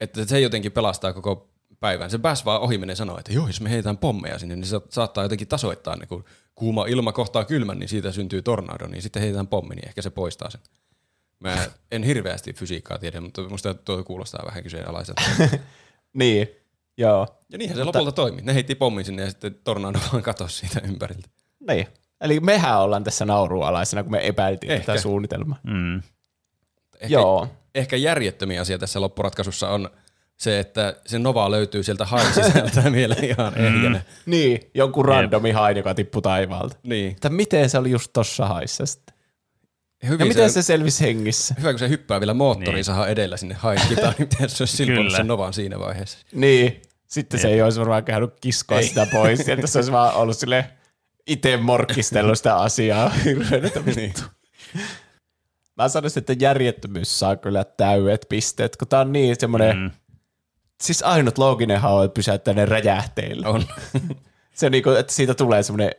Että 0.00 0.24
se 0.24 0.40
jotenkin 0.40 0.72
pelastaa 0.72 1.12
koko 1.12 1.50
päivän. 1.80 2.10
Se 2.10 2.18
pääs 2.18 2.44
vaan 2.44 2.60
ohi 2.60 2.78
menee 2.78 2.96
sanoa, 2.96 3.18
että 3.18 3.32
joo, 3.32 3.46
jos 3.46 3.60
me 3.60 3.70
heitetään 3.70 3.98
pommeja 3.98 4.38
sinne, 4.38 4.56
niin 4.56 4.66
se 4.66 4.80
saattaa 4.88 5.24
jotenkin 5.24 5.48
tasoittaa 5.48 5.96
ne, 5.96 6.06
kun 6.06 6.24
kuuma 6.54 6.86
ilma 6.86 7.12
kohtaa 7.12 7.44
kylmän, 7.44 7.78
niin 7.78 7.88
siitä 7.88 8.12
syntyy 8.12 8.42
tornado, 8.42 8.86
niin 8.86 9.02
sitten 9.02 9.22
heitetään 9.22 9.46
pommi, 9.46 9.74
niin 9.74 9.88
ehkä 9.88 10.02
se 10.02 10.10
poistaa 10.10 10.50
sen. 10.50 10.60
Mä 11.40 11.66
en 11.90 12.02
hirveästi 12.02 12.52
fysiikkaa 12.52 12.98
tiedä, 12.98 13.20
mutta 13.20 13.42
musta 13.42 13.74
tuo 13.74 14.04
kuulostaa 14.04 14.46
vähän 14.46 14.62
kyseenalaiselta. 14.62 15.22
Niin, 16.12 16.48
joo. 16.96 17.26
Ja 17.52 17.58
niinhän 17.58 17.78
se 17.78 17.84
lopulta 17.84 18.12
toimi. 18.12 18.42
Ne 18.42 18.54
heitti 18.54 18.74
pommin 18.74 19.04
sinne 19.04 19.22
ja 19.22 19.30
sitten 19.30 19.54
tornado 19.64 19.98
vaan 20.12 20.22
katosi 20.22 20.56
siitä 20.56 20.80
ympäriltä. 20.88 21.28
Niin. 21.68 21.86
Eli 22.20 22.40
mehän 22.40 22.80
ollaan 22.80 23.04
tässä 23.04 23.24
naurualaisena, 23.24 24.02
kun 24.02 24.12
me 24.12 24.26
epäiltiin 24.26 24.72
Ehkä. 24.72 24.86
tätä 24.86 25.00
suunnitelmaa. 25.00 25.58
Mm. 25.62 26.02
Ehkä, 27.00 27.12
Joo. 27.14 27.48
ehkä 27.74 27.96
järjettömin 27.96 28.60
asia 28.60 28.78
tässä 28.78 29.00
loppuratkaisussa 29.00 29.68
on 29.70 29.90
se, 30.36 30.58
että 30.58 30.96
se 31.06 31.18
Nova 31.18 31.50
löytyy 31.50 31.82
sieltä 31.82 32.04
hain 32.04 32.34
sisältä 32.34 32.92
vielä 32.92 33.16
ihan 33.22 33.58
ehjänä. 33.58 34.02
Niin, 34.26 34.70
jonkun 34.74 35.04
randomi 35.04 35.50
hain, 35.50 35.76
joka 35.76 35.94
tippui 35.94 36.22
taivaalta. 36.22 36.76
Niin. 36.82 37.10
Että 37.12 37.28
miten 37.30 37.70
se 37.70 37.78
oli 37.78 37.90
just 37.90 38.10
tossa 38.12 38.46
haissa 38.46 38.86
sitten? 38.86 39.14
Hyvin 40.08 40.18
Ja 40.18 40.26
miten 40.26 40.50
se 40.50 40.62
selvisi 40.62 41.04
hengissä? 41.04 41.54
Hyvä, 41.58 41.72
kun 41.72 41.78
se 41.78 41.88
hyppää 41.88 42.20
vielä 42.20 42.34
moottoriin 42.34 42.84
Niin. 42.96 43.08
edellä 43.08 43.36
sinne 43.36 43.54
hain 43.54 43.80
kitaan, 43.88 44.14
niin 44.18 44.28
miten 44.32 44.48
se 44.48 44.62
olisi 44.62 44.76
silponut 44.76 45.04
Kyllä. 45.04 45.16
sen 45.16 45.26
Novan 45.26 45.52
siinä 45.52 45.78
vaiheessa. 45.78 46.18
Niin. 46.32 46.82
Sitten 47.06 47.40
se 47.40 47.48
ei 47.48 47.62
olisi 47.62 47.80
varmaan 47.80 48.04
käynyt 48.04 48.30
kiskoa 48.40 48.82
sitä 48.82 49.06
pois. 49.12 49.38
Sieltä 49.38 49.66
se 49.66 49.78
olisi 49.78 49.92
vaan 49.92 50.14
ollut 50.14 50.36
sille 50.36 50.70
itse 51.26 51.56
morkkistellut 51.56 52.36
sitä 52.36 52.56
asiaa. 52.56 53.08
Hirveän, 53.08 53.64
että 53.66 53.86
vittu. 53.86 54.22
Mä 55.78 55.88
sanoisin, 55.88 56.20
että 56.20 56.32
järjettömyys 56.38 57.18
saa 57.18 57.36
kyllä 57.36 57.64
täydet 57.64 58.26
pisteet, 58.28 58.76
kun 58.76 58.88
tää 58.88 59.00
on 59.00 59.12
niin 59.12 59.36
semmoinen, 59.40 59.76
mm. 59.76 59.90
Siis 60.82 61.02
ainut 61.02 61.38
looginenhan 61.38 61.92
on, 61.92 62.04
että 62.04 62.14
pysäyttää 62.14 62.54
ne 62.54 62.66
räjähteillä. 62.66 63.48
On. 63.48 63.64
Se 64.54 64.66
on 64.66 64.72
niinku, 64.72 64.90
että 64.90 65.12
siitä 65.12 65.34
tulee 65.34 65.62
semmoinen, 65.62 65.90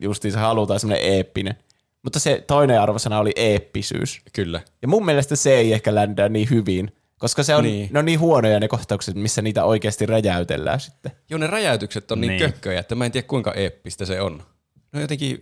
justiin 0.00 0.32
se 0.32 0.38
halutaan 0.38 0.80
semmoinen 0.80 1.06
eeppinen. 1.12 1.54
Mutta 2.02 2.18
se 2.18 2.44
toinen 2.46 2.80
arvosana 2.80 3.18
oli 3.18 3.32
eeppisyys. 3.36 4.20
Kyllä. 4.32 4.60
Ja 4.82 4.88
mun 4.88 5.04
mielestä 5.04 5.36
se 5.36 5.54
ei 5.56 5.72
ehkä 5.72 5.94
ländää 5.94 6.28
niin 6.28 6.50
hyvin, 6.50 6.92
koska 7.18 7.42
se 7.42 7.54
on, 7.54 7.64
Niin. 7.64 7.72
niin. 7.74 7.88
ne 7.92 7.98
on 7.98 8.04
niin 8.04 8.20
huonoja 8.20 8.60
ne 8.60 8.68
kohtaukset, 8.68 9.14
missä 9.14 9.42
niitä 9.42 9.64
oikeasti 9.64 10.06
räjäytellään 10.06 10.80
sitten. 10.80 11.12
Joo, 11.30 11.38
ne 11.38 11.46
räjäytykset 11.46 12.10
on 12.10 12.20
niin, 12.20 12.28
niin 12.28 12.40
Niin. 12.40 12.52
kökköjä, 12.52 12.80
että 12.80 12.94
mä 12.94 13.04
en 13.06 13.12
tiedä 13.12 13.26
kuinka 13.26 13.52
eeppistä 13.52 14.04
se 14.04 14.20
on. 14.20 14.38
Ne 14.92 14.96
on 14.96 15.00
jotenkin 15.00 15.38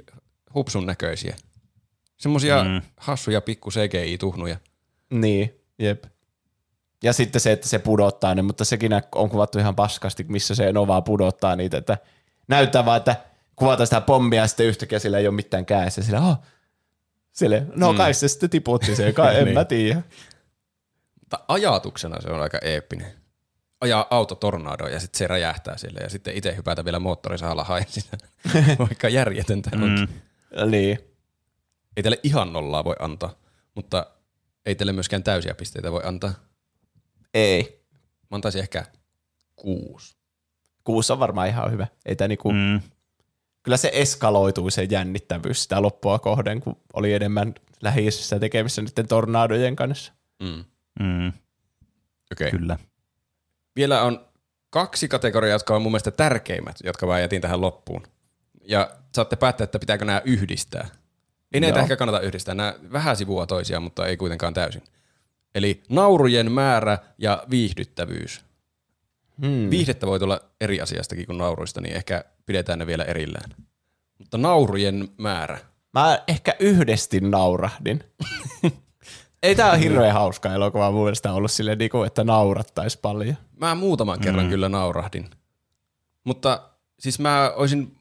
hupsun 0.55 0.87
näköisiä. 0.87 1.37
Semmosia 2.17 2.65
mm. 2.65 2.83
Hassuja 2.97 3.41
pikku 3.41 3.71
CGI-tuhnuja. 3.71 4.57
Niin, 5.11 5.61
jep. 5.79 6.05
Ja 7.03 7.13
sitten 7.13 7.41
se, 7.41 7.53
että 7.53 7.69
se 7.69 7.79
pudottaa 7.79 8.35
ne, 8.35 8.43
mutta 8.43 8.65
sekin 8.65 8.91
on 9.15 9.29
kuvattu 9.31 9.59
ihan 9.59 9.77
paskasti, 9.77 10.25
missä 10.29 10.55
se 10.55 10.73
Nova 10.73 11.03
pudottaa 11.03 11.57
niitä, 11.57 11.77
että 11.77 11.99
näyttää 12.49 12.85
vaan, 12.85 12.97
että 12.97 13.17
kuvataan 13.57 13.87
sitä 13.87 14.01
pommia 14.01 14.41
ja 14.41 14.47
sitten 14.47 14.67
yhtäkkiä 14.67 14.99
sillä 14.99 15.19
ei 15.19 15.27
ole 15.27 15.35
mitään 15.35 15.67
kädessä. 15.67 16.03
Sillä, 16.03 16.21
oh, 16.21 16.37
sille, 17.33 17.67
no 17.75 17.93
Mm. 17.93 17.97
kai 17.99 18.15
se 18.15 18.29
sitten 18.29 18.51
tiputti 18.51 18.97
sen, 18.97 19.15
kai 19.15 19.37
en 19.39 19.45
Niin. 19.45 19.55
mä 19.55 19.65
tiedä. 19.65 20.03
Mutta 21.21 21.39
ajatuksena 21.49 22.21
se 22.21 22.29
on 22.29 22.41
aika 22.41 22.59
eeppinen. 22.63 23.13
ajaa 23.81 24.07
auto 24.11 24.35
tornadoon 24.35 24.93
ja 24.93 25.01
sitten 25.01 25.19
se 25.19 25.27
räjähtää 25.27 25.77
sille 25.79 26.01
ja 26.01 26.11
sitten 26.11 26.35
itse 26.35 26.57
hypätä 26.57 26.85
vielä 26.85 26.99
moottorisahalla 26.99 27.65
hain. 27.65 27.85
Vaikka 28.79 29.09
järjetöntä 29.09 29.71
mm. 29.77 29.83
onkin. 29.83 30.23
Niin. 30.71 30.99
Ei 31.97 32.03
teille 32.03 32.21
ihan 32.23 32.53
nollaa 32.53 32.85
voi 32.85 32.97
antaa, 32.99 33.35
mutta 33.75 34.07
ei 34.67 34.75
teille 34.75 34.93
myöskään 34.93 35.23
täysiä 35.23 35.55
pisteitä 35.55 35.93
voi 35.93 36.03
antaa. 36.05 36.35
Ei. 37.35 37.87
Mä 38.31 38.35
antaisin 38.35 38.61
ehkä 38.61 38.85
kuusi. 39.57 40.17
Kuusi 40.85 41.13
on 41.13 41.19
varmaan 41.19 41.49
ihan 41.49 41.73
hyvä. 41.73 41.87
Ei 42.07 42.17
tää 42.17 42.29
niinku, 42.29 42.53
Mm. 42.53 42.81
Kyllä 43.63 43.77
se 43.77 43.91
eskaloitui 43.95 44.71
se 44.71 44.87
jännittävyys 44.91 45.63
sitä 45.63 45.83
loppua 45.83 46.19
kohden, 46.19 46.61
kun 46.61 46.77
oli 46.93 47.13
enemmän 47.13 47.55
lähisessä 47.83 48.39
tekemissä 48.39 48.83
niiden 48.83 49.09
tornadojen 49.09 49.77
kanssa. 49.77 50.13
Mm. 50.43 50.65
Mm. 51.01 51.33
Okei. 52.33 52.51
Kyllä. 52.51 52.79
Vielä 53.77 54.03
on 54.03 54.27
kaksi 54.71 55.09
kategoriaa, 55.09 55.55
jotka 55.55 55.77
on 55.77 55.83
mun 55.83 55.93
mielestä 55.93 56.11
tärkeimmät, 56.11 56.77
jotka 56.85 57.07
mä 57.07 57.21
jätin 57.21 57.41
tähän 57.41 57.61
loppuun. 57.61 58.03
Ja 58.65 58.91
saatte 59.15 59.37
päättää, 59.37 59.65
että 59.65 59.79
pitääkö 59.79 60.05
nämä 60.05 60.23
yhdistää. 60.25 60.89
Ei 61.57 61.61
näitä 61.61 61.79
Joo. 61.79 61.83
ehkä 61.83 61.97
kannata 61.97 62.21
yhdistää. 62.21 62.55
Nämä 62.55 62.75
vähän 62.93 63.17
sivua 63.17 63.47
toisiaan, 63.47 63.83
mutta 63.83 64.07
ei 64.07 64.17
kuitenkaan 64.17 64.55
täysin. 64.55 64.83
Eli 65.55 65.83
naurujen 65.89 66.53
määrä 66.53 66.99
ja 67.19 67.45
viihdyttävyys. 67.51 68.41
Hmm. 69.41 69.71
Viihdettä 69.71 70.07
voi 70.07 70.19
tulla 70.19 70.41
eri 70.61 70.81
asiastakin 70.81 71.27
kuin 71.27 71.39
nauruista, 71.39 71.81
niin 71.81 71.97
ehkä 71.97 72.25
pidetään 72.47 72.79
ne 72.79 72.87
vielä 72.87 73.05
erillään. 73.05 73.51
Mutta 74.19 74.39
naurujen 74.39 75.09
määrä. 75.19 75.59
Mä 75.93 76.19
ehkä 76.29 76.55
yhdesti 76.59 77.21
naurahdin. 77.21 78.05
Ei 79.43 79.55
tää 79.55 79.71
ole 79.71 79.81
hirveän 79.81 80.15
hauska 80.15 80.53
elokuva 80.53 80.91
mun 80.91 81.03
mielestä 81.03 81.33
ollut 81.33 81.51
silleen, 81.51 81.79
niinku, 81.79 82.03
että 82.03 82.25
naurattais 82.25 82.97
paljon. 82.97 83.37
Mä 83.61 83.75
muutaman 83.75 84.21
kerran 84.21 84.45
mm. 84.45 84.51
kyllä 84.51 84.69
naurahdin. 84.69 85.31
Mutta 86.25 86.71
siis 86.99 87.19
mä 87.19 87.53
olisin 87.57 87.97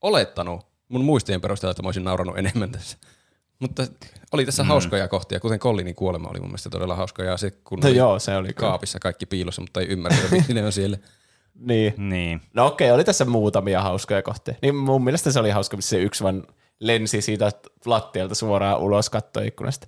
olettanut 0.00 0.66
mun 0.88 1.04
muistien 1.04 1.40
perusteella, 1.40 1.70
että 1.70 1.82
mä 1.82 1.86
olisin 1.86 2.04
naurannut 2.04 2.38
enemmän 2.38 2.72
tässä. 2.72 2.96
Mutta 3.60 3.86
oli 4.32 4.44
tässä 4.44 4.62
mm. 4.62 4.68
hauskoja 4.68 5.08
kohtia, 5.08 5.40
kuten 5.40 5.58
Collinin 5.58 5.94
kuolema 5.94 6.28
oli 6.28 6.40
mun 6.40 6.48
mielestä 6.48 6.70
todella 6.70 6.96
hauska. 6.96 7.24
Ja 7.24 7.36
se, 7.36 7.50
kun 7.50 7.78
No 7.80 7.88
oli 7.88 7.96
joo, 7.96 8.18
se 8.18 8.36
oli 8.36 8.48
kyllä. 8.48 8.68
kaapissa 8.68 8.98
kaikki 8.98 9.26
piilossa, 9.26 9.62
mutta 9.62 9.80
ei 9.80 9.86
ymmärrä, 9.86 10.18
miksi 10.30 10.54
ne 10.54 10.64
on 10.64 10.72
siellä. 10.72 10.98
Niin. 11.54 11.94
Niin. 11.96 12.40
No 12.54 12.66
okei, 12.66 12.90
oli 12.90 13.04
tässä 13.04 13.24
muutamia 13.24 13.82
hauskoja 13.82 14.22
kohtia. 14.22 14.54
Niin 14.62 14.74
mun 14.74 15.04
mielestä 15.04 15.32
se 15.32 15.40
oli 15.40 15.50
hauska, 15.50 15.76
missä 15.76 15.90
se 15.90 16.02
yksi 16.02 16.24
vaan 16.24 16.46
lensi 16.80 17.20
siitä 17.20 17.52
lattialta 17.86 18.34
suoraan 18.34 18.80
ulos 18.80 19.10
kattoikkunasta. 19.10 19.86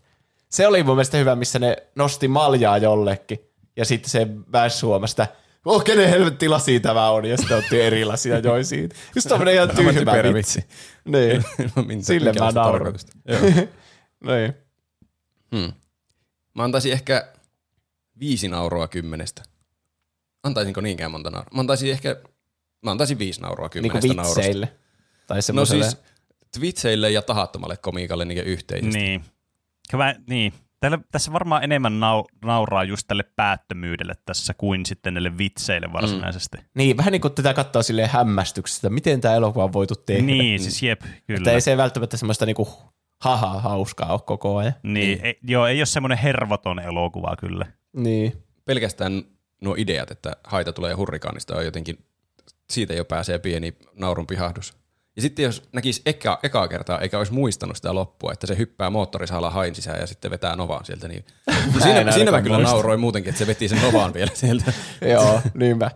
Se 0.49 0.66
oli 0.66 0.83
mun 0.83 0.94
mielestä 0.94 1.18
hyvä, 1.18 1.36
missä 1.36 1.58
ne 1.58 1.76
nosti 1.94 2.28
maljaa 2.28 2.78
jollekin. 2.78 3.39
Ja 3.76 3.84
sitten 3.84 4.10
se 4.10 4.26
väs 4.52 4.83
huomasta, 4.83 5.26
oh, 5.75 5.85
kenen 5.85 6.09
helvetti 6.09 6.49
lasi 6.49 6.81
tämä 6.81 7.11
on, 7.11 7.25
ja 7.25 7.36
sitten 7.36 7.57
otti 7.57 7.81
eri 7.81 8.05
lasia 8.05 8.39
joi 8.49 8.65
siitä. 8.65 8.95
Just 9.15 9.28
tommonen 9.28 9.55
ihan 9.55 9.70
tyhmä 9.77 9.93
vitsi. 10.35 10.35
vitsi. 10.35 10.65
Niin, 11.05 11.45
Sille 12.05 12.33
mä. 12.33 12.53
Joo. 13.28 13.41
niin. 14.36 14.55
Hmm. 15.57 15.73
Mä 16.55 16.65
antaisin 16.65 16.93
ehkä 16.93 17.33
viisi 18.20 18.49
nauroa 18.49 18.89
kymmenestä. 18.89 19.43
Antaisinko 20.43 20.81
niinkään 20.81 21.11
monta 21.11 21.31
nauroa? 21.31 21.51
Mä 21.55 21.61
antaisin 21.61 21.91
ehkä, 21.91 22.17
mä 22.83 22.91
antaisin 22.91 23.19
viisi 23.19 23.41
nauroa 23.41 23.69
Niinku 23.75 23.89
kymmenestä 23.89 24.15
naurosta. 24.15 24.41
vitseille. 24.41 24.73
Tai 25.27 25.39
No 25.39 25.43
semmoiselle, 25.43 25.85
siis 25.85 25.97
twitseille 26.59 27.11
ja 27.11 27.23
tahattomalle 27.23 27.77
komiikalle 27.77 28.25
niin 28.25 28.45
yhteisesti. 28.45 28.99
Niin. 28.99 29.25
Hyvä, 29.93 30.15
niin. 30.27 30.53
Täällä, 30.81 30.99
tässä 31.13 31.33
varmaan 31.33 31.65
enemmän 31.65 32.01
nau, 32.01 32.25
nauraa 32.45 32.85
just 32.85 33.09
tälle 33.09 33.25
päättömyydelle 33.37 34.15
tässä 34.25 34.55
kuin 34.55 34.87
sitten 34.87 35.15
näille 35.15 35.39
vitseille 35.39 35.93
varsinaisesti. 35.93 36.59
niin, 36.75 36.97
vähän 36.97 37.13
niin 37.13 37.21
kuin 37.21 37.35
tätä 37.35 37.55
katsoo 37.55 37.83
silleen 37.83 38.11
hämmästyksestä, 38.11 38.91
miten 38.91 39.21
tämä 39.21 39.35
elokuva 39.35 39.65
on 39.65 39.73
voitu 39.73 39.95
tehdä. 39.97 40.23
Niin, 40.23 40.61
siis 40.61 40.83
jep, 40.83 41.03
Että 41.05 41.17
kyllä. 41.27 41.53
ei 41.53 41.61
se 41.61 41.77
välttämättä 41.77 42.17
semmoista 42.17 42.47
niinku 42.47 42.69
haha 43.21 43.61
hauskaa 43.61 44.13
ole 44.13 44.21
koko 44.27 44.57
ajan. 44.57 44.75
Niin, 44.83 45.21
ei, 45.23 45.39
joo, 45.43 45.67
ei 45.67 45.81
ole 45.81 45.87
semmoinen 45.87 46.19
hervoton 46.19 46.79
elokuva 46.79 47.37
kyllä. 47.37 47.67
Niin. 47.97 48.43
Pelkästään 48.65 49.23
nuo 49.63 49.75
ideat, 49.79 50.11
että 50.11 50.37
haita 50.45 50.73
tulee 50.73 50.95
hurrikaanista 50.95 51.57
on 51.57 51.65
jotenkin, 51.65 51.99
siitä 52.71 52.95
jo 52.95 53.05
pääsee 53.05 53.39
pieni 53.39 53.77
naurun 53.95 54.27
pihahdus. 54.27 54.77
Ja 55.17 55.23
sitten 55.23 55.43
jos 55.43 55.62
näkisi 55.73 56.03
eka, 56.07 56.39
ekaa 56.43 56.69
kertaa, 56.69 57.01
eikä 57.01 57.19
olisi 57.19 57.33
muistanut 57.33 57.77
sitä 57.77 57.95
loppua, 57.95 58.33
että 58.33 58.47
se 58.47 58.59
hyppää 58.59 58.91
moottorisahalla 58.91 59.51
hain 59.51 59.75
sisään 59.75 60.01
ja 60.01 60.07
sitten 60.07 60.31
vetää 60.31 60.57
novaan 60.57 60.85
sieltä, 60.85 61.09
niin 61.09 61.25
en 61.77 61.83
siinä, 61.83 62.12
siinä 62.12 62.31
mä 62.31 62.43
kyllä 62.43 62.57
muista. 62.57 62.73
nauroin 62.73 63.01
muutenkin, 63.01 63.31
että 63.31 63.39
se 63.39 63.47
veti 63.47 63.69
sen 63.69 63.83
novaan 63.83 64.15
vielä 64.15 64.31
sieltä. 64.35 64.73
Joo, 65.12 65.41
niinpä. 65.55 65.91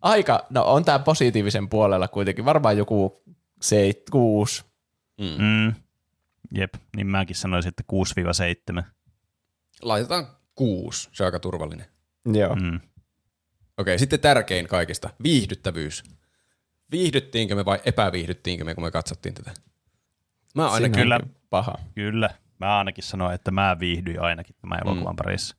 Aika, 0.00 0.46
no 0.50 0.64
on 0.64 0.84
tämä 0.84 0.98
positiivisen 0.98 1.68
puolella 1.68 2.08
kuitenkin. 2.08 2.44
Varmaan 2.44 2.76
joku 2.76 3.22
seit, 3.62 4.10
kuusi. 4.10 4.64
Mm. 5.20 5.74
Jep, 6.54 6.74
niin 6.96 7.06
mäkin 7.06 7.36
sanoisin, 7.36 7.68
että 7.68 7.82
6-7. 8.80 8.82
Laitetaan 9.82 10.26
kuusi, 10.54 11.08
se 11.12 11.22
on 11.22 11.26
aika 11.26 11.38
turvallinen. 11.38 11.86
Joo. 12.32 12.54
Mm. 12.54 12.62
Mm. 12.62 12.80
Okei, 13.78 13.98
sitten 13.98 14.20
tärkein 14.20 14.68
kaikista, 14.68 15.10
viihdyttävyys. 15.22 16.04
Viihdyttiinkö 16.90 17.54
me 17.54 17.64
vai 17.64 17.80
epäviihdyttiinkö 17.84 18.64
me, 18.64 18.74
kun 18.74 18.84
me 18.84 18.90
katsottiin 18.90 19.34
tätä? 19.34 19.50
Mä 20.54 20.64
aina 20.70 20.76
Siinä 20.86 20.98
kyllä. 21.02 21.20
Paha. 21.50 21.74
Kyllä. 21.94 22.30
Mä 22.58 22.78
ainakin 22.78 23.04
sanoin, 23.04 23.34
että 23.34 23.50
mä 23.50 23.76
viihdyin 23.80 24.20
ainakin 24.20 24.56
tämän 24.60 24.80
elokuvan 24.84 25.16
parissa. 25.16 25.56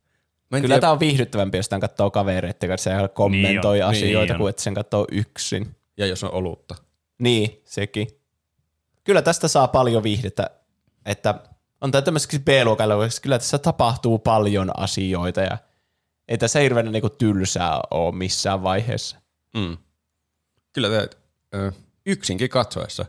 Mä 0.52 0.58
en 0.58 0.62
Kyllä 0.62 0.74
tiedä, 0.74 0.82
tämä 0.82 0.94
on 0.94 1.00
viihdyttävämpi, 1.00 1.58
jos 1.58 1.70
tämän 1.70 1.82
katsoo 1.82 2.12
kavereiden 2.12 2.70
kanssa 2.70 2.90
ja 2.90 3.08
kommentoi 3.08 3.76
Niin 3.76 3.84
on, 3.86 3.90
asioita, 3.90 4.34
niin 4.34 4.38
kuin 4.38 4.46
on. 4.46 4.50
että 4.50 4.62
sen 4.62 4.74
katsoo 4.74 5.08
yksin. 5.12 5.76
ja 5.98 6.06
jos 6.06 6.24
on 6.24 6.34
olutta. 6.34 6.76
Niin, 7.20 7.62
sekin. 7.66 8.08
Kyllä 9.04 9.22
tästä 9.22 9.48
saa 9.48 9.68
paljon 9.68 10.04
viihdettä, 10.04 10.50
että 11.06 11.36
on 11.82 11.92
tämä 11.92 12.02
tämmöiseksi 12.02 12.42
elokuvaksi, 12.48 13.22
kyllä 13.22 13.40
tässä 13.40 13.58
tapahtuu 13.58 14.20
paljon 14.20 14.80
asioita 14.80 15.42
ja 15.42 15.58
ei 16.28 16.38
tässä 16.38 16.60
hirveän 16.60 16.92
niinku 16.92 17.10
tylsää 17.10 17.80
ole 17.92 18.16
missään 18.16 18.64
vaiheessa. 18.64 19.18
Mm. 19.54 19.78
Kyllä 20.74 20.90
tämä, 20.90 21.08
ö, 21.56 21.72
yksinkin 22.06 22.50
katsoessa 22.50 23.06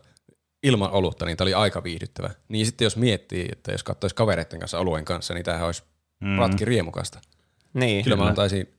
ilman 0.62 0.90
olutta, 0.90 1.24
niin 1.26 1.36
tämä 1.36 1.44
oli 1.44 1.54
aika 1.54 1.84
viihdyttävä. 1.84 2.30
Niin 2.48 2.66
sitten 2.66 2.84
jos 2.86 2.96
miettii, 2.96 3.48
että 3.52 3.72
jos 3.72 3.82
katsoisi 3.82 4.16
kavereiden 4.16 4.58
kanssa 4.60 4.78
oluen 4.78 5.04
kanssa, 5.04 5.34
niin 5.34 5.44
tämähän 5.44 5.66
olisi 5.66 5.82
Mm. 6.20 6.28
mm. 6.28 6.38
ratki 6.38 6.64
riemukasta. 6.64 7.20
Niin. 7.74 8.04
Kyllä, 8.04 8.14
Kyllä 8.14 8.24
mä 8.24 8.28
antaisin 8.28 8.74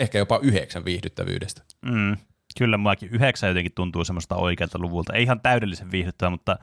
ehkä 0.00 0.18
jopa 0.18 0.38
yhdeksän 0.42 0.84
viihdyttävyydestä. 0.84 1.62
Mm. 1.84 2.16
Kyllä 2.58 2.76
muakin 2.76 3.08
yhdeksän 3.12 3.48
jotenkin 3.48 3.72
tuntuu 3.74 4.04
semmoista 4.04 4.36
oikealta 4.36 4.78
luvulta. 4.78 5.12
Ei 5.14 5.22
ihan 5.22 5.40
täydellisen 5.40 5.90
viihdyttävä, 5.90 6.30
mutta 6.30 6.58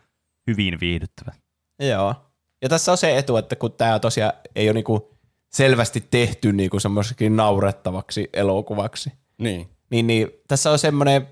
hyvin 0.47 0.79
viihdyttävä. 0.79 1.31
Joo. 1.79 2.15
Ja 2.61 2.69
tässä 2.69 2.91
on 2.91 2.97
se 2.97 3.17
etu, 3.17 3.37
että 3.37 3.55
kun 3.55 3.71
tämä 3.71 3.99
tosiaan 3.99 4.33
ei 4.55 4.67
ole 4.67 4.73
niinku 4.73 5.17
selvästi 5.53 6.07
tehty 6.11 6.51
niinku 6.53 6.79
semmoiseksi 6.79 7.29
naurettavaksi 7.29 8.29
elokuvaksi, 8.33 9.11
Niin. 9.37 9.69
Niin, 9.93 10.07
niin 10.07 10.27
tässä 10.47 10.71
on 10.71 10.79
semmoinen, 10.79 11.27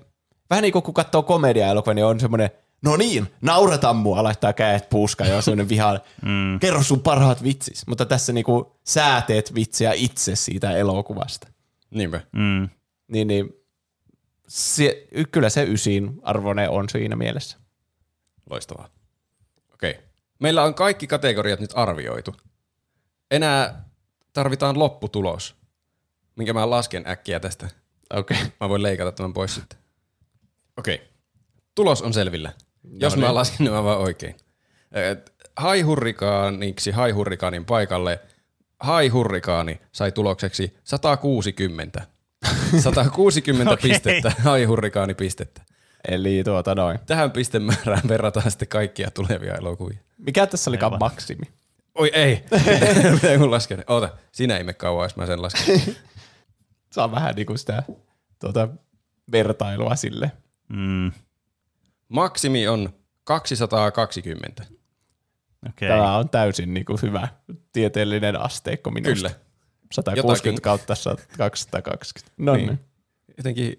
vähän 0.50 0.62
niin 0.62 0.72
kuin 0.72 0.82
kun 0.82 0.94
katsoo 0.94 1.22
komedia-elokuvia, 1.22 1.94
niin 1.94 2.04
on 2.04 2.20
semmoinen, 2.20 2.50
no 2.82 2.96
niin, 2.96 3.26
naurata 3.40 3.92
mua, 3.92 4.22
laittaa 4.22 4.52
käet 4.52 4.88
puuskaan 4.90 5.30
ja 5.30 5.36
on 5.36 5.42
semmoinen 5.42 5.68
viha, 5.68 5.92
Mm. 6.22 6.60
kerro 6.60 6.82
sun 6.82 7.00
parhaat 7.00 7.42
vitsis. 7.42 7.86
Mutta 7.86 8.06
tässä 8.06 8.32
niinku 8.32 8.76
sä 8.84 9.22
teet 9.26 9.54
vitsiä 9.54 9.92
itse 9.92 10.36
siitä 10.36 10.76
elokuvasta. 10.76 11.48
Niinpä. 11.90 12.20
Mm. 12.32 12.68
Niin, 13.08 13.28
niin 13.28 13.52
se, 14.48 15.06
kyllä 15.32 15.50
se 15.50 15.62
ysin 15.62 16.20
arvoinen 16.22 16.70
on 16.70 16.88
siinä 16.88 17.16
mielessä. 17.16 17.58
Loistavaa. 18.50 18.88
Okei. 19.74 19.98
Meillä 20.38 20.62
on 20.62 20.74
kaikki 20.74 21.06
kategoriat 21.06 21.60
nyt 21.60 21.70
arvioitu. 21.74 22.34
Enää 23.30 23.84
tarvitaan 24.32 24.78
lopputulos, 24.78 25.56
minkä 26.36 26.52
mä 26.52 26.70
lasken 26.70 27.08
äkkiä 27.08 27.40
tästä. 27.40 27.68
Okei. 28.12 28.36
Okay. 28.36 28.50
Mä 28.60 28.68
voin 28.68 28.82
leikata 28.82 29.12
tämän 29.12 29.32
pois 29.32 29.54
sitten. 29.54 29.78
Okei. 30.76 31.02
Tulos 31.74 32.02
on 32.02 32.12
selvillä. 32.12 32.52
Jos 33.00 33.16
niin. 33.16 33.26
mä 33.26 33.34
lasken 33.34 33.66
nämä 33.66 33.84
vaan 33.84 33.98
oikein. 33.98 34.36
Haihurrikaaniksi 35.56 36.90
haihurrikaanin 36.90 37.64
paikalle 37.64 38.20
haihurrikaani 38.80 39.80
sai 39.92 40.12
tulokseksi 40.12 40.76
160. 40.84 42.06
160 42.80 43.72
Okei. 43.72 43.90
pistettä, 43.90 44.32
haihurrikaani 44.38 45.14
pistettä. 45.14 45.62
Eli 46.08 46.44
tuota 46.44 46.74
noin. 46.74 46.98
Tähän 47.06 47.30
pistemäärään 47.30 48.08
verrataan 48.08 48.50
sitten 48.50 48.68
kaikkia 48.68 49.10
tulevia 49.10 49.54
elokuvia. 49.54 49.98
Mikä 50.18 50.46
tässä 50.46 50.70
Aivan. 50.70 50.98
maksimi? 51.00 51.44
Oi 51.94 52.10
ei, 52.14 52.44
pitää 53.14 53.38
kun 53.38 53.50
lasken. 53.50 53.84
Oota, 53.86 54.08
sinä 54.32 54.56
ei 54.56 54.64
mene 54.64 54.74
kauan, 54.74 55.04
jos 55.04 55.16
mä 55.16 55.26
sen 55.26 55.42
lasken. 55.42 55.80
Saa 56.92 57.10
vähän 57.10 57.34
niinku 57.34 57.56
sitä 57.56 57.82
tuota, 58.40 58.68
vertailua 59.32 59.96
sille. 59.96 60.32
Mm. 60.68 61.12
Maksimi 62.08 62.68
on 62.68 62.94
220. 63.24 64.64
Okei. 65.68 65.88
Tämä 65.88 66.16
on 66.16 66.28
täysin 66.28 66.74
niinku 66.74 66.98
hyvä 67.02 67.28
tieteellinen 67.72 68.40
asteikko 68.40 68.90
minusta. 68.90 69.28
Kyllä. 69.28 69.30
160 69.92 70.48
Jotakin. 70.48 70.62
kautta 70.62 70.94
220. 71.38 72.32
No 72.36 72.54
niin. 72.54 72.66
Niin. 72.66 72.78
Jotenkin 73.36 73.76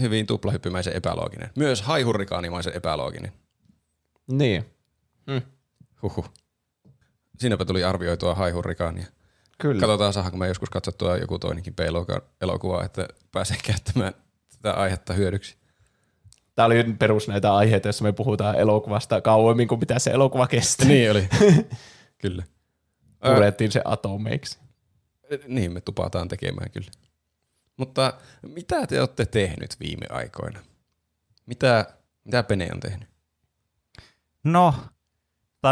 hyvin 0.00 0.26
tuplahyppymäisen 0.26 0.96
epälooginen. 0.96 1.50
Myös 1.56 1.82
haihurrikaanimaisen 1.82 2.76
epälooginen. 2.76 3.32
Niin, 4.30 4.64
Huhhuh. 6.02 6.32
Siinäpä 7.38 7.64
tuli 7.64 7.84
arvioitua 7.84 8.34
haihurrikaania. 8.34 9.06
Kyllä. 9.58 9.80
Katsotaan, 9.80 10.12
saadaanko 10.12 10.38
me 10.38 10.48
joskus 10.48 10.70
katsottua 10.70 11.16
joku 11.16 11.38
toinenkin 11.38 11.74
B-elokuva, 11.74 12.84
että 12.84 13.08
pääsee 13.32 13.56
käyttämään 13.64 14.14
tätä 14.56 14.74
aihetta 14.74 15.12
hyödyksi. 15.12 15.56
Tämä 16.54 16.66
oli 16.66 16.84
perus 16.98 17.28
näitä 17.28 17.54
aiheita, 17.54 17.88
joissa 17.88 18.04
me 18.04 18.12
puhutaan 18.12 18.56
elokuvasta 18.56 19.20
kauemmin 19.20 19.68
kuin 19.68 19.78
mitä 19.78 19.98
se 19.98 20.10
elokuva 20.10 20.46
kestää. 20.46 20.88
Niin 20.88 21.10
oli. 21.10 21.28
kyllä. 22.22 22.42
Purettiin 23.20 23.72
se 23.72 23.82
atomeiksi. 23.84 24.58
niin 25.46 25.72
me 25.72 25.80
tupataan 25.80 26.28
tekemään 26.28 26.70
kyllä. 26.70 26.90
Mutta 27.76 28.12
mitä 28.42 28.86
te 28.86 29.00
olette 29.00 29.26
tehnyt 29.26 29.76
viime 29.80 30.06
aikoina? 30.10 30.60
Mitä, 31.46 31.94
mitä 32.24 32.42
Pene 32.42 32.68
on 32.74 32.80
tehnyt? 32.80 33.08
No, 34.44 34.74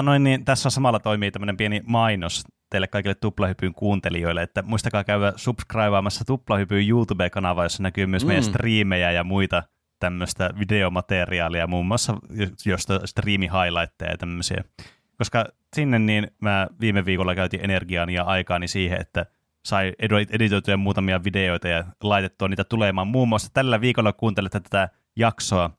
noin, 0.02 0.24
niin 0.24 0.44
tässä 0.44 0.66
on 0.66 0.70
samalla 0.70 0.98
toimii 0.98 1.30
tämmöinen 1.30 1.56
pieni 1.56 1.82
mainos 1.86 2.44
teille 2.72 2.88
kaikille 2.88 3.14
Tuplahypyn 3.14 3.74
kuuntelijoille, 3.74 4.42
että 4.42 4.62
muistakaa 4.62 5.04
käydä 5.04 5.32
subscribeaamassa 5.36 6.24
Tuplahypyn 6.24 6.88
YouTube-kanavaa, 6.88 7.64
jossa 7.64 7.82
näkyy 7.82 8.06
myös 8.06 8.24
mm. 8.24 8.26
meidän 8.26 8.44
striimejä 8.44 9.12
ja 9.12 9.24
muita 9.24 9.62
tämmöistä 9.98 10.50
videomateriaalia, 10.58 11.66
muun 11.66 11.86
muassa 11.86 12.14
josta 12.66 13.00
striimi-highlightteja 13.04 14.10
ja 14.10 14.18
tämmöisiä. 14.18 14.64
Koska 15.18 15.44
sinne 15.76 15.98
niin 15.98 16.30
mä 16.40 16.68
viime 16.80 17.04
viikolla 17.04 17.34
käytin 17.34 17.60
energiaani 17.62 18.14
ja 18.14 18.24
aikaani 18.24 18.68
siihen, 18.68 19.00
että 19.00 19.26
sai 19.64 19.92
editoituja 20.30 20.76
muutamia 20.76 21.24
videoita 21.24 21.68
ja 21.68 21.84
laitettua 22.02 22.48
niitä 22.48 22.64
tulemaan. 22.64 23.08
Muun 23.08 23.28
muassa 23.28 23.50
tällä 23.52 23.80
viikolla 23.80 24.12
kuuntelette 24.12 24.60
tätä 24.60 24.88
jaksoa 25.16 25.70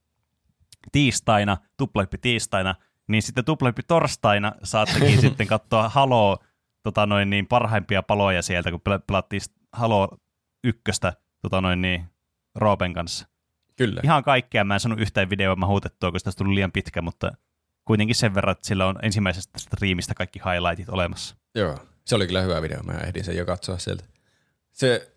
tiistaina, 0.91 1.57
tuplahyppi 1.77 2.17
tiistaina, 2.17 2.75
niin 3.07 3.21
sitten 3.21 3.45
tuplahyppi 3.45 3.81
torstaina 3.87 4.51
saattekin 4.63 5.21
sitten 5.27 5.47
katsoa 5.47 5.89
Halo 5.89 6.37
tota 6.83 7.05
noin 7.05 7.29
niin, 7.29 7.47
parhaimpia 7.47 8.03
paloja 8.03 8.41
sieltä, 8.41 8.71
kun 8.71 8.81
pel- 8.89 9.03
pelattiin 9.07 9.41
Halo 9.73 10.17
ykköstä 10.63 11.13
tota 11.41 11.61
noin 11.61 11.81
niin, 11.81 12.05
Roopen 12.55 12.93
kanssa. 12.93 13.27
Kyllä. 13.75 14.01
Ihan 14.03 14.23
kaikkea 14.23 14.63
mä 14.63 14.73
en 14.73 14.79
saanut 14.79 14.99
yhtään 14.99 15.29
videoa 15.29 15.55
mä 15.55 15.67
huutettua, 15.67 16.11
koska 16.11 16.25
tästä 16.27 16.43
tuli 16.43 16.55
liian 16.55 16.71
pitkä, 16.71 17.01
mutta 17.01 17.31
kuitenkin 17.85 18.15
sen 18.15 18.35
verran, 18.35 18.51
että 18.51 18.67
sillä 18.67 18.85
on 18.85 18.95
ensimmäisestä 19.01 19.59
striimistä 19.59 20.13
kaikki 20.13 20.39
highlightit 20.39 20.89
olemassa. 20.89 21.35
Joo, 21.55 21.77
se 22.05 22.15
oli 22.15 22.27
kyllä 22.27 22.41
hyvä 22.41 22.61
video. 22.61 22.83
Mä 22.83 22.93
ehdin 22.93 23.23
sen 23.23 23.37
jo 23.37 23.45
katsoa 23.45 23.77
sieltä. 23.77 24.03
Se, 24.71 25.11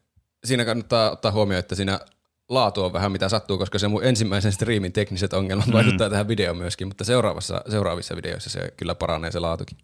siinä 0.44 0.64
kannattaa 0.64 1.10
ottaa 1.10 1.32
huomioon, 1.32 1.58
että 1.58 1.74
siinä 1.74 2.00
laatu 2.48 2.84
on 2.84 2.92
vähän 2.92 3.12
mitä 3.12 3.28
sattuu, 3.28 3.58
koska 3.58 3.78
se 3.78 3.88
mun 3.88 4.04
ensimmäisen 4.04 4.52
striimin 4.52 4.92
tekniset 4.92 5.32
ongelmat 5.32 5.66
mm. 5.66 5.72
vaikuttaa 5.72 6.10
tähän 6.10 6.28
videoon 6.28 6.56
myöskin, 6.56 6.88
mutta 6.88 7.04
seuraavassa, 7.04 7.62
seuraavissa 7.70 8.16
videoissa 8.16 8.50
se 8.50 8.72
kyllä 8.76 8.94
paranee 8.94 9.32
se 9.32 9.38
laatukin. 9.38 9.78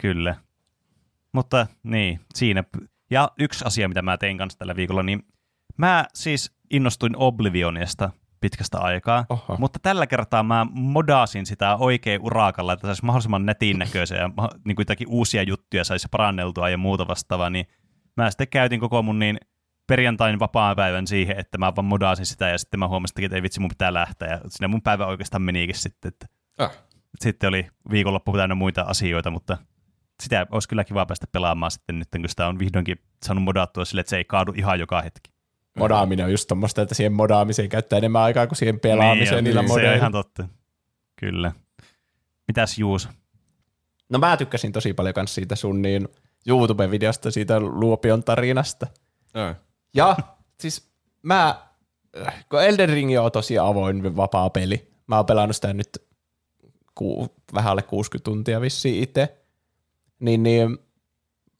Kyllä. 0.00 0.34
Mutta 1.38 1.66
niin, 1.82 2.20
siinä. 2.34 2.64
Ja 3.10 3.30
yksi 3.38 3.64
asia, 3.64 3.88
mitä 3.88 4.02
mä 4.02 4.18
tein 4.18 4.38
kanssa 4.38 4.58
tällä 4.58 4.76
viikolla, 4.76 5.02
niin 5.02 5.22
mä 5.76 6.04
siis 6.14 6.56
innostuin 6.70 7.16
Oblivionista 7.16 8.10
pitkästä 8.40 8.78
aikaa, 8.78 9.26
Oho. 9.28 9.56
mutta 9.58 9.78
tällä 9.82 10.06
kertaa 10.06 10.42
mä 10.42 10.66
modasin 10.70 11.46
sitä 11.46 11.76
oikein 11.76 12.20
urakalla, 12.20 12.72
että 12.72 12.86
saisi 12.86 13.04
mahdollisimman 13.04 13.46
netin 13.46 13.78
näköisen 13.84 14.18
ja 14.18 14.30
niin 14.64 14.76
kuin 14.76 14.86
uusia 15.06 15.42
juttuja 15.42 15.84
saisi 15.84 16.08
paranneltua 16.10 16.68
ja 16.68 16.78
muuta 16.78 17.08
vastaavaa, 17.08 17.50
niin 17.50 17.66
mä 18.16 18.30
sitten 18.30 18.48
käytin 18.48 18.80
koko 18.80 19.02
mun 19.02 19.18
niin 19.18 19.38
perjantain 19.86 20.38
vapaan 20.38 20.76
päivän 20.76 21.06
siihen, 21.06 21.38
että 21.38 21.58
mä 21.58 21.76
vaan 21.76 21.84
modasin 21.84 22.26
sitä 22.26 22.48
ja 22.48 22.58
sitten 22.58 22.80
mä 22.80 22.88
huomasin, 22.88 23.24
että 23.24 23.36
ei 23.36 23.42
vitsi, 23.42 23.60
mun 23.60 23.68
pitää 23.68 23.94
lähteä 23.94 24.28
ja 24.28 24.40
siinä 24.48 24.68
mun 24.68 24.82
päivä 24.82 25.06
oikeastaan 25.06 25.42
menikin 25.42 25.74
sitten, 25.74 26.08
että 26.08 26.26
Ah, 26.58 26.72
sitten 27.20 27.48
oli 27.48 27.66
viikonloppu 27.90 28.32
täynnä 28.32 28.54
muita 28.54 28.82
asioita, 28.82 29.30
mutta 29.30 29.56
sitä 30.22 30.46
olisi 30.50 30.68
kyllä 30.68 30.84
kiva 30.84 31.06
päästä 31.06 31.26
pelaamaan 31.32 31.70
sitten 31.70 31.98
nyt, 31.98 32.08
kun 32.10 32.28
sitä 32.28 32.46
on 32.46 32.58
vihdoinkin 32.58 33.00
saanut 33.24 33.44
modattua 33.44 33.84
sille, 33.84 34.00
että 34.00 34.10
se 34.10 34.16
ei 34.16 34.24
kaadu 34.24 34.52
ihan 34.56 34.80
joka 34.80 35.02
hetki. 35.02 35.30
Modaaminen 35.78 36.24
on 36.24 36.30
just 36.30 36.48
tommoista, 36.48 36.82
että 36.82 36.94
siihen 36.94 37.12
modaamiseen 37.12 37.68
käyttää 37.68 37.96
enemmän 37.96 38.22
aikaa 38.22 38.46
kuin 38.46 38.56
siihen 38.56 38.80
pelaamiseen 38.80 39.44
niin, 39.44 39.44
niillä 39.44 39.62
niin, 39.62 39.80
se 39.80 39.88
on 39.90 39.96
ihan 39.96 40.12
totta. 40.12 40.48
Kyllä. 41.16 41.52
Mitäs 42.48 42.78
Juus? 42.78 43.08
No 44.08 44.18
mä 44.18 44.36
tykkäsin 44.36 44.72
tosi 44.72 44.92
paljon 44.92 45.14
kans 45.14 45.34
siitä 45.34 45.56
sun 45.56 45.82
niin 45.82 46.08
YouTube-videosta, 46.46 47.30
siitä 47.30 47.60
Luopion 47.60 48.24
tarinasta. 48.24 48.86
ah. 49.34 49.56
Ja 49.94 50.16
siis 50.60 50.90
mä, 51.22 51.62
äh, 52.26 52.44
kun 52.50 52.62
Elden 52.62 52.88
Ring 52.88 53.18
on 53.20 53.32
tosi 53.32 53.58
avoin 53.58 54.16
vapaa 54.16 54.50
peli. 54.50 54.88
Mä 55.06 55.16
oon 55.16 55.26
pelannut 55.26 55.56
sitä 55.56 55.72
nyt 55.72 55.98
ku, 56.94 57.34
vähän 57.54 57.70
alle 57.70 57.82
60 57.82 58.24
tuntia 58.24 58.60
vissiin 58.60 59.02
itse. 59.02 59.38
Niin, 60.20 60.42
niin 60.42 60.78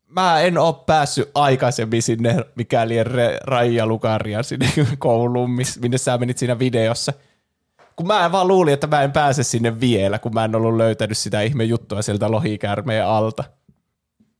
mä 0.06 0.40
en 0.40 0.58
oo 0.58 0.72
päässyt 0.72 1.30
aikaisemmin 1.34 2.02
sinne 2.02 2.44
mikäli 2.54 2.94
Raija 3.44 3.86
Lukaria 3.86 4.42
sinne 4.42 4.68
kouluun, 4.98 5.50
minne 5.80 5.98
sä 5.98 6.18
menit 6.18 6.38
siinä 6.38 6.58
videossa. 6.58 7.12
Kun 7.96 8.06
mä 8.06 8.32
vaan 8.32 8.48
luulin, 8.48 8.74
että 8.74 8.86
mä 8.86 9.02
en 9.02 9.12
pääse 9.12 9.42
sinne 9.42 9.80
vielä, 9.80 10.18
kun 10.18 10.34
mä 10.34 10.44
en 10.44 10.54
ollut 10.54 10.76
löytänyt 10.76 11.18
sitä 11.18 11.40
ihme 11.42 11.64
juttua 11.64 12.02
sieltä 12.02 12.30
lohikäärmeen 12.30 13.06
alta. 13.06 13.44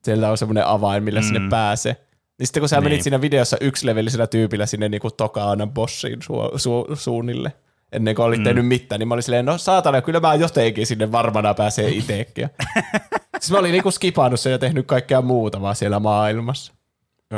Siellä 0.03 0.31
on 0.31 0.39
semmoinen 0.39 0.67
avain, 0.67 1.03
millä 1.03 1.21
mm. 1.21 1.25
sinne 1.25 1.41
pääsee. 1.51 1.97
Niin 2.39 2.47
sitten 2.47 2.61
kun 2.61 2.69
sä 2.69 2.77
Niin. 2.77 2.85
menit 2.85 3.03
siinä 3.03 3.21
videossa 3.21 3.57
yksilevellisellä 3.61 4.27
tyypillä 4.27 4.67
sinne 4.67 4.89
niinku 4.89 5.11
Tokaanan 5.11 5.71
bossiin 5.71 6.19
su- 6.23 6.55
su- 6.55 6.97
suunnille, 6.97 7.53
ennen 7.93 8.15
kuin 8.15 8.27
olit 8.27 8.39
mm. 8.39 8.45
tehnyt 8.45 8.67
mitään, 8.67 8.99
niin 8.99 9.09
mä 9.09 9.15
olin 9.15 9.23
silleen, 9.23 9.45
no 9.47 9.59
saatana, 9.59 10.03
kyllä 10.03 10.21
mä 10.21 10.35
jotenkin 10.35 10.87
sinne 10.87 11.13
varmana 11.13 11.55
pääsee 11.55 11.89
itsekin. 11.89 12.49
siis 13.41 13.50
mä 13.50 13.58
olin 13.58 13.73
niinku 13.73 13.91
skipannut 13.91 14.41
sen 14.41 14.52
ja 14.52 14.58
tehnyt 14.58 14.86
kaikkea 14.86 15.23
muuta 15.23 15.60
vaan 15.60 15.76
siellä 15.76 16.00
maailmassa. 16.00 16.73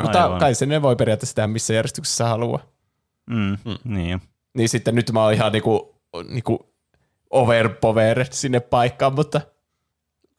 Mutta 0.02 0.22
Aivan. 0.24 0.38
kai 0.40 0.54
sen 0.54 0.68
ne 0.68 0.82
voi 0.82 0.96
periaatteessa 0.96 1.34
tehdä 1.34 1.46
missä 1.46 1.74
järjestyksessä 1.74 2.24
haluaa. 2.28 2.62
Mm, 3.30 3.56
mm. 3.64 3.76
Niin. 3.96 4.20
Niin 4.56 4.68
sitten 4.68 4.94
nyt 4.94 5.12
mä 5.12 5.22
oon 5.24 5.32
ihan 5.32 5.52
niinku, 5.52 5.94
niinku 6.28 6.66
overpower 7.30 8.24
sinne 8.30 8.60
paikkaan, 8.60 9.14
mutta 9.14 9.40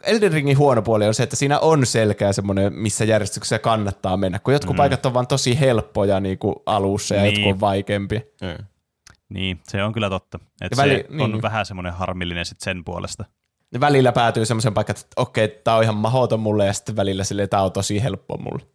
Elden 0.04 0.32
Ringin 0.32 0.58
huono 0.58 0.82
puoli 0.82 1.08
on 1.08 1.14
se, 1.14 1.24
että 1.24 1.36
siinä 1.36 1.60
on 1.60 1.86
selkeä 1.86 2.34
semmoinen, 2.34 2.74
missä 2.74 3.06
järjestyksessä 3.06 3.60
kannattaa 3.60 4.18
mennä, 4.18 4.40
kun 4.40 4.54
jotkut 4.54 4.76
mm. 4.76 4.78
paikat 4.78 5.06
on 5.06 5.14
vaan 5.14 5.28
tosi 5.28 5.60
helppoja 5.60 6.20
niinku 6.20 6.64
alussa 6.66 7.16
ja 7.16 7.22
Niin. 7.22 7.34
jotkut 7.36 7.54
on 7.54 7.60
vaikeampia. 7.60 8.22
Ei. 8.42 8.58
niin, 9.30 9.60
se 9.64 9.84
on 9.84 9.94
kyllä 9.94 10.10
totta. 10.10 10.40
Että 10.62 10.66
Ja 10.72 10.76
se 10.76 10.82
väli- 10.82 11.24
on 11.24 11.32
niin. 11.32 11.42
vähän 11.42 11.66
semmoinen 11.66 11.94
harmillinen 11.94 12.46
sit 12.46 12.62
sen 12.62 12.84
puolesta. 12.86 13.26
Ja 13.74 13.80
välillä 13.80 14.12
päätyy 14.12 14.46
semmoisen 14.46 14.74
paikan, 14.74 14.96
että 15.00 15.08
okei, 15.16 15.48
tää 15.64 15.76
on 15.76 15.84
ihan 15.84 15.96
mahoton 15.96 16.40
mulle, 16.40 16.66
ja 16.66 16.74
sitten 16.74 16.96
välillä 16.96 17.24
silleen, 17.24 17.50
tää 17.50 17.62
on 17.64 17.72
tosi 17.72 18.04
helppo 18.04 18.38
mulle. 18.38 18.66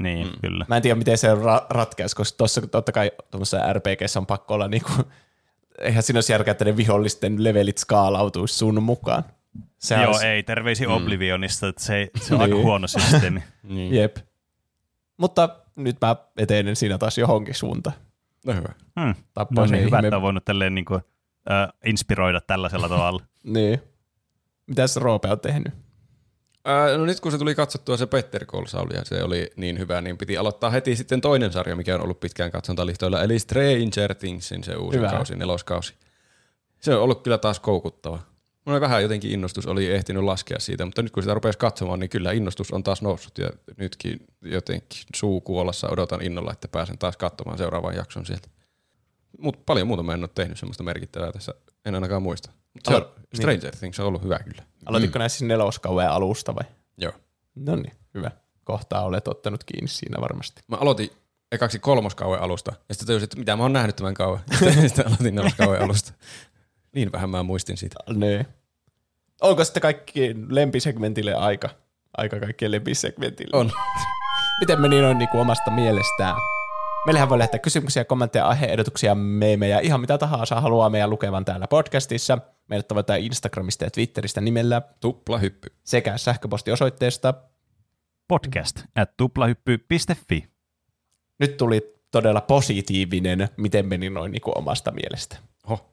Niin, 0.00 0.26
mm. 0.26 0.32
kyllä. 0.40 0.64
Mä 0.68 0.76
en 0.76 0.82
tiedä, 0.82 0.94
miten 0.94 1.18
se 1.18 1.34
ra- 1.34 1.66
ratkaisi, 1.70 2.16
koska 2.16 2.36
tuossa 2.36 2.66
totta 2.66 2.92
kai 2.92 3.10
tuommoisessa 3.30 3.72
RPGssä 3.72 4.18
on 4.20 4.26
pakko 4.26 4.54
olla 4.54 4.68
niinku, 4.68 4.92
eihän 5.80 6.02
siinä 6.02 6.16
olisi 6.16 6.32
järkeä, 6.32 6.52
että 6.52 6.64
ne 6.64 6.76
vihollisten 6.76 7.44
levelit 7.44 7.78
skaalautuisi 7.78 8.54
sun 8.54 8.82
mukaan. 8.82 9.24
Sehän 9.78 10.02
Joo, 10.04 10.12
olisi- 10.12 10.26
ei, 10.26 10.42
terveisiä 10.42 10.88
mm. 10.88 10.94
Oblivionista, 10.94 11.68
että 11.68 11.82
se, 11.84 12.10
se 12.20 12.34
on 12.34 12.40
aika 12.42 12.54
Niin. 12.54 12.64
huono 12.64 12.86
systeemi. 12.88 13.42
Niin. 13.62 13.94
Jep. 13.94 14.16
Mutta 15.16 15.48
nyt 15.76 15.96
mä 16.00 16.16
etenen 16.36 16.76
siinä 16.76 16.98
taas 16.98 17.18
johonkin 17.18 17.54
suuntaan. 17.54 17.96
No 18.46 18.52
hyvä. 18.52 18.68
Hmm. 19.00 19.14
No 19.50 19.66
se 19.66 19.72
niin, 19.72 19.84
hyvä, 19.84 19.98
ihme- 19.98 20.06
että 20.06 20.16
on 20.16 20.22
voinut 20.22 20.44
tälleen 20.44 20.74
niin 20.74 20.84
kuin, 20.84 21.00
äh, 21.50 21.68
inspiroida 21.84 22.40
tällaisella 22.40 22.88
tavalla. 22.88 23.20
Niin. 23.44 23.82
Mitäs 24.66 24.96
Roope 24.96 25.28
on 25.28 25.40
tehnyt? 25.40 25.74
Ää, 26.64 26.96
no 26.96 27.04
nyt 27.04 27.20
kun 27.20 27.32
se 27.32 27.38
tuli 27.38 27.54
katsottua 27.54 27.96
se 27.96 28.06
Petter 28.06 28.44
Call 28.44 28.66
Saul 28.66 28.90
ja 28.90 29.04
se 29.04 29.22
oli 29.22 29.50
niin 29.56 29.78
hyvä, 29.78 30.00
niin 30.00 30.18
piti 30.18 30.36
aloittaa 30.36 30.70
heti 30.70 30.96
sitten 30.96 31.20
toinen 31.20 31.52
sarja, 31.52 31.76
mikä 31.76 31.94
on 31.94 32.02
ollut 32.02 32.20
pitkään 32.20 32.50
katsontalistoilla, 32.50 33.22
eli 33.22 33.38
Stranger 33.38 34.14
Thingsin 34.14 34.64
se 34.64 34.76
uusi 34.76 34.98
Hyvä. 34.98 35.10
kausi, 35.10 35.36
neloskausi. 35.36 35.94
Se 36.80 36.94
on 36.94 37.02
ollut 37.02 37.22
kyllä 37.22 37.38
taas 37.38 37.60
koukuttava. 37.60 38.18
Mulla 38.64 38.80
vähän 38.80 39.02
jotenkin 39.02 39.30
innostus 39.30 39.66
oli 39.66 39.90
ehtinyt 39.90 40.22
laskea 40.22 40.58
siitä, 40.60 40.84
mutta 40.84 41.02
nyt 41.02 41.12
kun 41.12 41.22
sitä 41.22 41.34
rupesi 41.34 41.58
katsomaan, 41.58 42.00
niin 42.00 42.10
kyllä 42.10 42.32
innostus 42.32 42.70
on 42.70 42.82
taas 42.82 43.02
noussut 43.02 43.38
ja 43.38 43.50
nytkin 43.76 44.20
jotenkin 44.42 45.00
suu 45.16 45.40
kuolassa 45.40 45.88
odotan 45.90 46.22
innolla, 46.22 46.52
että 46.52 46.68
pääsen 46.68 46.98
taas 46.98 47.16
katsomaan 47.16 47.58
seuraavan 47.58 47.96
jakson 47.96 48.26
sieltä. 48.26 48.48
Mut 49.38 49.66
paljon 49.66 49.86
muuta 49.86 50.02
mä 50.02 50.14
en 50.14 50.20
ole 50.20 50.30
tehnyt 50.34 50.58
semmoista 50.58 50.82
merkittävää 50.82 51.32
tässä, 51.32 51.54
en 51.84 51.94
ainakaan 51.94 52.22
muista. 52.22 52.50
Se 52.84 52.94
on, 52.94 53.02
Alo- 53.02 53.16
Stranger 53.34 53.76
Things 53.76 54.00
on 54.00 54.06
ollut 54.06 54.22
hyvä 54.22 54.38
kyllä. 54.38 54.62
Aloititko 54.86 55.18
mm. 55.18 55.20
näissä 55.20 55.44
neloskauden 55.44 56.10
alusta 56.10 56.54
vai? 56.54 56.64
Joo. 56.98 57.12
No 57.54 57.76
niin, 57.76 57.92
hyvä. 58.14 58.30
Kohtaa 58.64 59.02
olet 59.02 59.28
ottanut 59.28 59.64
kiinni 59.64 59.88
siinä 59.88 60.20
varmasti. 60.20 60.62
Mä 60.68 60.76
aloitin 60.76 61.10
ekaksi 61.52 61.78
kolmoskauden 61.78 62.42
alusta, 62.42 62.72
ja 62.88 62.94
sitten 62.94 63.06
tajusin, 63.06 63.24
että 63.24 63.38
mitä 63.38 63.56
mä 63.56 63.62
oon 63.62 63.72
nähnyt 63.72 63.96
tämän 63.96 64.14
kauan. 64.14 64.40
Sitten, 64.58 64.88
sitten 64.88 65.06
aloitin 65.06 65.34
neloskauden 65.34 65.82
alusta. 65.82 66.12
Niin 66.94 67.12
vähän 67.12 67.30
mä 67.30 67.42
muistin 67.42 67.76
siitä. 67.76 67.96
Niin. 68.14 68.46
Onko 69.40 69.64
sitten 69.64 69.80
kaikki 69.80 70.34
lempisegmentille 70.48 71.34
aika? 71.34 71.68
Aika 72.16 72.40
kaikkien 72.40 72.70
lempisegmentille. 72.70 73.58
On. 73.58 73.72
miten 74.60 74.80
meni 74.80 75.00
noin 75.00 75.18
niin 75.18 75.28
kuin 75.28 75.40
omasta 75.40 75.70
mielestään. 75.70 76.36
Meillähän 77.06 77.28
voi 77.28 77.38
lähettää 77.38 77.58
kysymyksiä, 77.60 78.04
kommentteja, 78.04 78.46
aiheehdotuksia, 78.48 79.14
meemejä, 79.14 79.80
ihan 79.80 80.00
mitä 80.00 80.18
tahansa 80.18 80.60
haluaa 80.60 80.90
meidän 80.90 81.10
lukevan 81.10 81.44
täällä 81.44 81.66
podcastissa. 81.68 82.38
Meidät 82.68 82.88
tavoittaa 82.88 83.16
Instagramista 83.16 83.84
ja 83.84 83.90
Twitteristä 83.90 84.40
nimellä 84.40 84.82
Tuplahyppy. 85.00 85.68
sekä 85.84 86.18
sähköpostiosoitteesta. 86.18 87.34
Podcast 88.28 88.82
at 88.94 89.16
tuplahyppy.fi. 89.16 90.44
Nyt 91.38 91.56
tuli 91.56 91.94
todella 92.10 92.40
positiivinen, 92.40 93.48
miten 93.56 93.86
meni 93.86 94.10
noin 94.10 94.32
niin 94.32 94.42
kuin 94.42 94.58
omasta 94.58 94.90
mielestä. 94.90 95.36
Oho. 95.66 95.90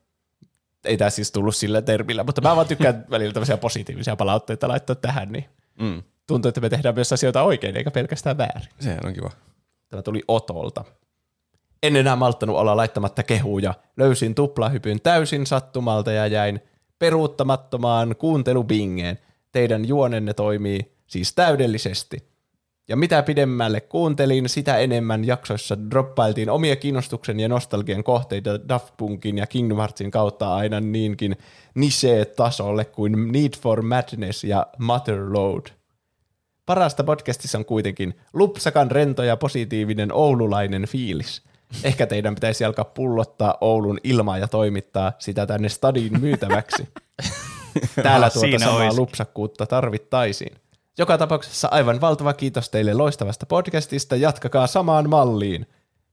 Ei 0.85 0.98
tämä 0.98 1.09
siis 1.09 1.32
tullut 1.32 1.56
sillä 1.56 1.82
termillä, 1.82 2.24
mutta 2.24 2.42
mä 2.42 2.56
vaan 2.56 2.67
tykkään 2.67 3.06
välillä 3.11 3.33
tämmöisiä 3.33 3.58
positiivisia 3.58 4.16
palautteita 4.16 4.67
laittaa 4.67 4.95
tähän, 4.95 5.32
niin 5.32 5.45
Mm. 5.80 6.03
tuntuu, 6.27 6.50
että 6.50 6.61
me 6.61 6.69
tehdään 6.69 6.95
myös 6.95 7.14
asioita 7.14 7.43
oikein 7.43 7.77
eikä 7.77 7.92
pelkästään 7.92 8.38
väärin. 8.38 8.69
Sehän 8.80 9.06
on 9.06 9.14
kiva. 9.14 9.32
Tämä 9.90 10.01
tuli 10.01 10.22
Otolta. 10.27 10.85
En 11.84 11.95
enää 11.95 12.16
malttanut 12.16 12.58
olla 12.58 12.78
laittamatta 12.78 13.24
kehuja. 13.24 13.74
Löysin 13.98 14.36
tuplahypyn 14.36 15.02
täysin 15.02 15.48
sattumalta 15.48 16.12
ja 16.12 16.28
jäin 16.28 16.60
peruuttamattomaan 17.00 18.16
kuuntelubingeen. 18.16 19.20
Teidän 19.52 19.88
juonenne 19.88 20.34
toimii 20.34 20.92
siis 21.08 21.34
täydellisesti. 21.34 22.34
Ja 22.88 22.95
mitä 22.95 23.24
pidemmälle 23.24 23.82
kuuntelin, 23.82 24.50
sitä 24.50 24.78
enemmän 24.78 25.26
jaksoissa 25.26 25.90
droppailtiin 25.92 26.50
omia 26.50 26.76
kiinnostuksen 26.76 27.40
ja 27.40 27.50
nostalgian 27.50 28.03
kohteita 28.03 28.70
Daft 28.70 28.94
Punkin 28.98 29.38
ja 29.38 29.48
Kingdom 29.48 29.78
Heartsin 29.78 30.12
kautta 30.12 30.56
aina 30.56 30.80
niinkin 30.80 31.38
niche-tasolle 31.76 32.86
kuin 32.86 33.32
Need 33.32 33.53
for 33.62 33.82
Madness 33.82 34.44
ja 34.44 34.68
Motherload. 34.78 35.66
Parasta 36.66 37.03
podcastissa 37.03 37.58
on 37.58 37.66
kuitenkin 37.66 38.14
lupsakan 38.34 38.92
rento 38.92 39.24
ja 39.24 39.38
positiivinen 39.38 40.14
oululainen 40.14 40.88
fiilis. 40.88 41.53
Ehkä 41.84 42.08
teidän 42.08 42.35
pitäisi 42.35 42.66
alkaa 42.66 42.85
pullottaa 42.85 43.58
Oulun 43.61 43.98
ilmaa 44.03 44.38
ja 44.38 44.48
toimittaa 44.48 45.11
sitä 45.19 45.45
tänne 45.45 45.69
stadiin 45.69 46.22
myytäväksi. 46.22 46.90
Täällä 48.03 48.30
tuota 48.30 48.48
Siinä 48.48 48.60
samaa 48.66 48.76
olisikin. 48.76 49.02
lupsakkuutta 49.02 49.66
tarvittaisiin. 49.66 50.56
Joka 50.98 51.18
tapauksessa 51.18 51.68
aivan 51.72 52.02
valtava 52.02 52.34
kiitos 52.34 52.69
teille 52.69 52.93
loistavasta 52.93 53.45
podcastista. 53.45 54.16
Jatkakaa 54.16 54.68
samaan 54.68 55.10
malliin. 55.10 55.66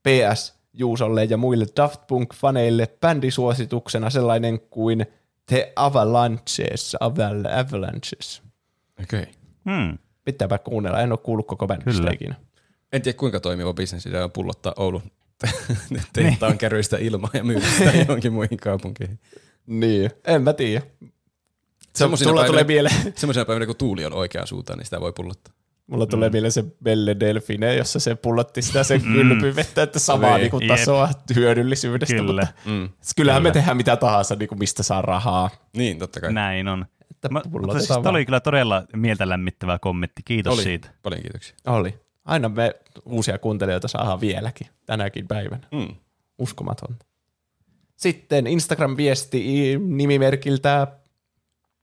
PS 0.02 0.54
Juusolle 0.72 1.24
ja 1.24 1.36
muille 1.36 1.66
Daft 1.76 2.00
Punk-faneille 2.00 2.86
bändisuosituksena 3.00 4.10
sellainen 4.10 4.60
kuin 4.60 5.06
The 5.46 5.72
Avalanches. 5.76 6.96
Aval, 7.00 7.44
Avalanches. 7.58 8.42
Okei. 9.02 9.22
Okay. 9.22 9.32
Hmm. 9.64 9.98
Pitääpä 10.24 10.58
kuunnella, 10.58 11.00
en 11.00 11.12
ole 11.12 11.18
kuullut 11.22 11.46
koko 11.46 11.66
bändistä 11.66 12.00
Kyllä. 12.00 12.10
ikinä. 12.10 12.34
En 12.92 13.02
tiedä 13.02 13.18
kuinka 13.18 13.40
toimiva 13.40 13.74
bisnes 13.74 14.06
on 14.06 14.32
pullottaa 14.32 14.72
Oulun 14.76 15.02
tehtaan 16.12 16.58
kärryistä 16.58 16.96
ilmaa 17.00 17.30
ja 17.32 17.44
myydä 17.44 17.66
sitä 17.78 17.92
johonkin 18.08 18.32
muihin 18.32 18.58
kaupunkeihin. 18.58 19.18
Niin, 19.66 20.10
en 20.24 20.42
mä 20.42 20.52
tiedä. 20.52 20.80
Se, 20.80 21.98
Semmoisina 21.98 22.30
päivinä- 22.32 22.46
tulee 22.46 22.64
mieleen, 22.64 23.12
Semmoisena 23.16 23.44
päivänä, 23.44 23.66
kun 23.66 23.76
tuuli 23.76 24.04
on 24.04 24.12
oikeaan 24.12 24.46
suuntaan, 24.46 24.78
niin 24.78 24.84
sitä 24.86 25.00
voi 25.00 25.12
pullottaa. 25.12 25.54
mulla 25.86 26.06
tulee 26.06 26.28
mm. 26.28 26.32
mieleen 26.32 26.52
se 26.52 26.64
Belle 26.82 27.16
Delfine, 27.20 27.74
jossa 27.74 28.00
se 28.00 28.14
pullotti 28.14 28.62
sitä 28.62 28.82
sen 28.84 29.00
kylpyvettä, 29.02 29.82
että 29.82 29.98
samaa 29.98 30.30
Niin. 30.30 30.40
niinku 30.40 30.58
Jep. 30.60 30.68
tasoa 30.68 31.08
hyödyllisyydestä. 31.34 32.14
Kyllä. 32.14 32.42
Mutta 32.46 32.70
Mm. 32.70 32.88
kyllähän 33.16 33.42
me 33.42 33.50
tehdään 33.50 33.76
mitä 33.76 33.96
tahansa, 33.96 34.34
niinku 34.36 34.54
mistä 34.54 34.82
saa 34.82 35.02
rahaa. 35.02 35.50
Niin, 35.76 35.98
totta 35.98 36.20
kai. 36.20 36.32
Näin 36.32 36.68
on. 36.68 36.86
Että 37.10 37.28
Mä, 37.28 37.38
mutta 37.38 37.50
pullotetaan 37.50 37.80
siis 37.80 37.88
tämä 38.02 38.10
oli 38.10 38.24
kyllä 38.24 38.40
todella 38.40 38.82
mieltä 38.96 39.28
lämmittävä 39.28 39.78
kommentti. 39.78 40.22
Kiitos 40.24 40.54
Oli. 40.54 40.62
siitä. 40.62 40.88
Paljon 41.02 41.22
kiitoksia. 41.22 41.56
Oli. 41.66 41.94
Aina 42.24 42.48
me 42.48 42.74
uusia 43.04 43.38
kuuntelijoita 43.38 43.88
saadaan 43.88 44.20
vieläkin, 44.20 44.66
tänäkin 44.86 45.28
päivänä. 45.28 45.66
Mm. 45.72 45.94
Uskomatonta. 46.38 47.06
Sitten 47.96 48.46
Instagram-viesti 48.46 49.44
nimimerkiltä 49.78 50.86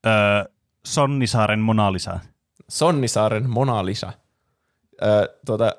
Öö, 0.06 0.54
Sonnisaaren 0.86 1.60
Mona 1.60 1.94
Lisa. 1.94 2.20
Sonnisaaren 2.70 3.50
Mona 3.50 3.86
Lisa. 3.86 4.14
Öö, 5.04 5.28
tuota, 5.46 5.76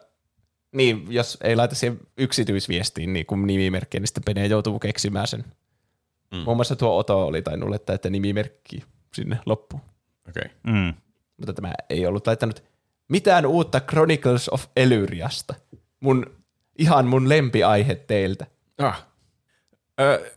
niin, 0.73 1.07
jos 1.09 1.39
ei 1.43 1.57
laita 1.57 1.75
siihen 1.75 2.01
yksityisviestiin 2.19 3.13
niin 3.13 3.27
kuin 3.27 3.47
nimimerkkiä, 3.47 4.01
niin 4.01 4.09
sitten 4.09 4.25
Pene 4.25 4.47
joutuu 4.47 4.79
keksimään 4.79 5.27
sen. 5.27 5.45
Mm. 6.35 6.39
Muun 6.39 6.57
muassa 6.57 6.77
tuo 6.77 6.99
Oto 6.99 7.27
oli 7.27 7.43
tainnut 7.43 7.69
laittaa, 7.69 7.95
että 7.95 8.11
nimimerkki 8.11 8.85
sinne 9.15 9.39
loppuun. 9.47 9.83
Okei. 10.29 10.43
Okay. 10.45 10.75
Mm. 10.75 10.95
Mutta 11.37 11.53
tämä 11.53 11.73
ei 11.91 12.07
ollut 12.07 12.27
laittanut 12.27 12.63
mitään 13.09 13.47
uutta 13.47 13.81
Chronicles 13.81 14.49
of 14.49 14.65
Elyriasta. 14.77 15.55
Mun, 16.01 16.27
ihan 16.79 17.07
mun 17.07 17.29
lempiaihe 17.29 17.95
teiltä. 17.95 18.47
Ah. 18.79 19.07
Ö, 20.01 20.33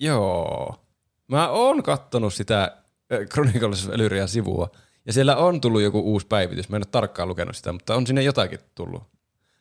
joo. 0.00 0.84
Mä 1.28 1.48
oon 1.48 1.82
kattonut 1.82 2.34
sitä 2.34 2.76
Chronicles 3.32 3.86
of 3.86 3.94
Elyria 3.94 4.26
sivua, 4.26 4.70
ja 5.06 5.12
siellä 5.12 5.36
on 5.36 5.60
tullut 5.60 5.82
joku 5.82 6.00
uusi 6.00 6.26
päivitys. 6.26 6.68
Mä 6.68 6.76
en 6.76 6.80
ole 6.80 6.88
tarkkaan 6.90 7.28
lukenut 7.28 7.56
sitä, 7.56 7.72
mutta 7.72 7.94
on 7.94 8.06
sinne 8.06 8.22
jotakin 8.22 8.58
tullut. 8.74 9.02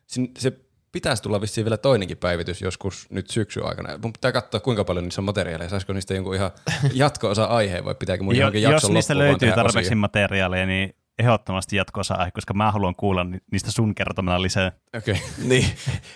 Sin, 0.08 0.32
se 0.38 0.54
pitäisi 0.92 1.24
tulla 1.24 1.42
vissiin 1.42 1.66
vielä 1.66 1.78
toinenkin 1.78 2.18
päivitys 2.18 2.62
joskus 2.62 3.08
nyt 3.10 3.30
syksyn 3.30 3.66
aikana. 3.66 3.98
Mun 3.98 4.14
pitää 4.14 4.32
katsoa, 4.32 4.60
kuinka 4.60 4.84
paljon 4.84 5.06
niissä 5.06 5.22
on 5.22 5.26
materiaaleja. 5.26 5.70
Saisiko 5.70 5.94
niistä 5.94 6.14
jonkun 6.14 6.36
ihan 6.36 6.52
jatko-osa 6.94 7.46
aiheen, 7.46 7.86
vai 7.86 7.96
pitääkö 7.96 8.24
mun 8.24 8.36
Jo, 8.36 8.40
johonkin 8.40 8.62
jos 8.62 8.72
jakson 8.72 8.94
niistä 8.94 9.14
loppuun 9.14 9.28
vaan 9.28 9.42
löytyy 9.42 9.64
tarpeeksi 9.64 9.88
osia? 9.88 9.96
materiaaleja, 9.96 10.66
niin 10.66 10.96
ehdottomasti 11.20 11.76
jatko 11.76 12.02
aihe, 12.18 12.32
koska 12.32 12.54
mä 12.54 12.72
haluan 12.72 12.96
kuulla 12.96 13.24
ni- 13.24 13.40
niistä 13.52 13.72
sun 13.72 13.96
kertomana 13.96 14.42
lisää. 14.42 14.72
Okei. 14.98 15.14
Okay. 15.14 15.26
Niin, 15.50 15.66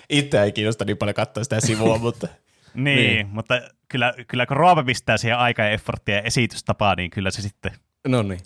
itse 0.09 0.43
ei 0.43 0.51
kiinnosta 0.51 0.85
niin 0.85 0.97
paljon 0.97 1.15
katsoa 1.15 1.43
sitä 1.43 1.59
sivua, 1.61 1.97
mutta 2.07 2.27
Niin, 2.73 2.97
niin. 2.97 3.27
mutta 3.27 3.61
kyllä, 3.89 4.13
kyllä 4.27 4.45
kun 4.45 4.57
Roope 4.57 4.83
pistää 4.83 5.17
siihen 5.17 5.37
aikaa 5.37 5.65
ja 5.65 5.71
efforttia 5.71 6.15
ja 6.15 6.21
esitystapaa, 6.21 6.95
niin 6.95 7.09
kyllä 7.11 7.31
se 7.31 7.41
sitten... 7.41 7.71
No 8.07 8.21
niin. 8.23 8.39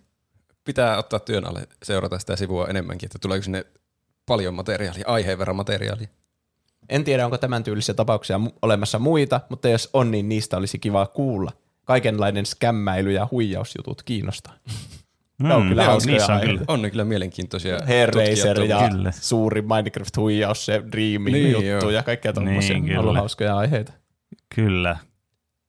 Pitää 0.64 0.98
ottaa 0.98 1.19
työn 1.19 1.45
alle 1.48 1.67
seurata 1.84 2.19
sitä 2.19 2.35
sivua 2.35 2.67
enemmänkin, 2.67 3.08
että 3.08 3.19
tuleeko 3.19 3.43
sinne 3.43 3.66
paljon 4.25 4.53
materiaalia, 4.53 5.03
aiheen 5.08 5.38
verran 5.40 5.56
materiaalia. 5.56 6.08
en 6.90 7.03
tiedä, 7.03 7.25
onko 7.25 7.38
tämän 7.38 7.64
tyylisiä 7.64 7.95
tapauksia 7.95 8.40
olemassa 8.61 9.00
muita, 9.00 9.42
mutta 9.50 9.69
jos 9.69 9.90
on, 9.93 10.11
niin 10.11 10.30
niistä 10.30 10.58
olisi 10.58 10.80
kiva 10.80 11.06
kuulla. 11.08 11.51
Kaikenlainen 11.85 12.45
skämmäily 12.45 13.11
ja 13.11 13.27
huijausjutut 13.32 14.03
kiinnostaa. 14.03 14.53
Mm, 15.39 15.47
Ne 15.47 15.53
on 15.53 15.67
kyllä 15.69 15.81
joo, 15.83 15.91
hauskoja 15.91 16.15
niissä 16.17 16.33
on 16.33 16.41
kyllä. 16.41 16.61
On 16.67 16.81
ne 16.81 16.89
kyllä 16.89 17.05
mielenkiintoisia. 17.05 17.77
Tutkia 17.77 18.65
ja 18.80 18.89
Kyllä. 18.89 19.11
suuri 19.11 19.61
Minecraft-huijaus, 19.61 20.65
se 20.65 20.83
Dreamin 20.91 21.33
Niin, 21.33 21.51
juttu 21.51 21.65
joo. 21.65 21.89
ja 21.89 22.03
kaikkea 22.03 22.33
tommosia. 22.33 22.73
Niin, 22.75 22.85
Niin, 22.85 22.99
ollut 22.99 23.15
hauskoja 23.15 23.57
aiheita. 23.57 23.93
Kyllä. 24.55 24.97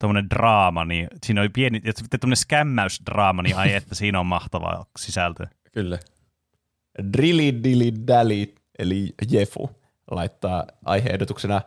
Tuommoinen 0.00 0.30
draama, 0.30 0.84
niin 0.84 1.08
siinä 1.26 1.40
oli 1.40 1.48
pieni, 1.48 1.80
ja 1.84 1.92
sitten 1.96 2.20
tuommoinen 2.20 2.36
skämmäysdraama, 2.36 3.42
niin 3.42 3.56
ai 3.56 3.74
että 3.74 3.94
siinä 3.94 4.20
on 4.20 4.26
mahtavaa 4.26 4.86
sisältöä. 4.98 5.48
Kyllä. 5.72 5.98
Drilly 7.12 7.62
Dilly 7.64 7.92
Dally, 8.06 8.54
eli 8.78 9.14
Jefu, 9.30 9.70
laittaa 10.10 10.64
aiheehdotuksena 10.84 11.62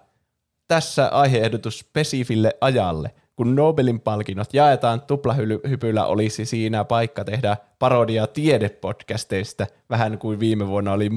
tässä 0.68 1.08
aiheehdotus 1.08 1.80
spesifille 1.80 2.54
ajalle. 2.62 3.12
Kun 3.40 3.56
Nobelin 3.56 4.00
palkinnot 4.00 4.54
jaetaan, 4.54 5.02
tuplahypyllä 5.02 6.06
olisi 6.06 6.46
siinä 6.46 6.84
paikka 6.84 7.24
tehdä 7.24 7.58
parodia 7.80 8.28
tiedepodcasteista, 8.28 9.68
vähän 9.90 10.18
kuin 10.18 10.40
viime 10.40 10.68
vuonna 10.68 10.94
oli 10.94 11.10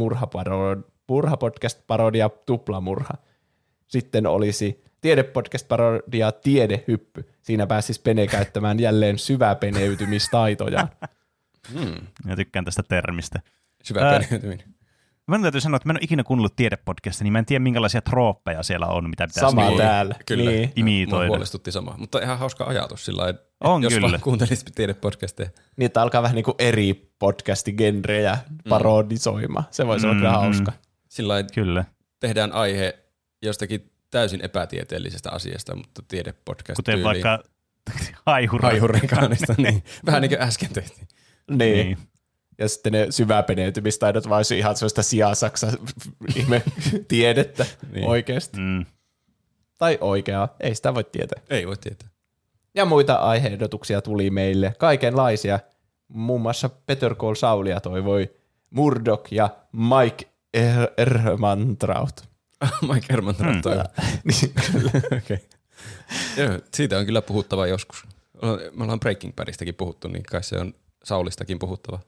murhapodcast-parodia 1.07 2.29
Tuplamurha. 2.47 3.15
Sitten 3.89 4.27
olisi 4.27 4.85
tiedepodcast-parodia 5.01 6.33
Tiedehyppy. 6.33 7.29
Siinä 7.43 7.67
pääsisi 7.67 8.01
Pene 8.01 8.27
käyttämään 8.27 8.81
jälleen 8.81 9.19
syväpeneytymistaitojaan. 9.19 10.89
Ja 12.29 12.37
tykkään 12.37 12.65
tästä 12.65 12.83
termistä. 12.83 13.41
Syvä 13.83 14.01
Mä 15.39 15.43
täytyy 15.43 15.61
sanoa, 15.61 15.77
että 15.77 15.89
mä 15.89 15.93
en 15.93 15.97
ole 15.97 16.05
ikinä 16.05 16.25
kuunnellut 16.25 16.57
tiedepodcastia, 16.57 17.25
niin 17.25 17.33
mä 17.33 17.39
en 17.39 17.47
tiedä 17.47 17.63
minkälaisia 17.63 18.01
trooppeja 18.01 18.63
siellä 18.63 18.87
on, 18.87 19.11
mitä 19.11 19.27
pitäisi 19.27 19.41
Sama 19.51 19.63
niinku- 19.63 19.79
täällä. 19.79 20.15
Kyllä. 20.27 20.51
Niin. 20.51 20.61
Mua 20.69 20.73
Imitoida. 20.77 21.29
huolestutti 21.29 21.73
sama. 21.73 21.95
Mutta 21.99 22.19
ihan 22.19 22.39
hauska 22.39 22.65
ajatus 22.65 23.05
sillä 23.05 23.23
lailla, 23.23 23.39
On 23.61 23.83
jos 23.83 23.95
kyllä. 23.95 24.11
vaan 24.11 24.21
kuuntelisit 24.21 24.71
tiedepodcasteja. 24.75 25.51
Niin, 25.77 25.87
että 25.87 26.03
alkaa 26.03 26.23
vähän 26.23 26.35
niin 26.35 26.45
kuin 26.45 26.55
eri 26.59 27.13
podcastigenrejä 27.19 28.39
parodisoimaan. 28.69 29.65
Se 29.71 29.87
voisi 29.87 30.07
olla 30.07 30.17
kyllä 30.17 30.29
Mm, 30.31 30.37
mm. 30.37 30.41
hauska. 30.43 30.73
Sillä 31.09 31.33
lailla 31.33 31.49
Kyllä. 31.55 31.85
tehdään 32.21 32.53
aihe 32.53 32.99
jostakin 33.43 33.91
täysin 34.11 34.41
epätieteellisestä 34.45 35.31
asiasta, 35.31 35.77
mutta 35.77 36.03
tiedepodcast 36.09 36.77
Kuten 36.77 36.93
tyyliin. 36.95 37.05
vaikka 37.05 37.43
haihurenkaanista, 38.63 39.55
niin 39.59 39.85
vähän 40.07 40.23
niin 40.23 40.31
kuin 40.31 40.43
äsken 40.43 40.69
tehtiin. 40.73 41.09
Niin. 41.51 41.87
Niin. 41.87 41.99
Ja 42.59 42.69
sitten 42.69 42.93
ne 42.93 43.07
syväpeneytymistaidot 43.11 44.29
vaan 44.29 44.39
olisi 44.39 44.59
ihan 44.59 44.77
sellaista 44.77 45.03
sijasaksa 45.03 45.67
ihme 46.37 46.63
tiedettä 47.09 47.67
Niin. 47.93 48.09
oikeasti. 48.09 48.61
Mm. 48.61 48.87
Tai 49.79 49.99
oikeaa, 50.01 50.57
ei 50.61 50.75
sitä 50.75 50.95
voi 50.95 51.05
tietää. 51.05 51.43
Ei 51.51 51.67
voi 51.67 51.77
tietää. 51.77 52.09
Ja 52.75 52.85
muita 52.85 53.15
aiheehdotuksia 53.15 54.03
tuli 54.03 54.31
meille, 54.31 54.75
kaikenlaisia. 54.79 55.61
Muun 56.09 56.41
muassa 56.41 56.69
Peter 56.87 57.15
Call 57.15 57.35
Saulia 57.35 57.81
toivoi 57.81 58.31
Murdoch 58.71 59.33
ja 59.33 59.51
Mike 59.73 60.29
Er, 60.55 60.89
Ermantraut. 60.97 62.29
Mike 62.93 63.15
Hmm. 63.15 63.27
mm. 63.27 63.33
Niin, 64.25 64.55
okay. 65.25 65.39
Joo, 66.37 66.59
siitä 66.75 66.99
on 66.99 67.07
kyllä 67.07 67.23
puhuttava 67.23 67.67
joskus. 67.67 68.05
Me 68.73 68.83
ollaan 68.85 69.01
Breaking 69.01 69.35
Badistakin 69.37 69.75
puhuttu, 69.75 70.09
niin 70.09 70.23
kai 70.23 70.43
se 70.43 70.59
on 70.59 70.75
Saulistakin 71.05 71.59
puhuttava. 71.59 71.99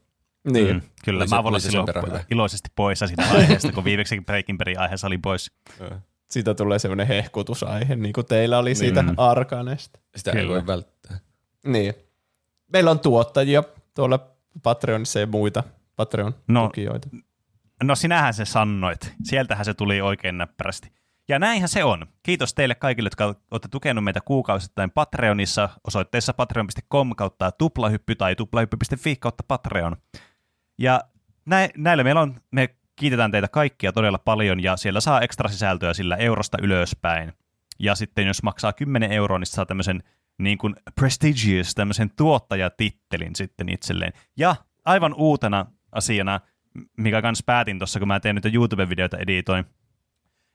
Niin. 0.53 0.75
Mm, 0.77 0.83
kyllä, 1.05 1.19
Oli 1.21 1.29
se- 1.29 1.35
mä 1.37 1.43
voin 1.43 1.51
olla 1.51 1.59
silloin 1.59 1.89
iloisesti 2.31 2.69
poissa 2.77 3.07
siitä 3.07 3.23
aiheesta, 3.31 3.73
kun 3.73 3.85
viimeksi 3.85 4.21
Breaking 4.21 4.59
Badin 4.59 4.79
aiheessa 4.79 5.07
oli 5.07 5.19
pois. 5.19 5.53
Siitä 6.31 6.55
tulee 6.55 6.79
semmoinen 6.79 7.07
hehkutusaihe, 7.07 7.97
niin 7.97 8.13
kuin 8.13 8.27
teillä 8.27 8.59
oli 8.59 8.75
siitä 8.75 9.03
Mm. 9.03 9.15
Arkanesta. 9.17 10.01
Sitä 10.17 10.31
ei 10.31 10.37
Kyllä. 10.37 10.49
voi 10.49 10.67
välttää. 10.67 11.19
Niin. 11.67 11.95
Meillä 12.73 12.91
on 12.91 12.99
tuottajia 13.01 13.63
tuolla 13.95 14.19
Patreonissa 14.63 15.21
ja 15.21 15.27
muita 15.27 15.63
Patreon-tukijoita. 15.97 17.09
No 17.83 17.95
sinähän 17.95 18.35
se 18.35 18.45
sanoit. 18.45 19.13
Sieltähän 19.23 19.65
se 19.65 19.75
tuli 19.75 20.01
oikein 20.01 20.39
näppärästi. 20.39 20.93
Ja 21.29 21.39
näinhän 21.39 21.69
se 21.69 21.85
on. 21.85 22.07
Kiitos 22.23 22.55
teille 22.55 22.75
kaikille, 22.75 23.07
jotka 23.07 23.35
olette 23.51 23.69
tukenut 23.71 24.05
meitä 24.05 24.21
kuukausittain 24.25 24.91
Patreonissa 24.91 25.69
osoitteessa 25.87 26.35
patreon.com 26.35 27.11
kautta 27.17 27.53
tuplahyppy 27.53 28.15
tai 28.15 28.37
tuplahyppy.fi 28.37 29.17
kautta 29.17 29.43
Patreon. 29.49 29.97
Ja 30.79 31.01
nä- 31.47 31.69
näillä 31.77 32.05
meillä 32.05 32.21
on, 32.21 32.41
me 32.51 32.69
kiitetään 32.97 33.31
teitä 33.31 33.49
kaikkia 33.49 33.93
todella 33.93 34.19
paljon 34.19 34.63
ja 34.63 34.77
siellä 34.77 35.01
saa 35.01 35.21
ekstra 35.21 35.49
sisältöä 35.49 35.95
sillä 35.95 36.17
eurosta 36.17 36.59
ylöspäin. 36.63 37.33
Ja 37.79 37.95
sitten 37.95 38.27
jos 38.27 38.43
maksaa 38.43 38.73
10 38.73 39.13
euroa, 39.13 39.39
niin 39.39 39.47
saa 39.47 39.67
tämmöisen 39.67 40.03
niin 40.39 40.59
kuin 40.59 40.77
prestigious, 40.95 41.75
tämmöisen 41.75 42.11
tuottajatittelin 42.17 43.37
sitten 43.37 43.69
itselleen. 43.69 44.13
Ja 44.37 44.57
aivan 44.85 45.15
uutena 45.15 45.67
asiana, 45.93 46.41
mikä 46.97 47.23
kans 47.23 47.43
päätin 47.47 47.79
tuossa, 47.79 47.99
kun 47.99 48.09
mä 48.09 48.21
teen 48.21 48.35
nyt 48.35 48.55
YouTube-videoita 48.55 49.19
editoin, 49.19 49.65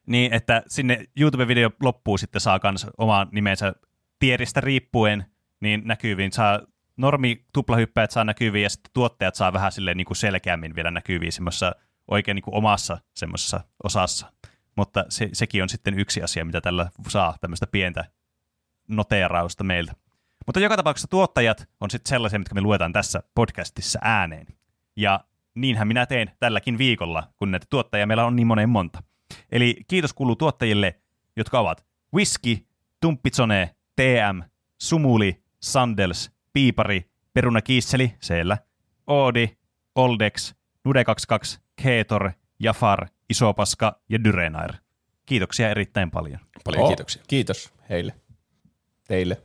niin 0.07 0.33
että 0.33 0.63
sinne 0.67 1.05
YouTube-video 1.19 1.71
loppuun 1.83 2.19
sitten 2.19 2.41
saa 2.41 2.59
kans 2.59 2.87
oman 2.97 3.27
nimensä 3.31 3.73
tieristä 4.19 4.61
riippuen, 4.61 5.25
niin 5.59 5.81
näkyviin 5.85 6.31
saa 6.31 6.59
normi 6.99 7.45
tuplahyppäjät 7.53 8.11
saa 8.11 8.23
näkyviin 8.23 8.63
ja 8.63 8.69
sitten 8.69 8.91
tuottajat 8.93 9.35
saa 9.35 9.53
vähän 9.53 9.71
silleen 9.71 9.97
niin 9.97 10.05
kuin 10.05 10.17
selkeämmin 10.17 10.75
vielä 10.75 10.91
näkyviin 10.91 11.31
semmoisessa 11.31 11.75
oikein 12.07 12.35
niin 12.35 12.43
kuin 12.43 12.55
omassa 12.55 12.97
semmoisessa 13.15 13.61
osassa. 13.83 14.31
Mutta 14.75 15.05
se, 15.09 15.29
sekin 15.33 15.63
on 15.63 15.69
sitten 15.69 15.99
yksi 15.99 16.23
asia, 16.23 16.45
mitä 16.45 16.61
tällä 16.61 16.89
saa 17.07 17.35
tämmöistä 17.41 17.67
pientä 17.67 18.05
noteerausta 18.87 19.63
meiltä. 19.63 19.93
Mutta 20.45 20.59
joka 20.59 20.77
tapauksessa 20.77 21.07
tuottajat 21.07 21.69
on 21.81 21.91
sitten 21.91 22.09
sellaisia, 22.09 22.39
mitkä 22.39 22.55
me 22.55 22.61
luetaan 22.61 22.93
tässä 22.93 23.23
podcastissa 23.35 23.99
ääneen. 24.01 24.47
Ja 24.95 25.19
niinhän 25.55 25.87
minä 25.87 26.05
teen 26.05 26.31
tälläkin 26.39 26.77
viikolla, 26.77 27.27
kun 27.37 27.51
näitä 27.51 27.65
tuottajia 27.69 28.07
meillä 28.07 28.25
on 28.25 28.35
niin 28.35 28.47
monen 28.47 28.69
monta. 28.69 29.03
Eli 29.51 29.75
kiitos 29.87 30.13
kuuluu 30.13 30.35
tuottajille, 30.35 30.99
jotka 31.35 31.59
ovat 31.59 31.85
Whisky, 32.13 32.57
Tumppitsone, 33.01 33.75
TM, 33.95 34.41
Sumuli, 34.81 35.43
Sandels, 35.61 36.38
Piipari, 36.59 37.05
Peruna 37.33 37.61
Kiisseli, 37.61 38.13
siellä, 38.19 38.57
Oodi, 39.07 39.49
Oldex, 39.95 40.53
Nude22, 40.89 41.59
Keetor, 41.83 42.31
Jafar, 42.59 43.07
Isopaska 43.29 43.99
ja 44.09 44.23
Dyrenair. 44.23 44.73
Kiitoksia 45.25 45.69
erittäin 45.69 46.11
paljon. 46.11 46.39
Paljon 46.63 46.83
Oh, 46.83 46.89
kiitoksia. 46.89 47.23
Kiitos 47.27 47.73
heille. 47.89 48.13
Teille. 49.07 49.41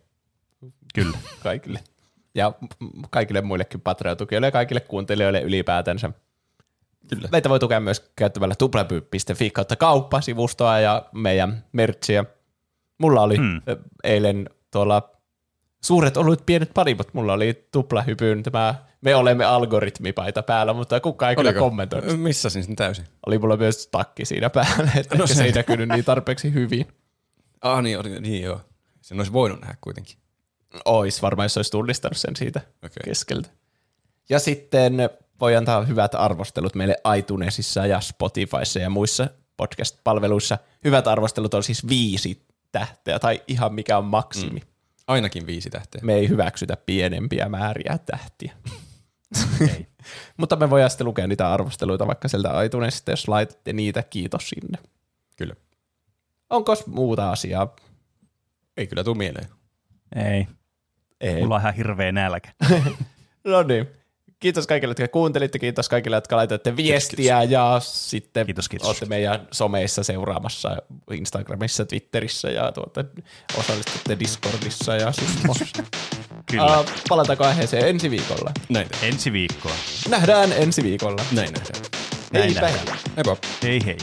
Kyllä. 0.94 1.18
Kaikille. 1.42 1.80
Ja 2.34 2.52
kaikille 3.10 3.40
muillekin 3.40 3.80
Patreon-tukijoille 3.80 4.46
ja 4.46 4.52
kaikille 4.52 4.80
kuuntelijoille 4.80 5.40
ylipäätänsä. 5.40 6.10
Kyllä. 7.08 7.28
Meitä 7.32 7.48
voi 7.48 7.60
tukea 7.60 7.80
myös 7.80 8.12
käyttämällä 8.16 8.54
tuplapy.fi 8.54 9.50
kautta 9.50 9.76
kauppasivustoa 9.76 10.80
ja 10.80 11.06
meidän 11.12 11.64
mertsiä. 11.72 12.24
Mulla 12.98 13.22
oli 13.22 13.36
Hmm. 13.36 13.44
mm. 13.46 13.60
eilen 14.04 14.50
tuolla 14.70 15.13
suuret 15.84 16.16
olut 16.16 16.46
pienet 16.46 16.70
panimot. 16.74 17.14
Mulla 17.14 17.32
oli 17.32 17.66
tuplahypyn 17.72 18.42
tämä 18.42 18.74
me 19.00 19.14
olemme 19.14 19.44
algoritmipaita 19.44 20.42
päällä, 20.42 20.72
mutta 20.72 21.00
kukaan 21.00 21.30
ei 21.30 21.36
kyllä 21.36 21.52
kommentoinut. 21.52 22.20
Missasin 22.20 22.64
sen 22.64 22.76
täysin. 22.76 23.04
Oli 23.26 23.38
mulla 23.38 23.56
myös 23.56 23.86
takki 23.86 24.24
siinä 24.24 24.50
päällä, 24.50 24.90
että 24.96 25.16
No 25.18 25.26
se- 25.26 25.34
se 25.34 25.44
ei 25.44 25.52
näkynyt 25.52 25.88
niin 25.88 26.04
tarpeeksi 26.04 26.52
hyvin. 26.54 26.86
Ah 27.62 27.82
niin, 27.82 27.98
oli, 27.98 28.20
niin 28.20 28.42
joo. 28.42 28.60
Sen 29.00 29.20
olisi 29.20 29.32
voinut 29.32 29.60
nähdä 29.60 29.76
kuitenkin. 29.80 30.16
Ois 30.84 31.22
varmaan, 31.22 31.44
jos 31.44 31.56
olisi 31.56 31.70
tunnistanut 31.70 32.16
sen 32.16 32.36
siitä 32.36 32.60
Okei. 32.84 33.02
keskeltä. 33.04 33.48
Ja 34.28 34.38
sitten 34.38 34.94
voi 35.40 35.56
antaa 35.56 35.82
hyvät 35.84 36.14
arvostelut 36.14 36.74
meille 36.74 36.96
iTunesissa 37.18 37.86
ja 37.86 38.00
Spotifyssa 38.00 38.78
ja 38.80 38.90
muissa 38.90 39.28
podcast-palveluissa. 39.56 40.58
Hyvät 40.84 41.06
arvostelut 41.06 41.54
on 41.54 41.62
siis 41.62 41.88
viisi 41.88 42.46
tähteä 42.72 43.18
tai 43.18 43.42
ihan 43.48 43.74
mikä 43.74 43.98
on 43.98 44.04
maksimi. 44.04 44.60
Mm. 44.60 44.66
Ainakin 45.06 45.46
viisi 45.46 45.70
tähteä. 45.70 46.00
Me 46.04 46.14
ei 46.14 46.28
hyväksytä 46.28 46.76
pienempiä 46.86 47.48
määriä 47.48 47.98
tähtiä. 48.06 48.52
Ei. 49.60 49.86
Mutta 50.36 50.56
me 50.56 50.70
voidaan 50.70 50.90
sitten 50.90 51.06
lukea 51.06 51.26
niitä 51.26 51.52
arvosteluita 51.52 52.06
vaikka 52.06 52.28
sieltä 52.28 52.62
iTunesista, 52.62 53.10
jos 53.10 53.28
laitatte 53.28 53.72
niitä, 53.72 54.02
kiitos 54.02 54.48
sinne. 54.48 54.78
Kyllä. 55.36 55.54
Onko 56.50 56.74
muuta 56.86 57.30
asiaa? 57.30 57.76
Ei 58.76 58.86
kyllä 58.86 59.04
tule 59.04 59.16
mieleen. 59.16 59.48
Ei. 60.16 60.46
Ei. 61.20 61.42
Mulla 61.42 61.54
on 61.54 61.60
ihan 61.60 61.74
hirveä 61.74 62.12
nälkä. 62.12 62.52
No 63.44 63.62
niin. 63.62 63.88
Kiitos 64.44 64.66
kaikille, 64.66 64.90
jotka 64.90 65.08
kuuntelitte. 65.08 65.58
Kiitos 65.58 65.88
kaikille, 65.88 66.16
jotka 66.16 66.36
laitatte 66.36 66.76
viestiä. 66.76 67.42
Ja 67.42 67.80
sitten 67.84 68.46
Kiitos, 68.46 68.68
kiitos. 68.68 68.88
olette 68.88 69.06
meidän 69.06 69.48
someissa 69.50 70.02
seuraamassa 70.02 70.76
Instagramissa, 71.12 71.84
Twitterissä 71.84 72.48
ja 72.50 72.72
tuota, 72.72 73.04
osallistutte 73.58 74.18
Discordissa 74.18 74.96
ja 74.96 75.12
Susmossa. 75.12 75.82
Kyllä. 76.50 76.80
uh, 76.80 76.86
palataanko 77.08 77.44
aiheeseen 77.44 77.88
ensi 77.88 78.10
viikolla? 78.10 78.50
Näin. 78.68 78.88
Ensi 79.02 79.32
viikkoa. 79.32 79.72
Nähdään 80.08 80.52
ensi 80.52 80.82
viikolla. 80.82 81.22
Näin 81.32 81.52
nähdään. 81.52 81.82
Näin 82.32 82.44
Heipä 82.44 82.60
nähdään. 82.60 82.98
hei. 82.98 83.14
Heippa. 83.16 83.36
Hei 83.62 83.80
hei. 83.86 83.96